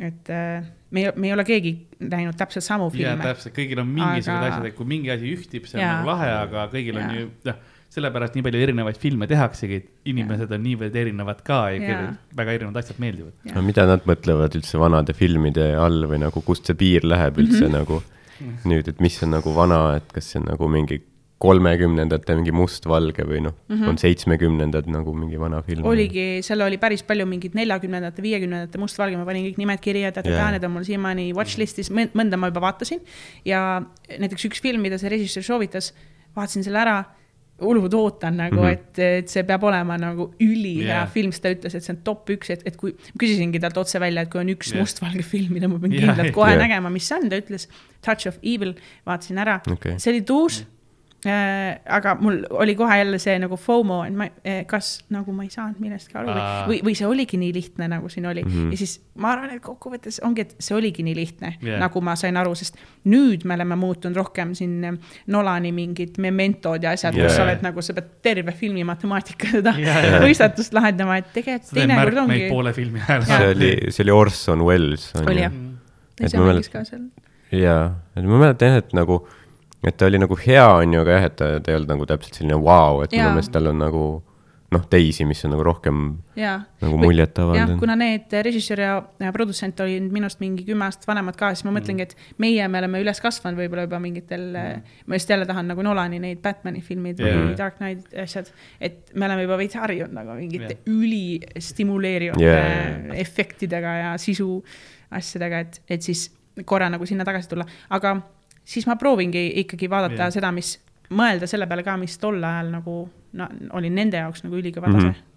et 0.00 0.30
äh, 0.30 0.66
me, 0.90 1.12
me 1.16 1.26
ei 1.26 1.32
ole 1.32 1.44
keegi 1.44 1.72
näinud 2.00 2.36
täpselt 2.36 2.64
samu 2.64 2.90
filme. 2.90 3.22
täpselt, 3.22 3.54
kõigil 3.56 3.80
on 3.80 3.88
mingisugused 3.88 4.36
aga... 4.36 4.52
asjad, 4.52 4.68
et 4.70 4.76
kui 4.76 4.86
mingi 4.86 5.10
asi 5.10 5.32
ühtib, 5.36 5.66
see 5.70 5.80
on 5.80 5.84
ja. 5.84 5.94
nagu 5.96 6.12
lahe, 6.12 6.28
aga 6.42 6.68
kõigil 6.72 7.00
ja. 7.00 7.06
on 7.06 7.18
ju, 7.18 7.30
noh, 7.48 7.62
sellepärast 7.96 8.34
nii 8.36 8.44
palju 8.44 8.62
erinevaid 8.66 8.98
filme 9.00 9.28
tehaksegi, 9.30 9.76
et 9.80 10.12
inimesed 10.12 10.50
ja. 10.50 10.58
on 10.58 10.64
niivõrd 10.66 10.98
erinevad 11.02 11.40
ka 11.46 11.60
ja, 11.76 11.90
ja. 11.92 12.00
väga 12.36 12.58
erinevad 12.58 12.82
asjad 12.82 13.00
meeldivad. 13.02 13.34
no 13.54 13.64
mida 13.64 13.86
nad 13.88 14.04
mõtlevad 14.08 14.58
üldse 14.58 14.80
vanade 14.82 15.16
filmide 15.16 15.72
all 15.80 16.04
või 16.10 16.20
nagu, 16.26 16.42
kust 16.44 16.68
see 16.68 16.78
piir 16.78 17.06
läheb 17.06 17.38
üldse 17.38 17.64
mm 17.64 17.72
-hmm. 17.72 17.78
nagu 17.80 18.02
nüüd, 18.68 18.88
et 18.90 19.00
mis 19.00 19.16
on 19.24 19.32
nagu 19.32 19.54
vana, 19.54 19.96
et 19.96 20.10
kas 20.12 20.32
see 20.32 20.40
on 20.42 20.50
nagu 20.50 20.68
mingi 20.68 21.00
kolmekümnendate 21.42 22.34
mingi 22.38 22.52
mustvalge 22.56 23.24
või 23.28 23.42
noh 23.44 23.52
mm 23.52 23.74
-hmm., 23.74 23.90
on 23.90 23.98
seitsmekümnendad 24.00 24.86
nagu 24.88 25.12
mingi 25.12 25.40
vana 25.40 25.60
film. 25.62 25.84
oligi, 25.84 26.40
seal 26.46 26.64
oli 26.64 26.78
päris 26.80 27.02
palju 27.04 27.26
mingit 27.28 27.54
neljakümnendate, 27.58 28.22
viiekümnendate 28.24 28.80
mustvalge, 28.80 29.18
ma 29.20 29.26
panin 29.28 29.44
kõik 29.50 29.60
nimed 29.60 29.82
kirja, 29.84 30.08
et 30.08 30.20
yeah. 30.24 30.50
need 30.54 30.64
on 30.64 30.72
mul 30.72 30.86
siiamaani 30.88 31.28
watchlist'is, 31.36 31.92
mõnda 31.92 32.40
ma 32.40 32.48
juba 32.48 32.64
vaatasin. 32.64 33.04
ja 33.44 33.82
näiteks 34.08 34.48
üks 34.48 34.62
film, 34.64 34.80
mida 34.80 34.98
see 34.98 35.12
režissöör 35.12 35.44
soovitas, 35.44 35.92
vaatasin 36.36 36.64
selle 36.64 36.80
ära 36.80 37.02
hullult 37.60 37.94
ootan 37.94 38.36
nagu 38.36 38.56
mm, 38.56 38.62
-hmm. 38.62 38.72
et, 38.72 38.98
et 38.98 39.28
see 39.28 39.42
peab 39.44 39.62
olema 39.64 39.96
nagu 39.96 40.30
ülihea 40.40 40.86
yeah. 40.86 41.10
film, 41.12 41.32
sest 41.32 41.42
ta 41.42 41.52
ütles, 41.52 41.74
et 41.76 41.84
see 41.84 41.92
on 41.92 42.00
top 42.04 42.30
üks, 42.32 42.50
et, 42.52 42.62
et 42.68 42.76
kui, 42.76 42.94
küsisingi 43.18 43.60
talt 43.60 43.76
otse 43.76 44.00
välja, 44.00 44.24
et 44.24 44.32
kui 44.32 44.40
on 44.40 44.48
üks 44.52 44.72
yeah. 44.72 44.80
mustvalge 44.80 45.24
film, 45.24 45.52
mida 45.52 45.68
ma 45.68 45.78
pean 45.80 45.92
yeah. 45.92 46.08
kindlalt 46.08 46.32
kohe 46.36 46.52
yeah. 46.52 46.62
nägema, 46.64 46.92
mis 46.92 47.08
see 47.08 47.16
on, 47.16 47.28
ta 47.28 47.40
ütles 47.40 47.68
Touch 48.04 48.28
of 48.28 48.40
Evil, 48.42 48.74
vaatasin 49.08 49.40
ära 49.44 49.60
okay., 49.72 49.98
see 49.98 50.12
oli 50.12 50.24
tuus 50.24 50.60
mm. 50.60 50.64
-hmm 50.64 50.75
aga 51.26 52.14
mul 52.20 52.38
oli 52.50 52.74
kohe 52.78 52.98
jälle 52.98 53.18
see 53.22 53.36
nagu 53.40 53.56
FOMO, 53.56 53.98
et 54.06 54.14
ma, 54.16 54.28
äh, 54.46 54.62
kas 54.68 55.00
nagu 55.12 55.32
ma 55.34 55.46
ei 55.46 55.50
saanud 55.52 55.80
millestki 55.82 56.18
aru 56.20 56.30
või, 56.30 56.44
või, 56.68 56.78
või 56.88 56.94
see 56.98 57.08
oligi 57.08 57.40
nii 57.40 57.52
lihtne, 57.56 57.88
nagu 57.90 58.10
siin 58.12 58.28
oli 58.30 58.44
mm. 58.44 58.52
-hmm. 58.52 58.74
ja 58.74 58.80
siis 58.80 58.96
ma 59.22 59.32
arvan, 59.34 59.54
et 59.56 59.62
kokkuvõttes 59.64 60.20
ongi, 60.26 60.46
et 60.46 60.54
see 60.62 60.76
oligi 60.76 61.04
nii 61.06 61.16
lihtne 61.16 61.52
yeah., 61.56 61.80
nagu 61.82 62.00
ma 62.04 62.16
sain 62.18 62.36
aru, 62.36 62.54
sest 62.58 62.78
nüüd 63.10 63.46
me 63.48 63.56
oleme 63.56 63.78
muutunud 63.80 64.16
rohkem 64.16 64.54
siin 64.58 64.76
äh, 64.84 65.16
Nolani 65.32 65.72
mingid 65.76 66.20
mementod 66.22 66.84
ja 66.84 66.94
asjad 66.96 67.16
yeah., 67.16 67.28
kus 67.28 67.38
sa 67.38 67.46
oled 67.46 67.64
nagu, 67.66 67.84
sa 67.84 67.96
pead 67.96 68.12
terve 68.26 68.54
filmi 68.56 68.84
matemaatika 68.86 69.50
seda 69.58 69.74
yeah. 69.82 70.20
võistatust 70.24 70.76
lahendama, 70.76 71.18
et 71.22 71.32
tegelikult 71.34 71.74
teinekord 71.80 72.22
ongi. 72.26 72.44
poole 72.52 72.74
filmi 72.76 73.02
ajal. 73.06 73.26
see 73.30 73.54
oli, 73.54 73.72
see 73.90 74.06
oli 74.06 74.16
Orson 74.20 74.66
Welles. 74.68 75.10
oli 75.24 75.42
jah. 75.42 75.58
ja 76.20 76.30
see 76.30 76.44
mängis 76.44 76.70
ka 76.72 76.84
seal. 76.86 77.08
jaa, 77.54 77.82
et 78.14 78.24
ma 78.28 78.44
mäletan 78.44 78.74
jah, 78.76 78.84
et 78.84 78.96
nagu 78.96 79.24
et 79.84 79.96
ta 79.96 80.08
oli 80.08 80.20
nagu 80.22 80.38
hea, 80.46 80.64
on 80.80 80.94
ju, 80.96 81.02
aga 81.04 81.18
jah, 81.18 81.28
et 81.28 81.36
ta, 81.36 81.50
ta 81.60 81.72
ei 81.72 81.80
olnud 81.80 81.92
nagu 81.96 82.08
täpselt 82.08 82.40
selline 82.40 82.56
vau 82.60 82.96
wow,, 82.96 83.04
et 83.04 83.12
minu 83.16 83.34
meelest 83.34 83.52
tal 83.54 83.72
on 83.72 83.84
nagu 83.84 84.06
noh, 84.74 84.82
teisi, 84.90 85.24
mis 85.28 85.40
on 85.46 85.52
nagu 85.54 85.62
rohkem 85.66 86.00
ja. 86.38 86.56
nagu 86.82 86.98
muljet 86.98 87.38
avaldanud. 87.38 87.78
kuna 87.78 87.94
need 87.98 88.32
režissöör 88.46 88.82
ja, 88.82 88.94
ja 89.22 89.30
produtsent 89.34 89.80
olid 89.84 90.08
minust 90.12 90.40
mingi 90.42 90.64
kümme 90.66 90.88
aastat 90.88 91.06
vanemad 91.06 91.38
ka, 91.38 91.52
siis 91.54 91.66
ma 91.68 91.74
mõtlengi, 91.76 92.06
et 92.08 92.32
meie, 92.42 92.66
me 92.72 92.80
oleme 92.82 93.00
üles 93.04 93.20
kasvanud 93.22 93.60
võib-olla 93.60 93.86
juba 93.86 94.00
mingitel 94.02 94.48
mm., 94.50 94.96
ma 95.06 95.20
just 95.20 95.30
jälle 95.30 95.46
tahan 95.48 95.70
nagu 95.70 95.86
Nolani 95.86 96.18
neid 96.22 96.42
Batman'i 96.44 96.82
filmid 96.84 97.22
yeah. 97.22 97.38
või 97.38 97.56
Dark 97.58 97.78
Knight 97.78 98.10
asjad, 98.26 98.50
et 98.82 99.14
me 99.14 99.28
oleme 99.28 99.46
juba 99.46 99.60
veits 99.62 99.78
harjunud 99.78 100.16
nagu 100.16 100.34
mingite 100.38 100.72
yeah. 100.74 100.86
ülistimuleerivate 100.96 102.42
yeah. 102.42 103.12
efektidega 103.22 103.98
ja 104.02 104.14
sisu 104.20 104.58
asjadega, 105.14 105.62
et, 105.62 105.82
et 105.86 106.02
siis 106.02 106.26
korra 106.66 106.90
nagu 106.90 107.06
sinna 107.06 107.24
tagasi 107.28 107.52
tulla, 107.52 107.68
aga 107.94 108.16
siis 108.66 108.88
ma 108.88 108.98
proovingi 109.00 109.46
ikkagi 109.62 109.90
vaadata 109.90 110.26
yeah. 110.26 110.34
seda, 110.34 110.50
mis, 110.54 110.76
mõelda 111.14 111.48
selle 111.50 111.68
peale 111.70 111.86
ka, 111.86 111.96
mis 112.00 112.18
tol 112.22 112.42
ajal 112.42 112.74
nagu 112.74 112.98
no, 113.38 113.48
oli 113.78 113.92
nende 113.94 114.20
jaoks 114.22 114.44
nagu 114.46 114.58
ülikõva 114.58 114.90
tase 114.90 115.06
mm. 115.06 115.14
-hmm 115.14 115.32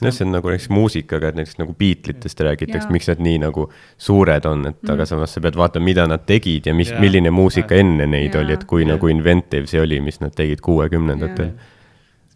noh, 0.00 0.12
see 0.12 0.24
on 0.26 0.32
nagu 0.34 0.50
näiteks 0.50 0.68
muusikaga, 0.72 1.30
et 1.30 1.36
näiteks 1.38 1.58
nagu 1.60 1.74
Beatlesitest 1.78 2.40
räägitakse, 2.44 2.90
miks 2.92 3.08
nad 3.08 3.20
nii 3.22 3.38
nagu 3.44 3.66
suured 3.98 4.44
on, 4.48 4.66
et 4.72 4.82
mm. 4.82 4.92
aga 4.94 5.06
samas 5.08 5.34
sa 5.36 5.42
pead 5.44 5.56
vaatama, 5.56 5.86
mida 5.86 6.06
nad 6.10 6.24
tegid 6.26 6.66
ja 6.66 6.74
mis, 6.76 6.92
milline 7.00 7.30
muusika 7.30 7.78
enne 7.78 8.06
neid 8.10 8.34
ja. 8.34 8.42
oli, 8.42 8.56
et 8.56 8.64
kui 8.68 8.82
ja. 8.82 8.94
nagu 8.94 9.08
inventive 9.12 9.70
see 9.70 9.80
oli, 9.80 10.00
mis 10.04 10.20
nad 10.20 10.34
tegid 10.36 10.60
kuuekümnendatel 10.64 11.52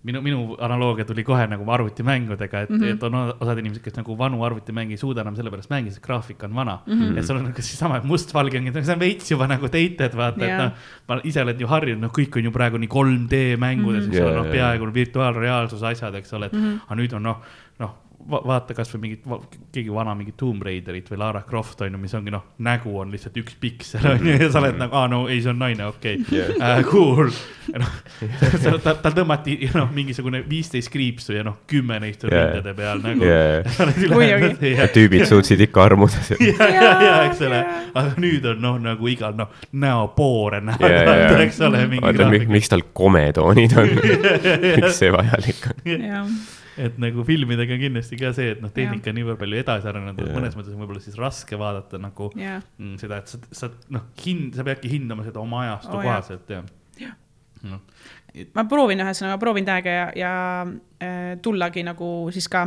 minu, 0.05 0.20
minu 0.24 0.40
analoogia 0.61 1.07
tuli 1.09 1.24
kohe 1.24 1.46
nagu 1.48 1.64
arvutimängudega, 1.76 2.61
et 2.66 2.70
mm, 2.70 2.80
-hmm. 2.80 2.94
et 2.94 3.02
on 3.02 3.14
osad 3.40 3.59
inimesed, 3.59 3.82
kes 3.82 3.96
nagu 3.96 4.18
vanu 4.18 4.44
arvutimänge 4.44 4.94
ei 4.94 5.00
suuda 5.00 5.24
enam 5.24 5.36
sellepärast 5.36 5.70
mängida, 5.70 5.94
sest 5.94 6.05
graafik 6.05 6.42
on 6.44 6.55
vana 6.55 6.78
mm. 6.86 7.00
-hmm. 7.00 7.18
et 7.18 7.26
sul 7.26 7.36
on 7.36 7.44
nagu 7.48 7.62
seesama 7.62 8.00
mustvalge 8.05 8.59
ongi, 8.59 8.72
see 8.72 8.94
on 8.94 9.00
veits 9.00 9.30
juba 9.30 9.48
nagu 9.48 9.66
dated, 9.66 10.16
vaata 10.16 10.44
yeah., 10.44 10.52
et 10.52 10.64
noh. 10.64 10.72
ma 11.09 11.20
ise 11.24 11.42
olen 11.42 11.61
ju 11.61 11.66
harjunud, 11.66 12.02
noh, 12.02 12.12
kõik 12.12 12.36
on 12.36 12.44
ju 12.44 12.52
praegu 12.52 12.78
nii 12.78 12.88
3D 12.88 13.57
mängudes 13.57 14.07
mm, 14.07 14.11
-hmm. 14.11 14.16
eks 14.16 14.26
ole, 14.26 14.36
noh, 14.36 14.50
peaaegu 14.52 14.94
virtuaalreaalsuse 14.94 15.86
asjad, 15.86 16.14
eks 16.14 16.32
ole, 16.32 16.46
et 16.46 16.52
mm 16.52 16.64
-hmm. 16.64 16.80
aga 16.86 17.00
nüüd 17.00 17.16
on 17.16 17.22
noh, 17.22 17.40
noh 17.78 18.03
va 18.31 18.41
vaata 18.47 18.75
kasvõi 18.77 19.01
mingit, 19.03 19.25
keegi 19.72 19.93
vana 19.93 20.14
mingit 20.16 20.37
Tomb 20.41 20.62
Raiderit 20.64 21.09
või 21.12 21.18
Lara 21.20 21.43
Croft 21.49 21.83
on 21.85 21.93
ju, 21.95 22.01
mis 22.01 22.14
ongi 22.16 22.33
noh, 22.33 22.45
nägu 22.64 22.95
on 23.01 23.12
lihtsalt 23.12 23.37
üks 23.41 23.57
piksel 23.61 24.07
on 24.09 24.25
ju 24.25 24.37
ja 24.41 24.49
sa 24.53 24.62
oled 24.62 24.79
nagu, 24.81 24.97
aa 24.97 25.11
no 25.12 25.20
ei, 25.29 25.43
see 25.45 25.53
on 25.53 25.61
naine, 25.61 25.89
okei 25.91 26.20
okay. 26.22 26.39
yeah. 26.39 26.79
uh,, 26.79 26.85
cool. 26.89 27.29
noh, 27.75 27.93
tal, 28.85 28.97
tal 29.03 29.16
tõmmati 29.18 29.59
noh, 29.75 29.93
mingisugune 29.95 30.41
viisteist 30.49 30.93
kriipsu 30.95 31.37
ja 31.37 31.45
noh, 31.47 31.61
kümme 31.70 32.01
neist 32.03 32.25
on 32.25 32.33
yeah. 32.33 32.49
rindade 32.49 32.75
peal 32.79 33.05
nagu 33.05 33.29
yeah. 33.29 34.68
ja 34.81 34.89
tüübid 34.95 35.27
suutsid 35.29 35.61
ikka 35.68 35.85
armuda 35.91 36.25
seal. 36.25 36.41
ja, 36.49 36.70
ja, 36.70 36.91
ja 37.05 37.14
eks 37.29 37.45
ole, 37.45 37.61
aga 37.93 38.16
nüüd 38.25 38.49
on 38.55 38.64
noh, 38.64 38.81
nagu 38.89 39.12
igal 39.12 39.37
noh, 39.37 39.53
näopoore 39.77 40.64
näha 40.64 40.91
yeah,, 40.91 41.39
eks 41.45 41.61
ole. 41.68 41.87
vaata, 42.01 42.33
miks 42.49 42.72
tal 42.72 42.89
kometoonid 42.97 43.79
on 43.81 43.97
miks 44.01 45.01
see 45.03 45.12
vajalik 45.12 45.72
on 45.75 46.37
et 46.81 46.97
nagu 47.03 47.25
filmidega 47.27 47.77
on 47.77 47.83
kindlasti 47.85 48.18
ka 48.20 48.33
see, 48.37 48.55
et 48.55 48.62
noh, 48.62 48.72
tehnika 48.75 49.12
on 49.12 49.18
niivõrd 49.18 49.41
palju 49.41 49.61
edasi 49.61 49.91
arenenud, 49.91 50.20
et 50.20 50.35
mõnes 50.35 50.57
mõttes 50.59 50.75
on 50.75 50.83
võib-olla 50.83 51.03
siis 51.05 51.18
raske 51.20 51.59
vaadata 51.61 52.01
nagu 52.03 52.31
yeah. 52.39 52.62
Mm, 52.79 52.97
seda, 53.01 53.20
et 53.22 53.31
sa, 53.31 53.41
sa 53.55 53.70
noh, 53.95 54.09
hind, 54.25 54.55
sa 54.59 54.66
peadki 54.66 54.91
hindama 54.93 55.27
seda 55.27 55.43
oma 55.43 55.64
ajastu 55.66 55.95
oh, 55.95 56.03
kohaselt 56.03 56.55
ja, 56.55 56.62
ja. 57.01 57.14
No. 57.64 57.81
Et... 58.35 58.51
ma 58.57 58.66
proovin 58.68 59.01
ühesõnaga, 59.05 59.39
proovin 59.43 59.66
täiega 59.68 59.99
ja, 59.99 60.07
ja 60.18 60.33
äh, 60.64 61.35
tullagi 61.43 61.87
nagu 61.87 62.11
siis 62.35 62.51
ka 62.53 62.66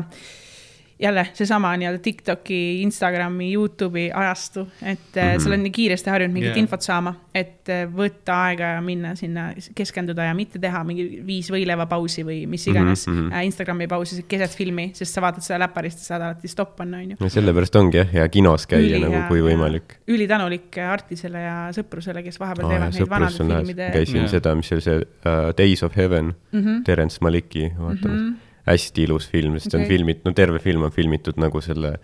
jälle 0.99 1.27
seesama 1.33 1.77
nii-öelda 1.77 1.99
Tiktoki, 2.01 2.81
Instagrami, 2.81 3.53
Youtube'i 3.53 4.11
ajastu, 4.13 4.67
et 4.81 4.99
mm 5.15 5.21
-hmm. 5.21 5.39
sa 5.43 5.49
oled 5.49 5.59
nii 5.59 5.71
kiiresti 5.71 6.09
harjunud 6.09 6.33
mingit 6.33 6.47
yeah. 6.49 6.59
infot 6.59 6.81
saama, 6.81 7.13
et 7.35 7.69
äh, 7.69 7.83
võtta 7.93 8.37
aega 8.47 8.63
ja 8.63 8.81
minna 8.81 9.15
sinna, 9.15 9.53
keskenduda 9.75 10.23
ja 10.23 10.33
mitte 10.33 10.59
teha 10.59 10.83
mingi 10.83 11.21
viis 11.27 11.51
võileivapausi 11.51 12.25
või 12.25 12.47
mis 12.47 12.67
iganes 12.67 13.07
mm 13.07 13.13
Mhm, 13.13 13.25
mhm. 13.25 13.33
-hmm. 13.33 13.43
Instagrami 13.45 13.87
pausi 13.87 14.25
keset 14.27 14.55
filmi, 14.57 14.89
sest 14.93 15.13
sa 15.13 15.21
vaatad 15.21 15.41
seda 15.41 15.59
läparist 15.59 15.99
ja 15.99 16.03
saad 16.03 16.21
alati 16.21 16.47
stopp 16.47 16.75
panna, 16.75 16.97
onju. 16.97 17.15
no 17.19 17.29
sellepärast 17.29 17.75
ongi 17.75 17.97
jah, 17.97 18.13
hea 18.13 18.29
kinos 18.29 18.67
käia 18.67 18.99
nagu, 18.99 19.27
kui 19.27 19.41
võimalik. 19.41 19.83
ülitänulik 20.07 20.77
Artisele 20.77 21.41
ja 21.41 21.69
sõprusele, 21.71 22.23
kes 22.23 22.39
vahepeal 22.39 22.65
aa 22.65 22.71
teevad 22.71 22.93
neid 22.93 23.09
vanade 23.09 23.43
on 23.43 23.49
filmide 23.55 23.89
käisin 23.93 24.15
Jaa. 24.21 24.27
seda, 24.27 24.55
mis 24.55 24.71
oli 24.71 24.81
see 24.81 24.97
uh, 24.97 25.53
Days 25.57 25.83
of 25.83 25.95
Heaven 25.97 26.25
mm 26.51 26.59
-hmm. 26.61 26.83
Terence 26.83 27.17
Maliki 27.21 27.71
vaatamas 27.79 28.21
Mhm. 28.21 28.46
Hästi 28.67 29.03
ilus 29.07 29.29
film, 29.31 29.57
sest 29.59 29.71
see 29.71 29.81
on 29.81 29.87
filmit-, 29.89 30.23
no 30.25 30.33
terve 30.37 30.59
film 30.63 30.83
on 30.87 30.91
filmitud 30.95 31.37
nagu 31.41 31.61
selle 31.63 31.95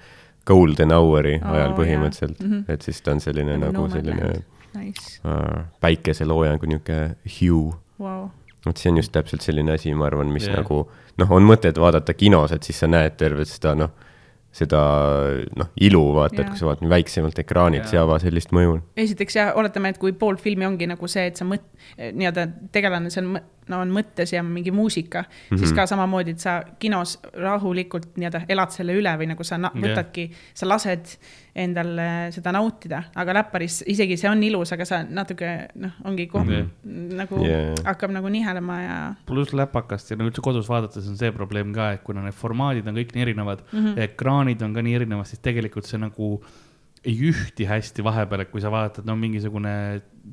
Golden 0.47 0.91
Hour'i 0.91 1.37
Oo, 1.39 1.53
ajal 1.55 1.73
põhimõtteliselt 1.77 2.39
mm, 2.39 2.47
Mhm. 2.47 2.53
-hmm. 2.63 2.73
et 2.73 2.81
siis 2.81 3.01
ta 3.01 3.11
on 3.11 3.19
selline 3.23 3.57
Nagu 3.57 3.71
nagu, 3.71 3.87
nagu 3.87 3.93
selline. 3.93 4.43
Nice, 4.73 5.19
uh, 5.23 5.65
päikeseloojangu 5.81 6.65
niisugune 6.65 7.15
hue. 7.39 7.73
vau. 7.99 8.29
vot 8.65 8.77
see 8.77 8.89
on 8.91 8.97
just 8.97 9.11
täpselt 9.11 9.41
selline 9.45 9.71
asi, 9.75 9.93
ma 9.93 10.05
arvan, 10.07 10.27
mis 10.33 10.43
Jah. 10.47 10.53
yeah. 10.55 10.63
nagu 10.63 10.89
noh, 11.17 11.31
on 11.31 11.43
mõtet 11.45 11.77
vaadata 11.79 12.13
kinos, 12.13 12.51
et 12.51 12.63
siis 12.63 12.79
sa 12.79 12.87
näed 12.87 13.15
tervet 13.19 13.47
seda 13.47 13.75
noh, 13.75 13.91
seda 14.53 14.79
noh, 15.57 15.67
ilu 15.81 16.01
vaata 16.15 16.35
Jaa. 16.41 16.45
et 16.45 16.49
kui 16.53 16.57
sa 16.61 16.65
vaatad 16.69 16.81
nii 16.85 16.89
väiksemalt 16.93 17.39
ekraanilt, 17.43 17.87
see 17.89 17.97
ei 17.97 18.03
ava 18.03 18.19
sellist 18.21 18.51
mõju. 18.55 18.79
esiteks 18.97 19.35
ja 19.35 19.53
oletame, 19.59 19.89
et 19.93 19.97
kui 20.01 20.11
pool 20.13 20.37
filmi 20.41 20.65
ongi 20.65 20.87
nagu 20.87 21.07
see, 21.07 21.25
et 21.27 21.35
sa 21.39 21.45
mõt-, 21.45 21.69
nii-öelda 21.97 22.47
tegelane 22.71 23.09
seal 23.13 23.25
no 23.69 23.79
on 23.81 23.91
mõttes 23.91 24.33
ja 24.33 24.43
mingi 24.43 24.71
muusika 24.71 25.21
mm, 25.21 25.27
-hmm. 25.55 25.57
siis 25.59 25.69
Mhm. 25.71 25.75
ka 25.75 25.85
samamoodi, 25.87 26.31
et 26.31 26.39
sa 26.39 26.63
kinos 26.79 27.19
rahulikult 27.33 28.15
nii-öelda 28.17 28.45
elad 28.49 28.71
selle 28.71 28.93
üle 28.93 29.13
või 29.17 29.27
nagu 29.27 29.43
sa 29.43 29.57
võtadki, 29.57 30.29
sa 30.53 30.67
lased 30.67 31.17
endal 31.55 31.99
seda 32.31 32.51
nautida, 32.51 33.03
aga 33.15 33.33
läpparis 33.33 33.83
isegi 33.87 34.17
see 34.17 34.29
on 34.29 34.43
ilus, 34.43 34.71
aga 34.73 34.85
sa 34.85 35.03
natuke 35.03 35.67
noh, 35.75 35.91
ongi 36.05 36.27
koh- 36.27 36.49
Jah. 36.49 36.65
nagu 37.17 37.45
Jaa. 37.45 37.75
hakkab 37.85 38.11
nagu 38.11 38.27
nihelema 38.29 38.81
ja 38.81 39.13
pluss 39.25 39.53
läpakast 39.53 40.09
ja 40.11 40.17
no 40.17 40.25
üldse 40.29 40.41
kodus 40.41 40.67
vaadates 40.69 41.07
on 41.09 41.17
see 41.17 41.31
probleem 41.31 41.73
ka, 41.73 41.91
et 41.91 42.03
kuna 42.03 42.21
need 42.21 42.33
formaadid 42.33 42.87
on 42.87 42.95
kõik 42.95 43.13
nii 43.13 43.21
erinevad 43.21 43.59
mm. 43.71 43.79
-hmm. 43.79 43.99
ekraanid 43.99 44.61
on 44.61 44.73
ka 44.73 44.81
nii 44.81 44.95
erinevad, 44.95 45.25
siis 45.25 45.39
tegelikult 45.39 45.85
see 45.85 45.99
nagu 45.99 46.43
ei 47.03 47.17
ühti 47.27 47.65
hästi 47.67 48.03
vahepeal, 48.05 48.45
et 48.45 48.51
kui 48.51 48.61
sa 48.63 48.69
vaatad, 48.71 49.03
no 49.07 49.15
mingisugune, 49.19 49.73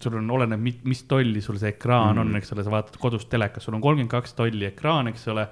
sul 0.00 0.20
on, 0.20 0.28
oleneb, 0.36 0.60
mis 0.62 1.00
tolli 1.10 1.42
sul 1.42 1.58
see 1.58 1.72
ekraan 1.72 2.14
mm 2.14 2.20
-hmm. 2.20 2.30
on, 2.30 2.38
eks 2.38 2.52
ole, 2.54 2.64
sa 2.64 2.70
vaatad 2.70 2.98
kodus 3.02 3.26
telekas, 3.26 3.64
sul 3.64 3.74
on 3.74 3.82
kolmkümmend 3.82 4.10
kaks 4.10 4.34
tolli 4.38 4.68
ekraan, 4.68 5.08
eks 5.10 5.26
ole 5.28 5.48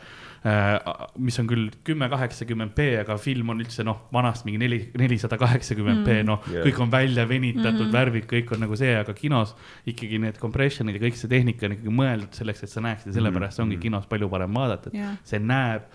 äh, 0.46 1.08
mis 1.18 1.38
on 1.42 1.50
küll 1.50 1.70
kümme 1.84 2.08
kaheksakümmend 2.08 2.70
B, 2.74 2.86
aga 3.00 3.18
film 3.18 3.50
on 3.50 3.60
üldse 3.64 3.84
noh, 3.84 4.06
vanast 4.12 4.46
mingi 4.46 4.62
neli, 4.62 4.80
nelisada 4.98 5.38
kaheksakümmend 5.38 6.06
B, 6.06 6.22
noh 6.22 6.46
Jaa. 6.52 6.62
kõik 6.64 6.80
on 6.86 6.90
välja 6.90 7.28
venitatud 7.28 7.80
mm, 7.80 7.86
-hmm. 7.86 7.92
värvid, 7.92 8.26
kõik 8.30 8.54
on 8.54 8.60
nagu 8.60 8.76
see, 8.76 8.94
aga 8.96 9.12
kinos 9.12 9.56
ikkagi 9.86 10.18
need 10.22 10.38
compression'id 10.38 11.00
ja 11.00 11.06
kõik 11.08 11.18
see 11.18 11.28
tehnika 11.28 11.66
on 11.66 11.78
ikkagi 11.80 11.94
mõeldud 12.02 12.32
selleks, 12.32 12.62
et 12.62 12.70
sa 12.70 12.80
näeksid 12.80 13.10
ja 13.10 13.18
sellepärast 13.18 13.58
ongi 13.58 13.76
kinos 13.76 14.06
palju 14.06 14.28
parem 14.28 14.54
vaadata, 14.54 14.94
et 14.94 15.00
Jaa. 15.02 15.16
see 15.24 15.42
näeb 15.42 15.90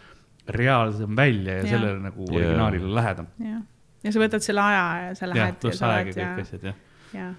reaalsem 0.48 1.16
välja 1.16 1.62
ja 1.62 1.64
Jaa. 1.64 1.78
sellele 1.78 2.00
nagu 2.00 2.26
Jaa. 2.28 2.36
originaalile 2.36 2.96
lähedam. 2.96 3.32
jah, 3.40 3.62
ja 4.04 4.14
sa 4.14 4.24
võtad 4.24 4.46
selle 4.46 4.64
aja 4.64 4.86
ja 5.08 5.18
sa 5.18 5.26
jah, 5.26 5.34
lähed 5.34 5.58
ja 5.58 5.60
pluss 5.62 5.84
aeg 5.88 6.14
ja 6.14 6.16
ja, 6.16 6.30
kõik 6.38 6.48
asjad, 6.48 6.70
jah. 6.70 6.80
ja 7.14 7.34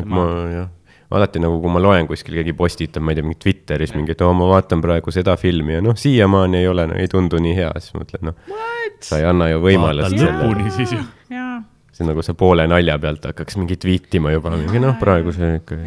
et 0.00 0.06
ma 0.06 0.26
jah, 0.52 0.68
alati 1.10 1.42
nagu, 1.42 1.58
kui 1.62 1.74
ma 1.74 1.82
loen 1.82 2.08
kuskil 2.10 2.36
keegi 2.38 2.54
postitab, 2.56 3.04
ma 3.04 3.12
ei 3.12 3.18
tea, 3.18 3.26
mingi 3.26 3.40
Twitteris 3.42 3.94
mingi, 3.96 4.14
et 4.14 4.22
oo, 4.24 4.30
ma 4.36 4.46
vaatan 4.52 4.82
praegu 4.84 5.14
seda 5.14 5.34
filmi 5.40 5.76
ja 5.78 5.84
noh, 5.84 5.98
siiamaani 5.98 6.62
ei 6.62 6.70
ole 6.70 6.86
no,, 6.92 6.98
ei 7.00 7.10
tundu 7.10 7.40
nii 7.42 7.56
hea, 7.58 7.72
siis 7.82 7.96
mõtled, 7.98 8.28
noh, 8.30 8.54
sa 9.02 9.18
ei 9.20 9.26
anna 9.28 9.50
ju 9.50 9.62
võimalust 9.64 10.16
lõpuni 10.20 10.70
siis 10.76 10.94
ju. 10.94 11.02
ja 11.34 11.48
see 11.90 12.06
on 12.06 12.14
nagu 12.14 12.22
sa 12.24 12.36
poole 12.38 12.64
nalja 12.70 12.96
pealt 13.02 13.26
hakkaks 13.28 13.58
mingi 13.60 13.76
tweetima 13.80 14.32
juba, 14.32 14.54
mingi 14.56 14.80
noh, 14.82 14.96
praegu 15.00 15.34
see 15.36 15.58
ikka. 15.58 15.80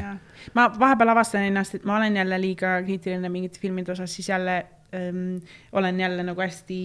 Ma 0.53 0.69
vahepeal 0.79 1.13
avastan 1.15 1.49
ennast, 1.49 1.75
et 1.75 1.85
ma 1.85 1.97
olen 1.97 2.15
jälle 2.21 2.41
liiga 2.41 2.77
kriitiline 2.85 3.29
mingite 3.29 3.59
filmide 3.61 3.91
osas, 3.91 4.15
siis 4.15 4.29
jälle 4.29 4.65
ähm, 4.95 5.37
olen 5.71 5.99
jälle 5.99 6.23
nagu 6.23 6.41
hästi 6.41 6.79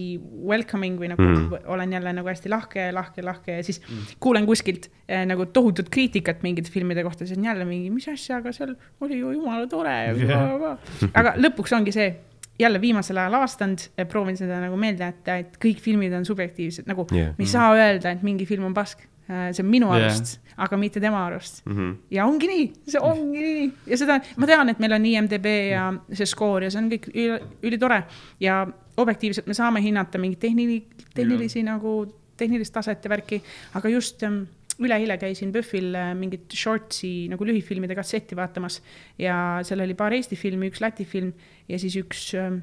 welcoming 0.47 0.99
või 0.99 1.11
nagu 1.11 1.21
Mm. 1.29 1.67
olen 1.67 1.93
jälle 1.93 2.13
nagu 2.13 2.27
hästi 2.27 2.49
lahke, 2.49 2.91
lahke, 2.91 3.21
lahke 3.21 3.57
ja 3.57 3.63
siis 3.63 3.81
mm. 3.81 4.15
kuulen 4.19 4.45
kuskilt 4.45 4.89
äh, 5.11 5.25
nagu 5.25 5.45
tohutut 5.45 5.89
kriitikat 5.89 6.43
mingite 6.43 6.71
filmide 6.71 7.03
kohta, 7.03 7.25
siis 7.25 7.37
on 7.37 7.45
jälle 7.45 7.65
mingi, 7.65 7.89
mis 7.89 8.07
asja, 8.07 8.37
aga 8.37 8.51
seal 8.55 8.75
oli 9.01 9.19
ju 9.19 9.31
jumala 9.31 9.67
tore 9.67 9.93
ja 9.93 10.15
Jah. 10.15 10.79
aga 11.13 11.35
lõpuks 11.37 11.75
ongi 11.75 11.91
see 11.91 12.15
jälle 12.59 12.81
viimasel 12.81 13.17
ajal 13.17 13.33
avastanud, 13.39 13.83
proovin 14.11 14.37
seda 14.37 14.59
nagu 14.59 14.77
meelde 14.79 15.07
jätta, 15.07 15.37
et 15.39 15.55
kõik 15.63 15.79
filmid 15.83 16.13
on 16.13 16.25
subjektiivsed, 16.27 16.89
nagu 16.89 17.05
yeah. 17.13 17.31
me 17.37 17.45
ei 17.45 17.51
saa 17.51 17.69
öelda, 17.75 18.11
et 18.11 18.23
mingi 18.25 18.47
film 18.49 18.67
on 18.67 18.75
pask. 18.75 19.05
See 19.29 19.63
on 19.63 19.69
minu 19.69 19.89
arust, 19.93 20.39
aga 20.57 20.77
mitte 20.81 20.99
tema 20.99 21.21
arust. 21.27 21.61
Mm 21.65 21.75
-hmm. 21.77 21.95
ja 22.11 22.25
ongi 22.25 22.47
nii, 22.47 22.67
see 22.87 23.01
ongi 23.01 23.41
nii. 23.45 23.71
Ja 23.87 23.97
seda, 23.97 24.19
ma 24.37 24.47
tean, 24.49 24.69
et 24.69 24.79
meil 24.79 24.93
on 24.97 25.05
IMDB 25.05 25.45
ja 25.71 25.87
see 26.11 26.25
skoor 26.25 26.63
ja 26.63 26.69
see 26.73 26.81
on 26.81 26.89
kõik 26.91 27.09
üli- 27.13 27.41
ülitore. 27.63 28.03
Ja 28.39 28.65
objektiivselt 28.97 29.47
me 29.47 29.53
saame 29.53 29.81
hinnata 29.81 30.19
mingeid 30.19 30.41
tehnili-, 30.43 30.85
tehnilisi 31.15 31.63
nagu, 31.63 32.05
tehnilist 32.37 32.73
taset 32.73 33.03
ja 33.03 33.09
värki, 33.09 33.41
aga 33.75 33.89
just 33.89 34.23
ähm, 34.23 34.43
üleeile 34.79 35.17
käisin 35.19 35.51
PÖFFil 35.51 35.95
äh, 35.95 36.15
mingit 36.15 36.51
shortsi 36.55 37.27
nagu 37.31 37.45
lühifilmide 37.45 37.95
kassetti 37.95 38.35
vaatamas. 38.35 38.81
Ja 39.19 39.59
seal 39.63 39.83
oli 39.83 39.93
paar 39.93 40.15
Eesti 40.15 40.35
filmi, 40.39 40.69
üks 40.71 40.81
Läti 40.81 41.05
film 41.05 41.33
ja 41.69 41.79
siis 41.79 41.95
üks 41.99 42.33
ähm, 42.39 42.61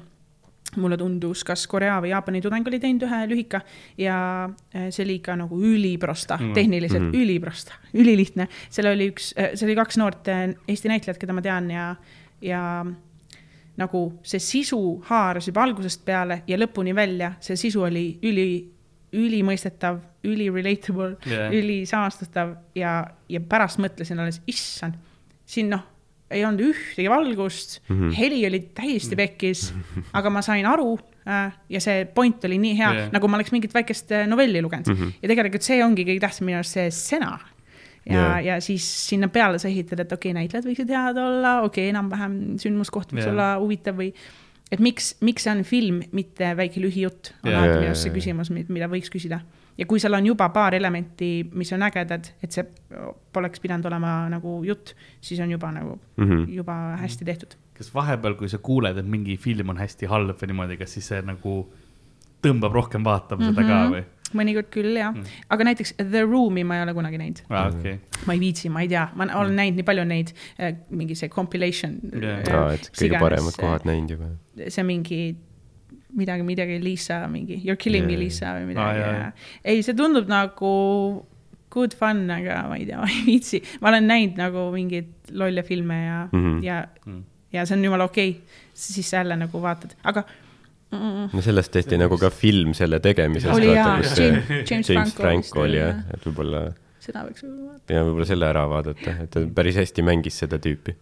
mulle 0.75 0.97
tundus, 0.99 1.43
kas 1.47 1.63
Korea 1.67 1.97
või 2.03 2.11
Jaapani 2.11 2.41
tudeng 2.43 2.67
oli 2.67 2.79
teinud 2.79 3.05
ühe 3.07 3.21
lühika 3.31 3.61
ja 3.97 4.17
äh, 4.75 4.89
see 4.91 5.05
oli 5.05 5.19
ikka 5.21 5.37
nagu 5.39 5.57
üliprosta 5.57 6.37
Mm. 6.37 6.53
tehniliselt 6.53 7.03
mm. 7.03 7.11
-hmm. 7.11 7.23
üliprosta, 7.23 7.73
ülilihtne. 7.93 8.47
seal 8.69 8.91
oli 8.91 9.09
üks, 9.11 9.33
seal 9.33 9.69
oli 9.69 9.75
kaks 9.75 9.97
noort 9.97 10.27
äh, 10.27 10.49
Eesti 10.67 10.87
näitlejat, 10.87 11.17
keda 11.17 11.33
ma 11.33 11.41
tean 11.41 11.71
ja, 11.71 11.95
ja 12.41 12.85
nagu 13.77 14.19
see 14.23 14.39
sisu 14.39 15.01
haaras 15.05 15.47
juba 15.47 15.63
algusest 15.63 16.05
peale 16.05 16.41
ja 16.47 16.57
lõpuni 16.57 16.95
välja, 16.95 17.33
see 17.39 17.55
sisu 17.55 17.81
oli 17.81 18.19
üli, 18.23 18.47
ülimõistetav, 19.13 19.99
üli 20.23 20.49
relatable 20.49 21.15
Jah. 21.25 21.31
yeah., 21.31 21.53
ülisamastatav 21.53 22.55
ja, 22.75 23.07
ja 23.29 23.39
pärast 23.39 23.79
mõtlesin 23.79 24.19
alles, 24.19 24.41
issand, 24.47 24.97
siin 25.45 25.69
noh, 25.69 25.85
ei 26.31 26.45
olnud 26.45 26.61
ühtegi 26.71 27.09
valgust 27.09 27.79
mm, 27.79 27.95
Mhm. 27.95 28.03
-hmm. 28.09 28.15
heli 28.17 28.45
oli 28.47 28.59
täiesti 28.75 29.15
pekkis, 29.15 29.73
aga 30.13 30.29
ma 30.29 30.41
sain 30.41 30.65
aru 30.65 30.97
äh, 31.27 31.51
ja 31.69 31.79
see 31.81 32.05
point 32.05 32.43
oli 32.45 32.57
nii 32.57 32.77
hea 32.77 32.93
yeah., 32.93 33.11
nagu 33.11 33.27
ma 33.27 33.37
oleks 33.37 33.51
mingit 33.51 33.73
väikest 33.73 34.11
äh, 34.11 34.27
novelli 34.27 34.61
lugenud 34.61 34.87
mm 34.87 34.93
Mhm. 34.93 35.03
-hmm. 35.03 35.13
ja 35.21 35.27
tegelikult 35.29 35.61
see 35.63 35.83
ongi 35.83 36.03
kõige 36.03 36.19
tähtsam 36.19 36.45
minu 36.45 36.57
arust 36.57 36.73
see 36.73 36.89
stsena 36.91 37.39
ja 38.09 38.19
yeah., 38.19 38.45
ja 38.45 38.61
siis 38.61 38.83
sinna 39.09 39.27
peale 39.27 39.59
sa 39.59 39.67
ehitad, 39.67 39.99
et 39.99 40.11
okei 40.11 40.31
okay,, 40.31 40.41
näitlejad 40.41 40.65
võiksid 40.65 40.89
head 40.89 41.17
olla, 41.17 41.61
okei 41.61 41.89
okay,, 41.89 41.89
enam-vähem 41.89 42.57
sündmuskoht 42.57 43.11
võiks 43.13 43.23
yeah. 43.27 43.31
olla 43.33 43.47
huvitav 43.59 43.95
või 43.97 44.13
et 44.71 44.79
miks, 44.79 45.15
miks 45.21 45.43
see 45.43 45.51
on 45.51 45.63
film, 45.63 46.01
mitte 46.11 46.55
väike 46.57 46.81
lühijutt, 46.83 47.31
on 47.43 47.51
Jah. 47.51 47.61
alati 47.63 47.77
minu 47.79 47.87
arust 47.93 48.03
see 48.03 48.11
küsimus, 48.11 48.49
mida 48.51 48.87
võiks 48.91 49.09
küsida. 49.11 49.39
Ja 49.77 49.85
kui 49.85 49.99
seal 49.99 50.13
on 50.17 50.25
juba 50.25 50.49
paar 50.49 50.73
elementi, 50.75 51.49
mis 51.53 51.71
on 51.73 51.83
ägedad, 51.85 52.31
et 52.43 52.51
see 52.51 52.63
poleks 53.33 53.59
pidanud 53.61 53.85
olema 53.85 54.27
nagu 54.29 54.63
jutt, 54.65 54.95
siis 55.21 55.39
on 55.39 55.51
juba 55.51 55.71
nagu 55.71 55.99
Mm 56.17 56.25
-hmm. 56.29 56.49
juba 56.55 56.73
hästi 56.97 57.25
tehtud. 57.25 57.55
kas 57.77 57.93
vahepeal, 57.93 58.33
kui 58.35 58.49
sa 58.49 58.57
kuuled, 58.57 58.97
et 58.97 59.05
mingi 59.05 59.37
film 59.37 59.69
on 59.69 59.77
hästi 59.77 60.05
halb 60.09 60.37
või 60.41 60.47
niimoodi, 60.47 60.77
kas 60.77 60.93
siis 60.93 61.07
see 61.07 61.21
nagu 61.21 61.67
tõmbab 62.41 62.73
rohkem 62.73 63.03
vaatama 63.03 63.45
seda 63.45 63.61
Mhm. 63.61 63.67
ka 63.69 63.89
või? 63.97 64.03
mõnikord 64.33 64.67
küll 64.71 64.97
jah 64.97 65.13
Mm. 65.13 65.19
mm., 65.19 65.25
aga 65.49 65.63
näiteks 65.63 65.93
The 65.97 66.21
Room'i 66.25 66.63
ma 66.65 66.75
ei 66.75 66.81
ole 66.83 66.93
kunagi 66.93 67.17
näinud, 67.17 67.39
aa, 67.49 67.67
okei. 67.69 67.99
ma 68.25 68.33
ei 68.33 68.39
viitsi, 68.39 68.69
ma 68.69 68.81
ei 68.81 68.87
tea, 68.87 69.09
ma 69.15 69.23
olen 69.35 69.55
näinud 69.55 69.75
nii 69.75 69.83
palju 69.83 70.03
neid, 70.05 70.33
mingi 70.89 71.15
see 71.15 71.29
compilation 71.29 71.99
Jah. 72.11 72.39
äh, 72.39 72.71
mis 72.71 72.89
kõige 72.91 73.05
iganes, 73.05 73.21
paremad 73.21 73.53
äh, 73.53 73.61
kohad 73.61 73.85
näinud 73.85 74.09
juba. 74.09 74.25
see 74.69 74.83
mingi 74.83 75.35
midagi, 76.17 76.43
midagi 76.47 76.79
Liisa 76.83 77.21
mingi 77.31 77.59
You 77.61 77.73
are 77.75 77.81
killing 77.81 78.05
me 78.07 78.15
Jaa. 78.15 78.21
Liisa 78.23 78.53
või 78.57 78.63
Aa, 78.65 78.69
midagi 78.71 79.01
ja 79.01 79.11
jaa. 79.17 79.31
ei, 79.63 79.83
see 79.85 79.97
tundub 79.97 80.29
nagu 80.31 80.71
good 81.73 81.93
fun, 81.99 82.25
aga 82.31 82.63
ma 82.71 82.77
ei 82.79 82.87
tea, 82.89 82.99
ma 83.03 83.09
ei 83.11 83.23
viitsi, 83.27 83.61
ma 83.81 83.91
olen 83.91 84.07
näinud 84.09 84.41
nagu 84.41 84.67
mingeid 84.73 85.31
lolle 85.37 85.63
filme 85.67 86.01
ja 86.05 86.19
mm. 86.31 86.43
-hmm. 86.43 86.63
ja 86.65 86.81
Mm. 87.05 87.23
ja 87.53 87.65
see 87.65 87.77
on 87.77 87.83
jumala 87.85 88.03
okei 88.09 88.29
okay., 88.29 88.41
siis 88.73 89.09
sa 89.09 89.17
jälle 89.23 89.35
nagu 89.35 89.61
vaatad, 89.61 89.93
aga 90.03 90.23
mm, 90.91 91.29
no 91.33 91.41
sellest 91.41 91.71
tehti 91.71 91.97
nagu 91.97 92.17
ka 92.17 92.29
film 92.29 92.73
selle 92.73 92.99
tegemisest. 92.99 93.53
oli 93.55 93.71
jaa, 93.73 94.03
see 94.03 94.27
James, 94.27 94.49
James, 94.49 94.71
James 94.71 94.87
Franco, 94.87 95.21
Franco 95.23 95.61
oli 95.61 95.77
jah, 95.77 96.03
et 96.13 96.25
võib-olla 96.27 96.67
seda 97.07 97.23
võiks 97.27 97.43
võib-olla 97.45 97.71
vaadata, 97.71 97.95
ja 97.95 98.03
võib-olla 98.05 98.27
selle 98.29 98.49
ära 98.51 98.63
vaadata, 98.71 99.15
et 99.23 99.33
ta 99.33 99.43
päris 99.59 99.79
hästi 99.81 100.05
mängis 100.05 100.39
seda 100.43 100.59
tüüpi. 100.63 100.95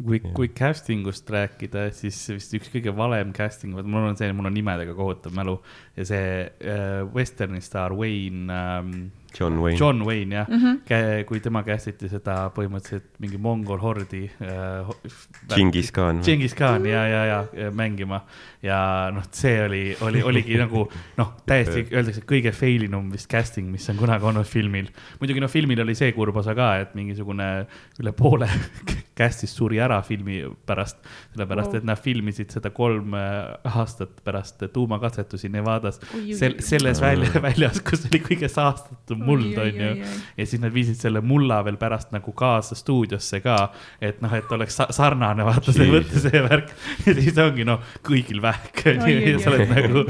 kui, 0.00 0.22
kui 0.36 0.50
casting 0.56 1.08
ust 1.10 1.30
rääkida, 1.30 1.86
siis 1.96 2.18
vist 2.32 2.56
üks 2.58 2.72
kõige 2.72 2.94
valem 2.96 3.34
casting, 3.36 3.76
mul 3.76 4.10
on 4.10 4.18
see, 4.20 4.32
mul 4.36 4.50
on 4.50 4.56
nimedega 4.56 4.96
kohutav 4.96 5.36
mälu 5.36 5.58
ja 5.98 6.08
see 6.08 6.26
äh, 6.48 7.00
Westerni 7.14 7.62
staar 7.64 7.94
Wayne 7.96 8.50
ähm, 8.54 8.94
John 9.38 9.58
Wayne. 9.62 9.78
John 9.78 10.02
Wayne 10.06 10.36
jah 10.36 10.48
mm. 10.48 10.62
-hmm. 10.62 11.24
kui 11.28 11.40
tema 11.40 11.62
kästiti 11.62 12.08
seda 12.08 12.50
põhimõtteliselt 12.56 13.18
mingi 13.18 13.38
mongol 13.38 13.80
hordi 13.80 14.24
äh,. 14.40 14.90
Džingis 15.48 15.92
Khan. 15.92 16.22
Džingis 16.22 16.54
Khan 16.54 16.86
ja, 16.86 17.06
ja, 17.06 17.24
ja 17.26 17.70
mängima 17.70 18.22
ja 18.62 19.10
noh, 19.14 19.24
see 19.32 19.56
oli, 19.64 19.96
oli, 20.00 20.22
oligi 20.22 20.58
nagu 20.60 20.86
noh, 21.16 21.34
täiesti 21.46 21.86
öeldakse 21.96 22.24
kõige 22.28 22.52
fail 22.52 22.86
inum 22.88 23.10
vist 23.12 23.30
casting, 23.30 23.70
mis 23.70 23.88
on 23.90 23.96
kunagi 23.96 24.24
olnud 24.24 24.46
filmil. 24.46 24.90
muidugi 25.20 25.40
noh, 25.40 25.50
filmil 25.50 25.80
oli 25.80 25.94
see 25.94 26.12
kurb 26.12 26.36
osa 26.36 26.54
ka, 26.54 26.74
et 26.84 26.94
mingisugune 26.98 27.50
üle 28.00 28.12
poole 28.16 28.50
cast'ist 29.20 29.58
suri 29.58 29.80
ära 29.82 30.00
filmi 30.06 30.40
pärast, 30.66 31.00
sellepärast 31.34 31.78
et 31.78 31.86
nad 31.88 32.00
filmisid 32.00 32.52
seda 32.56 32.72
kolm 32.74 33.14
äh, 33.18 33.70
aastat 33.76 34.22
pärast 34.24 34.64
tuumakatsetusi 34.72 35.50
Nevadas. 35.52 36.00
Sel, 36.36 36.56
selles 36.64 37.00
välja, 37.02 37.30
väljas, 37.46 37.82
kus 37.84 38.06
oli 38.08 38.22
kõige 38.24 38.48
saastatum 38.50 39.24
muld, 39.26 39.56
onju 39.60 39.90
ja 40.36 40.46
siis 40.46 40.60
nad 40.62 40.72
viisid 40.74 40.98
selle 41.00 41.22
mulla 41.24 41.60
veel 41.66 41.78
pärast 41.80 42.12
nagu 42.14 42.32
kaasa 42.36 42.76
stuudiosse 42.78 43.40
ka, 43.44 43.56
et 44.02 44.20
noh, 44.24 44.32
et 44.36 44.52
oleks 44.54 44.78
sa 44.80 44.88
sarnane, 44.94 45.44
vaata 45.46 45.74
see 45.74 45.88
võtta 45.90 46.22
see 46.22 46.42
värk. 46.44 46.72
ja 47.06 47.14
siis 47.18 47.38
ongi 47.42 47.66
noh, 47.68 47.82
kõigil 48.06 48.40
vähk 48.44 48.84
onju, 48.94 49.16
ja 49.32 49.42
sa 49.42 49.52
oled 49.52 49.72
nagu, 49.72 50.04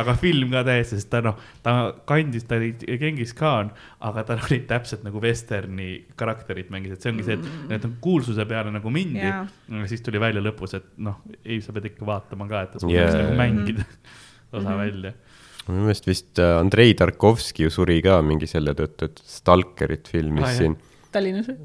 aga 0.00 0.16
film 0.20 0.52
ka 0.54 0.64
täiesti, 0.68 1.00
sest 1.00 1.10
ta 1.12 1.22
noh, 1.24 1.38
ta 1.64 1.76
kandis, 2.08 2.46
ta 2.48 2.58
oli 2.60 2.72
Genghis 3.00 3.34
Khan, 3.36 3.72
aga 4.06 4.24
tal 4.28 4.42
olid 4.46 4.66
täpselt 4.70 5.04
nagu 5.06 5.22
vesterni 5.22 5.90
karakterid 6.20 6.70
mängis, 6.72 6.96
et 6.96 7.04
see 7.04 7.14
ongi 7.14 7.26
see, 7.26 7.38
et 7.38 7.70
need 7.70 7.88
on 7.88 7.96
kuulsuse 8.04 8.46
peale 8.50 8.72
nagu 8.74 8.90
mindi 8.94 9.22
Jaa. 9.22 9.46
ja 9.78 9.86
siis 9.90 10.02
tuli 10.06 10.20
välja 10.22 10.42
lõpus, 10.44 10.74
et 10.78 10.86
noh, 10.98 11.20
ei, 11.44 11.60
sa 11.64 11.72
pead 11.76 11.88
ikka 11.92 12.06
vaatama 12.08 12.48
ka, 12.50 12.62
et 12.66 12.72
ta 12.76 12.82
suudaks 12.84 13.14
Jaa. 13.14 13.22
nagu 13.24 13.38
mängida 13.40 13.86
osa 14.52 14.68
Mhm. 14.68 14.78
välja. 14.84 15.12
minu 15.70 15.84
meelest 15.86 16.06
vist 16.10 16.38
äh, 16.42 16.56
Andrei 16.58 16.94
Tarkovski 16.98 17.62
ju 17.68 17.70
suri 17.70 18.00
ka 18.02 18.20
mingi 18.26 18.46
selle 18.50 18.72
tõttu, 18.74 19.06
et 19.10 19.20
Stalkerit 19.24 20.08
filmis 20.10 20.42
Ah, 20.48 20.54
siin. 20.58 20.76
Tallinnas 21.14 21.46
või? 21.52 21.60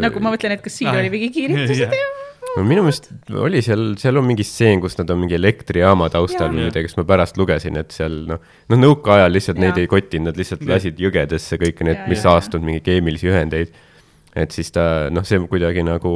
nagu 0.00 0.20
ma 0.24 0.30
mõtlen, 0.34 0.54
et 0.56 0.62
kas 0.64 0.76
siin 0.80 0.88
Ah, 0.88 0.98
oli 1.00 1.10
mingi 1.12 1.28
kiiritused 1.34 1.76
jah. 1.84 1.92
ja 1.92 2.08
no 2.56 2.62
minu 2.66 2.82
meelest 2.86 3.10
oli 3.36 3.60
seal, 3.62 3.82
seal 4.00 4.16
on 4.16 4.24
mingi 4.26 4.42
stseen, 4.48 4.80
kus 4.82 4.96
nad 4.98 5.10
on 5.12 5.20
mingi 5.20 5.36
elektrijaama 5.36 6.08
taustal 6.12 6.48
või 6.50 6.64
midagi, 6.70 6.88
kas 6.88 6.96
ma 6.96 7.04
pärast 7.08 7.36
lugesin, 7.40 7.76
et 7.80 7.92
seal 7.94 8.16
noh, 8.30 8.40
noh 8.72 8.80
nõukaajal 8.80 9.32
lihtsalt 9.36 9.60
neid 9.60 9.76
Jaa. 9.76 9.84
ei 9.84 9.90
kotinud, 9.92 10.30
nad 10.32 10.40
lihtsalt 10.40 10.64
Jah. 10.64 10.72
lasid 10.74 10.98
jõgedesse 11.04 11.58
kõiki 11.60 11.84
need 11.86 12.00
mis 12.08 12.24
jaa, 12.24 12.40
saastunud 12.40 12.64
mingi 12.66 12.80
keemilisi 12.88 13.28
ühendeid. 13.30 13.70
Et 14.36 14.52
siis 14.54 14.70
ta 14.74 14.84
noh, 15.10 15.24
see 15.26 15.40
kuidagi 15.50 15.82
nagu 15.86 16.12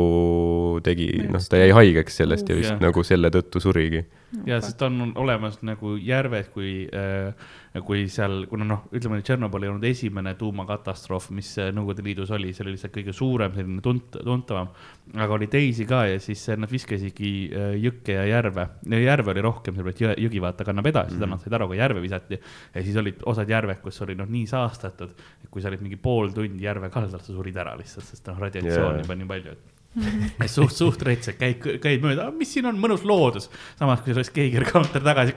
tegi, 0.86 1.09
noh, 1.31 1.43
ta 1.51 1.59
jäi 1.59 1.73
haigeks 1.74 2.20
sellest 2.23 2.51
ja 2.51 2.59
vist 2.59 2.74
Jah. 2.74 2.82
nagu 2.82 3.03
selle 3.07 3.31
tõttu 3.35 3.62
surigi. 3.62 4.05
Ja 4.47 4.61
sest 4.62 4.82
on 4.82 5.12
olemas 5.20 5.61
nagu 5.66 5.94
järved, 6.01 6.51
kui 6.55 6.73
äh,, 6.89 7.35
kui 7.82 8.05
seal, 8.12 8.44
kuna 8.47 8.66
noh, 8.69 8.85
ütleme, 8.94 9.19
Tšernobõl 9.24 9.65
ei 9.66 9.70
olnud 9.73 9.86
esimene 9.89 10.35
tuumakatastroof, 10.39 11.31
mis 11.35 11.48
äh, 11.59 11.73
Nõukogude 11.74 12.05
Liidus 12.06 12.31
oli, 12.35 12.52
see 12.55 12.62
oli 12.62 12.77
lihtsalt 12.77 12.94
kõige 12.94 13.15
suurem, 13.16 13.55
selline 13.56 13.82
tunt-, 13.82 14.20
tuntavam. 14.20 14.70
aga 15.15 15.35
oli 15.35 15.48
teisi 15.51 15.86
ka 15.89 16.05
ja 16.12 16.20
siis 16.23 16.44
äh, 16.52 16.61
nad 16.61 16.70
viskasidki 16.70 17.32
äh, 17.51 17.74
jõkke 17.82 18.15
ja 18.15 18.24
järve, 18.31 18.69
järve 18.94 19.35
oli 19.35 19.44
rohkem, 19.48 19.74
sellepärast 19.74 20.05
jõe, 20.06 20.15
jõgi 20.27 20.43
vaata 20.44 20.69
kannab 20.69 20.90
edasi, 20.93 21.19
seda 21.19 21.31
nad 21.31 21.43
said 21.43 21.59
aru, 21.59 21.73
kui 21.73 21.81
järve 21.82 22.05
visati. 22.05 22.39
ja 22.74 22.86
siis 22.86 22.98
olid 23.02 23.27
osad 23.27 23.51
järved, 23.51 23.82
kus 23.82 24.02
oli 24.06 24.19
noh, 24.19 24.31
nii 24.31 24.47
saastatud, 24.51 25.15
et 25.43 25.51
kui 25.51 25.65
sa 25.65 25.73
olid 25.73 25.82
mingi 25.82 25.98
pool 25.98 26.31
tundi 26.35 26.69
järve 26.69 26.93
kaldal, 26.94 27.19
sa 27.19 27.35
surid 27.35 27.59
ära 27.59 27.74
lihtsalt, 27.81 28.06
sest 28.06 28.31
noh, 28.31 28.39
radiatsiooni 28.47 29.02
yeah. 29.02 29.19
nii 29.19 29.32
palju, 29.35 29.59
et 29.95 30.51
suht, 30.51 30.75
suht 30.75 31.03
reitselt 31.07 31.39
käid, 31.39 31.62
käid 31.83 32.03
mööda, 32.05 32.29
mis 32.35 32.51
siin 32.55 32.66
on, 32.71 32.79
mõnus 32.81 33.05
loodus. 33.07 33.49
samas, 33.79 34.03
kui 34.03 34.12
sul 34.12 34.23
oleks 34.23 34.35
Geiger 34.35 34.66
counter 34.66 35.05
tagasi, 35.05 35.37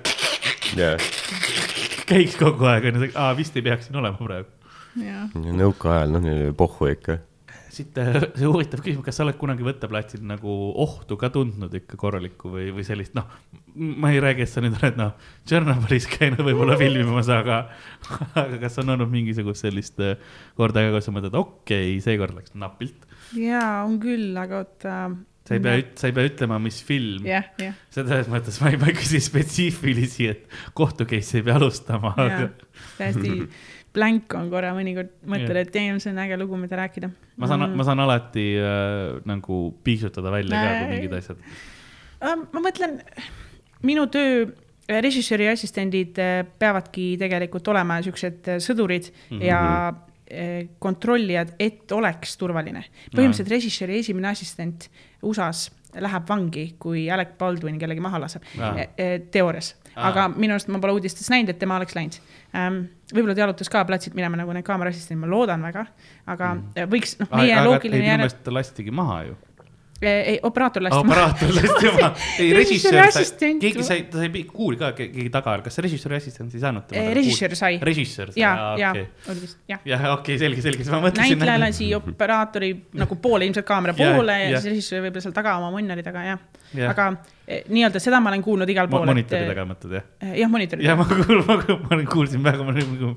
jah, 0.78 1.08
käiks 2.10 2.38
kogu 2.40 2.68
aeg, 2.70 2.90
onju, 2.92 3.14
aa 3.20 3.32
vist 3.38 3.58
ei 3.58 3.66
peaks 3.66 3.90
siin 3.90 4.02
olema 4.02 4.18
praegu. 4.20 4.50
ja 5.04 5.28
nõukaajal, 5.38 6.14
noh, 6.16 6.24
neil 6.24 6.48
oli 6.48 6.58
pohhu 6.58 6.90
ikka. 6.90 7.20
siit 7.78 7.98
äh, 8.02 8.18
see 8.34 8.48
huvitav 8.50 8.82
küsimus, 8.82 9.06
kas 9.06 9.20
sa 9.20 9.26
oled 9.28 9.38
kunagi 9.38 9.66
võtteplatsil 9.66 10.24
nagu 10.26 10.54
ohtu 10.82 11.20
ka 11.22 11.30
tundnud 11.34 11.74
ikka 11.78 12.00
korralikku 12.02 12.50
või, 12.56 12.72
või 12.74 12.86
sellist, 12.88 13.14
noh, 13.18 13.28
ma 13.76 14.10
ei 14.10 14.24
räägi, 14.24 14.48
et 14.48 14.50
sa 14.50 14.64
nüüd 14.64 14.80
oled 14.80 14.98
noh, 14.98 15.14
Tšernobõlis 15.46 16.10
käinud 16.16 16.42
võib-olla 16.48 16.80
filmimas, 16.82 17.30
aga, 17.30 17.68
aga 18.34 18.64
kas 18.64 18.82
on 18.82 18.96
olnud 18.96 19.14
mingisugust 19.14 19.68
sellist 19.68 20.02
äh, 20.02 20.18
korda 20.58 20.88
ka, 20.88 20.96
kus 20.98 21.12
sa 21.12 21.14
mõtled, 21.14 21.38
okei 21.38 21.92
okay,, 21.94 22.02
seekord 22.08 22.40
läks 22.40 22.58
napilt. 22.58 23.06
jaa, 23.36 23.84
on 23.86 23.98
küll, 24.04 24.36
aga 24.40 24.62
oota. 24.64 24.98
sa 25.48 25.56
ei 25.56 25.64
pea, 25.64 25.80
sa 26.00 26.10
ei 26.10 26.16
pea 26.16 26.30
ütlema, 26.30 26.60
mis 26.64 26.82
film. 26.86 27.26
jah, 27.28 27.50
jah, 27.62 27.76
selles 27.94 28.30
mõttes 28.32 28.62
ma 28.64 28.74
ei, 28.74 28.80
ma 28.82 28.92
ei 28.92 28.98
küsi 28.98 29.22
spetsiifilisi, 29.24 30.30
et 30.34 30.60
kohtu 30.78 31.08
case 31.10 31.42
ei 31.42 31.48
pea 31.48 31.58
alustama, 31.60 32.14
jah, 32.18 32.48
täiesti 33.00 33.42
blank 33.98 34.36
on 34.38 34.52
korra 34.52 34.74
mõnikord, 34.78 35.10
mõtled, 35.26 35.56
Jah. 35.56 35.66
et 35.66 35.74
damn, 35.74 36.02
see 36.04 36.14
on 36.14 36.22
äge 36.22 36.38
lugu, 36.40 36.60
mida 36.60 36.78
rääkida. 36.80 37.10
ma 37.42 37.50
saan, 37.50 37.66
ma 37.78 37.86
saan 37.88 38.04
alati 38.04 38.46
äh, 38.62 39.18
nagu 39.30 39.62
piiksutada 39.86 40.34
välja 40.34 40.62
ka, 40.62 40.78
kui 40.82 40.94
mingid 40.94 41.18
asjad. 41.18 41.44
Ähm, 42.28 42.48
ma 42.54 42.64
mõtlen, 42.66 42.98
minu 43.88 44.08
töö, 44.14 44.48
režissööri 44.88 45.50
assistendid 45.52 46.20
äh, 46.22 46.42
peavadki 46.60 47.16
tegelikult 47.20 47.68
olema 47.74 48.00
siuksed 48.06 48.54
äh, 48.54 48.62
sõdurid 48.64 49.10
mm 49.12 49.38
-hmm. 49.38 49.48
ja 49.50 49.62
äh, 49.90 50.04
kontrollijad, 50.80 51.54
et 51.60 51.92
oleks 51.96 52.38
turvaline. 52.38 52.84
põhimõtteliselt 53.14 53.52
režissööri 53.54 54.02
esimene 54.02 54.28
assistent 54.34 54.90
USA-s 55.24 55.72
läheb 56.04 56.28
vangi, 56.30 56.66
kui 56.80 57.06
Alec 57.12 57.36
Baldwin 57.40 57.78
kellegi 57.80 58.04
maha 58.04 58.20
laseb 58.26 58.46
Aa. 58.60 58.74
e, 58.78 58.88
e, 58.98 59.08
teoorias, 59.34 59.74
aga 59.96 60.28
minu 60.34 60.56
arust 60.56 60.70
ma 60.74 60.82
pole 60.84 60.98
uudistes 60.98 61.30
näinud, 61.34 61.54
et 61.54 61.60
tema 61.62 61.78
oleks 61.80 61.96
läinud 61.98 62.20
ähm,. 62.54 62.84
võib-olla 63.14 63.36
ta 63.38 63.46
jalutas 63.46 63.72
ka 63.72 63.84
platsilt 63.88 64.18
minema 64.18 64.40
nagu 64.40 64.54
need 64.56 64.68
kaamerassistendid, 64.68 65.22
ma 65.24 65.32
loodan 65.32 65.64
väga, 65.64 65.86
aga 66.28 66.54
mm. 66.58 66.90
võiks, 66.92 67.16
noh, 67.22 67.32
meie 67.40 67.56
aga 67.56 67.66
loogiline 67.70 68.02
minu 68.02 68.12
järg, 68.12 68.24
meelest 68.26 68.44
ta 68.44 68.54
lastigi 68.54 68.94
maha 68.94 69.22
ju. 69.30 69.38
ei, 70.02 70.40
operaator 70.44 70.84
lasti 70.86 71.04
maha. 71.04 71.26
operaator 71.28 71.54
lasti 71.56 71.92
maha. 71.96 72.10
ei, 72.40 72.50
režissöör 72.60 73.12
sai, 73.12 73.54
keegi 73.62 73.84
sai, 73.84 74.04
ta 74.12 74.22
sai 74.22 74.44
kuuli 74.52 74.78
ka 74.78 74.92
ke- 74.98 75.10
keegi 75.14 75.32
taga, 75.34 75.56
kas 75.66 75.80
režissööri 75.84 76.20
assistent 76.20 76.54
ei 76.54 76.62
saanud? 76.62 76.94
režissöör 77.18 77.56
sai. 77.58 77.80
režissöör 77.82 78.32
sai, 78.36 78.42
ja, 78.44 78.52
aa 78.54 78.76
ja 78.82 78.92
okei. 78.92 79.08
jah. 79.74 79.80
jah, 79.86 80.06
okei 80.14 80.38
selge, 80.42 80.62
selge, 80.62 80.84
siis 80.86 80.94
ma 80.94 81.02
mõtlesin. 81.08 81.38
näitlejale 81.38 81.72
siia 81.74 81.98
operaatori 82.02 82.72
nagu 82.94 83.16
poole, 83.22 83.46
ilmselt 83.50 83.66
kaamera 83.66 83.96
Jah, 83.98 84.14
poole 84.16 84.38
ja, 84.38 84.44
jah. 84.46 84.52
ja 84.58 84.62
siis 84.62 84.74
režissöör 84.76 85.08
võib-olla 85.08 85.26
seal 85.28 85.36
taga 85.40 85.58
oma 85.62 85.72
monitori 85.74 86.06
taga, 86.06 86.24
jah 86.34 86.40
Jah. 86.76 86.84
ja.. 86.84 86.90
aga 86.92 87.06
eh, 87.48 87.64
nii-öelda 87.72 88.00
seda 88.04 88.20
ma 88.20 88.30
olen 88.34 88.42
kuulnud 88.44 88.70
igal 88.70 88.90
pool. 88.92 89.06
monitori 89.08 89.48
taga 89.50 89.66
mõtled 89.70 89.98
jah? 89.98 90.06
jah, 90.44 90.50
monitori 90.52 90.86
ja 90.86 90.98
taga. 91.00 91.16
kuul-, 91.24 91.44
ma 91.48 91.58
kuul- 91.64 91.82
ma 91.90 92.12
kuulsin 92.12 92.44
väga, 92.46 92.64
ma 92.68 92.76
olin 92.76 92.90
nagu, 92.94 93.14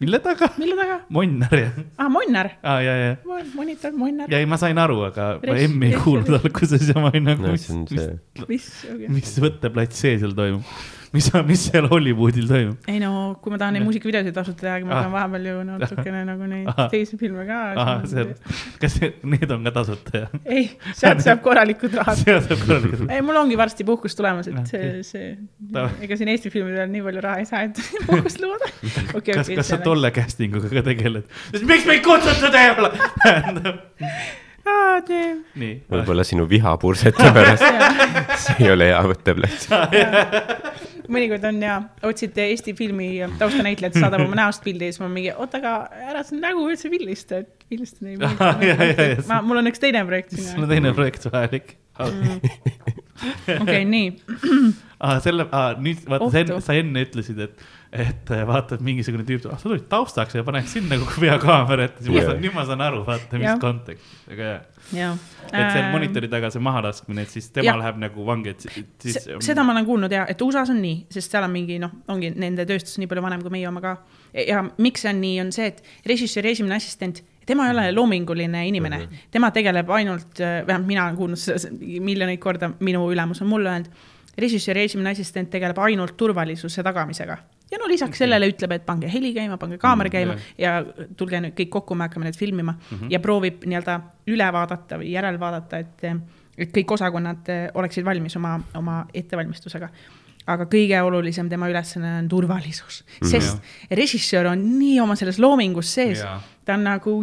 mille 0.00 0.18
taga? 0.24 0.48
mille 0.60 0.76
taga? 0.78 1.00
Monnar 1.16 1.54
jah, 1.58 1.72
aa, 1.98 2.08
Monnar. 2.12 2.50
aa 2.62 2.78
ja, 2.84 2.94
ja, 3.04 3.10
monitor, 3.54 3.92
Monnar. 3.96 4.30
ja 4.32 4.38
ei, 4.42 4.46
ma 4.50 4.56
sain 4.60 4.78
aru, 4.78 5.00
aga 5.08 5.26
ma 5.42 5.52
Res- 5.54 5.66
emmi 5.68 5.90
ei 5.92 5.98
kuulnud 6.04 6.32
alguses 6.40 6.88
ja 6.88 6.96
ma 7.00 7.10
olin 7.12 7.28
nagu, 7.30 7.42
no 7.46 7.52
mis 7.56 7.68
mis 7.70 8.08
mis, 8.48 8.70
mis 9.18 9.34
võtteplats 9.44 10.00
see 10.04 10.16
seal 10.22 10.32
toimub, 10.38 10.64
mis, 11.12 11.26
mis 11.48 11.62
seal 11.70 11.86
Hollywoodil 11.90 12.46
toimub? 12.50 12.76
ei 12.90 13.00
no 13.02 13.10
kui 13.42 13.50
ma 13.54 13.58
tahan 13.58 13.74
neid 13.76 13.84
muusikavideosid 13.86 14.34
tasuta 14.36 14.60
teha, 14.66 14.76
ma 14.86 14.94
Ah. 14.94 15.00
pean 15.02 15.12
vahepeal 15.14 15.46
ju 15.50 15.54
natukene 15.66 16.20
nagu 16.28 16.46
neid 16.50 16.68
Ahah. 16.70 16.88
teisi 16.92 17.18
filme 17.20 17.46
ka. 17.48 17.58
see 18.06 18.26
kas 18.82 18.94
see- 19.00 19.12
need 19.34 19.50
on 19.56 19.64
ka 19.66 19.72
tasuta 19.80 20.22
jah? 20.24 20.28
ei, 20.44 20.68
sealt 20.94 21.22
saab 21.26 21.42
korralikud 21.46 21.94
rahad. 22.00 22.20
seal 22.22 22.40
saab 22.46 22.62
korralikult. 22.66 23.10
ei, 23.10 23.20
mul 23.26 23.40
ongi 23.42 23.58
varsti 23.58 23.84
puhkus 23.88 24.14
tulemas, 24.18 24.48
et 24.52 24.60
see 24.70 24.82
Okei., 24.90 25.02
see 25.10 25.30
Davai., 25.74 25.96
ega 26.06 26.16
siin 26.20 26.30
Eesti 26.34 26.50
filmidel 26.54 26.90
nii 26.94 27.02
palju 27.08 27.24
raha 27.26 27.42
ei 27.42 27.48
saa, 27.50 27.64
et 27.66 27.80
puhkust 28.10 28.40
lubada. 28.44 28.70
okei, 29.14 29.34
kas, 29.34 29.46
okei. 29.48 29.56
kas 29.62 29.72
sa 29.74 29.80
tolle 29.82 30.10
casting 30.14 30.54
uga 30.60 30.68
ka 30.76 30.82
tegeled? 30.92 31.26
miks 31.64 31.86
meid 31.90 32.04
kutsutud 32.06 32.54
ei 32.54 32.70
ole? 32.76 32.92
võib-olla 35.90 36.24
sinu 36.26 36.44
vihapursete 36.48 37.30
pärast, 37.36 37.64
see 38.44 38.56
ei 38.66 38.70
ole 38.74 38.90
hea 38.92 39.00
võtteplats. 39.10 39.68
mõnikord 41.12 41.44
on 41.50 41.60
ja 41.64 41.76
otsid 42.06 42.38
Eesti 42.40 42.74
filmi 42.78 43.10
taustanäitlejat, 43.40 43.98
saadab 43.98 44.24
oma 44.26 44.38
näost 44.38 44.64
pildi 44.64 44.88
ja 44.88 44.94
siis 44.94 45.02
ma 45.02 45.10
mingi, 45.12 45.32
oota, 45.34 45.60
aga 45.60 46.06
ära 46.12 46.24
sa 46.26 46.38
nägu 46.38 46.64
üldse 46.70 46.90
pildista, 46.92 47.42
et 47.44 47.66
pildistada 47.70 48.12
ei 48.12 48.20
mõelda. 48.20 49.26
ma, 49.30 49.40
mul 49.46 49.62
on 49.62 49.70
üks 49.70 49.82
teine 49.82 50.04
projekt 50.08 50.36
sul 50.36 50.64
on. 50.64 50.70
teine 50.70 50.94
projekt 50.96 51.26
vajalik. 51.30 51.74
okei, 53.60 53.82
nii. 53.84 54.12
aa, 55.04 55.18
selle, 55.24 55.46
aa, 55.50 55.74
nüüd 55.82 56.06
vaata, 56.08 56.60
sa 56.64 56.78
enne 56.78 57.04
ütlesid, 57.06 57.42
et, 57.48 57.68
et 57.92 58.30
äh, 58.30 58.44
vaata, 58.46 58.76
et 58.78 58.82
mingisugune 58.86 59.24
tüüp, 59.26 59.46
ah, 59.50 59.58
sa 59.58 59.66
tulid 59.66 59.88
taustaks 59.90 60.36
ja 60.38 60.44
paneks 60.46 60.76
sinna 60.76 60.94
kogu 61.00 61.24
peakaamera 61.24 61.88
ette, 61.88 62.04
siis 62.04 62.12
ma 62.12 62.20
Jaa. 62.20 62.28
saan, 62.28 62.42
nüüd 62.44 62.54
ma 62.54 62.62
saan 62.68 62.84
aru, 62.86 63.00
vaata, 63.06 63.40
mis 63.42 63.56
kontekst, 63.62 64.12
väga 64.28 64.46
hea. 64.46 64.60
jah. 65.00 65.24
et 65.50 65.72
see 65.74 65.88
monitori 65.90 66.30
taga 66.30 66.52
see 66.54 66.62
mahalaskmine, 66.62 67.24
et 67.26 67.34
siis 67.34 67.50
tema 67.50 67.72
Jah. 67.72 67.80
läheb 67.82 67.98
nagu 68.04 68.26
vangi, 68.28 68.54
et 68.54 68.62
si- 68.68 68.84
siis. 69.02 69.26
seda 69.42 69.64
ma 69.66 69.74
olen 69.74 69.88
kuulnud 69.88 70.14
ja, 70.14 70.22
et 70.30 70.46
USA-s 70.46 70.70
on 70.70 70.78
nii, 70.84 71.02
sest 71.10 71.34
seal 71.34 71.48
on 71.48 71.54
mingi 71.56 71.80
noh, 71.82 71.98
ongi 72.14 72.30
nende 72.30 72.68
tööstus 72.70 72.94
nii 73.02 73.10
palju 73.10 73.26
vanem 73.26 73.42
kui 73.42 73.56
meie 73.58 73.66
oma 73.68 73.82
ka. 73.82 73.96
ja 74.46 74.62
miks 74.78 75.02
see 75.02 75.10
on 75.10 75.20
nii, 75.26 75.34
on 75.42 75.52
see, 75.58 75.66
et 75.74 75.82
režissööri 76.06 76.54
esimene 76.54 76.78
assistent, 76.78 77.24
tema 77.46 77.66
ei 77.66 77.74
ole 77.74 77.90
loominguline 77.98 78.68
inimene, 78.70 79.06
tema 79.34 79.50
tegeleb 79.50 79.90
ainult, 79.90 80.38
vähemalt 80.38 80.86
mina 80.86 81.08
olen 81.08 81.18
kuulnud 81.18 81.42
seda 81.42 81.74
miljoneid 81.74 82.38
korda, 82.38 82.70
minu 82.78 83.08
ülemus 83.10 83.42
on 83.42 83.50
mulle 83.50 83.74
öelnud. 83.74 83.90
režissööri 84.38 84.86
esimene 84.86 85.10
assistent 85.10 85.50
tegeleb 85.50 85.78
ainult 85.82 86.14
turvalisuse 86.16 86.86
tagamisega 86.86 87.40
ja 87.70 87.78
no 87.78 87.88
lisaks 87.88 88.10
okay. 88.10 88.24
sellele 88.24 88.48
ütleb, 88.50 88.72
et 88.76 88.86
pange 88.86 89.10
heli 89.12 89.32
käima, 89.36 89.58
pange 89.60 89.78
kaamera 89.78 90.10
käima 90.10 90.30
Mm, 90.30 90.54
ja 90.58 90.72
tulge 91.16 91.40
nüüd 91.40 91.54
kõik 91.58 91.70
kokku, 91.72 91.94
me 91.94 92.06
hakkame 92.06 92.28
neid 92.28 92.38
filmima 92.38 92.72
mm 92.72 92.96
-hmm. 92.96 93.10
ja 93.10 93.20
proovib 93.20 93.64
nii-öelda 93.64 94.00
üle 94.30 94.52
vaadata 94.52 94.98
või 95.00 95.12
järel 95.12 95.40
vaadata, 95.40 95.78
et, 95.78 96.04
et 96.58 96.72
kõik 96.76 96.92
osakonnad 96.92 97.48
eh, 97.48 97.68
oleksid 97.74 98.04
valmis 98.04 98.36
oma, 98.36 98.60
oma 98.74 99.06
ettevalmistusega 99.14 99.88
aga 100.50 100.66
kõige 100.70 101.02
olulisem 101.06 101.48
tema 101.50 101.68
ülesanne 101.70 102.16
on 102.20 102.30
turvalisus, 102.30 103.02
sest 103.22 103.90
režissöör 103.90 104.52
on 104.52 104.64
nii 104.78 104.98
oma 105.02 105.18
selles 105.18 105.38
loomingus 105.42 105.94
sees 105.94 106.24
ta 106.70 106.76
on 106.76 106.84
nagu 106.86 107.14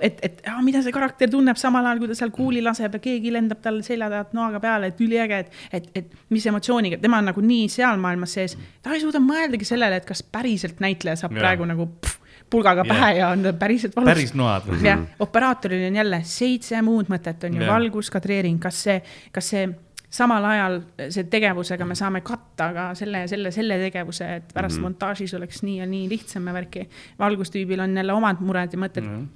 et, 0.00 0.20
et 0.24 0.40
ah, 0.48 0.60
mida 0.64 0.82
see 0.84 0.92
karakter 0.94 1.30
tunneb 1.30 1.58
samal 1.60 1.86
ajal, 1.86 2.00
kui 2.02 2.10
ta 2.10 2.16
seal 2.18 2.32
kuuli 2.34 2.62
laseb 2.64 2.96
ja 2.96 3.02
keegi 3.02 3.32
lendab 3.34 3.60
tal 3.64 3.80
selja 3.86 4.08
tagant 4.12 4.32
noaga 4.36 4.60
peale, 4.62 4.90
et 4.90 5.02
üliäge, 5.04 5.42
et, 5.44 5.58
et, 5.72 5.90
et 6.00 6.16
mis 6.34 6.46
emotsiooniga, 6.50 7.00
tema 7.02 7.20
on 7.20 7.30
nagu 7.30 7.44
nii 7.44 7.68
seal 7.72 8.00
maailmas 8.02 8.38
sees. 8.38 8.56
ta 8.82 8.96
ei 8.96 9.04
suuda 9.04 9.22
mõeldagi 9.22 9.68
sellele, 9.68 10.00
et 10.00 10.08
kas 10.08 10.24
päriselt 10.24 10.80
näitleja 10.82 11.20
saab 11.22 11.36
Jaa. 11.36 11.44
praegu 11.44 11.68
nagu 11.68 11.86
pff, 12.00 12.18
pulgaga 12.50 12.86
Jaa. 12.86 12.94
pähe 12.94 13.12
ja 13.20 13.28
on 13.34 13.52
päriselt 13.60 13.96
valus. 13.96 14.10
päris 14.14 14.34
noad. 14.38 14.72
jah, 14.84 15.04
operaatoril 15.20 15.86
on 15.90 16.00
jälle 16.02 16.22
seitse 16.24 16.82
muud 16.86 17.12
mõtet, 17.12 17.46
on 17.46 17.60
ju 17.60 17.70
valgus, 17.70 18.10
kadreering, 18.10 18.58
kas 18.62 18.82
see, 18.88 18.98
kas 19.34 19.54
see 19.54 19.68
samal 20.10 20.44
ajal 20.44 20.80
see 21.08 21.24
tegevusega 21.30 21.86
me 21.86 21.94
saame 21.98 22.22
katta 22.26 22.70
ka 22.74 22.86
selle 22.98 23.26
selle, 23.30 23.52
selle 23.54 23.78
tegevuse, 23.78 24.26
et 24.36 24.54
pärast 24.54 24.76
mm 24.76 24.78
-hmm. 24.78 24.82
montaažis 24.82 25.34
oleks 25.34 25.62
nii 25.62 25.76
ja 25.78 25.86
nii 25.86 26.08
lihtsam 26.08 26.46
ja 26.46 26.54
värki. 26.54 26.88
valgustüübil 27.18 27.80
on 27.80 27.96
jälle 27.96 28.12
omad 28.12 28.40
mured 28.40 28.72
ja 28.72 28.78
mõtted 28.78 29.04
mm. 29.04 29.20
-hmm 29.20 29.28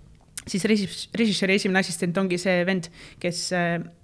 siis 0.47 0.65
režis- 0.65 1.09
režissööri 1.15 1.55
esimene 1.55 1.81
assistent 1.81 2.19
ongi 2.19 2.39
see 2.39 2.67
vend, 2.67 2.89
kes 3.21 3.51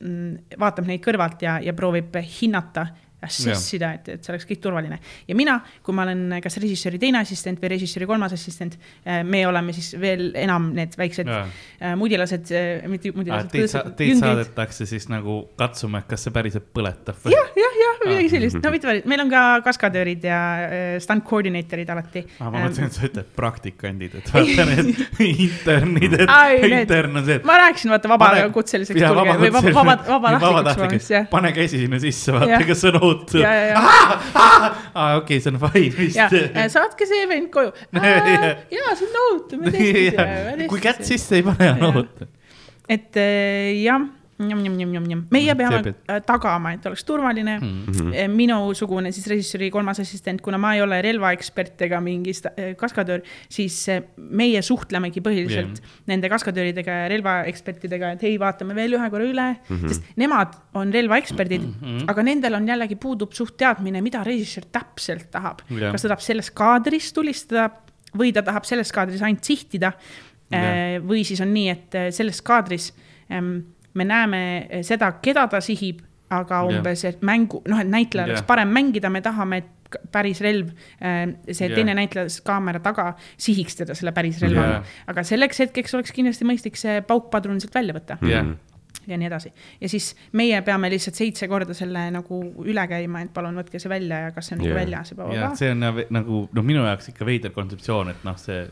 mm, 0.01 0.57
vaatab 0.61 0.87
neid 0.87 1.03
kõrvalt 1.05 1.43
ja, 1.45 1.59
ja 1.61 1.75
proovib 1.77 2.17
hinnata, 2.41 2.87
assess 3.23 3.75
ida, 3.77 3.93
et, 3.99 4.09
et 4.15 4.25
see 4.25 4.33
oleks 4.33 4.47
kõik 4.49 4.61
turvaline. 4.65 4.99
ja 5.29 5.35
mina, 5.37 5.59
kui 5.85 5.93
ma 5.95 6.03
olen 6.07 6.39
kas 6.43 6.57
režissööri 6.63 6.99
teine 7.03 7.21
assistent 7.21 7.61
või 7.61 7.69
režissööri 7.75 8.07
kolmas 8.09 8.33
assistent, 8.33 8.79
me 9.25 9.43
oleme 9.47 9.73
siis 9.77 9.93
veel 10.01 10.31
enam 10.41 10.71
need 10.75 10.95
väiksed 10.97 11.29
Jaa. 11.29 11.43
äh, 11.83 11.97
mudilased, 12.01 12.49
mitte 12.89 13.11
Ah, 13.11 13.17
mudilased, 13.19 13.51
Teid 13.53 13.69
sa- 13.69 13.85
teid 13.97 14.17
saadetakse 14.21 14.87
siis 14.87 15.09
nagu 15.13 15.49
katsuma, 15.59 15.99
et 16.01 16.09
kas 16.09 16.25
see 16.25 16.33
päriselt 16.33 16.71
põletab 16.75 17.19
või? 17.25 17.35
jah, 17.35 17.51
jah, 17.61 17.77
jah, 17.83 18.01
midagi 18.07 18.31
sellist, 18.33 18.61
no 18.65 18.71
mitte 18.73 18.97
meil 19.11 19.21
on 19.27 19.31
ka 19.31 19.43
kaskadöörid 19.69 20.25
ja 20.25 20.41
äh, 20.65 20.99
stunt 21.03 21.25
coordinator'id 21.29 21.91
alati. 21.93 22.25
Ah, 22.41 22.49
ma 22.51 22.65
mõtlesin, 22.65 22.87
et 22.89 22.97
sa 22.97 23.05
ütled 23.09 23.29
praktikandid, 23.37 24.15
et 24.23 24.33
vaata 24.33 24.67
need 24.71 24.95
internid, 25.21 26.15
et 26.25 26.65
intern 26.71 27.17
on 27.21 27.25
see, 27.27 27.37
et 27.41 27.45
ma 27.49 27.59
rääkisin, 27.67 27.93
vaata 27.93 28.09
vabakutseliseks 28.15 29.01
tulge 29.05 29.37
või 29.45 29.53
vaba, 29.55 29.97
vaba, 30.09 30.33
vabatahtlikuks 30.41 31.11
jah. 31.13 31.27
pane 31.31 31.53
käsi 31.57 31.83
sinna 31.85 32.01
sisse, 32.03 32.33
vaata 32.35 32.63
kas 32.69 32.85
on 32.89 32.97
ohutu. 33.01 33.09
ja, 33.41 33.83
aa, 34.95 35.17
okei, 35.21 35.41
see 35.41 35.53
on 35.53 35.61
fine 35.63 35.91
vist. 35.97 36.19
Ja 36.21 36.69
saatke 36.73 37.09
see 37.09 37.27
vend 37.31 37.51
koju. 37.55 37.73
jaa, 38.77 38.95
see 38.99 39.09
on 39.09 39.19
ohutu, 39.25 39.61
me 39.61 39.75
testisime. 39.75 40.69
kui 40.73 40.83
kätt 40.85 41.05
sisse 41.07 41.41
ei 41.41 41.47
pane, 41.47 41.73
on 41.77 41.87
ohutu. 41.91 42.31
et 42.91 43.21
äh, 43.21 43.71
jah, 43.83 44.09
meie 45.33 45.55
peame 45.59 45.81
see 45.81 45.85
peab- 45.91 46.13
äh, 46.15 46.21
tagama, 46.27 46.73
et 46.77 46.87
oleks 46.89 47.05
turvaline 47.09 47.57
mm. 47.59 47.81
-hmm. 47.87 48.35
minusugune 48.35 49.13
siis 49.13 49.27
režissööri 49.31 49.71
kolmas 49.71 50.01
assistent, 50.01 50.41
kuna 50.45 50.59
ma 50.59 50.75
ei 50.75 50.83
ole 50.83 51.01
relvaekspert 51.03 51.83
ega 51.87 52.01
mingi 52.01 52.33
äh, 52.33 52.73
kaskadöör, 52.81 53.23
siis 53.49 53.77
meie 54.17 54.63
suhtlemegi 54.63 55.23
põhiliselt 55.25 55.81
Jah. 55.81 55.99
nende 56.07 56.31
kaskadööridega 56.33 56.99
ja 57.03 57.09
relvaekspertidega, 57.13 58.15
et 58.17 58.25
hei, 58.27 58.39
vaatame 58.41 58.75
veel 58.75 58.97
ühe 58.99 59.11
korra 59.11 59.29
üle 59.29 59.49
mm, 59.57 59.77
-hmm. 59.77 59.89
sest 59.89 60.03
nemad 60.17 60.57
on 60.75 60.93
relvaeksperdid 60.93 61.67
mm, 61.67 61.75
-hmm. 61.83 62.09
aga 62.11 62.23
nendel 62.23 62.55
on 62.55 62.69
jällegi 62.69 62.97
puudub 62.97 63.33
suht 63.33 63.57
teadmine, 63.57 64.01
mida 64.01 64.25
režissöör 64.25 64.67
täpselt 64.73 65.31
tahab. 65.31 65.63
Jah. 65.71 65.93
kas 65.93 66.03
ta 66.03 66.09
tahab 66.09 66.25
selles 66.25 66.51
kaadris 66.51 67.13
tulistada 67.13 67.71
või 68.17 68.33
ta 68.35 68.43
tahab 68.43 68.65
selles 68.65 68.93
kaadris 68.93 69.23
ainult 69.23 69.45
sihtida 69.45 69.93
Jah. 70.51 70.99
või 71.07 71.25
siis 71.25 71.41
on 71.41 71.53
nii, 71.55 71.69
et 71.71 71.99
selles 72.15 72.43
kaadris 72.43 72.91
ähm, 73.31 73.61
me 73.95 74.07
näeme 74.07 74.41
äh, 74.63 74.87
seda, 74.87 75.13
keda 75.23 75.47
ta 75.51 75.61
sihib, 75.65 76.05
aga 76.31 76.63
umbes, 76.69 77.05
et 77.09 77.23
mängu, 77.27 77.63
noh, 77.69 77.83
et 77.83 77.91
näitlejal 77.91 78.31
oleks 78.31 78.45
Jah. 78.45 78.47
parem 78.47 78.71
mängida, 78.75 79.11
me 79.11 79.23
tahame, 79.25 79.63
et 79.65 79.77
päris 80.13 80.41
relv, 80.45 80.71
see 81.01 81.67
Jah. 81.67 81.75
teine 81.75 81.95
näitleja 81.99 82.31
kaamera 82.47 82.79
taga 82.83 83.13
sihiks 83.41 83.81
teda 83.81 83.97
selle 83.99 84.13
päris 84.15 84.41
relvaga 84.43 84.81
Jah.. 84.81 84.97
aga 85.11 85.25
selleks 85.27 85.65
hetkeks 85.65 85.97
oleks 85.99 86.15
kindlasti 86.15 86.47
mõistlik 86.47 86.79
see 86.79 87.01
paukpadrun 87.07 87.59
sealt 87.63 87.75
välja 87.75 87.97
võtta 87.97 88.21
jah, 88.23 88.53
ja 89.11 89.19
nii 89.19 89.27
edasi. 89.27 89.53
ja 89.81 89.89
siis 89.91 90.13
meie 90.39 90.61
peame 90.67 90.91
lihtsalt 90.93 91.19
seitse 91.19 91.49
korda 91.51 91.75
selle 91.77 92.07
nagu 92.15 92.41
üle 92.63 92.87
käima, 92.91 93.25
et 93.27 93.33
palun 93.35 93.59
võtke 93.59 93.83
see 93.83 93.91
välja 93.91 94.27
ja 94.27 94.37
kas 94.37 94.51
see 94.51 94.59
on 94.59 94.65
yeah. 94.67 94.79
väljas 94.79 95.15
juba 95.15 95.27
ja 95.35 95.49
või 95.49 95.59
see 95.59 95.73
on 95.75 95.89
ja 95.89 95.93
nagu 96.21 96.45
noh, 96.53 96.67
minu 96.67 96.87
jaoks 96.87 97.11
ikka 97.13 97.27
veider 97.27 97.55
kontseptsioon, 97.57 98.15
et 98.15 98.25
noh, 98.29 98.39
see 98.41 98.63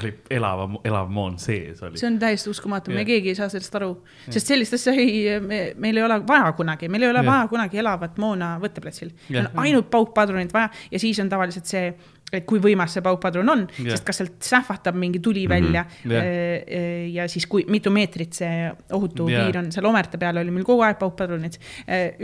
oli 0.00 0.12
elava, 0.30 0.68
elav 0.84 1.10
moon 1.12 1.38
sees 1.42 1.82
oli. 1.86 1.98
see 2.00 2.08
on 2.10 2.18
täiesti 2.22 2.50
uskumatu, 2.50 2.94
me 2.94 3.04
keegi 3.08 3.32
ei 3.32 3.38
saa 3.38 3.48
sellest 3.52 3.74
aru, 3.78 3.90
sest 4.28 4.52
sellist 4.52 4.76
asja 4.78 4.94
ei, 4.96 5.38
me, 5.40 5.60
meil 5.82 6.00
ei 6.00 6.06
ole 6.06 6.20
vaja 6.28 6.52
kunagi, 6.58 6.90
meil 6.92 7.06
ei 7.06 7.12
ole 7.12 7.22
Jah. 7.22 7.30
vaja 7.30 7.48
kunagi 7.52 7.82
elavat 7.82 8.18
moona 8.22 8.56
võtteplatsil. 8.62 9.12
ainult 9.54 9.90
paukpadrunid 9.90 10.52
vaja 10.54 10.70
ja 10.90 11.02
siis 11.02 11.20
on 11.22 11.32
tavaliselt 11.32 11.66
see, 11.70 11.94
et 12.34 12.42
kui 12.48 12.58
võimas 12.62 12.90
see 12.96 13.04
paukpadrun 13.06 13.50
on, 13.52 13.60
Jah. 13.78 13.94
sest 13.94 14.06
kas 14.06 14.18
sealt 14.18 14.42
sähvatab 14.42 14.96
mingi 14.98 15.20
tuli 15.22 15.44
välja 15.50 15.84
Jah. 16.02 16.16
äh, 16.18 17.06
ja 17.14 17.28
siis 17.30 17.46
kui 17.50 17.62
mitu 17.70 17.92
meetrit 17.94 18.34
see 18.34 18.70
ohutu 18.96 19.28
Jah. 19.30 19.46
piir 19.46 19.60
on, 19.60 19.70
seal 19.74 19.86
omerte 19.86 20.18
peal 20.18 20.40
oli 20.42 20.54
meil 20.54 20.66
kogu 20.66 20.82
aeg 20.86 20.98
paukpadrunid. 20.98 21.58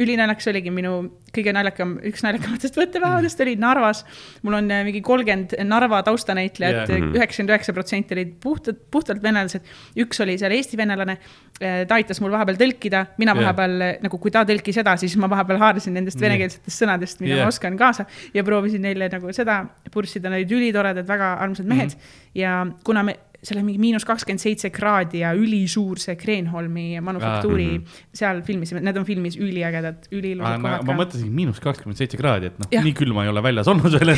ülinaljakas 0.03 0.51
oligi 0.51 0.73
minu 0.75 0.97
kõige 1.33 1.55
naljakam, 1.55 1.95
üks 2.09 2.25
naljakamatest 2.27 2.77
võttepäevadest 2.77 3.45
oli 3.45 3.55
Narvas. 3.61 4.03
mul 4.43 4.59
on 4.59 4.71
äh, 4.75 4.83
mingi 4.89 5.05
kolmkümmend 5.07 5.55
Narva 5.69 6.03
taustanäitlejat 6.09 6.91
Jah., 6.91 7.07
üheksakümmend 7.13 7.55
üheksa 7.55 7.77
protsenti 7.77 8.17
olid 8.19 8.35
puhtalt, 8.43 8.83
puhtalt 8.91 9.23
venelased. 9.23 9.71
üks 10.03 10.21
oli 10.25 10.35
seal 10.41 10.53
Eesti 10.53 10.77
venelane, 10.77 11.19
ta 11.61 11.95
aitas 11.95 12.19
mul 12.21 12.35
vahepeal 12.35 12.59
tõlkida, 12.59 13.05
mina 13.23 13.37
vahepeal 13.39 13.79
nagu, 14.03 14.19
kui 14.19 14.35
ta 14.35 14.43
tõlkis 14.49 14.83
edasi, 14.83 15.07
siis 15.07 15.21
ma 15.21 15.31
vahepeal 15.31 15.61
haarasin 15.63 15.95
nendest 15.95 16.19
Nii. 16.19 16.27
venekeelsetest 16.27 16.83
sõnadest, 16.83 17.23
mida 17.23 17.39
Jah. 17.39 17.47
ma 17.47 17.55
oskan 17.55 17.79
kaasa 17.79 18.09
ja 18.35 18.45
proovisin 18.45 18.83
neile 18.83 19.09
nagu 19.13 19.33
seda 19.37 19.63
purssida, 19.93 20.31
nad 20.31 20.41
olid 20.43 20.57
ülitoredad, 20.59 21.07
väga 21.09 21.35
armsad 21.45 21.69
mehed 21.69 21.93
mm. 21.95 22.01
-hmm. 22.01 22.41
ja 22.41 22.67
kuna 22.85 23.03
me, 23.07 23.19
seal 23.43 23.59
oli 23.59 23.65
mingi 23.73 23.81
miinus 23.83 24.05
kakskümmend 24.07 24.39
seitse 24.39 24.71
kraadi 24.71 25.19
ja 25.19 25.33
ülisuur 25.35 25.99
see 25.99 26.15
Kreenholmi 26.17 27.01
manufaktuuri 27.03 27.65
ah,, 27.81 27.97
seal 28.15 28.43
filmisime, 28.47 28.81
need 28.87 28.97
on 29.01 29.05
filmis 29.09 29.35
üliägedad, 29.37 30.07
üliilusad 30.15 30.61
ma 30.63 30.77
kohad 30.77 30.87
ka. 30.87 30.95
mõtlesin 31.01 31.33
miinus 31.35 31.59
kakskümmend 31.65 31.99
seitse 31.99 32.21
kraadi, 32.21 32.53
et 32.53 32.61
noh, 32.63 32.71
nii 32.87 32.93
külma 33.01 33.25
ei 33.27 33.33
ole 33.33 33.43
väljas 33.43 33.69
olnud 33.73 33.97
veel, 33.99 34.13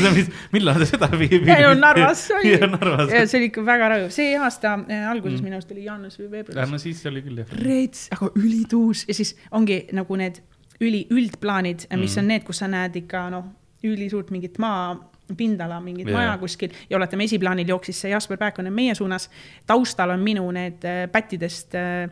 millal 0.52 0.76
te 0.82 0.90
seda 0.90 1.08
viib. 1.16 1.48
no 1.48 1.72
Narvas 1.80 2.26
oli 2.36 2.52
see 2.58 3.38
oli 3.40 3.48
ikka 3.48 3.64
väga 3.64 3.88
rõõm, 3.94 4.12
see 4.12 4.36
aasta 4.36 4.74
äh, 4.84 5.08
alguses 5.10 5.40
Mm. 5.40 5.44
minu 5.48 5.56
arust 5.56 5.72
oli 5.72 5.84
jaanuaris 5.88 6.18
või 6.20 6.30
veebruaris. 6.30 6.70
no 6.70 6.78
siis 6.78 7.00
oli 7.06 7.22
küll 7.24 7.40
jah. 7.40 7.56
rets, 7.64 8.04
aga 8.12 8.28
ülituus 8.36 9.06
ja 9.08 9.14
siis 9.16 9.32
ongi 9.50 9.86
nagu 9.96 10.16
need 10.20 10.42
üli, 10.84 11.06
üldplaanid, 11.10 11.88
mis 11.96 12.12
Mm. 12.16 12.20
on 12.20 12.28
need, 12.28 12.44
kus 12.44 12.60
sa 12.60 12.68
näed 12.68 12.96
ikka 13.00 13.30
noh, 13.32 13.48
ülisuurt 13.84 14.30
mingit 14.30 14.58
maa 14.58 14.94
pindala, 15.36 15.80
mingit 15.80 16.08
yeah. 16.08 16.18
maja 16.18 16.36
kuskil 16.38 16.72
ja 16.90 16.98
oletame, 16.98 17.24
esiplaanil 17.24 17.68
jooksis 17.68 18.02
see 18.04 18.12
Jasper 18.12 18.38
Pääkkonen 18.40 18.72
meie 18.72 18.94
suunas. 18.94 19.30
taustal 19.66 20.10
on 20.10 20.20
minu 20.20 20.50
need 20.52 20.84
äh, 20.84 21.04
pättidest 21.12 21.74
äh, 21.74 22.10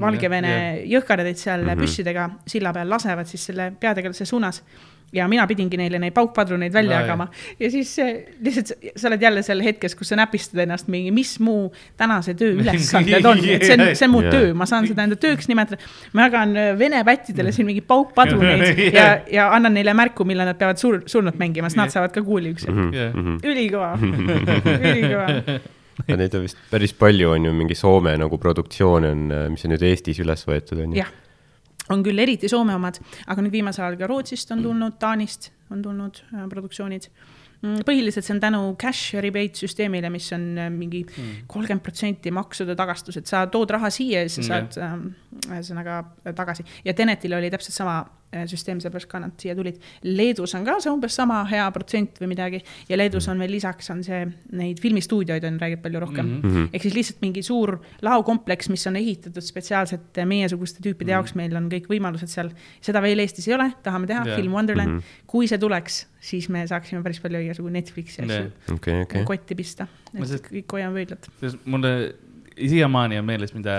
Valgevene 0.00 0.48
Jah, 0.48 0.62
yeah. 0.62 0.88
jõhkardid 0.96 1.36
seal 1.36 1.62
mm. 1.62 1.68
-hmm. 1.68 1.80
püssidega 1.80 2.30
silla 2.46 2.72
peal 2.72 2.90
lasevad 2.90 3.26
siis 3.26 3.46
selle 3.50 3.72
peategelase 3.80 4.24
suunas 4.24 4.62
ja 5.12 5.26
mina 5.28 5.44
pidingi 5.48 5.76
neile 5.76 6.00
neid 6.00 6.14
paukpadruneid 6.16 6.72
välja 6.72 6.96
Aa, 6.96 7.04
jagama 7.04 7.26
ja 7.60 7.70
siis 7.70 7.92
äh, 8.00 8.12
lihtsalt 8.40 8.72
sa 8.96 9.10
oled 9.10 9.22
jälle 9.22 9.42
seal 9.44 9.62
hetkes, 9.64 9.94
kus 9.98 10.12
sa 10.12 10.18
näpistad 10.18 10.62
ennast 10.64 10.88
mingi, 10.92 11.12
mis 11.14 11.34
mu 11.40 11.56
tänase 12.00 12.34
töö 12.38 12.54
ülesanded 12.60 13.28
on, 13.28 13.42
et 13.44 13.66
see 13.66 13.76
on, 13.76 13.84
see 13.98 14.08
on 14.08 14.14
mu 14.14 14.22
Jaa. 14.24 14.32
töö, 14.32 14.54
ma 14.58 14.68
saan 14.68 14.88
seda 14.90 15.06
enda 15.06 15.18
tööks 15.20 15.50
nimetada. 15.50 15.80
ma 16.16 16.28
jagan 16.28 16.56
äh, 16.56 16.72
vene 16.78 17.02
pättidele 17.08 17.52
siin 17.52 17.68
mingi 17.68 17.84
paukpadruneid 17.86 18.82
ja 18.98 19.06
ja 19.32 19.50
annan 19.54 19.76
neile 19.76 19.94
märku, 19.96 20.26
millal 20.28 20.48
nad 20.48 20.60
peavad 20.60 20.80
sur-, 20.80 21.02
surnut 21.06 21.38
mängima, 21.40 21.70
sest 21.70 21.80
nad 21.80 21.92
saavad 21.92 22.14
ka 22.14 22.24
kuuliüksi. 22.24 22.72
Jah. 22.96 23.16
ülikõva, 23.44 23.94
ülikõva. 24.92 25.58
Neid 26.08 26.34
on 26.34 26.46
vist 26.46 26.60
päris 26.70 26.94
palju, 26.96 27.34
on 27.36 27.46
ju, 27.46 27.52
mingi 27.56 27.76
Soome 27.78 28.14
nagu 28.18 28.38
produktsioone 28.40 29.12
on, 29.12 29.26
mis 29.52 29.66
on 29.66 29.74
nüüd 29.74 29.84
Eestis 29.86 30.22
üles 30.24 30.46
võetud, 30.48 30.80
on 30.82 30.96
ju 30.96 31.04
on 31.90 32.02
küll 32.06 32.22
eriti 32.22 32.50
Soome 32.50 32.74
omad, 32.78 33.00
aga 33.26 33.44
nüüd 33.44 33.54
viimasel 33.54 33.86
ajal 33.86 34.00
ka 34.00 34.10
Rootsist 34.10 34.52
on 34.54 34.62
tulnud, 34.64 34.98
Taanist 35.02 35.50
on 35.72 35.82
tulnud 35.82 36.22
äh, 36.32 36.48
produktsioonid. 36.50 37.08
põhiliselt 37.62 38.26
see 38.26 38.34
on 38.34 38.40
tänu 38.42 38.60
cash 38.74 39.14
rebate 39.22 39.60
süsteemile, 39.62 40.10
mis 40.10 40.32
on 40.34 40.46
äh, 40.58 40.70
mingi 40.70 41.04
kolmkümmend 41.46 41.82
protsenti 41.82 42.32
maksude 42.34 42.74
tagastus, 42.78 43.16
et 43.20 43.26
sa 43.30 43.44
tood 43.46 43.70
raha 43.70 43.90
siia 43.90 44.24
ja 44.24 44.28
siis 44.28 44.46
sa 44.46 44.58
Mm, 44.62 44.72
saad 44.72 44.82
ähm, 44.82 45.06
ühesõnaga 45.48 46.00
äh, 46.26 46.34
tagasi. 46.34 46.64
Ja 46.84 46.94
Tenetil 46.94 47.34
oli 47.38 47.50
täpselt 47.50 47.74
sama 47.74 48.02
süsteem, 48.46 48.80
sellepärast 48.80 49.08
ka 49.08 49.18
nad 49.20 49.32
siia 49.38 49.54
tulid. 49.54 49.76
Leedus 50.02 50.54
on 50.54 50.64
ka 50.64 50.78
see 50.80 50.90
umbes 50.92 51.14
sama 51.14 51.44
hea 51.50 51.70
protsent 51.70 52.18
või 52.22 52.28
midagi 52.32 52.62
ja 52.88 52.96
Leedus 52.96 53.28
on 53.28 53.38
veel 53.38 53.50
lisaks 53.52 53.90
on 53.90 54.02
see, 54.04 54.26
neid 54.52 54.80
filmistuudioid 54.80 55.44
on, 55.44 55.58
räägib 55.60 55.82
palju 55.82 56.00
rohkem 56.00 56.26
mm. 56.26 56.38
Mhm. 56.42 56.54
-hmm. 56.56 56.68
ehk 56.72 56.82
siis 56.82 56.94
lihtsalt 56.94 57.20
mingi 57.20 57.42
suur 57.42 57.78
laokompleks, 58.02 58.68
mis 58.68 58.86
on 58.86 58.96
ehitatud 58.96 59.42
spetsiaalselt 59.42 60.16
meiesuguste 60.26 60.80
tüüpide 60.80 60.92
Mhm. 60.92 61.04
mm 61.04 61.06
-hmm. 61.06 61.10
jaoks, 61.10 61.34
meil 61.34 61.56
on 61.56 61.68
kõik 61.70 61.86
võimalused 61.88 62.26
seal. 62.26 62.50
seda 62.80 63.02
veel 63.02 63.18
Eestis 63.18 63.48
ei 63.48 63.54
ole, 63.54 63.72
tahame 63.82 64.06
teha 64.06 64.24
yeah. 64.26 64.36
Film 64.40 64.52
Wonderland 64.52 64.88
mm, 64.88 64.94
Mhm. 64.96 65.02
-hmm. 65.02 65.26
kui 65.26 65.46
see 65.48 65.58
tuleks, 65.58 66.06
siis 66.20 66.48
me 66.48 66.66
saaksime 66.66 67.02
päris 67.02 67.20
palju 67.20 67.38
igasugu 67.40 67.68
Netflixi 67.68 68.22
asju 68.22 68.34
Jah. 68.34 68.74
okei, 68.74 69.02
okei. 69.02 69.24
kotti 69.24 69.54
pista, 69.54 69.86
et 70.14 70.24
sest- 70.28 70.50
kõik 70.52 70.72
hoiame 70.72 70.94
pöidlat 70.94 71.28
sest 71.40 71.56
mulle 71.64 72.14
siiamaani 72.68 73.18
on 73.18 73.26
meeles, 73.26 73.52
mida 73.56 73.72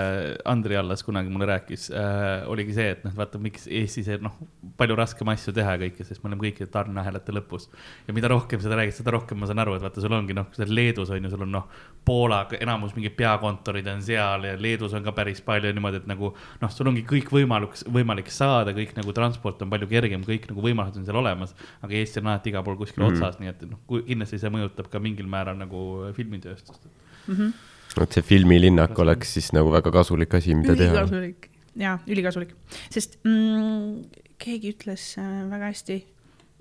Andri 0.48 0.76
Allas 0.76 1.02
kunagi 1.06 1.30
mulle 1.32 1.46
rääkis 1.48 1.86
äh,, 1.94 2.44
oligi 2.50 2.74
see, 2.76 2.90
et 2.94 3.04
noh, 3.06 3.12
vaata, 3.16 3.38
miks 3.42 3.66
Eestis 3.70 4.08
on 4.16 4.26
noh, 4.28 4.36
palju 4.78 4.96
raskem 4.98 5.28
asju 5.32 5.54
teha 5.56 5.76
ja 5.76 5.80
kõike, 5.84 6.06
sest 6.06 6.22
me 6.22 6.30
oleme 6.30 6.46
kõikide 6.46 6.68
tarneahelate 6.72 7.34
lõpus. 7.36 7.68
ja 8.08 8.14
mida 8.16 8.30
rohkem 8.32 8.62
seda 8.62 8.78
räägid, 8.80 8.96
seda 8.98 9.14
rohkem 9.14 9.40
ma 9.40 9.48
saan 9.50 9.62
aru, 9.62 9.76
et 9.78 9.84
vaata, 9.84 10.02
sul 10.04 10.16
ongi 10.16 10.36
noh, 10.36 10.48
seal 10.56 10.72
Leedus 10.74 11.12
on 11.14 11.26
ju, 11.26 11.32
sul 11.34 11.44
on 11.46 11.52
noh, 11.58 11.68
Poola 12.04 12.42
enamus 12.60 12.92
mingid 12.96 13.16
peakontorid 13.16 13.86
on 13.92 14.02
seal 14.04 14.48
ja 14.48 14.56
Leedus 14.60 14.96
on 14.96 15.04
ka 15.06 15.14
päris 15.16 15.40
palju 15.44 15.72
niimoodi, 15.74 16.02
et 16.02 16.08
nagu 16.10 16.32
noh, 16.62 16.72
sul 16.74 16.90
ongi 16.90 17.04
kõik 17.08 17.30
võimalik, 17.34 17.78
võimalik 17.98 18.32
saada, 18.34 18.74
kõik 18.76 18.96
nagu 18.98 19.14
transport 19.16 19.62
on 19.64 19.72
palju 19.72 19.88
kergem, 19.90 20.24
kõik 20.26 20.50
nagu 20.50 20.64
võimalused 20.64 21.00
on 21.00 21.06
seal 21.08 21.20
olemas. 21.22 21.54
aga 21.82 21.96
Eesti 22.00 22.20
on 22.20 22.32
alati 22.32 22.52
igal 22.52 22.64
pool 22.66 22.76
kuskil 22.80 23.04
mm. 23.04 23.08
-hmm. 23.08 23.22
otsas, 23.22 23.40
nii 23.40 23.52
et 23.52 23.64
noh, 23.70 23.80
kindlasti 24.06 24.38
see 24.42 24.52
mõjutab 24.52 24.90
ka 24.92 25.00
mingil 25.00 25.26
määral 25.30 25.56
nagu 25.56 26.12
filmitööstust. 26.16 26.90
Et 28.02 28.12
see 28.12 28.22
filmilinnak 28.26 28.98
oleks 28.98 29.36
siis 29.38 29.52
nagu 29.54 29.70
väga 29.70 29.90
kasulik 29.94 30.34
asi, 30.34 30.54
mida 30.58 30.74
teha. 30.74 30.92
ülikasulik 30.92 31.50
ja 31.78 31.98
ülikasulik, 32.10 32.54
sest 32.92 33.18
mm, 33.26 34.04
keegi 34.42 34.74
ütles 34.74 35.14
äh, 35.20 35.44
väga 35.50 35.70
hästi, 35.72 35.96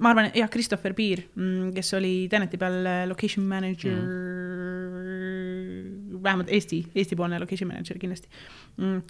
ma 0.04 0.14
arvan, 0.14 0.30
jah, 0.38 0.50
Christopher 0.52 0.94
Piir 0.98 1.20
mm,, 1.36 1.74
kes 1.76 1.94
oli 1.98 2.14
Teneti 2.32 2.58
peal 2.62 2.86
äh, 2.86 3.04
location 3.10 3.46
manager 3.50 3.98
mm., 3.98 4.14
vähemalt 6.24 6.50
Eesti, 6.56 6.80
Eesti-poolne 6.96 7.40
location 7.42 7.68
manager 7.70 7.98
kindlasti 8.00 8.28
mm,. 8.78 9.02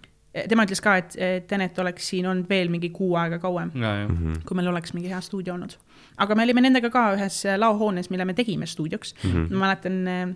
tema 0.50 0.66
ütles 0.68 0.82
ka, 0.84 0.98
et 1.00 1.16
et 1.22 1.48
Tenet 1.48 1.80
oleks 1.80 2.08
siin 2.10 2.26
olnud 2.30 2.50
veel 2.50 2.70
mingi 2.74 2.90
kuu 2.96 3.16
aega 3.22 3.40
kauem, 3.40 3.72
ja, 3.76 3.96
ja. 4.04 4.08
Mhm. 4.10 4.44
kui 4.48 4.56
meil 4.60 4.72
oleks 4.74 4.96
mingi 4.98 5.10
hea 5.14 5.22
stuudio 5.22 5.54
olnud. 5.56 5.74
aga 6.18 6.36
me 6.36 6.44
olime 6.48 6.62
nendega 6.68 6.90
ka 6.94 7.04
ühes 7.18 7.46
äh, 7.48 7.60
laohoones, 7.60 8.12
mille 8.12 8.26
me 8.26 8.34
tegime 8.34 8.66
stuudioks 8.68 9.16
mm. 9.16 9.32
-hmm. 9.32 9.50
ma 9.54 9.58
mäletan, 9.68 10.36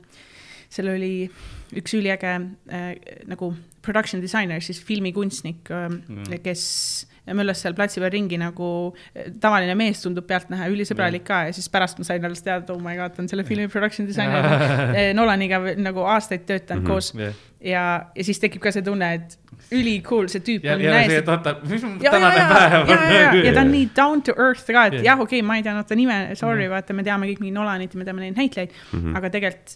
seal 0.69 0.91
oli 0.91 1.11
üks 1.77 1.93
üliäge 1.97 2.33
äh, 2.71 2.87
nagu 3.27 3.51
production 3.85 4.21
designer, 4.23 4.59
siis 4.63 4.79
filmikunstnik 4.83 5.71
äh, 5.71 5.87
mm., 5.89 6.41
kes 6.43 6.63
möllas 7.35 7.59
seal 7.59 7.75
platsi 7.75 7.99
peal 7.99 8.11
ringi 8.13 8.39
nagu 8.39 8.69
äh, 9.13 9.31
tavaline 9.43 9.75
mees 9.79 10.03
tundub 10.03 10.27
pealtnäha 10.27 10.69
ülisõbralik 10.71 11.25
ka 11.27 11.41
ja 11.49 11.55
siis 11.55 11.67
pärast 11.71 11.99
ma 11.99 12.07
sain 12.07 12.23
alles 12.27 12.43
teada, 12.43 12.75
oh 12.75 12.83
my 12.83 12.95
god, 12.99 13.15
ta 13.15 13.23
on 13.23 13.31
selle 13.31 13.47
filmi 13.47 13.67
production 13.71 14.07
designer. 14.07 14.47
Nolaniga 15.17 15.59
veel 15.63 15.83
nagu 15.83 16.07
aastaid 16.07 16.47
töötanud 16.47 16.83
mm 16.83 16.87
-hmm. 16.87 16.93
koos 16.93 17.13
Mhm. 17.13 17.35
ja, 17.61 17.83
ja 18.15 18.23
siis 18.23 18.39
tekib 18.39 18.61
ka 18.61 18.71
see 18.71 18.83
tunne, 18.83 19.13
et 19.13 19.37
ülikool, 19.75 20.27
see 20.31 20.43
tüüp 20.45 20.63
ja, 20.63 20.75
on 20.77 20.83
ja 20.83 20.93
see, 21.09 21.17
et 21.19 21.29
oota, 21.31 21.53
mis 21.67 21.83
mu 21.83 21.97
ja, 21.99 22.07
ja, 22.07 22.11
tänane 22.13 22.39
ja, 22.39 22.45
päev 22.51 22.91
ja, 22.91 22.97
ja, 23.11 23.31
ja 23.49 23.53
ta 23.55 23.63
on 23.65 23.71
nii 23.73 23.89
down 23.97 24.23
to 24.23 24.35
earth 24.39 24.63
ka, 24.69 24.85
et 24.87 24.97
Jah. 24.99 25.05
jah, 25.09 25.23
okei 25.23 25.41
okay,, 25.41 25.47
ma 25.47 25.57
ei 25.59 25.65
teadnud 25.65 25.89
ta 25.89 25.97
nime, 25.99 26.17
sorry, 26.39 26.69
vaata, 26.71 26.95
me 26.95 27.03
teame 27.07 27.27
kõik 27.31 27.41
mingi 27.43 27.55
Nolanit 27.55 27.95
ja 27.95 27.99
me 27.99 28.07
teame 28.07 28.23
neid 28.23 28.39
näitlejaid 28.39 28.71
mm. 28.71 29.01
-hmm. 29.01 29.19
aga 29.19 29.31
tegelikult, 29.33 29.75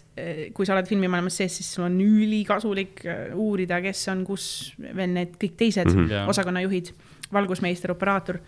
kui 0.56 0.68
sa 0.68 0.76
oled 0.76 0.88
filmimaailmas 0.88 1.36
sees, 1.42 1.58
siis 1.60 1.68
sul 1.76 1.86
on 1.88 2.00
ülikasulik 2.00 3.04
äh, 3.04 3.22
uurida, 3.36 3.82
kes 3.84 4.06
on 4.14 4.24
kus 4.28 4.46
veel 4.80 5.12
need 5.12 5.36
kõik 5.36 5.56
teised 5.60 5.92
mm. 5.92 6.08
-hmm. 6.08 6.32
Osakonnajuhid, 6.32 6.92
valgusmeister, 7.32 7.92
operaator, 7.92 8.40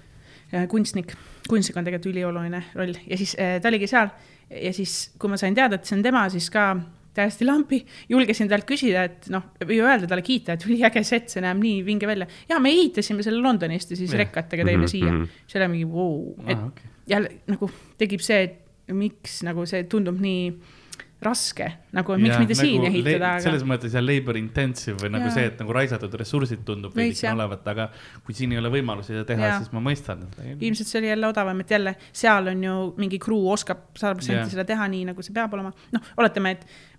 kunstnik, 0.68 1.12
kunstnik 1.48 1.76
on 1.76 1.84
tegelikult 1.84 2.12
ülioluline 2.12 2.64
roll 2.74 2.94
ja 3.06 3.16
siis 3.20 3.36
ta 3.36 3.68
oligi 3.68 3.86
seal 3.90 4.12
ja 4.50 4.72
siis, 4.72 5.12
kui 5.18 5.30
ma 5.30 5.36
sain 5.40 5.54
teada, 5.54 5.76
et 5.76 5.84
see 5.84 5.96
on 5.96 6.02
tema, 6.04 6.28
siis 6.32 6.50
ka 6.52 6.74
täiesti 7.14 7.46
lampi, 7.46 7.78
julgesin 8.10 8.48
talt 8.50 8.66
küsida, 8.68 9.04
et 9.08 9.28
noh, 9.30 9.42
või 9.62 9.80
öelda 9.84 10.08
talle 10.10 10.22
kiita, 10.26 10.56
et 10.58 10.66
üliäge 10.66 11.02
set, 11.06 11.28
see 11.30 11.40
näeb 11.44 11.60
nii 11.62 11.82
vinge 11.86 12.06
välja. 12.10 12.26
ja 12.48 12.58
me 12.60 12.70
ehitasime 12.74 13.22
selle 13.22 13.40
Londonist 13.42 13.90
ja 13.90 13.96
siis 13.96 14.10
Jah. 14.12 14.24
rekkatega 14.24 14.64
tõime 14.66 14.84
Mhm, 14.84 14.90
siia 14.90 15.12
mhm.. 15.12 15.28
see 15.46 15.60
oli 15.62 15.68
mingi 15.76 15.90
vau, 15.92 16.34
et 16.46 16.56
Ah, 16.58 16.66
okay. 16.66 16.90
jälle 17.06 17.30
nagu 17.46 17.70
tekib 17.98 18.20
see, 18.20 18.42
et 18.42 18.92
miks 18.92 19.42
nagu 19.46 19.64
see 19.66 19.84
tundub 19.88 20.18
nii 20.20 20.52
raske, 21.24 21.64
nagu 21.96 22.12
et 22.12 22.20
miks 22.20 22.34
Ja, 22.34 22.40
mitte 22.42 22.54
siin 22.58 22.82
nagu 22.82 22.90
ehitada, 22.90 23.18
le- 23.18 23.28
aga 23.38 23.40
selles 23.46 23.62
mõttes 23.64 23.94
ja 23.96 24.00
labor 24.04 24.36
intensive 24.36 24.98
või 25.00 25.08
nagu 25.14 25.24
Jaa. 25.30 25.32
see, 25.38 25.46
et 25.48 25.58
nagu 25.62 25.72
raisatud 25.72 26.12
ressursid 26.20 26.64
tundub 26.68 26.92
veidikene 26.98 27.32
olevat, 27.32 27.62
aga 27.72 27.86
kui 28.26 28.34
siin 28.36 28.52
ei 28.52 28.58
ole 28.60 28.68
võimalusi 28.74 29.14
seda 29.14 29.24
teha, 29.24 29.54
siis 29.62 29.72
ma 29.72 29.80
mõistan. 29.80 30.26
ilmselt 30.60 30.86
see 30.90 30.98
oli 31.00 31.08
jälle 31.08 31.26
odavam, 31.30 31.60
et 31.64 31.70
jälle 31.70 31.94
seal 32.12 32.48
on 32.52 32.62
ju 32.64 32.74
mingi 32.98 33.18
crew 33.18 33.46
oskab 33.54 33.78
sada 33.96 34.12
protsenti 34.18 34.50
seda 34.52 34.64
teha 34.68 34.88
nii, 34.88 35.04
nagu 35.14 35.22
see 35.22 35.32
peab 35.32 35.54
olema. 35.56 35.72
noh, 35.92 36.00
oletame, 36.18 36.50
et 36.58 36.66
mm, 36.66 36.93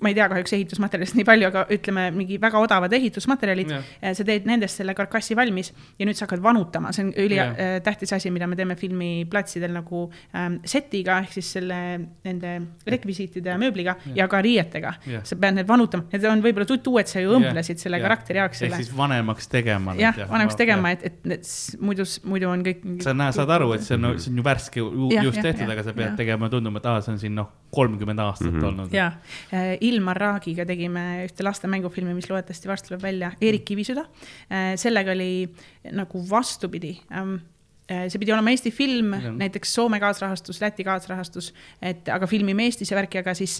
ma 0.00 0.08
ei 0.08 0.14
tea 0.16 0.26
kahjuks 0.32 0.52
ehitusmaterjalist 0.56 1.16
nii 1.18 1.26
palju, 1.28 1.48
aga 1.50 1.64
ütleme, 1.76 2.06
mingi 2.16 2.38
väga 2.40 2.60
odavad 2.62 2.92
ehitusmaterjalid 2.96 3.70
Jah., 3.74 4.14
sa 4.16 4.24
teed 4.24 4.46
nendest 4.48 4.80
selle 4.80 4.94
karkassi 4.96 5.36
valmis 5.36 5.72
ja 5.98 6.06
nüüd 6.08 6.16
sa 6.16 6.24
hakkad 6.26 6.42
vanutama, 6.44 6.92
see 6.96 7.04
on 7.04 7.12
Jah. 7.12 7.52
ülitähtis 7.52 8.12
asi, 8.16 8.30
mida 8.32 8.46
me 8.48 8.56
teeme 8.56 8.76
filmiplatsidel 8.80 9.72
nagu 9.74 10.06
ähm, 10.36 10.58
setiga 10.64 11.18
ehk 11.24 11.32
siis 11.36 11.52
selle, 11.58 11.80
nende 12.24 12.54
rekvisiitide 12.88 13.52
ja 13.52 13.58
mööbliga 13.60 13.96
ja, 14.06 14.14
ja 14.22 14.28
ka 14.32 14.40
riietega 14.44 14.94
Jah.. 15.06 15.24
sa 15.28 15.36
pead 15.36 15.58
need 15.58 15.68
vanutama, 15.68 16.08
need 16.12 16.24
on 16.30 16.44
võib-olla 16.44 16.68
tuttuued, 16.70 17.10
sa 17.10 17.20
ju 17.20 17.36
õmblesid 17.36 17.82
selle 17.82 18.00
Jah. 18.00 18.08
karakteri 18.08 18.42
jaoks 18.42 18.62
ehk 18.66 18.76
siis 18.80 18.92
vanemaks 18.96 19.50
tegema. 19.52 19.94
jah, 20.00 20.16
vanemaks 20.30 20.56
tegema, 20.56 20.94
et, 20.96 21.04
et 21.10 21.28
need 21.28 21.44
s- 21.44 21.76
muidu, 21.80 22.06
muidu 22.24 22.48
on 22.50 22.64
kõik. 22.64 22.84
sa 23.04 23.12
näed, 23.16 23.36
saad 23.36 23.50
aru, 23.58 23.72
et 23.76 23.84
see 23.86 23.98
on, 23.98 24.12
see 24.18 24.32
on 24.32 24.40
ju 24.40 24.46
värske 24.46 24.80
ju, 24.80 24.88
Jah, 25.10 25.24
just 25.26 25.40
jah, 25.40 25.50
tehtud, 25.50 25.66
jah, 25.66 25.74
aga 25.76 25.84
sa 25.84 25.92
pead 25.96 26.08
jah. 26.08 26.16
tegema 26.16 26.48
ja 26.48 26.54
tunduma, 26.56 26.80
et 26.80 26.88
aa, 26.90 27.00
see 27.04 27.12
on 27.14 27.20
siin 27.22 27.34
noh, 27.36 27.50
kolmkümmend 27.74 28.18
aastat 28.24 28.50
mm 28.50 28.60
-hmm. 28.60 28.68
olnud. 28.68 28.92
ja 28.94 29.10
Ilmar 29.80 30.18
Raagiga 30.20 30.64
tegime 30.68 31.24
ühte 31.26 31.44
laste 31.46 31.70
mängufilmi, 31.70 32.14
mis 32.14 32.28
loodetavasti 32.30 32.70
varsti 32.70 32.92
tuleb 32.92 33.02
välja, 33.02 33.32
Eerik 33.42 33.64
Kivisüda. 33.66 34.04
sellega 34.78 35.14
oli 35.16 35.48
nagu 35.96 36.22
vastupidi. 36.30 36.94
See 38.08 38.18
pidi 38.22 38.30
olema 38.32 38.52
Eesti 38.54 38.70
film 38.70 39.14
näiteks 39.40 39.72
Soome 39.74 39.98
kaasrahastus, 40.00 40.60
Läti 40.62 40.84
kaasrahastus, 40.86 41.48
et 41.82 42.08
aga 42.08 42.26
filmime 42.30 42.62
Eestis 42.68 42.90
ja 42.92 42.96
värki, 43.00 43.18
aga 43.18 43.34
siis 43.34 43.56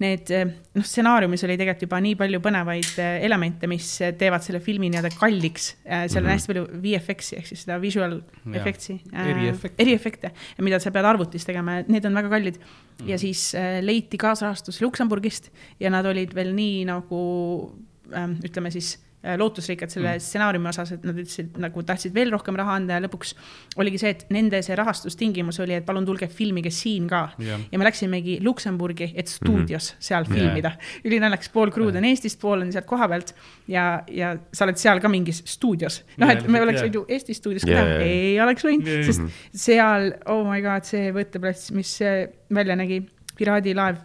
need 0.00 0.28
noh, 0.32 0.84
stsenaariumis 0.84 1.44
oli 1.46 1.56
tegelikult 1.56 1.82
juba 1.86 2.00
nii 2.04 2.14
palju 2.20 2.40
põnevaid 2.44 2.98
eh, 3.00 3.18
elemente, 3.24 3.68
mis 3.68 3.86
teevad 4.20 4.44
selle 4.44 4.60
filmi 4.64 4.90
nii-öelda 4.92 5.12
kalliks. 5.18 5.70
seal 5.84 6.22
on 6.22 6.28
Mhm. 6.28 6.32
hästi 6.34 6.52
palju 6.52 6.64
VFX-i 6.82 7.36
ehk 7.38 7.46
siis 7.52 7.62
seda 7.64 7.78
visual 7.80 8.18
Jah. 8.20 8.56
effect'i. 8.60 8.98
Eriefekte. 9.12 9.82
eriefekte, 9.82 10.30
mida 10.64 10.80
sa 10.80 10.90
pead 10.90 11.04
arvutis 11.04 11.44
tegema, 11.44 11.82
need 11.88 12.04
on 12.04 12.14
väga 12.14 12.28
kallid 12.32 12.58
Mhm. 13.00 13.08
ja 13.08 13.18
siis 13.18 13.54
äh, 13.54 13.80
leiti 13.84 14.16
kaasrahastus 14.16 14.80
Luksemburgist 14.80 15.50
ja 15.80 15.90
nad 15.90 16.06
olid 16.06 16.32
veel 16.34 16.54
nii 16.54 16.84
nagu 16.88 17.72
ähm, 18.14 18.36
ütleme 18.44 18.70
siis 18.72 18.94
äh, 18.96 19.05
lootusrikkad 19.38 19.92
selle 19.92 20.14
mm. 20.14 20.24
stsenaariumi 20.24 20.70
osas, 20.70 20.92
et 20.96 21.06
nad 21.06 21.16
ütlesid 21.18 21.58
nagu 21.62 21.82
tahtsid 21.86 22.14
veel 22.14 22.30
rohkem 22.34 22.58
raha 22.58 22.76
anda 22.80 22.98
ja 22.98 23.04
lõpuks 23.04 23.34
oligi 23.80 24.00
see, 24.02 24.14
et 24.14 24.24
nende 24.34 24.60
see 24.64 24.76
rahastustingimus 24.78 25.60
oli, 25.64 25.76
et 25.78 25.86
palun 25.86 26.06
tulge 26.06 26.28
filmige 26.32 26.70
siin 26.74 27.08
ka. 27.10 27.26
Jah. 27.42 27.60
ja 27.72 27.78
me 27.78 27.88
läksimegi 27.88 28.38
Luksemburgi, 28.44 29.12
et 29.14 29.28
stuudios 29.28 29.92
mm 29.92 29.96
-hmm. 29.96 30.08
seal 30.08 30.24
filmida 30.24 30.74
yeah.. 30.74 31.02
ülinaljakas, 31.04 31.50
pool 31.54 31.70
crew'd 31.74 31.96
on 31.96 32.04
Eestist, 32.04 32.40
pool 32.40 32.60
on 32.60 32.72
sealt 32.72 32.86
kohapealt 32.86 33.34
ja, 33.68 34.02
ja 34.08 34.36
sa 34.52 34.64
oled 34.64 34.76
seal 34.76 35.00
ka 35.00 35.08
mingis 35.08 35.42
stuudios. 35.44 36.02
noh, 36.16 36.30
et 36.30 36.46
me 36.48 36.62
oleks 36.62 36.82
võinud 36.82 36.94
ju 36.94 37.04
Eesti 37.08 37.34
stuudios 37.34 37.64
ka 37.64 37.72
teha 37.72 38.00
ei 38.06 38.40
oleks 38.40 38.64
võinud 38.66 39.06
sest 39.06 39.22
seal, 39.66 40.12
oh 40.32 40.44
my 40.48 40.62
god, 40.64 40.86
see 40.88 41.10
võtteplats, 41.14 41.70
mis 41.76 41.96
äh, 42.04 42.26
välja 42.52 42.76
nägi, 42.78 43.02
piraadilaev. 43.36 44.02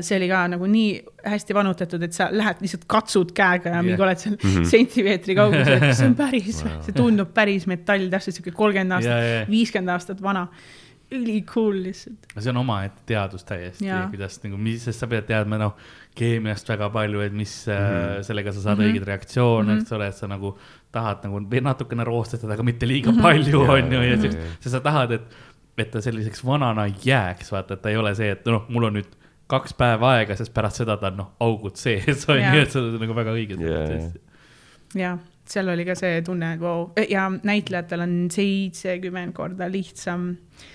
See 0.00 0.16
oli 0.16 0.28
ka 0.30 0.44
nagu 0.52 0.66
nii 0.70 0.90
hästi 1.26 1.54
vanutatud, 1.56 2.02
et 2.06 2.12
sa 2.12 2.28
lähed 2.30 2.60
lihtsalt 2.62 2.84
katsud 2.86 3.32
käega 3.34 3.72
ja 3.74 3.82
mingi 3.82 3.96
Jah. 3.98 4.06
oled 4.06 4.18
seal 4.22 4.64
sentimeetri 4.70 5.34
kaugusel, 5.34 5.82
et 5.82 5.96
see 5.98 6.06
on 6.06 6.14
päris, 6.18 6.62
see 6.86 6.92
tundub 6.96 7.32
päris 7.34 7.66
metall, 7.70 8.06
täpselt 8.12 8.36
sihuke 8.38 8.52
kolmkümmend 8.54 8.92
aastat, 8.98 9.48
viiskümmend 9.50 9.94
aastat 9.96 10.22
vana. 10.22 10.48
ülikool 11.14 11.82
lihtsalt. 11.84 12.24
see 12.38 12.50
on 12.50 12.56
omaette 12.56 13.02
teadus 13.06 13.44
täiesti 13.44 13.84
kuidas 14.10 14.38
nagu, 14.42 14.56
mis, 14.58 14.84
sest 14.88 14.98
sa 15.04 15.06
pead 15.06 15.26
teadma 15.28 15.58
noh, 15.60 15.74
keemiast 16.16 16.68
väga 16.68 16.88
palju, 16.90 17.20
et 17.20 17.32
mis 17.32 17.52
mm 17.66 17.72
-hmm. 17.74 18.22
sellega 18.22 18.52
sa 18.52 18.60
saad 18.60 18.78
mm 18.78 18.82
Mhm. 18.82 18.88
-hmm. 18.88 18.94
õigeid 18.94 19.06
reaktsioone 19.06 19.62
mm, 19.62 19.70
Mhm. 19.70 19.78
-hmm. 19.78 19.82
eks 19.82 19.92
ole, 19.92 20.06
et 20.08 20.14
sa 20.14 20.26
nagu 20.26 20.58
tahad 20.92 21.18
nagu 21.24 21.40
natukene 21.60 22.04
roostetada, 22.04 22.52
aga 22.54 22.62
mitte 22.62 22.86
liiga 22.86 23.10
mm 23.10 23.18
-hmm. 23.18 23.22
palju, 23.22 23.60
on 23.60 23.92
ju, 23.92 24.00
ja 24.02 24.16
jaa. 24.16 24.32
sa, 24.60 24.70
sa 24.70 24.80
tahad, 24.80 25.10
et, 25.12 25.22
et 25.78 25.90
ta 25.90 26.00
selliseks 26.00 26.44
vanana 26.46 26.86
jääks, 26.86 27.52
vaata, 27.52 27.74
et 27.74 27.82
ta 27.82 27.90
ei 27.90 27.96
ole 27.96 28.14
see, 28.14 28.30
et 28.30 28.46
noh, 28.46 28.64
mul 28.68 28.84
on 28.84 28.92
nüüd 28.94 29.10
kaks 29.46 29.74
päeva 29.78 30.14
aega, 30.18 30.36
sest 30.36 30.54
pärast 30.54 30.76
seda 30.82 30.96
ta 30.96 31.10
on 31.12 31.16
noh, 31.20 31.30
augud 31.40 31.76
sees, 31.76 32.24
on 32.32 32.40
ju, 32.40 32.62
et 32.64 32.70
see 32.72 32.80
on 32.82 32.98
nagu 33.02 33.14
väga 33.14 33.36
õige 33.36 33.60
Jaa, 33.60 33.84
jaa.. 33.92 34.10
ja 34.94 35.14
seal 35.44 35.68
oli 35.68 35.84
ka 35.84 35.92
see 35.92 36.22
tunne, 36.24 36.54
et 36.54 36.60
vau, 36.62 36.86
ja 37.10 37.26
näitlejatel 37.44 38.00
on 38.00 38.12
seitsekümmend 38.32 39.34
korda 39.36 39.66
lihtsam 39.68 40.30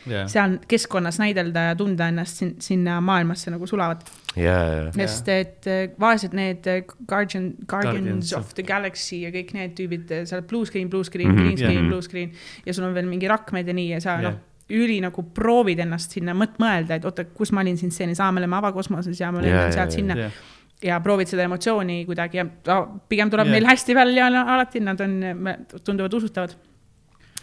jah, 0.05 0.27
seal 0.29 0.59
keskkonnas 0.69 1.17
näidelda 1.17 1.63
ja 1.71 1.75
tunda 1.79 2.05
ennast 2.11 2.37
sin 2.43 2.51
sinna 2.61 2.99
maailmasse 3.01 3.49
nagu 3.49 3.65
sulavat. 3.67 4.03
ja, 4.37 4.53
ja, 4.69 4.91
sest 4.93 5.31
et 5.33 5.65
äh, 5.65 5.87
vaesed 5.99 6.35
need 6.37 6.67
äh, 6.69 6.83
Guardian, 7.09 7.55
Guardians 7.65 7.95
Guardians 7.95 8.33
of 8.37 8.53
the 8.53 8.63
Galaxy 8.67 9.23
ja 9.23 9.31
kõik 9.33 9.55
need 9.57 9.73
tüübid, 9.79 10.13
sa 10.29 10.37
oled 10.37 10.47
blue 10.51 10.69
screen, 10.69 10.89
blue 10.93 11.03
screen 11.07 11.31
Mhm. 11.31 11.39
mm, 11.39 11.41
-hmm. 11.41 11.47
green 11.47 11.57
screen 11.57 11.73
Jah. 11.73 11.81
yeah., 11.81 11.89
blue 11.89 12.01
screen 12.05 12.31
ja 12.65 12.73
sul 12.77 12.85
on 12.85 12.93
veel 12.93 13.09
mingi 13.09 13.27
rakmed 13.27 13.67
ja 13.67 13.73
nii 13.73 13.89
ja 13.95 13.99
sa 14.05 14.09
Jah. 14.09 14.21
yeah. 14.21 14.33
noh, 14.33 14.39
üli 14.69 14.99
nagu 15.03 15.23
proovid 15.35 15.81
ennast 15.85 16.15
sinna 16.15 16.35
mõt-, 16.37 16.59
mõelda, 16.61 16.99
et 16.99 17.05
oota, 17.07 17.25
kus 17.35 17.51
ma 17.55 17.63
olin 17.65 17.77
siin 17.79 17.91
stseenis, 17.93 18.21
aa, 18.21 18.31
me 18.35 18.43
oleme 18.43 18.57
avakosmoses 18.59 19.19
ja 19.19 19.31
ma 19.33 19.41
Jaa, 19.41 19.47
lendan 19.47 19.67
jaa, 19.69 19.75
sealt 19.75 19.93
jaa. 19.93 19.97
sinna 19.97 20.17
jah, 20.19 20.39
ja 20.83 20.99
proovid 21.03 21.29
seda 21.31 21.45
emotsiooni 21.47 22.01
kuidagi 22.07 22.41
ja 22.41 22.47
ta, 22.63 22.81
pigem 23.11 23.31
tuleb 23.31 23.49
yeah. 23.49 23.57
neil 23.57 23.69
hästi 23.69 23.95
välja 23.97 24.29
no, 24.33 24.45
alati, 24.55 24.81
nad 24.83 25.01
on, 25.03 25.15
tunduvad 25.83 26.13
usutavad. 26.13 26.55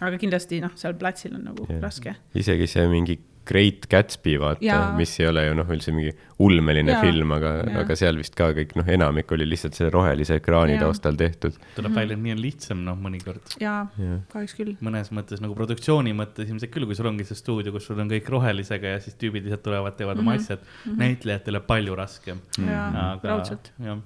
aga 0.00 0.18
kindlasti 0.20 0.60
noh, 0.60 0.74
seal 0.76 0.94
platsil 1.00 1.34
on 1.36 1.48
nagu 1.50 1.66
yeah. 1.68 1.80
raske. 1.82 2.14
isegi 2.34 2.68
see 2.70 2.86
mingi 2.92 3.18
Great 3.46 3.86
Gatsby, 3.90 4.36
vaata 4.42 4.78
mis 4.96 5.12
ei 5.20 5.28
ole 5.30 5.44
ju 5.46 5.54
noh, 5.58 5.68
üldse 5.70 5.92
mingi 5.94 6.12
ulmeline 6.42 6.92
Jaa. 6.92 7.00
film, 7.04 7.30
aga 7.36 7.52
aga 7.82 7.96
seal 7.96 8.16
vist 8.20 8.34
ka 8.36 8.50
kõik 8.56 8.74
noh, 8.76 8.88
enamik 8.96 9.30
oli 9.32 9.46
lihtsalt 9.48 9.74
selle 9.78 9.90
rohelise 9.94 10.36
ekraani 10.40 10.74
Jaa. 10.76 10.82
taustal 10.84 11.16
tehtud. 11.16 11.54
tuleb 11.76 11.94
välja, 11.96 12.16
et 12.18 12.22
nii 12.22 12.34
on 12.36 12.42
lihtsam, 12.42 12.82
noh, 12.84 12.96
mõnikord. 13.00 13.40
jaa 13.60 13.86
Jah., 13.98 14.18
kahjuks 14.32 14.56
küll. 14.58 14.74
mõnes 14.82 15.12
mõttes 15.14 15.40
nagu 15.44 15.54
produktsiooni 15.54 16.12
mõttes 16.16 16.48
ilmselt 16.50 16.70
küll, 16.74 16.86
kui 16.86 16.94
sul 16.98 17.06
ongi 17.12 17.24
see 17.24 17.38
stuudio, 17.38 17.72
kus 17.72 17.86
sul 17.86 18.00
on 18.00 18.10
kõik 18.10 18.28
rohelisega 18.28 18.96
ja 18.96 19.00
siis 19.00 19.14
tüübid 19.20 19.46
lihtsalt 19.46 19.62
tulevad, 19.62 19.96
teevad 19.96 20.18
oma 20.18 20.34
Mhm. 20.34 20.40
asjad 20.42 20.58
mm. 20.60 20.90
-hmm. 20.92 20.98
näitlejatele 20.98 21.60
palju 21.60 21.94
raskem. 21.96 22.40
jaa, 22.58 23.12
aga 23.12 23.28
raudselt., 23.28 23.72
jah. 23.78 23.98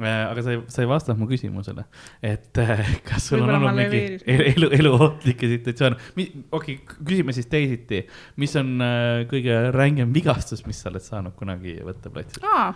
Aga 0.00 0.42
sa 0.44 0.54
ei, 0.54 0.60
sa 0.72 0.82
ei 0.84 0.88
vastanud 0.88 1.20
mu 1.20 1.28
küsimusele, 1.28 1.84
et 2.24 2.60
äh, 2.62 2.80
kas 3.08 3.28
sul 3.28 3.42
Võib-olla 3.42 3.58
on 3.58 3.66
olnud 3.68 3.80
mingi 3.82 4.00
elu, 4.24 4.46
elu, 4.52 4.70
eluohtlikke 4.78 5.50
situatsioone, 5.50 5.98
okei 6.16 6.38
okay,, 6.56 6.78
küsime 7.02 7.34
siis 7.36 7.50
teisiti, 7.52 8.00
mis 8.40 8.56
on 8.60 8.72
äh, 8.80 9.24
kõige 9.30 9.58
rängem 9.76 10.14
vigastus, 10.14 10.64
mis 10.68 10.80
sa 10.80 10.88
oled 10.92 11.04
saanud 11.04 11.36
kunagi 11.36 11.76
võtteplatsil? 11.84 12.48
aa. 12.48 12.72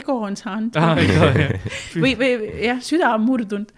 ego 0.00 0.16
on 0.24 0.38
saanud 0.40 0.78
Ah, 0.80 0.96
või, 2.00 2.14
või 2.16 2.32
jah, 2.64 2.80
süda 2.84 3.12
on 3.18 3.26
murdunud. 3.28 3.74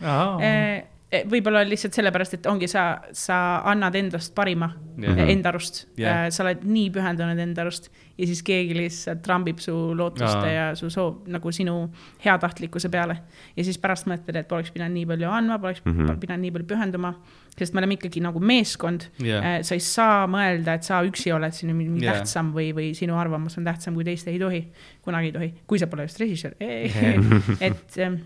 Võib-olla 1.29 1.63
lihtsalt 1.67 1.97
sellepärast, 1.97 2.39
et 2.39 2.47
ongi 2.51 2.69
sa, 2.71 2.85
sa 3.15 3.37
annad 3.71 3.95
endast 3.99 4.35
parima 4.37 4.71
yeah. 4.99 5.29
enda 5.31 5.51
arust 5.53 5.85
yeah.. 5.99 6.27
sa 6.35 6.45
oled 6.45 6.65
nii 6.67 6.91
pühendunud 6.95 7.41
enda 7.43 7.65
arust 7.65 7.91
ja 8.19 8.29
siis 8.29 8.43
keegi 8.47 8.77
lihtsalt 8.79 9.23
trambib 9.25 9.61
su 9.63 9.75
lootuste 9.97 10.49
Aa. 10.49 10.53
ja 10.53 10.67
su 10.79 10.91
soov 10.93 11.29
nagu 11.31 11.53
sinu 11.55 11.77
heatahtlikkuse 12.25 12.91
peale. 12.93 13.17
ja 13.57 13.65
siis 13.67 13.79
pärast 13.83 14.09
mõtled, 14.11 14.39
et 14.39 14.51
poleks 14.51 14.75
pidanud 14.75 14.97
nii 14.99 15.09
palju 15.13 15.31
andma, 15.31 15.59
poleks 15.63 15.83
mm. 15.85 15.97
-hmm. 15.97 16.21
pidanud 16.23 16.47
nii 16.47 16.55
palju 16.57 16.69
pühenduma. 16.75 17.15
sest 17.59 17.75
me 17.75 17.83
oleme 17.83 17.99
ikkagi 17.99 18.23
nagu 18.25 18.41
meeskond 18.41 19.09
yeah.. 19.23 19.63
sa 19.63 19.75
ei 19.75 19.81
saa 19.81 20.27
mõelda, 20.31 20.79
et 20.79 20.87
sa 20.87 21.03
üksi 21.07 21.33
oled 21.35 21.55
siin 21.55 21.75
mingi 21.77 22.05
yeah. 22.05 22.19
tähtsam 22.19 22.53
või, 22.55 22.71
või 22.77 22.93
sinu 22.95 23.19
arvamus 23.19 23.59
on 23.59 23.65
tähtsam 23.65 23.95
kui 23.95 24.05
teiste, 24.05 24.31
ei 24.31 24.39
tohi. 24.39 24.65
kunagi 25.03 25.33
ei 25.33 25.33
tohi, 25.33 25.51
kui 25.67 25.79
sa 25.79 25.87
pole 25.87 26.07
just 26.09 26.21
režissöör. 26.21 26.55
et 27.69 27.99
ähm, 27.99 28.23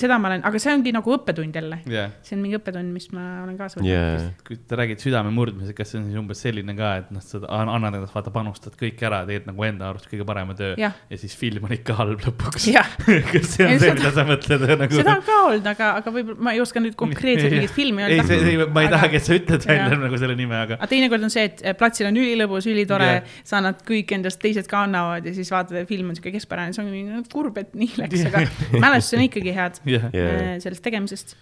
seda 0.00 0.18
ma 0.20 0.28
olen, 0.30 0.42
aga 0.48 0.58
see 0.62 0.72
ongi 0.74 0.92
nagu 0.94 1.12
õppetund 1.16 1.54
jälle. 1.56 1.78
jah, 1.90 2.10
see 2.26 2.36
on 2.36 2.42
mingi 2.44 2.58
õppetund, 2.58 2.92
mis 2.94 3.08
ma 3.14 3.24
olen 3.44 3.56
kaasa 3.58 3.78
võtnud 3.80 3.90
jaa, 3.90 4.30
kui 4.46 4.56
te 4.68 4.78
räägite 4.78 5.04
südame 5.06 5.30
murdmisest, 5.34 5.76
kas 5.78 5.90
see 5.92 6.00
on 6.00 6.06
siis 6.10 6.18
umbes 6.20 6.42
selline 6.44 6.74
ka, 6.78 6.90
et 7.02 7.10
noh, 7.14 7.22
sa 7.24 7.40
an- 7.48 7.70
annad 7.72 7.94
endast, 7.98 8.14
vaata, 8.16 8.32
panustad 8.34 8.76
kõik 8.80 9.02
ära, 9.08 9.22
teed 9.28 9.46
nagu 9.48 9.64
enda 9.68 9.88
arust 9.92 10.08
kõige 10.10 10.26
parema 10.28 10.54
töö 10.58 10.74
Jah. 10.80 10.94
ja 11.10 11.18
siis 11.20 11.36
film 11.38 11.64
on 11.68 11.72
ikka 11.76 11.96
halb 11.98 12.20
lõpuks. 12.26 12.68
jah, 12.72 12.88
kas 13.32 13.54
see 13.56 13.66
on 13.66 13.72
Ei, 13.74 13.78
see, 13.80 13.90
seda- 13.90 13.96
mida 14.00 14.12
sa 14.16 14.26
mõtled 14.28 14.66
nagu? 14.82 14.98
seda 15.00 15.16
on 15.18 15.24
ka 15.26 15.38
olnud, 15.46 15.70
aga, 15.72 15.90
aga 16.02 16.14
võib-olla 16.18 16.46
ma 16.48 16.54
ei 16.56 16.60
oska 16.64 16.82
nüüd 16.84 16.96
konkreetselt 16.98 17.52
mingit 17.56 17.74
filmi 17.76 18.04
ei, 18.06 18.20
see, 18.22 18.36
öelda. 18.40 18.50
ei, 18.52 18.56
ma 18.68 18.84
ei 18.84 18.90
Aga- 18.90 18.96
tahagi, 18.98 19.20
et 19.22 19.28
sa 19.30 19.36
ütled 19.38 19.66
välja 19.68 19.86
Jah. 19.88 19.98
nagu 20.06 20.20
selle 20.22 20.36
nime, 20.38 20.56
aga 20.60 20.78
aga 20.80 20.90
teinekord 20.92 21.24
on 21.26 21.32
see, 21.32 21.46
et 21.50 21.64
platsil 21.80 22.08
on 22.10 22.16
ülilõbus, 22.20 22.66
ülitore 22.70 23.08
yeah., 23.16 23.34
sa 23.46 23.58
annad 23.62 23.80
kõik 23.86 24.12
endast, 24.18 24.40
teised 24.42 24.68
ka 24.70 24.82
annavad 24.86 25.24
ja 25.26 25.32
siis 25.36 25.50
vaatad, 25.54 25.78
et 25.80 25.88
film 25.88 26.10
on 26.12 26.18
sihuke 26.18 26.32
keskpärane, 26.36 26.74
see 26.76 26.82
on 26.84 26.90
mingi 26.92 27.22
kurb, 27.32 27.56
et 27.62 27.72
nii 27.78 27.92
läks, 28.02 28.24
aga 28.28 28.44
mälestused 28.84 29.18
on 29.20 29.24
ikkagi 29.28 29.54
head 29.56 29.80
jah, 29.94 30.08
Jaa. 30.12 30.30
eh, 30.32 30.56
sellest 30.62 30.82
tegemisest. 30.86 31.36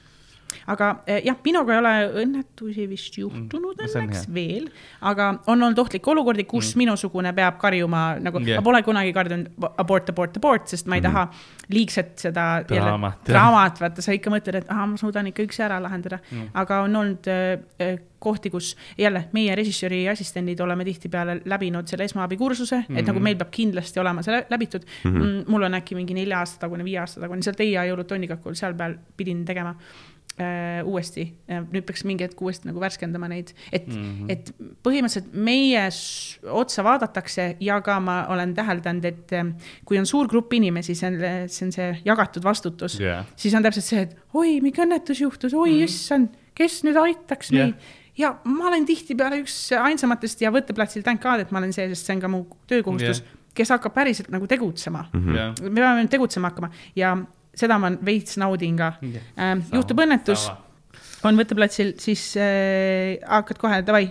Aga 0.66 1.02
eh, 1.06 1.20
jah, 1.26 1.36
minuga 1.44 1.72
ei 1.74 1.78
ole 1.78 1.94
õnnetusi 2.24 2.88
vist 2.88 3.18
juhtunud 3.18 3.74
Mm, 3.74 3.88
õnneks 3.90 4.28
veel, 4.34 4.68
aga 5.00 5.28
on 5.46 5.62
olnud 5.62 5.78
ohtlikke 5.78 6.10
olukordi, 6.10 6.44
kus 6.48 6.74
mm. 6.74 6.78
minusugune 6.84 7.32
peab 7.36 7.58
karjuma 7.58 8.16
nagu 8.22 8.40
yeah., 8.40 8.60
ma 8.60 8.64
pole 8.64 8.82
kunagi 8.82 9.12
karjunud 9.12 9.50
abort, 9.78 10.08
abort, 10.10 10.36
abort, 10.36 10.68
sest 10.68 10.86
ma 10.86 10.96
ei 10.96 11.02
taha 11.04 11.26
liigset 11.74 12.18
seda 12.18 12.44
Mhm. 12.64 12.74
Draamat, 12.74 13.24
draamat, 13.28 13.80
vaata, 13.80 14.02
sa 14.02 14.12
ikka 14.12 14.30
mõtled, 14.30 14.54
et 14.62 14.70
ahah, 14.70 14.86
ma 14.88 14.96
suudan 15.00 15.26
ikka 15.26 15.42
üksi 15.46 15.62
ära 15.66 15.80
lahendada 15.82 16.18
Mm. 16.30 16.38
mm.. 16.38 16.50
aga 16.54 16.80
on 16.84 16.96
olnud 16.96 17.26
äh, 17.28 17.98
kohti, 18.24 18.48
kus 18.50 18.70
jälle 18.98 19.26
meie 19.32 19.52
režissööri 19.56 20.08
assistendid 20.08 20.60
oleme 20.64 20.84
tihtipeale 20.84 21.40
läbinud 21.44 21.86
selle 21.90 22.04
esmaabikursuse 22.08 22.76
mm, 22.78 22.84
-hmm. 22.88 22.98
et 22.98 23.06
nagu 23.06 23.18
Mhm. 23.18 23.24
meil 23.24 23.36
peab 23.36 23.50
kindlasti 23.50 24.00
olema 24.00 24.22
see 24.22 24.32
lä- 24.32 24.46
läbitud 24.50 24.82
mm. 25.04 25.10
-hmm. 25.20 25.44
mul 25.48 25.62
on 25.62 25.74
äkki 25.74 25.94
mingi 25.94 26.14
nelja 26.14 26.38
aasta 26.38 26.60
tagune, 26.60 26.84
viie 26.84 26.98
aasta 26.98 27.20
tagune, 27.20 27.42
seal 27.42 27.54
Teie 27.54 27.84
jõulutonnikakul, 27.90 28.54
seal 28.54 28.74
peal 28.74 28.94
pidin 29.16 29.44
tegema 29.44 29.74
äh, 30.40 30.82
uuesti, 30.86 31.26
nüüd 31.48 31.86
peaks 31.86 32.04
mingi 32.08 32.26
hetk 32.26 32.40
uuesti 32.42 32.68
nagu 32.68 32.82
värskendama 32.82 33.28
neid, 33.30 33.52
et 33.72 33.86
mm. 33.86 34.04
-hmm. 34.04 34.32
et 34.32 34.52
põhimõtteliselt 34.86 35.34
meie 35.34 35.84
otsa 36.50 36.84
vaadatakse 36.84 37.56
ja 37.60 37.80
ka 37.80 37.98
ma 38.00 38.24
olen 38.34 38.54
täheldanud, 38.54 39.04
et 39.04 39.32
äh, 39.32 39.52
kui 39.84 39.98
on 39.98 40.06
suur 40.06 40.28
grupp 40.28 40.52
inimesi, 40.52 40.94
see 40.94 41.10
on, 41.12 41.18
see 41.48 41.66
on 41.66 41.74
see 41.74 41.90
jagatud 42.04 42.44
vastutus 42.44 42.98
jah, 43.00 43.26
siis 43.36 43.54
on 43.54 43.62
täpselt 43.62 43.84
see, 43.84 44.06
et 44.08 44.16
oi, 44.34 44.60
mingi 44.64 44.82
õnnetus 44.82 45.20
juhtus, 45.22 45.54
oi 45.54 45.70
mm. 45.70 45.84
issand, 45.84 46.40
kes 46.54 46.82
nüüd 46.86 46.98
aitaks 46.98 47.52
Jah. 47.52 47.70
meid 47.70 48.02
ja 48.18 48.34
ma 48.46 48.68
olen 48.70 48.86
tihtipeale 48.86 49.40
üks 49.42 49.56
ainsamatest 49.78 50.44
ja 50.44 50.52
võtteplatsil 50.54 51.04
thank 51.06 51.22
god, 51.22 51.42
et 51.42 51.54
ma 51.54 51.62
olen 51.62 51.72
see, 51.74 51.88
sest 51.92 52.06
see 52.08 52.16
on 52.16 52.22
ka 52.22 52.30
mu 52.30 52.44
töökohustus 52.70 53.22
Jah. 53.22 53.40
kes 53.54 53.72
hakkab 53.74 53.94
päriselt 53.94 54.30
nagu 54.34 54.46
tegutsema 54.50 55.06
mm.. 55.12 55.34
jah. 55.38 55.56
me 55.62 55.80
peame 55.80 56.06
tegutsema 56.10 56.52
hakkama 56.52 56.70
ja 56.98 57.16
seda 57.54 57.78
ma 57.80 57.92
veits 58.04 58.38
naudin 58.40 58.76
ka 58.78 58.92
ähm,. 59.02 59.64
juhtub 59.72 60.04
õnnetus, 60.04 60.48
on 61.24 61.40
võtteplatsil, 61.40 61.94
siis 62.02 62.34
äh, 62.40 63.16
hakkad 63.24 63.60
kohe 63.60 63.80
davai, 63.86 64.08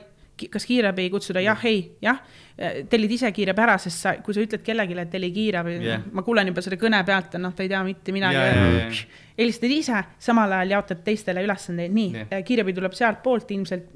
kas 0.51 0.65
kiirabi 0.65 1.09
kutsuda, 1.13 1.41
jah, 1.43 1.59
ei, 1.69 1.83
jah. 2.01 2.17
tellid 2.89 3.11
ise 3.15 3.29
kiirabi 3.33 3.61
ära, 3.63 3.75
sest 3.81 4.03
sa, 4.03 4.11
kui 4.21 4.35
sa 4.35 4.41
ütled 4.43 4.61
kellelegi, 4.65 4.95
et 5.01 5.11
telli 5.13 5.29
kiirabi 5.33 5.75
yeah., 5.77 6.01
ma 6.13 6.21
kuulen 6.25 6.49
juba 6.49 6.61
selle 6.65 6.77
kõne 6.81 6.99
pealt, 7.05 7.37
noh, 7.41 7.53
ta 7.55 7.65
ei 7.65 7.69
tea 7.71 7.79
mitte 7.85 8.13
midagi 8.13 8.37
jaa. 8.37 8.89
helistad 9.37 9.73
ise, 9.73 10.01
samal 10.21 10.53
ajal 10.57 10.75
jaotad 10.75 11.01
teistele 11.05 11.45
ülesandeid, 11.45 11.93
nii 11.93 12.11
yeah., 12.17 12.43
kiirabi 12.45 12.75
tuleb 12.77 12.97
sealtpoolt 12.97 13.53
ilmselt, 13.55 13.89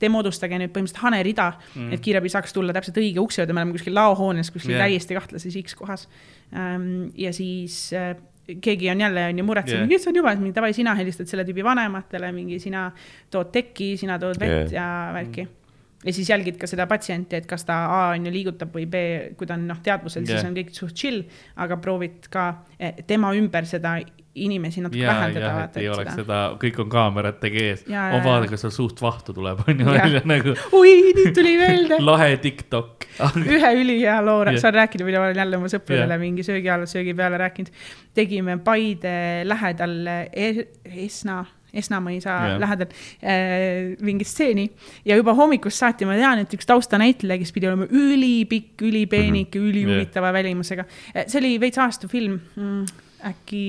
te 0.00 0.12
moodustage 0.12 0.60
nüüd 0.60 0.72
põhimõtteliselt 0.74 1.04
hanerida 1.04 1.50
mm., 1.54 1.96
et 1.96 2.04
kiirabi 2.04 2.32
saaks 2.32 2.56
tulla 2.56 2.76
täpselt 2.76 3.00
õige 3.00 3.24
ukse 3.24 3.42
juurde, 3.42 3.56
me 3.56 3.64
oleme 3.64 3.76
kuskil 3.76 3.96
laohoones, 3.96 4.52
kuskil 4.52 4.76
yeah. 4.76 4.84
täiesti 4.84 5.16
kahtlases 5.16 5.58
X 5.64 5.76
kohas. 5.80 6.08
ja 6.52 7.32
siis 7.32 7.86
äh, 7.96 8.12
keegi 8.44 8.90
on 8.92 9.00
jälle 9.00 9.26
on 9.30 9.38
ju 9.38 9.44
muretsenud 9.44 9.90
yeah., 9.90 10.00
issand 10.00 10.16
jumal, 10.16 10.38
mingi 10.40 10.56
davai, 10.56 10.72
sina 10.76 10.94
helistad 10.98 11.30
selle 11.30 11.46
tüübi 11.48 11.64
vanematele, 11.64 12.32
mingi 12.36 12.58
sina 12.62 12.86
tood 13.32 13.52
tekki, 13.54 13.94
sina 14.00 14.18
tood 14.22 14.40
vett 14.40 14.72
yeah. 14.72 14.74
ja 14.78 14.88
värki 15.16 15.46
ja 16.04 16.12
siis 16.12 16.28
jälgid 16.28 16.58
ka 16.60 16.68
seda 16.68 16.86
patsienti, 16.88 17.38
et 17.40 17.46
kas 17.48 17.64
ta 17.64 17.78
A 17.88 18.00
on 18.12 18.26
ju 18.28 18.32
liigutab 18.32 18.74
või 18.76 18.84
B, 18.90 19.04
kui 19.38 19.48
ta 19.48 19.56
on 19.56 19.64
noh, 19.70 19.80
teadvusel 19.84 20.26
yeah., 20.26 20.36
siis 20.36 20.50
on 20.50 20.58
kõik 20.58 20.74
suht 20.76 20.98
chill, 21.00 21.24
aga 21.64 21.78
proovid 21.80 22.28
ka 22.32 22.50
eh, 22.78 23.00
tema 23.08 23.32
ümber 23.36 23.68
seda 23.68 23.96
inimesi 24.34 24.82
natuke 24.82 25.06
vähendada. 25.06 25.46
jah, 25.46 25.58
et 25.68 25.76
ei 25.78 25.88
oleks 25.94 26.16
seda, 26.18 26.38
kõik 26.60 26.78
on 26.82 26.88
kaameratega 26.90 27.60
ees. 27.62 27.84
Vaadake, 27.86 28.26
jaa. 28.26 28.50
kas 28.50 28.64
seal 28.66 28.74
suust 28.74 29.02
vahtu 29.02 29.34
tuleb, 29.36 29.62
on 29.70 29.82
ju 29.84 29.86
välja 29.86 30.22
nagu 30.26 30.56
oi, 30.74 30.94
nüüd 31.14 31.30
tuli 31.36 31.54
meelde 31.60 32.00
lahe 32.10 32.34
Tiktok. 32.42 32.93
Ühe 33.56 33.72
ülihea 33.80 34.20
loo 34.24 34.42
yeah., 34.42 34.60
saan 34.60 34.74
rääkida, 34.74 35.06
mida 35.06 35.20
olen 35.22 35.36
jälle 35.42 35.58
oma 35.58 35.70
sõpradele 35.72 36.16
yeah. 36.16 36.22
mingi 36.22 36.46
söögi 36.46 36.70
all, 36.72 36.86
söögi 36.90 37.14
peale 37.16 37.38
rääkinud. 37.40 37.70
tegime 38.14 38.58
Paide 38.64 39.14
lähedal 39.46 39.94
e 40.08 40.48
Esna, 41.06 41.44
Esnamõisa 41.74 42.34
yeah. 42.34 42.58
lähedal 42.62 42.90
äh, 42.90 43.94
mingi 44.04 44.26
stseeni 44.28 44.68
ja 45.06 45.18
juba 45.20 45.34
hommikust 45.38 45.82
saati 45.82 46.08
ma 46.08 46.18
tean, 46.18 46.44
et 46.44 46.58
üks 46.58 46.68
taustanäitleja, 46.70 47.40
kes 47.42 47.54
pidi 47.54 47.70
olema 47.70 47.88
ülipikk, 47.90 48.82
ülipeenike 48.82 49.58
mm 49.58 49.64
-hmm., 49.64 49.70
ülihuvitava 49.70 50.30
yeah. 50.30 50.38
välimusega. 50.40 50.84
see 51.26 51.40
oli 51.40 51.56
veits 51.60 51.78
aastu 51.78 52.08
film 52.08 52.40
mm,, 52.56 52.86
äkki 53.30 53.64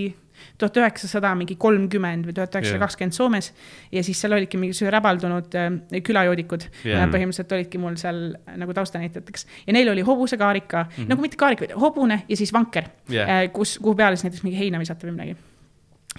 tuhat 0.57 0.77
üheksasada 0.81 1.33
mingi 1.37 1.57
kolmkümmend 1.61 2.27
või 2.27 2.35
tuhat 2.37 2.57
üheksasada 2.57 2.83
kakskümmend 2.85 3.17
Soomes 3.17 3.51
ja 3.91 4.03
siis 4.05 4.21
seal 4.21 4.35
olidki 4.37 4.59
mingi 4.61 4.91
räbaldunud 4.91 5.57
äh, 5.59 5.71
külajoodikud 6.05 6.67
yeah.. 6.83 7.07
põhimõtteliselt 7.11 7.57
olidki 7.57 7.81
mul 7.81 7.97
seal 8.01 8.21
nagu 8.59 8.75
taustanäitlejateks 8.77 9.47
ja 9.67 9.75
neil 9.75 9.91
oli 9.93 10.05
hobusekaarika 10.05 10.83
mm, 10.83 10.93
-hmm. 10.95 11.09
nagu 11.13 11.25
mitte 11.25 11.39
kaarik, 11.41 11.65
vaid 11.65 11.75
hobune 11.81 12.23
ja 12.27 12.37
siis 12.37 12.53
vanker 12.53 12.89
yeah., 13.11 13.49
kus, 13.53 13.77
kuhu 13.81 13.95
peale 13.95 14.15
siis 14.15 14.29
näiteks 14.29 14.47
mingi 14.47 14.59
heina 14.59 14.79
visata 14.81 15.07
või 15.07 15.17
midagi 15.17 15.37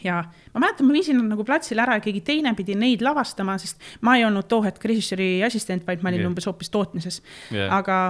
ja 0.04 0.20
ma 0.54 0.60
mäletan, 0.60 0.86
ma 0.86 0.92
viisin 0.92 1.18
nad 1.20 1.30
nagu 1.32 1.44
platsile 1.44 1.82
ära 1.82 1.96
ja 1.98 2.04
keegi 2.04 2.20
teine 2.26 2.52
pidi 2.56 2.76
neid 2.78 3.04
lavastama, 3.04 3.56
sest 3.60 3.82
ma 4.04 4.16
ei 4.18 4.24
olnud 4.26 4.48
too 4.50 4.62
hetk 4.64 4.84
režissööri 4.84 5.30
assistent, 5.46 5.86
vaid 5.86 6.04
ma 6.04 6.12
olin 6.12 6.24
yeah. 6.24 6.30
umbes 6.30 6.48
hoopis 6.48 6.72
tootmises 6.72 7.22
yeah.. 7.52 7.72
aga 7.78 8.00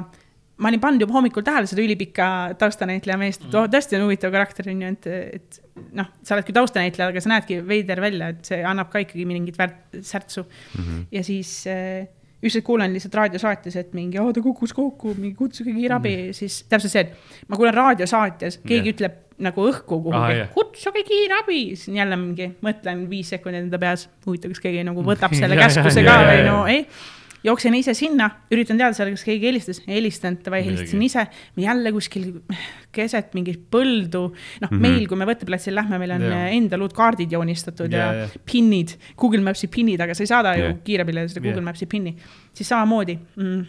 ma 0.57 0.71
olin 0.71 0.81
pannud 0.81 1.05
juba 1.05 1.17
hommikul 1.19 1.45
tähele 1.45 1.69
seda 1.69 1.85
ülipika 1.85 2.27
taustanäitleja 2.61 3.19
meest, 3.21 3.45
et 3.45 3.57
oh, 3.59 3.67
tõesti 3.71 3.99
on 3.99 4.07
huvitav 4.07 4.33
karakter 4.33 4.71
on 4.73 4.85
ju, 4.87 4.93
et, 4.97 5.09
et 5.37 5.59
noh, 5.99 6.09
sa 6.25 6.37
oled 6.37 6.47
küll 6.49 6.57
taustanäitleja, 6.57 7.11
aga 7.13 7.23
sa 7.23 7.33
näedki 7.35 7.61
veider 7.69 8.01
välja, 8.01 8.31
et 8.33 8.49
see 8.49 8.63
annab 8.65 8.89
ka 8.93 9.03
ikkagi 9.05 9.27
mingit 9.29 9.59
väärt-, 9.61 9.99
särtsu 10.01 10.47
mm. 10.47 10.79
-hmm. 10.81 11.03
ja 11.13 11.25
siis 11.27 11.53
äh, 11.69 12.09
ükskord 12.41 12.65
kuulen 12.65 12.97
lihtsalt 12.97 13.15
raadiosaates, 13.21 13.77
et 13.77 13.93
mingi, 13.97 14.17
ta 14.19 14.43
kukkus 14.45 14.73
kokku, 14.77 15.15
mingi 15.19 15.37
kutsuge 15.37 15.75
kiirabi 15.77 16.17
mm., 16.17 16.37
siis 16.37 16.63
täpselt 16.71 16.93
see, 16.93 17.05
et 17.05 17.49
ma 17.49 17.61
kuulen 17.61 17.77
raadiosaates, 17.77 18.61
keegi 18.65 18.93
yeah. 18.93 18.95
ütleb 18.95 19.23
nagu 19.47 19.67
õhku 19.69 19.99
kuhugi 20.07 20.41
ah,, 20.41 20.49
kutsuge 20.55 21.03
kiirabi, 21.05 21.61
siis 21.75 21.91
on 21.93 22.01
jälle 22.01 22.17
mingi, 22.17 22.49
mõtlen 22.65 23.05
viis 23.11 23.29
sekundit 23.35 23.67
enda 23.67 23.81
peas, 23.81 24.07
huvitav, 24.25 24.55
kas 24.55 24.65
keegi 24.65 24.85
nagu 24.89 25.05
võtab 25.05 25.37
selle 25.39 25.59
ja, 25.59 25.69
ka 25.69 26.17
või 26.25 26.41
no 26.49 26.63
ei 26.71 26.87
jooksen 27.47 27.77
ise 27.79 27.95
sinna, 27.97 28.29
üritan 28.53 28.81
teada 28.81 28.97
saada, 28.97 29.13
kas 29.15 29.25
keegi 29.27 29.49
helistas, 29.49 29.81
ei 29.87 30.01
helistanud, 30.01 30.43
davai 30.45 30.63
helistasin 30.67 31.05
ise, 31.07 31.27
jälle 31.63 31.93
kuskil 31.95 32.27
keset 32.97 33.35
mingit 33.37 33.67
põldu. 33.73 34.25
noh 34.27 34.71
mm, 34.71 34.77
-hmm. 34.77 34.83
meil, 34.83 35.07
kui 35.09 35.21
me 35.21 35.29
võtteplatsil 35.29 35.77
lähme, 35.77 36.01
meil 36.03 36.17
on 36.17 36.27
yeah. 36.27 36.51
enda 36.57 36.79
luud 36.81 36.95
kaardid 36.97 37.33
joonistatud 37.33 37.93
ja, 37.93 37.99
Jaa, 37.99 38.13
ja 38.13 38.27
jaa. 38.27 38.45
pinnid, 38.53 38.97
Google 39.17 39.45
Maps'i 39.47 39.71
pinnid, 39.73 40.01
aga 40.01 40.15
sa 40.15 40.25
ei 40.25 40.33
saada 40.33 40.57
ju 40.59 40.69
yeah. 40.69 40.79
kiirabile 40.85 41.29
seda 41.29 41.41
Google 41.41 41.63
yeah. 41.63 41.71
Maps'i 41.71 41.87
pinni. 41.87 42.17
siis 42.57 42.69
samamoodi 42.69 43.19
mm, 43.37 43.65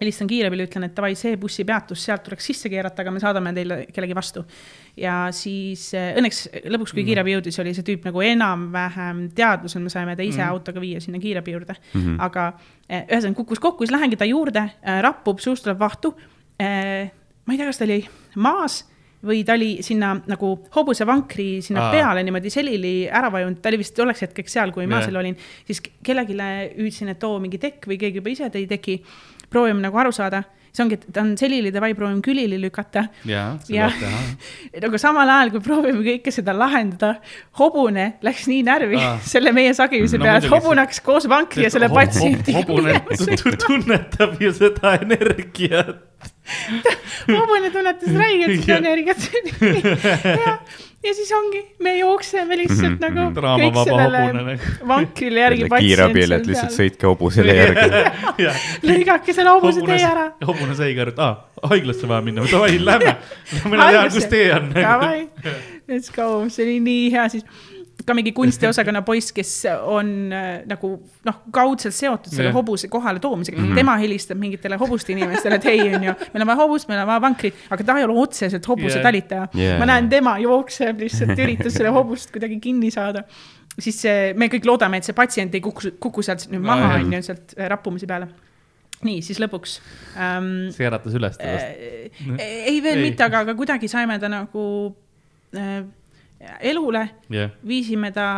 helistan 0.00 0.28
kiirabile, 0.30 0.66
ütlen, 0.68 0.86
et 0.88 0.94
davai, 0.96 1.12
see 1.18 1.36
bussipeatus, 1.40 2.02
sealt 2.08 2.24
tuleks 2.26 2.48
sisse 2.50 2.70
keerata, 2.72 3.02
aga 3.04 3.12
me 3.14 3.22
saadame 3.22 3.52
teile 3.56 3.78
kellegi 3.94 4.16
vastu. 4.16 4.44
ja 4.98 5.28
siis 5.34 5.88
eh, 5.94 6.12
õnneks 6.18 6.42
lõpuks, 6.74 6.94
kui 6.96 7.06
kiirabi 7.06 7.36
jõudis, 7.36 7.58
oli 7.62 7.74
see 7.76 7.86
tüüp 7.86 8.08
nagu 8.08 8.22
enam-vähem 8.24 9.28
teadvusel, 9.36 9.84
me 9.84 9.92
saime 9.92 10.16
ta 10.18 10.26
ise 10.26 10.42
mm. 10.42 10.50
autoga 10.50 10.82
viia 10.82 11.00
sinna 11.00 11.20
kiirabi 11.22 11.54
juurde 11.54 11.74
mm. 11.78 12.00
-hmm. 12.00 12.20
aga 12.26 12.52
eh, 12.88 13.04
ühesõnaga 13.06 13.42
kukkus 13.42 13.62
kokku, 13.62 13.86
siis 13.86 13.94
lähengi 13.94 14.18
ta 14.18 14.28
juurde, 14.28 14.68
rappub, 15.02 15.38
suust 15.38 15.66
tuleb 15.66 15.78
vahtu. 15.78 16.14
ma 16.58 17.52
ei 17.54 17.58
tea, 17.58 17.66
kas 17.66 17.78
ta 17.78 17.84
oli 17.84 18.00
maas 18.34 18.82
või 19.24 19.42
ta 19.46 19.56
oli 19.58 19.78
sinna 19.82 20.12
nagu 20.30 20.50
hobusevankri 20.74 21.58
sinna 21.64 21.88
Aa. 21.88 21.94
Peale 21.94 22.22
niimoodi 22.26 22.50
selili 22.52 22.92
ära 23.10 23.30
vajunud, 23.34 23.58
ta 23.62 23.72
oli 23.72 23.80
vist 23.80 23.96
tolleks 23.96 24.22
hetkeks 24.26 24.54
seal, 24.58 24.72
kui 24.74 24.86
ma 24.86 25.00
Jah. 25.00 25.08
seal 25.08 25.18
olin, 25.20 25.38
siis 25.66 25.82
kellelegi 26.06 26.36
hüüdsin, 26.78 27.10
et 27.14 27.18
too 27.22 27.40
mingi 27.42 27.58
tekk 27.62 27.88
või 27.90 27.98
keegi 28.00 28.22
juba 28.22 28.34
ise 28.34 28.50
tõi 28.54 28.66
teki. 28.70 29.00
Proovime 29.50 29.80
nagu 29.84 29.98
aru 30.00 30.12
saada, 30.12 30.42
see 30.72 30.82
ongi, 30.84 30.98
et 30.98 31.06
ta 31.14 31.22
on 31.24 31.30
selili, 31.40 31.70
davai, 31.74 31.94
proovime 31.96 32.20
külili 32.22 32.58
lükata. 32.60 33.06
Ja- 33.72 33.88
teha. 33.98 34.18
nagu 34.84 34.98
samal 35.00 35.28
ajal, 35.34 35.50
kui 35.54 35.62
proovime 35.64 36.02
kõike 36.06 36.30
seda 36.34 36.52
lahendada, 36.54 37.14
hobune 37.58 38.10
läks 38.22 38.44
nii 38.50 38.62
närvi 38.68 39.00
ah. 39.00 39.16
selle 39.32 39.52
meie 39.56 39.72
sagimise 39.74 40.18
No 40.20 40.24
peale, 40.28 40.44
et 40.44 40.50
hobune 40.52 40.84
hakkas 40.84 41.00
koos 41.06 41.26
vankri 41.30 41.64
ja 41.66 41.70
selle 41.74 41.88
patsiendi. 41.92 42.52
hobune 42.60 43.00
tu- 43.40 43.56
tunnetab 43.64 44.36
ju 44.44 44.52
seda 44.56 44.96
energiat. 45.00 46.04
hobune 47.38 47.70
tunnetas 47.70 48.12
Jah. 48.12 48.78
energiat. 48.78 49.18
ja, 51.04 51.14
siis 51.14 51.30
ongi, 51.32 51.60
me 51.84 51.92
jookseme 51.98 52.56
lihtsalt 52.58 52.98
nagu 53.02 53.20
kõik 53.20 53.36
draamavaba 53.38 53.84
sellele 53.86 54.22
hobune. 54.24 54.56
vankrile 54.90 55.44
järgi. 55.44 55.68
kiirabil, 55.70 56.34
et 56.38 56.50
lihtsalt. 56.50 56.74
sõitke 56.74 57.08
hobusele 57.08 57.54
järgi. 57.54 58.04
lõigake 58.90 59.34
selle 59.36 59.54
hobuse 59.56 59.84
tee 59.86 60.00
ära. 60.02 60.28
hobune 60.48 60.76
sai 60.78 60.94
ka 60.96 61.06
aru, 61.06 61.14
et 61.14 61.22
aa, 61.22 61.32
haiglasse 61.72 62.10
vaja 62.10 62.26
minna, 62.26 62.46
davai, 62.50 62.78
lähme. 62.82 63.16
Lähme 63.54 63.82
teha, 63.82 64.04
kus 64.18 64.30
tee 64.32 64.46
on. 64.56 64.70
Davai, 64.74 65.24
let's 65.90 66.14
go, 66.14 66.30
see 66.52 66.66
oli 66.66 66.78
nii 66.84 67.10
hea 67.14 67.28
siis 67.36 67.46
ka 68.08 68.16
mingi 68.16 68.32
kunstiosakonna 68.36 69.02
poiss, 69.06 69.32
kes 69.36 69.52
on 69.88 70.32
äh, 70.34 70.48
nagu 70.68 70.92
noh, 71.28 71.40
kaudselt 71.54 71.96
seotud 71.96 72.32
selle 72.32 72.50
Jah. 72.50 72.56
hobuse 72.56 72.90
kohale 72.92 73.20
toomisega 73.22 73.58
mm, 73.58 73.68
-hmm. 73.68 73.82
tema 73.82 73.96
helistab 74.00 74.40
mingitele 74.40 74.78
hobuste 74.80 75.12
inimestele, 75.14 75.60
et 75.60 75.68
hei, 75.68 75.84
onju, 75.98 76.14
meil 76.32 76.44
on 76.44 76.50
vaja 76.52 76.60
hobust, 76.62 76.88
meil 76.90 77.02
on 77.02 77.10
vaja 77.10 77.22
vankrit, 77.24 77.62
aga 77.70 77.84
ta 77.84 77.98
ei 77.98 78.08
ole 78.08 78.18
otseselt 78.24 78.68
hobuse 78.68 78.96
yeah. 78.96 79.06
talitaja 79.06 79.46
yeah.. 79.54 79.78
ma 79.80 79.88
näen, 79.92 80.08
tema 80.12 80.36
jookseb 80.42 81.04
lihtsalt, 81.04 81.38
üritas 81.46 81.76
selle 81.76 81.92
hobust 81.94 82.32
kuidagi 82.34 82.60
kinni 82.62 82.90
saada. 82.94 83.24
siis 83.78 84.00
see, 84.02 84.32
me 84.34 84.48
kõik 84.50 84.66
loodame, 84.66 84.98
et 84.98 85.06
see 85.06 85.16
patsient 85.16 85.54
ei 85.54 85.62
kuku, 85.62 85.94
kuku 86.02 86.24
sealt 86.26 86.48
nüüd 86.52 86.64
maha, 86.64 86.94
jah. 86.94 87.02
onju, 87.04 87.22
sealt 87.30 87.56
äh, 87.58 87.68
rappumise 87.70 88.08
peale. 88.10 88.30
nii, 89.04 89.20
siis 89.22 89.38
lõpuks 89.42 89.78
ähm, 90.16 90.70
see 90.74 90.88
äratas 90.88 91.14
üles 91.14 91.38
sellest. 91.38 91.84
äh, 92.34 92.48
ei 92.72 92.82
veel 92.82 92.98
Ei. 92.98 93.10
mitte, 93.10 93.24
aga, 93.28 93.44
aga 93.46 93.54
kuidagi 93.58 93.90
saime 93.90 94.18
ta 94.18 94.30
nagu 94.32 94.64
äh, 95.54 95.84
elule, 96.60 97.04
jah, 97.32 97.50
viisime 97.66 98.10
ta 98.14 98.28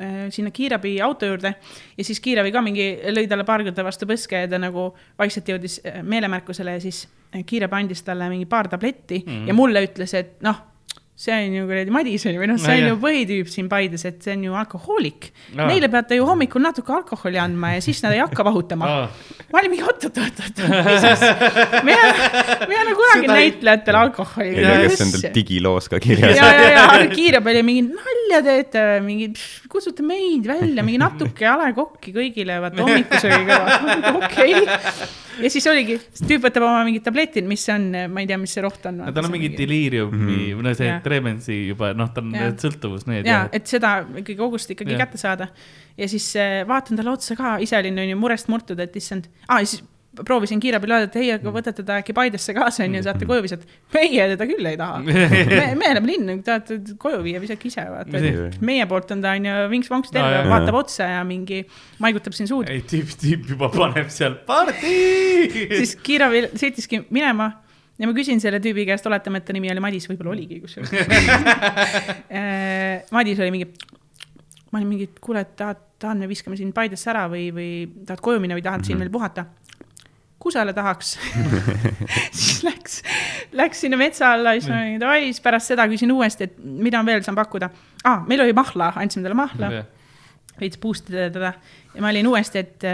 äh, 0.00 0.26
sinna 0.30 0.50
kiirabi 0.50 0.96
auto 1.04 1.28
juurde 1.28 1.54
ja 1.96 2.04
siis 2.04 2.20
kiirabi 2.24 2.52
ka 2.52 2.62
mingi 2.64 2.88
lõi 3.12 3.26
talle 3.28 3.44
paar 3.48 3.64
korda 3.66 3.84
vastu 3.84 4.08
põske 4.08 4.44
ja 4.44 4.48
ta 4.50 4.60
nagu 4.62 4.88
vaikselt 5.18 5.52
jõudis 5.52 5.80
äh, 5.84 6.00
meelemärkusele 6.02 6.78
ja 6.78 6.84
siis 6.84 7.04
äh, 7.34 7.44
kiirabi 7.46 7.80
andis 7.80 8.04
talle 8.06 8.30
mingi 8.32 8.48
paar 8.48 8.70
tabletti 8.72 9.22
mm. 9.26 9.44
ja 9.50 9.56
mulle 9.56 9.84
ütles, 9.88 10.16
et 10.16 10.40
noh, 10.46 10.62
see 11.16 11.32
on 11.32 11.54
ju 11.56 11.64
kuradi 11.64 11.92
Madison 11.94 12.36
või 12.36 12.48
noh, 12.50 12.58
see 12.60 12.74
on 12.76 12.90
ju 12.90 12.96
põhitüüp 13.00 13.48
siin 13.48 13.70
Paides, 13.72 14.04
et 14.08 14.18
see 14.20 14.34
on 14.36 14.42
ju 14.44 14.56
alkohoolik 14.60 15.30
no.. 15.56 15.64
Neile 15.70 15.88
peate 15.92 16.18
ju 16.18 16.26
hommikul 16.28 16.60
natuke 16.60 16.92
alkoholi 16.92 17.40
andma 17.40 17.72
ja 17.72 17.84
siis 17.84 18.02
nad 18.04 18.12
ei 18.12 18.20
hakka 18.20 18.44
vahutama 18.44 18.90
Aa. 18.92 19.06
ma 19.48 19.62
olin 19.62 19.72
mingi 19.72 19.86
oot-oot-oot, 19.88 20.60
mis 20.66 21.08
asja, 21.08 21.32
me 21.86 21.96
ei 21.96 22.80
anna, 22.82 22.96
kunagi 23.00 23.24
Seda 23.24 23.38
näitlejatele 23.38 24.02
alkoholi. 24.02 24.52
ei 24.52 24.60
tea, 24.60 24.76
kas 24.84 24.98
see 25.00 25.06
on 25.08 25.14
tal 25.16 25.36
digiloos 25.38 25.88
ka 25.92 26.02
kirjas. 26.04 26.36
ja, 26.36 26.50
ja, 26.52 26.70
ja, 26.74 26.86
aga 26.90 27.10
kiirabi 27.14 27.54
oli 27.54 27.66
mingi 27.70 27.86
nalja 27.88 28.42
teete, 28.50 28.86
mingi 29.06 29.30
pff, 29.32 29.70
kutsute 29.72 30.04
meid 30.04 30.44
välja, 30.52 30.84
mingi 30.84 31.00
natuke 31.00 31.48
A 31.48 31.56
Le 31.62 31.72
Coq'i 31.76 32.12
kõigile, 32.12 32.60
vaata 32.60 32.84
hommikusöögi 32.84 33.48
kõrval, 33.48 34.04
okei 34.20 34.58
okay.. 34.60 35.14
Ja 35.42 35.50
siis 35.52 35.66
oligi, 35.70 35.98
tüüp 36.20 36.44
võtab 36.46 36.66
oma 36.66 36.84
mingid 36.86 37.04
tabletid, 37.06 37.46
mis 37.48 37.64
on, 37.72 37.88
ma 38.12 38.22
ei 38.22 38.28
tea, 38.30 38.38
mis 38.40 38.54
see 38.56 38.64
roht 38.64 38.86
on. 38.90 39.02
tal 39.06 39.28
on 39.28 39.34
mingi 39.34 39.50
deliiriumi 39.56 40.38
või 40.56 40.66
no 40.66 40.74
see 40.78 40.92
tremensi 41.04 41.58
juba, 41.72 41.92
noh, 41.96 42.12
tal 42.14 42.26
on 42.28 42.36
need 42.36 42.62
sõltuvus 42.62 43.08
need 43.10 43.28
ja, 43.28 43.44
et 43.54 43.68
seda 43.70 43.98
ikkagi 44.06 44.38
kogust 44.38 44.72
ikkagi 44.74 44.94
Jah. 44.94 45.04
kätte 45.04 45.20
saada. 45.20 45.50
ja 45.96 46.08
siis 46.10 46.28
äh, 46.40 46.60
vaatan 46.68 47.00
talle 47.00 47.14
otsa 47.14 47.36
ka, 47.38 47.56
ise 47.64 47.78
olin 47.78 48.04
on 48.04 48.14
ju 48.14 48.20
murest 48.20 48.50
murtud, 48.52 48.80
et 48.82 48.96
issand 48.98 49.28
ah,, 49.48 49.62
siis 49.64 49.82
proovisin 50.24 50.60
kiirabil 50.62 50.94
öelda, 50.96 51.10
et 51.10 51.18
ei, 51.20 51.32
aga 51.34 51.52
võtate 51.52 51.84
ta 51.86 51.98
äkki 52.02 52.14
Paidesse 52.16 52.54
kaasa 52.56 52.84
onju, 52.86 53.02
saate 53.04 53.28
koju 53.28 53.44
visata. 53.44 53.68
meie 53.94 54.28
teda 54.32 54.48
küll 54.48 54.70
ei 54.70 54.78
taha. 54.80 55.02
me, 55.06 55.66
me 55.76 55.90
elame 55.92 56.12
linna, 56.12 56.38
tahate 56.46 56.78
koju 57.00 57.20
viia, 57.26 57.42
visake 57.42 57.68
ise 57.70 57.84
vaata. 57.90 58.22
meie 58.66 58.88
poolt 58.90 59.12
on 59.16 59.24
ta 59.24 59.34
onju 59.36 59.58
vinks-vonks 59.74 60.14
terve 60.14 60.32
jah., 60.38 60.48
vaatab 60.50 60.80
otsa 60.80 61.10
ja 61.16 61.20
mingi 61.28 61.62
maigutab 62.02 62.36
siin 62.36 62.50
suud. 62.50 62.70
ei, 62.72 62.82
tüüp 62.86 63.52
juba 63.52 63.70
paneb 63.74 64.10
seal 64.14 64.40
party. 64.48 64.96
siis 65.80 65.96
kiirabi 66.06 66.46
sõitiski 66.54 67.04
minema 67.10 67.52
ja 67.98 68.08
ma 68.08 68.14
küsin 68.16 68.40
selle 68.42 68.60
tüübi 68.62 68.86
käest, 68.88 69.06
oletame, 69.08 69.40
et 69.40 69.46
ta 69.48 69.56
nimi 69.56 69.70
oli 69.72 69.82
Madis, 69.82 70.08
võib-olla 70.10 70.34
oligi 70.34 70.60
kusjuures. 70.62 70.92
Madis 73.16 73.40
oli 73.40 73.54
mingi, 73.54 73.68
ma 74.70 74.80
olin 74.80 74.90
mingi, 74.90 75.08
et 75.10 75.20
kuule, 75.22 75.44
et 75.46 75.54
tahad, 75.58 75.80
tahad, 76.02 76.20
me 76.20 76.28
viskame 76.30 76.58
sind 76.60 76.76
Paidesse 76.76 77.10
ära 77.12 77.26
või, 77.32 77.48
või 77.56 77.70
tahad 78.08 78.22
koju 78.24 78.42
minna 78.42 78.58
või 78.58 78.66
tahad 78.66 78.84
siin 78.86 79.00
veel 79.00 79.12
puhata? 79.12 79.48
Kusagile 80.46 80.74
tahaks. 80.76 81.16
Siis 82.38 82.62
läks, 82.66 83.02
läks 83.56 83.84
sinna 83.84 83.98
metsa 84.00 84.32
alla, 84.36 84.54
siis 84.56 84.70
ma 84.70 84.80
olin 84.84 85.02
davai, 85.02 85.20
siis 85.28 85.42
pärast 85.44 85.72
seda 85.72 85.86
küsin 85.90 86.12
uuesti, 86.14 86.48
et 86.48 86.56
mida 86.62 87.02
veel 87.06 87.24
saan 87.26 87.38
pakkuda. 87.38 87.70
Ah,. 88.04 88.22
meil 88.28 88.44
oli 88.46 88.54
mahla, 88.56 88.92
andsime 89.02 89.26
talle 89.26 89.38
mahla. 89.38 89.72
Veits 90.60 90.78
boost 90.80 91.10
ida 91.12 91.28
teda. 91.32 91.52
Ja 91.94 92.04
ma 92.04 92.12
olin 92.12 92.28
uuesti, 92.30 92.62
et 92.62 92.86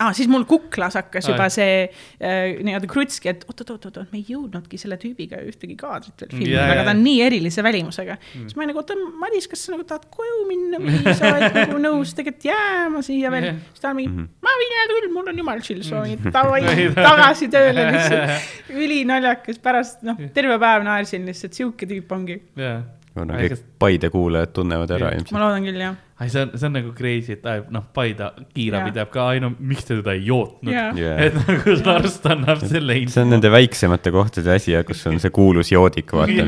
ah, 0.00 0.14
siis 0.16 0.30
mul 0.30 0.46
kuklas 0.48 0.96
hakkas 0.98 1.28
juba 1.30 1.50
see 1.52 1.84
äh, 1.84 2.56
nii-öelda 2.64 2.88
krutski, 2.90 3.30
et 3.34 3.44
oot-oot-oot, 3.50 4.00
me 4.10 4.22
ei 4.22 4.26
jõudnudki 4.32 4.80
selle 4.80 4.98
tüübiga 5.00 5.42
ühtegi 5.44 5.76
kaadrit 5.80 6.24
veel 6.24 6.32
filmida 6.32 6.56
yeah,, 6.56 6.72
aga 6.72 6.80
jaa. 6.80 6.88
ta 6.88 6.96
on 6.96 7.04
nii 7.04 7.20
erilise 7.28 7.64
välimusega 7.66 8.16
mm.. 8.16 8.48
siis 8.48 8.56
ma 8.56 8.64
olin 8.64 8.72
nagu, 8.74 8.82
oota, 8.82 8.98
Madis, 9.20 9.50
kas 9.50 9.66
sa 9.66 9.76
nagu 9.76 9.86
tahad 9.88 10.08
koju 10.14 10.42
minna 10.48 10.80
või 10.82 11.14
sa 11.14 11.30
oled 11.30 11.60
nagu 11.60 11.80
nõus 11.82 12.16
tegelikult 12.16 12.48
jääma 12.48 13.04
siia 13.04 13.30
veel 13.34 13.50
Jah. 13.50 13.62
siis 13.70 13.84
ta 13.84 13.92
on 13.92 14.00
mingi 14.00 14.14
Mhm., 14.14 14.26
ma 14.44 14.52
võin 14.58 14.74
jääda 14.74 14.96
küll, 14.96 15.12
mul 15.14 15.30
on 15.32 15.40
jumala 15.42 15.64
chill, 15.64 15.82
siis 15.82 15.94
ma 15.94 16.02
mingi 16.04 16.32
davai, 16.34 16.60
tagasi 17.08 17.48
tööle 17.52 17.86
lihtsalt. 17.90 18.50
ülinaljakas, 18.74 19.60
pärast 19.64 20.04
noh, 20.06 20.20
terve 20.36 20.58
päev 20.62 20.86
naersin 20.86 21.26
lihtsalt, 21.28 21.56
sihuke 21.56 21.88
tüüp 21.90 22.12
ongi. 22.14 22.40
jah, 22.60 22.84
ma 23.14 23.26
arvan, 23.26 23.40
kõik 23.42 23.64
Paide 23.84 24.10
kuulajad 24.12 24.54
tunnevad 24.56 24.94
ära 24.96 25.12
ilmselt 25.16 25.34
ma. 25.36 25.44
loodan 25.44 25.66
küll, 25.68 25.80
jah. 25.82 25.98
ai, 26.24 26.30
see 26.32 26.44
on, 26.44 26.52
see 26.56 26.68
on 26.68 26.76
nagu 26.78 26.92
crazy, 26.96 27.36
et 27.36 27.46
ai, 27.48 27.62
noh, 27.74 27.84
Paide 27.94 28.30
kiirabi 28.54 28.90
Jaa. 28.90 28.96
teab 28.98 29.10
ka, 29.14 29.26
ai 29.34 29.42
no 29.42 29.50
miks 29.58 29.86
te 29.86 29.98
teda 29.98 30.14
ei 30.16 30.24
jootnud 30.26 30.72
Jaa. 30.72 30.88
Jaa. 30.98 31.14
et 31.26 31.36
nagu 31.38 31.76
see 31.76 31.94
arst 31.94 32.28
annab 32.32 32.64
selle 32.64 32.96
see 33.12 33.24
on 33.24 33.32
nende 33.34 33.50
väiksemate 33.52 34.12
kohtade 34.14 34.54
asi, 34.54 34.76
kus 34.88 35.04
on 35.10 35.20
see 35.22 35.34
kuulus 35.34 35.72
joodik, 35.74 36.14
vaata, 36.16 36.46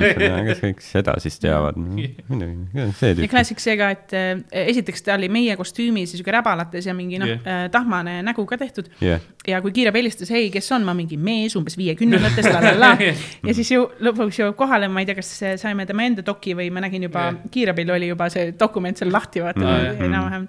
kes 0.48 0.62
kõik 0.64 0.82
seda 0.84 1.16
siis 1.22 1.38
teavad. 1.42 1.78
muidugi, 1.78 2.88
see 2.98 3.12
ja 3.12 3.18
tüüp. 3.20 3.30
klassik 3.32 3.62
see 3.62 3.76
ka, 3.78 3.92
et 3.96 4.16
äh, 4.16 4.44
esiteks 4.66 5.06
ta 5.06 5.16
oli 5.18 5.30
meie 5.32 5.56
kostüümis 5.58 6.14
ja 6.14 6.20
sihuke 6.20 6.34
räbalates 6.34 6.88
ja 6.88 6.96
mingi 6.96 7.20
noh 7.22 7.34
yeah., 7.36 7.66
tahmane 7.72 8.18
nägu 8.26 8.46
ka 8.48 8.58
tehtud. 8.60 8.90
jah, 9.04 9.22
ja 9.46 9.60
kui 9.64 9.74
kiirabi 9.76 10.02
helistas, 10.02 10.30
hei, 10.34 10.48
kes 10.54 10.70
on, 10.76 10.86
ma 10.86 10.94
mingi 10.96 11.18
mees 11.20 11.56
umbes 11.58 11.76
viiekümnendates, 11.78 12.48
la 12.52 12.62
la 12.64 12.74
la. 12.80 12.92
ja 13.48 13.56
siis 13.56 13.70
ju 13.72 13.86
lõpuks 14.06 14.40
jõuab 14.40 14.56
kohale, 14.58 14.88
ma 14.92 15.02
ei 15.02 15.08
tea, 15.08 15.18
kas 15.18 15.32
saime 15.60 15.86
tema 15.88 16.06
enda 16.06 16.24
doki 16.26 16.56
või 16.58 16.68
ma 16.74 16.82
nägin 16.84 17.06
juba 17.08 17.28
Jah. 17.28 17.38
kiirabil 17.52 17.92
oli 17.96 18.10
juba 18.10 18.28
see 18.32 18.52
dokument 18.58 18.98
seal 18.98 19.12
lahti, 19.14 19.42
vaata 19.44 19.65
Mm. 19.66 20.04
enam-vähem 20.08 20.48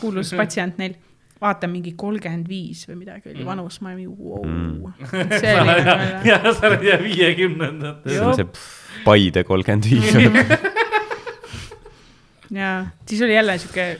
kuulus 0.00 0.34
patsient 0.36 0.78
neil 0.78 0.94
vaatan 1.44 1.70
mingi 1.72 1.92
kolmkümmend 1.98 2.46
viis 2.48 2.88
või 2.88 2.96
midagi 3.02 3.24
oli 3.32 3.44
vanus, 3.46 3.80
ma 3.84 3.88
olin 3.92 4.10
wow. 4.12 4.44
Mm.. 4.46 4.54
see 5.40 5.54
oli 5.60 5.74
ja 6.30 6.36
sa 6.52 6.62
oled 6.70 6.82
jah 6.86 7.00
viiekümnendates. 7.08 8.12
see 8.12 8.20
on 8.24 8.34
see 8.38 8.48
Paide 9.04 9.40
kolmkümmend 9.44 9.84
viis. 9.90 10.14
ja 12.60 12.68
siis 13.06 13.22
oli 13.26 13.34
jälle 13.34 13.58
sihuke 13.58 13.98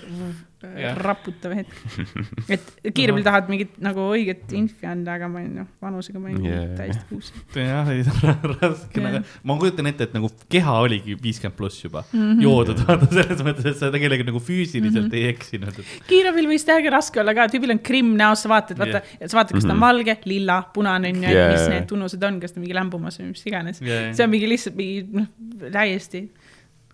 Jah. 0.81 0.97
raputav 0.99 1.55
hetk. 1.55 1.73
et 2.55 2.73
kiiremini 2.95 3.24
tahad 3.27 3.49
mingit 3.53 3.78
nagu 3.85 4.09
õiget 4.15 4.53
infi 4.59 4.86
anda, 4.91 5.15
aga 5.19 5.28
ma 5.31 5.41
olin 5.43 5.55
noh, 5.62 5.69
vanusega 5.82 6.19
ma 6.23 6.31
olin 6.32 6.45
Jaa. 6.45 6.55
yeah. 6.55 6.77
täiesti 6.78 7.05
kuus. 7.09 7.32
jah, 7.55 7.89
ei 7.95 8.03
raske 8.05 9.01
Jah. 9.01 9.07
nagu, 9.09 9.23
ma 9.45 9.59
kujutan 9.61 9.91
ette, 9.91 10.09
et 10.09 10.15
nagu 10.16 10.31
keha 10.53 10.77
oligi 10.85 11.16
viiskümmend 11.23 11.57
pluss 11.59 11.85
juba 11.85 12.05
mm 12.12 12.24
Mhm. 12.24 12.32
-hmm. 12.39 12.43
joodud, 12.43 12.78
vaata 12.89 13.07
selles 13.12 13.43
mõttes, 13.45 13.66
et 13.70 13.78
sa 13.78 13.91
kellelegi 13.93 14.24
nagu 14.27 14.41
füüsiliselt 14.41 15.05
mm 15.05 15.11
-hmm. 15.11 15.15
ei 15.15 15.28
eksinud, 15.35 15.78
et 15.78 16.07
kiirabil 16.09 16.49
võis 16.49 16.65
täiega 16.66 16.91
raske 16.95 17.20
olla 17.20 17.35
ka, 17.36 17.47
tüübil 17.53 17.70
on 17.74 17.78
krimm 17.85 18.15
näos, 18.16 18.43
sa 18.43 18.49
vaatad, 18.49 18.78
vaata 18.78 19.01
yeah., 19.03 19.28
sa 19.28 19.39
vaatad, 19.39 19.55
kas 19.59 19.65
ta 19.69 19.73
on 19.74 19.81
valge, 19.81 20.16
lilla, 20.24 20.62
punane 20.74 21.09
on 21.12 21.23
ju, 21.23 21.28
mis 21.53 21.69
need 21.69 21.86
tunnused 21.91 22.23
on, 22.23 22.41
kas 22.41 22.53
ta 22.53 22.61
mingi 22.61 22.74
lämbumas 22.74 23.20
või 23.20 23.31
mis 23.32 23.47
iganes 23.47 23.81
jaa. 23.85 24.12
see 24.15 24.24
on 24.24 24.31
mingi 24.31 24.49
lihtsalt 24.49 24.77
mingi 24.77 25.07
noh, 25.12 25.27
täiesti, 25.73 26.24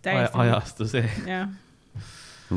täiesti. 0.03 0.39
ajastu 0.45 0.89
see. 0.89 1.11
jah, 1.27 1.49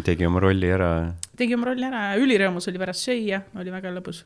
tegi 0.02 0.26
oma 0.26 0.41
rolli 0.41 0.70
ära. 0.74 1.14
tegi 1.38 1.53
oma 1.53 1.70
rolli 1.70 1.86
ära 1.86 2.06
ja 2.11 2.22
ülirõõmus 2.22 2.70
oli 2.72 2.82
pärast 2.82 3.06
süüa, 3.06 3.44
oli 3.60 3.74
väga 3.74 3.91
lõbus. 3.94 4.24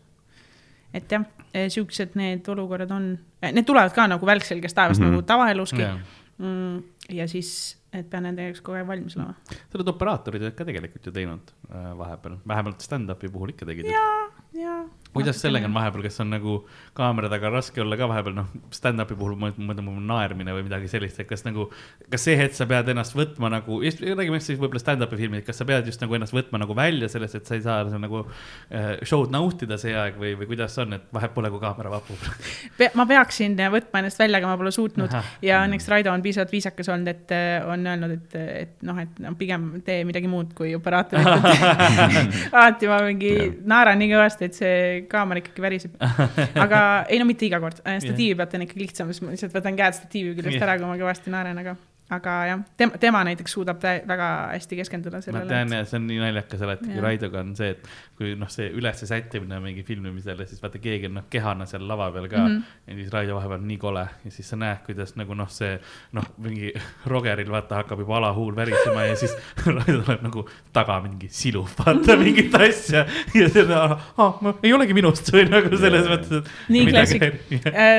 et 0.94 1.12
jah, 1.12 1.26
siuksed 1.54 2.16
need 2.16 2.48
olukorrad 2.48 2.92
on, 2.92 3.18
need 3.42 3.68
tulevad 3.68 3.94
ka 3.94 4.08
nagu 4.08 4.26
välk 4.26 4.46
selgest 4.48 4.76
taevast 4.76 5.02
mm. 5.02 5.06
-hmm. 5.08 5.18
nagu 5.18 5.28
tavaeluski 5.28 5.84
sa 5.84 5.98
mm,. 6.38 6.84
ja 7.10 7.28
siis, 7.28 7.52
et 7.94 8.08
pean 8.10 8.26
nende 8.28 8.46
jaoks 8.48 8.62
kogu 8.66 8.78
aeg 8.80 8.88
valmis 8.90 9.18
olema. 9.18 9.36
oled 9.76 9.92
operaatorid 9.94 10.48
ka 10.58 10.68
tegelikult 10.68 11.10
ju 11.10 11.14
teinud 11.16 11.54
äh, 11.70 11.92
vahepeal, 11.98 12.38
vähemalt 12.48 12.84
stand-up'i 12.86 13.32
puhul 13.34 13.54
ikka 13.56 13.68
tegid. 13.70 13.90
ja, 13.92 14.08
ja. 14.58 14.78
Kuidas 15.18 15.42
sellega 15.42 15.68
on 15.70 15.76
vahepeal, 15.76 16.04
kas 16.08 16.22
on 16.24 16.32
nagu 16.34 16.58
kaamera 16.98 17.30
taga 17.32 17.52
raske 17.54 17.82
olla 17.84 17.98
ka 18.00 18.08
vahepeal, 18.10 18.36
noh, 18.38 18.52
stand-up'i 18.74 19.18
puhul 19.18 19.36
ma 19.40 19.52
mõtlen, 19.52 19.86
mul 19.86 20.00
naermine 20.08 20.56
või 20.56 20.66
midagi 20.68 20.90
sellist, 20.92 21.20
et 21.22 21.30
kas 21.30 21.46
nagu, 21.48 21.68
kas 22.12 22.28
see 22.28 22.38
hetk 22.40 22.58
sa 22.58 22.68
pead 22.70 22.92
ennast 22.94 23.16
võtma 23.18 23.52
nagu, 23.54 23.80
räägime 23.82 24.40
siis 24.44 24.60
võib-olla 24.60 24.82
stand-up'i 24.84 25.20
filmid, 25.20 25.46
kas 25.48 25.62
sa 25.62 25.68
pead 25.68 25.88
just 25.90 26.04
nagu 26.04 26.18
ennast 26.18 26.36
võtma 26.36 26.62
nagu 26.64 26.78
välja 26.78 27.10
sellest, 27.12 27.40
et 27.40 27.50
sa 27.50 27.58
ei 27.58 27.66
saa 27.66 27.86
seal 27.90 28.04
nagu 28.04 28.24
äh, 28.24 28.94
show'd 29.08 29.34
nautida 29.34 29.80
see 29.82 29.96
aeg 29.98 30.20
või, 30.22 30.34
või 30.40 30.52
kuidas 30.54 30.78
on, 30.84 30.98
et 30.98 31.08
vahet 31.14 31.34
pole, 31.36 31.52
kui 31.54 31.62
kaamera 31.64 31.92
vapub. 31.94 32.28
Pe 32.78 32.92
ma 32.98 33.08
peaksin 33.10 33.58
võtma 33.74 34.04
ennast 34.04 34.22
välja, 34.22 34.42
aga 34.42 34.52
ma 34.52 34.60
pole 34.60 34.74
suutnud 34.76 35.12
Ahah. 35.12 35.34
ja 35.46 35.62
õnneks 35.66 35.90
Raido 35.92 36.14
on 36.14 36.24
piisavalt 36.26 36.54
viisakas 36.54 36.92
olnud, 36.94 37.12
et 37.14 37.36
äh, 37.36 37.66
on 37.68 37.86
öelnud, 37.88 38.18
et, 38.18 38.38
et 38.64 38.88
noh, 38.88 39.00
et 39.02 39.22
no, 39.24 39.34
pigem 39.40 39.70
tee 39.86 40.04
midagi 40.08 40.30
muud 40.32 40.54
kui 40.58 40.74
operaatorit. 40.78 41.28
alati 42.58 42.90
ma 42.90 43.00
mingi 43.06 43.34
naeran 43.68 44.00
nii 44.02 44.12
kõvasti, 44.12 44.50
et 44.50 44.58
see 44.58 44.78
kaamera 45.12 45.42
ikkagi 45.44 45.64
väriseb. 45.64 45.98
aga 46.64 46.82
ei 47.12 47.20
no 47.22 47.28
mitte 47.30 47.48
iga 47.48 47.62
kord, 47.64 47.82
statiivi 47.82 48.38
pealt 48.40 48.56
on 48.58 48.66
ikkagi 48.68 48.84
lihtsam, 48.86 49.12
siis 49.12 49.24
ma 49.26 49.36
lihtsalt 49.36 49.56
võtan 49.56 49.78
käed 49.80 49.98
statiivi 49.98 50.36
küljest 50.40 50.64
ära, 50.64 50.78
kui 50.80 50.90
ma 50.90 50.98
kõvasti 51.00 51.34
naeran, 51.34 51.62
aga, 51.64 51.76
aga 52.10 52.34
jah, 52.48 52.60
tema, 52.80 52.98
tema 53.02 53.22
näiteks 53.28 53.52
suudab 53.52 53.82
väga 53.84 54.28
hästi 54.54 54.78
keskenduda 54.80 55.20
ma 55.20 55.24
sellele 55.26 55.50
tean. 55.50 55.74
ja 55.76 55.86
see 55.88 55.98
on 56.00 56.06
nii 56.08 56.20
naljakas 56.22 56.62
alati, 56.64 56.88
kui. 56.88 57.02
Raidoga 57.04 57.42
on 57.44 57.50
see, 57.58 57.74
et 57.74 57.90
kui 58.20 58.32
noh, 58.40 58.48
see 58.52 58.70
ülesse 58.80 59.10
sättimine 59.10 59.60
mingi 59.64 59.84
filmimisel 59.88 60.40
ja 60.40 60.48
siis 60.48 60.62
vaata, 60.64 60.80
keegi 60.84 61.10
on 61.10 61.18
noh 61.20 61.26
kehana 61.32 61.68
seal 61.68 61.84
lava 61.88 62.08
peal 62.16 62.30
ka 62.32 62.40
mm. 62.40 62.54
-hmm. 62.54 62.78
ja 62.88 62.96
siis 63.02 63.12
Raido 63.14 63.36
vahepeal 63.36 63.60
on 63.60 63.68
nii 63.68 63.80
kole 63.82 64.06
ja 64.26 64.32
siis 64.32 64.50
sa 64.50 64.60
näed, 64.60 64.80
kuidas 64.86 65.16
nagu 65.20 65.36
noh, 65.36 65.50
see 65.52 65.74
noh, 66.16 66.30
mingi 66.38 66.72
Rogeril 67.14 67.52
vaata 67.52 67.82
hakkab 67.82 68.00
juba 68.06 68.18
alahuul 68.22 68.56
värisema 68.56 69.04
ja 69.10 69.16
siis 69.16 69.36
Raido 69.66 70.00
tuleb 70.02 70.24
nagu 70.24 70.46
taga 70.74 71.02
mingi 71.04 71.28
silub, 71.32 71.74
vaata 71.82 72.16
mingit 72.24 72.56
asja 72.56 73.04
ja 73.36 73.50
see 73.50 73.68
on, 73.68 73.98
ah, 74.18 74.40
ei 74.64 74.74
olegi 74.74 74.96
minust 74.96 75.34
või 75.34 75.50
nagu 75.52 75.76
selles 75.76 76.08
mõttes, 76.08 76.40
et. 76.40 76.56
nii 76.70 76.88
klassik. 76.88 77.28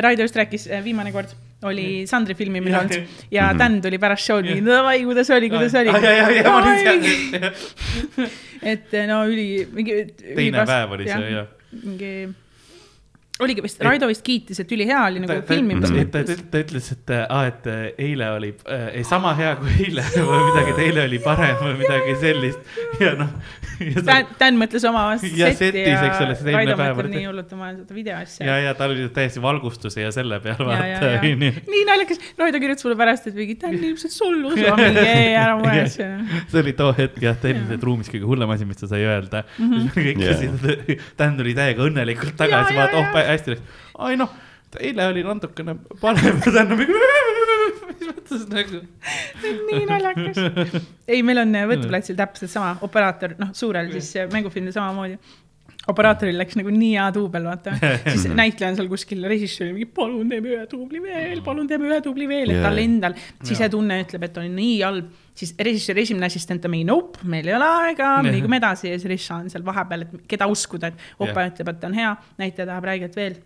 Raido 0.00 0.24
just 0.24 0.36
rääkis, 0.36 0.68
viimane 0.84 1.12
kord 1.12 1.36
oli 1.66 2.06
Sandri 2.06 2.34
filmimine 2.38 2.70
Jah, 2.70 2.84
olnud 2.84 2.94
jah. 2.94 3.28
ja 3.34 3.46
Dan 3.58 3.80
tuli 3.82 3.98
pärast 3.98 4.28
show'd 4.28 4.46
mingi, 4.46 4.64
davai, 4.66 5.00
kuidas 5.06 5.30
oli, 5.34 5.50
kuidas 5.50 5.74
oli. 5.74 5.90
ja, 5.90 6.12
ja, 6.12 6.28
ja 6.30 7.52
et 8.62 8.92
no 9.08 9.22
üli, 9.28 9.64
mingi. 9.74 10.02
teine 10.34 10.66
päev 10.68 10.94
oli 10.98 11.08
see 11.08 11.32
ja. 11.32 11.46
mingi, 11.82 12.12
oligi 13.42 13.62
vist, 13.64 13.82
Raido 13.82 14.08
vist 14.10 14.22
kiitis, 14.26 14.62
et 14.62 14.72
ülihea 14.74 15.00
oli 15.08 15.22
nagu 15.22 15.40
filmimise 15.48 16.06
ta, 16.10 16.22
ta, 16.26 16.38
ta, 16.52 16.62
ütles, 16.62 16.92
et 16.94 17.12
aa, 17.24 17.42
et 17.50 17.68
äh, 17.70 17.84
eile 18.06 18.30
oli 18.36 18.52
äh, 18.70 19.00
sama 19.06 19.34
hea 19.38 19.56
kui 19.58 19.74
eile 19.88 20.06
või 20.30 20.44
midagi, 20.50 20.74
et 20.76 20.82
eile 20.86 21.06
oli 21.10 21.22
parem 21.26 21.58
või 21.64 21.76
midagi 21.82 22.18
sellist 22.22 23.02
ja 23.02 23.14
noh. 23.18 23.34
Dan, 24.08 24.26
Dan 24.40 24.56
mõtles 24.60 24.84
oma 24.88 25.02
Ja 25.22 25.50
setti 25.52 25.58
setis, 25.58 25.88
ja 25.88 26.06
eks 26.08 26.22
ole, 26.24 26.34
siis 26.38 26.48
eelmine 26.48 26.56
Raido 26.58 26.76
päev 26.78 26.94
mõtleb 26.96 27.04
oli- 27.04 27.14
nii 27.16 27.28
hullult 27.28 27.52
oma 27.56 27.68
seda 27.74 27.96
videoasja 27.96 28.46
ja, 28.48 28.56
ja 28.66 28.74
tal 28.78 28.94
oli 28.94 29.06
täiesti 29.14 29.42
valgustuse 29.44 30.02
ja 30.02 30.10
selle 30.14 30.40
peal 30.44 30.62
ja, 30.64 30.66
ja, 30.66 30.98
vaata 31.00 31.12
ja 31.14 31.52
nii 31.74 31.84
naljakas, 31.88 32.20
Raido 32.40 32.60
kirjutas 32.62 32.88
mulle 32.88 32.98
pärast, 33.02 33.28
et 33.30 33.38
mingi 33.38 33.58
Dan 33.62 33.76
ilmselt 33.78 34.14
solvus, 34.14 34.58
ma 34.58 34.76
mingi 34.80 35.04
ei, 35.18 35.30
ära 35.38 35.54
muretse. 35.60 36.08
see 36.50 36.60
oli 36.62 36.74
too 36.78 36.90
hetk 36.98 37.22
jah, 37.22 37.38
tehniliselt 37.42 37.86
ruumis 37.88 38.10
kõige 38.12 38.28
hullem 38.28 38.54
asi, 38.56 38.68
mis 38.68 38.82
ta 38.82 38.90
sai 38.90 39.04
öelda 39.06 39.44
mm. 39.58 39.78
-hmm. 39.94 41.06
Dan 41.18 41.38
tuli 41.38 41.54
täiega 41.58 41.86
õnnelikult 41.86 42.36
tagasi, 42.38 42.76
vaata, 42.78 43.02
oh 43.02 43.18
hästi 43.32 43.54
läks. 43.56 43.80
ai 43.98 44.16
noh, 44.20 44.32
eile 44.80 45.06
oli 45.12 45.24
natukene 45.26 45.76
parem 46.00 46.42
ja 46.44 46.52
Dan 46.58 46.72
on 46.74 46.78
mingi, 46.82 46.92
mis 48.08 48.14
mõttes 48.16 48.46
nagu. 48.52 48.84
nii 49.70 49.82
naljakas. 49.88 50.78
ei, 51.08 51.20
meil 51.26 51.42
on 51.44 51.58
Võtuplatsil 51.72 52.16
täpselt 52.18 52.52
sama 52.52 52.76
operaator, 52.86 53.36
noh, 53.40 53.52
suurel 53.56 53.90
siis 53.94 54.14
mängufilmil 54.32 54.74
samamoodi. 54.74 55.18
operaatoril 55.88 56.36
läks 56.36 56.58
nagu 56.58 56.72
nii 56.72 56.90
hea 56.94 57.06
duubel, 57.16 57.46
vaata. 57.48 57.74
siis 58.12 58.26
näitleja 58.28 58.72
on 58.72 58.78
seal 58.78 58.90
kuskil 58.90 59.24
režissööril 59.30 59.74
mingi 59.76 59.88
palun 59.98 60.28
teeme 60.28 60.52
ühe 60.54 60.66
duubli 60.70 61.02
veel, 61.02 61.42
palun 61.44 61.68
teeme 61.70 61.88
ühe 61.88 62.00
duubli 62.04 62.28
veel, 62.28 62.52
et 62.52 62.60
Jaa. 62.60 62.68
tal 62.68 62.82
endal 62.82 63.18
sisetunne 63.48 64.00
ütleb, 64.04 64.28
et 64.28 64.40
on 64.42 64.48
nii 64.58 64.78
halb. 64.84 65.12
siis 65.38 65.54
režissööri 65.54 66.02
esimene 66.02 66.26
assistent 66.26 66.64
on 66.66 66.74
mingi 66.74 66.88
nope, 66.88 67.22
meil 67.24 67.46
ei 67.48 67.54
ole 67.56 67.68
aega, 67.84 68.16
Jah. 68.18 68.32
liigume 68.32 68.60
edasi 68.60 68.90
ja 68.90 68.96
siis 68.98 69.10
režissöör 69.12 69.44
on 69.44 69.52
seal 69.54 69.68
vahepeal, 69.68 70.08
et 70.08 70.26
keda 70.34 70.50
uskuda, 70.50 70.92
et 70.92 71.06
opa 71.18 71.46
Jah. 71.46 71.54
ütleb, 71.54 71.76
et 71.76 71.88
on 71.90 72.02
hea, 72.02 72.16
näitleja 72.42 72.72
tahab 72.72 72.90
räigelt 72.92 73.16
veel. 73.16 73.38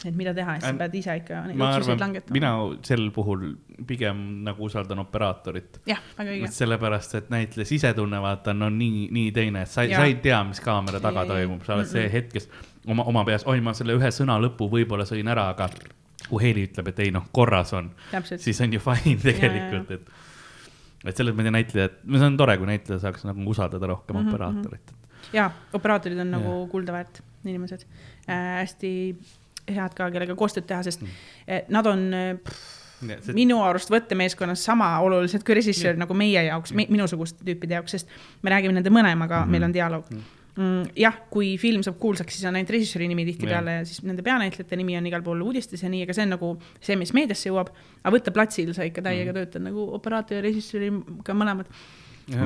Et 0.00 0.16
mida 0.16 0.32
teha, 0.34 0.56
siis 0.56 0.70
sa 0.70 0.78
pead 0.78 0.94
ise 0.98 1.14
ikka 1.20 1.42
neid 1.48 1.60
otsuseid 1.60 2.00
langetama. 2.00 2.34
mina 2.36 2.52
sel 2.86 3.04
puhul 3.14 3.44
pigem 3.86 4.18
nagu 4.46 4.64
usaldan 4.64 5.02
operaatorit. 5.04 5.80
jah, 5.88 6.00
väga 6.18 6.36
õige. 6.36 6.50
sellepärast, 6.56 7.16
et 7.20 7.30
näitleja 7.32 7.68
sisetunne 7.68 8.20
vaata 8.24 8.54
on, 8.54 8.68
on 8.68 8.78
nii, 8.78 9.08
nii 9.14 9.32
teine, 9.36 9.66
et 9.66 9.72
sa, 9.72 9.84
sa 9.88 10.04
ei 10.08 10.16
tea, 10.24 10.40
mis 10.48 10.62
kaamera 10.64 11.00
taga 11.02 11.26
Ei, 11.26 11.32
toimub, 11.34 11.64
sa 11.66 11.76
oled 11.76 11.90
see 11.90 12.06
hetkes 12.12 12.48
oma, 12.86 13.04
oma 13.12 13.24
peas, 13.28 13.44
oi, 13.50 13.60
ma 13.64 13.74
selle 13.76 13.96
ühe 13.98 14.12
sõna 14.14 14.38
lõpu 14.42 14.70
võib-olla 14.72 15.06
sõin 15.08 15.28
ära, 15.28 15.50
aga 15.52 15.68
kui 16.28 16.40
Heili 16.42 16.66
ütleb, 16.70 16.88
et 16.92 17.04
ei 17.04 17.12
noh, 17.14 17.28
korras 17.34 17.74
on, 17.76 17.90
siis 18.32 18.60
on 18.64 18.72
ju 18.72 18.80
fine 18.82 19.18
tegelikult, 19.22 19.96
et 19.98 20.12
et 21.02 21.18
selles 21.18 21.34
mõttes 21.34 21.50
näitlejad, 21.50 21.94
see 22.06 22.26
on 22.28 22.36
tore, 22.38 22.54
kui 22.60 22.68
näitleja 22.68 23.00
saaks 23.02 23.24
nagu 23.26 23.44
usaldada 23.50 23.88
rohkem 23.90 24.16
mm 24.16 24.22
-hmm. 24.22 24.34
operaatorit. 24.34 24.92
ja 25.32 25.50
operaatorid 25.72 26.18
on 26.18 26.30
nagu 26.30 26.66
kulda 26.70 26.92
väärt 26.92 27.22
inimesed 27.44 27.82
äh,, 28.28 28.62
hästi 28.62 28.92
head 29.70 29.94
ka, 29.96 30.10
kellega 30.10 30.36
koostööd 30.38 30.66
teha, 30.68 30.82
sest 30.86 31.04
äh, 31.04 31.62
nad 31.72 31.86
on 31.86 32.08
äh, 32.16 32.30
pff, 32.42 32.78
minu 33.34 33.58
arust 33.64 33.90
võttemeeskonnas 33.92 34.62
sama 34.66 34.92
olulised 35.04 35.44
kui 35.46 35.56
režissöör 35.58 35.98
nagu 36.00 36.14
meie 36.16 36.44
jaoks 36.46 36.74
me,, 36.76 36.86
minusuguste 36.92 37.44
tüüpide 37.46 37.78
jaoks, 37.78 37.96
sest 37.96 38.12
me 38.42 38.52
räägime 38.52 38.76
nende 38.76 38.92
mõlemaga 38.94 39.40
mm, 39.40 39.44
-hmm. 39.44 39.54
meil 39.54 39.66
on 39.66 39.74
dialoog 39.74 40.12
mm,. 40.12 40.92
jah, 40.98 41.18
kui 41.30 41.56
film 41.58 41.82
saab 41.82 41.98
kuulsaks, 42.02 42.36
siis 42.36 42.48
on 42.48 42.58
ainult 42.58 42.70
režissööri 42.74 43.08
nimi 43.10 43.26
tihtipeale 43.28 43.78
ja 43.80 43.88
siis 43.88 44.02
nende 44.06 44.22
peanäitlejate 44.22 44.78
nimi 44.78 44.96
on 44.98 45.10
igal 45.10 45.24
pool 45.26 45.42
uudistes 45.42 45.82
ja 45.82 45.90
nii, 45.92 46.04
aga 46.06 46.16
see 46.16 46.28
on 46.28 46.34
nagu 46.36 46.52
see, 46.80 46.96
mis 47.00 47.14
meediasse 47.16 47.50
jõuab. 47.50 47.74
aga 48.02 48.14
võtteplatsil 48.16 48.74
sa 48.74 48.86
ikka 48.88 49.02
täiega 49.02 49.34
töötad 49.38 49.66
nagu 49.66 49.88
operaatori 49.98 50.40
ja 50.40 50.46
režissööriga 50.48 51.34
mõlemad. 51.34 51.66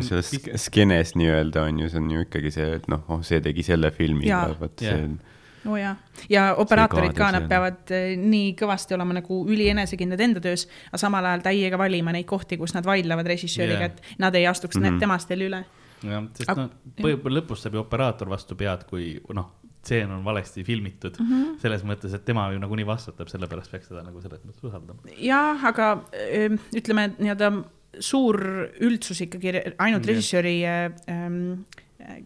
selles 0.01 0.33
sk- 0.33 0.57
skeenes 0.57 1.15
nii-öelda 1.15 1.69
on 1.69 1.81
ju, 1.81 1.89
see 1.89 2.01
on 2.01 2.11
ju 2.11 2.29
ikkagi 2.29 2.51
see, 2.51 2.75
et 2.81 2.89
noh, 2.89 3.05
oh 3.09 3.23
see 3.23 3.41
tegi 3.41 3.63
selle 3.63 3.91
filmi 3.91 4.31
vot 4.61 4.79
see 4.81 4.95
on 5.05 5.19
oo 5.67 5.75
oh, 5.75 5.81
jaa, 5.81 5.95
ja 6.33 6.47
operaatorid 6.63 7.15
ka, 7.17 7.31
nad 7.35 7.49
peavad 7.51 7.93
eh, 7.95 8.15
nii 8.21 8.55
kõvasti 8.59 8.97
olema 8.97 9.19
nagu 9.19 9.41
ülienesekindlad 9.51 10.25
enda 10.29 10.43
töös, 10.45 10.67
aga 10.91 11.03
samal 11.03 11.29
ajal 11.31 11.45
täiega 11.49 11.81
valima 11.81 12.15
neid 12.17 12.29
kohti, 12.31 12.59
kus 12.61 12.75
nad 12.77 12.87
vaidlevad 12.87 13.29
režissööriga 13.35 13.89
yeah., 13.89 13.93
et 13.93 14.23
nad 14.23 14.35
ei 14.35 14.47
astuks 14.47 14.79
mm. 14.79 14.89
-hmm. 14.89 15.05
temast 15.05 15.31
veel 15.31 15.47
üle. 15.51 15.65
jah, 16.03 16.27
sest 16.37 16.57
noh, 16.57 16.71
lõpus 17.39 17.65
saab 17.65 17.79
ju 17.79 17.85
operaator 17.85 18.31
vastu 18.31 18.57
pead, 18.57 18.85
kui 18.91 19.17
noh, 19.35 19.55
stseen 19.87 20.11
on 20.11 20.25
valesti 20.25 20.65
filmitud 20.65 21.15
mm. 21.19 21.27
-hmm. 21.31 21.59
selles 21.63 21.85
mõttes, 21.85 22.15
et 22.15 22.25
tema 22.25 22.51
ju 22.53 22.59
nagunii 22.59 22.87
vastutab, 22.87 23.31
sellepärast 23.31 23.71
peaks 23.71 23.89
teda 23.89 24.03
nagu 24.03 24.21
selles 24.21 24.43
mõttes 24.43 24.67
usaldama. 24.67 25.01
jah, 25.19 25.65
aga 25.65 25.91
öö, 26.13 26.57
ütleme 26.77 27.11
nii-öelda 27.19 27.53
suur 28.01 28.41
üldsus 28.85 29.23
ikkagi 29.25 29.55
ainult 29.79 30.05
Jah. 30.05 30.11
režissööri 30.11 30.57
ähm, 30.67 31.39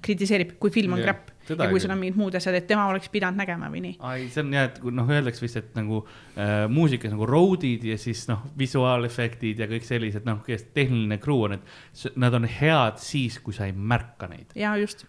kritiseerib, 0.03 0.57
kui 0.59 0.73
film 0.75 0.97
on 0.97 1.05
crap 1.05 1.30
seda 1.51 1.67
ja 1.67 1.73
kui 1.73 1.83
sul 1.83 1.93
on 1.95 2.01
mingid 2.01 2.19
muud 2.21 2.39
asjad, 2.39 2.57
et 2.59 2.67
tema 2.71 2.87
oleks 2.91 3.11
pidanud 3.13 3.41
nägema 3.41 3.71
või 3.73 3.85
nii. 3.87 3.99
ai, 4.09 4.27
see 4.33 4.45
on 4.45 4.57
jah, 4.57 4.69
et 4.71 4.81
kui 4.83 4.95
noh, 4.97 5.13
öeldakse 5.19 5.45
vist, 5.45 5.61
et 5.61 5.79
nagu 5.79 6.03
äh, 6.07 6.65
muusikas 6.73 7.15
nagu 7.15 7.29
road'id 7.29 7.87
ja 7.91 7.99
siis 8.01 8.27
noh, 8.31 8.45
visuaalefektid 8.59 9.65
ja 9.65 9.71
kõik 9.71 9.89
sellised 9.89 10.29
noh, 10.29 10.45
tehniline 10.75 11.21
crew 11.23 11.47
on, 11.49 11.59
et 11.59 12.21
nad 12.21 12.37
on 12.39 12.49
head 12.49 13.01
siis, 13.03 13.41
kui 13.45 13.57
sa 13.57 13.69
ei 13.71 13.75
märka 13.77 14.31
neid. 14.31 14.55
ja 14.59 14.77
just, 14.81 15.05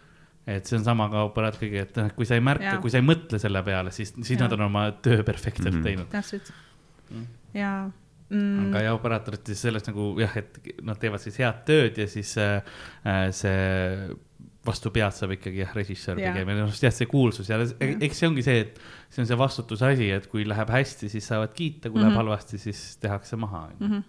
et 0.50 0.68
see 0.68 0.80
on 0.80 0.86
sama 0.88 1.08
ka 1.14 1.28
operaatoriga, 1.30 1.86
et 1.88 2.02
noh, 2.02 2.12
kui 2.18 2.28
sa 2.30 2.38
ei 2.38 2.44
märka 2.44 2.78
kui 2.82 2.94
sa 2.94 3.00
ei 3.02 3.06
mõtle 3.06 3.40
selle 3.42 3.64
peale, 3.66 3.94
siis, 3.96 4.16
siis 4.20 4.36
Jaa. 4.36 4.46
nad 4.46 4.58
on 4.58 4.68
oma 4.68 4.90
töö 5.04 5.24
perfektselt 5.24 5.74
mm. 5.74 5.80
-hmm. 5.80 5.90
teinud. 5.90 6.12
täpselt 6.12 6.54
Mm. 7.12 7.28
ja 7.54 7.90
mm, 8.30 8.70
aga 8.70 8.82
ja 8.86 8.94
operaatorid 8.96 9.46
siis 9.52 9.62
sellest 9.66 9.90
nagu 9.92 10.14
jah, 10.22 10.36
et 10.40 10.60
nad 10.88 11.00
teevad 11.00 11.20
siis 11.24 11.40
head 11.42 11.64
tööd 11.68 11.98
ja 12.00 12.08
siis 12.08 12.34
äh, 12.40 12.62
äh, 13.04 13.26
see 13.36 14.16
vastu 14.66 14.92
pead 14.94 15.14
saab 15.18 15.32
ikkagi 15.38 15.64
jah, 15.64 15.72
režissöör 15.74 16.20
pigem 16.22 16.50
ja 16.50 16.56
noh, 16.60 16.74
jah, 16.84 16.94
see 16.94 17.08
kuulsus 17.10 17.50
ja 17.50 17.58
eks 17.82 18.20
see 18.22 18.28
ongi 18.30 18.44
see, 18.46 18.60
et 18.68 18.80
see 19.10 19.24
on 19.24 19.28
see 19.28 19.38
vastutuse 19.38 19.88
asi, 19.88 20.10
et 20.14 20.28
kui 20.30 20.46
läheb 20.46 20.70
hästi, 20.70 21.10
siis 21.10 21.28
saavad 21.28 21.54
kiita, 21.58 21.90
kui 21.90 21.98
mm 21.98 21.98
-hmm. 21.98 22.02
läheb 22.04 22.12
Mhm. 22.12 22.18
halvasti, 22.22 22.58
siis 22.58 22.98
tehakse 23.02 23.36
maha, 23.36 23.70
onju. 23.72 24.04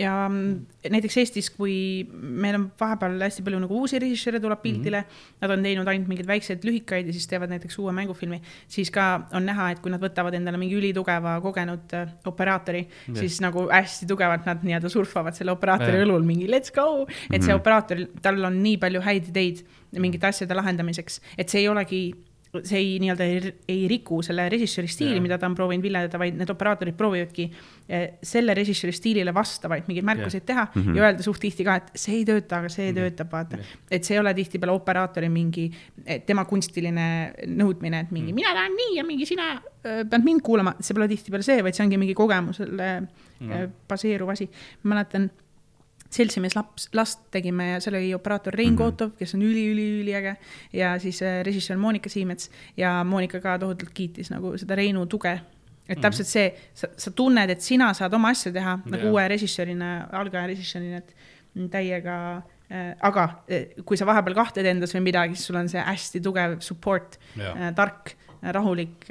Ja 0.00 0.12
mm, 0.28 0.66
näiteks 0.94 1.16
Eestis, 1.20 1.50
kui 1.52 1.74
meil 2.10 2.56
on 2.56 2.66
vahepeal 2.80 3.18
hästi 3.20 3.44
palju 3.44 3.60
nagu 3.62 3.80
uusi 3.82 4.00
režissööre 4.00 4.40
tuleb 4.40 4.62
pildile 4.62 5.02
mm, 5.02 5.08
-hmm. 5.08 5.40
nad 5.42 5.54
on 5.54 5.66
teinud 5.66 5.90
ainult 5.92 6.08
mingeid 6.08 6.28
väikseid 6.30 6.64
lühikaid 6.64 7.10
ja 7.10 7.16
siis 7.16 7.28
teevad 7.28 7.52
näiteks 7.52 7.78
uue 7.78 7.92
mängufilmi, 7.92 8.40
siis 8.68 8.90
ka 8.90 9.26
on 9.36 9.46
näha, 9.46 9.70
et 9.70 9.82
kui 9.84 9.92
nad 9.92 10.00
võtavad 10.00 10.34
endale 10.34 10.60
mingi 10.60 10.78
ülitugeva 10.78 11.36
kogenud 11.40 11.92
äh, 11.94 12.14
operaatori 12.26 12.86
Jah. 12.88 13.18
siis 13.18 13.40
nagu 13.44 13.68
hästi 13.68 14.08
tugevalt 14.08 14.46
nad 14.48 14.64
nii-öelda 14.64 14.88
surfavad 14.88 15.36
selle 15.36 15.52
operaatori 15.52 15.98
Jah. 15.98 16.06
õlul 16.06 16.24
mingi 16.24 16.48
let's 16.48 16.72
go, 16.74 17.06
et 17.32 17.42
see 17.42 17.54
operaator, 17.54 18.06
tal 18.22 18.44
on 18.44 18.62
nii 18.62 18.78
palju 18.80 19.04
häid 19.04 19.28
ideid 19.34 19.64
mingite 19.98 20.26
asjade 20.26 20.54
lahendamiseks, 20.54 21.20
et 21.38 21.48
see 21.48 21.64
ei 21.64 21.68
olegi 21.68 22.02
see 22.58 22.78
ei 22.80 22.94
nii-öelda 23.02 23.26
ei, 23.26 23.52
ei 23.70 23.82
riku 23.90 24.18
selle 24.26 24.48
režissööri 24.50 24.90
stiili 24.90 25.16
Jah., 25.16 25.22
mida 25.22 25.38
ta 25.38 25.46
on 25.46 25.54
proovinud 25.58 25.84
viljendada, 25.86 26.18
vaid 26.18 26.38
need 26.38 26.50
operaatorid 26.50 26.96
proovivadki 26.98 27.46
eh, 27.86 28.06
selle 28.26 28.54
režissööri 28.58 28.94
stiilile 28.96 29.34
vastavaid 29.34 29.86
mingeid 29.86 30.06
märkuseid 30.08 30.46
teha 30.48 30.64
mm 30.66 30.82
-hmm. 30.82 30.96
ja 30.98 31.04
öelda 31.06 31.26
suht 31.26 31.40
tihti 31.44 31.66
ka, 31.66 31.76
et 31.78 31.92
see 31.94 32.16
ei 32.18 32.24
tööta, 32.26 32.58
aga 32.58 32.72
see 32.72 32.92
töötab, 32.96 33.30
vaata 33.32 33.60
Jah.. 33.60 33.74
et 33.90 34.04
see 34.04 34.16
ei 34.16 34.22
ole 34.22 34.34
tihtipeale 34.34 34.74
operaatori 34.74 35.28
mingi, 35.28 35.68
tema 36.26 36.44
kunstiline 36.44 37.06
nõudmine, 37.46 38.00
et 38.06 38.10
mingi 38.10 38.32
mm. 38.32 38.40
mina 38.42 38.54
tahan 38.56 38.74
nii 38.82 38.96
ja 38.96 39.04
mingi 39.04 39.26
sina 39.26 39.52
öö, 39.86 40.04
pead 40.04 40.24
mind 40.24 40.42
kuulama, 40.42 40.74
see 40.80 40.94
pole 40.94 41.08
tihtipeale 41.08 41.46
see, 41.46 41.62
vaid 41.62 41.78
see 41.78 41.86
ongi 41.86 42.00
mingi 42.02 42.14
kogemusele 42.18 42.90
mm. 43.00 43.78
baseeruv 43.88 44.34
asi. 44.34 44.50
ma 44.82 44.94
mäletan 44.94 45.30
seltsimees 46.10 46.56
laps, 46.58 46.88
last 46.96 47.22
tegime 47.34 47.70
ja 47.72 47.80
seal 47.82 47.96
oli 47.98 48.10
operaator 48.14 48.54
Rein 48.54 48.72
mm 48.72 48.78
-hmm. 48.78 48.96
Kotov, 48.98 49.10
kes 49.18 49.34
on 49.34 49.42
üli-üli-üliäge 49.46 50.36
ja 50.72 50.98
siis 50.98 51.22
äh, 51.22 51.44
režissöör 51.46 51.78
Monika 51.78 52.08
Siimets 52.08 52.50
ja 52.76 53.04
Monika 53.04 53.40
ka 53.40 53.58
tohutult 53.58 53.90
kiitis 53.94 54.30
nagu 54.30 54.58
seda 54.58 54.74
Reinu 54.74 55.06
tuge. 55.06 55.32
et 55.32 55.98
mm 55.98 56.00
-hmm. 56.00 56.02
täpselt 56.02 56.26
see, 56.26 56.54
sa, 56.74 56.86
sa 56.96 57.10
tunned, 57.10 57.50
et 57.50 57.60
sina 57.60 57.94
saad 57.94 58.14
oma 58.14 58.28
asja 58.28 58.52
teha 58.52 58.70
yeah. 58.70 58.86
nagu 58.86 59.08
uue 59.08 59.28
režissöörina, 59.28 60.08
algaja 60.12 60.46
režissöörina, 60.46 60.96
et 60.96 61.14
täiega 61.70 62.42
äh, 62.70 62.96
aga 63.00 63.42
äh, 63.50 63.84
kui 63.84 63.96
sa 63.96 64.06
vahepeal 64.06 64.34
kahtled 64.34 64.66
endas 64.66 64.94
või 64.94 65.00
midagi, 65.00 65.34
siis 65.34 65.46
sul 65.46 65.56
on 65.56 65.68
see 65.68 65.80
hästi 65.80 66.20
tugev 66.20 66.60
support, 66.60 67.18
Jaa. 67.36 67.72
tark, 67.72 68.14
rahulik, 68.42 69.06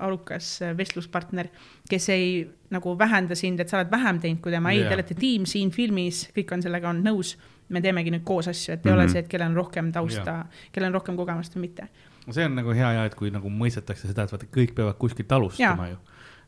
arukas 0.00 0.62
äh, 0.62 0.72
vestluspartner, 0.76 1.48
kes 1.90 2.08
ei 2.08 2.50
nagu 2.70 2.94
vähenda 2.98 3.34
sind, 3.38 3.60
et 3.60 3.68
sa 3.68 3.78
oled 3.78 3.90
vähem 3.92 4.18
teinud 4.20 4.40
kui 4.42 4.52
tema, 4.52 4.72
ei, 4.72 4.80
Jaa. 4.80 4.88
te 4.88 4.94
olete 4.98 5.14
tiim 5.18 5.44
siin 5.46 5.70
filmis, 5.70 6.24
kõik 6.36 6.52
on 6.56 6.62
sellega 6.62 6.88
olnud 6.90 7.04
nõus. 7.12 7.36
me 7.72 7.80
teemegi 7.80 8.10
nüüd 8.12 8.24
koos 8.24 8.48
asju, 8.50 8.74
et 8.74 8.84
ei 8.84 8.90
mm 8.90 8.92
-hmm. 8.92 8.98
ole 8.98 9.04
Mhm. 9.06 9.12
see, 9.12 9.18
et 9.20 9.28
kellel 9.28 9.48
on 9.48 9.54
rohkem 9.56 9.92
tausta, 9.92 10.44
kellel 10.72 10.88
on 10.88 10.94
rohkem 10.94 11.16
kogemust 11.16 11.54
või 11.56 11.60
mitte. 11.60 11.88
see 12.30 12.44
on 12.44 12.54
nagu 12.54 12.70
hea 12.74 12.92
ja, 12.92 13.04
et 13.04 13.14
kui 13.14 13.30
nagu 13.30 13.48
mõistetakse 13.48 14.06
seda, 14.06 14.22
et 14.24 14.32
vaata, 14.32 14.46
kõik 14.46 14.74
peavad 14.74 14.94
kuskilt 14.98 15.32
alustama 15.32 15.88
ju. 15.88 15.96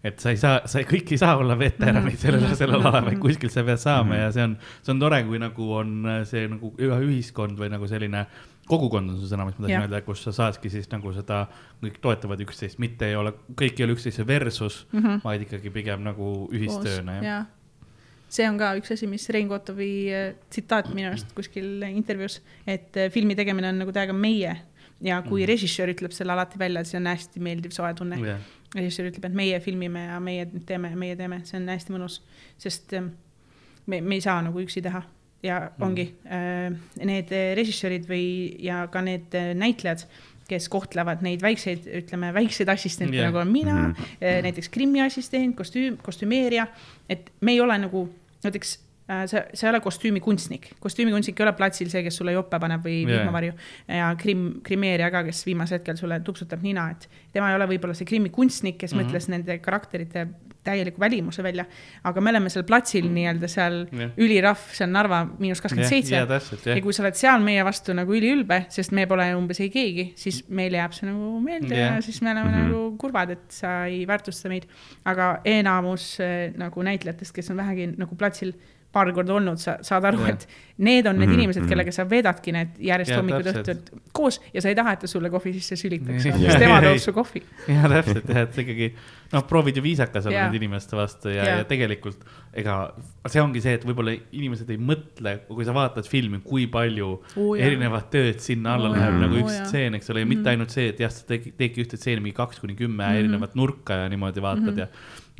et 0.05 0.21
sa 0.21 0.31
ei 0.31 0.37
saa, 0.37 0.61
sa 0.67 0.79
ei- 0.79 0.85
kõik 0.85 1.13
ei 1.13 1.19
saa 1.19 1.37
olla 1.37 1.59
veteranid 1.59 2.19
sellel, 2.19 2.55
sellel 2.57 2.81
alal, 2.87 3.05
vaid 3.05 3.19
kuskilt 3.19 3.53
sa 3.53 3.63
pead 3.65 3.79
saama 3.79 4.17
ja 4.17 4.33
see 4.33 4.43
on, 4.45 4.59
see 4.83 4.93
on 4.93 5.01
tore, 5.01 5.23
kui 5.25 5.39
nagu 5.39 5.73
on 5.73 6.05
see 6.25 6.47
nagu 6.49 6.75
ühiskond 6.79 7.57
või 7.59 7.71
nagu 7.71 7.87
selline 7.89 8.27
kogukond 8.69 9.13
on 9.13 9.19
see 9.21 9.31
sõna, 9.31 9.47
mis 9.49 9.59
ma 9.59 9.67
tahtsin 9.67 9.85
öelda, 9.87 10.01
kus 10.07 10.23
sa 10.25 10.33
saadki 10.35 10.71
siis 10.73 10.89
nagu 10.93 11.13
seda, 11.17 11.45
kõik 11.83 11.99
toetavad 12.05 12.41
üksteist, 12.45 12.81
mitte 12.83 13.11
ei 13.11 13.19
ole, 13.19 13.35
kõik 13.61 13.81
ei 13.81 13.87
ole 13.87 13.97
üksteise 13.97 14.27
versus 14.27 14.87
mm, 14.93 15.01
-hmm. 15.01 15.21
vaid 15.25 15.45
ikkagi 15.45 15.73
pigem 15.75 16.05
nagu 16.07 16.49
ühistööna 16.53 17.19
jah. 17.19 17.25
ja 17.25 17.39
see 18.35 18.47
on 18.49 18.59
ka 18.59 18.73
üks 18.79 18.95
asi, 18.95 19.07
mis 19.11 19.29
Rein 19.35 19.49
Kotovi 19.51 19.91
äh, 20.13 20.29
tsitaat 20.51 20.91
minu 20.95 21.11
arust 21.13 21.33
kuskil 21.37 21.83
intervjuus, 21.91 22.41
et 22.67 22.97
äh, 22.97 23.11
filmi 23.13 23.37
tegemine 23.39 23.71
on 23.71 23.83
nagu 23.85 23.95
täiega 23.95 24.17
meie 24.17 24.57
ja 25.05 25.23
kui 25.23 25.43
mm. 25.43 25.49
režissöör 25.51 25.93
ütleb 25.95 26.15
selle 26.17 26.35
alati 26.35 26.59
välja, 26.59 26.85
see 26.89 26.99
on 27.01 27.11
hästi 27.11 27.43
meeldiv 27.45 27.75
soe 27.77 27.93
tunne. 27.95 28.19
jah, 28.25 28.41
režissöör 28.75 29.11
ütleb, 29.13 29.29
et 29.29 29.37
meie 29.37 29.61
filmime 29.61 30.07
ja 30.09 30.21
meie 30.21 30.47
teeme 30.67 30.95
meie 30.99 31.17
teeme, 31.17 31.43
see 31.45 31.61
on 31.61 31.69
hästi 31.69 31.95
mõnus, 31.95 32.21
sest 32.59 32.97
ähm, 32.99 33.13
me, 33.87 34.01
me 34.01 34.19
ei 34.19 34.25
saa 34.25 34.41
nagu 34.43 34.63
üksi 34.63 34.83
teha 34.85 35.05
ja 35.45 35.59
ongi 35.85 36.09
äh, 36.25 36.73
need 37.05 37.33
režissöörid 37.59 38.07
või, 38.09 38.25
ja 38.65 38.85
ka 38.93 39.03
need 39.05 39.35
äh, 39.37 39.53
näitlejad, 39.59 40.07
kes 40.49 40.69
kohtlevad 40.73 41.23
neid 41.25 41.41
väikseid, 41.45 41.87
ütleme 42.03 42.29
väikseid 42.37 42.69
assistente 42.69 43.17
yeah. 43.17 43.31
nagu 43.31 43.41
olen 43.41 43.53
mina 43.53 43.75
mm, 43.75 43.93
-hmm. 43.95 44.43
näiteks 44.45 44.69
krimmiassistent, 44.69 45.57
kostüüm, 45.57 45.97
kostümeerija, 46.05 46.67
et 47.09 47.31
me 47.41 47.53
ei 47.57 47.61
ole 47.61 47.79
nagu 47.79 48.11
näiteks 48.45 48.75
äh, 49.11 49.25
sa, 49.27 49.45
sa 49.55 49.67
ei 49.67 49.71
ole 49.71 49.81
kostüümikunstnik, 49.81 50.69
kostüümikunstnik 50.81 51.41
ei 51.41 51.47
ole 51.47 51.53
platsil 51.57 51.89
see, 51.89 52.03
kes 52.05 52.17
sulle 52.21 52.37
jope 52.37 52.61
paneb 52.61 52.85
või 52.85 53.03
Jaa. 53.03 53.19
vihmavarju 53.19 53.53
ja 53.89 54.11
krim, 54.21 54.47
krimeerija 54.63 55.11
ka, 55.11 55.25
kes 55.25 55.47
viimasel 55.47 55.81
hetkel 55.81 55.97
sulle 55.97 56.21
tupsutab 56.21 56.63
nina, 56.63 56.91
et 56.91 57.09
tema 57.33 57.51
ei 57.51 57.57
ole 57.57 57.69
võib-olla 57.73 57.97
see 57.97 58.09
krimmikunstnik, 58.09 58.79
kes 58.79 58.93
mm 58.93 58.99
Mhm. 58.99 59.07
-hmm. 59.07 59.13
mõtles 59.13 59.29
nende 59.29 59.59
karakterite 59.59 60.29
täieliku 60.65 61.01
välimuse 61.01 61.43
välja, 61.45 61.67
aga 62.05 62.23
me 62.25 62.33
oleme 62.33 62.51
seal 62.53 62.67
platsil 62.69 63.09
nii-öelda 63.13 63.51
seal 63.51 63.81
Jah. 63.93 64.13
ülirahv, 64.21 64.67
see 64.75 64.87
on 64.87 64.95
Narva 64.97 65.21
miinus 65.39 65.63
kakskümmend 65.65 65.91
seitse 65.91 66.21
ja 66.71 66.79
kui 66.85 66.97
sa 66.97 67.05
oled 67.05 67.19
seal 67.19 67.45
meie 67.45 67.65
vastu 67.67 67.97
nagu 67.97 68.17
üliülbe, 68.17 68.65
sest 68.75 68.95
me 68.97 69.07
pole 69.11 69.29
umbes 69.37 69.61
ei 69.65 69.71
keegi, 69.75 70.11
siis 70.21 70.43
meile 70.49 70.81
jääb 70.81 70.97
see 70.97 71.09
nagu 71.11 71.33
meelde 71.45 71.75
Jah. 71.77 71.97
ja 71.99 72.05
siis 72.05 72.21
me 72.23 72.33
oleme 72.33 72.51
mm 72.51 72.55
-hmm. 72.55 72.69
nagu 72.69 72.97
kurvad, 73.01 73.35
et 73.37 73.47
sa 73.49 73.85
ei 73.87 74.07
väärtusta 74.07 74.49
meid. 74.49 74.69
aga 75.05 75.41
enamus 75.45 76.21
eh, 76.21 76.53
nagu 76.57 76.83
näitlejatest, 76.83 77.35
kes 77.35 77.51
on 77.51 77.57
vähegi 77.57 77.93
nagu 77.97 78.17
platsil 78.17 78.55
paar 78.95 79.11
korda 79.13 79.35
olnud, 79.35 79.59
sa 79.59 79.77
saad 79.83 80.05
aru, 80.09 80.23
et 80.31 80.47
need 80.79 81.07
on 81.07 81.19
need 81.19 81.29
Mhm, 81.29 81.39
inimesed, 81.39 81.63
mhm. 81.63 81.71
kellega 81.71 81.93
sa 81.95 82.05
veedadki 82.11 82.53
need 82.55 82.79
järjest 82.83 83.11
Jaa, 83.13 83.19
hommikud 83.21 83.47
õhtud 83.53 83.91
koos 84.15 84.41
ja 84.55 84.61
sa 84.63 84.71
ei 84.71 84.75
taha, 84.79 84.93
et 84.97 85.01
ta 85.05 85.11
sulle 85.11 85.31
kohvi 85.31 85.53
sisse 85.59 85.77
sülitaks, 85.79 86.25
Jah. 86.27 86.39
sest 86.41 86.59
tema 86.63 86.81
toob 86.83 86.99
su 87.03 87.13
kohvi. 87.15 87.43
ja 87.69 87.91
täpselt 87.93 88.29
jah, 88.31 88.41
et 88.49 88.59
ikkagi 88.65 88.89
noh, 89.35 89.43
proovid 89.51 89.77
ju 89.79 89.83
viisakas 89.85 90.27
olla 90.27 90.37
Jaa. 90.39 90.49
nende 90.49 90.59
inimeste 90.63 90.97
vastu 90.99 91.29
ja, 91.35 91.45
Jaa. 91.45 91.59
ja 91.59 91.65
tegelikult 91.71 92.25
ega 92.55 92.79
see 93.27 93.43
ongi 93.43 93.61
see, 93.63 93.75
et 93.79 93.85
võib-olla 93.87 94.15
inimesed 94.33 94.71
ei 94.71 94.79
mõtle, 94.79 95.37
kui 95.49 95.65
sa 95.67 95.75
vaatad 95.75 96.07
filmi, 96.11 96.39
kui 96.47 96.67
palju 96.71 97.11
jaa. 97.35 97.67
erinevat 97.67 98.11
tööd 98.15 98.39
sinna 98.43 98.75
alla 98.79 98.91
Oo, 98.91 98.95
läheb 98.95 99.21
nagu 99.21 99.35
üks 99.43 99.57
jaa. 99.59 99.67
stseen, 99.67 99.95
eks 99.99 100.11
ole, 100.11 100.21
ja 100.23 100.27
mitte 100.31 100.51
ainult 100.51 100.71
see, 100.75 100.89
et 100.95 100.99
jah, 101.03 101.11
sa 101.11 101.27
teed- 101.29 101.53
teedki 101.59 101.83
ühte 101.87 101.99
stseeni 101.99 102.21
mingi 102.23 102.37
kaks 102.39 102.59
kuni 102.63 102.75
kümme 102.79 103.03
Mhm. 103.07 103.19
erinevat 103.25 103.55
nurka 103.59 103.95
ja 104.05 104.09
niimoodi 104.09 104.43
vaatad 104.43 104.79
ja 104.79 104.87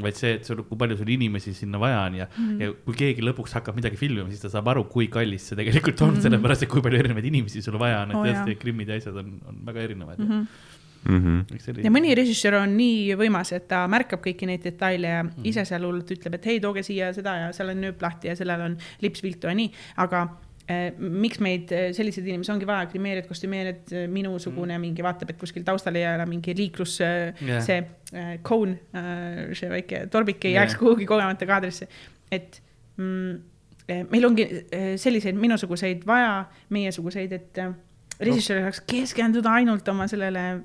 vaid 0.03 0.19
see, 0.19 0.35
et 0.39 0.49
sul, 0.49 0.65
kui 0.67 0.79
palju 0.79 0.97
sul 0.99 1.11
inimesi 1.15 1.55
sinna 1.55 1.79
vaja 1.79 2.01
on 2.09 2.15
ja 2.19 2.27
mm, 2.27 2.47
-hmm. 2.49 2.63
ja 2.63 2.73
kui 2.87 2.95
keegi 2.99 3.23
lõpuks 3.23 3.55
hakkab 3.55 3.77
midagi 3.79 3.97
filmima, 3.97 4.29
siis 4.29 4.43
ta 4.43 4.51
saab 4.51 4.69
aru, 4.73 4.85
kui 4.91 5.07
kallis 5.07 5.49
see 5.49 5.57
tegelikult 5.57 6.01
on 6.03 6.09
mm, 6.09 6.17
-hmm. 6.17 6.23
sellepärast 6.23 6.63
et 6.63 6.69
kui 6.69 6.83
palju 6.83 6.99
erinevaid 6.99 7.25
inimesi 7.31 7.63
sul 7.63 7.79
vaja 7.79 8.03
on, 8.03 8.11
et 8.11 8.17
oh, 8.17 8.25
tõesti 8.27 8.59
krimmid 8.59 8.89
ja 8.89 8.97
asjad 8.97 9.17
on, 9.23 9.37
on 9.47 9.61
väga 9.67 9.81
erinevad 9.81 10.19
Mm 10.19 10.25
mm. 10.25 10.41
-hmm. 10.41 10.73
Mhm. 11.05 11.43
-hmm. 11.45 11.85
ja 11.85 11.91
mõni 11.91 12.15
režissöör 12.17 12.55
on 12.63 12.77
nii 12.77 13.15
võimas, 13.15 13.53
et 13.53 13.69
ta 13.69 13.87
märkab 13.89 14.21
kõiki 14.25 14.47
neid 14.47 14.65
detaile 14.65 15.09
ja 15.09 15.23
Mhm. 15.23 15.45
ise 15.45 15.65
seal 15.65 15.83
hullult 15.85 16.11
ütleb, 16.11 16.35
et 16.35 16.47
hei, 16.47 16.61
tooge 16.61 16.83
siia 16.83 17.13
seda 17.13 17.37
ja 17.37 17.53
seal 17.53 17.69
on 17.69 17.81
nööp 17.81 18.03
lahti 18.03 18.29
ja 18.29 18.37
sellel 18.37 18.61
on 18.61 18.77
lips 19.03 19.23
viltu 19.23 19.47
ja 19.47 19.55
nii, 19.55 19.71
aga 19.97 20.29
miks 20.99 21.41
meid 21.45 21.73
eh, 21.77 21.89
selliseid 21.97 22.27
inimesi 22.29 22.53
ongi 22.55 22.69
vaja, 22.69 22.89
grimeerijad, 22.93 23.29
kostümeerijad, 23.29 23.95
minusugune 24.13 24.79
mingi 24.81 25.05
vaatab, 25.05 25.35
et 25.35 25.41
kuskil 25.41 25.65
taustal 25.67 25.99
ei 26.01 26.07
ole 26.09 26.27
mingi 26.31 26.55
liiklus 26.57 26.99
yeah., 27.03 27.61
see 27.65 27.81
koon, 28.47 28.77
see 29.59 29.69
väike 29.73 30.07
torbik 30.13 30.45
ei 30.47 30.55
Jah. 30.55 30.63
jääks 30.63 30.79
kuhugi 30.81 31.09
kogemata 31.09 31.49
kaadrisse, 31.49 31.89
et 32.33 32.61
mm, 32.97 33.35
eh, 33.89 34.05
meil 34.11 34.29
ongi 34.29 34.47
eh, 34.47 34.95
selliseid 35.01 35.37
minusuguseid 35.39 36.07
vaja, 36.09 36.45
meiesuguseid, 36.75 37.33
et 37.33 37.65
režissöör 38.21 38.61
saaks 38.63 38.81
keskenduda 38.91 39.51
ainult 39.61 39.89
oma 39.89 40.07
sellele 40.09 40.63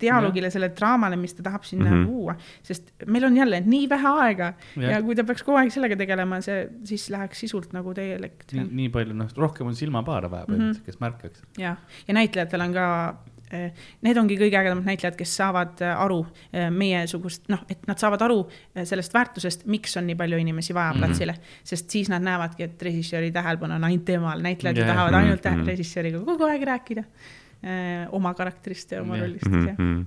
dialoogile, 0.00 0.50
sellele 0.50 0.74
draamale, 0.78 1.16
mis 1.18 1.34
ta 1.34 1.42
tahab 1.42 1.64
sinna 1.66 1.90
mm. 1.90 2.02
-hmm. 2.04 2.06
luua, 2.06 2.34
sest 2.62 2.92
meil 3.06 3.24
on 3.24 3.36
jälle 3.36 3.60
nii 3.60 3.88
vähe 3.90 4.08
aega 4.24 4.52
ja, 4.76 4.82
Jah. 4.82 4.90
ja 4.92 5.02
kui 5.02 5.14
ta 5.18 5.24
peaks 5.24 5.42
kogu 5.42 5.58
aeg 5.58 5.72
sellega 5.74 5.96
tegelema, 5.96 6.40
see 6.40 6.68
siis 6.84 7.08
läheks 7.10 7.40
sisult 7.40 7.72
nagu 7.72 7.94
täielik. 7.94 8.44
nii, 8.52 8.68
nii 8.82 8.88
palju, 8.94 9.14
noh, 9.14 9.28
rohkem 9.36 9.66
on 9.66 9.74
silmapaare 9.74 10.30
vaja 10.30 10.44
Mhm. 10.48 10.60
mm, 10.60 10.70
-hmm. 10.70 10.84
kes 10.86 11.00
märkaks. 11.00 11.42
ja, 11.58 11.76
ja 12.08 12.14
näitlejatel 12.14 12.60
on 12.60 12.72
ka, 12.72 13.16
need 14.02 14.16
ongi 14.20 14.36
kõige 14.36 14.58
ägedamad 14.60 14.84
näitlejad, 14.84 15.16
kes 15.16 15.30
saavad 15.38 15.80
äh, 15.80 16.00
aru 16.02 16.18
äh, 16.52 16.66
meiesugust, 16.70 17.46
noh, 17.48 17.62
et 17.70 17.86
nad 17.88 17.96
saavad 17.98 18.20
aru 18.26 18.42
äh, 18.76 18.84
sellest 18.84 19.14
väärtusest, 19.14 19.64
miks 19.66 19.96
on 19.96 20.06
nii 20.06 20.16
palju 20.20 20.36
inimesi 20.42 20.74
vaja 20.76 20.92
Mhm. 20.92 20.98
platsile 20.98 21.32
mm. 21.32 21.38
-hmm. 21.38 21.64
sest 21.64 21.90
siis 21.90 22.08
nad 22.12 22.22
näevadki, 22.22 22.62
et 22.62 22.82
režissööri 22.82 23.32
tähelepanu 23.32 23.74
on 23.74 23.84
ainult 23.84 24.04
temal, 24.04 24.40
näitlejad 24.42 24.76
ju 24.76 24.82
Jah. 24.84 24.94
tahavad 24.94 25.14
ainult 25.14 25.44
Mhm. 25.44 25.66
režissööriga 25.66 26.20
kogu 26.24 26.44
aeg 26.44 26.62
rääkida 26.62 27.04
äh, 27.64 28.08
oma 28.12 28.34
karakterist 28.34 28.92
ja 28.92 29.02
oma 29.02 29.16
Jah. 29.16 29.26
rollist 29.26 29.46
ja 29.46 29.74
Mhm. 29.78 30.06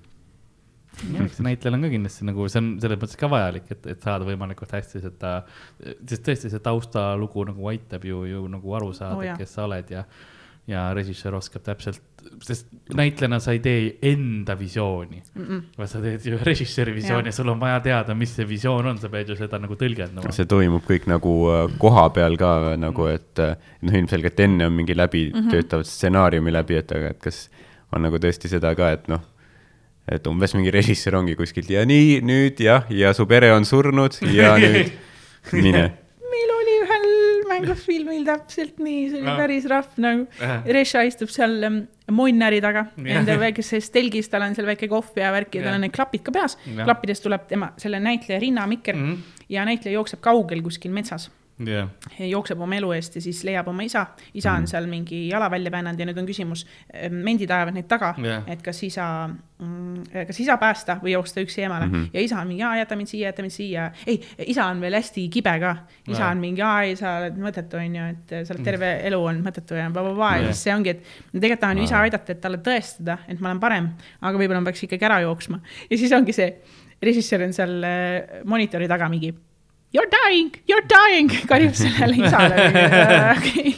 jah, 1.13 1.25
eks 1.25 1.37
see 1.37 1.43
näitlejal 1.43 1.73
on 1.73 1.81
ka 1.81 1.89
kindlasti 1.89 2.25
nagu, 2.25 2.49
see 2.49 2.59
on 2.61 2.79
selles 2.81 2.99
mõttes 2.99 3.17
ka 3.17 3.27
vajalik, 3.29 3.71
et, 3.71 3.85
et 3.87 4.01
saada 4.01 4.25
võimalikult 4.25 4.71
hästi 4.71 5.01
seda, 5.01 5.43
sest 6.05 6.23
tõesti 6.27 6.49
see 6.51 6.59
taustalugu 6.59 7.45
nagu 7.47 7.67
aitab 7.71 8.03
ju, 8.05 8.23
ju 8.25 8.47
nagu 8.47 8.73
aru 8.75 8.93
saada 8.93 9.15
oh, 9.15 9.37
kes 9.37 9.53
sa 9.53 9.63
oled 9.65 9.89
ja 9.89 10.03
ja 10.69 10.93
režissöör 10.93 11.35
oskab 11.39 11.63
täpselt, 11.65 12.01
sest 12.45 12.67
näitlejana 12.93 13.39
sa 13.41 13.53
ei 13.55 13.59
tee 13.63 13.95
enda 14.11 14.53
visiooni 14.59 15.21
mm, 15.21 15.45
-mm. 15.45 15.61
vaid 15.77 15.89
sa 15.89 16.01
teed 16.01 16.25
ju 16.25 16.37
režissööri 16.37 16.93
visiooni 16.93 17.27
ja 17.27 17.31
Jah. 17.31 17.35
sul 17.35 17.49
on 17.49 17.59
vaja 17.59 17.79
teada, 17.79 18.15
mis 18.15 18.35
see 18.35 18.47
visioon 18.47 18.85
on, 18.85 18.97
sa 18.97 19.09
pead 19.09 19.29
ju 19.29 19.35
seda 19.35 19.57
nagu 19.59 19.75
tõlgendama. 19.75 20.31
see 20.31 20.45
toimub 20.45 20.85
kõik 20.85 21.07
nagu 21.09 21.33
äh, 21.49 21.77
koha 21.77 22.09
peal 22.09 22.37
ka 22.37 22.75
nagu, 22.77 23.07
et 23.07 23.39
äh, 23.39 23.55
noh, 23.81 23.93
ilmselgelt 23.93 24.39
enne 24.39 24.65
on 24.65 24.73
mingi 24.73 24.95
läbitöötav 24.95 25.83
stsenaariumi 25.83 26.51
läbi, 26.51 26.77
et 26.77 26.91
aga, 26.91 27.15
et 27.15 27.19
kas 27.19 27.49
on 27.91 28.01
nagu 28.01 28.17
tõesti 28.17 28.47
seda 28.51 28.75
ka, 28.75 28.91
et 28.91 29.07
noh, 29.07 29.21
et 30.07 30.27
umbes 30.27 30.53
mingi 30.53 30.71
režissöör 30.71 31.19
ongi 31.21 31.35
kuskilt 31.35 31.69
ja 31.69 31.85
nii 31.85 32.21
nüüd 32.21 32.61
jah, 32.61 32.85
ja 32.89 33.13
su 33.13 33.25
pere 33.25 33.51
on 33.53 33.65
surnud 33.65 34.21
ja 34.29 34.57
nüüd 34.61 34.93
mine. 35.53 36.00
Mängufilmil 37.61 38.25
täpselt 38.25 38.79
nii, 38.79 39.09
see 39.11 39.21
oli 39.21 39.35
päris 39.39 39.65
rahv 39.71 39.97
nagu. 39.97 40.27
Reša 40.65 41.03
istub 41.07 41.29
seal 41.33 41.57
ähm, 41.63 41.79
monnäri 42.11 42.61
taga 42.61 42.85
enda 42.97 43.37
väikeses 43.39 43.89
telgis, 43.93 44.29
tal 44.29 44.41
on 44.41 44.55
seal 44.55 44.67
väike 44.67 44.87
kohv 44.91 45.15
ja 45.15 45.31
värk 45.31 45.55
ja 45.55 45.63
tal 45.63 45.77
on 45.77 45.81
need 45.85 45.93
klapid 45.95 46.23
ka 46.23 46.31
peas 46.31 46.57
Jah.. 46.65 46.83
klappidest 46.85 47.23
tuleb 47.23 47.47
tema, 47.47 47.71
selle 47.77 47.99
näitleja 47.99 48.39
rinnamikker 48.39 48.95
mm 48.95 49.01
Mhm. 49.01 49.13
-hmm. 49.13 49.45
ja 49.49 49.65
näitleja 49.65 49.93
jookseb 49.95 50.19
kaugel 50.21 50.61
kuskil 50.61 50.91
metsas. 50.91 51.31
jah, 51.67 51.89
jookseb 52.19 52.59
oma 52.61 52.75
elu 52.75 52.91
eest 52.95 53.15
ja 53.15 53.21
siis 53.21 53.43
leiab 53.43 53.67
oma 53.67 53.83
isa, 53.83 54.05
isa 54.33 54.51
Mhm. 54.51 54.61
on 54.61 54.67
seal 54.67 54.87
mingi 54.87 55.27
jala 55.29 55.49
välja 55.51 55.71
väänanud 55.71 55.99
ja 55.99 56.05
nüüd 56.05 56.17
on 56.19 56.25
küsimus, 56.27 56.65
mendid 57.11 57.49
ajavad 57.51 57.73
neid 57.73 57.87
taga 57.87 58.15
Jah. 58.17 58.43
et 58.47 58.61
kas 58.61 58.83
isa, 58.83 59.29
kas 60.27 60.39
isa 60.39 60.55
päästa 60.57 60.95
või 61.03 61.11
jooksta 61.13 61.41
üksi 61.43 61.61
eemale 61.61 61.85
mm 61.85 61.91
Mhm. 61.91 62.01
-hmm. 62.03 62.09
ja 62.13 62.21
isa 62.21 62.39
on 62.41 62.47
mingi, 62.47 62.63
jäta 62.63 62.95
mind 62.95 63.07
siia, 63.07 63.27
jäta 63.29 63.41
mind 63.41 63.51
siia. 63.51 63.91
ei, 64.07 64.21
isa 64.47 64.65
on 64.65 64.81
veel 64.81 64.93
hästi 64.93 65.29
kibe 65.29 65.59
ka, 65.59 65.75
isa 66.07 66.19
Jah. 66.21 66.31
on 66.31 66.37
mingi, 66.37 66.61
ei 66.61 66.95
sa 66.95 67.17
oled 67.17 67.37
mõttetu, 67.37 67.77
onju, 67.77 68.09
et 68.09 68.47
sa 68.47 68.53
oled 68.53 68.63
terve 68.63 69.01
elu 69.03 69.19
olnud 69.25 69.43
mõttetu 69.45 69.75
ja 69.75 69.89
blablabla 69.89 70.31
ja 70.35 70.41
Jah. 70.41 70.45
siis 70.53 70.63
see 70.63 70.73
ongi, 70.75 70.89
et 70.89 71.03
ma 71.33 71.39
tegelikult 71.39 71.59
tahan 71.59 71.77
ju 71.77 71.83
isa 71.83 71.99
aidata, 72.01 72.31
et 72.31 72.41
talle 72.41 72.57
tõestada, 72.57 73.17
et 73.27 73.39
ma 73.39 73.49
olen 73.49 73.59
parem, 73.59 73.89
aga 74.21 74.37
võib-olla 74.37 74.61
ma 74.61 74.65
peaks 74.71 74.83
ikkagi 74.83 75.05
ära 75.05 75.19
jooksma 75.21 75.59
ja 75.89 75.97
siis 75.97 76.11
ongi 76.11 76.33
see, 76.33 76.53
režissöör 77.03 77.43
on 77.43 77.53
seal 77.53 77.83
äh, 77.83 78.43
monitori 78.45 78.87
taga 78.87 79.09
mingi 79.09 79.33
You 79.91 79.99
are 79.99 80.07
dying, 80.07 80.53
you 80.69 80.77
are 80.77 80.87
dying, 80.87 81.27
karjub 81.49 81.73
sellele 81.75 82.15
isale. 82.15 82.67
Okay. 83.35 83.73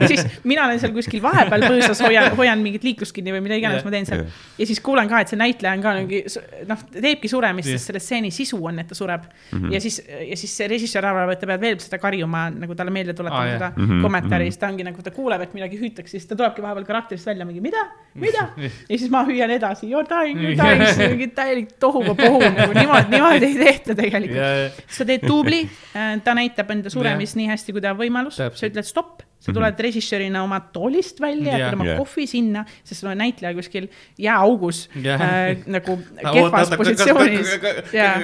ja 0.00 0.08
siis 0.10 0.26
mina 0.44 0.66
olen 0.66 0.80
seal 0.80 0.92
kuskil 0.92 1.22
vahepeal 1.24 1.64
põõsas, 1.64 2.02
hoian, 2.04 2.26
hoian 2.36 2.60
mingit 2.60 2.84
liiklust 2.84 3.14
kinni 3.16 3.32
või 3.32 3.40
mida 3.46 3.56
iganes 3.56 3.84
ma 3.86 3.92
teen 3.94 4.04
seal. 4.08 4.26
ja 4.58 4.66
siis 4.68 4.82
kuulen 4.84 5.08
ka, 5.08 5.22
et 5.24 5.32
see 5.32 5.38
näitleja 5.40 5.72
on 5.78 5.84
ka 5.84 5.94
mingi, 5.96 6.20
noh, 6.68 6.82
teebki 6.92 7.30
suremist, 7.32 7.70
Jah. 7.70 7.80
sest 7.80 7.90
selle 7.90 8.02
stseeni 8.04 8.32
sisu 8.34 8.60
on, 8.60 8.82
et 8.82 8.90
ta 8.90 8.98
sureb 8.98 9.24
mm. 9.24 9.54
-hmm. 9.54 9.72
ja 9.72 9.80
siis, 9.80 9.96
ja 10.04 10.36
siis 10.36 10.56
see 10.60 10.68
režissöör 10.68 11.08
arvab, 11.08 11.32
et 11.32 11.40
ta 11.40 11.48
peab 11.48 11.64
veel 11.64 11.80
seda 11.80 12.00
karjuma 12.02 12.50
nagu 12.52 12.76
talle 12.76 12.92
meelde 12.92 13.16
tuletama 13.16 13.46
ah, 13.46 13.52
seda 13.54 13.70
mm 13.70 13.88
Mhm, 13.88 13.98
-hmm. 13.98 14.02
kommentaari 14.02 14.44
mhm. 14.44 14.52
siis 14.52 14.58
ta 14.58 14.68
ongi 14.68 14.84
nagu, 14.84 15.02
ta 15.02 15.10
kuuleb, 15.10 15.40
et 15.40 15.54
midagi 15.54 15.80
hüütakse, 15.80 16.10
siis 16.10 16.26
ta 16.26 16.36
tulebki 16.36 16.62
vahepeal 16.62 16.84
karakterist 16.84 17.26
välja 17.26 17.44
mingi 17.44 17.60
mida, 17.60 17.86
mida. 18.14 18.48
ja 18.90 18.98
siis 18.98 19.10
ma 19.10 19.24
hüüan 19.24 19.50
edasi, 19.50 19.90
you 19.90 20.00
are 20.00 20.08
dying, 20.08 20.42
you 20.42 20.52
are 20.52 20.60
dying, 20.76 20.84
siis 20.86 21.10
mingi 21.10 21.28
täielik 21.28 21.72
tohuvabohu 21.80 22.42
nagu 22.42 22.72
niimoodi, 22.72 23.08
niimoodi 23.10 23.46
ei 23.46 23.58
tehta 23.64 23.94
tegelikult 23.94 24.36
ja, 24.36 24.70
sa 24.88 25.04
teed 25.08 25.24
dubli, 25.38 25.62
ta 26.26 26.36
näitab 26.38 26.70
enda 26.74 26.92
suremist 26.92 27.38
nii 27.38 27.48
hästi, 27.52 27.74
kui 27.74 27.84
ta 27.84 27.94
on 27.94 28.00
võimalus, 28.02 28.38
sa 28.38 28.70
ütled 28.70 28.86
stopp, 28.86 29.24
sa 29.38 29.54
tuled 29.54 29.80
režissöörina 29.86 30.42
oma 30.42 30.58
toolist 30.74 31.20
välja, 31.22 31.52
Jah. 31.52 31.60
jätad 31.62 31.78
oma 31.78 31.86
Jah. 31.86 32.00
kohvi 32.02 32.26
sinna, 32.30 32.64
sest 32.82 33.02
sul 33.02 33.12
on 33.12 33.20
näitleja 33.22 33.54
kuskil 33.54 33.86
jääaugus 34.18 34.88
Jah. 34.98 35.22
äh, 35.22 35.62
nagu 35.70 35.98
kehvas 36.22 36.72
positsioonis. 36.74 37.54
Jaa. 37.94 38.16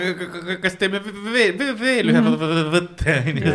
kas 0.62 0.78
teeme 0.80 1.02
veel, 1.04 1.54
veel 1.80 2.14
ühe 2.14 2.24
võtte, 2.74 3.20
onju. 3.30 3.54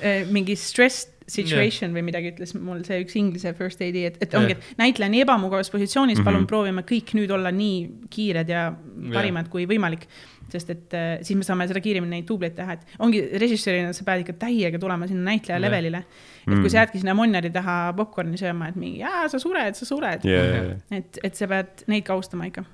Äh, 0.00 0.28
mingi 0.30 0.58
stress 0.60 1.08
situation 1.30 1.94
või 1.94 2.02
midagi 2.06 2.32
ütles 2.32 2.54
mul 2.58 2.82
see 2.86 3.00
üks 3.04 3.16
inglise 3.20 3.52
first 3.58 3.80
aid'i, 3.84 4.06
et, 4.08 4.18
et 4.24 4.34
ongi, 4.38 4.56
et 4.56 4.80
näitleja 4.80 5.10
on 5.10 5.14
nii 5.16 5.22
ebamugavas 5.26 5.70
positsioonis 5.72 6.18
mm, 6.18 6.22
-hmm. 6.22 6.28
palun 6.28 6.48
proovime 6.50 6.84
kõik 6.86 7.14
nüüd 7.18 7.30
olla 7.34 7.52
nii 7.54 7.78
kiired 8.10 8.50
ja 8.50 8.68
parimad 9.14 9.50
kui 9.52 9.66
võimalik. 9.70 10.06
sest 10.50 10.70
et 10.70 10.94
äh, 10.98 11.20
siis 11.22 11.36
me 11.38 11.44
saame 11.46 11.68
seda 11.70 11.78
kiiremini 11.80 12.16
neid 12.16 12.26
duubleid 12.26 12.56
teha, 12.56 12.74
et 12.74 12.96
ongi 12.98 13.20
režissöörina 13.38 13.92
sa 13.94 14.04
pead 14.04 14.24
ikka 14.24 14.32
täiega 14.40 14.78
tulema 14.82 15.06
sinna 15.06 15.30
näitleja 15.30 15.60
Jah. 15.60 15.62
levelile. 15.62 16.04
et 16.48 16.58
kui 16.58 16.70
sa 16.70 16.82
jäädki 16.82 16.98
sinna 16.98 17.14
monneri 17.14 17.50
taha 17.54 17.92
popkorni 17.96 18.38
sööma, 18.40 18.68
et 18.68 18.76
mingi, 18.76 18.98
jaa, 18.98 19.28
sa 19.28 19.38
sured, 19.38 19.78
sa 19.78 19.86
sured 19.86 20.26
ja, 20.26 20.42
et, 20.90 21.22
et 21.22 21.34
sa 21.34 21.46
pead 21.46 21.86
neid 21.86 22.02
ka 22.02 22.18
austama 22.18 22.50
ikka. 22.50 22.64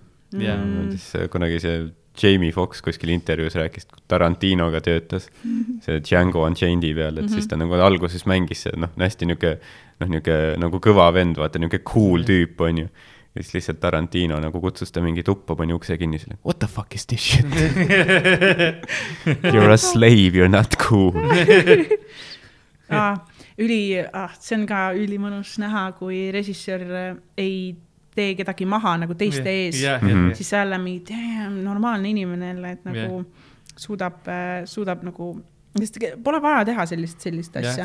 Jaa, 0.40 0.56
siis 0.94 1.14
äh, 1.20 1.28
kunagi 1.28 1.60
see 1.60 1.84
Jamie 2.22 2.52
Foxx 2.54 2.82
kuskil 2.84 3.10
intervjuus 3.14 3.56
rääkis, 3.58 3.88
kui 3.90 4.02
Tarantinoga 4.08 4.80
töötas, 4.84 5.28
see 5.84 6.00
Django 6.04 6.44
Unchained'i 6.46 6.92
peal, 6.96 7.20
et 7.22 7.32
siis 7.32 7.48
ta 7.50 7.58
nagu 7.60 7.76
alguses 7.82 8.26
mängis 8.28 8.66
seda, 8.66 8.76
noh, 8.86 8.94
hästi 9.00 9.28
niuke, 9.30 9.50
noh, 10.02 10.08
niuke 10.16 10.34
nagu 10.62 10.76
kõva 10.82 11.10
vend, 11.16 11.34
vaata 11.40 11.56
niuke 11.62 11.82
cool 11.86 12.26
tüüp, 12.28 12.60
onju. 12.68 12.88
ja 13.36 13.44
siis 13.44 13.58
lihtsalt 13.58 13.80
Tarantino 13.82 14.38
nagu 14.40 14.60
kutsus 14.62 14.92
ta 14.92 15.02
mingi 15.04 15.22
tuppa, 15.26 15.56
pani 15.58 15.72
ukse 15.76 15.98
kinni, 16.00 16.18
siis 16.22 16.38
what 16.44 16.58
the 16.62 16.70
fuck 16.70 16.94
is 16.96 17.06
this 17.06 17.20
shit? 17.20 17.46
You 19.52 19.60
are 19.60 19.72
a 19.72 19.78
slave, 19.78 20.34
you 20.34 20.44
are 20.44 20.52
not 20.52 20.76
cool. 20.80 21.12
ah,. 22.90 23.16
üli 23.56 23.96
ah,, 24.12 24.32
see 24.40 24.56
on 24.58 24.66
ka 24.68 24.90
ülimõnus 24.96 25.56
näha, 25.60 25.90
kui 25.98 26.28
režissöör 26.34 26.82
ei 27.40 27.76
tee 28.16 28.34
kedagi 28.38 28.66
maha 28.68 28.96
nagu 29.04 29.14
teiste 29.18 29.50
ees. 29.52 29.82
Mhm. 30.02 30.32
siis 30.38 30.48
sa 30.50 30.62
jälle 30.64 30.78
mingi, 30.82 31.18
normaalne 31.62 32.10
inimene 32.14 32.54
jälle, 32.54 32.72
et 32.78 32.88
nagu 32.88 33.24
suudab, 33.76 34.24
suudab 34.64 35.02
nagu, 35.04 35.28
sest 35.76 35.98
pole 36.24 36.38
vaja 36.40 36.62
teha 36.64 36.86
sellist, 36.88 37.20
sellist 37.20 37.56
asja. 37.60 37.84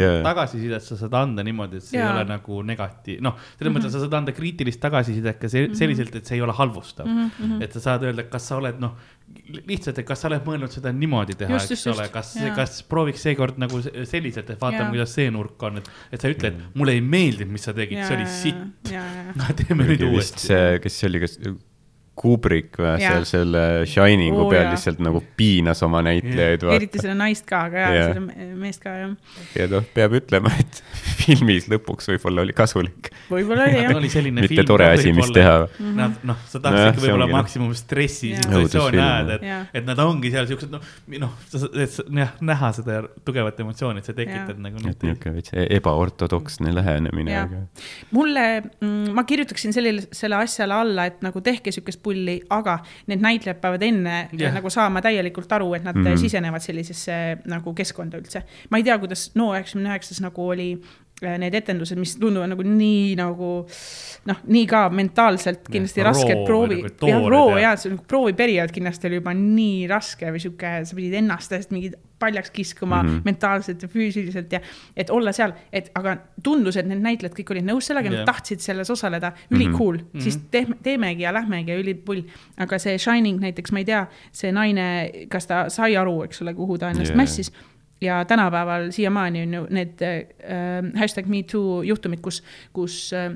Jaa. 0.00 0.22
tagasisidet 0.24 0.82
sa 0.82 0.96
saad 0.96 1.12
anda 1.18 1.44
niimoodi, 1.44 1.76
et 1.82 1.84
see 1.84 1.98
ei 1.98 2.04
Jaa. 2.04 2.14
ole 2.14 2.24
nagu 2.30 2.62
negatiiv, 2.64 3.20
noh, 3.26 3.36
selles 3.58 3.74
mõttes, 3.74 3.90
et 3.90 3.96
sa 3.98 4.04
saad 4.06 4.16
anda 4.22 4.32
kriitilist 4.32 4.80
tagasisidet 4.80 5.38
ka 5.42 5.50
se- 5.52 5.68
selliselt, 5.76 6.16
et 6.16 6.24
see 6.24 6.38
ei 6.38 6.44
ole 6.46 6.56
halvustav 6.56 7.06
mm. 7.06 7.30
-hmm. 7.36 7.62
et 7.62 7.72
sa 7.76 7.80
saad 7.90 8.08
öelda, 8.08 8.24
kas 8.32 8.48
sa 8.48 8.56
oled, 8.56 8.80
noh, 8.80 8.96
lihtsalt, 9.66 9.98
et 10.00 10.06
kas 10.06 10.20
sa 10.22 10.28
oled 10.30 10.44
mõelnud 10.46 10.72
seda 10.74 10.90
niimoodi 10.94 11.36
teha, 11.38 11.58
eks 11.58 11.70
just, 11.74 11.86
ole, 11.92 12.06
kas 12.14 12.32
kas 12.56 12.80
prooviks 12.86 13.22
seekord 13.26 13.58
nagu 13.62 13.80
se- 13.84 14.04
selliselt, 14.08 14.50
et 14.54 14.60
vaatame 14.62 14.90
kuidas 14.94 15.14
see 15.18 15.30
nurk 15.34 15.62
on, 15.68 15.80
et, 15.82 15.90
et 16.14 16.22
sa 16.22 16.30
ütled, 16.32 16.58
mulle 16.78 16.96
ei 16.98 17.02
meeldinud, 17.04 17.52
mis 17.54 17.66
sa 17.66 17.74
tegid, 17.76 18.02
see 18.06 18.18
oli 18.18 18.26
sitt. 18.30 18.92
no 19.38 19.50
teeme 19.62 19.88
nüüd 19.92 20.06
uuesti. 20.10 20.46
see, 20.48 20.78
kes 20.82 21.00
see 21.02 21.10
oli, 21.10 21.22
kas 21.26 21.38
Kubrick 22.16 22.78
või 22.80 22.94
Jaa. 23.02 23.10
seal 23.20 23.24
selle 23.28 23.62
Shiningu 23.88 24.46
Oo, 24.46 24.50
peal 24.50 24.62
jaa. 24.64 24.72
lihtsalt 24.72 25.00
nagu 25.04 25.20
piinas 25.36 25.82
oma 25.84 26.00
näitlejaid, 26.06 26.62
eriti 26.72 27.02
seda 27.02 27.12
naist 27.18 27.44
ka, 27.48 27.64
aga 27.68 27.82
jaa 27.82 27.90
Jaa. 27.90 27.96
yeah., 27.98 28.14
seda 28.14 28.22
me- 28.24 28.46
meest 28.62 28.80
ka 28.80 28.94
jah. 28.96 29.10
ja 29.58 29.66
noh, 29.68 29.84
peab 29.94 30.14
ütlema, 30.16 30.52
et 30.62 30.80
filmis 31.20 31.66
lõpuks 31.68 32.08
võib-olla 32.14 32.44
oli 32.46 32.54
kasulik. 32.56 33.10
võib-olla 33.28 33.66
oli 33.68 33.82
jah. 33.82 33.92
oli 34.00 34.10
selline 34.12 34.40
mitte 34.46 34.54
film 34.54 34.70
tore 34.70 34.88
asi, 34.94 35.12
mis 35.16 35.28
teha. 35.36 35.56
Nad 35.96 36.24
noh, 36.26 36.40
sa 36.48 36.56
Nojah, 36.58 36.64
tahaksid 36.70 37.00
see 37.02 37.04
võib-olla 37.10 37.28
noh. 37.28 37.36
maksimum 37.36 37.74
stressi 37.76 38.32
situatsiooni 38.38 39.02
ajada, 39.02 39.36
et 39.36 39.76
et 39.82 39.86
nad 39.92 40.00
ongi 40.06 40.32
seal 40.32 40.48
siuksed, 40.48 40.72
noh, 40.72 40.88
noh, 41.20 41.36
et 41.84 42.00
jah, 42.22 42.32
näha 42.40 42.72
seda 42.80 43.02
tugevat 43.28 43.60
emotsiooni, 43.66 44.00
et 44.00 44.08
sa 44.08 44.16
tekitad 44.16 44.54
Jaa. 44.56 44.62
nagu 44.70 44.80
et 44.80 45.04
niisugune 45.04 45.34
veits 45.36 45.52
e- 45.52 45.68
ebaortodoksne 45.76 46.72
lähenemine, 46.74 47.32
Jah. 47.36 47.44
aga 47.44 47.62
mulle, 48.16 48.46
ma 49.12 49.24
kirjutaksin 49.28 49.76
sellele, 49.76 50.06
selle 50.16 50.40
asjale 50.40 50.74
alla, 50.80 51.06
et 51.12 51.20
nagu 51.26 51.40
tehke 51.44 51.72
siukest 51.74 52.00
pulli, 52.06 52.38
aga 52.54 52.78
need 53.10 53.24
näitlejad 53.24 53.60
peavad 53.62 53.82
enne 53.86 54.16
yeah. 54.38 54.54
nagu 54.54 54.70
saama 54.72 55.02
täielikult 55.04 55.52
aru, 55.58 55.72
et 55.74 55.84
nad 55.86 55.98
mm. 55.98 56.06
-hmm. 56.06 56.22
sisenevad 56.22 56.64
sellisesse 56.64 57.18
nagu 57.50 57.74
keskkonda 57.74 58.22
üldse. 58.22 58.44
ma 58.70 58.80
ei 58.80 58.86
tea, 58.86 58.98
kuidas 59.02 59.30
No 59.36 59.50
üheksakümne 59.52 59.90
üheksas 59.90 60.22
nagu 60.24 60.48
oli 60.48 60.70
need 61.22 61.54
etendused, 61.56 61.96
mis 61.96 62.16
tunduvad 62.20 62.50
nagu 62.52 62.62
nii 62.62 63.14
nagu 63.16 63.50
noh, 64.28 64.40
nii 64.52 64.66
ka 64.68 64.82
mentaalselt 64.92 65.62
kindlasti 65.72 66.02
roo 66.04 66.10
rasked 66.12 66.42
proovi 66.44 66.82
nagu, 66.82 67.08
jah, 67.08 67.22
roo 67.32 67.54
ja- 67.56 67.70
ja 67.70 67.76
see 67.76 67.90
nagu 67.94 68.04
prooviperiood 68.08 68.70
kindlasti 68.74 69.08
oli 69.08 69.14
juba 69.22 69.32
nii 69.32 69.86
raske 69.88 70.28
või 70.34 70.42
sihuke, 70.44 70.72
sa 70.84 70.96
pidid 70.98 71.14
ennast 71.22 71.48
täiesti 71.54 71.72
mingi 71.72 71.92
paljaks 72.18 72.50
kiskuma 72.50 73.02
mm 73.02 73.06
Mhm. 73.08 73.16
-hmm. 73.16 73.22
mentaalselt 73.24 73.82
ja 73.82 73.88
füüsiliselt 73.88 74.52
ja 74.52 74.60
et 74.96 75.10
olla 75.10 75.32
seal, 75.32 75.52
et 75.72 75.90
aga 75.94 76.16
tundus, 76.42 76.76
et 76.76 76.86
need 76.86 77.00
näitlejad 77.00 77.34
kõik 77.38 77.50
olid 77.50 77.64
nõus 77.64 77.88
sellega, 77.88 78.10
Jah. 78.10 78.18
nad 78.18 78.26
tahtsid 78.26 78.60
selles 78.60 78.90
osaleda, 78.90 79.32
üli 79.50 79.68
Mhm. 79.68 79.76
cool 79.78 79.96
mm, 79.96 80.04
-hmm. 80.14 80.20
siis 80.20 80.36
teeme, 80.50 80.76
teemegi 80.82 81.22
ja 81.22 81.32
lähmegi 81.32 81.70
ja 81.70 81.78
ülipull. 81.80 82.22
aga 82.58 82.78
see 82.78 82.98
Shining 82.98 83.40
näiteks, 83.40 83.72
ma 83.72 83.78
ei 83.78 83.84
tea, 83.84 84.06
see 84.32 84.52
naine, 84.52 85.10
kas 85.28 85.46
ta 85.46 85.68
sai 85.70 85.96
aru, 85.96 86.22
eks 86.24 86.42
ole, 86.42 86.54
kuhu 86.54 86.78
ta 86.78 86.90
ennast 86.90 87.10
yeah. 87.14 87.16
mässis 87.22 87.52
ja 88.00 88.24
tänapäeval 88.24 88.90
siiamaani 88.90 89.42
on 89.42 89.54
ju 89.54 89.66
need 89.70 90.02
äh, 90.02 91.00
hashtag 91.00 91.26
me 91.26 91.42
too 91.42 91.82
juhtumid, 91.82 92.20
kus, 92.20 92.42
kus 92.72 93.12
äh, 93.12 93.32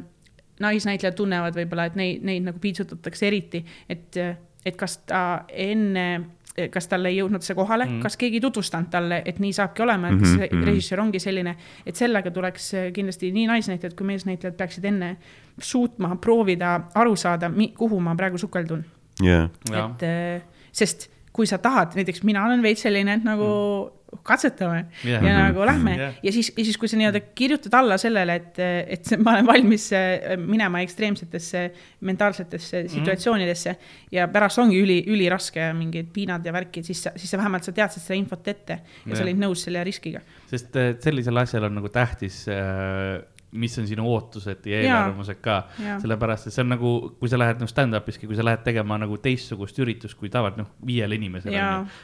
naisnäitlejad 0.60 1.16
tunnevad 1.16 1.56
võib-olla, 1.56 1.88
et 1.88 1.96
neid, 1.98 2.26
neid 2.26 2.44
nagu 2.44 2.60
piitsutatakse 2.60 3.26
eriti, 3.30 3.62
et, 3.88 4.18
et 4.66 4.76
kas 4.76 4.98
ta 5.08 5.22
enne, 5.48 6.06
kas 6.72 6.88
talle 6.90 7.12
ei 7.12 7.20
jõudnud 7.20 7.44
see 7.44 7.56
kohale 7.56 7.86
mm. 7.86 7.92
-hmm. 7.92 8.02
kas 8.02 8.16
keegi 8.20 8.36
ei 8.36 8.44
tutvustanud 8.44 8.90
talle, 8.92 9.22
et 9.24 9.38
nii 9.40 9.52
saabki 9.56 9.82
olema, 9.82 10.10
et 10.10 10.20
kas 10.20 10.34
mm. 10.34 10.42
-hmm. 10.42 10.66
režissöör 10.68 11.00
ongi 11.00 11.18
selline, 11.18 11.56
et 11.86 11.96
sellega 11.96 12.30
tuleks 12.30 12.72
kindlasti 12.92 13.32
nii 13.32 13.46
naisnäitlejad 13.46 13.96
kui 13.96 14.06
meesnäitlejad 14.06 14.56
peaksid 14.56 14.84
enne 14.84 15.16
suutma 15.58 16.16
proovida 16.16 16.80
aru 16.94 17.16
saada, 17.16 17.50
kuhu 17.78 18.00
ma 18.00 18.14
praegu 18.16 18.38
sukeldun. 18.38 18.84
jah, 19.22 19.50
et 19.70 20.02
äh, 20.02 20.42
sest 20.72 21.10
kui 21.32 21.46
sa 21.46 21.60
tahad, 21.62 21.94
näiteks 21.98 22.24
mina 22.26 22.44
olen 22.46 22.62
veits 22.62 22.82
selline, 22.86 23.20
et 23.20 23.26
nagu 23.26 23.48
katsetame 24.26 24.80
Jah. 25.04 25.22
yeah. 25.22 25.24
ja 25.24 25.34
nagu 25.38 25.64
lähme 25.66 25.92
yeah. 25.94 26.14
ja 26.22 26.32
siis, 26.32 26.50
ja 26.56 26.64
siis, 26.64 26.76
kui 26.80 26.88
sa 26.90 26.98
nii-öelda 26.98 27.20
kirjutad 27.38 27.74
alla 27.78 27.98
sellele, 28.00 28.34
et, 28.40 28.58
et 28.96 29.12
ma 29.22 29.36
olen 29.36 29.46
valmis 29.46 29.86
äh, 29.96 30.34
minema 30.40 30.80
ekstreemsetesse 30.84 31.62
mentaalsetesse 32.08 32.82
situatsioonidesse 32.90 33.76
ja 34.12 34.26
pärast 34.32 34.58
ongi 34.62 34.80
üli, 34.82 34.98
üliraske 35.10 35.70
mingid 35.78 36.10
piinad 36.14 36.46
ja 36.46 36.54
värkid, 36.54 36.88
siis 36.90 37.04
sa, 37.06 37.14
siis 37.16 37.30
sa 37.30 37.38
vähemalt 37.40 37.66
sa 37.66 37.74
teadsid 37.76 38.02
seda 38.02 38.18
infot 38.18 38.50
ette 38.50 38.80
ja 38.80 39.14
sa 39.14 39.20
Jah. 39.20 39.24
olid 39.28 39.42
nõus 39.44 39.64
selle 39.66 39.84
riskiga. 39.86 40.24
sest 40.50 40.76
äh, 40.80 40.92
sellisel 41.02 41.44
asjal 41.44 41.68
on 41.70 41.78
nagu 41.78 41.92
tähtis, 41.94 42.42
mis 43.52 43.78
on 43.78 43.86
sinu 43.88 44.06
ootused 44.06 44.66
ja 44.70 44.80
eelarvamused 44.84 45.40
ka 45.42 45.56
sellepärast, 46.02 46.46
et 46.46 46.54
see 46.54 46.62
on 46.62 46.70
nagu, 46.74 46.90
kui 47.18 47.30
sa 47.30 47.38
lähed 47.40 47.58
nagu 47.58 47.70
stand-up'iski, 47.70 48.28
kui 48.30 48.38
sa 48.38 48.44
lähed 48.46 48.62
tegema 48.66 48.98
nagu 49.00 49.18
teistsugust 49.22 49.78
üritust 49.82 50.18
kui 50.18 50.30
tavaliselt 50.30 50.62
noh, 50.62 50.68
viiele 50.86 51.18
inimesele 51.18 51.58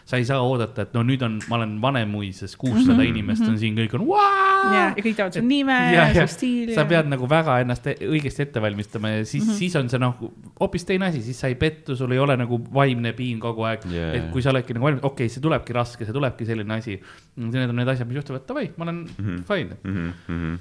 sa 0.04 0.18
ei 0.18 0.26
saa 0.26 0.40
oodata, 0.42 0.86
et 0.86 0.96
no 0.96 1.04
nüüd 1.06 1.22
on, 1.26 1.38
ma 1.50 1.58
olen 1.60 1.76
Vanemuises, 1.82 2.56
kuussada 2.58 3.06
inimest 3.06 3.46
on 3.46 3.58
siin, 3.60 3.76
kõik 3.78 3.94
on 3.98 4.06
vau. 4.08 4.74
ja, 4.74 4.88
kõik 4.98 5.18
teavad 5.18 5.38
su 5.38 5.44
nime 5.46 5.78
ja, 5.94 6.08
su 6.16 6.26
stiili. 6.34 6.74
sa 6.76 6.86
pead 6.88 7.10
nagu 7.10 7.28
väga 7.30 7.60
ennast 7.62 7.86
e- 7.92 7.98
õigesti 8.08 8.46
ette 8.46 8.62
valmistama 8.62 9.14
ja 9.14 9.24
siis 9.24 9.44
mm, 9.44 9.50
-hmm. 9.50 9.58
siis 9.62 9.76
on 9.78 9.90
see 9.92 10.02
noh, 10.02 10.18
hoopis 10.60 10.86
teine 10.88 11.10
asi, 11.10 11.22
siis 11.22 11.40
sa 11.40 11.50
ei 11.52 11.58
pettu, 11.60 11.96
sul 11.96 12.12
ei 12.12 12.22
ole 12.22 12.36
nagu 12.36 12.58
vaimne 12.74 13.12
piin 13.16 13.40
kogu 13.40 13.66
aeg 13.70 13.86
yeah.. 13.90 14.14
et 14.18 14.30
kui 14.34 14.42
sa 14.42 14.50
oledki 14.50 14.74
nagu 14.74 14.90
valmis, 14.90 15.04
okei 15.04 15.26
okay,, 15.26 15.34
see 15.34 15.44
tulebki 15.44 15.76
raske, 15.76 16.04
see 16.04 16.16
tulebki 16.16 16.48
selline 16.48 16.80
asi. 16.80 17.00
Need 17.36 17.68
on 17.70 17.76
need 17.76 17.88
asjad, 17.92 18.08
mis 18.08 18.18
juhtuvad, 18.20 18.46
davai, 18.48 18.70
ma 18.76 18.88
olen 18.88 19.04
mm 19.04 19.24
-hmm. 19.24 19.44
fine. 19.44 19.76
mm. 19.84 20.12
-hmm. 20.28 20.58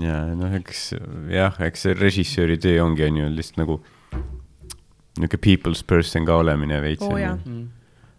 Ja 0.00 0.22
noh, 0.34 0.54
eks 0.56 0.92
jah, 1.32 1.58
eks 1.66 1.86
see 1.86 1.96
režissööri 1.98 2.58
töö 2.62 2.80
ongi, 2.84 3.04
on 3.08 3.20
ju 3.20 3.28
lihtsalt 3.36 3.60
nagu 3.60 3.80
niisugune 5.18 5.44
people's 5.44 5.82
person 5.84 6.26
ka 6.26 6.38
olemine 6.40 6.80
veits. 6.80 7.04
Oo 7.04 7.18
jaa. 7.20 7.36
Mm. 7.44 7.68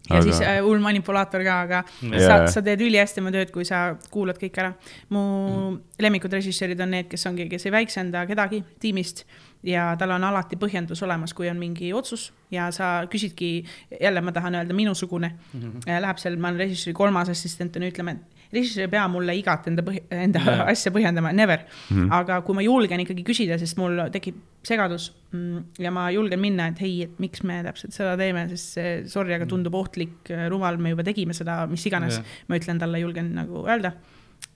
ja 0.10 0.18
Aga- 0.18 0.24
siis 0.28 0.42
äh, 0.44 0.60
hull 0.62 0.82
manipulaator 0.84 1.46
ka, 1.46 1.62
aga 1.64 1.80
Jaa. 2.04 2.20
sa, 2.28 2.36
sa 2.52 2.62
teed 2.62 2.82
ülihästi 2.84 3.22
oma 3.24 3.32
tööd, 3.34 3.54
kui 3.56 3.66
sa 3.66 3.96
kuulad 4.12 4.38
kõik 4.42 4.60
ära. 4.60 4.74
mu 5.10 5.80
lemmikud 6.00 6.34
režissöörid 6.34 6.82
on 6.84 6.92
need, 6.92 7.08
kes 7.10 7.26
ongi, 7.30 7.48
kes 7.50 7.66
ei 7.66 7.72
väiksenda 7.72 8.26
kedagi 8.28 8.64
tiimist 8.84 9.24
ja 9.64 9.94
tal 10.00 10.12
on 10.12 10.24
alati 10.28 10.60
põhjendus 10.60 11.02
olemas, 11.08 11.34
kui 11.34 11.50
on 11.50 11.58
mingi 11.58 11.94
otsus 11.96 12.32
ja 12.52 12.68
sa 12.76 13.08
küsidki, 13.10 13.64
jälle 14.02 14.22
ma 14.22 14.36
tahan 14.36 14.60
öelda, 14.60 14.76
minusugune 14.76 15.32
mm 15.54 15.62
-hmm. 15.62 16.02
läheb 16.02 16.20
seal, 16.20 16.36
ma 16.38 16.52
olen 16.52 16.60
režissööri 16.60 16.94
kolmas 16.94 17.30
assistent, 17.30 17.76
on 17.76 17.84
ju, 17.84 17.90
ütleme, 17.96 18.12
et 18.12 18.33
režissöör 18.54 18.88
ei 18.88 18.94
pea 18.94 19.04
mulle 19.12 19.36
igat 19.38 19.68
enda 19.72 19.84
põhi, 19.86 20.04
enda 20.14 20.42
yeah. 20.44 20.66
asja 20.72 20.94
põhjendama, 20.94 21.34
never 21.36 21.66
mm. 21.66 21.98
-hmm. 21.98 22.10
aga 22.20 22.42
kui 22.46 22.58
ma 22.58 22.66
julgen 22.66 23.04
ikkagi 23.04 23.26
küsida, 23.28 23.60
sest 23.62 23.78
mul 23.82 24.00
tekib 24.14 24.40
segadus 24.64 25.10
mm, 25.32 25.64
ja 25.84 25.92
ma 25.92 26.08
julgen 26.14 26.40
minna, 26.40 26.70
et 26.72 26.82
hei, 26.84 26.96
et 27.08 27.20
miks 27.22 27.44
me 27.48 27.60
täpselt 27.66 27.96
seda 27.96 28.16
teeme, 28.20 28.46
sest 28.54 28.78
see, 28.78 28.96
sorry, 29.12 29.36
aga 29.36 29.48
tundub 29.50 29.76
ohtlik, 29.80 30.32
rumal, 30.52 30.80
me 30.82 30.94
juba 30.94 31.06
tegime 31.08 31.36
seda, 31.36 31.64
mis 31.70 31.84
iganes 31.90 32.20
Jah. 32.20 32.36
ma 32.48 32.60
ütlen 32.60 32.82
talle, 32.82 33.02
julgen 33.04 33.34
nagu 33.36 33.66
öelda. 33.68 33.94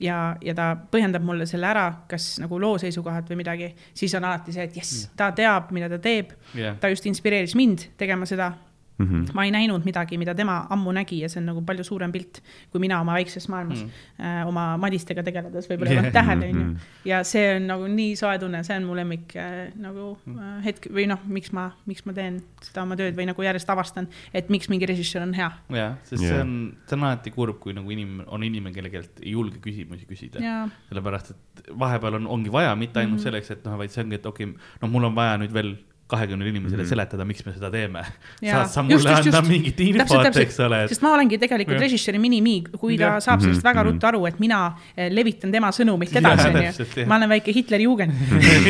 ja, 0.03 0.35
ja 0.43 0.53
ta 0.53 0.69
põhjendab 0.91 1.25
mulle 1.25 1.47
selle 1.49 1.67
ära, 1.67 1.87
kas 2.09 2.37
nagu 2.43 2.59
loo 2.61 2.77
seisukohalt 2.81 3.29
või 3.31 3.41
midagi, 3.41 3.71
siis 3.97 4.13
on 4.19 4.27
alati 4.29 4.53
see, 4.55 4.67
et 4.69 4.77
jess, 4.77 5.07
ta 5.17 5.31
teab, 5.35 5.71
mida 5.75 5.89
ta 5.89 5.99
teeb. 5.99 6.35
jah, 6.55 6.77
ta 6.79 6.91
just 6.93 7.05
inspireeris 7.09 7.55
mind 7.57 7.89
tegema 7.97 8.29
seda. 8.29 8.53
mm. 8.97 9.05
-hmm. 9.05 9.33
ma 9.33 9.45
ei 9.45 9.51
näinud 9.51 9.85
midagi, 9.85 10.17
mida 10.17 10.35
tema 10.35 10.57
ammu 10.69 10.91
nägi 10.91 11.19
ja 11.21 11.29
see 11.29 11.41
on 11.41 11.49
nagu 11.51 11.61
palju 11.65 11.83
suurem 11.83 12.11
pilt, 12.11 12.41
kui 12.71 12.81
mina 12.81 12.99
oma 13.01 13.13
väikses 13.17 13.47
maailmas 13.49 13.83
mm. 13.83 13.91
äh, 14.19 14.47
oma 14.47 14.65
madistega 14.77 15.23
tegeledes 15.23 15.69
võib-olla 15.69 15.91
ei 15.91 15.99
pannud 16.01 16.17
tähele, 16.17 16.49
onju. 16.53 16.67
ja 17.05 17.23
see 17.27 17.55
on 17.55 17.67
nagu 17.71 17.87
nii 17.91 18.15
soe 18.19 18.37
tunne, 18.39 18.63
see 18.67 18.77
on 18.77 18.87
mu 18.89 18.95
lemmik 18.97 19.35
äh, 19.35 19.57
nagu 19.81 20.09
äh, 20.33 20.53
hetk 20.65 20.89
või 20.93 21.07
noh, 21.11 21.23
miks 21.25 21.53
ma, 21.55 21.69
miks 21.89 22.05
ma 22.05 22.15
teen 22.17 22.41
seda 22.61 22.85
oma 22.85 22.97
tööd 22.99 23.17
või 23.17 23.27
nagu 23.29 23.47
järjest 23.47 23.69
avastan, 23.73 24.09
et 24.33 24.49
miks 24.53 24.69
mingi 24.73 24.89
režissöör 24.89 25.27
on 25.27 25.35
hea. 25.37 25.51
jah, 25.77 25.97
sest 26.03 26.23
Jah. 26.23 26.31
see 26.31 26.41
on, 26.41 26.55
see 26.87 26.97
on 26.99 27.07
alati 27.09 27.33
kurb, 27.35 27.59
kui 27.63 27.75
nagu 27.77 27.91
inimene, 27.91 28.27
on 28.27 28.43
inimene, 28.43 28.75
kelle 28.75 28.93
keelt 28.93 29.21
ei 29.23 29.35
julge 29.35 29.61
küsimusi 29.63 30.07
küsida. 30.09 30.43
ja, 30.43 30.63
sellepärast, 30.89 31.35
et 31.35 31.69
vahepeal 31.79 32.21
on, 32.21 32.31
ongi 32.37 32.51
vaja 32.51 32.75
mitte 32.75 32.99
ainult 32.99 33.17
mm 33.17 33.19
-hmm. 33.19 33.23
selleks, 33.29 33.51
et 33.51 33.65
noh, 33.65 33.77
vaid 33.77 33.93
see 33.93 34.03
ongi, 34.03 34.15
et 34.15 34.25
okei 34.25 34.49
okay,, 34.49 34.71
no 34.81 34.87
mul 34.87 35.09
on 35.11 35.15
vaja 35.15 35.37
nüüd 35.37 35.53
veel 35.53 35.75
kahekümnele 36.07 36.49
inimesele 36.49 36.81
mm 36.81 36.85
-hmm. 36.85 36.89
seletada, 36.89 37.25
miks 37.25 37.45
me 37.45 37.51
seda 37.53 37.69
teeme. 37.71 38.01
Saad 38.41 38.67
sa 38.71 38.81
mulle 38.83 38.93
Just, 38.95 39.07
anda 39.07 39.37
just. 39.39 39.49
mingit 39.49 39.79
infot, 39.79 40.35
eks 40.37 40.59
ole, 40.59 40.83
et 40.83 40.89
sest 40.89 41.01
ma 41.03 41.13
olengi 41.13 41.37
tegelikult 41.37 41.79
režissööri 41.83 42.19
mini-me, 42.19 42.61
kui 42.79 42.95
ta 42.97 43.03
Jah. 43.03 43.19
saab 43.21 43.41
sellest 43.41 43.63
väga 43.63 43.83
Mhm, 43.83 43.89
ruttu 43.91 44.07
aru, 44.07 44.25
et 44.27 44.39
mina 44.39 44.59
eh, 44.97 45.09
levitan 45.11 45.51
tema 45.51 45.67
sõnumit 45.71 46.15
edasi, 46.15 46.47
onju. 46.47 47.05
ma 47.07 47.15
olen 47.17 47.29
väike 47.29 47.51
Hitleri 47.53 47.83
juugend. 47.83 48.11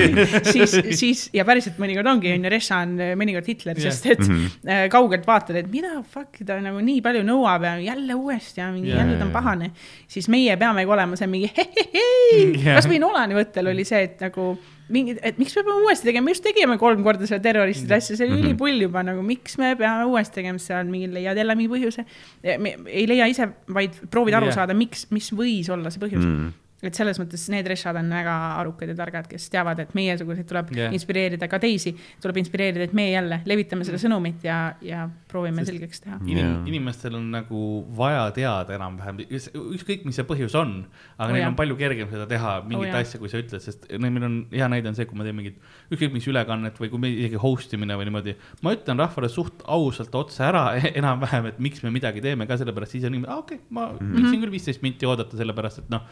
siis, 0.54 0.72
siis 1.00 1.30
ja 1.34 1.46
päriselt 1.46 1.78
mõnikord 1.78 2.08
ongi, 2.10 2.32
onju, 2.34 2.50
Ressa 2.50 2.78
on 2.78 3.00
eh, 3.00 3.14
mõnikord 3.16 3.46
Hitler, 3.48 3.80
sest 3.80 4.06
et 4.06 4.20
Mhm. 4.20 4.46
eh, 4.68 4.90
kaugelt 4.90 5.28
vaatad, 5.28 5.56
et 5.56 5.70
mida 5.72 6.02
fuck 6.10 6.42
ta 6.46 6.60
nagu 6.62 6.80
nii 6.82 7.02
palju 7.02 7.22
nõuab 7.24 7.64
ja 7.64 7.76
jälle 7.94 8.14
uuesti 8.16 8.62
ja 8.62 8.72
mingi 8.72 8.90
Jah, 8.90 9.00
jälle 9.06 9.18
ta 9.20 9.26
on 9.26 9.32
pahane. 9.32 9.72
siis 10.08 10.28
meie 10.28 10.58
peamegi 10.58 10.90
olema 10.92 11.16
see 11.16 11.28
mingi 11.28 11.52
hei, 11.58 12.54
Jah. 12.64 12.78
kasvõi 12.82 13.00
Nolani 13.00 13.36
võttel 13.38 13.68
oli 13.70 13.84
see, 13.86 14.04
et 14.04 14.20
nagu 14.22 14.58
mingi, 14.94 15.18
et 15.22 15.40
miks 15.42 15.56
me 15.58 15.64
peame 15.68 15.84
uuesti 15.86 16.08
tegema, 16.10 16.26
me 16.26 16.36
just 16.36 16.46
tegime 16.46 16.78
kolm 16.82 17.04
korda 17.06 17.28
seda 17.30 17.42
terroristide 17.44 17.98
asja, 17.98 18.16
see 18.20 18.28
oli 18.28 18.42
ülipull 18.46 18.82
juba 18.86 19.04
nagu, 19.04 19.24
miks 19.26 19.58
me 19.62 19.74
peame 19.80 20.06
uuesti 20.12 20.40
tegema, 20.40 20.62
seal 20.64 20.88
mingi 20.92 21.10
leiad 21.12 21.38
jälle 21.40 21.56
mingi 21.60 21.72
põhjuse. 21.74 22.06
ei 22.44 23.08
leia 23.10 23.28
ise, 23.32 23.50
vaid 23.74 23.98
proovid 24.14 24.38
aru 24.40 24.52
Jah. 24.52 24.62
saada, 24.62 24.78
miks, 24.78 25.08
mis 25.12 25.32
võis 25.36 25.70
olla 25.74 25.92
see 25.94 26.04
põhjus 26.04 26.24
Mm. 26.28 26.54
Et 26.86 26.98
selles 26.98 27.18
mõttes 27.18 27.48
need 27.50 27.68
rešad 27.68 27.98
on 27.98 28.12
väga 28.14 28.34
arukad 28.60 28.92
ja 28.92 28.96
targad, 28.98 29.28
kes 29.30 29.48
teavad, 29.54 29.80
et 29.82 29.94
meiesuguseid 29.98 30.46
tuleb 30.50 30.74
yeah. 30.76 30.94
inspireerida 30.94 31.50
ka 31.50 31.60
teisi, 31.62 31.96
tuleb 32.22 32.38
inspireerida, 32.44 32.86
et 32.86 32.94
meie 32.98 33.16
jälle 33.16 33.40
levitame 33.50 33.88
seda 33.88 33.98
sõnumit 34.02 34.46
ja, 34.46 34.60
ja 34.86 35.08
proovime 35.32 35.64
Sest- 35.64 35.74
selgeks 35.74 36.04
teha. 36.06 36.20
inim- 36.22 36.44
Jaa., 36.44 36.60
inimestel 36.70 37.18
on 37.18 37.32
nagu 37.34 37.64
vaja 37.98 38.28
teada 38.36 38.76
enam-vähem, 38.78 39.24
ükskõik, 39.26 40.06
mis 40.06 40.20
see 40.20 40.28
põhjus 40.28 40.54
on, 40.60 40.84
aga 41.18 41.28
Oh 41.28 41.34
neil 41.34 41.42
jah. 41.42 41.50
on 41.52 41.58
palju 41.58 41.80
kergem 41.80 42.12
seda 42.14 42.28
teha, 42.30 42.54
mingit 42.68 42.94
Oh 42.94 43.02
asja, 43.02 43.20
kui 43.20 43.32
sa 43.32 43.42
ütled, 43.42 43.64
sest 43.64 43.90
meil 43.98 44.28
on 44.28 44.38
hea 44.54 44.70
näide 44.72 44.92
on 44.92 44.96
see, 44.98 45.08
kui 45.10 45.18
ma 45.18 45.26
teen 45.26 45.36
mingit 45.38 45.58
ükskõik 45.90 46.14
mis 46.14 46.28
ülekannet 46.30 46.78
või 46.78 46.92
kui 46.94 47.02
me 47.02 47.10
isegi 47.10 47.42
host 47.42 47.74
imine 47.74 47.98
või 47.98 48.08
niimoodi, 48.10 48.36
ma 48.62 48.76
ütlen 48.78 49.02
rahvale 49.02 49.30
suht 49.34 49.66
ausalt 49.66 50.14
otse 50.16 50.46
ära 50.46 50.64
enam-vähem, 51.00 51.50
et 51.52 51.60
miks 51.64 51.82
me 51.86 51.92
midagi 51.94 52.22
teeme 52.24 52.48
ka 52.50 52.60
sellepärast, 52.62 52.96
siis 52.96 53.10
on 53.10 53.16
inimene, 53.18 53.34
aa 53.34 53.42
okei 53.42 53.60
okay,, 53.60 53.74
ma 53.74 53.90
võiksin 53.98 54.42
küll 54.44 54.54
viisteist 54.54 54.86
minti 54.86 55.10
oodata, 55.10 55.40
sellepärast 55.40 55.84
et 55.84 55.92
noh. 55.94 56.06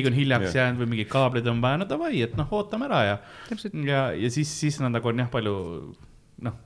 Keegi 0.00 0.12
on 0.12 0.18
hiljaks 0.18 0.48
Jah. 0.48 0.58
jäänud 0.60 0.82
või 0.82 0.92
mingid 0.94 1.10
kaablid 1.12 1.48
on 1.50 1.62
vaja, 1.62 1.80
no 1.80 1.88
davai, 1.88 2.14
et 2.24 2.36
noh, 2.38 2.48
ootame 2.56 2.88
ära 2.88 3.00
ja 3.06 3.16
ja, 3.86 4.02
ja 4.16 4.30
siis, 4.32 4.50
siis 4.50 4.80
nad 4.82 4.94
nagu 4.96 5.12
on 5.12 5.22
jah, 5.22 5.30
palju 5.32 5.56
noh, 6.46 6.60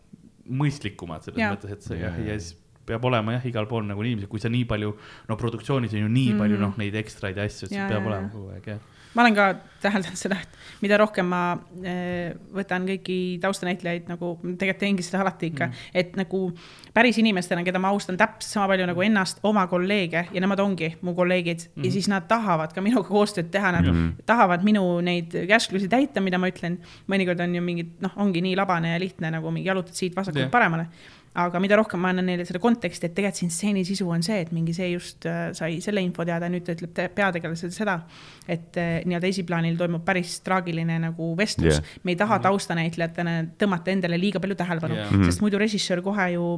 mõistlikumad 0.62 1.26
selles 1.26 1.42
Jaa. 1.42 1.54
mõttes, 1.54 1.74
et 1.74 1.86
see 1.86 2.00
jah, 2.00 2.16
ja 2.22 2.38
siis 2.38 2.54
peab 2.84 3.04
olema 3.08 3.38
jah, 3.38 3.46
igal 3.48 3.68
pool 3.68 3.86
nagu 3.88 4.02
inimesi, 4.04 4.28
kui 4.30 4.42
sa 4.42 4.50
nii 4.52 4.66
palju, 4.68 4.92
no 5.30 5.38
produktsioonis 5.40 5.94
on 5.96 6.04
ju 6.04 6.10
nii 6.10 6.34
mm. 6.34 6.42
palju 6.42 6.60
noh, 6.60 6.74
neid 6.80 6.96
ekstraid 7.00 7.40
ja 7.40 7.46
asju, 7.48 7.68
et 7.68 7.72
siis 7.72 7.80
Jaa, 7.80 7.88
peab 7.92 8.02
jaa, 8.02 8.10
olema 8.12 8.32
kogu 8.32 8.52
aeg 8.54 8.68
jah. 8.74 8.82
Ma 9.14 9.24
olen 9.24 9.36
ka 9.36 9.46
täheldanud 9.84 10.18
seda, 10.18 10.38
et 10.40 10.82
mida 10.84 10.96
rohkem 11.00 11.26
ma 11.28 11.40
äh, 11.84 12.34
võtan 12.54 12.86
kõiki 12.88 13.18
taustanäitlejaid 13.42 14.08
nagu, 14.10 14.34
tegelikult 14.42 14.80
teengi 14.80 15.06
seda 15.06 15.22
alati 15.24 15.50
ikka 15.52 15.68
mm., 15.68 15.90
et 16.00 16.16
nagu 16.18 16.40
päris 16.96 17.18
inimestena, 17.20 17.64
keda 17.66 17.80
ma 17.82 17.92
austan 17.94 18.18
täpselt 18.20 18.48
sama 18.48 18.68
palju 18.72 18.88
nagu 18.90 19.04
ennast, 19.04 19.42
oma 19.46 19.66
kolleege 19.70 20.26
ja 20.32 20.44
nemad 20.44 20.62
ongi 20.64 20.94
mu 21.04 21.14
kolleegid 21.16 21.66
mm. 21.68 21.86
ja 21.86 21.94
siis 21.94 22.08
nad 22.12 22.28
tahavad 22.30 22.74
ka 22.74 22.84
minuga 22.84 23.06
koostööd 23.08 23.50
teha, 23.54 23.74
nad 23.76 23.90
mm. 23.90 24.24
tahavad 24.28 24.64
minu 24.66 24.84
neid 25.04 25.34
käsklusi 25.50 25.90
täita, 25.92 26.22
mida 26.24 26.40
ma 26.40 26.50
ütlen. 26.52 26.80
mõnikord 27.10 27.40
on 27.44 27.54
ju 27.54 27.62
mingid, 27.64 27.92
noh, 28.04 28.14
ongi 28.20 28.42
nii 28.44 28.56
labane 28.58 28.94
ja 28.94 29.02
lihtne 29.02 29.30
nagu 29.34 29.52
mingi 29.54 29.68
jalutad 29.70 29.96
siit 29.96 30.16
vasakult 30.16 30.46
yeah. 30.46 30.52
paremale 30.52 30.88
aga 31.34 31.60
mida 31.62 31.78
rohkem 31.80 31.98
ma 32.00 32.12
annan 32.12 32.28
neile 32.30 32.44
seda 32.46 32.60
konteksti, 32.62 33.08
et 33.08 33.14
tegelikult 33.16 33.40
siin 33.40 33.50
stseeni 33.50 33.82
sisu 33.86 34.06
on 34.12 34.22
see, 34.22 34.36
et 34.44 34.52
mingi 34.54 34.74
see 34.76 34.92
just 34.92 35.26
äh, 35.26 35.48
sai 35.56 35.80
selle 35.82 36.02
info 36.04 36.22
teada, 36.26 36.46
nüüd 36.52 36.62
ta 36.66 36.76
ütleb 36.76 36.92
te- 36.94 37.08
peategelasele 37.14 37.74
seda, 37.74 37.96
et 38.46 38.78
äh, 38.78 39.00
nii-öelda 39.08 39.30
esiplaanil 39.32 39.76
toimub 39.80 40.04
päris 40.06 40.36
traagiline 40.46 41.00
nagu 41.08 41.32
vestlus 41.38 41.80
yeah.. 41.80 41.98
me 42.04 42.14
ei 42.14 42.20
taha 42.20 42.38
taustanäitlejatena 42.44 43.34
tõmmata 43.58 43.90
endale 43.94 44.20
liiga 44.20 44.42
palju 44.42 44.58
tähelepanu 44.60 44.98
yeah., 45.00 45.12
sest 45.26 45.42
muidu 45.42 45.58
režissöör 45.58 46.04
kohe 46.06 46.28
ju, 46.36 46.48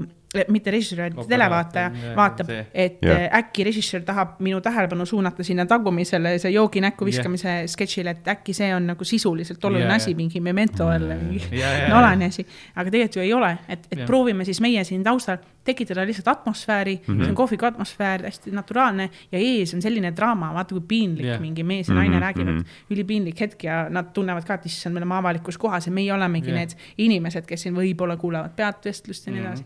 mitte 0.52 0.74
režissöör, 0.74 1.14
vaid 1.16 1.30
televaataja 1.30 1.86
jah, 1.88 2.12
vaatab 2.18 2.52
et 2.52 3.00
yeah. 3.00 3.24
äkki 3.40 3.64
režissöör 3.70 4.04
tahab 4.04 4.36
minu 4.44 4.60
tähelepanu 4.60 5.06
suunata 5.08 5.46
sinna 5.46 5.64
tagumisele, 5.70 6.36
see 6.42 6.52
joogi 6.52 6.84
näkku 6.84 7.08
viskamise 7.08 7.48
yeah. 7.48 7.70
sketšile, 7.72 8.16
et 8.18 8.32
äkki 8.36 8.52
see 8.56 8.68
on 8.76 8.90
nagu 8.92 9.08
sisuliselt 9.08 9.64
oluline 9.64 9.88
yeah, 9.88 9.96
asi 9.96 10.12
jah., 10.12 10.20
mingi 10.20 10.44
memento 10.44 10.90
jälle, 10.92 11.16
mingi 11.22 11.46
Jah, 11.56 11.78
jah, 11.80 11.88
Nolani 11.94 12.28
asi. 12.28 12.44
aga 12.74 12.90
tegelikult 12.90 13.16
ju 13.16 13.22
ei 13.22 13.32
ole, 13.32 13.52
et, 13.68 13.86
et 13.90 13.98
Jah. 14.00 14.06
proovime 14.08 14.44
siis 14.44 14.60
meie 14.66 14.84
siin 14.84 15.06
taustal 15.06 15.38
tekitada 15.66 16.05
lihtsalt 16.06 16.28
atmosfääri 16.28 16.98
mm, 16.98 17.14
-hmm. 17.14 17.22
see 17.22 17.30
on 17.30 17.38
kohviku 17.38 17.66
atmosfäär, 17.66 18.26
hästi 18.26 18.51
naturaalne 18.55 19.10
ja 19.32 19.38
ees 19.38 19.74
on 19.74 19.82
selline 19.82 20.12
draama, 20.16 20.52
vaata 20.55 20.74
kui 20.74 20.84
piinlik 20.88 21.26
yeah. 21.26 21.40
mingi 21.40 21.62
mees 21.66 21.88
ja 21.88 21.94
naine 21.94 22.16
Mhm, 22.16 22.16
mm 22.16 22.18
-hmm. 22.18 22.22
räägivad 22.22 22.52
mhm. 22.52 22.56
mm, 22.56 22.62
-hmm. 22.62 22.93
ülipiinlik 22.94 23.40
hetk 23.40 23.64
ja 23.64 23.88
nad 23.90 24.12
tunnevad 24.12 24.44
ka, 24.44 24.55
et 24.55 24.66
issand, 24.66 24.94
me 24.94 24.98
oleme 24.98 25.14
avalikus 25.14 25.59
kohas 25.59 25.86
ja 25.86 25.93
meie 25.93 26.12
olemegi 26.12 26.51
yeah. 26.51 26.59
need 26.59 26.70
inimesed, 26.98 27.47
kes 27.47 27.62
siin 27.62 27.74
võib-olla 27.74 28.16
kuulavad 28.16 28.51
pealtvestlust 28.56 29.26
ja 29.26 29.32
nii 29.32 29.40
Mhm. 29.40 29.48
edasi. 29.48 29.64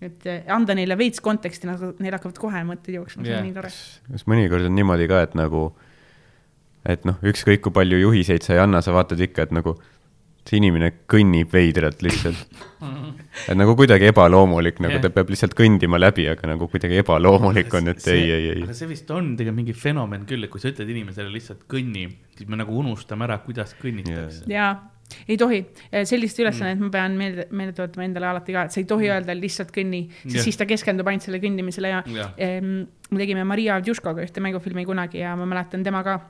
et 0.00 0.26
eh, 0.26 0.42
anda 0.48 0.74
neile 0.74 0.98
veits 0.98 1.20
konteksti, 1.20 1.66
nad, 1.66 1.78
neil 1.98 2.12
hakkavad 2.12 2.38
kohe 2.38 2.62
mõtted 2.64 2.94
jooksma, 2.94 3.22
see 3.22 3.32
Jah. 3.32 3.40
on 3.40 3.46
nii 3.46 3.54
tore. 3.54 3.68
kas 4.12 4.26
mõnikord 4.26 4.66
on 4.66 4.74
niimoodi 4.74 5.08
ka, 5.08 5.22
et 5.22 5.34
nagu, 5.34 5.76
et 6.86 7.04
noh, 7.04 7.14
ükskõik 7.22 7.60
kui 7.60 7.72
palju 7.72 7.98
juhiseid 7.98 8.42
sa 8.42 8.54
ei 8.54 8.58
anna, 8.58 8.80
sa 8.80 8.92
vaatad 8.92 9.20
ikka, 9.20 9.42
et 9.42 9.52
nagu 9.52 9.76
see 10.48 10.56
inimene 10.56 10.92
kõnnib 11.06 11.52
veidralt 11.52 12.02
lihtsalt. 12.02 12.46
et 13.48 13.56
nagu 13.58 13.74
kuidagi 13.78 14.08
ebaloomulik, 14.10 14.80
nagu 14.84 14.98
Jah. 14.98 15.04
ta 15.06 15.10
peab 15.14 15.32
lihtsalt 15.32 15.56
kõndima 15.58 16.00
läbi, 16.00 16.26
aga 16.32 16.52
nagu 16.52 16.68
kuidagi 16.70 17.00
ebaloomulik 17.02 17.74
on, 17.78 17.92
et 17.94 18.06
ei, 18.12 18.24
ei, 18.28 18.48
ei 18.54 18.64
aga. 18.66 18.76
see 18.76 18.90
vist 18.90 19.10
on 19.14 19.34
tegelikult 19.38 19.60
mingi 19.62 19.76
fenomen 19.76 20.26
küll, 20.28 20.46
et 20.46 20.52
kui 20.52 20.62
sa 20.62 20.72
ütled 20.72 20.90
inimesele 20.94 21.32
lihtsalt 21.32 21.66
kõnni, 21.70 22.08
siis 22.36 22.50
me 22.50 22.60
nagu 22.60 22.74
unustame 22.78 23.28
ära, 23.28 23.38
kuidas 23.44 23.74
kõnnitakse. 23.80 24.44
jaa, 24.52 24.72
ei 25.28 25.38
tohi, 25.40 25.62
sellist 26.08 26.40
ülesannet 26.42 26.80
ma 26.82 26.90
pean 26.92 27.16
meelde, 27.18 27.48
meelde 27.52 27.76
tuletama 27.78 28.06
endale 28.08 28.30
alati 28.32 28.56
ka, 28.56 28.66
et 28.68 28.76
sa 28.76 28.80
ei 28.82 28.88
tohi 28.88 29.10
öelda 29.12 29.36
lihtsalt 29.36 29.72
kõnni, 29.74 30.04
sest 30.24 30.48
siis 30.48 30.60
ta 30.60 30.68
keskendub 30.68 31.08
ainult 31.10 31.26
selle 31.26 31.40
kõndimisele 31.42 31.92
ja 31.92 32.04
Jah. 32.12 32.36
em, 32.40 32.84
me 33.10 33.20
tegime 33.20 33.44
Maria 33.48 33.76
Avdjuškoga 33.80 34.24
ühte 34.24 34.44
mängufilmi 34.44 34.86
kunagi 34.88 35.22
ja 35.24 35.34
ma 35.38 35.48
mäletan 35.48 35.84
tema 35.84 36.04
ka 36.06 36.20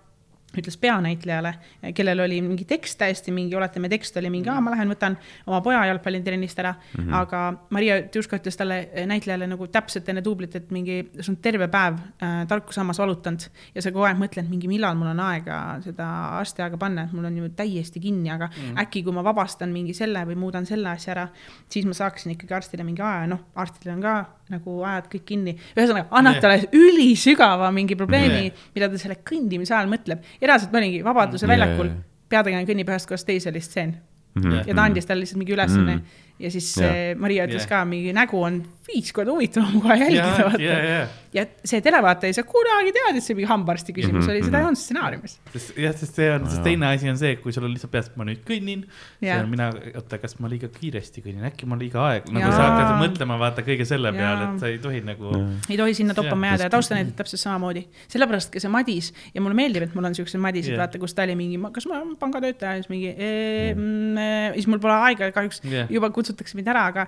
ütles 0.59 0.77
peanäitlejale, 0.81 1.55
kellel 1.97 2.21
oli 2.25 2.41
mingi 2.45 2.65
tekst 2.69 2.99
täiesti 3.01 3.33
mingi, 3.33 3.57
oletame, 3.57 3.89
tekst 3.93 4.17
oli 4.21 4.31
mingi, 4.33 4.51
aa, 4.53 4.61
ma 4.65 4.75
lähen 4.75 4.91
võtan 4.93 5.17
oma 5.47 5.61
poja 5.65 5.85
jalgpallitrennist 5.89 6.59
ära 6.61 6.75
mm, 6.75 7.05
-hmm. 7.05 7.15
aga 7.21 7.43
Maria 7.71 8.01
Tjuško 8.03 8.37
ütles 8.41 8.59
talle 8.59 8.79
äh, 8.85 9.07
näitlejale 9.09 9.47
nagu 9.49 9.67
täpselt 9.73 10.09
enne 10.09 10.25
duublit, 10.25 10.57
et 10.57 10.71
mingi, 10.71 10.99
sul 11.21 11.35
on 11.35 11.41
terve 11.43 11.69
päev 11.73 11.97
äh, 12.23 12.43
tarkusammas 12.49 12.99
valutanud 12.99 13.49
ja 13.75 13.83
sa 13.83 13.93
kogu 13.93 14.05
aeg 14.09 14.21
mõtled 14.21 14.51
mingi, 14.51 14.69
millal 14.69 14.97
mul 14.99 15.13
on 15.15 15.21
aega 15.21 15.63
seda 15.85 16.09
arstiaega 16.41 16.77
panna, 16.77 17.07
et 17.09 17.17
mul 17.17 17.31
on 17.31 17.39
ju 17.39 17.49
täiesti 17.57 18.01
kinni, 18.01 18.31
aga 18.31 18.47
mm 18.47 18.63
-hmm. 18.63 18.83
äkki 18.83 19.03
kui 19.03 19.13
ma 19.13 19.25
vabastan 19.25 19.73
mingi 19.73 19.95
selle 19.95 20.25
või 20.25 20.37
muudan 20.37 20.67
selle 20.67 20.89
asja 20.89 21.13
ära, 21.13 21.29
siis 21.69 21.87
ma 21.87 21.93
saaksin 21.93 22.33
ikkagi 22.33 22.55
arstile 22.55 22.85
mingi 22.85 23.03
aja, 23.03 23.27
noh, 23.27 23.41
arstidel 23.55 23.97
on 23.97 24.03
ka 24.03 24.25
nagu 24.53 24.83
ajad 24.85 25.09
kõik 25.09 25.25
kinni. 25.25 25.57
ühesõnaga, 25.77 26.07
annad 26.11 26.35
Jah. 26.35 26.43
talle 26.43 26.69
ülisügava 26.73 27.71
mingi 27.73 27.97
probleemi 27.97 28.53
mida 28.75 28.89
ta 28.91 29.01
selle 29.01 29.19
kõndimise 29.27 29.75
ajal 29.77 29.91
mõtleb. 29.91 30.23
Ja 30.43 30.49
reaalselt 30.51 30.73
ma 30.73 30.79
olingi 30.83 31.05
Vabaduse 31.07 31.47
Jaa, 31.47 31.53
väljakul 31.55 31.87
jaa., 31.93 32.01
peategelane 32.33 32.67
kõnnib 32.67 32.89
ühest 32.91 33.09
kohast 33.09 33.27
teise 33.29 33.49
oli 33.53 33.61
stseen 33.61 33.95
Jah. 34.43 34.67
ja 34.67 34.75
ta 34.75 34.83
andis 34.89 35.07
talle 35.07 35.21
lihtsalt 35.25 35.39
mingi 35.43 35.53
ülesanne 35.55 35.95
Mhm. 35.95 36.05
Ja 36.43 36.51
siis 36.53 36.75
yeah. 36.81 37.17
Maria 37.19 37.47
ütles 37.49 37.65
Jah. 37.65 37.71
ka, 37.71 37.85
mingi 37.89 38.15
nägu 38.17 38.41
on 38.43 38.63
viis 38.89 39.13
korda 39.15 39.33
huvitavam 39.33 39.81
kohe 39.83 39.97
jälgida, 39.97 40.27
ja, 40.27 40.37
ja, 40.37 40.47
vaata. 40.49 40.63
ja, 40.63 41.07
ja 41.33 41.45
see 41.65 41.81
televaataja 41.85 42.33
ei 42.33 42.37
saa 42.37 42.47
kunagi 42.49 42.93
teada, 42.97 43.15
et 43.19 43.25
see 43.25 43.37
mingi 43.39 43.49
hambaarsti 43.51 43.95
küsimus 43.97 44.23
Mhm, 44.23 44.31
oli, 44.33 44.43
seda 44.43 44.51
mhm. 44.51 44.59
ei 44.59 44.69
olnud 44.69 44.81
stsenaariumis. 44.81 45.35
sest 45.55 45.79
jah, 45.85 45.95
sest 45.99 46.19
see 46.19 46.29
on, 46.35 46.47
sest 46.51 46.65
teine 46.67 46.89
asi 46.89 47.11
on 47.13 47.19
see, 47.21 47.37
kui 47.43 47.55
sul 47.55 47.67
on 47.67 47.73
lihtsalt 47.73 47.93
peas, 47.95 48.11
et 48.11 48.19
ma 48.21 48.27
nüüd 48.29 48.43
kõnnin. 48.49 48.85
Jah. 49.23 49.45
mina, 49.49 49.71
oota, 49.95 50.19
kas 50.23 50.37
ma 50.43 50.51
liiga 50.51 50.71
kiiresti 50.73 51.25
kõnnin, 51.25 51.47
äkki 51.49 51.69
ma 51.71 51.79
liiga 51.81 52.03
aeg, 52.09 52.29
nagu 52.35 52.51
sa 52.53 52.67
hakkad 52.67 52.93
mõtlema, 53.05 53.39
vaata 53.41 53.65
kõige 53.67 53.87
selle 53.89 54.13
Jaa. 54.13 54.19
peale, 54.19 54.49
et 54.49 54.65
sa 54.65 54.73
ei 54.73 54.81
tohi 54.83 55.03
nagu. 55.07 55.33
ei 55.69 55.79
tohi 55.81 55.97
sinna 55.99 56.17
toppama 56.19 56.53
jääda 56.53 56.69
ja 56.69 56.75
taustanäitlejad 56.75 57.19
täpselt 57.23 57.45
samamoodi. 57.45 57.87
sellepärast 58.13 58.53
ka 58.53 58.63
see 58.63 58.73
Madis 58.73 59.13
ja 59.35 59.45
mulle 59.45 59.59
meeldib, 59.59 59.87
et 59.87 59.97
mul 59.99 60.11
on 60.11 60.19
siuksed 60.19 60.43
Madised 60.43 60.75
yeah., 60.75 60.83
vaata, 60.83 61.01
kus 61.03 61.15
ta 61.15 61.27
oli 61.27 61.39
mingi, 61.39 61.61
kas 61.73 61.87
ma 61.91 62.01
olen 62.01 62.17
pangatöötaja, 62.21 62.83
siis 62.83 62.91
mingi 62.93 63.13
eee, 63.13 63.73
mm,, 63.75 64.59
siis 64.59 64.69
mul 64.71 64.83
pole 64.83 64.99
aega, 65.09 65.31
kahjuks 65.35 65.63
yeah. 65.65 65.91
juba 65.93 66.11
kutsutakse 66.33 66.59
mind 66.59 66.73
ära, 66.73 66.89
aga 66.91 67.07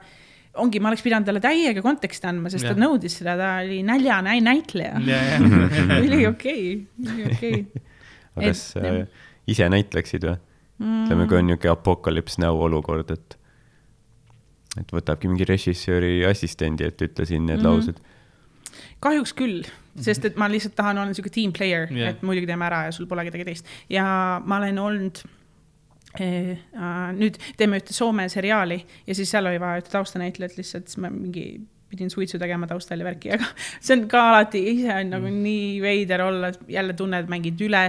ongi, 0.63 0.79
ma 0.79 0.93
oleks 0.93 1.03
pidanud 1.03 1.27
talle 1.27 1.43
täiega 1.43 1.83
konteksti 1.83 2.29
andma, 2.31 2.51
sest 2.53 2.69
Jah. 2.69 2.77
ta 2.77 2.85
nõudis 2.85 3.17
seda, 3.19 3.35
ta 3.41 3.51
oli 3.65 3.81
näljane 3.87 4.37
näitleja. 4.45 5.01
ja, 5.09 5.21
ja, 5.33 5.39
üli 5.99 6.21
okei, 6.29 6.65
üli 7.03 7.29
okei. 7.33 7.63
aga 8.37 8.51
kas 8.53 8.67
Et- 8.79 8.91
äh, 8.91 9.25
ise 9.51 9.69
näitleksid 9.73 10.27
või? 10.29 10.37
ütleme, 10.85 11.29
kui 11.31 11.39
on 11.39 11.47
niisugune 11.47 11.71
apokalüps 11.71 12.39
näo 12.43 12.59
olukord, 12.67 13.11
et 13.15 13.39
et 14.75 14.91
võtabki 14.91 15.29
mingi 15.31 15.47
režissööri 15.47 16.25
assistendi, 16.27 16.89
et 16.91 17.03
ütle 17.07 17.27
siin 17.29 17.45
need 17.47 17.61
mm 17.61 17.69
laused. 17.69 18.01
kahjuks 19.05 19.33
küll, 19.39 19.61
sest 20.01 20.25
et 20.27 20.39
ma 20.41 20.49
lihtsalt 20.51 20.75
tahan 20.75 20.99
olla 20.99 21.15
siuke 21.15 21.31
team 21.31 21.53
player 21.55 21.87
yeah., 21.93 22.11
et 22.11 22.23
muidugi 22.27 22.49
teeme 22.51 22.67
ära 22.67 22.85
ja 22.89 22.93
sul 22.97 23.07
pole 23.07 23.23
kedagi 23.29 23.47
teist 23.47 23.71
ja 23.93 24.41
ma 24.45 24.59
olen 24.59 24.81
olnud 24.83 25.21
nüüd 26.21 27.39
teeme 27.59 27.81
ühte 27.81 27.95
Soome 27.97 28.29
seriaali 28.31 28.81
ja 29.07 29.15
siis 29.15 29.31
seal 29.35 29.51
oli 29.51 29.61
vaja 29.63 29.83
ühte 29.83 29.91
taustanäitlejat 29.95 30.59
lihtsalt, 30.61 30.91
siis 30.91 31.01
ma 31.03 31.11
mingi 31.11 31.47
pidin 31.95 32.11
suitsu 32.11 32.39
tegema 32.43 32.67
taustal 32.67 33.01
ja 33.01 33.07
värki, 33.07 33.33
aga 33.37 33.49
see 33.85 33.97
on 33.97 34.07
ka 34.11 34.23
alati 34.33 34.63
ise 34.73 34.91
on 34.95 35.13
nagu 35.15 35.29
mm. 35.31 35.43
nii 35.47 35.69
veider 35.85 36.25
olla, 36.27 36.51
jälle 36.71 36.97
tunned, 36.99 37.31
mängid 37.31 37.61
üle. 37.67 37.85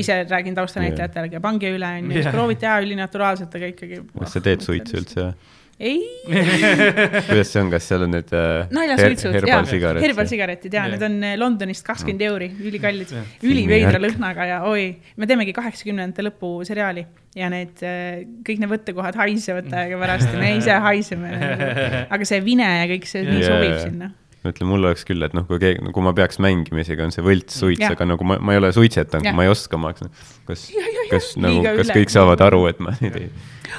ise 0.00 0.22
räägin 0.28 0.58
taustanäitlejatele, 0.58 1.40
pange 1.44 1.72
üle, 1.76 1.94
onju, 2.02 2.26
proovid 2.30 2.60
teha 2.64 2.80
ülinaturaalselt, 2.84 3.56
aga 3.56 3.72
ikkagi. 3.74 4.02
kas 4.18 4.36
sa 4.36 4.44
teed 4.44 4.66
suitsu? 4.66 5.00
üldse 5.00 5.24
või? 5.24 5.56
Ei, 5.80 6.00
kuidas 7.30 7.48
see 7.48 7.62
on, 7.62 7.70
kas 7.72 7.86
seal 7.88 8.04
on 8.04 8.12
need 8.12 8.32
äh, 8.36 8.68
naljasuitsud, 8.74 9.32
jaa, 9.32 9.40
herbalsigaretid? 9.40 10.04
herbalsigaretid 10.04 10.76
ja 10.76 10.84
Jah. 10.84 10.92
need 10.92 11.04
on 11.06 11.16
eh, 11.24 11.36
Londonist 11.40 11.86
kakskümmend 11.86 12.24
euri, 12.28 12.50
ülikallid 12.68 13.14
üliveidra 13.46 14.02
lõhnaga 14.02 14.48
ja 14.50 14.60
oi, 14.68 14.90
me 15.16 15.28
teemegi 15.30 15.56
kaheksakümnendate 15.56 16.26
lõpu 16.26 16.52
seriaali 16.68 17.06
ja 17.38 17.48
need 17.52 17.80
eh, 17.86 18.26
kõik 18.46 18.60
need 18.60 18.74
võttekohad 18.74 19.16
haisevad 19.22 19.70
täiega 19.72 20.00
pärast 20.02 20.28
ja 20.28 20.40
me 20.42 20.52
ise 20.58 20.80
haiseme. 20.84 21.32
aga 22.14 22.28
see 22.28 22.42
vine 22.44 22.68
ja 22.68 22.88
kõik 22.90 23.08
see 23.08 23.24
nii 23.24 23.40
Jaa. 23.40 23.54
sobib 23.54 23.78
sinna. 23.80 24.12
Ma 24.40 24.52
ütlen, 24.54 24.68
mul 24.70 24.88
oleks 24.88 25.04
küll, 25.08 25.22
et 25.26 25.34
noh, 25.36 25.44
kui 25.48 25.60
keegi, 25.60 25.92
kui 25.92 26.04
ma 26.04 26.12
peaks 26.16 26.40
mängimisega, 26.42 27.04
on 27.06 27.14
see 27.14 27.24
võltssuits, 27.24 27.82
Jah. 27.82 27.94
aga 27.96 28.06
nagu 28.08 28.26
ma, 28.26 28.38
ma 28.40 28.54
ei 28.54 28.60
ole 28.62 28.70
suitsetanud 28.76 29.36
ma 29.36 29.44
ei 29.46 29.52
oska, 29.52 29.80
ma 29.80 29.92
kas 29.92 30.66
Ja, 30.72 30.84
ja,, 30.84 31.04
ja, 31.04 31.08
kas 31.12 31.32
nagu 31.40 31.64
kas 31.66 31.84
üle. 31.84 31.96
kõik 32.00 32.14
saavad 32.14 32.44
aru, 32.46 32.62
et 32.70 32.80
ma 32.82 32.94
nüüd 33.00 33.18
ei, 33.20 33.28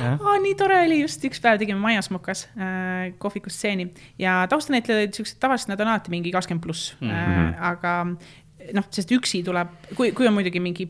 aa, 0.05 0.35
nii 0.43 0.53
tore 0.59 0.77
oli, 0.85 1.01
just 1.01 1.25
üks 1.27 1.41
päev 1.43 1.61
tegime 1.61 1.81
Majas 1.81 2.11
Mokas 2.13 2.45
äh, 2.53 3.09
kohvikus 3.21 3.57
stseeni 3.57 3.89
ja 4.21 4.41
taustanäitlejad 4.51 5.07
olid 5.07 5.17
siuksed, 5.17 5.41
tavaliselt 5.41 5.73
nad 5.73 5.83
on 5.83 5.93
alati 5.95 6.13
mingi 6.13 6.33
kakskümmend 6.35 6.63
pluss 6.63 6.93
mm, 6.99 7.09
-hmm. 7.09 7.49
Äh, 7.51 7.65
aga 7.71 7.97
noh, 8.75 8.85
sest 8.93 9.11
üksi 9.15 9.41
tuleb, 9.45 9.71
kui, 9.97 10.11
kui 10.15 10.27
on 10.29 10.35
muidugi 10.35 10.61
mingi 10.63 10.85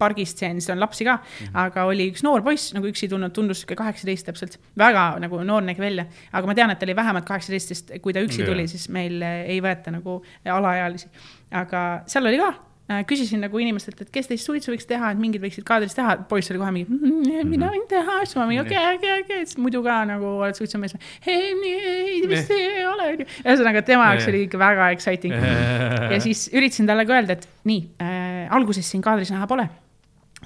pargistseen, 0.00 0.60
siis 0.60 0.72
on 0.72 0.80
lapsi 0.80 1.06
ka 1.06 1.18
mm, 1.18 1.28
-hmm. 1.46 1.60
aga 1.66 1.84
oli 1.90 2.08
üks 2.12 2.24
noor 2.26 2.42
poiss 2.46 2.74
nagu 2.76 2.88
üksi 2.90 3.08
tulnud, 3.10 3.34
tundus 3.36 3.62
sihuke 3.62 3.76
kaheksateist 3.78 4.30
täpselt, 4.30 4.58
väga 4.78 5.10
nagu 5.22 5.44
noor 5.44 5.66
nägi 5.66 5.82
välja, 5.82 6.06
aga 6.32 6.50
ma 6.50 6.56
tean, 6.56 6.72
et 6.72 6.80
ta 6.80 6.88
oli 6.88 6.96
vähemalt 6.96 7.28
kaheksateist, 7.28 7.74
sest 7.74 7.92
kui 8.02 8.16
ta 8.16 8.24
üksi 8.24 8.42
Jaa. 8.42 8.50
tuli, 8.50 8.66
siis 8.70 8.88
meil 8.92 9.20
äh, 9.22 9.44
ei 9.54 9.60
võeta 9.64 9.92
nagu 9.94 10.20
alaealisi. 10.44 11.08
aga 11.50 12.02
seal 12.10 12.26
oli 12.30 12.38
ka 12.40 12.48
äh, 12.52 13.02
küsisin 13.08 13.42
nagu 13.44 13.58
inimestelt, 13.58 14.00
et 14.04 14.12
kes 14.14 14.30
teist 14.30 14.46
suitsu 14.46 14.72
võiks 14.72 14.88
teha, 14.88 15.12
et 15.12 15.20
mingid 15.20 15.42
võiksid 15.42 15.66
kaadris 15.66 15.96
teha, 15.96 16.16
poiss 16.30 16.52
oli 16.52 16.62
kohe 16.62 16.72
mingi 16.74 16.88
mm,, 16.88 17.50
mina 17.50 17.70
võin 17.74 17.84
teha, 17.90 18.20
siis 18.24 18.38
ma 18.38 18.46
mingi 18.50 18.62
okei, 18.64 18.86
okei, 18.96 19.24
okei, 19.24 19.44
siis 19.44 19.60
muidu 19.62 19.82
ka 19.86 20.00
nagu 20.08 20.36
oled 20.44 20.58
suitsumees. 20.58 20.96
ei, 21.26 21.52
ei 21.74 22.24
vist 22.30 22.54
ei 22.56 22.86
ole. 22.86 23.12
ühesõnaga 23.42 23.84
tema 23.86 24.10
jaoks 24.12 24.30
oli 24.32 24.46
ikka 24.46 24.60
väga 24.62 24.90
exciting. 24.96 25.36
ja 26.14 26.22
siis 26.22 26.48
üritasin 26.54 26.88
talle 26.90 27.06
ka 27.08 27.18
öelda, 27.18 27.38
et 27.38 27.48
nii 27.68 27.86
äh,, 28.02 28.48
alguses 28.50 28.88
siin 28.90 29.04
kaadris 29.04 29.32
näha 29.34 29.48
pole 29.50 29.68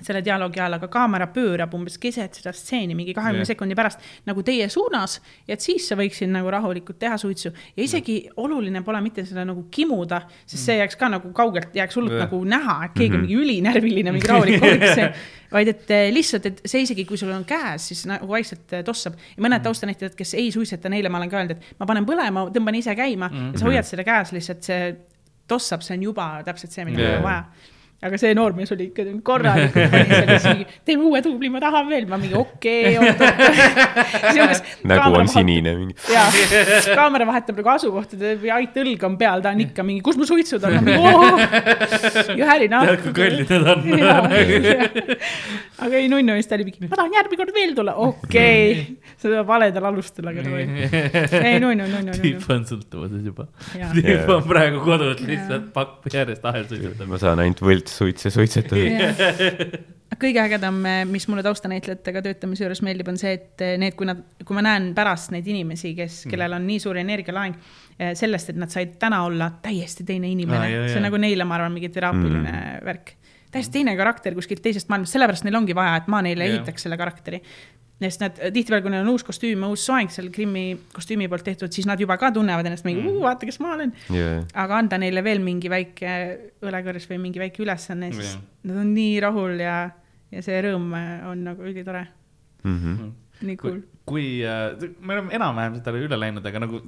selle 0.05 0.23
dialoogi 0.25 0.61
ajal, 0.61 0.77
aga 0.79 0.89
kaamera 0.93 1.29
pöörab 1.33 1.75
umbes 1.77 1.97
keset 2.01 2.39
seda 2.39 2.53
stseeni 2.55 2.97
mingi 2.97 3.15
kahekümne 3.17 3.45
Jah. 3.45 3.53
sekundi 3.53 3.77
pärast 3.79 4.03
nagu 4.29 4.43
teie 4.47 4.69
suunas 4.73 5.19
ja 5.49 5.57
et 5.57 5.65
siis 5.65 5.87
sa 5.89 5.97
võiksid 5.99 6.33
nagu 6.33 6.51
rahulikult 6.53 6.99
teha 7.01 7.17
suitsu. 7.21 7.53
Ja 7.77 7.85
isegi 7.85 8.19
oluline 8.41 8.85
pole 8.85 9.01
mitte 9.05 9.25
seda 9.29 9.47
nagu 9.49 9.67
kimuda, 9.75 10.25
sest 10.45 10.69
see 10.69 10.79
jääks 10.81 10.99
ka 11.01 11.11
nagu 11.17 11.33
kaugelt, 11.37 11.75
jääks 11.77 11.99
hullult 11.99 12.19
Jah. 12.19 12.27
nagu 12.27 12.43
näha, 12.49 12.77
et 12.89 12.99
keegi 12.99 13.19
on 13.19 13.25
mingi 13.25 13.41
ülinärviline, 13.41 14.15
mingi 14.15 14.31
rahulik 14.31 14.61
kohvikus, 14.65 15.25
vaid 15.55 15.71
et 15.71 15.91
eh, 15.95 16.09
lihtsalt, 16.15 16.51
et 16.51 16.63
see 16.69 16.85
isegi, 16.85 17.07
kui 17.09 17.21
sul 17.21 17.33
on 17.35 17.47
käes, 17.49 17.91
siis 17.93 18.05
nagu 18.11 18.29
vaikselt 18.31 18.77
eh, 18.77 18.85
tossab. 18.87 19.19
Ja 19.37 19.45
mõned 19.47 19.65
taustanäitlejad, 19.65 20.17
kes 20.19 20.37
ei 20.41 20.51
suitseta, 20.55 20.93
neile 20.93 21.13
ma 21.13 21.21
olen 21.23 21.33
ka 21.33 21.41
öelnud, 21.41 21.57
et 21.57 21.81
ma 21.81 21.89
panen 21.89 22.09
põlema, 22.09 22.49
tõmban 22.55 22.81
ise 22.81 22.97
käima 22.99 23.31
ja 23.33 23.61
sa 23.61 23.69
hoiad 23.69 23.89
seda 23.89 24.07
käes 24.07 24.35
lihtsalt, 24.35 24.67
see 24.67 24.91
tossab, 25.49 25.85
see 25.85 25.99
on 25.99 26.09
juba 26.11 26.29
täpselt 26.45 26.73
see, 26.73 26.87
mida 26.89 27.03
yeah. 27.05 27.17
on 27.21 27.27
vaja 27.27 27.73
aga 28.05 28.19
see 28.21 28.35
noormees 28.37 28.73
oli 28.75 28.89
ikka 28.91 29.05
selle 29.07 30.39
siia, 30.45 30.67
teeme 30.85 31.07
uue 31.09 31.21
duubli, 31.25 31.49
ma 31.53 31.61
tahan 31.63 31.87
veel, 31.89 32.07
ma 32.11 32.19
mingi 32.21 32.37
okei 32.37 32.99
okay,. 32.99 34.59
nägu 34.91 35.21
on. 35.21 35.31
sinine 35.31 35.75
mingi. 35.79 35.97
jaa, 36.13 36.27
kaamera 36.99 37.29
vahetab 37.29 37.61
nagu 37.61 37.73
asukohta, 37.75 38.19
ait 38.59 38.77
õlg 38.83 39.07
on 39.09 39.17
peal, 39.21 39.45
ta 39.45 39.55
on 39.55 39.63
ikka 39.65 39.87
mingi, 39.87 40.03
kus 40.05 40.19
mu 40.21 40.29
suitsud 40.29 40.67
on, 40.69 40.79
had 42.45 42.67
enough. 42.67 42.91
tead, 42.91 43.01
kui 43.07 43.15
kallid 43.21 43.55
need 43.55 43.65
on. 43.73 43.81
aga 45.87 46.03
ei 46.03 46.11
nunnu 46.13 46.37
vist 46.37 46.53
oli 46.57 46.69
mingi, 46.69 46.85
ma 46.85 46.99
tahan 46.99 47.17
järgmine 47.21 47.41
kord 47.41 47.57
veel 47.57 47.75
tulla, 47.79 47.97
okei 48.11 48.61
okay., 48.75 49.15
seda 49.25 49.45
valedal 49.49 49.89
alustel, 49.89 50.29
aga 50.29 50.45
no 50.45 50.59
ei, 50.61 50.67
ei 51.55 51.57
nunnu, 51.63 51.89
nunnu, 51.89 52.19
tüüp. 52.21 52.45
on 52.53 52.69
sõltuvuses 52.69 53.25
juba. 53.25 53.49
Tüüp 53.95 54.31
on 54.35 54.45
praegu 54.49 54.83
kodus 54.85 55.23
lihtsalt 55.25 55.71
pakk 55.75 56.13
järjest 56.13 56.45
ahel 56.51 56.69
suitsutab. 56.69 57.09
ma 57.09 57.21
saan 57.23 57.43
ainult 57.45 57.63
võltssuitse 57.85 58.33
suitsetada. 58.33 59.83
kõige 60.21 60.41
ägedam, 60.45 60.77
mis 61.11 61.27
mulle 61.29 61.43
taustanäitlejatega 61.45 62.23
töötamise 62.25 62.65
juures 62.65 62.83
meeldib, 62.87 63.09
on 63.11 63.19
see, 63.19 63.35
et 63.35 63.65
need, 63.81 63.97
kui 63.99 64.07
nad, 64.09 64.21
kui 64.47 64.57
ma 64.57 64.63
näen 64.65 64.93
pärast 64.97 65.33
neid 65.35 65.49
inimesi, 65.51 65.95
kes, 65.99 66.23
kellel 66.31 66.55
on 66.57 66.67
nii 66.69 66.79
suur 66.83 67.01
energialaeng 67.01 67.57
eh, 67.99 68.13
sellest, 68.19 68.53
et 68.53 68.61
nad 68.61 68.73
said 68.73 68.95
täna 69.01 69.25
olla 69.27 69.51
täiesti 69.65 70.07
teine 70.07 70.31
inimene 70.31 70.71
jaa, 70.71 70.87
see 70.89 71.01
on 71.01 71.09
nagu 71.09 71.21
neile, 71.21 71.47
ma 71.49 71.59
arvan, 71.59 71.75
mingi 71.75 71.91
teraapiline 71.95 72.53
mm. 72.53 72.85
värk. 72.87 73.15
Täiesti 73.55 73.79
teine 73.79 73.95
karakter 73.99 74.35
kuskilt 74.37 74.63
teisest 74.65 74.91
maailmast, 74.93 75.15
sellepärast 75.15 75.47
neil 75.47 75.57
ongi 75.61 75.77
vaja, 75.77 75.97
et 76.03 76.11
ma 76.13 76.21
neile 76.27 76.49
Jah. 76.49 76.59
ehitaks 76.59 76.87
selle 76.87 76.99
karakteri 77.01 77.43
sest 78.03 78.21
nad 78.21 78.37
tihtipeale, 78.37 78.83
kui 78.83 78.93
neil 78.93 79.05
on 79.05 79.13
uus 79.15 79.25
kostüüm 79.25 79.63
ja 79.65 79.71
uus 79.71 79.85
soeng 79.87 80.11
seal 80.13 80.31
Krimmi 80.35 80.65
kostüümi 80.93 81.29
poolt 81.31 81.47
tehtud, 81.47 81.73
siis 81.73 81.87
nad 81.89 82.01
juba 82.01 82.17
ka 82.21 82.33
tunnevad 82.35 82.67
ennast 82.67 82.87
mingi 82.87 83.05
mm., 83.05 83.21
vaata, 83.23 83.47
kes 83.49 83.61
ma 83.63 83.75
olen. 83.77 83.93
aga 84.65 84.79
anda 84.79 84.99
neile 85.01 85.23
veel 85.25 85.43
mingi 85.45 85.71
väike 85.73 86.15
õlekõrs 86.65 87.07
või 87.11 87.21
mingi 87.29 87.43
väike 87.43 87.63
ülesanne, 87.65 88.11
siis 88.13 88.35
Jah. 88.35 88.47
nad 88.71 88.83
on 88.83 88.95
nii 88.97 89.19
rahul 89.25 89.63
ja, 89.63 89.77
ja 90.35 90.45
see 90.45 90.59
rõõm 90.67 90.91
on 91.31 91.45
nagu 91.47 91.71
ülitore. 91.71 92.07
Mhm. 92.65 93.13
Nii 93.43 93.59
kui 93.61 93.71
cool., 93.71 93.83
kui 94.05 94.27
äh, 94.45 94.75
me 95.01 95.17
oleme 95.17 95.33
enam-vähem 95.37 95.79
seda 95.79 95.95
üle 95.97 96.19
läinud, 96.19 96.45
aga 96.45 96.61
nagu 96.67 96.81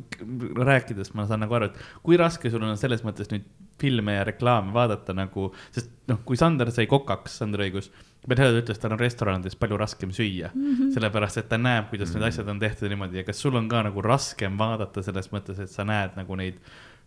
rääkides 0.69 1.15
ma 1.17 1.25
saan 1.29 1.41
nagu 1.45 1.57
aru, 1.57 1.71
et 1.71 2.03
kui 2.05 2.19
raske 2.21 2.53
sul 2.53 2.65
on 2.67 2.77
selles 2.81 3.05
mõttes 3.07 3.31
nüüd 3.33 3.47
filme 3.81 4.17
ja 4.17 4.25
reklaame 4.25 4.73
vaadata 4.73 5.15
nagu, 5.17 5.51
sest 5.75 5.91
noh, 6.09 6.21
kui 6.29 6.39
Sander 6.41 6.71
sai 6.73 6.87
kokaks, 6.89 7.39
Sander 7.41 7.65
Õigus, 7.67 7.91
Pedro 8.27 8.49
ütles, 8.59 8.81
tal 8.83 8.95
on 8.97 9.01
restoranides 9.01 9.57
palju 9.61 9.79
raskem 9.79 10.11
süüa 10.15 10.51
mm, 10.53 10.63
-hmm. 10.75 10.93
sellepärast 10.97 11.39
et 11.43 11.49
ta 11.49 11.59
näeb, 11.61 11.91
kuidas 11.93 12.15
need 12.15 12.25
asjad 12.27 12.49
on 12.49 12.59
tehtud 12.59 12.91
niimoodi 12.91 13.21
ja 13.21 13.25
kas 13.25 13.41
sul 13.41 13.55
on 13.55 13.69
ka 13.69 13.85
nagu 13.87 14.03
raskem 14.03 14.59
vaadata 14.59 15.03
selles 15.03 15.31
mõttes, 15.33 15.61
et 15.63 15.71
sa 15.71 15.85
näed 15.85 16.17
nagu 16.17 16.37
neid 16.37 16.59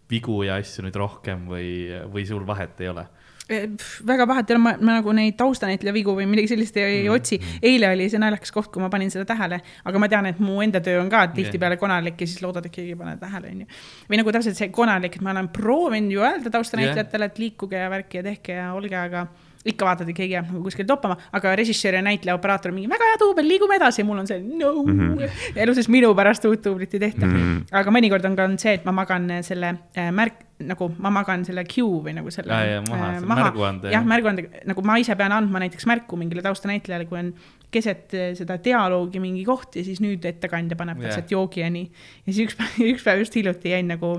vigu 0.09 0.43
ja 0.43 0.55
asju 0.61 0.85
nüüd 0.85 0.95
rohkem 0.95 1.45
või, 1.49 1.89
või 2.13 2.25
sul 2.25 2.45
vahet 2.47 2.79
ei 2.81 2.89
ole? 2.89 3.05
Eh, 3.49 3.65
väga 4.05 4.27
vahet 4.29 4.51
ei 4.51 4.53
ole, 4.53 4.61
ma, 4.61 4.71
ma 4.77 4.95
nagu 4.99 5.13
neid 5.17 5.33
taustanäitleja 5.39 5.93
vigu 5.95 6.13
või 6.13 6.27
midagi 6.29 6.51
sellist 6.51 6.75
ei 6.77 6.99
mm. 7.07 7.15
otsi. 7.15 7.39
eile 7.65 7.89
oli 7.95 8.05
see 8.11 8.21
naljakas 8.21 8.53
koht, 8.53 8.69
kui 8.69 8.83
ma 8.83 8.91
panin 8.93 9.09
seda 9.09 9.25
tähele, 9.31 9.57
aga 9.89 10.01
ma 10.01 10.09
tean, 10.11 10.27
et 10.29 10.41
mu 10.43 10.59
enda 10.61 10.83
töö 10.85 10.99
on 11.01 11.09
ka 11.09 11.23
tihtipeale 11.33 11.79
konarlik 11.81 12.21
ja 12.21 12.29
siis 12.29 12.43
loodad, 12.45 12.67
et 12.69 12.75
keegi 12.75 12.93
ei 12.93 12.99
pane 12.99 13.15
tähele, 13.17 13.55
onju. 13.55 13.79
või 14.11 14.21
nagu 14.21 14.35
täpselt 14.35 14.59
see 14.59 14.69
konarlik, 14.75 15.17
et 15.17 15.25
ma 15.25 15.33
olen 15.33 15.49
proovinud 15.55 16.13
ju 16.13 16.21
öelda 16.29 16.53
taustanäitlejatele, 16.53 17.31
et 17.31 17.41
liikuge 17.41 17.81
ja 17.81 17.89
värki 17.89 18.21
ja 18.21 18.27
tehke 18.29 18.59
ja 18.59 18.69
olge, 18.77 18.99
aga 19.01 19.25
ikka 19.67 19.87
vaatad, 19.87 20.07
et 20.07 20.15
keegi 20.15 20.37
jääb 20.37 20.51
nagu 20.53 20.61
kuskil 20.63 20.87
toppama, 20.87 21.17
aga 21.35 21.51
režissöör 21.59 21.97
ja 21.97 22.03
näitleja, 22.05 22.37
operaator 22.37 22.71
mingi 22.71 22.87
väga 22.91 23.09
hea 23.09 23.17
duubel, 23.19 23.47
liigume 23.49 23.75
edasi 23.75 24.01
ja 24.01 24.07
mul 24.07 24.21
on 24.21 24.29
see 24.29 24.39
no 24.39 24.71
mm. 24.83 24.99
-hmm. 24.99 25.57
elu 25.65 25.73
sees 25.75 25.89
minu 25.91 26.13
pärast 26.15 26.45
uut 26.47 26.63
duublit 26.65 26.93
ei 26.93 26.99
tehta 26.99 27.25
mm. 27.25 27.33
-hmm. 27.33 27.65
aga 27.81 27.91
mõnikord 27.91 28.25
on 28.29 28.37
ka 28.37 28.45
on 28.47 28.55
see, 28.59 28.77
et 28.79 28.85
ma 28.87 28.95
magan 28.95 29.27
selle 29.43 29.73
äh, 29.97 30.11
märk, 30.15 30.45
nagu 30.63 30.89
ma 30.97 31.11
magan 31.11 31.43
selle 31.45 31.65
cue 31.67 32.03
või 32.07 32.15
nagu 32.15 32.31
selle 32.31 32.53
Aa, 32.53 32.63
jaa, 32.63 32.83
maha, 32.87 33.13
selle 33.19 33.33
märguande, 33.35 33.91
jah 33.91 34.05
märguande, 34.05 34.49
nagu 34.65 34.81
ma 34.81 34.97
ise 34.97 35.15
pean 35.15 35.35
andma 35.35 35.59
näiteks 35.59 35.85
märku 35.85 36.15
mingile 36.15 36.41
taustanäitlejale, 36.41 37.05
kui 37.05 37.19
on 37.19 37.33
keset 37.71 38.13
eh, 38.13 38.29
seda 38.37 38.57
dialoogi 38.63 39.19
mingi 39.19 39.43
koht 39.47 39.75
ja 39.75 39.83
siis 39.85 39.99
nüüd 40.03 40.23
ettekandja 40.25 40.77
paneb 40.79 41.01
Jah. 41.01 41.09
täpselt 41.09 41.31
joogi 41.35 41.65
ja 41.65 41.69
nii. 41.73 41.89
ja 42.25 42.31
siis 42.31 42.47
üks 42.47 42.57
päev, 42.59 42.79
üks 42.93 43.03
päev 43.03 43.25
just 43.25 43.35
hiljuti 43.35 43.75
jäin 43.75 43.91
nagu 43.91 44.15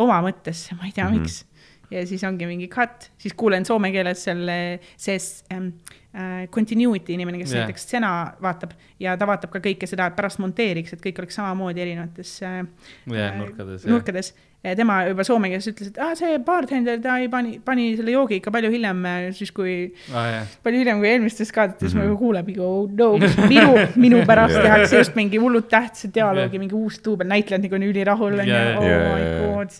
oma 0.00 0.20
mõttesse, 0.24 0.76
ma 0.78 0.86
ei 0.88 0.92
tea 0.96 1.08
mm, 1.08 1.16
-hmm. 1.16 1.49
Ja 1.90 2.04
siis 2.06 2.24
ongi 2.24 2.46
mingi 2.46 2.68
cut, 2.72 3.10
siis 3.18 3.34
kuulen 3.38 3.64
soome 3.68 3.90
keeles 3.94 4.24
selle, 4.28 4.56
see 5.00 5.16
ähm, 5.52 5.72
äh, 6.14 6.44
continuity 6.54 7.14
inimene, 7.16 7.38
kes 7.42 7.52
yeah. 7.54 7.64
näiteks 7.66 7.88
stena 7.88 8.10
vaatab 8.42 8.76
ja 9.02 9.16
ta 9.18 9.26
vaatab 9.26 9.50
ka 9.54 9.62
kõike 9.64 9.88
seda, 9.90 10.06
et 10.10 10.16
pärast 10.18 10.38
monteeriks, 10.42 10.94
et 10.94 11.02
kõik 11.02 11.18
oleks 11.22 11.40
samamoodi 11.40 11.82
erinevates 11.86 12.36
äh, 12.46 12.62
Jah, 13.10 13.32
äh, 13.32 13.38
nurkades, 13.40 13.86
nurkades. 13.90 14.32
tema 14.76 14.98
juba 15.08 15.24
soome 15.24 15.48
keeles 15.48 15.66
ütles, 15.70 15.88
et 15.88 15.98
ah, 16.04 16.10
see 16.18 16.38
bartender, 16.44 16.98
ta 17.00 17.14
ei 17.18 17.30
pani, 17.32 17.54
pani 17.64 17.94
selle 17.96 18.12
joogi 18.12 18.36
ikka 18.42 18.52
palju 18.52 18.70
hiljem, 18.74 19.06
siis 19.32 19.50
kui 19.56 19.76
aa 20.12 20.26
jah, 20.34 20.50
palju 20.66 20.82
hiljem 20.82 21.00
kui 21.00 21.08
eelmistes 21.14 21.52
kaadetes 21.56 21.94
mm 21.94 22.00
Mhm. 22.00 22.02
-hmm. 22.02 22.04
ma 22.04 22.10
juba 22.10 22.18
kuulen 22.18 22.44
mingi 22.44 22.60
oh 22.60 22.90
no, 22.92 23.08
minu, 23.48 23.72
minu 23.96 24.20
pärast 24.26 24.54
Jaa. 24.54 24.62
tehakse 24.62 24.98
just 24.98 25.14
mingi 25.16 25.38
hullult 25.38 25.68
tähtsa 25.68 26.08
dialoogi, 26.14 26.56
Jah. 26.56 26.60
mingi 26.60 26.74
uus 26.74 27.00
duubel, 27.04 27.26
näitlejad 27.26 27.62
nagu 27.62 27.74
on 27.74 27.82
ülirahul 27.82 28.38
onju, 28.38 28.52
Jaa, 28.52 28.78
oh 28.78 28.84
jaa, 28.84 29.00
my 29.14 29.20
jaa, 29.20 29.28
jaa. 29.28 29.54
god. 29.56 29.70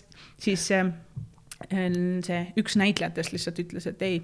siis 0.41 0.71
äh, 0.71 0.87
see 2.25 2.41
üks 2.59 2.77
näitlejatest 2.79 3.35
lihtsalt 3.35 3.59
ütles, 3.63 3.87
et 3.91 4.01
ei, 4.05 4.21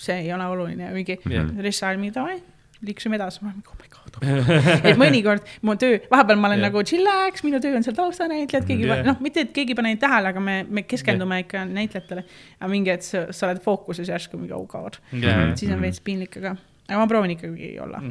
see 0.00 0.18
ei 0.24 0.32
ole 0.34 0.48
oluline, 0.54 0.90
mingi 0.96 1.18
oli 1.26 1.72
mingi 2.00 2.14
davai, 2.16 2.40
liikusime 2.82 3.18
edasi, 3.18 3.44
ma 3.44 3.52
olen 3.52 3.62
oh 3.68 3.78
my 3.78 3.90
god 3.92 4.00
et 4.88 4.98
mõnikord 5.00 5.46
mu 5.66 5.76
töö, 5.80 6.00
vahepeal 6.10 6.40
ma 6.40 6.50
olen 6.50 6.60
Jah. 6.60 6.68
nagu 6.68 6.82
chillax, 6.88 7.44
minu 7.46 7.60
töö 7.62 7.76
on 7.78 7.86
seal 7.86 7.96
taustanäitlejad, 7.96 8.66
keegi 8.68 8.88
yeah., 8.88 9.04
noh, 9.06 9.20
mitte 9.24 9.46
et 9.46 9.54
keegi 9.54 9.74
ei 9.74 9.78
pane 9.78 9.94
neid 9.94 10.02
tähele, 10.02 10.32
aga 10.34 10.42
me, 10.42 10.58
me 10.68 10.84
keskendume 10.88 11.42
ikka 11.44 11.64
näitlejatele. 11.70 12.26
aga 12.58 12.70
mingi 12.72 12.92
hetk 12.92 13.06
sa, 13.06 13.24
sa 13.30 13.48
oled 13.48 13.62
fookuses 13.64 14.10
järsku 14.10 14.40
mingi 14.40 14.56
oh 14.56 14.66
god 14.70 14.98
et. 15.14 15.56
siis 15.58 15.72
on 15.72 15.82
veits 15.84 16.02
piinlik, 16.04 16.36
aga, 16.42 16.56
aga 16.88 17.00
ma 17.00 17.08
proovin 17.10 17.36
ikkagi 17.36 17.74
olla. 17.82 18.02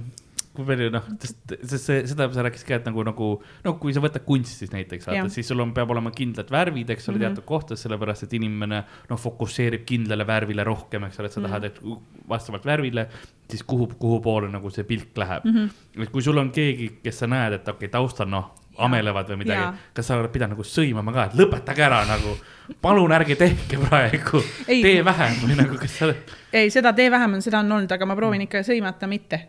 Kui 0.56 0.66
palju 0.68 0.90
noh, 0.92 1.06
sest 1.24 1.54
sest 1.64 1.86
see, 1.86 2.00
seda 2.12 2.26
sa 2.36 2.44
rääkisid 2.44 2.68
ka, 2.68 2.76
et 2.82 2.86
nagu, 2.90 3.04
nagu, 3.08 3.28
no 3.64 3.74
kui 3.80 3.94
sa 3.96 4.02
võtad 4.04 4.26
kunstis 4.28 4.72
näiteks, 4.74 5.08
vaata 5.08 5.30
siis 5.32 5.48
sul 5.48 5.60
on, 5.64 5.72
peab 5.74 5.90
olema 5.94 6.12
kindlad 6.12 6.50
värvid, 6.52 6.90
eks 6.90 7.08
ole 7.10 7.16
mm 7.18 7.22
Mhm. 7.22 7.26
-hmm., 7.32 7.36
teatud 7.36 7.46
kohtades, 7.48 7.82
sellepärast 7.86 8.24
et 8.24 8.34
inimene 8.34 8.84
noh, 9.10 9.18
fokusseerib 9.20 9.86
kindlale 9.86 10.28
värvile 10.28 10.64
rohkem, 10.68 11.04
eks 11.08 11.20
ole, 11.20 11.26
et 11.28 11.34
sa 11.34 11.40
mm 11.40 11.46
Mhm. 11.46 11.54
-hmm. 11.54 11.62
tahad, 11.62 11.64
et 11.64 12.28
vastavalt 12.30 12.66
värvile, 12.66 13.08
siis 13.50 13.64
kuhu, 13.64 13.88
kuhu 14.00 14.20
poole 14.22 14.50
nagu 14.52 14.70
see 14.70 14.84
pilk 14.84 15.18
läheb 15.18 15.44
mm. 15.46 15.52
Mhm. 15.52 15.68
-hmm. 15.68 16.04
et 16.04 16.10
kui 16.10 16.22
sul 16.22 16.38
on 16.38 16.52
keegi, 16.52 17.00
kes 17.04 17.20
sa 17.20 17.28
näed, 17.28 17.54
et 17.54 17.68
okei 17.68 17.88
okay,, 17.88 17.90
taustal 17.90 18.28
noh, 18.28 18.52
amelevad 18.78 19.28
või 19.34 19.42
midagi 19.44 19.84
kas 19.94 20.08
sa 20.08 20.18
oled 20.18 20.32
pidanud 20.32 20.56
nagu 20.56 20.64
sõimama 20.68 21.14
ka, 21.14 21.26
et 21.30 21.36
lõpetage 21.40 21.84
ära 21.86 22.02
nagu, 22.08 22.36
palun 22.82 23.12
ärge 23.12 23.36
tehke 23.36 23.78
praegu, 23.82 24.42
tee 24.68 25.02
vähem 25.06 25.36
või 25.44 25.58
nagu, 25.60 25.78
kas 25.82 25.98
sa 25.98 26.08
oled 26.08 26.32
ei, 26.54 26.70
seda 26.74 26.94
tee 26.96 27.12
vähem 27.12 27.38
on, 27.38 27.42
seda 27.44 27.60
on 27.60 27.72
olnud, 27.78 27.92
aga 27.92 28.08
ma 28.08 28.16
proovin 28.16 28.42
ikka 28.48 28.64
sõimata 28.68 29.08
mitte. 29.08 29.46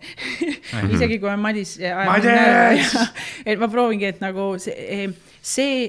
isegi 0.91 1.19
kui 1.19 1.31
on 1.31 1.41
Madis. 1.43 1.79
Madis! 2.07 2.95
et 3.49 3.59
ma 3.59 3.69
proovingi, 3.71 4.07
et 4.13 4.23
nagu 4.23 4.53
see, 4.63 5.09
see 5.43 5.83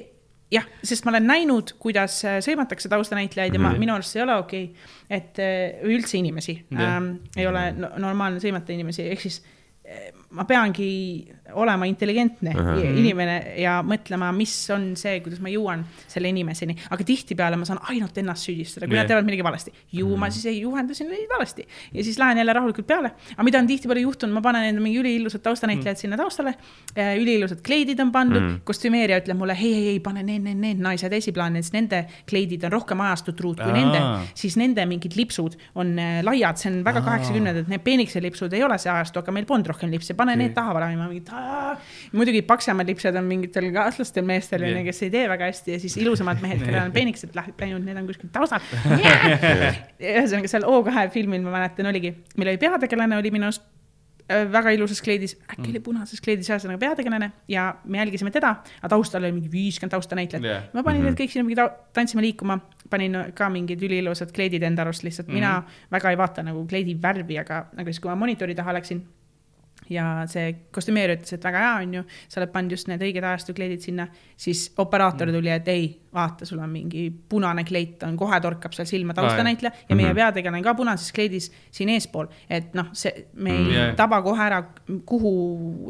jah, 0.54 0.66
sest 0.86 1.06
ma 1.06 1.14
olen 1.14 1.26
näinud, 1.30 1.76
kuidas 1.82 2.20
äh, 2.30 2.38
sõimatakse 2.46 2.90
taustanäitlejaid 2.92 3.54
ja 3.58 3.62
ma, 3.62 3.72
Mhm. 3.74 3.80
minu 3.82 3.94
arust 3.96 4.14
see 4.14 4.22
ei 4.22 4.26
ole 4.28 4.36
okei 4.42 4.64
okay., 4.70 4.92
et 5.10 5.42
või 5.84 5.98
üldse 5.98 6.18
inimesi 6.18 6.56
Jah. 6.70 6.98
ähm, 6.98 7.10
ei 7.38 7.48
ole 7.50 7.72
no, 7.78 7.90
normaalne 8.02 8.42
sõimata 8.42 8.74
inimesi, 8.74 9.06
ehk 9.14 9.22
siis 9.22 9.42
ma 10.34 10.46
peangi 10.50 10.90
olema 11.54 11.86
intelligentne 11.86 12.54
Ahah. 12.58 12.80
inimene 12.82 13.36
ja 13.62 13.78
mõtlema, 13.86 14.32
mis 14.36 14.54
on 14.74 14.94
see, 15.00 15.20
kuidas 15.26 15.42
ma 15.44 15.52
jõuan 15.52 15.84
selle 16.10 16.32
inimeseni, 16.34 16.76
aga 16.94 17.06
tihtipeale 17.06 17.60
ma 17.60 17.68
saan 17.68 17.82
ainult 17.92 18.18
ennast 18.18 18.48
süüdistada, 18.48 18.88
kui 18.88 18.98
Jah. 18.98 19.04
nad 19.04 19.12
teevad 19.12 19.28
midagi 19.28 19.46
valesti. 19.46 19.74
ju 19.94 20.16
ma 20.18 20.30
siis 20.34 20.48
ei 20.50 20.62
juhendasin 20.62 21.10
neid 21.12 21.30
valesti 21.30 21.66
ja 21.94 22.04
siis 22.04 22.18
lähen 22.22 22.38
jälle 22.42 22.54
rahulikult 22.54 22.88
peale. 22.88 23.14
aga 23.36 23.44
mida 23.44 23.60
on 23.60 23.68
tihtipeale 23.68 24.06
juhtunud, 24.06 24.34
ma 24.34 24.42
panen 24.42 24.70
enda 24.72 24.82
mingi 24.82 25.02
üliilusad 25.02 25.44
taustanäitlejad 25.46 26.02
sinna 26.02 26.18
taustale. 26.18 26.56
üliilusad 26.96 27.62
kleidid 27.66 28.00
on 28.00 28.12
pandud 28.12 28.42
mm., 28.42 28.60
kostümeerija 28.64 29.22
ütleb 29.22 29.38
mulle 29.38 29.58
ei, 29.60 29.74
ei, 29.74 29.88
ei 29.94 30.00
pane 30.00 30.24
need, 30.24 30.42
need, 30.48 30.58
need 30.58 30.82
naised 30.82 31.14
esiplaanile, 31.14 31.64
sest 31.64 31.78
nende 31.78 32.04
kleidid 32.30 32.66
on 32.66 32.74
rohkem 32.74 33.02
ajastut 33.06 33.38
truud 33.38 33.60
kui 33.62 33.70
Aa. 33.72 33.78
nende, 33.78 34.32
siis 34.38 34.58
nende 34.60 34.86
mingid 34.90 35.18
lipsud 35.20 35.58
on 35.76 35.94
äh, 36.00 36.22
laiad, 36.26 36.58
see 36.62 36.72
on 36.72 36.82
väga 36.86 37.04
kaheksakümnendad, 37.06 37.70
need 37.72 37.84
peenikselipsud 37.86 38.54
ei 38.54 38.64
ole 38.66 38.78
see 38.82 38.92
ajastu, 38.94 39.22
aga 39.22 39.36
meil 39.36 39.48
polnud 39.50 39.70
rohkem 39.74 39.92
lipse, 39.94 40.16
pane 40.24 40.38
need 40.40 40.56
taha 40.56 40.74
valama, 40.78 41.10
mingid. 41.12 41.30
muidugi 42.16 42.42
paksemad 42.48 42.90
lipsed 42.90 43.20
on 43.20 43.28
mingitel 43.30 43.70
kaaslastel 43.76 44.26
meestel 44.28 44.64
onju 44.64 44.80
Jah. 44.80 44.88
kes 44.90 45.04
ei 45.08 45.12
tee 45.14 45.28
väga 45.32 45.50
hästi 45.52 45.76
ja 45.76 45.84
siis 45.84 45.98
ilusamad 46.02 46.42
mehed, 46.44 46.64
kellel 46.64 46.88
on 46.88 46.96
peenikesed 46.96 47.36
läinud, 47.36 47.84
need 47.84 48.00
on 48.02 48.10
kuskil 48.10 48.32
taustal. 48.34 48.64
ühesõnaga 50.14 50.52
seal 50.52 50.68
O2 50.70 51.06
filmil 51.14 51.46
ma 51.46 51.54
mäletan 51.58 51.90
oligi, 51.92 52.16
meil 52.38 52.54
oli 52.54 52.62
peategelane 52.62 53.18
oli 53.20 53.32
minu 53.34 53.50
arust 53.50 53.64
äh, 54.28 54.44
väga 54.52 54.74
ilusas 54.76 55.02
kleidis, 55.04 55.36
äkki 55.48 55.70
oli 55.72 55.82
punases 55.84 56.24
kleidis, 56.24 56.50
ühesõnaga 56.52 56.82
peategelane 56.84 57.32
ja 57.52 57.70
me 57.86 58.02
jälgisime 58.04 58.32
teda, 58.36 58.56
aga 58.82 58.94
taustal 58.96 59.24
oli 59.24 59.36
mingi 59.40 59.52
viiskümmend 59.54 59.96
taustanäitlejat 59.98 60.48
Jah. 60.50 60.70
ma 60.76 60.86
panin 60.86 61.06
need 61.08 61.20
kõik 61.20 61.34
sinna 61.34 61.48
mingi 61.48 61.60
ta- 61.60 61.72
tantsima 61.96 62.24
liikuma, 62.26 62.60
panin 62.90 63.20
ka 63.36 63.50
mingid 63.54 63.84
üliilusad 63.84 64.32
kleidid 64.36 64.64
enda 64.64 64.86
arust 64.86 65.06
lihtsalt 65.08 65.28
mm, 65.28 65.34
-hmm. 65.34 65.42
mina 65.42 65.92
väga 65.92 66.14
ei 66.14 66.22
vaata 66.22 66.46
nagu 66.46 66.66
kleidi 66.70 66.96
värvi, 67.02 67.40
aga 67.42 67.68
nagu 67.74 67.92
siis, 67.92 68.00
kui 68.04 68.12
ma 68.12 68.20
monitori 68.20 68.56
taha 68.56 68.80
läksin 68.80 69.04
ja 69.90 70.24
see 70.32 70.54
kostümeerija 70.74 71.20
ütles, 71.20 71.36
et 71.36 71.44
väga 71.44 71.64
hea 71.64 71.74
on 71.82 71.98
ju, 72.00 72.06
sa 72.28 72.42
oled 72.42 72.54
pannud 72.54 72.78
just 72.78 72.88
need 72.92 73.04
õiged 73.04 73.28
ajastukleidid 73.28 73.84
sinna, 73.84 74.08
siis 74.38 74.70
operaator 74.78 75.32
tuli, 75.34 75.52
et 75.54 75.68
ei, 75.74 75.90
vaata, 76.14 76.46
sul 76.46 76.60
on 76.62 76.70
mingi 76.70 77.08
punane 77.30 77.64
kleit 77.66 78.04
on, 78.06 78.16
kohe 78.18 78.38
torkab 78.44 78.74
seal 78.78 78.86
silma 78.90 79.14
taustanäitleja 79.18 79.74
ja 79.90 79.96
meie 79.98 80.14
peategelane 80.14 80.62
ka 80.64 80.74
punases 80.78 81.12
kleidis 81.16 81.50
siin 81.74 81.90
eespool, 81.90 82.28
et 82.50 82.74
noh, 82.78 82.92
see, 82.94 83.26
me 83.34 83.50
ei 83.56 83.64
Jah. 83.64 83.72
yeah. 83.74 83.96
taba 83.98 84.22
kohe 84.26 84.44
ära, 84.46 84.60
kuhu 85.10 85.32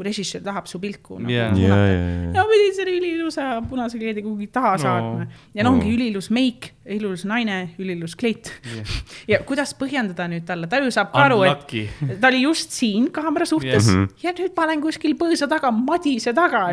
režissöör 0.04 0.42
tahab 0.46 0.66
su 0.70 0.78
pilku 0.80 1.18
nagu 1.20 1.32
Jah. 1.32 1.52
ja, 1.52 1.54
suunata 1.54 1.90
ja, 1.90 1.98
ja, 1.98 2.30
ja 2.38 2.44
pidin 2.50 2.74
selle 2.78 2.94
üliilusa 2.98 3.48
punase 3.68 3.98
kleidi 4.00 4.22
kuhugi 4.24 4.48
taha 4.52 4.74
No. 4.74 4.82
saatma 4.82 5.26
ja 5.54 5.64
no 5.64 5.70
ongi 5.74 5.88
No. 5.90 5.94
üliilus 5.98 6.30
meik, 6.34 6.70
ilus 6.90 7.24
naine, 7.28 7.58
üliilus 7.78 8.16
kleit 8.18 8.48
Jah. 8.64 8.94
ja 9.34 9.38
kuidas 9.46 9.74
põhjendada 9.78 10.26
nüüd 10.32 10.44
talle, 10.48 10.66
ta 10.72 10.80
ju 10.82 10.90
saab 10.94 11.12
ka 11.12 11.26
aru, 11.28 11.42
et 11.44 11.76
ta 12.20 12.28
oli 12.32 12.42
just 12.46 12.72
siin 12.74 13.10
kaamera 13.14 13.46
suhtes 13.48 13.88
yeah. 13.92 14.08
ja 14.24 14.32
nüüd 14.38 14.56
ma 14.56 14.64
olen 14.70 14.82
kuskil 14.88 15.14
põõsa 15.20 15.48
taga, 15.50 15.70
Madise 15.74 16.32
taga 16.36 16.64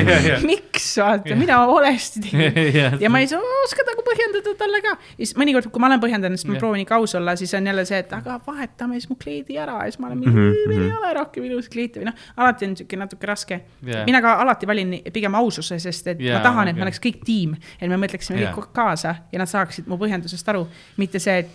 miks 0.50 0.88
vaata, 1.00 1.36
mida 1.38 1.58
ma 1.60 1.66
valesti 1.70 2.22
tegin 2.24 2.74
Jah. 2.74 2.96
Ja 3.00 3.10
ma 3.10 3.20
ei 3.22 3.28
saa 3.30 3.40
oska 3.64 3.84
nagu 3.86 4.04
põhjendada 4.06 4.54
talle 4.58 4.80
ka. 4.84 4.96
ja 5.18 5.24
siis 5.26 5.36
mõnikord, 5.36 5.70
kui 5.70 5.80
ma 5.80 5.90
olen 5.90 6.00
põhjendanud, 6.02 6.40
siis 6.40 6.48
ma 6.48 6.56
Jah. 6.56 6.64
proovin 6.64 6.84
ikka 6.84 6.96
aus 7.00 7.14
olla, 7.14 7.36
siis 7.36 7.54
on 7.54 7.66
jälle 7.66 7.84
see, 7.88 7.98
et 7.98 8.12
aga 8.12 8.40
vahetame 8.46 9.00
siis 9.00 9.10
mu 9.10 9.16
kleidi 9.20 9.58
ära 9.60 9.78
ja 9.84 9.90
siis 9.92 10.00
ma 10.02 10.10
olen 10.10 10.18
mingi 10.18 10.30
Mhm, 10.30 10.40
mm, 10.40 10.52
-hmm. 10.52 10.68
meil 10.68 10.82
ei 10.82 10.88
mhm. 10.88 10.98
ole 10.98 11.14
rohkem 11.14 11.44
ilusaid 11.44 11.72
kleite 11.72 12.00
või 12.00 12.08
noh, 12.10 12.14
alati 12.36 12.66
on 12.66 12.76
siuke 12.76 12.96
natuke 12.96 13.26
raske 13.26 13.60
Jah. 13.86 14.06
mina 14.06 14.20
ka 14.22 14.34
alati 14.42 14.66
valin 14.66 14.96
pigem 15.12 15.34
aususe, 15.34 15.78
sest 15.78 16.06
et 16.06 16.20
Jaa, 16.20 16.38
ma 16.38 16.42
tahan, 16.44 16.68
et 16.68 16.72
okei. 16.74 16.78
me 16.80 16.82
oleks 16.88 17.00
kõik 17.00 17.24
tiim, 17.24 17.56
et 17.80 17.88
me 17.88 17.96
mõtleksime 17.96 18.40
Jaa. 18.40 18.54
kõik 18.54 18.72
kaasa 18.72 19.14
ja 19.32 19.38
nad 19.38 19.48
saaksid 19.48 19.86
mu 19.86 19.98
põhjendusest 19.98 20.48
aru, 20.48 20.66
mitte 20.96 21.18
see, 21.18 21.38
et 21.38 21.48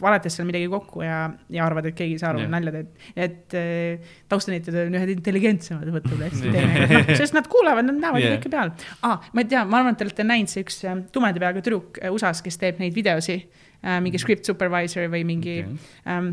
valetas 0.00 0.36
seal 0.36 0.46
midagi 0.48 0.66
kokku 0.70 1.02
ja, 1.04 1.18
ja 1.52 1.66
arvad, 1.66 1.86
et 1.90 1.96
keegi 1.98 2.16
ei 2.16 2.22
saa 2.22 2.32
aru 2.32 2.46
nalja 2.50 2.72
teed. 2.74 2.88
et 3.26 3.56
äh, 3.58 4.16
taustanäitlejad 4.32 4.90
on 4.90 4.98
ühed 4.98 5.12
intelligentsemad, 5.14 5.90
Jah. 5.92 6.34
teenega, 6.42 7.02
sest 7.20 7.36
nad 7.36 7.46
kuulevad, 7.50 7.86
nad 7.86 8.00
näevad 8.00 8.24
yeah. 8.24 8.36
kõike 8.36 8.52
peal 8.52 8.72
ah,. 9.06 9.22
ma 9.32 9.44
ei 9.44 9.50
tea, 9.52 9.62
ma 9.68 9.80
arvan, 9.80 9.94
et 9.94 10.02
te 10.02 10.08
olete 10.08 10.26
näinud 10.26 10.52
see 10.52 10.66
üks 10.66 10.82
äh, 10.86 10.98
tumeda 11.14 11.42
peaga 11.42 11.62
tüdruk 11.62 12.00
äh, 12.02 12.10
USA-s, 12.14 12.42
kes 12.46 12.58
teeb 12.62 12.82
neid 12.82 12.96
videosi 12.96 13.38
äh,, 13.38 13.98
mingi 14.04 14.20
script 14.22 14.48
supervisor 14.50 15.06
või 15.12 15.22
mingi 15.28 15.60
okay. 15.62 15.90
ähm, 16.10 16.32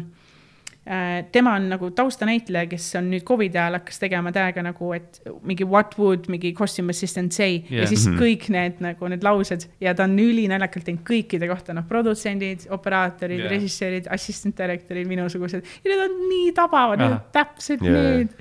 tema 1.31 1.53
on 1.55 1.69
nagu 1.71 1.87
taustanäitleja, 1.95 2.67
kes 2.67 2.89
on 2.99 3.05
nüüd 3.13 3.23
Covidi 3.23 3.55
ajal 3.57 3.77
hakkas 3.77 4.01
tegema 4.01 4.31
täiega 4.35 4.63
nagu, 4.65 4.89
et 4.97 5.21
mingi 5.47 5.63
what 5.63 5.93
would 5.99 6.25
mingi 6.27 6.51
costume 6.57 6.91
assistant 6.91 7.31
say 7.31 7.61
yeah. 7.69 7.83
Ja 7.83 7.87
siis 7.87 8.03
Mhm. 8.07 8.17
kõik 8.19 8.49
need 8.51 8.81
nagu 8.83 9.07
need 9.07 9.23
laused 9.23 9.63
ja 9.79 9.93
ta 9.95 10.03
on 10.03 10.17
ülinaljakalt 10.19 10.83
teinud 10.89 11.05
kõikide 11.07 11.47
kohta, 11.47 11.73
noh, 11.73 11.85
produtsendid, 11.87 12.67
operaatorid 12.69 13.39
yeah., 13.45 13.51
režissöörid, 13.55 14.07
assistant 14.11 14.57
director'id, 14.59 15.07
minusugused 15.07 15.63
ja 15.63 15.87
need 15.93 16.03
on 16.09 16.17
nii 16.29 16.51
tabavad, 16.51 16.99
need 16.99 17.11
on 17.15 17.21
täpselt 17.31 17.81
jaa. 17.87 17.93
need. 18.17 18.35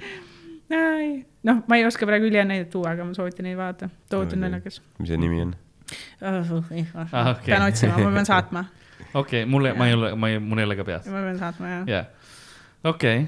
noh, 1.44 1.62
ma 1.69 1.77
ei 1.78 1.86
oska 1.86 2.06
praegu 2.09 2.27
ülihäid 2.27 2.70
tuua, 2.73 2.90
aga 2.97 3.05
ma 3.05 3.14
soovitan 3.14 3.44
neid 3.48 3.56
vaadata, 3.59 3.89
tohutult 4.10 4.39
Okei. 4.39 4.43
naljakas. 4.48 4.81
mis 4.98 5.09
see 5.12 5.16
nimi 5.20 5.40
on? 5.43 5.55
Ah, 6.23 6.43
okei. 6.51 7.47
pean 7.47 7.62
otsima, 7.69 7.98
ma 7.98 8.10
pean 8.16 8.27
saatma, 8.32 8.64
okei, 9.14 9.44
mulle, 9.47 9.74
ma 9.77 9.86
ei 9.90 9.94
ole, 9.94 10.14
ma 10.16 10.28
ei, 10.32 10.39
mul 10.39 10.59
ei 10.62 10.64
ole 10.64 10.77
ka 10.78 10.85
peas. 10.89 11.06
ma 11.06 11.20
pean 11.27 11.39
saatma 11.39 11.69
jah. 11.74 11.86
jah, 11.86 12.06
okei, 12.88 13.26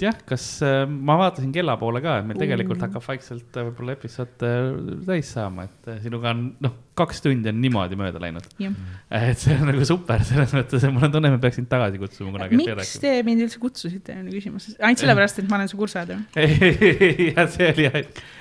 jah, 0.00 0.16
kas 0.26 0.44
äh, 0.66 0.82
ma 0.88 1.16
vaatasin 1.20 1.52
kella 1.54 1.76
poole 1.80 2.02
ka, 2.04 2.18
et 2.20 2.28
meil 2.28 2.40
tegelikult 2.40 2.82
hakkab 2.82 3.04
vaikselt 3.04 3.56
äh, 3.56 3.66
võib-olla 3.68 3.94
episood 3.98 4.46
äh, 4.46 4.70
täis 5.06 5.30
saama, 5.36 5.68
et 5.70 5.90
äh, 5.92 6.00
sinuga 6.02 6.34
on 6.34 6.46
noh, 6.66 6.74
kaks 6.98 7.22
tundi 7.24 7.48
on 7.50 7.58
niimoodi 7.62 7.96
mööda 7.98 8.20
läinud. 8.22 8.46
jah. 8.60 8.74
et 9.14 9.38
see 9.40 9.54
on 9.56 9.68
nagu 9.70 9.84
super 9.88 10.22
selles 10.26 10.52
mõttes, 10.56 10.84
et 10.84 10.94
mul 10.94 11.06
on 11.06 11.14
tunne, 11.14 11.30
et 11.30 11.36
ma 11.36 11.40
peaks 11.42 11.58
sind 11.60 11.68
tagasi 11.70 12.00
kutsuma 12.02 12.32
kunagi. 12.34 12.58
miks 12.60 12.92
te 13.02 13.12
mind 13.26 13.44
üldse 13.46 13.60
kutsusite, 13.62 14.16
on 14.20 14.28
küsimus, 14.32 14.70
ainult 14.78 15.02
sellepärast, 15.02 15.40
et 15.42 15.48
ma 15.50 15.60
olen 15.60 15.70
su 15.70 15.78
kursad 15.80 16.12
ju. 16.12 16.18
ei, 16.40 17.30
ja 17.36 17.46
see 17.50 17.70
oli, 17.72 17.88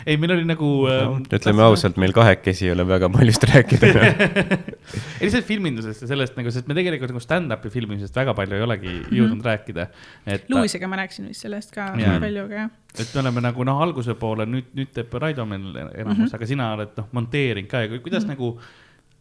ei, 0.06 0.18
meil 0.18 0.36
oli 0.38 0.48
nagu 0.50 0.72
äh,. 0.90 1.06
ütleme 1.40 1.66
ausalt, 1.68 2.00
meil 2.02 2.16
kahekesi 2.16 2.68
ei 2.68 2.74
ole 2.76 2.88
väga 2.90 3.12
paljust 3.14 3.46
rääkida. 3.50 3.94
ei, 5.20 5.28
lihtsalt 5.28 5.48
filmindusest 5.48 6.06
ja 6.06 6.12
sellest 6.14 6.38
nagu, 6.40 6.52
sest 6.54 6.70
me 6.70 6.78
tegelikult 6.78 7.14
nagu 7.14 7.24
stand-up'i 7.24 7.72
filmimisest 7.74 8.18
väga 8.18 8.36
palju 8.38 8.58
ei 8.58 8.66
olegi 8.66 8.96
jõudnud 9.20 9.46
rääkida. 9.46 9.90
et, 10.26 10.50
Luisega 10.52 10.90
ma 10.90 11.04
rääkisin 11.04 11.30
vist 11.30 11.46
sellest 11.46 11.74
ka 11.76 11.92
Jaa. 12.00 12.20
palju, 12.22 12.46
aga 12.50 12.64
jah. 12.64 12.78
Et 12.98 13.14
me 13.14 13.22
oleme 13.22 13.44
nagu 13.46 13.66
noh, 13.68 13.82
alguse 13.86 14.16
poole 14.20 14.48
nüüd, 14.50 14.74
nüüd 14.78 14.92
teeb 14.96 15.14
Raido 15.22 15.46
meil 15.46 15.70
enamus 15.70 16.18
mm, 16.18 16.26
-hmm. 16.26 16.36
aga 16.36 16.50
sina 16.50 16.74
oled 16.78 16.98
noh, 16.98 17.10
monteerinud 17.18 17.70
ka 17.70 17.86
ja 17.86 17.92
ku- 17.92 18.04
kuidas 18.06 18.26
mm 18.26 18.30
-hmm. 18.30 18.38
nagu. 18.38 18.60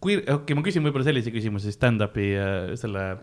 kui, 0.00 0.14
okei 0.16 0.34
okay,, 0.34 0.54
ma 0.54 0.62
küsin 0.62 0.84
võib-olla 0.84 1.04
sellise 1.04 1.30
küsimuse 1.34 1.72
stand-up'i 1.74 2.26
äh, 2.38 2.76
selle 2.78 3.18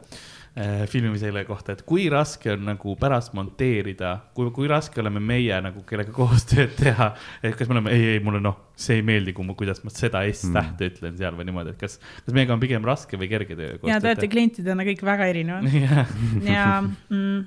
äh, 0.58 0.84
filmimise 0.92 1.32
kohta, 1.48 1.72
et 1.72 1.82
kui 1.88 2.10
raske 2.10 2.52
on 2.52 2.66
nagu 2.66 2.96
pärast 3.00 3.34
monteerida, 3.34 4.18
kui, 4.34 4.52
kui 4.52 4.68
raske 4.68 5.00
oleme 5.00 5.20
meie 5.20 5.62
nagu, 5.62 5.86
kellega 5.88 6.12
koostööd 6.12 6.76
teha. 6.76 7.14
et 7.44 7.56
kas 7.56 7.70
me 7.70 7.78
oleme, 7.78 7.92
ei, 7.92 8.06
ei 8.16 8.20
mulle 8.20 8.42
noh, 8.44 8.58
see 8.76 9.00
ei 9.00 9.02
meeldi, 9.08 9.34
kui 9.34 9.46
ma, 9.46 9.54
kuidas 9.54 9.84
ma 9.84 9.90
seda 9.90 10.26
S-tähte 10.32 10.92
ütlen 10.92 11.18
seal 11.18 11.36
või 11.36 11.46
niimoodi, 11.46 11.70
et 11.70 11.80
kas, 11.80 12.00
kas 12.26 12.34
meiega 12.36 12.54
on 12.54 12.60
pigem 12.60 12.84
raske 12.84 13.18
või 13.18 13.32
kerge 13.32 13.56
töö 13.56 13.78
ja 13.88 14.00
te 14.00 14.12
olete 14.12 14.28
klientidena 14.28 14.84
kõik 14.84 15.04
väga 15.06 15.28
erinevad 15.32 15.72
jah. 15.86 16.16
ja 16.44 16.68
mm, 16.84 17.46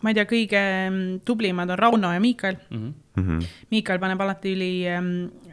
ma 0.00 0.12
ei 0.12 0.16
tea, 0.16 0.26
kõige 0.28 0.60
mm, 0.62 1.20
tublimad 1.28 1.70
on 1.74 1.78
Rauno 1.80 2.12
ja 2.14 2.20
Miikal. 2.22 2.58
Mhm. 2.70 3.38
Miikal 3.74 3.98
paneb 4.00 4.20
alati 4.24 4.52
üli 4.54 4.70
ähm, 4.88 5.10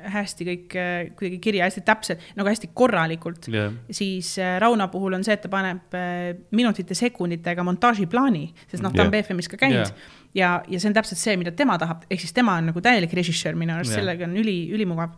hästi 0.08 0.46
kõik 0.48 0.76
äh, 0.80 1.10
kuidagi 1.18 1.40
kirja 1.44 1.66
hästi 1.68 1.84
täpselt, 1.88 2.22
nagu 2.38 2.48
hästi 2.48 2.70
korralikult. 2.78 3.50
jah, 3.52 3.74
siis 3.92 4.38
äh, 4.40 4.56
Rauno 4.64 4.88
puhul 4.94 5.18
on 5.18 5.26
see, 5.28 5.36
et 5.36 5.44
ta 5.44 5.52
paneb 5.52 5.98
äh, 5.98 6.32
minutite, 6.56 6.96
sekunditega 6.96 7.66
montaažiplaani, 7.68 8.46
sest 8.70 8.86
noh, 8.86 8.94
ta 8.94 9.04
on 9.04 9.12
Jah. 9.12 9.16
BFM-is 9.18 9.52
ka 9.52 9.60
käinud 9.60 9.84
Jah. 9.84 10.16
ja, 10.38 10.54
ja 10.70 10.80
see 10.80 10.94
on 10.94 10.96
täpselt 10.96 11.20
see, 11.20 11.36
mida 11.42 11.52
tema 11.52 11.76
tahab, 11.82 12.08
ehk 12.08 12.24
siis 12.24 12.36
tema 12.38 12.56
on 12.62 12.72
nagu 12.72 12.84
täielik 12.86 13.18
režissöör 13.20 13.60
minu 13.60 13.76
arust, 13.76 13.92
Jah. 13.92 14.06
sellega 14.06 14.30
on 14.30 14.38
üli, 14.40 14.60
ülimugav. 14.78 15.18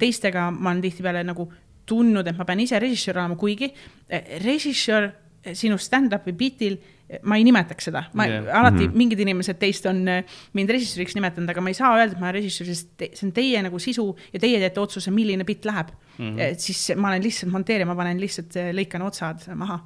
teistega 0.00 0.48
ma 0.50 0.70
olen 0.72 0.80
tihtipeale 0.80 1.20
nagu 1.28 1.44
tundnud, 1.90 2.28
et 2.28 2.38
ma 2.38 2.46
pean 2.48 2.62
ise 2.62 2.78
režissöör 2.80 3.20
olema, 3.20 3.38
kuigi 3.40 3.70
äh, 3.70 4.38
režissöör 4.44 5.10
äh, 5.10 5.54
sinu 5.58 5.78
stand-up'i 5.80 6.34
bitil, 6.36 6.78
ma 7.26 7.38
ei 7.38 7.44
nimetaks 7.46 7.88
seda, 7.88 8.04
ma 8.14 8.26
yeah. 8.28 8.46
alati 8.60 8.84
mm 8.84 8.92
-hmm. 8.92 8.98
mingid 9.02 9.22
inimesed 9.24 9.58
teist 9.58 9.86
on 9.90 10.02
äh, 10.08 10.36
mind 10.54 10.70
režissööriks 10.70 11.16
nimetanud, 11.18 11.50
aga 11.50 11.64
ma 11.64 11.72
ei 11.72 11.78
saa 11.78 11.90
öelda, 11.96 12.14
et 12.14 12.20
ma 12.20 12.28
olen 12.28 12.38
režissöör, 12.38 12.70
sest 12.70 12.94
see 13.02 13.26
on 13.26 13.32
teie 13.34 13.62
nagu 13.66 13.78
sisu 13.78 14.06
ja 14.32 14.40
teie 14.40 14.60
teete 14.62 14.80
otsuse, 14.80 15.10
milline 15.10 15.44
bitt 15.44 15.64
läheb 15.64 15.90
mm. 16.18 16.36
-hmm. 16.36 16.54
siis 16.58 16.92
ma 16.96 17.08
olen 17.08 17.22
lihtsalt 17.22 17.52
monteerija, 17.52 17.86
ma 17.86 17.96
panen 17.98 18.20
lihtsalt, 18.20 18.54
lõikan 18.72 19.02
otsad 19.02 19.46
maha, 19.54 19.80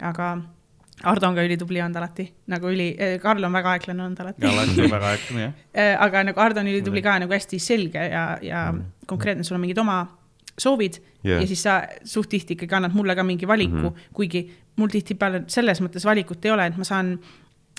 aga 0.00 0.34
Ardo 1.02 1.26
on 1.26 1.34
ka 1.34 1.42
ülitubli 1.42 1.80
olnud 1.82 1.96
alati, 1.98 2.28
nagu 2.46 2.68
üli, 2.70 2.96
Karl 3.22 3.44
on 3.44 3.52
väga 3.52 3.70
aeglane 3.70 4.04
olnud 4.04 4.20
alati. 4.20 4.46
alati 4.46 4.90
väga 4.90 5.06
aeglane 5.08 5.42
jah. 5.42 5.54
aga 6.06 6.24
nagu 6.28 6.40
Ardo 6.40 6.60
on 6.60 6.68
ülitubli 6.68 7.02
ka 7.02 7.18
nagu 7.18 7.32
hästi 7.32 7.58
selge 7.58 7.98
ja, 7.98 8.38
ja 8.42 8.74
konkreetne, 9.06 9.44
sul 9.44 9.56
on 9.56 9.60
mingid 9.64 9.78
oma 9.78 10.04
soovid 10.62 10.98
yeah. 11.00 11.40
ja 11.42 11.46
siis 11.50 11.62
sa 11.66 11.80
suht 12.04 12.30
tihti 12.32 12.56
ikkagi 12.56 12.78
annad 12.78 12.96
mulle 12.96 13.16
ka 13.18 13.24
mingi 13.26 13.48
valiku 13.48 13.76
mm, 13.76 13.88
-hmm. 13.88 14.10
kuigi 14.16 14.42
mul 14.80 14.92
tihtipeale 14.92 15.44
selles 15.52 15.82
mõttes 15.84 16.06
valikut 16.08 16.44
ei 16.44 16.54
ole, 16.54 16.66
et 16.70 16.78
ma 16.80 16.86
saan, 16.88 17.16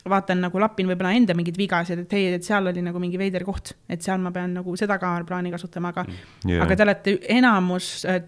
vaatan 0.10 0.44
nagu 0.44 0.60
lapin 0.60 0.90
võib-olla 0.92 1.14
enda 1.16 1.36
mingeid 1.38 1.58
vigasid, 1.58 2.04
et 2.04 2.14
ei, 2.18 2.28
et 2.38 2.44
seal 2.44 2.68
oli 2.68 2.84
nagu 2.84 3.00
mingi 3.00 3.18
veider 3.20 3.46
koht, 3.48 3.74
et 3.90 4.04
seal 4.04 4.20
ma 4.22 4.34
pean 4.36 4.54
nagu 4.60 4.76
seda 4.80 4.98
kaameraplaani 5.02 5.52
kasutama, 5.54 5.94
aga 5.96 6.06
yeah., 6.46 6.64
aga 6.66 6.76
te 6.76 6.86
olete 6.86 7.18
enamus 7.38 7.92
äh, 8.10 8.22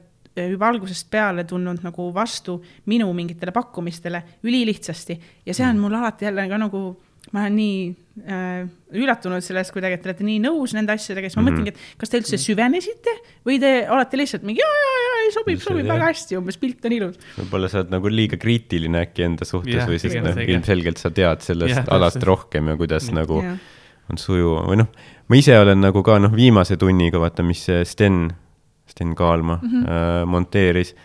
juba 0.52 0.70
algusest 0.72 1.10
peale 1.12 1.46
tulnud 1.48 1.84
nagu 1.84 2.10
vastu 2.14 2.58
minu 2.92 3.12
mingitele 3.16 3.54
pakkumistele 3.56 4.24
ülilihtsasti 4.44 5.20
ja 5.46 5.54
see 5.56 5.68
on 5.68 5.80
mul 5.80 5.96
alati 5.96 6.26
jälle 6.26 6.48
ka 6.50 6.60
nagu, 6.60 6.82
ma 7.34 7.42
olen 7.42 7.56
nii 7.58 7.78
äh, 8.30 8.68
üllatunud 8.96 9.42
sellest 9.44 9.74
kuidagi, 9.74 9.94
et 9.98 10.02
te 10.04 10.10
olete 10.10 10.24
nii 10.24 10.40
nõus 10.44 10.74
nende 10.78 10.94
asjadega, 10.94 11.28
siis 11.30 11.36
ma 11.38 11.42
mm 11.42 11.48
Mhm. 11.48 11.56
-hmm. 11.56 11.66
mõtlengi, 11.66 11.74
et 11.96 11.98
kas 12.00 12.10
te 12.10 12.18
üldse 12.22 12.38
süvenesite 12.38 13.14
või 13.46 13.60
te 13.60 13.72
olete 13.90 14.18
lihtsalt 14.18 14.44
mingi 14.44 14.62
ja, 14.62 14.68
ja, 14.68 14.92
ja 15.06 15.14
ei 15.26 15.32
sobib, 15.34 15.60
sobib 15.60 15.88
väga 15.90 16.06
hästi, 16.12 16.38
umbes 16.38 16.58
pilt 16.58 16.86
on 16.86 16.92
ilus. 16.92 17.18
võib-olla 17.40 17.68
sa 17.70 17.80
oled 17.82 17.90
nagu 17.92 18.08
liiga 18.08 18.38
kriitiline 18.38 19.02
äkki 19.08 19.24
enda 19.26 19.46
suhtes 19.46 19.74
Jah, 19.74 19.88
või 19.90 20.00
siis 20.00 20.14
noh, 20.16 20.36
jah. 20.38 20.50
ilmselgelt 20.50 20.98
sa 21.02 21.10
tead 21.10 21.42
sellest 21.42 21.76
Jah, 21.76 21.86
alast 21.90 22.24
rohkem 22.24 22.68
ja 22.68 22.76
kuidas 22.78 23.12
nagu 23.12 23.42
Jah. 23.42 23.58
on 24.10 24.18
sujuv 24.18 24.68
või 24.70 24.78
noh, 24.78 24.88
ma 25.28 25.36
ise 25.36 25.58
olen 25.60 25.82
nagu 25.82 26.04
ka 26.04 26.20
noh, 26.20 26.32
viimase 26.32 26.78
tunniga 26.78 27.20
vaata, 27.20 27.44
mis 27.44 27.66
see 27.66 27.84
Sten, 27.86 28.30
Sten 28.88 29.16
Kaalma 29.16 29.60
mm 29.62 29.68
Mhm. 29.68 29.84
-hmm. 29.84 29.90
äh, 30.22 30.26
monteeris. 30.26 30.96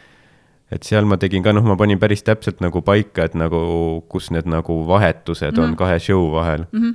Et 0.70 0.86
seal 0.86 1.04
ma 1.04 1.18
tegin 1.20 1.42
ka 1.42 1.52
noh, 1.52 1.66
ma 1.66 1.76
panin 1.76 1.98
päris 1.98 2.22
täpselt 2.22 2.62
nagu 2.62 2.82
paika, 2.86 3.26
et 3.26 3.34
nagu 3.38 3.60
kus 4.08 4.30
need 4.30 4.46
nagu 4.46 4.86
vahetused 4.86 5.52
mm 5.52 5.56
-hmm. 5.56 5.68
on 5.70 5.76
kahe 5.76 5.98
show 5.98 6.32
vahel 6.32 6.66
mm. 6.72 6.80
-hmm. 6.80 6.94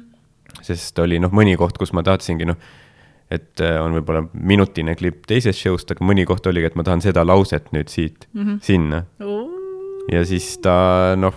sest 0.61 0.99
oli 0.99 1.19
noh, 1.19 1.31
mõni 1.31 1.57
koht, 1.57 1.77
kus 1.77 1.93
ma 1.93 2.03
tahtsingi 2.03 2.45
noh, 2.45 2.57
et 3.31 3.61
äh, 3.61 3.81
on 3.81 3.93
võib-olla 3.93 4.27
minutine 4.33 4.95
klipp 4.95 5.25
teisest 5.27 5.59
show'st, 5.59 5.91
aga 5.91 6.05
mõni 6.05 6.25
koht 6.25 6.47
oligi, 6.47 6.65
et 6.65 6.75
ma 6.75 6.83
tahan 6.83 7.01
seda 7.01 7.25
lauset 7.25 7.71
nüüd 7.71 7.87
siit 7.87 8.27
mm 8.33 8.43
-hmm. 8.43 8.57
sinna 8.61 9.05
ja 10.11 10.25
siis 10.25 10.57
ta 10.61 11.15
noh, 11.17 11.35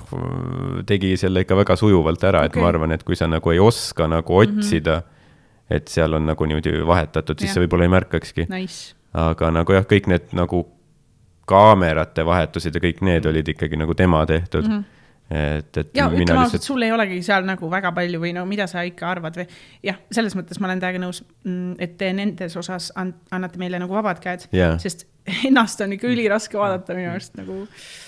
tegi 0.86 1.16
selle 1.16 1.44
ikka 1.44 1.56
väga 1.56 1.76
sujuvalt 1.76 2.24
ära, 2.24 2.44
et 2.44 2.52
Okei. 2.52 2.62
ma 2.62 2.68
arvan, 2.68 2.92
et 2.92 3.04
kui 3.06 3.16
sa 3.16 3.28
nagu 3.30 3.50
ei 3.50 3.58
oska 3.58 4.08
nagu 4.08 4.36
otsida 4.36 4.98
mm, 4.98 5.04
-hmm. 5.04 5.76
et 5.76 5.88
seal 5.88 6.14
on 6.14 6.26
nagu 6.26 6.44
niimoodi 6.44 6.86
vahetatud, 6.86 7.38
siis 7.38 7.48
Jah. 7.50 7.54
sa 7.54 7.60
võib-olla 7.60 7.88
ei 7.88 7.94
märkakski. 7.96 8.46
Nice. 8.48 8.94
aga 9.14 9.50
nagu 9.50 9.72
jah, 9.72 9.86
kõik 9.88 10.06
need 10.06 10.32
nagu 10.32 10.66
kaamerate 11.48 12.24
vahetused 12.26 12.76
ja 12.76 12.84
kõik 12.84 13.02
need 13.06 13.26
olid 13.30 13.50
ikkagi 13.54 13.80
nagu 13.80 13.96
tema 13.98 14.24
tehtud 14.28 14.68
mm. 14.68 14.78
-hmm. 14.78 15.36
et, 15.58 15.76
et 15.82 15.90
ja 15.96 16.06
ütleme 16.08 16.22
ausalt, 16.22 16.58
lihtsalt, 16.58 16.68
sul 16.70 16.86
ei 16.86 16.92
olegi 16.92 17.20
seal 17.26 17.46
nagu 17.48 17.70
väga 17.70 17.92
palju 17.96 18.22
või 18.22 18.32
no 18.36 18.46
mida 18.48 18.66
sa 18.70 18.84
ikka 18.86 19.10
arvad 19.10 19.40
või 19.40 19.48
jah, 19.90 20.00
selles 20.12 20.36
mõttes 20.38 20.60
ma 20.60 20.70
olen 20.70 20.82
täiega 20.84 21.02
nõus, 21.02 21.22
et 21.78 21.96
te 21.98 22.12
nendes 22.12 22.56
osas 22.56 22.92
an- 22.96 23.14
annate 23.30 23.58
meile 23.58 23.80
nagu 23.82 23.94
vabad 23.94 24.20
käed 24.24 24.48
Jaa. 24.52 24.76
sest 24.78 25.06
ennast 25.48 25.80
on 25.84 25.94
ikka 25.96 26.08
üliraske 26.10 26.58
vaadata 26.58 26.96
minu 26.96 27.10
arust 27.12 27.36
nagu 27.38 27.58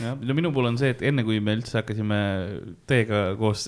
jah, 0.01 0.17
no 0.17 0.37
minu 0.37 0.53
puhul 0.55 0.71
on 0.71 0.79
see, 0.81 0.93
et 0.95 1.03
enne 1.11 1.25
kui 1.27 1.41
me 1.45 1.55
üldse 1.59 1.81
hakkasime 1.81 2.21
teiega 2.91 3.23
koos 3.41 3.67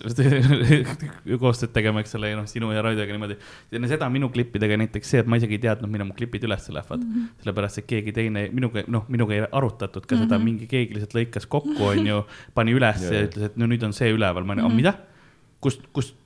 koostööd 1.43 1.75
tegema, 1.75 2.03
eks 2.03 2.17
ole, 2.19 2.33
ja 2.33 2.39
noh, 2.39 2.49
sinu 2.51 2.73
ja 2.75 2.85
Raidoga 2.85 3.15
niimoodi. 3.15 3.39
enne 3.79 3.91
seda 3.91 4.09
minu 4.13 4.31
klippidega 4.35 4.79
näiteks 4.83 5.15
see, 5.15 5.23
et 5.25 5.31
ma 5.31 5.39
isegi 5.41 5.59
ei 5.59 5.65
teadnud, 5.67 5.91
millal 5.93 6.11
mu 6.11 6.17
klipid 6.19 6.47
üles 6.49 6.69
lähevad 6.69 7.03
mm. 7.03 7.13
-hmm. 7.13 7.45
sellepärast, 7.45 7.83
et 7.83 7.91
keegi 7.93 8.17
teine 8.17 8.49
minuga, 8.55 8.87
noh, 8.89 9.07
minuga 9.13 9.37
ei 9.37 9.45
arutatud 9.51 10.07
ka 10.07 10.17
mm 10.17 10.21
-hmm. 10.21 10.29
seda, 10.29 10.43
mingi 10.43 10.71
keegi 10.71 10.99
lihtsalt 10.99 11.17
lõikas 11.19 11.49
kokku, 11.49 11.79
onju, 11.93 12.25
pani 12.55 12.75
üles 12.77 13.07
ja 13.07 13.25
ütles, 13.29 13.51
et 13.51 13.57
no 13.57 13.71
nüüd 13.71 13.85
on 13.87 13.97
see 13.97 14.13
üleval, 14.13 14.45
ma 14.45 14.59
olin, 14.59 14.77
mida, 14.77 14.97
kust, 15.61 15.87
kust 15.93 16.17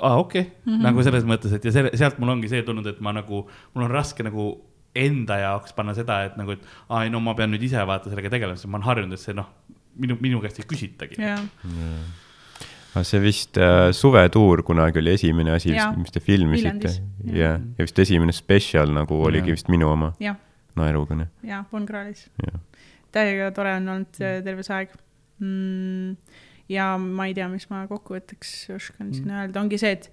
aa, 0.00 0.16
okei 0.18 0.40
okay. 0.40 0.52
mm, 0.64 0.72
-hmm. 0.72 0.82
nagu 0.82 1.02
selles 1.02 1.24
mõttes, 1.24 1.52
et 1.54 1.64
ja 1.64 1.72
selle, 1.72 1.92
sealt 1.94 2.18
mul 2.18 2.34
ongi 2.34 2.48
see 2.50 2.62
tulnud, 2.66 2.86
et 2.86 3.00
ma 3.00 3.12
nagu, 3.14 3.46
mul 3.74 3.84
on 3.86 3.90
raske 3.92 4.24
nagu 4.26 4.48
enda 5.04 5.40
jaoks 5.42 5.74
panna 5.76 5.94
seda, 5.96 6.22
et 6.28 6.36
nagu, 6.40 6.56
et 6.56 6.62
aa 6.88 7.04
ei 7.06 7.12
no 7.12 7.20
ma 7.24 7.34
pean 7.38 7.52
nüüd 7.52 7.64
ise 7.68 7.82
vaata 7.88 8.12
sellega 8.12 8.32
tegelema, 8.32 8.58
sest 8.58 8.70
ma 8.70 8.80
olen 8.80 8.88
harjunud, 8.88 9.16
et 9.16 9.22
see 9.22 9.36
noh, 9.36 9.50
minu, 10.00 10.16
minu 10.22 10.40
käest 10.44 10.60
ei 10.62 10.68
küsitagi. 10.68 11.20
jah, 11.22 11.42
aga 12.96 13.04
see 13.04 13.20
vist 13.20 13.60
äh, 13.60 13.90
suvetuur 13.96 14.62
kunagi 14.66 15.02
oli 15.02 15.12
esimene 15.16 15.52
asi, 15.56 15.74
Jaa. 15.74 15.90
mis 15.98 16.14
te 16.14 16.22
filmisite. 16.24 16.94
Ja, 17.28 17.56
ja 17.58 17.84
vist 17.84 17.98
esimene 18.00 18.32
spetsial 18.36 18.92
nagu 18.94 19.20
oligi 19.28 19.52
Jaa. 19.52 19.58
vist 19.58 19.70
minu 19.72 19.90
oma, 19.92 20.12
jah, 20.22 20.38
naerukõne, 20.78 21.28
ja 21.46 21.64
Von 21.72 21.86
Krahlis. 21.88 22.26
täiega 23.14 23.52
tore 23.56 23.76
on 23.80 23.94
olnud 23.96 24.20
äh, 24.22 24.40
terve 24.44 24.66
see 24.66 24.80
aeg. 24.80 24.96
Mm,. 25.36 26.16
ja 26.72 26.94
ma 26.98 27.28
ei 27.28 27.34
tea, 27.36 27.46
mis 27.52 27.68
ma 27.68 27.84
kokkuvõtteks 27.90 28.54
oskan 28.74 29.12
siin 29.14 29.28
öelda, 29.28 29.60
ongi 29.60 29.78
see, 29.80 29.92
et 29.98 30.08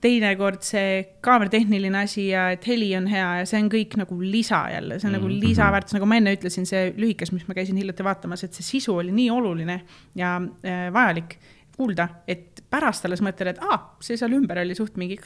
teinekord 0.00 0.62
see 0.62 1.02
kaameratehniline 1.24 2.04
asi 2.04 2.28
ja 2.28 2.48
et 2.54 2.66
heli 2.66 2.90
on 2.96 3.08
hea 3.10 3.26
ja 3.40 3.46
see 3.50 3.60
on 3.62 3.70
kõik 3.72 3.96
nagu 3.98 4.18
lisa 4.22 4.62
jälle, 4.72 4.98
see 4.98 5.08
on 5.08 5.14
mm 5.14 5.18
-hmm. 5.18 5.34
nagu 5.34 5.46
lisaväärtus, 5.46 5.94
nagu 5.96 6.06
ma 6.06 6.16
enne 6.16 6.34
ütlesin, 6.36 6.66
see 6.66 6.92
lühikes, 6.96 7.32
mis 7.32 7.48
ma 7.48 7.54
käisin 7.54 7.76
hiljuti 7.76 8.04
vaatamas, 8.04 8.44
et 8.44 8.54
see 8.54 8.62
sisu 8.62 8.96
oli 8.96 9.12
nii 9.12 9.30
oluline 9.30 9.80
ja 10.14 10.36
äh, 10.38 10.92
vajalik 10.92 11.38
kuulda, 11.78 12.08
et 12.26 12.64
pärast 12.70 13.04
alles 13.06 13.22
mõtled, 13.22 13.52
et 13.52 13.60
aa, 13.62 13.78
see 14.02 14.16
seal 14.18 14.32
ümber 14.34 14.58
oli 14.58 14.74
suht 14.74 14.96
mingi 14.98 15.18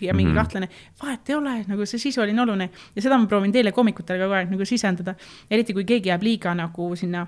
ja 0.00 0.14
mingi 0.14 0.32
mm 0.32 0.36
-hmm. 0.36 0.40
kahtlane. 0.40 0.68
vahet 1.02 1.30
ei 1.30 1.34
ole, 1.34 1.64
nagu 1.66 1.86
see 1.86 1.98
sisu 1.98 2.20
oli 2.20 2.32
nii 2.32 2.42
oluline 2.42 2.70
ja 2.96 3.02
seda 3.02 3.18
ma 3.18 3.26
proovin 3.26 3.52
teile 3.52 3.72
koomikutele 3.72 4.18
kogu 4.22 4.34
aeg 4.34 4.50
nagu 4.50 4.64
sisendada. 4.64 5.14
eriti 5.50 5.72
kui 5.72 5.84
keegi 5.84 6.08
jääb 6.08 6.22
liiga 6.22 6.54
nagu 6.54 6.96
sinna 6.96 7.26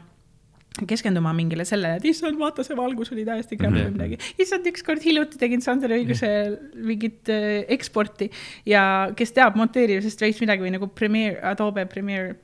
keskenduma 0.84 1.32
mingile 1.36 1.64
sellele, 1.68 2.00
et 2.00 2.08
issand, 2.10 2.36
vaata, 2.40 2.64
see 2.66 2.76
valgus 2.76 3.12
oli 3.14 3.24
täiesti 3.24 3.56
krapp 3.56 3.76
või 3.76 3.92
midagi. 3.94 4.18
issand, 4.42 4.66
ükskord 4.68 5.04
hiljuti 5.04 5.40
tegin 5.40 5.64
Sandra 5.64 5.96
õiguse 5.96 6.28
mingit 6.76 7.32
äh, 7.32 7.62
eksporti 7.76 8.28
ja 8.68 8.82
kes 9.16 9.32
teab 9.36 9.56
monteerimisest 9.56 10.20
veits 10.20 10.42
midagi 10.44 10.66
või 10.66 10.74
nagu 10.76 10.90
Premiere, 10.92 11.40
Adobe 11.52 11.86
Premiere 11.88 12.36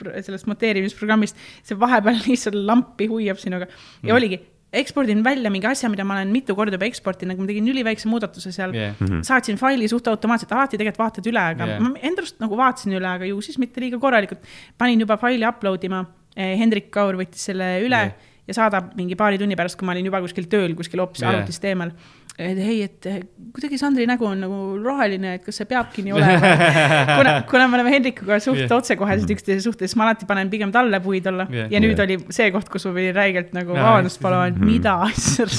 sellest 0.00 0.46
monteerimisprogrammist, 0.48 1.36
see 1.66 1.76
vahepeal 1.78 2.22
lihtsalt 2.28 2.56
lampi 2.56 3.10
huiab 3.10 3.40
sinuga 3.42 3.66
ja 3.66 3.74
mm. 4.12 4.16
oligi 4.16 4.40
ekspordin 4.72 5.24
välja 5.24 5.50
mingi 5.50 5.66
asja, 5.66 5.90
mida 5.90 6.04
ma 6.06 6.14
olen 6.14 6.30
mitu 6.30 6.54
korda 6.54 6.78
juba 6.78 6.86
eksportinud, 6.86 7.32
nagu 7.32 7.42
ma 7.42 7.50
tegin 7.50 7.66
üliväikse 7.72 8.08
muudatuse 8.08 8.52
seal 8.54 8.74
yeah.. 8.74 8.94
Mm 9.00 9.06
-hmm. 9.06 9.24
saatsin 9.26 9.58
faili 9.58 9.88
suht 9.88 10.06
automaatselt, 10.08 10.52
alati 10.52 10.78
tegelikult 10.78 11.02
vaatad 11.02 11.26
üle, 11.26 11.42
aga 11.54 11.66
yeah. 11.66 11.82
ma 11.82 11.90
enda 11.98 12.22
arust 12.22 12.38
nagu 12.40 12.56
vaatasin 12.56 12.94
üle, 12.94 13.08
aga 13.08 13.26
ju 13.26 13.40
siis 13.42 13.58
mitte 13.58 13.80
liiga 13.80 13.98
korralikult. 13.98 14.46
panin 14.78 15.00
juba 15.00 15.16
faili 15.16 15.46
upload 15.48 15.84
ima 15.84 16.04
Hendrik 16.36 16.90
Kaur 16.94 17.18
võttis 17.18 17.48
selle 17.50 17.72
üle 17.84 18.04
yeah. 18.06 18.30
ja 18.48 18.56
saadab 18.62 18.94
mingi 18.98 19.18
paari 19.18 19.40
tunni 19.40 19.58
pärast, 19.58 19.78
kui 19.78 19.88
ma 19.88 19.96
olin 19.96 20.06
juba 20.10 20.22
kuskil 20.24 20.46
tööl 20.50 20.76
kuskil 20.78 21.02
hoopis 21.02 21.24
yeah. 21.24 21.34
arvutist 21.34 21.66
eemal 21.66 21.94
et 22.40 22.58
ei, 22.62 22.84
et 22.86 23.06
kuidagi 23.52 23.78
Sandri 23.80 24.06
nägu 24.08 24.24
on 24.28 24.40
nagu 24.40 24.58
roheline, 24.80 25.34
et 25.36 25.44
kas 25.44 25.58
see 25.60 25.68
peabki 25.68 26.04
nii 26.06 26.14
olema. 26.16 26.52
kuna, 27.18 27.34
kuna 27.50 27.66
me 27.68 27.78
oleme 27.78 27.92
Hendrikuga 27.92 28.38
suht 28.42 28.62
yeah. 28.62 28.72
otsekohesed 28.76 29.26
mm. 29.26 29.34
üksteise 29.36 29.64
suhtes, 29.64 29.94
ma 29.98 30.06
alati 30.08 30.28
panen 30.28 30.50
pigem 30.52 30.72
talle 30.74 31.02
puid 31.04 31.26
olla 31.30 31.46
yeah. 31.52 31.68
ja 31.72 31.82
nüüd 31.82 31.98
yeah. 31.98 32.04
oli 32.06 32.34
see 32.36 32.48
koht, 32.54 32.70
kus 32.72 32.86
ma 32.88 32.94
pidin 32.96 33.14
räigelt 33.16 33.52
nagu 33.56 33.76
vabandust 33.76 34.22
paluma, 34.22 34.48
et 34.52 34.56
mm. 34.56 34.70
mida 34.70 34.96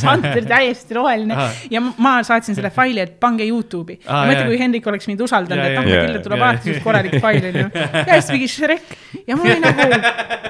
Sander 0.01 0.47
täiesti 0.49 0.97
roheline 0.97 1.37
ja 1.73 1.83
ma 1.83 2.17
saatsin 2.25 2.57
selle 2.57 2.73
faili, 2.73 3.03
et 3.05 3.19
pange 3.21 3.45
Youtube'i 3.45 3.99
ah,. 4.07 4.23
ma 4.23 4.25
mõtlen, 4.31 4.49
kui 4.49 4.61
Hendrik 4.61 4.91
oleks 4.91 5.09
mind 5.11 5.25
usaldanud, 5.27 5.67
et 5.67 5.77
noh, 5.77 5.91
küll 5.91 6.25
tuleb 6.25 6.45
alati 6.47 6.79
korralik 6.81 7.17
fail 7.21 7.49
onju. 7.51 7.69
ja 8.07 8.17
siis 8.17 8.33
mingi 8.33 8.49
Shrek 8.51 8.95
ja 9.27 9.37
ma 9.37 9.45
olin 9.45 9.63
nagu, 9.67 9.99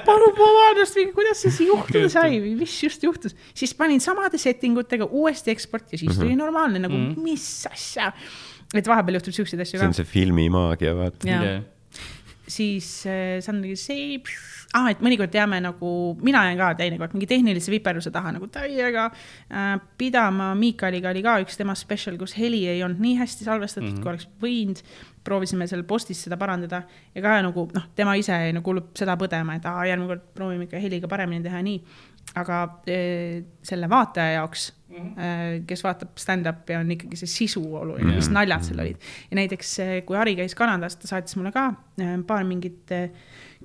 palun 0.05 0.37
vabandust, 0.37 0.99
kuidas 1.15 1.41
see 1.43 1.53
siis 1.53 1.69
juhtuda 1.71 2.11
sai 2.11 2.39
või 2.43 2.53
mis 2.59 2.77
just 2.83 3.03
juhtus, 3.05 3.35
siis 3.57 3.73
panin 3.77 4.01
samade 4.03 4.39
setting 4.41 4.79
utega 4.81 5.07
uuesti 5.09 5.53
eksport 5.53 5.91
ja 5.91 5.99
siis 5.99 6.15
tuli 6.15 6.31
mm 6.31 6.33
-hmm. 6.33 6.43
normaalne 6.45 6.79
nagu 6.79 6.95
mm, 6.95 7.11
-hmm. 7.11 7.23
mis 7.23 7.67
asja. 7.71 8.11
et 8.73 8.87
vahepeal 8.87 9.19
juhtub 9.19 9.33
siukseid 9.33 9.61
asju 9.61 9.77
ka. 9.77 9.83
see 9.83 9.87
on 9.87 9.93
see 9.93 10.05
filmi 10.05 10.49
maagia, 10.49 10.95
vaata. 10.95 11.27
Yeah. 11.27 11.63
siis 12.47 13.05
äh, 13.07 13.39
Sandri 13.41 13.75
see, 13.75 14.21
ah, 14.73 14.89
et 14.91 15.01
mõnikord 15.01 15.33
jääme 15.35 15.61
nagu, 15.61 16.17
mina 16.21 16.43
jään 16.47 16.57
ka 16.57 16.73
teinekord 16.79 17.13
mingi 17.13 17.27
tehnilise 17.27 17.71
viperuse 17.71 18.11
taha 18.11 18.31
nagu 18.31 18.47
täiega 18.47 19.05
äh, 19.51 19.79
pidama. 19.97 20.55
Miikaliga 20.55 21.09
oli 21.09 21.23
ka 21.23 21.39
üks 21.43 21.57
tema 21.57 21.75
special, 21.75 22.17
kus 22.17 22.37
heli 22.37 22.67
ei 22.67 22.83
olnud 22.83 22.99
nii 22.99 23.15
hästi 23.17 23.43
salvestatud 23.43 23.89
mm, 23.89 23.97
-hmm. 23.97 24.03
kui 24.03 24.09
oleks 24.09 24.27
võinud 24.41 24.83
proovisime 25.23 25.67
seal 25.69 25.83
postis 25.87 26.23
seda 26.25 26.37
parandada 26.41 26.81
ja 27.15 27.21
ka 27.21 27.37
nagu 27.45 27.67
noh, 27.75 27.87
tema 27.95 28.15
ise 28.19 28.37
nagu 28.55 28.75
seda 28.97 29.17
põdema, 29.21 29.57
et 29.59 29.67
aa, 29.69 29.85
järgmine 29.89 30.09
kord 30.09 30.23
proovime 30.37 30.67
ikka 30.67 30.81
heliga 30.81 31.09
paremini 31.11 31.43
teha, 31.45 31.61
nii 31.65 31.81
aga 32.39 32.61
e, 32.87 32.97
selle 33.65 33.89
vaataja 33.91 34.37
jaoks 34.37 34.69
mm, 34.71 34.97
-hmm. 34.97 35.63
kes 35.67 35.83
vaatab 35.83 36.15
stand-up'i, 36.21 36.77
on 36.79 36.91
ikkagi 36.95 37.19
see 37.19 37.27
sisu 37.27 37.63
oluline 37.65 38.05
mm, 38.05 38.11
-hmm. 38.11 38.23
mis 38.23 38.29
naljad 38.29 38.63
seal 38.63 38.79
olid. 38.79 38.97
ja 39.31 39.35
näiteks, 39.35 39.79
e, 39.79 40.01
kui 40.07 40.17
Ari 40.17 40.35
käis 40.35 40.55
Kanadas, 40.55 40.95
ta 40.95 41.07
saatis 41.07 41.35
mulle 41.35 41.51
ka 41.51 41.73
paar 42.27 42.43
mingit 42.43 42.93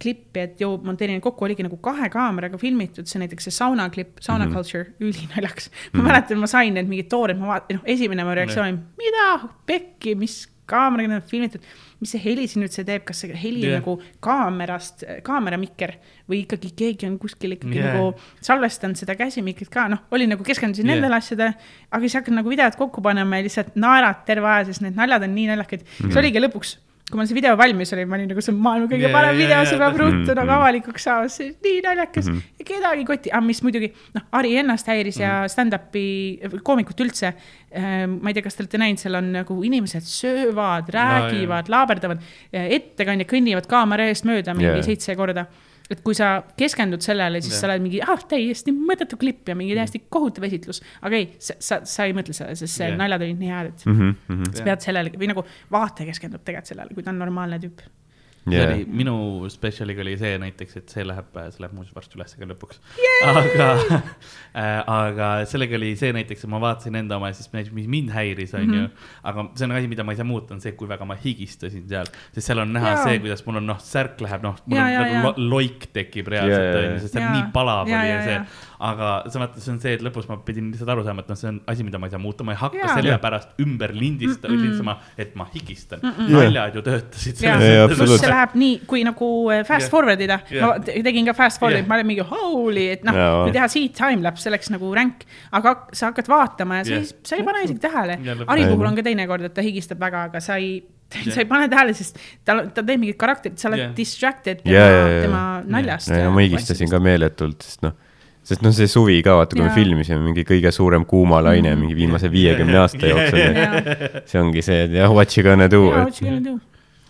klippi, 0.03 0.41
et 0.41 0.61
ju 0.61 0.77
monteerin 0.85 1.21
kokku, 1.21 1.45
oligi 1.45 1.63
nagu 1.63 1.77
kahe 1.77 2.09
kaameraga 2.13 2.59
filmitud, 2.59 3.07
see 3.07 3.21
näiteks 3.23 3.49
see 3.49 3.55
sauna 3.55 3.89
klipp, 3.91 4.19
sauna 4.21 4.45
mm 4.45 4.51
-hmm. 4.51 4.55
culture, 4.55 4.85
ülinaljakas 5.01 5.71
mm. 5.71 5.77
-hmm. 5.77 6.03
ma 6.03 6.09
mäletan, 6.09 6.39
ma 6.39 6.47
sain 6.47 6.75
need 6.75 6.89
mingid 6.89 7.09
toored, 7.09 7.39
ma 7.39 7.47
vaatasin, 7.47 7.77
noh, 7.77 7.83
esimene 7.95 8.25
mu 8.25 8.35
reaktsioon 8.35 8.69
oli, 8.69 8.79
mida, 8.99 9.49
pekki, 9.67 10.15
mis 10.15 10.56
kaameraga 10.67 11.21
filmitud 11.31 11.65
mis 12.01 12.13
see 12.13 12.21
heli 12.21 12.45
siin 12.51 12.65
üldse 12.67 12.85
teeb, 12.87 13.05
kas 13.09 13.23
see 13.23 13.37
heli 13.41 13.65
yeah. 13.65 13.81
nagu 13.81 13.97
kaamerast, 14.25 15.05
kaameramikker 15.25 15.95
või 16.29 16.43
ikkagi 16.45 16.73
keegi 16.77 17.09
on 17.09 17.17
kuskil 17.21 17.57
ikkagi 17.57 17.81
yeah. 17.81 17.97
nagu 17.97 18.45
salvestanud 18.45 19.01
seda 19.01 19.17
käsimikrit 19.19 19.71
ka, 19.73 19.87
noh, 19.93 20.03
oli 20.13 20.29
nagu 20.29 20.45
keskendusin 20.47 20.85
yeah. 20.85 21.01
nendele 21.01 21.17
asjadele, 21.21 21.57
aga 21.89 22.03
siis 22.05 22.19
hakkad 22.21 22.37
nagu 22.37 22.53
videot 22.53 22.77
kokku 22.81 23.05
panema 23.05 23.41
ja 23.41 23.47
lihtsalt 23.49 23.79
naerad 23.81 24.27
terve 24.29 24.51
aja, 24.53 24.69
sest 24.69 24.85
need 24.85 24.99
naljad 24.99 25.25
on 25.25 25.33
nii 25.37 25.49
naljakad 25.53 25.87
mm. 25.87 25.95
-hmm. 25.95 26.13
see 26.13 26.25
oligi 26.25 26.45
lõpuks 26.45 26.77
kui 27.07 27.21
mul 27.21 27.27
see 27.31 27.37
video 27.37 27.55
valmis 27.59 27.93
oli, 27.95 28.05
ma 28.11 28.17
olin 28.17 28.27
nagu 28.33 28.43
see 28.43 28.51
on 28.51 28.57
maailma 28.65 28.89
kõige 28.91 29.05
yeah, 29.07 29.15
parem 29.15 29.37
video 29.39 29.61
yeah,, 29.61 29.69
see 29.71 29.79
peab 29.79 29.99
ruttu 30.01 30.25
yeah. 30.25 30.39
nagu 30.41 30.55
avalikuks 30.57 31.05
saama, 31.07 31.29
see 31.31 31.53
nii 31.63 31.83
naljakas 31.85 32.27
mm. 32.27 32.41
-hmm. 32.41 32.57
ja 32.59 32.67
kedagi 32.71 33.05
ei 33.05 33.07
koti, 33.11 33.31
aga 33.31 33.47
mis 33.47 33.63
muidugi 33.63 33.91
noh, 34.17 34.25
Ari 34.41 34.57
ennast 34.63 34.91
häiris 34.91 35.21
mm 35.21 35.23
-hmm. 35.23 35.29
ja 35.29 35.37
mhm. 35.39 35.53
stand-up'i 35.55 36.63
koomikut 36.67 37.05
üldse 37.07 37.31
äh,. 37.31 38.09
ma 38.11 38.33
ei 38.33 38.35
tea, 38.35 38.43
kas 38.43 38.59
te 38.59 38.65
olete 38.65 38.83
näinud, 38.83 38.99
seal 38.99 39.21
on 39.21 39.31
nagu 39.39 39.61
inimesed 39.71 40.03
söövad, 40.03 40.91
räägivad 40.99 41.71
no,, 41.71 41.77
laaberdavad, 41.77 42.27
ettekandjad 42.53 43.31
kõnnivad 43.31 43.71
kaamera 43.71 44.11
eest 44.11 44.27
mööda 44.27 44.55
mingi 44.59 44.73
yeah. 44.75 44.91
seitse 44.91 45.15
korda 45.15 45.47
et 45.91 46.03
kui 46.07 46.17
sa 46.19 46.31
keskendud 46.59 47.05
sellele, 47.05 47.41
siis 47.45 47.55
ja. 47.55 47.61
sa 47.61 47.69
oled 47.71 47.85
mingi, 47.85 48.01
ah, 48.03 48.23
täiesti 48.31 48.75
mõttetu 48.75 49.19
klipp 49.21 49.49
ja 49.51 49.57
mingi 49.59 49.75
mm. 49.75 49.83
täiesti 49.83 50.03
kohutav 50.13 50.49
esitlus. 50.49 50.83
aga 51.07 51.21
ei, 51.21 51.29
sa, 51.39 51.59
sa, 51.63 51.81
sa 51.89 52.09
ei 52.09 52.17
mõtle 52.17 52.37
sellele, 52.37 52.59
sest 52.59 52.81
see 52.81 52.91
naljad 52.97 53.27
olid 53.27 53.43
nii 53.43 53.53
head, 53.53 53.71
et 53.73 53.87
mm 53.87 54.01
-hmm. 54.01 54.57
sa 54.57 54.67
pead 54.71 54.89
sellele 54.89 55.15
või 55.21 55.31
nagu 55.33 55.47
vaataja 55.73 56.11
keskendub 56.11 56.45
tegelikult 56.45 56.75
sellele, 56.75 56.95
kui 56.95 57.07
ta 57.07 57.15
on 57.15 57.23
normaalne 57.23 57.61
tüüp 57.63 57.85
yeah.. 58.51 58.67
Oli, 58.67 58.87
minu 59.01 59.17
spetsialiga 59.53 60.03
oli 60.05 60.15
see 60.21 60.37
näiteks, 60.43 60.77
et 60.81 60.93
see 60.95 61.05
läheb, 61.07 61.31
see 61.35 61.63
läheb 61.65 61.75
muuseas 61.77 61.97
varsti 61.97 62.19
üles 62.19 62.37
ka 62.39 62.49
lõpuks 62.51 62.81
yeah.. 63.01 63.41
aga 63.43 63.69
äh,, 63.97 64.81
aga 64.83 65.31
sellega 65.51 65.79
oli 65.79 65.93
see 65.99 66.13
näiteks, 66.17 66.47
et 66.47 66.53
ma 66.53 66.61
vaatasin 66.63 67.01
enda 67.03 67.19
oma 67.21 67.33
ja 67.33 67.39
siis 67.39 67.51
mis 67.75 67.89
mind 67.91 68.13
häiris, 68.15 68.55
on 68.59 68.67
ju. 68.67 68.85
Mhm. 68.87 69.09
aga 69.27 69.47
see 69.55 69.69
on 69.69 69.77
asi, 69.79 69.91
mida 69.93 70.07
ma 70.07 70.15
ei 70.15 70.21
saa 70.21 70.29
muuta, 70.29 70.55
on 70.57 70.63
see, 70.65 70.77
kui 70.79 70.91
väga 70.91 71.09
ma 71.09 71.19
higistasin 71.21 71.87
seal, 71.91 72.11
sest 72.37 72.53
seal 72.53 72.63
on 72.63 72.75
näha 72.77 72.95
yeah. 72.95 73.05
see, 73.05 73.23
kuidas 73.25 73.45
mul 73.49 73.63
on 73.63 73.71
noh, 73.73 73.83
särk 73.83 74.23
läheb, 74.25 74.47
noh, 74.47 74.59
mul 74.67 74.79
yeah, 74.79 74.87
on 74.87 74.95
yeah, 74.95 75.19
nagu 75.19 75.33
yeah. 75.33 75.51
loik 75.55 75.91
tekib 75.97 76.31
reaalselt, 76.35 76.81
on 76.81 76.89
ju, 76.91 77.03
sest 77.05 77.19
seal 77.19 77.27
yeah. 77.27 77.37
nii 77.39 77.53
palav 77.57 77.91
yeah, 77.91 78.03
oli 78.03 78.15
ja 78.15 78.23
see 78.25 78.39
yeah 78.41 78.65
aga 78.79 79.11
sa 79.33 79.41
vaata, 79.41 79.61
see 79.63 79.73
on 79.73 79.79
see, 79.81 79.95
et 79.97 80.03
lõpus 80.05 80.29
ma 80.29 80.37
pidin 80.45 80.69
lihtsalt 80.73 80.91
aru 80.93 81.05
saama, 81.07 81.25
et 81.25 81.31
noh, 81.33 81.39
see 81.41 81.49
on 81.51 81.61
asi, 81.73 81.87
mida 81.87 82.01
ma 82.01 82.09
ei 82.09 82.15
saa 82.15 82.21
muuta, 82.23 82.45
ma 82.47 82.55
ei 82.55 82.61
hakka 82.61 82.81
yeah. 82.83 82.95
selle 82.99 83.19
pärast 83.23 83.63
ümber 83.63 83.95
lindista- 83.97 84.49
mm, 84.49 84.55
-mm. 84.55 84.65
lindistama, 84.65 84.97
et 85.17 85.37
ma 85.39 85.47
higistan 85.53 86.03
mm. 86.03 86.11
-mm. 86.11 86.33
naljad 86.37 86.75
ju 86.77 86.83
töötasid. 86.89 87.41
pluss 87.95 88.21
see 88.21 88.33
läheb 88.33 88.57
nii, 88.65 88.81
kui 88.91 89.05
nagu 89.07 89.31
äh, 89.53 89.63
fast 89.65 89.87
yeah. 89.87 89.93
forward 89.95 90.21
ida 90.21 90.41
yeah., 90.51 90.67
ma 90.67 91.05
tegin 91.09 91.31
ka 91.31 91.37
fast 91.37 91.63
forward'it 91.63 91.85
yeah., 91.85 91.89
ma 91.89 92.01
olin 92.01 92.11
mingi 92.13 92.27
holy, 92.33 92.89
et 92.97 93.07
noh 93.07 93.17
yeah., 93.17 93.39
kui 93.45 93.57
teha 93.57 93.69
siit 93.73 93.97
timelapse, 93.97 94.45
see 94.45 94.53
oleks 94.53 94.73
nagu 94.75 94.93
ränk, 94.95 95.25
aga 95.53 95.77
sa 95.93 96.11
hakkad 96.11 96.29
vaatama 96.33 96.83
ja 96.83 96.85
sa 96.85 96.97
yeah. 96.99 97.07
ei, 97.07 97.25
sa 97.31 97.41
ei 97.41 97.47
pane 97.47 97.65
isegi 97.65 97.81
tähele. 97.81 98.21
Ari 98.47 98.69
puhul 98.69 98.93
on 98.93 98.99
ka 98.99 99.07
teinekord, 99.07 99.49
et 99.49 99.57
ta 99.57 99.65
higistab 99.65 100.01
väga, 100.01 100.29
aga 100.31 100.41
sa 100.45 100.61
ei 100.61 100.85
Yeah. 101.15 101.35
sa 101.35 101.39
ei 101.41 101.47
pane 101.47 101.69
tähele, 101.71 101.93
sest 101.95 102.17
ta, 102.43 102.57
ta 102.75 102.83
teeb 102.83 102.99
mingit 102.99 103.19
karakterit, 103.21 103.61
sa 103.63 103.69
oled 103.71 103.79
yeah. 103.79 103.93
distracted 103.95 104.59
tema 104.65 104.75
yeah,, 104.75 104.89
yeah, 104.91 105.11
yeah. 105.13 105.21
tema 105.23 105.43
naljast 105.71 106.11
yeah.. 106.11 106.25
ja 106.27 106.33
ma 106.35 106.43
higistasin 106.43 106.91
ka 106.91 106.99
meeletult, 106.99 107.63
sest 107.63 107.85
noh 107.87 107.95
sest 108.47 108.63
noh, 108.63 108.75
see 108.75 108.89
suvi 108.91 109.19
ka, 109.27 109.37
vaata, 109.41 109.59
kui 109.59 109.67
me 109.67 109.73
filmisime, 109.75 110.21
mingi 110.23 110.47
kõige 110.47 110.71
suurem 110.75 111.07
kuumalaine 111.09 111.73
mm. 111.73 111.83
mingi 111.83 111.99
viimase 111.99 112.31
viiekümne 112.33 112.79
aasta 112.83 113.11
jooksul 113.11 113.43
yeah.. 113.43 113.77
see 114.29 114.41
ongi 114.43 114.63
see, 114.67 114.87
et 114.87 114.97
jah, 115.01 115.13
what 115.13 115.35
you 115.37 115.45
gonna 115.47 115.69
do. 115.73 116.57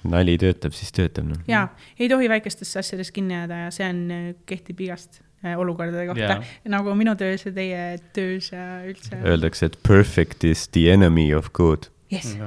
nali 0.07 0.37
töötab, 0.41 0.75
siis 0.77 0.95
töötab 0.97 1.29
noh. 1.29 1.45
jaa, 1.51 1.69
ei 1.99 2.09
tohi 2.13 2.31
väikestesse 2.33 2.81
asjadesse 2.81 3.15
kinni 3.17 3.37
jääda 3.37 3.67
ja 3.67 3.71
see 3.75 3.89
on, 3.91 4.03
äh, 4.15 4.27
kehtib 4.49 4.81
igast 4.87 5.21
äh, 5.45 5.59
olukordade 5.61 6.09
kohta 6.09 6.39
yeah., 6.39 6.57
nagu 6.73 6.97
minu 6.99 7.17
töös 7.21 7.45
ja 7.49 7.53
teie 7.57 7.85
töös 8.17 8.53
ja 8.55 8.67
üldse. 8.87 9.21
Öeldakse, 9.21 9.73
et 9.73 9.79
perfect 9.87 10.47
is 10.49 10.69
the 10.73 10.89
enemy 10.95 11.33
of 11.37 11.53
good. 11.57 11.91
jess, 12.13 12.39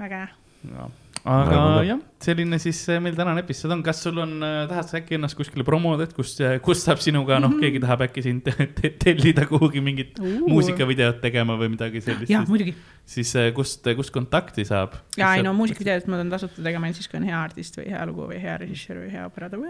väga 0.00 0.24
hea 0.26 0.88
aga 1.28 1.60
jah, 1.84 1.98
selline 2.22 2.58
siis 2.62 2.78
äh, 2.88 3.00
meil 3.02 3.16
tänane 3.16 3.42
episood 3.42 3.74
on, 3.74 3.82
kas 3.84 4.00
sul 4.04 4.18
on, 4.22 4.32
äh, 4.44 4.62
tahad 4.70 4.88
sa 4.88 4.98
äkki 5.00 5.16
ennast 5.18 5.36
kuskile 5.38 5.64
promoda, 5.66 6.06
et 6.08 6.14
kus, 6.16 6.32
äh, 6.44 6.56
kus 6.64 6.84
saab 6.86 7.02
sinuga, 7.04 7.38
noh, 7.42 7.52
mhm. 7.52 7.60
keegi 7.64 7.82
tahab 7.84 8.06
äkki 8.06 8.24
sind 8.24 8.48
tellida 9.04 9.44
kuhugi 9.50 9.82
mingit 9.84 10.20
uh. 10.22 10.38
muusikavideot 10.48 11.20
tegema 11.24 11.58
või 11.60 11.72
midagi 11.74 12.02
sellist. 12.04 12.32
jah, 12.32 12.46
muidugi. 12.48 12.74
siis 13.08 13.34
kust, 13.56 13.84
kust 13.98 14.14
kontakti 14.14 14.64
saab? 14.68 14.96
ja 15.20 15.34
ei 15.36 15.44
no 15.46 15.52
muusikavideot 15.58 16.08
ma 16.08 16.20
tahan 16.20 16.32
tasuta 16.32 16.64
tegema 16.64 16.88
ainult 16.88 17.00
siis, 17.02 17.10
kui 17.12 17.20
on 17.20 17.28
hea 17.28 17.38
artist 17.40 17.80
või 17.80 17.88
hea 17.92 18.08
lugu 18.08 18.30
või 18.32 18.40
hea 18.40 18.56
režissöör 18.64 19.04
või 19.04 19.14
hea 19.14 19.28
operaator. 19.28 19.64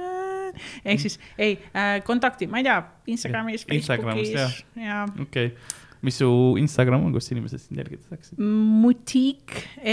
ehk 0.84 1.02
siis 1.02 1.20
ei 1.38 1.58
äh,, 1.74 1.98
kontakti, 2.06 2.50
ma 2.50 2.62
ei 2.62 2.70
tea, 2.70 2.80
Instagramis, 3.10 3.66
Facebookis 3.66 4.34
ja, 4.36 4.50
ja.. 4.78 5.04
okei 5.18 5.54
okay 5.54 5.78
mis 6.06 6.16
su 6.20 6.56
Instagram 6.60 7.04
on, 7.06 7.12
kus 7.14 7.30
inimesed 7.34 7.60
sind 7.62 7.78
jälgida 7.80 8.02
saaksid? 8.08 8.38
Mutik, 8.40 9.46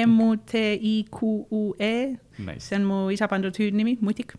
M-U-T-I-Q-U-E 0.06 1.94
nice.. 2.40 2.64
see 2.68 2.78
on 2.80 2.86
mu 2.88 2.98
isa 3.14 3.28
pandud 3.32 3.56
hüüdnimi, 3.60 3.98
Mutik. 4.02 4.32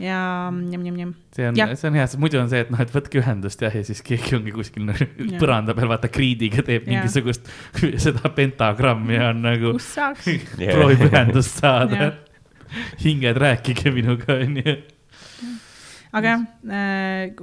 ja 0.00 0.50
njam-njam-njam. 0.52 1.14
see 1.36 1.48
on 1.48 1.54
see 1.56 1.88
on 1.88 1.94
hea, 1.96 2.06
sest 2.06 2.20
muidu 2.20 2.40
on 2.40 2.50
see, 2.52 2.60
et 2.66 2.70
noh, 2.72 2.80
et 2.84 2.92
võtke 2.92 3.20
ühendust 3.22 3.62
jah, 3.64 3.74
ja 3.76 3.84
siis 3.86 4.00
keegi 4.04 4.36
ongi 4.36 4.52
kuskil 4.56 4.84
nagu 4.88 5.04
Jah. 5.04 5.40
põranda 5.40 5.72
peal, 5.76 5.88
vaata 5.92 6.08
kriidiga 6.12 6.60
teeb 6.66 6.82
Jah. 6.84 6.92
mingisugust 6.94 7.42
seda 8.04 8.24
pentagrammi 8.36 9.14
ja 9.16 9.24
on 9.32 9.38
nagu 9.46 9.68
kus 9.78 9.88
saaks? 9.96 10.24
Proovib 10.74 11.02
ühendust 11.10 11.52
saada 11.62 12.12
hinged, 13.02 13.36
rääkige 13.40 13.90
minuga, 13.94 14.34
onju. 14.42 14.76
Aga 16.12 16.32
jah, 16.32 16.44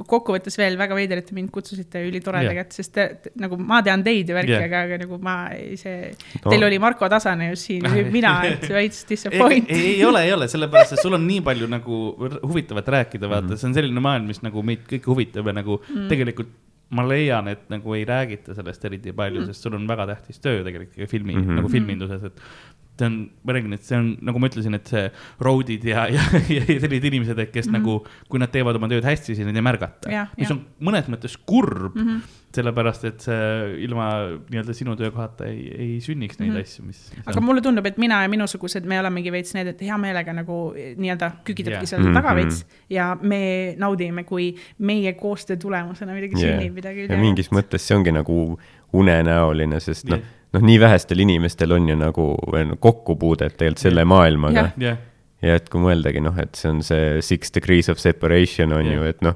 kokkuvõttes 0.07 0.57
veel 0.59 0.77
väga 0.79 0.95
veider, 0.97 1.21
et 1.21 1.27
te 1.27 1.35
mind 1.35 1.51
kutsusite 1.53 2.01
ülitoredagi 2.07 2.49
Jah. 2.49 2.59
yeah., 2.59 2.67
et 2.67 2.77
sest 2.77 2.93
te, 2.95 3.07
te, 3.23 3.33
nagu 3.41 3.57
ma 3.59 3.81
tean 3.85 4.03
teid 4.05 4.29
ja 4.31 4.37
värki 4.37 4.55
yeah., 4.55 4.65
aga, 4.69 4.83
aga 4.87 4.99
nagu 5.03 5.19
ma 5.23 5.37
ise 5.57 5.93
No. 6.43 6.51
teil 6.51 6.65
oli 6.65 6.79
Marko 6.81 7.07
Tasane 7.11 7.49
just 7.51 7.69
siin 7.69 7.85
mina, 8.11 8.33
et 8.47 8.65
veits 8.77 9.03
ei, 9.03 9.09
disappoint. 9.13 9.69
ei, 9.71 9.93
ei 9.93 10.03
ole, 10.05 10.23
ei 10.27 10.33
ole, 10.35 10.47
sellepärast 10.51 10.97
et 10.97 11.03
sul 11.03 11.15
on 11.15 11.23
nii 11.27 11.43
palju 11.45 11.69
nagu 11.71 12.01
huvitavat 12.41 12.89
rääkida, 12.97 13.29
vaata 13.29 13.47
mm, 13.47 13.53
-hmm. 13.53 13.61
see 13.61 13.69
on 13.69 13.77
selline 13.79 14.03
maailm, 14.03 14.27
mis 14.31 14.43
nagu 14.43 14.63
meid 14.65 14.85
kõiki 14.89 15.11
huvitab 15.11 15.49
ja 15.51 15.55
nagu 15.61 15.79
mm. 15.79 16.07
tegelikult 16.11 16.51
ma 16.93 17.05
leian, 17.07 17.47
et 17.49 17.65
nagu 17.73 17.95
ei 17.97 18.03
räägita 18.05 18.55
sellest 18.57 18.83
eriti 18.85 19.13
palju 19.15 19.39
mm, 19.39 19.45
-hmm. 19.45 19.53
sest 19.53 19.65
sul 19.65 19.77
on 19.77 19.87
väga 19.87 20.05
tähtis 20.11 20.39
töö 20.39 20.63
tegelikult 20.63 21.09
filmi 21.09 21.35
mm. 21.35 21.41
-hmm. 21.41 21.61
nagu 21.61 21.69
filminduses, 21.69 22.23
et 22.23 22.41
see 22.99 23.07
on, 23.09 23.15
ma 23.43 23.53
räägin, 23.55 23.73
et 23.73 23.81
see 23.87 23.97
on, 23.97 24.11
nagu 24.21 24.39
ma 24.41 24.47
ütlesin, 24.51 24.75
et 24.77 24.89
see 24.91 25.03
road'id 25.43 25.85
ja, 25.89 26.05
ja, 26.13 26.21
ja 26.53 26.63
sellised 26.67 27.07
inimesed, 27.09 27.39
et 27.39 27.51
kes 27.51 27.67
mm 27.67 27.75
-hmm. 27.75 27.79
nagu, 27.79 28.27
kui 28.29 28.39
nad 28.39 28.51
teevad 28.53 28.77
oma 28.77 28.89
tööd 28.91 29.05
hästi, 29.07 29.33
siis 29.33 29.47
neid 29.47 29.57
ei 29.57 29.65
märgata 29.65 30.11
Jah,. 30.11 30.29
mis 30.37 30.49
jah. 30.49 30.57
on 30.57 30.63
mõnes 30.89 31.09
mõttes 31.09 31.37
kurb 31.45 31.95
mm. 31.95 32.01
-hmm. 32.07 32.19
sellepärast 32.53 33.05
et 33.09 33.21
see 33.25 33.81
ilma 33.87 34.09
nii-öelda 34.49 34.73
sinu 34.77 34.95
töökohata 34.95 35.45
ei, 35.49 35.63
ei 35.77 36.01
sünniks 36.01 36.39
neid 36.39 36.51
mm. 36.51 36.57
-hmm. 36.57 36.61
asju, 36.61 36.85
mis. 36.85 37.11
aga 37.25 37.41
mulle 37.41 37.61
tundub, 37.61 37.85
et 37.85 37.97
mina 37.97 38.21
ja 38.21 38.29
minusugused, 38.29 38.85
me 38.85 38.99
olemegi 38.99 39.31
veits 39.31 39.53
need, 39.53 39.67
et 39.67 39.81
hea 39.81 39.97
meelega 39.97 40.33
nagu 40.33 40.73
eh, 40.77 40.93
nii-öelda 40.97 41.31
kükitabki 41.43 41.89
Jah. 41.89 41.89
seal 41.95 42.13
taga 42.13 42.29
Mhm. 42.33 42.35
veits 42.35 42.65
ja 42.89 43.17
me 43.21 43.75
naudime, 43.77 44.23
kui 44.23 44.55
meie 44.77 45.13
koostöö 45.13 45.57
tulemusena 45.57 46.13
midagi 46.13 46.33
Yeah. 46.37 46.59
sünnib, 46.59 46.73
midagi 46.73 47.07
ja 47.09 47.17
mingis 47.17 47.49
mõttes 47.51 47.81
see 47.87 47.97
ongi 47.97 48.11
nagu 48.11 48.59
unenäoline, 48.93 49.79
sest 49.79 50.05
noh 50.09 50.19
Jah., 50.19 50.42
noh, 50.53 50.61
nii 50.61 50.79
vähestel 50.81 51.19
inimestel 51.25 51.71
on 51.75 51.89
ju 51.89 51.95
nagu 51.97 52.27
kokkupuudet 52.79 53.57
tegelikult 53.57 53.83
selle 53.87 54.05
maailmaga 54.05 54.67
Jah. 54.67 54.77
jah 54.77 54.97
ja 55.43 55.57
et 55.59 55.65
kui 55.71 55.81
mõeldagi 55.83 56.21
noh, 56.23 56.37
et 56.39 56.55
see 56.55 56.69
on 56.71 56.79
see 56.85 57.17
six 57.25 57.51
degrees 57.51 57.89
of 57.91 57.99
separation 57.99 58.71
on 58.77 58.85
Jah. 58.85 58.95
ju, 58.95 59.07
et 59.11 59.23
noh, 59.25 59.35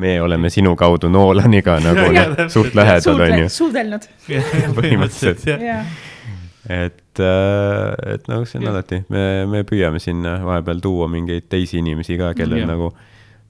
me 0.00 0.14
oleme 0.20 0.48
sinu 0.52 0.74
kaudu 0.76 1.10
Nolaniga 1.12 1.78
nagu 1.84 2.06
noh, 2.12 2.30
täpselt, 2.36 2.54
suht 2.54 2.78
lähedal 2.78 3.24
on 3.26 3.34
ju, 3.42 3.48
suudelnud, 3.52 4.06
Põhimõtteliselt. 4.78 5.44
jah. 5.64 5.90
et, 6.68 7.20
et 7.20 8.30
noh, 8.32 8.46
see 8.48 8.60
on 8.60 8.66
Jah. 8.68 8.72
alati, 8.72 9.02
me, 9.12 9.26
me 9.52 9.62
püüame 9.68 10.00
sinna 10.02 10.38
vahepeal 10.46 10.80
tuua 10.84 11.10
mingeid 11.12 11.50
teisi 11.52 11.80
inimesi 11.82 12.16
ka, 12.20 12.32
kellel 12.38 12.64
Jah. 12.64 12.72
nagu 12.72 12.92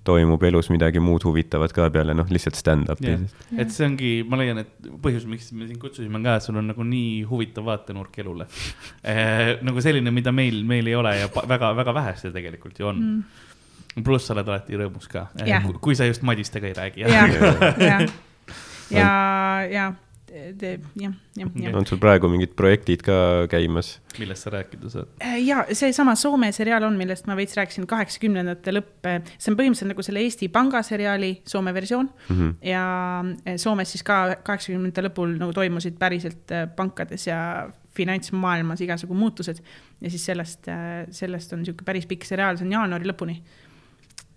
toimub 0.06 0.42
elus 0.48 0.70
midagi 0.72 1.02
muud 1.02 1.24
huvitavat 1.26 1.74
ka 1.76 1.88
peale 1.94 2.14
noh, 2.16 2.28
lihtsalt 2.32 2.58
stand-up'i 2.58 3.10
jah, 3.10 3.24
Jah. 3.24 3.62
et 3.64 3.74
see 3.74 3.86
ongi, 3.88 4.12
ma 4.28 4.38
leian, 4.40 4.62
et 4.62 4.90
põhjus, 5.02 5.26
miks 5.30 5.50
me 5.56 5.68
sind 5.68 5.80
kutsusime, 5.82 6.22
ka, 6.24 6.38
et 6.38 6.46
sul 6.46 6.60
on 6.60 6.70
nagu 6.72 6.86
nii 6.86 7.24
huvitav 7.30 7.66
vaatenurk 7.68 8.20
elule 8.22 8.48
eh,. 9.10 9.56
nagu 9.66 9.84
selline, 9.84 10.14
mida 10.14 10.34
meil, 10.36 10.62
meil 10.68 10.88
ei 10.90 10.96
ole 10.98 11.16
ja 11.18 11.30
väga-väga 11.36 11.96
vähestel 11.96 12.34
tegelikult 12.36 12.80
ju 12.80 12.90
on 12.92 13.02
mm.. 13.02 14.06
pluss 14.06 14.28
sa 14.28 14.36
oled 14.36 14.48
alati 14.52 14.80
rõõmus 14.80 15.10
ka 15.12 15.28
eh, 15.40 15.50
Jah., 15.52 15.68
kui 15.82 15.98
sa 15.98 16.08
just 16.08 16.24
Madistega 16.26 16.70
ei 16.70 16.78
räägi. 16.78 17.06
jah, 17.06 17.36
jah, 17.90 19.68
ja, 19.70 19.92
ja, 20.36 20.72
jah, 21.00 21.14
jah, 21.36 21.50
jah. 21.62 21.76
on 21.78 21.86
sul 21.88 22.00
praegu 22.02 22.28
mingid 22.30 22.52
projektid 22.58 23.02
ka 23.06 23.16
käimas? 23.52 23.96
millest 24.20 24.46
sa 24.46 24.52
rääkida 24.54 24.90
saad? 24.92 25.24
ja 25.42 25.64
seesama 25.72 26.14
Soome 26.18 26.50
seriaal 26.56 26.86
on, 26.88 26.98
millest 27.00 27.28
ma 27.30 27.36
veits 27.38 27.56
rääkisin, 27.58 27.88
kaheksakümnendate 27.90 28.74
lõpp, 28.74 29.08
see 29.36 29.52
on 29.52 29.58
põhimõtteliselt 29.58 29.92
nagu 29.92 30.06
selle 30.06 30.24
Eesti 30.26 30.50
Panga 30.52 30.82
seriaali 30.86 31.32
Soome 31.48 31.74
versioon 31.76 32.08
mm. 32.08 32.36
-hmm. 32.36 32.54
ja 32.68 33.56
Soomes 33.62 33.92
siis 33.94 34.06
ka 34.06 34.38
kaheksakümnendate 34.46 35.08
lõpul 35.08 35.36
nagu 35.40 35.56
toimusid 35.56 35.98
päriselt 36.00 36.54
äh, 36.54 36.68
pankades 36.76 37.26
ja 37.26 37.68
finantsmaailmas 37.96 38.80
igasugu 38.84 39.14
muutused 39.16 39.62
ja 40.00 40.10
siis 40.10 40.24
sellest, 40.28 40.66
sellest 41.10 41.52
on 41.52 41.62
niisugune 41.62 41.86
päris 41.88 42.04
pikk 42.06 42.26
seriaal, 42.28 42.58
see 42.58 42.66
on 42.68 42.74
jaanuari 42.76 43.08
lõpuni 43.08 43.38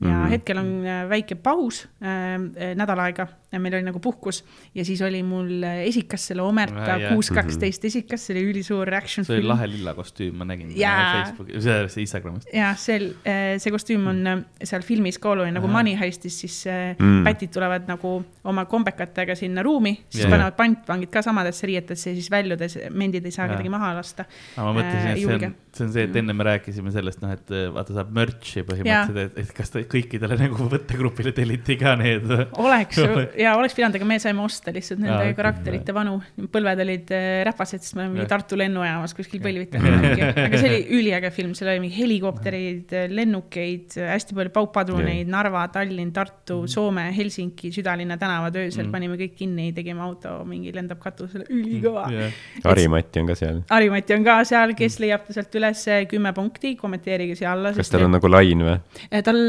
ja 0.01 0.07
mm. 0.07 0.23
-hmm. 0.23 0.29
hetkel 0.29 0.57
on 0.57 0.85
äh, 0.85 1.09
väike 1.09 1.35
paus 1.35 1.89
äh,, 2.01 2.75
nädal 2.75 2.99
aega, 2.99 3.27
meil 3.57 3.79
oli 3.79 3.87
nagu 3.87 3.99
puhkus 4.03 4.43
ja 4.77 4.85
siis 4.85 5.01
oli 5.05 5.23
mul 5.25 5.63
äh, 5.65 5.81
esikas 5.89 6.27
selle 6.29 6.43
Omerta 6.45 6.99
kuus 7.09 7.31
kaksteist 7.33 7.85
esikas, 7.89 8.27
see 8.27 8.35
oli 8.37 8.45
ülisuur 8.51 8.93
action 8.93 9.25
see 9.25 9.37
oli 9.37 9.41
film. 9.41 9.53
lahe 9.53 9.69
lilla 9.71 9.95
kostüüm, 9.97 10.37
ma 10.37 10.45
nägin 10.49 10.71
Jaa. 10.77 11.23
Facebooki, 11.23 11.57
see, 11.65 11.79
see 11.95 12.05
Instagramis. 12.05 12.47
jah, 12.53 12.77
see, 12.79 13.09
see 13.57 13.73
kostüüm 13.73 14.07
on 14.13 14.21
äh, 14.29 14.43
seal 14.63 14.85
filmis 14.85 15.17
ka 15.21 15.33
oluline, 15.33 15.55
nagu. 15.57 15.69
Money 15.69 15.97
Heistis, 15.99 16.39
siis 16.43 16.61
äh, 16.69 16.95
Mm. 16.99 17.23
pätid 17.23 17.51
tulevad 17.53 17.87
nagu 17.87 18.09
oma 18.49 18.65
kombekatega 18.69 19.35
sinna 19.37 19.63
ruumi, 19.63 19.93
siis 20.09 20.23
yeah. 20.23 20.33
panevad 20.33 20.55
pantvangid 20.57 21.11
ka 21.13 21.21
samadesse 21.23 21.67
riietesse 21.69 22.11
ja 22.11 22.17
siis 22.17 22.29
väljudes 22.31 22.75
mendid 22.91 23.25
ei 23.25 23.31
saa 23.31 23.45
Jaa. 23.45 23.53
kedagi 23.55 23.71
maha 23.71 23.93
lasta. 23.97 24.25
aga 24.57 24.65
ma 24.65 24.73
mõtlesin, 24.75 25.09
Äh, 25.09 25.13
et 25.13 25.21
see 25.21 25.35
on, 25.35 25.55
see 25.73 25.85
on 25.85 25.93
see, 25.93 26.05
et 26.09 26.17
enne 26.21 26.35
me 26.35 26.45
rääkisime 26.47 26.91
sellest, 26.93 27.21
noh, 27.23 27.33
et 27.35 27.53
äh, 27.55 27.67
vaata, 27.73 27.95
saab 27.97 28.11
merch'i 28.15 28.63
põhimõtteliselt, 28.67 29.19
et, 29.23 29.39
et 29.43 29.53
kas 29.55 29.73
ta 29.73 29.83
kõikidele 29.93 30.37
nagu 30.39 30.69
võttegrupile 30.73 31.33
telliti 31.35 31.77
ka 31.79 31.95
need. 31.99 32.27
oleks 32.59 32.99
ja 33.39 33.55
oleks 33.59 33.77
pidanud, 33.77 33.95
aga 33.95 34.09
me 34.09 34.19
saime 34.21 34.43
osta 34.43 34.73
lihtsalt 34.75 34.99
nende 34.99 35.15
ah, 35.15 35.23
okay. 35.23 35.37
karakterite 35.37 35.95
vanu, 35.95 36.17
põlved 36.51 36.83
olid 36.85 37.13
äh, 37.15 37.29
räpased, 37.47 37.85
sest 37.85 37.95
me 37.97 38.05
olime 38.07 38.27
Tartu 38.29 38.59
lennujaamas 38.59 39.15
kuskil 39.17 39.41
põlvitanud. 39.43 40.07
aga 40.45 40.59
see 40.59 40.69
oli 40.69 40.81
üliäge 40.99 41.31
film, 41.35 41.55
seal 41.57 41.71
oli 41.71 41.85
mingi 41.85 42.01
helikopterid, 42.01 42.95
lennukeid, 43.15 43.95
hästi 44.11 44.37
palju 44.37 44.53
paukpadruneid, 44.59 45.31
Narva, 45.31 45.63
Tallinn, 45.71 46.11
Tartu, 46.15 46.61
Soome, 46.69 47.09
Helsingi 47.15 47.71
südalinna 47.75 48.19
tänavad 48.19 48.59
öösel 48.59 48.89
Mm. 48.89 48.93
panime 48.93 49.17
kõik 49.19 49.35
kinni, 49.37 49.69
tegime 49.75 50.01
auto, 50.03 50.31
mingi 50.47 50.73
lendab 50.73 50.99
katusele, 51.01 51.45
ülikõva 51.53 52.07
mm.. 52.09 52.63
Harimati 52.65 53.21
on 53.21 53.29
ka 53.29 53.35
seal. 53.37 53.61
Harimati 53.69 54.15
on 54.15 54.25
ka 54.25 54.37
seal, 54.47 54.73
kes 54.77 54.97
leiab 55.03 55.27
ta 55.27 55.35
sealt 55.35 55.57
üles 55.59 55.83
kümme 56.09 56.33
punkti, 56.35 56.73
kommenteerige 56.79 57.37
siia 57.39 57.53
alla. 57.53 57.73
kas 57.77 57.91
tal 57.93 58.07
on 58.07 58.15
nagu 58.17 58.31
lain 58.31 58.65
või? 58.65 58.77
tal, 59.25 59.41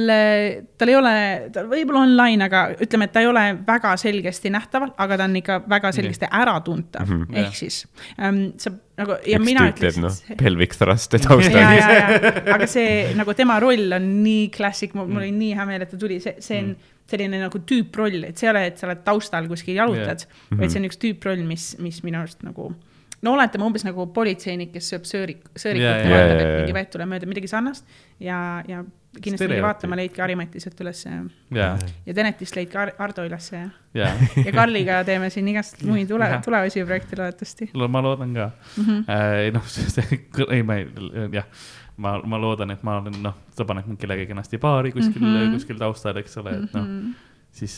tal 0.81 0.93
ei 0.93 0.99
ole, 0.99 1.15
tal 1.55 1.71
võib-olla 1.71 2.05
on 2.05 2.15
lain, 2.19 2.45
aga 2.47 2.67
ütleme, 2.77 3.09
et 3.09 3.15
ta 3.17 3.25
ei 3.25 3.31
ole 3.31 3.45
väga 3.67 3.80
selgesti 4.01 4.51
nähtaval, 4.53 4.93
aga 4.99 5.17
ta 5.17 5.25
on 5.25 5.37
ikka 5.41 5.57
väga 5.71 5.93
selgesti 5.97 6.29
äratuntav 6.31 7.07
mm, 7.09 7.21
Mhm. 7.21 7.23
-hmm. 7.33 7.39
Ehk 7.47 7.55
siis 7.57 7.87
ähm, 8.21 8.53
sa 8.59 8.71
nagu 8.99 9.17
ja 9.27 9.39
üks 9.39 9.45
mina 9.45 9.67
noh 9.67 10.13
et, 10.31 10.39
pelvic 10.39 10.77
thrust'e 10.79 11.19
taustal. 11.19 12.55
aga 12.55 12.67
see 12.67 13.15
nagu 13.15 13.35
tema 13.35 13.59
roll 13.61 13.93
on 13.93 14.23
nii 14.23 14.49
klassik, 14.55 14.95
mul 14.95 15.17
oli 15.17 15.31
nii 15.33 15.55
hea 15.57 15.67
meel, 15.67 15.83
et 15.83 15.91
ta 15.91 15.97
tuli, 15.97 16.21
see, 16.21 16.35
see 16.39 16.59
on 16.63 16.77
selline 17.11 17.41
nagu 17.43 17.59
tüüproll, 17.59 18.25
et 18.29 18.39
see 18.39 18.47
ei 18.47 18.53
ole, 18.53 18.67
et 18.67 18.79
sa 18.79 18.87
oled 18.87 19.03
taustal 19.05 19.49
kuskil 19.51 19.75
jalutad 19.75 20.23
yeah., 20.23 20.61
vaid 20.61 20.71
see 20.71 20.79
on 20.81 20.87
üks 20.87 21.01
tüüproll, 21.03 21.43
mis, 21.47 21.77
mis 21.83 22.03
minu 22.07 22.21
arust 22.23 22.43
nagu 22.47 22.71
no 23.23 23.33
oletame 23.35 23.65
umbes 23.67 23.85
nagu 23.85 24.07
politseinik, 24.15 24.73
kes 24.73 24.93
sööb 24.93 25.05
söörik, 25.05 25.43
söörikut 25.57 25.85
Jaa, 25.85 25.97
ja, 25.99 26.11
vaatab, 26.11 26.31
jaa, 26.31 26.41
et 26.41 26.47
jaa. 26.47 26.61
mingi 26.63 26.77
veed 26.79 26.91
tuleb 26.95 27.09
mööda, 27.11 27.27
midagi 27.27 27.49
sarnast 27.51 27.85
ja, 28.21 28.63
ja 28.69 28.85
kindlasti 29.19 29.49
minge 29.51 29.63
vaatama, 29.65 29.97
leidke 29.99 30.23
Harimati 30.23 30.61
sealt 30.63 30.81
üles 30.85 31.01
ja, 31.05 31.17
ja, 32.07 32.15
Tenetist 32.15 32.57
leidke 32.57 32.79
Ar 32.79 32.93
Ardo 32.99 33.25
üles 33.27 33.49
ja, 33.53 33.65
ja 33.95 34.13
ja 34.47 34.53
Karliga 34.55 35.01
teeme 35.05 35.31
siin 35.35 35.49
igast 35.51 35.83
muid 35.83 36.09
tule 36.09 36.29
tulevasi 36.45 36.85
projekte 36.87 37.19
loodetavasti 37.19 37.71
Lo- 37.75 37.89
ma 37.89 38.03
loodan 38.07 38.35
ka 38.35 38.51
mm. 38.77 38.83
Mhm. 38.85 39.05
-hmm. 39.09 39.53
noh, 39.53 39.67
see, 39.75 40.21
ei, 40.51 40.63
ma 40.63 40.77
ei, 40.77 40.87
jah, 41.33 41.45
ma, 41.97 42.19
ma 42.25 42.39
loodan, 42.41 42.71
et 42.71 42.83
ma 42.87 42.99
olen, 43.01 43.19
noh, 43.23 43.35
sa 43.57 43.65
paned 43.65 43.87
mind 43.91 43.99
kellegagi 43.99 44.27
kenasti 44.31 44.59
paari 44.59 44.93
kuskil 44.93 45.21
mm, 45.23 45.27
Mhm. 45.35 45.43
-hmm. 45.49 45.53
kuskil 45.59 45.79
taustal, 45.79 46.17
eks 46.23 46.37
ole, 46.39 46.51
et 46.63 46.73
noh 46.75 46.87
-hmm. 46.87 47.15
siis, 47.53 47.75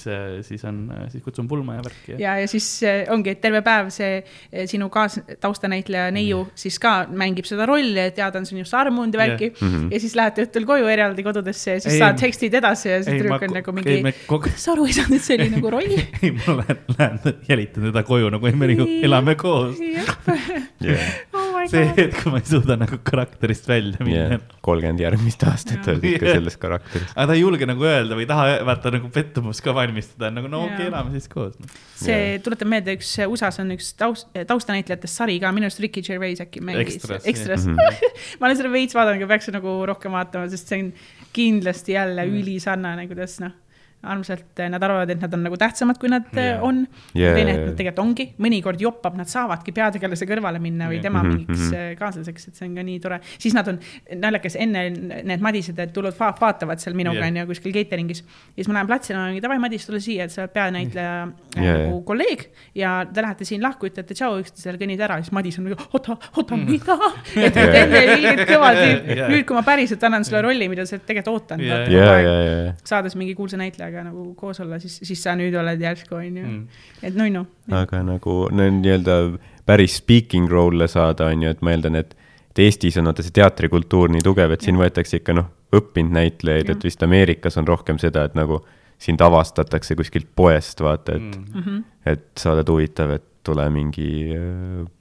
siis 0.47 0.65
on, 0.69 0.85
siis 1.09 1.23
kutsun 1.25 1.49
pulma 1.49 1.79
ja 1.79 1.85
värki 1.87 2.17
ja, 2.21 2.37
ja, 2.43 2.49
siis 2.51 2.67
äh, 2.87 3.03
ongi, 3.13 3.33
et 3.33 3.41
terve 3.41 3.63
päev 3.65 3.89
see 3.95 4.19
äh, 4.21 4.67
sinu 4.71 4.89
kaastaustanäitleja 4.93 6.11
Neiu 6.15 6.45
siis 6.59 6.79
ka 6.83 7.07
mängib 7.09 7.49
seda 7.49 7.67
rolli, 7.69 7.97
et 8.03 8.21
jaa, 8.21 8.31
ta 8.33 8.43
on 8.43 8.49
sinust 8.49 8.75
armunud 8.77 9.15
ja 9.17 9.23
värki 9.23 9.51
yeah. 9.53 9.89
ja 9.95 10.03
siis 10.03 10.17
lähete 10.19 10.47
õhtul 10.47 10.69
koju 10.69 10.91
eraldi 10.93 11.25
kodudesse 11.27 11.79
ja 11.79 11.85
siis 11.85 11.97
Ei, 11.97 12.03
saad 12.05 12.21
tekstid 12.21 12.59
edasi 12.61 12.93
ja 12.93 13.01
siis 13.03 13.17
tüdruk 13.17 13.49
on 13.49 13.57
nagu 13.59 13.77
mingi 13.79 14.15
kuidas 14.29 14.67
sa 14.67 14.77
aru 14.77 14.87
ei 14.89 14.97
saanud, 14.97 15.19
et 15.19 15.27
see 15.27 15.39
oli 15.41 15.49
nagu 15.57 15.73
roll? 15.73 15.97
ei, 16.23 16.35
ma 16.37 16.59
lähen, 16.61 16.85
lähen 16.99 17.41
jälitan 17.49 17.89
teda 17.89 18.05
koju 18.07 18.33
nagu 18.33 18.53
me 18.53 18.73
nagu 18.75 18.89
elame 19.03 19.37
koos. 19.41 19.81
my 19.81 21.49
see 21.71 21.85
hetk, 21.97 22.17
kui 22.23 22.33
ma 22.33 22.41
ei 22.41 22.49
suuda 22.49 22.77
nagu 22.81 22.99
karakterist 23.07 23.69
välja 23.71 24.07
minna. 24.07 24.39
kolmkümmend 24.65 25.03
järgmist 25.03 25.45
aastat 25.49 25.89
oled 25.93 26.07
ikka 26.11 26.29
Jah. 26.29 26.39
selles 26.39 26.59
karakteris. 26.63 27.15
aga 27.15 27.27
ta 27.31 27.37
ei 27.37 27.43
julge 27.43 27.69
nagu 27.69 27.87
öelda 27.89 28.19
või 28.19 28.27
ei 28.27 28.31
taha 28.31 28.59
vaata 28.69 28.93
nagu 28.97 29.11
pettumust 29.15 29.65
ka 29.65 29.75
valmistada, 29.77 30.33
nagu 30.35 30.51
no 30.53 30.65
okei 30.67 30.79
okay,, 30.81 30.91
elame 30.93 31.15
siis 31.15 31.31
koos 31.33 31.57
no.. 31.61 31.71
see, 32.03 32.37
tuletan 32.45 32.73
meelde, 32.73 32.97
üks 32.99 33.15
USA-s 33.27 33.63
on 33.63 33.75
üks 33.77 33.93
taust, 33.99 34.31
taustanäitlejatest 34.51 35.23
sari 35.23 35.39
ka, 35.43 35.55
minu 35.55 35.69
arust 35.69 35.83
Ricky 35.83 36.05
Gervais 36.07 36.43
äkki 36.45 36.63
mängis 36.65 36.99
Extras, 36.99 37.27
Extras. 37.29 37.67
jah. 37.71 38.05
ma 38.39 38.49
olen 38.49 38.61
seda 38.61 38.73
veits 38.73 38.99
vaadanud, 38.99 39.23
aga 39.23 39.33
peaks 39.35 39.53
nagu 39.55 39.79
rohkem 39.89 40.15
vaatama, 40.19 40.51
sest 40.53 40.73
see 40.73 40.87
on 40.87 40.95
kindlasti 41.33 41.97
jälle 41.97 42.27
ülisarnane, 42.29 43.07
kuidas 43.11 43.39
noh, 43.43 43.55
armsalt 44.03 44.61
äh, 44.61 44.71
nad 44.73 44.83
arvavad, 44.83 45.11
et 45.15 45.23
nad 45.23 45.35
on 45.35 45.45
nagu 45.49 45.59
tähtsamad, 45.61 45.99
kui 46.01 46.11
nad 46.13 46.29
yeah. 46.37 46.63
on 46.65 46.85
Jaa, 47.15 47.35
teine, 47.37 47.57
et 47.57 47.67
nad 47.67 47.77
tegelikult 47.79 48.03
ongi, 48.03 48.29
mõnikord 48.43 48.81
joppab, 48.83 49.17
nad 49.19 49.31
saavadki 49.31 49.75
peategelase 49.77 50.29
kõrvale 50.29 50.61
minna 50.63 50.91
või 50.91 51.01
tema 51.03 51.23
Mhm, 51.23 51.33
mingiks 51.33 51.71
mhm. 51.71 51.75
äh, 51.75 51.97
kaaslaseks, 51.99 52.49
et 52.49 52.59
see 52.59 52.69
on 52.69 52.77
ka 52.77 52.85
nii 52.87 52.99
tore. 53.03 53.19
siis 53.39 53.55
nad 53.57 53.69
on, 53.71 53.79
naljakas, 54.23 54.57
enne 54.61 54.85
need 55.29 55.45
Madised, 55.45 55.79
tulnud 55.95 56.17
va 56.19 56.33
vaatavad 56.39 56.83
seal 56.83 56.97
minuga 56.99 57.25
onju 57.27 57.47
kuskil 57.51 57.75
catering'is. 57.75 58.23
ja 58.23 58.61
siis 58.61 58.71
ma 58.71 58.79
lähen 58.79 58.91
platsile, 58.91 59.19
ma 59.19 59.29
olen, 59.29 59.41
davai 59.45 59.59
Madis, 59.63 59.87
tule 59.89 60.01
siia, 60.03 60.27
et 60.27 60.35
sa 60.35 60.45
oled 60.45 60.55
peanäitleja 60.55 61.15
Jaa, 61.57 61.77
nagu 61.79 62.01
kolleeg 62.09 62.47
ja 62.79 62.95
te 63.13 63.25
lähete 63.25 63.47
siin 63.49 63.63
lahku, 63.65 63.89
ütlete 63.91 64.17
tšau 64.19 64.41
üksteisele, 64.43 64.81
kõnnite 64.81 65.07
ära, 65.07 65.19
siis 65.23 65.35
Madis 65.37 65.59
on 65.61 65.69
nagu 65.71 65.89
oota, 65.93 66.17
oota, 66.37 66.59
mida? 66.59 66.99
et 67.47 67.61
enne 67.63 68.03
oli 68.03 68.19
ilgelt 68.19 68.45
kõva 68.51 68.73
tüüp, 68.79 69.13
Jaa. 69.19 69.31
nüüd 69.33 69.47
kui 69.49 69.59
ma 69.59 69.65
päriselt 69.67 70.09
annan 70.09 70.27
sulle 70.29 70.43
rolli, 70.45 70.69
mida 70.73 70.87
sa 70.89 70.99
tegelikult 70.99 71.33
ootanud 71.33 71.87
kogu 71.87 72.03
aeg 72.03 72.27
ja, 72.27 72.39
ja, 72.43 72.75
saades 72.89 73.17
mingi 73.19 73.37
kuulsa 73.39 73.61
näitlejaga 73.61 73.92
nagu 74.05 74.35
koos 74.35 74.61
olla, 74.61 74.79
siis, 74.81 74.99
siis 75.03 75.23
sa 75.23 75.35
nüüd 75.39 75.55
oled 75.59 75.81
järsku 75.81 76.15
onju 76.15 76.43
Mm. 76.43 76.51
mm., 76.51 76.67
et 77.03 77.15
nunnu. 77.15 77.47
aga 77.71 78.03
nagu 78.03 78.49
no 78.51 78.69
nii-öelda 78.81 79.39
päris 79.67 79.97
speaking 79.97 80.51
role'e 80.51 80.89
saada, 80.89 81.27
on 81.27 81.43
ju, 81.43 81.51
et 81.51 81.63
ma 81.63 81.71
eeldan, 81.77 81.97
et 81.97 82.17
et 82.53 82.59
Eestis 82.67 82.99
on 83.01 83.09
vaata 83.09 83.23
see 83.25 83.33
teatrikultuur 83.33 84.11
nii 84.13 84.21
tugev, 84.21 84.51
et 84.53 84.61
siin 84.61 84.77
võetakse 84.77 85.23
ikka 85.23 85.33
noh, 85.33 85.47
õppinud 85.73 86.13
näitlejaid, 86.13 86.69
et 86.75 86.85
vist 86.85 87.03
Ameerikas 87.03 87.57
on 87.57 87.69
rohkem 87.69 87.99
seda, 87.99 88.27
et 88.29 88.35
nagu 88.37 88.59
sind 89.01 89.23
avastatakse 89.25 89.97
kuskilt 89.97 90.29
poest, 90.37 90.81
vaata, 90.81 91.17
et 91.17 91.23
Mm. 91.37 91.47
Mm 91.55 91.63
-hmm. 91.63 91.83
et 92.07 92.29
sa 92.37 92.53
oled 92.53 92.69
huvitav, 92.69 93.11
et 93.11 93.25
tule 93.45 93.71
mingi, 93.71 94.35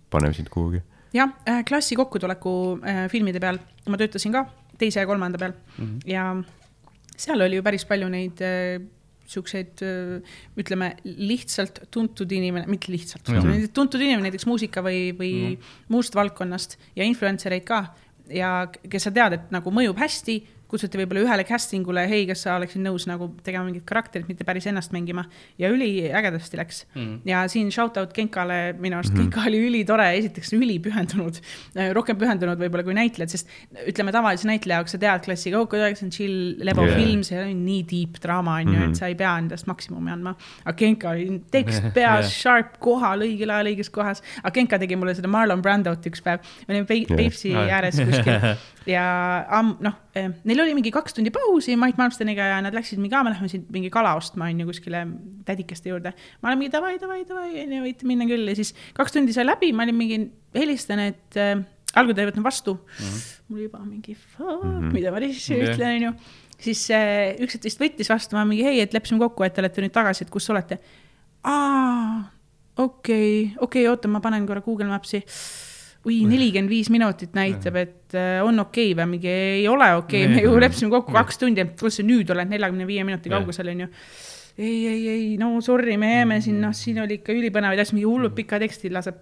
paneme 0.10 0.34
sind 0.34 0.50
kuhugi. 0.50 0.82
jah, 1.14 1.30
klassi 1.68 1.96
kokkutuleku 1.96 2.80
äh, 2.88 3.10
filmide 3.10 3.40
peal 3.40 3.60
ma 3.90 3.98
töötasin 3.98 4.32
ka 4.32 4.46
teise 4.78 5.00
ja 5.00 5.06
kolmanda 5.06 5.38
peal 5.38 5.52
mm. 5.52 5.86
-hmm. 5.86 6.00
ja 6.06 6.36
seal 7.22 7.46
oli 7.46 7.60
ju 7.60 7.66
päris 7.66 7.86
palju 7.90 8.10
neid 8.12 8.42
äh, 8.46 8.82
siukseid 9.32 9.84
äh, 9.86 10.38
ütleme 10.60 10.94
lihtsalt 11.06 11.84
tuntud 11.94 12.32
inimene, 12.36 12.68
mitte 12.72 12.92
lihtsalt 12.94 13.30
tuntud 13.74 14.02
inimene 14.02 14.28
näiteks 14.28 14.48
muusika 14.50 14.84
või, 14.86 15.12
või 15.18 15.34
mm 15.54 15.70
muust 15.92 16.16
valdkonnast 16.16 16.78
ja 16.96 17.04
influencer 17.04 17.52
eid 17.52 17.66
ka. 17.68 17.82
Ja 18.32 18.52
kes 18.72 19.08
sa 19.08 19.12
tead, 19.12 19.34
et 19.36 19.50
nagu 19.52 19.74
mõjub 19.76 19.98
hästi 20.00 20.38
kutsuti 20.72 20.98
võib-olla 21.02 21.26
ühele 21.26 21.44
casting 21.48 21.88
ule, 21.92 22.06
hei, 22.08 22.24
kas 22.30 22.46
sa 22.46 22.56
oleksid 22.56 22.80
nõus 22.86 23.04
nagu 23.10 23.28
tegema 23.44 23.66
mingit 23.68 23.84
karakterit, 23.90 24.28
mitte 24.32 24.46
päris 24.48 24.66
ennast 24.72 24.94
mängima 24.96 25.26
ja 25.60 25.68
üliägedasti 25.74 26.58
läks 26.60 26.86
Mm. 26.96 27.20
ja 27.28 27.44
siin 27.52 27.70
shout 27.72 27.98
out 28.00 28.14
Genkale, 28.16 28.74
minu 28.80 28.96
arust 28.98 29.14
Genka 29.16 29.44
oli 29.48 29.60
ülitore, 29.68 30.08
esiteks 30.18 30.54
ülipühendunud, 30.58 31.38
rohkem 31.96 32.18
pühendunud 32.20 32.60
võib-olla 32.60 32.84
kui 32.88 32.96
näitlejad, 32.98 33.30
sest 33.34 33.48
ütleme 33.88 34.12
tavalise 34.16 34.48
näitleja 34.48 34.80
jaoks 34.82 34.96
sa 34.96 35.00
tead 35.02 35.24
klassiga, 35.26 35.60
oh 35.60 35.68
kuidagi 35.72 36.00
see 36.00 36.06
on 36.08 36.12
chill, 36.16 36.38
lebo 36.64 36.82
Yeah. 36.86 36.96
yeah. 36.96 37.04
film, 37.06 37.24
see 37.28 37.40
on 37.42 37.66
nii 37.66 37.84
deep 37.92 38.20
draama 38.24 38.56
on 38.62 38.72
ju, 38.74 38.80
Mhm. 38.80 38.90
et 38.92 38.96
sa 38.96 39.08
ei 39.12 39.16
pea 39.16 39.38
endast 39.38 39.68
maksimumi 39.68 40.12
andma. 40.12 40.36
aga 40.66 40.76
Genka 40.78 41.10
oli 41.12 41.42
tekst 41.52 41.84
peas 41.98 42.26
Yeah. 42.26 42.32
sharp 42.32 42.80
kohal, 42.80 43.20
õigel 43.28 43.50
ajal 43.52 43.72
õiges 43.76 43.92
kohas, 43.92 44.22
aga 44.44 44.52
Genka 44.54 44.80
tegi 44.80 44.96
mulle 44.96 45.16
seda 45.16 45.28
Marlon 45.28 45.62
Brandot 45.62 46.06
üks 46.06 46.22
päev, 46.24 46.40
me 46.68 46.74
olime 46.76 46.86
Pe- 46.88 47.02
Yeah. 47.02 47.18
Peipsi 47.18 47.54
Ah. 47.56 47.68
ääres 47.80 47.96
kuskil 48.00 48.58
ja 48.96 49.46
am-, 49.50 49.78
noh, 49.82 49.94
neil 50.46 50.61
oli 50.64 50.76
mingi 50.78 50.92
kaks 50.94 51.16
tundi 51.18 51.32
pausi 51.34 51.76
Mait 51.80 51.98
Malmsteniga 52.00 52.48
ja 52.54 52.60
nad 52.64 52.76
läksid 52.76 53.02
mingi, 53.02 53.16
aa, 53.18 53.24
me 53.26 53.34
lähme 53.34 53.50
siit 53.52 53.68
mingi 53.74 53.92
kala 53.94 54.14
ostma, 54.20 54.50
on 54.52 54.62
ju, 54.64 54.68
kuskile 54.70 55.04
tädikeste 55.48 55.92
juurde. 55.92 56.14
ma 56.42 56.52
olen 56.52 56.62
mingi 56.62 56.74
davai, 56.74 56.98
davai, 57.02 57.22
davai, 57.28 57.50
on 57.64 57.76
ju, 57.78 57.82
võite 57.86 58.10
minna 58.10 58.28
küll 58.30 58.52
ja 58.52 58.58
siis 58.58 58.74
kaks 58.98 59.16
tundi 59.18 59.36
sai 59.36 59.48
läbi, 59.48 59.72
ma 59.76 59.88
olin 59.88 59.98
mingi, 59.98 60.20
helistan, 60.58 61.04
et 61.12 61.40
äh, 61.40 61.56
algul 62.00 62.16
ta 62.16 62.24
ei 62.24 62.30
võtnud 62.32 62.46
vastu 62.46 62.76
mm. 62.78 63.08
-hmm. 63.08 63.26
mul 63.50 63.66
juba 63.68 63.82
mingi 63.86 64.16
fuck 64.16 64.64
mm, 64.64 64.78
-hmm. 64.78 64.94
mida 64.94 65.12
ma 65.12 65.24
siis 65.26 65.50
yeah. 65.50 65.74
ütlen, 65.74 65.96
on 65.96 66.04
ju. 66.08 66.14
siis 66.68 66.84
äh, 66.92 67.36
üks 67.40 67.58
hetk 67.58 67.70
vist 67.70 67.82
võttis 67.82 68.12
vastu, 68.12 68.36
ma 68.36 68.46
mingi, 68.46 68.64
hei, 68.68 68.80
et 68.82 68.94
leppisime 68.94 69.20
kokku, 69.20 69.44
et 69.44 69.54
te 69.54 69.62
olete 69.62 69.82
nüüd 69.82 69.96
tagasi, 69.96 70.26
et 70.26 70.30
kus 70.30 70.50
olete. 70.50 70.80
aa, 71.44 72.22
okei, 72.78 73.54
okei, 73.60 73.88
oota, 73.88 74.08
ma 74.08 74.20
panen 74.20 74.48
korra 74.48 74.62
Google 74.62 74.88
Maps'i 74.88 75.24
oi, 76.08 76.18
nelikümmend 76.26 76.72
viis 76.72 76.90
minutit 76.94 77.36
näitab, 77.38 77.78
et 77.82 78.16
äh, 78.18 78.40
on 78.46 78.60
okei 78.64 78.92
okay, 78.92 78.98
või 78.98 79.16
mingi 79.16 79.32
ei 79.32 79.68
ole 79.70 79.92
okei 80.00 80.26
okay., 80.26 80.36
me 80.36 80.46
ju 80.46 80.62
leppisime 80.64 80.94
kokku 80.94 81.14
kaks 81.16 81.42
tundi, 81.42 81.66
kus 81.80 82.00
sa 82.00 82.06
nüüd 82.06 82.32
oled 82.34 82.50
neljakümne 82.50 82.88
viie 82.90 83.06
minuti 83.08 83.32
kaugusel, 83.32 83.70
onju. 83.76 83.90
ei, 84.58 84.80
ei, 84.88 85.04
ei, 85.14 85.28
no 85.42 85.54
sorry, 85.66 85.98
me 86.02 86.16
jääme 86.16 86.40
siin, 86.42 86.58
noh, 86.64 86.74
siin 86.78 87.04
oli 87.04 87.20
ikka 87.22 87.36
ülipõnevaid 87.38 87.84
asju, 87.84 88.00
mingi 88.00 88.10
hullult 88.10 88.36
pika 88.38 88.60
teksti 88.62 88.92
laseb. 88.94 89.22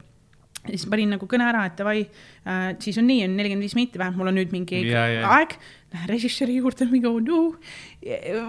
Ja 0.70 0.78
siis 0.78 0.90
panin 0.92 1.16
nagu 1.16 1.28
kõne 1.30 1.48
ära, 1.50 1.66
et 1.70 1.76
davai 1.80 2.00
äh,, 2.04 2.72
siis 2.84 2.98
on 3.02 3.08
nii, 3.10 3.26
on 3.28 3.36
nelikümmend 3.40 3.68
viis 3.68 3.76
minti 3.78 4.02
vähemalt, 4.02 4.20
mul 4.20 4.32
on 4.32 4.40
nüüd 4.42 4.56
mingi 4.56 4.86
Ja, 4.90 5.06
ja. 5.12 5.28
aeg. 5.40 5.60
Lähen 5.90 6.06
režissööri 6.12 6.60
juurde, 6.60 6.86
mingi 6.86 7.08
oh 7.10 7.16
no. 7.18 7.38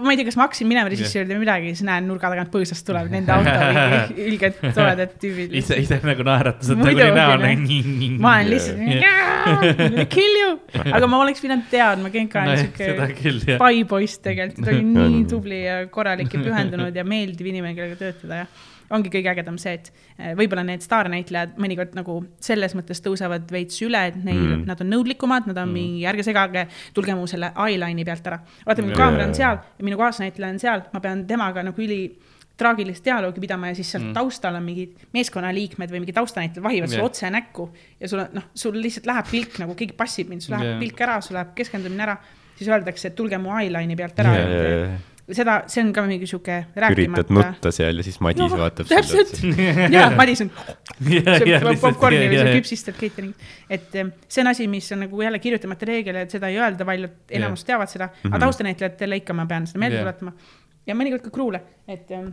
ma 0.05 0.11
ei 0.13 0.17
tea, 0.19 0.27
kas 0.27 0.35
ma 0.37 0.45
hakkasin 0.45 0.67
minema 0.69 0.91
režissööri 0.93 1.25
või 1.31 1.39
midagi, 1.41 1.71
siis 1.73 1.87
näen 1.87 2.05
nurga 2.05 2.29
tagant 2.29 2.51
põõsast 2.53 2.85
tuleb 2.85 3.09
nende 3.15 3.33
auto 3.33 4.19
ülged 4.27 4.59
toredad 4.75 5.15
tüübid. 5.23 5.55
ise, 5.57 5.79
ise 5.81 5.97
nagu 6.05 6.21
naeratused 6.27 6.77
nagu 6.77 6.85
Muidugi, 6.85 7.07
nii 7.07 7.17
näol 7.17 7.41
nagu. 7.41 8.19
ma 8.21 8.35
olen 8.35 8.51
lihtsalt, 8.53 10.05
kill 10.13 10.37
you, 10.37 10.51
aga 10.85 11.09
ma 11.09 11.23
oleks 11.25 11.41
pidanud 11.41 11.65
teadma, 11.73 12.13
Genka 12.13 12.45
on 12.45 12.69
küll 12.77 13.41
jah. 13.41 13.57
pai 13.63 13.81
poiss 13.89 14.21
tegelikult, 14.21 14.61
ta 14.61 14.75
oli 14.75 14.85
nii 14.93 15.23
tubli 15.33 15.63
ja 15.63 15.81
korralik 15.89 16.29
ja 16.37 16.45
pühendunud 16.45 17.01
ja 17.01 17.07
meeldiv 17.09 17.49
inimene, 17.49 17.73
kellega 17.73 17.97
töötada 18.05 18.43
ja 18.43 18.51
ongi 18.91 19.09
kõige 19.13 19.31
ägedam 19.31 19.57
see, 19.61 19.73
et 19.79 19.91
eh, 20.17 20.33
võib-olla 20.37 20.63
need 20.67 20.83
staarnäitlejad 20.83 21.57
mõnikord 21.61 21.95
nagu 21.97 22.17
selles 22.39 22.75
mõttes 22.77 23.01
tõusevad 23.03 23.51
veits 23.51 23.81
üle, 23.85 24.05
et 24.11 24.17
neil 24.23 24.41
Mm. 24.41 24.65
nad 24.67 24.81
on 24.81 24.89
nõudlikumad, 24.91 25.47
nad 25.47 25.57
on 25.57 25.69
mm. 25.69 25.73
mingi, 25.73 26.05
ärge 26.09 26.23
segage, 26.27 26.67
tulge 26.93 27.15
mu 27.15 27.27
selle 27.27 27.53
eyeline'i 27.55 28.05
pealt 28.05 28.27
ära. 28.27 28.39
vaata, 28.65 28.81
minu 28.81 28.97
kaamera 28.97 29.27
on 29.29 29.35
seal 29.37 29.57
ja 29.57 29.85
minu 29.85 29.97
kaasnäitleja 29.97 30.53
on 30.53 30.59
seal, 30.59 30.83
ma 30.93 30.99
pean 30.99 31.25
temaga 31.27 31.63
nagu 31.63 31.81
üli 31.81 32.03
traagilist 32.61 33.05
dialoogi 33.05 33.41
pidama 33.41 33.71
ja 33.71 33.75
siis 33.75 33.91
sealt 33.91 34.03
Mm. 34.05 34.13
taustal 34.13 34.55
on 34.55 34.63
mingid 34.63 34.97
meeskonnaliikmed 35.13 35.89
või 35.89 36.01
mingi 36.03 36.13
taustanäitlejad 36.13 36.63
vahivad 36.63 36.89
Jah. 36.89 36.97
sulle 36.97 37.05
otse 37.09 37.29
näkku 37.33 37.69
ja 37.99 38.07
sul 38.11 38.19
on 38.19 38.27
noh, 38.33 38.43
sul 38.53 38.75
lihtsalt 38.81 39.07
läheb 39.09 39.31
pilk 39.31 39.57
nagu 39.63 39.75
keegi 39.75 39.93
passib 39.97 40.29
mind, 40.29 40.41
sul 40.45 40.53
läheb 40.57 40.67
yeah. 40.73 40.79
pilk 40.79 41.01
ära, 41.01 41.21
sul 41.21 41.37
läheb 41.39 41.55
keskendumine 41.57 42.03
ära, 42.05 42.17
siis 42.57 42.69
öeldakse, 42.69 43.07
et 43.07 43.15
tulge 43.15 43.37
mu 43.41 43.55
eyeline'i 43.57 43.95
pealt 43.97 44.19
ära 44.21 44.35
üritad 44.35 44.69
yeah.. 44.69 44.99
seda, 45.31 45.59
see 45.71 45.83
on 45.83 45.91
ka 45.95 46.01
mingi 46.07 46.27
sihuke 46.29 46.55
rääkimata. 46.75 47.33
nutta 47.37 47.71
seal 47.75 47.97
ja 48.01 48.03
siis 48.03 48.19
Madis 48.23 48.41
Jah, 48.43 48.57
vaatab 48.59 48.89
täpselt. 48.89 49.37
ja 49.95 50.09
Madis 50.17 50.41
on, 50.45 50.51
popkorni 51.81 52.21
või 52.27 52.37
sööb 52.39 52.49
ja, 52.51 52.55
küpsistab 52.59 52.97
catering'it. 52.99 53.49
et 53.77 53.95
em, 54.01 54.11
see 54.27 54.43
on 54.43 54.51
asi, 54.51 54.67
mis 54.71 54.91
on 54.95 55.03
nagu 55.05 55.21
jälle 55.23 55.39
kirjutamata 55.43 55.87
reegel, 55.89 56.21
et 56.23 56.33
seda 56.35 56.49
ei 56.51 56.59
öelda 56.61 56.87
palju, 56.87 57.09
enamus 57.39 57.65
teavad 57.67 57.91
seda, 57.91 58.09
aga 58.23 58.31
Mhm. 58.33 58.43
taustanäitlejatele 58.45 59.21
ikka 59.21 59.33
ma 59.37 59.45
pean 59.49 59.67
seda 59.67 59.79
meelde 59.83 59.99
tuletama. 60.03 60.33
ja 60.87 60.95
mõnikord 60.97 61.21
ka 61.27 61.29
crew'le, 61.29 61.61
et 61.87 62.11
em, 62.11 62.31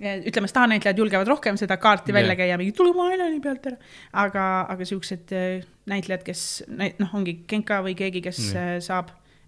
ja 0.00 0.16
ütleme, 0.26 0.48
staarnäitlejad 0.50 0.98
julgevad 0.98 1.28
rohkem 1.30 1.56
seda 1.56 1.76
kaarti 1.76 2.12
Jah. 2.12 2.20
välja 2.20 2.36
käia, 2.36 2.58
mingi 2.58 2.72
tule 2.76 2.92
mu 2.92 3.08
Island'i 3.10 3.40
pealt 3.42 3.66
ära. 3.66 3.76
aga, 4.12 4.66
aga 4.68 4.84
siuksed 4.84 5.32
eh, 5.32 5.62
näitlejad, 5.86 6.24
kes 6.26 6.64
noh, 6.98 7.14
ongi 7.14 7.40
Genka 7.48 7.80
või 7.82 7.94
keegi, 7.98 8.20
kes 8.22 8.52
Jah. 8.52 8.76
eh, 8.76 8.80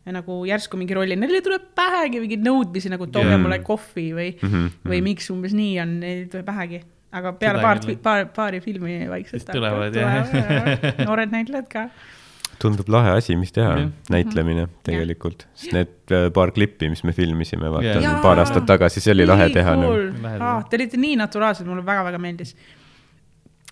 saab 0.07 0.15
nagu 0.15 0.43
järsku 0.47 0.79
mingi 0.79 0.95
rolli, 0.95 1.17
neile 1.19 1.41
tuleb 1.43 1.71
pähegi 1.77 2.21
mingeid 2.23 2.45
nõudmisi 2.47 2.91
nagu 2.93 3.09
tooge 3.11 3.33
Jah. 3.35 3.41
mulle 3.43 3.59
kohvi 3.67 4.11
või 4.15 4.29
Mhm, 4.37 4.69
või 4.87 4.99
mhm. 5.01 5.05
miks 5.11 5.31
umbes 5.35 5.57
nii 5.57 5.81
on, 5.83 5.97
neil 6.01 6.29
tuleb 6.31 6.47
pähegi. 6.47 6.83
aga 7.17 7.33
peale 7.33 7.59
Seda 7.59 7.65
paar 7.65 7.79
küll., 7.81 7.97
paar, 8.03 8.27
paari 8.35 8.61
filmi 8.61 8.99
vaikselt 9.09 9.47
tulevad, 9.51 9.95
jah. 9.95 10.27
noored 11.07 11.33
näitlejad 11.33 11.69
ka. 11.71 11.89
tundub 12.61 12.89
lahe 12.89 13.15
asi, 13.17 13.37
mis 13.37 13.53
teha 13.53 13.77
Jah., 13.79 13.91
näitlemine 14.11 14.67
tegelikult, 14.85 15.47
sest 15.55 15.73
need 15.73 16.13
äh, 16.13 16.31
paar 16.35 16.53
klippi, 16.53 16.89
mis 16.93 17.03
me 17.05 17.13
filmisime, 17.13 17.71
vaata. 17.73 18.01
Jaa. 18.01 18.19
paar 18.23 18.39
aastat 18.43 18.67
tagasi, 18.69 19.01
see 19.01 19.15
oli 19.15 19.27
lahe 19.27 19.49
teha 19.55 19.77
nagu. 19.77 19.93
Lahe 20.23 20.35
ah,. 20.37 20.39
teha. 20.39 20.67
Te 20.71 20.81
olite 20.81 21.01
nii 21.01 21.17
naturaalsed, 21.23 21.67
mulle 21.67 21.87
väga-väga 21.87 22.19
meeldis. 22.23 22.55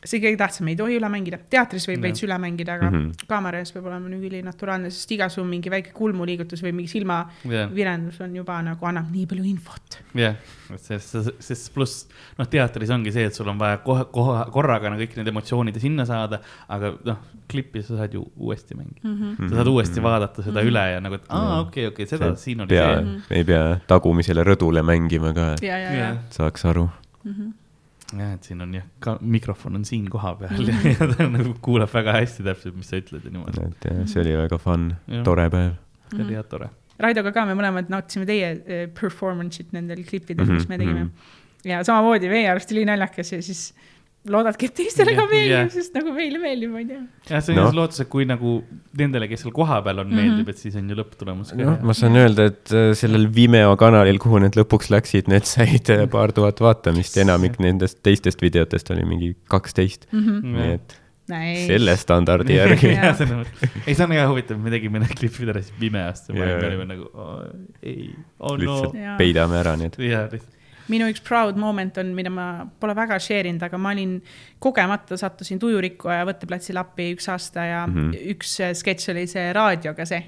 See 0.05 0.21
kõige 0.21 0.37
tähtsam, 0.37 0.69
ei 0.69 0.77
tohi 0.77 0.99
üle 0.99 1.09
mängida, 1.09 1.39
teatris 1.51 1.87
võib 1.89 2.03
veits 2.03 2.23
üle 2.27 2.37
mängida, 2.39 2.75
aga 2.75 2.91
mm 2.91 2.95
Mhm. 2.95 3.05
-hmm. 3.11 3.27
kaamera 3.29 3.59
ees 3.59 3.73
peab 3.73 3.87
olema 3.87 4.09
nagu 4.09 4.23
ülinaturaalne, 4.23 4.91
sest 4.91 5.11
iga 5.13 5.29
su 5.29 5.45
mingi 5.45 5.71
väike 5.71 5.93
kulmuliigutus 5.93 6.63
või 6.63 6.73
mingi 6.73 6.89
silmavirendus 6.93 8.21
on 8.21 8.35
juba 8.37 8.61
nagu 8.63 8.87
annab 8.87 9.11
nii 9.13 9.27
palju 9.27 9.45
infot. 9.45 9.99
jah, 10.15 10.35
sest, 10.77 11.17
sest 11.41 11.73
pluss 11.75 12.07
noh, 12.39 12.47
teatris 12.47 12.91
ongi 12.91 13.13
see, 13.13 13.25
et 13.25 13.35
sul 13.35 13.49
on 13.49 13.59
vaja 13.59 13.79
kohe, 13.79 14.05
kohe, 14.13 14.45
korraga 14.53 14.91
nagu 14.91 15.03
kõik 15.03 15.17
need 15.17 15.29
emotsioonid 15.29 15.81
sinna 15.81 16.05
saada, 16.05 16.41
aga 16.69 16.93
noh, 17.05 17.17
klippi 17.49 17.83
sa 17.83 17.97
saad 17.97 18.13
ju 18.15 18.25
uuesti 18.37 18.75
mängida 18.75 19.01
mm. 19.09 19.15
Mhm. 19.15 19.35
-hmm. 19.35 19.49
sa 19.51 19.55
saad 19.57 19.67
uuesti 19.67 20.03
vaadata 20.03 20.43
seda 20.43 20.61
Mhm. 20.61 20.69
üle 20.69 20.93
ja 20.93 21.01
nagu, 21.01 21.15
et 21.15 21.25
aa, 21.29 21.61
okei, 21.61 21.87
okei, 21.87 22.07
seda 22.07 22.35
siin 22.37 22.61
oli 22.61 22.69
pea 22.69 22.95
see. 22.95 23.03
Mhm. 23.05 23.21
ei 23.31 23.45
pea 23.45 23.77
tagumisele 23.87 24.45
rõdule 24.45 24.83
mängima 24.83 25.33
ka, 25.35 25.53
et 25.53 25.63
ja, 25.63 25.79
ja, 25.79 25.93
ja 25.93 26.17
saaks 26.31 26.65
aru. 26.65 26.89
jah, 28.13 28.35
et 28.35 28.47
siin 28.49 28.63
on 28.65 28.75
jah, 28.77 28.87
ka 29.01 29.17
mikrofon 29.21 29.79
on 29.81 29.85
siin 29.89 30.09
kohapeal 30.13 30.69
ja, 30.69 30.77
ja 30.93 31.09
ta 31.15 31.29
nagu 31.31 31.55
kuulab 31.65 31.93
väga 31.95 32.17
hästi 32.19 32.47
täpselt, 32.47 32.77
mis 32.79 32.91
sa 32.93 33.01
ütled 33.01 33.25
ja 33.25 33.33
niimoodi. 33.35 33.69
et 33.71 33.89
jah, 33.91 34.03
see 34.11 34.23
oli 34.25 34.35
väga 34.39 34.59
fun 34.63 34.91
tore 35.27 35.49
päev. 35.53 35.79
see 36.11 36.27
oli 36.27 36.37
jah 36.37 36.47
tore. 36.51 36.71
Raidoga 37.05 37.33
ka 37.35 37.47
me 37.49 37.57
mõlemad 37.59 37.89
nautisime 37.91 38.27
teie 38.29 38.53
eh, 38.55 38.85
performance'it 38.95 39.73
nendel 39.75 40.05
klippidel 40.07 40.45
mm, 40.45 40.51
Mhm, 40.51 40.53
-hmm, 40.53 40.61
mis 40.61 40.69
me 40.69 40.79
tegime 40.79 41.01
mhm. 41.01 41.09
mm. 41.09 41.11
-hmm. 41.11 41.71
ja 41.73 41.83
samamoodi 41.85 42.31
meie 42.31 42.51
arust 42.51 42.71
ülinaljakas 42.71 43.33
ja 43.33 43.43
siis 43.43 43.75
loodadki, 44.31 44.69
et 44.71 44.77
teistele 44.79 45.13
ka 45.17 45.27
meeldib 45.29 45.53
yeah., 45.53 45.71
sest 45.73 45.97
nagu 45.97 46.15
meile 46.17 46.41
meeldib, 46.41 46.73
ma 46.73 46.81
ei 46.81 46.89
tea. 46.89 47.03
jah, 47.29 47.45
see 47.45 47.55
on 47.55 47.61
no. 47.61 47.67
lootus, 47.77 48.01
et 48.05 48.11
kui 48.13 48.25
nagu 48.29 48.57
nendele, 49.01 49.29
kes 49.31 49.45
seal 49.45 49.55
kohapeal 49.57 50.01
on, 50.05 50.15
meeldib, 50.17 50.49
et 50.53 50.61
siis 50.61 50.79
on 50.81 50.89
ju 50.89 50.99
lõpptulemus 50.99 51.53
ka 51.53 51.61
noh, 51.61 51.79
ma 51.85 51.97
saan 51.97 52.17
öelda, 52.21 52.49
et 52.53 52.73
äh, 52.73 52.91
sellel 52.99 53.29
Vimeo 53.35 53.77
kanalil, 53.81 54.21
kuhu 54.23 54.41
need 54.45 54.57
lõpuks 54.59 54.91
läksid, 54.95 55.31
need 55.33 55.49
said 55.51 55.93
äh, 55.93 56.07
paar 56.11 56.33
tuhat 56.37 56.63
vaatamist 56.65 57.19
ja 57.19 57.27
enamik 57.27 57.61
nendest 57.63 58.01
teistest 58.07 58.45
videotest 58.45 58.93
oli 58.95 59.07
mingi 59.09 59.33
kaksteist. 59.53 60.09
nii 60.15 60.75
et 60.79 61.01
Nice. 61.25 61.63
selle 61.71 61.95
standardi 61.97 62.59
järgi. 62.59 62.91
Ei, 63.87 63.95
see 63.95 64.05
on 64.05 64.13
hea 64.13 64.27
huvitav, 64.29 64.59
me 64.61 64.73
tegime 64.75 65.01
need 65.01 65.15
klipid 65.17 65.49
ära 65.55 65.63
siis 65.65 65.73
pimeast 65.81 66.29
ja 66.29 66.37
me 66.37 66.51
olime 66.59 66.85
nagu 66.91 67.07
oh,, 67.09 67.39
ei, 67.81 68.11
oh 68.45 68.59
no 68.59 68.61
lihtsalt. 68.61 68.99
Peidame 69.21 69.57
ära 69.63 69.73
need. 69.81 69.97
jah, 70.05 70.27
lihtsalt. 70.29 70.53
Minu 70.93 71.09
üks 71.13 71.23
proud 71.25 71.57
moment 71.61 71.99
on, 72.03 72.13
mida 72.17 72.31
ma 72.31 72.49
pole 72.81 72.95
väga 72.97 73.19
share 73.23 73.49
inud, 73.49 73.63
aga 73.65 73.79
ma 73.81 73.95
olin 73.95 74.19
kogemata 74.63 75.17
sattusin 75.21 75.59
tujurikkuja 75.63 76.25
võtteplatsile 76.29 76.83
appi 76.83 77.13
üks 77.15 77.29
aasta 77.33 77.65
ja 77.65 77.87
mm. 77.87 77.95
-hmm. 78.11 78.35
üks 78.35 78.59
äh, 78.61 78.75
sketš 78.77 79.13
oli 79.15 79.27
see 79.31 79.53
raadioga 79.57 80.07
see 80.09 80.23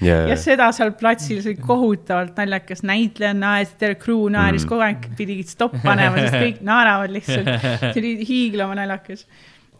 ja 0.00 0.16
ja 0.30 0.36
seda 0.40 0.70
seal 0.76 0.92
platsil, 0.98 1.40
see 1.44 1.54
oli 1.54 1.62
kohutavalt 1.66 2.38
naljakas, 2.40 2.82
näitleja 2.88 3.34
naeris, 3.36 3.74
terve 3.80 3.98
crew 4.00 4.28
naeris 4.32 4.64
Mm. 4.64 4.66
mm., 4.66 4.70
kogu 4.70 4.84
aeg 4.86 5.08
pidi 5.18 5.38
stopp 5.48 5.76
panema, 5.84 6.16
sest 6.24 6.36
kõik 6.40 6.60
naeravad 6.70 7.12
lihtsalt. 7.14 7.48
see 7.92 8.02
oli 8.02 8.12
hiiglama 8.28 8.76
naljakas. 8.78 9.26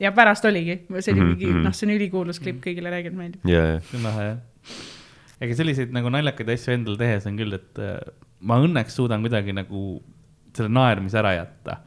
ja 0.01 0.13
pärast 0.17 0.45
oligi, 0.49 0.81
see 1.01 1.13
oli 1.13 1.21
Mhm, 1.21 1.29
mingi, 1.35 1.47
mhm. 1.47 1.63
noh, 1.67 1.77
see 1.77 1.87
on 1.89 1.95
ülikuulus 1.97 2.41
klipp, 2.41 2.63
kõigile 2.65 2.93
räigelt 2.93 3.17
meeldib. 3.17 3.45
ja, 3.49 3.65
ja, 3.75 3.81
see 3.81 3.99
on 3.99 4.09
lahe 4.09 4.25
jah. 4.25 4.39
ega 5.41 5.57
selliseid 5.57 5.93
nagu 5.93 6.13
naljakaid 6.13 6.49
asju 6.57 6.73
endal 6.77 6.97
tehes 7.01 7.27
on 7.29 7.37
küll, 7.41 7.57
et 7.57 7.81
äh, 7.81 7.99
ma 8.41 8.57
õnneks 8.65 8.97
suudan 8.97 9.21
kuidagi 9.25 9.53
nagu 9.57 10.01
selle 10.57 10.69
naermise 10.73 11.19
ära 11.21 11.35
jätta. 11.37 11.79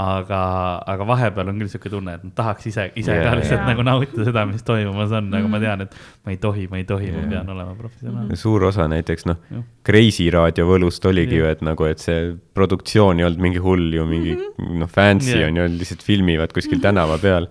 aga, 0.00 0.38
aga 0.86 1.04
vahepeal 1.04 1.48
on 1.50 1.56
küll 1.58 1.68
sihuke 1.68 1.90
tunne, 1.90 2.12
et 2.14 2.22
ma 2.24 2.30
tahaks 2.38 2.66
ise, 2.70 2.84
ise 2.96 3.10
Jaa, 3.10 3.24
ka 3.26 3.32
lihtsalt 3.40 3.58
Jaa. 3.58 3.70
nagu 3.72 3.82
nautida 3.84 4.24
seda, 4.28 4.44
mis 4.46 4.62
toimumas 4.62 5.10
on, 5.18 5.26
aga 5.34 5.48
ma 5.50 5.58
Mhm. 5.58 5.64
tean, 5.64 5.80
et 5.82 5.94
ma 6.24 6.30
ei 6.30 6.36
tohi, 6.36 6.68
ma 6.70 6.76
ei 6.78 6.84
tohi, 6.84 7.10
ma 7.10 7.18
Jaa. 7.24 7.30
pean 7.30 7.48
olema 7.50 7.74
professionaal. 7.74 8.28
suur 8.36 8.64
osa 8.64 8.86
näiteks 8.88 9.26
noh 9.26 9.36
Kreisi 9.82 10.30
raadio 10.30 10.66
võlust 10.70 11.04
oligi 11.10 11.34
ju, 11.40 11.42
Jah. 11.44 11.50
et 11.58 11.62
nagu, 11.62 11.84
et 11.90 11.98
see 11.98 12.36
produktsioon 12.54 13.18
ei 13.18 13.24
olnud 13.26 13.40
mingi 13.42 13.58
hull 13.58 13.90
ju 13.92 14.06
mingi 14.06 14.36
noh, 14.78 14.86
fancy 14.88 15.34
Jah. 15.40 15.48
on 15.48 15.56
ju, 15.56 15.66
lihtsalt 15.82 16.02
filmivad 16.06 16.52
kuskil 16.54 16.80
tänava 16.80 17.18
peal. 17.18 17.48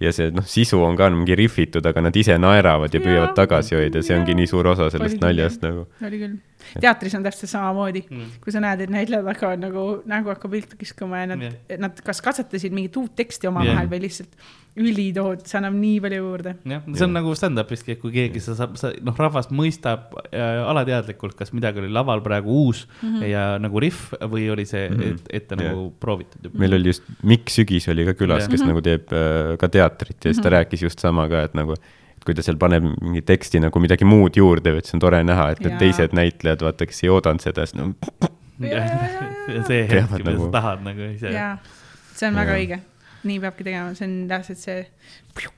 ja 0.00 0.10
see 0.12 0.30
noh, 0.30 0.42
sisu 0.44 0.82
on 0.84 0.96
ka 0.96 1.08
mingi 1.08 1.36
rihvitud, 1.38 1.86
aga 1.86 2.00
nad 2.02 2.16
ise 2.16 2.34
naeravad 2.36 2.92
ja 2.92 3.00
püüavad 3.00 3.30
Jaa. 3.30 3.34
tagasi 3.46 3.76
hoida, 3.78 4.02
see 4.02 4.18
ongi 4.18 4.32
Jaa. 4.34 4.36
nii 4.42 4.46
suur 4.50 4.66
osa 4.66 4.90
sellest 4.90 5.22
Oligi, 5.22 5.24
naljast 5.24 5.62
jah. 5.62 5.70
nagu. 5.70 5.86
oli 6.04 6.18
küll. 6.18 6.36
Teatris 6.80 7.14
on 7.14 7.22
täpselt 7.26 7.50
samamoodi 7.50 8.04
Mm. 8.10 8.18
mm., 8.18 8.42
kui 8.44 8.52
sa 8.52 8.60
näed, 8.60 8.80
et 8.80 8.90
näitlejad 8.90 9.26
hakkavad 9.26 9.62
nagu 9.62 9.86
nägu 10.06 10.28
hakkab 10.34 10.50
viltu 10.52 10.76
kiskuma 10.78 11.24
ja 11.24 11.26
nad 11.32 11.42
yeah., 11.42 11.80
nad 11.80 11.98
kas 12.04 12.20
katsetasid 12.22 12.72
mingit 12.72 12.96
uut 12.96 13.16
teksti 13.16 13.48
omavahel 13.50 13.84
yeah. 13.86 13.90
või 13.90 14.00
lihtsalt 14.06 14.34
ülitood, 14.76 15.40
see 15.48 15.56
annab 15.56 15.72
nii 15.78 16.00
palju 16.04 16.18
juurde. 16.20 16.52
jah, 16.68 16.82
see 16.92 17.04
on 17.06 17.14
nagu 17.16 17.32
stand-up'iski, 17.38 17.94
et 17.96 18.00
kui 18.02 18.12
keegi, 18.12 18.42
sa 18.44 18.52
saab, 18.58 18.74
sa 18.76 18.90
noh, 19.00 19.16
rahvas 19.16 19.48
mõistab 19.48 20.12
äh, 20.28 20.60
alateadlikult, 20.68 21.36
kas 21.38 21.52
midagi 21.56 21.80
oli 21.80 21.88
laval 21.92 22.20
praegu 22.24 22.52
uus 22.66 22.84
mm 23.00 23.08
-hmm. 23.14 23.24
ja 23.30 23.44
nagu 23.62 23.80
riff 23.80 24.12
või 24.20 24.50
oli 24.52 24.66
see 24.66 24.90
Mhm. 24.90 25.02
et, 25.02 25.22
ette 25.30 25.56
Jah. 25.56 25.72
nagu 25.72 25.92
proovitud 26.00 26.44
juba. 26.44 26.58
meil 26.58 26.74
oli 26.74 26.92
just 26.92 27.02
Mikk 27.22 27.48
Sügis 27.50 27.88
oli 27.88 28.04
ka 28.04 28.12
külas 28.12 28.48
kes 28.48 28.62
nagu 28.62 28.80
teeb 28.82 29.12
äh, 29.12 29.56
ka 29.58 29.68
teatrit 29.68 30.24
ja 30.24 30.32
siis 30.32 30.42
ta 30.42 30.50
rääkis 30.50 30.82
just 30.82 31.00
sama 31.00 31.28
ka, 31.28 31.42
et 31.44 31.54
nagu, 31.54 31.72
et 31.72 31.80
kui 32.26 32.34
ta 32.36 32.42
seal 32.46 32.58
paneb 32.60 32.84
mingi 33.00 33.22
teksti 33.26 33.60
nagu 33.64 33.80
midagi 33.82 34.04
muud 34.08 34.36
juurde, 34.38 34.74
et 34.80 34.88
see 34.88 34.96
on 34.98 35.04
tore 35.06 35.22
näha, 35.26 35.50
et 35.54 35.60
need 35.64 35.72
Jaa. 35.76 35.82
teised 35.84 36.16
näitlejad, 36.18 36.64
vaata, 36.66 36.86
kes 36.90 37.04
ei 37.06 37.12
oodanud 37.14 37.44
seda, 37.44 37.64
siis 37.66 37.78
no 37.78 37.92
see 39.68 39.86
hetk, 39.90 40.12
mida 40.18 40.32
nagu- 40.32 40.46
sa 40.48 40.52
tahad 40.58 40.84
nagu 40.86 41.08
ise. 41.12 41.32
see 42.16 42.28
on 42.30 42.38
väga 42.42 42.52
Jaa. 42.56 42.60
õige. 42.64 42.78
nii 43.26 43.40
peabki 43.42 43.64
tegema, 43.66 43.94
see 43.98 44.06
on 44.06 44.12
täpselt 44.30 44.60
see, 44.62 44.82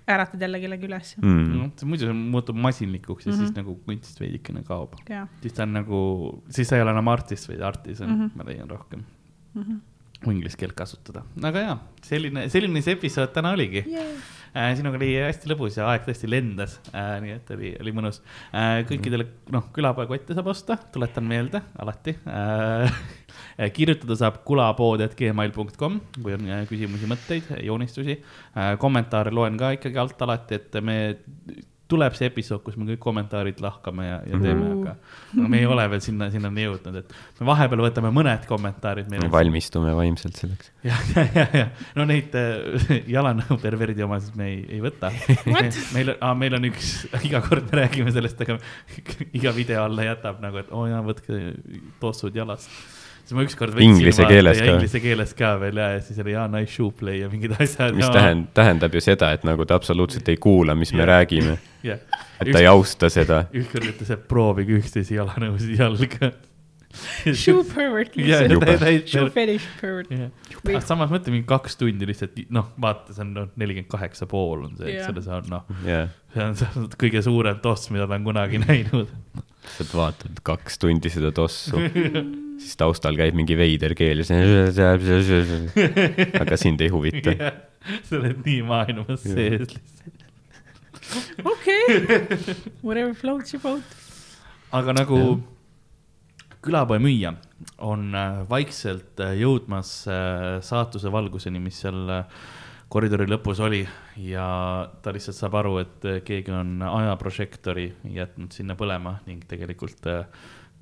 äratad 0.08 0.40
jälle 0.40 0.60
kellegi 0.62 0.86
üles. 0.88 1.10
mm.. 1.20 1.42
noh, 1.58 1.68
see 1.76 1.88
muidu 1.90 2.06
see 2.08 2.14
muutub 2.16 2.56
masinlikuks 2.64 3.26
ja 3.26 3.32
mm 3.32 3.34
-hmm. 3.36 3.42
siis 3.42 3.50
Mhm. 3.50 3.58
nagu 3.60 3.74
kunst 3.86 4.20
veidikene 4.20 4.62
kaob. 4.64 4.94
siis 5.42 5.52
ta 5.52 5.62
on 5.66 5.72
nagu, 5.76 5.98
siis 6.50 6.68
sa 6.68 6.76
ei 6.76 6.82
ole 6.82 6.90
enam 6.96 7.08
artist, 7.08 7.48
vaid 7.48 7.60
artisan 7.60 8.08
mm. 8.08 8.24
-hmm. 8.24 8.30
ma 8.36 8.44
leian 8.48 8.70
rohkem 8.70 9.04
mm. 9.54 9.62
-hmm. 9.62 9.78
kui 10.24 10.34
inglise 10.34 10.56
keelt 10.56 10.72
kasutada, 10.74 11.22
aga 11.42 11.58
jaa, 11.60 11.78
selline, 12.02 12.48
selline 12.48 12.82
see 12.82 12.92
episood 12.96 13.32
täna 13.36 13.50
oligi 13.52 13.84
äh,. 13.84 14.06
Sinuga 14.78 14.98
oli 14.98 15.10
hästi 15.20 15.50
lõbus 15.50 15.78
ja 15.78 15.88
aeg 15.92 16.04
tõesti 16.06 16.30
lendas 16.30 16.78
äh,, 16.92 17.14
nii 17.24 17.34
et 17.36 17.52
oli, 17.54 17.72
oli 17.82 17.94
mõnus 17.96 18.20
äh,. 18.52 18.82
kõikidele, 18.88 19.28
noh, 19.54 19.68
külapoekotte 19.74 20.36
saab 20.36 20.50
osta, 20.52 20.78
tuletan 20.94 21.26
meelde, 21.28 21.62
alati 21.78 22.16
äh. 22.28 23.00
kirjutada 23.76 24.16
saab 24.18 24.42
kulapood.gmail.com, 24.48 25.98
kui 26.20 26.36
on 26.36 26.46
äh, 26.48 26.62
küsimusi, 26.70 27.10
mõtteid, 27.10 27.50
joonistusi 27.66 28.18
äh,. 28.18 28.76
kommentaare 28.82 29.34
loen 29.34 29.58
ka 29.60 29.74
ikkagi 29.78 30.00
alt 30.00 30.28
alati, 30.28 30.60
et 30.60 30.80
me 30.84 30.98
tuleb 31.88 32.16
see 32.18 32.28
episood, 32.28 32.60
kus 32.64 32.76
me 32.76 32.84
kõik 32.90 33.00
kommentaarid 33.00 33.62
lahkame 33.64 34.04
ja, 34.04 34.18
ja 34.28 34.40
teeme, 34.42 34.66
aga, 34.74 34.92
aga 35.32 35.46
me 35.48 35.60
ei 35.62 35.68
ole 35.68 35.86
veel 35.94 36.02
sinna, 36.04 36.28
sinnani 36.32 36.66
jõudnud, 36.66 36.98
et 37.00 37.14
me 37.40 37.48
vahepeal 37.48 37.82
võtame 37.86 38.10
mõned 38.14 38.44
kommentaarid. 38.50 39.08
valmistume 39.32 39.94
vaimselt 39.96 40.36
selleks. 40.36 40.72
jah, 40.84 41.00
ja, 41.16 41.24
ja, 41.38 41.46
ja 41.62 41.66
no 41.96 42.04
neid 42.08 42.36
äh, 42.38 42.92
jalanõu 43.08 43.56
perverdi 43.62 44.04
omasid 44.04 44.36
me 44.38 44.50
ei, 44.52 44.60
ei 44.76 44.82
võta. 44.84 45.12
meil 45.96 46.12
on, 46.14 46.38
meil 46.42 46.58
on 46.60 46.68
üks, 46.68 46.92
iga 47.24 47.40
kord 47.44 47.72
me 47.72 47.82
räägime 47.82 48.12
sellest, 48.14 48.44
aga 48.44 48.58
iga 49.38 49.54
video 49.56 49.86
alla 49.88 50.10
jätab 50.10 50.44
nagu, 50.44 50.60
et 50.60 50.72
oo 50.72 50.84
oh, 50.84 50.90
jaa, 50.92 51.00
võtke 51.08 51.40
tossud 52.02 52.36
jalast. 52.36 52.68
Siis 53.28 53.36
ma 53.36 53.44
ükskord. 53.44 53.76
Inglise 53.84 54.24
keeles 54.28 54.58
ka. 54.62 54.72
Inglise 54.72 55.02
keeles 55.04 55.34
ka 55.36 55.52
veel 55.60 55.76
ja, 55.82 55.90
ja 55.98 56.00
siis 56.04 56.18
oli 56.24 56.32
jaa, 56.32 56.46
nice 56.52 56.72
shoe 56.72 56.94
play 56.96 57.20
ja 57.20 57.28
mingid 57.32 57.52
asjad. 57.60 57.92
mis 57.96 58.08
tähend-, 58.14 58.48
tähendab 58.56 58.96
ju 58.96 59.04
seda, 59.04 59.30
et 59.36 59.44
nagu 59.44 59.66
ta 59.68 59.76
absoluutselt 59.76 60.28
ei 60.32 60.40
kuula, 60.40 60.74
mis 60.78 60.94
me 60.96 61.04
Jah. 61.04 61.10
räägime. 61.12 61.58
jah, 61.90 62.00
et 62.40 62.52
ta 62.54 62.62
ei 62.64 62.68
austa 62.70 63.10
seda. 63.12 63.44
ükskord 63.52 63.90
ütles, 63.92 64.12
et 64.16 64.28
proovige 64.30 64.80
üksteise 64.80 65.18
jalanõusid 65.20 65.76
jalga. 65.78 66.32
shoe 67.36 67.64
pervert 67.68 68.14
lihtsalt 68.16 69.10
shoe 69.12 69.28
fetish 69.34 69.66
pervert. 69.80 70.08
Või- 70.64 70.72
aga 70.72 70.80
samas 70.88 71.12
mõtle 71.12 71.34
mingi 71.34 71.44
kaks 71.50 71.76
tundi 71.76 72.08
lihtsalt, 72.08 72.38
noh, 72.54 72.70
vaata, 72.80 73.12
see 73.12 73.26
on 73.26 73.34
noh, 73.36 73.50
nelikümmend 73.60 73.90
kaheksa 73.92 74.28
pool 74.30 74.64
on 74.64 74.72
see, 74.80 74.94
eks 74.96 75.12
ole, 75.12 75.22
see 75.26 75.36
on 75.36 75.52
noh, 75.52 75.68
on, 76.46 76.56
see 76.58 76.70
on 76.80 76.88
kõige 76.98 77.22
suurem 77.28 77.60
toss, 77.64 77.90
mida 77.92 78.08
ta 78.08 78.16
on 78.16 78.24
kunagi 78.26 78.62
näinud. 78.64 79.12
lihtsalt 79.68 79.94
vaatad 80.00 80.40
kaks 80.48 80.80
tundi 80.80 81.12
seda 81.12 81.28
tossu, 81.36 81.76
siis 82.58 82.74
taustal 82.80 83.16
käib 83.18 83.36
mingi 83.38 83.56
veider 83.58 83.94
keel 83.98 84.22
ja 84.22 84.26
see, 84.28 84.38
aga 86.40 86.58
sind 86.60 86.82
ei 86.84 86.90
huvita. 86.92 87.34
sa 88.06 88.12
oled 88.18 88.38
nii 88.44 88.60
maailmas 88.68 89.22
sees 89.24 89.74
lihtsalt. 89.74 90.16
okei, 91.44 91.84
whatever 92.86 93.14
floats 93.16 93.54
your 93.54 93.62
boat. 93.62 93.96
aga 94.76 94.90
nagu 94.98 95.18
külapoe 96.64 96.98
müüja 97.00 97.34
on 97.78 98.14
äh, 98.14 98.42
vaikselt 98.50 99.20
äh, 99.22 99.36
jõudmas 99.38 100.02
äh, 100.10 100.58
saatuse 100.64 101.12
valguseni, 101.12 101.60
mis 101.62 101.78
seal 101.84 102.08
koridori 102.88 103.28
lõpus 103.28 103.60
oli 103.62 103.82
ja 104.24 104.46
ta 105.02 105.12
lihtsalt 105.14 105.36
saab 105.36 105.58
aru, 105.60 105.74
et 105.82 106.06
keegi 106.24 106.54
on 106.56 106.78
ajaprožektori 106.82 107.90
jätnud 108.14 108.54
sinna 108.56 108.78
põlema 108.78 109.18
ning 109.28 109.44
tegelikult 109.48 110.08
äh, 110.08 110.24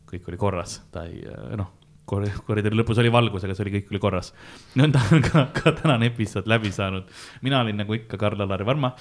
kõik 0.06 0.30
oli 0.30 0.38
korras, 0.40 0.80
ta 0.92 1.04
ei 1.08 1.22
noh, 1.58 1.72
koridori 2.06 2.78
lõpus 2.78 3.00
oli 3.02 3.12
valgus, 3.12 3.44
aga 3.46 3.56
see 3.56 3.66
oli, 3.66 3.74
kõik 3.78 3.92
oli 3.94 4.02
korras. 4.02 4.32
nõnda 4.80 5.02
on 5.12 5.24
ka, 5.24 5.46
ka 5.56 5.74
tänane 5.80 6.10
episood 6.12 6.48
läbi 6.50 6.72
saanud. 6.74 7.10
mina 7.42 7.60
olin 7.64 7.82
nagu 7.82 7.96
ikka 7.96 8.18
Karl-Alari 8.20 8.66
Varma, 8.66 8.92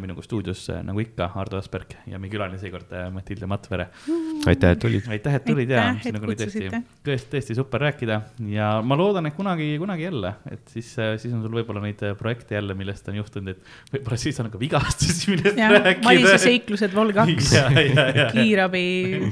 minuga 0.00 0.22
stuudios 0.26 0.66
äh, 0.70 0.82
nagu 0.86 1.00
ikka 1.02 1.32
Ardo 1.40 1.58
Asperg 1.60 1.96
ja 2.10 2.18
meie 2.18 2.32
külaline 2.32 2.60
seekord 2.60 2.92
äh, 2.92 3.08
Matilda 3.14 3.48
Matvere 3.50 3.90
aitäh, 4.46 4.74
et 4.74 4.82
tulid. 4.82 5.08
aitäh, 5.08 5.40
et 5.40 5.46
tulid 5.48 5.70
ja 5.70 5.86
sinuga 6.04 6.28
oli 6.30 6.38
tõesti 6.38 6.68
tõesti, 7.04 7.30
tõesti 7.34 7.56
super 7.56 7.82
rääkida 7.86 8.20
ja 8.50 8.70
ma 8.84 8.96
loodan, 8.98 9.28
et 9.28 9.36
kunagi, 9.36 9.72
kunagi 9.80 10.06
jälle, 10.06 10.32
et 10.50 10.72
siis, 10.72 10.90
siis 11.22 11.32
on 11.34 11.42
sul 11.44 11.54
võib-olla 11.60 11.82
neid 11.84 12.02
äh, 12.06 12.14
projekte 12.18 12.56
jälle, 12.56 12.74
millest 12.78 13.08
on 13.10 13.18
juhtunud, 13.20 13.54
et 13.54 13.94
võib-olla 13.94 14.18
siis 14.20 14.40
on 14.42 14.50
ka 14.52 14.60
vigastusi, 14.60 15.30
millest 15.32 15.60
jah, 15.60 15.74
rääkida. 15.76 16.06
Madise 16.06 16.36
seiklused 16.48 16.96
Vol 16.96 17.14
kaks, 17.16 17.52
ja, 17.56 17.66
ja, 17.74 18.06
ja, 18.16 18.26
kiirabi 18.34 18.84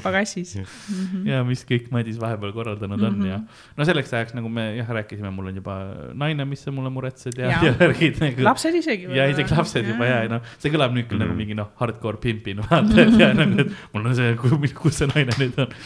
pagassis. 0.04 0.56
ja 1.30 1.42
mis 1.46 1.64
kõik 1.68 1.90
Madis 1.94 2.18
vahepeal 2.20 2.54
korraldanud 2.56 3.08
on 3.10 3.17
Mhm. 3.18 3.28
ja 3.28 3.76
no 3.78 3.86
selleks 3.88 4.12
ajaks, 4.14 4.34
nagu 4.38 4.50
me 4.52 4.64
jah 4.76 4.92
rääkisime, 4.98 5.30
mul 5.34 5.50
on 5.50 5.60
juba 5.60 5.76
naine, 6.18 6.46
mis 6.48 6.62
sa 6.64 6.74
mulle 6.74 6.92
muretsed 6.94 7.38
ja, 7.38 7.50
Jaa. 7.52 7.64
ja 7.68 7.74
värgid 7.80 8.20
nagu. 8.22 8.44
lapsed 8.48 8.78
isegi. 8.80 9.10
ja 9.16 9.28
isegi 9.30 9.56
lapsed 9.56 9.90
juba 9.92 10.08
ja, 10.08 10.22
noh, 10.32 10.54
see 10.62 10.72
kõlab 10.74 10.96
nüüd 10.96 11.10
küll 11.10 11.22
nagu 11.22 11.36
mingi 11.38 11.58
noh, 11.58 11.70
hardcore 11.80 12.22
pimpin, 12.22 12.62
vaata, 12.68 13.04
et 13.04 13.18
ja 13.20 13.32
nagu, 13.36 13.66
et 13.66 13.74
mul 13.94 14.08
on 14.08 14.18
see, 14.18 14.32
kus 14.78 15.02
see 15.02 15.10
naine 15.12 15.36
nüüd 15.40 15.60
on. 15.64 15.76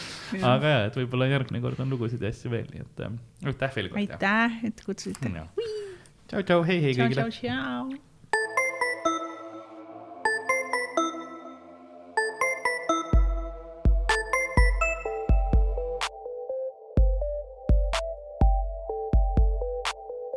aga 0.53 0.73
ja, 0.75 0.79
et 0.89 0.97
võib-olla 1.01 1.29
järgmine 1.33 1.63
kord 1.65 1.83
on 1.83 1.93
lugusid 1.93 2.23
ja 2.23 2.33
asju 2.33 2.53
veel, 2.53 2.65
nii 2.71 2.85
et 2.85 3.05
ähm, 3.07 3.19
aitäh 3.49 3.77
veel 3.77 3.91
kord. 3.91 4.01
aitäh, 4.05 4.57
et 4.71 4.87
kutsusite. 4.87 5.35
tšau, 6.31 6.41
tšau, 6.41 6.65
hei, 6.69 6.81
hei 6.87 6.97
tšau, 6.97 7.07
kõigile 7.07 7.29
tšau, 7.29 7.93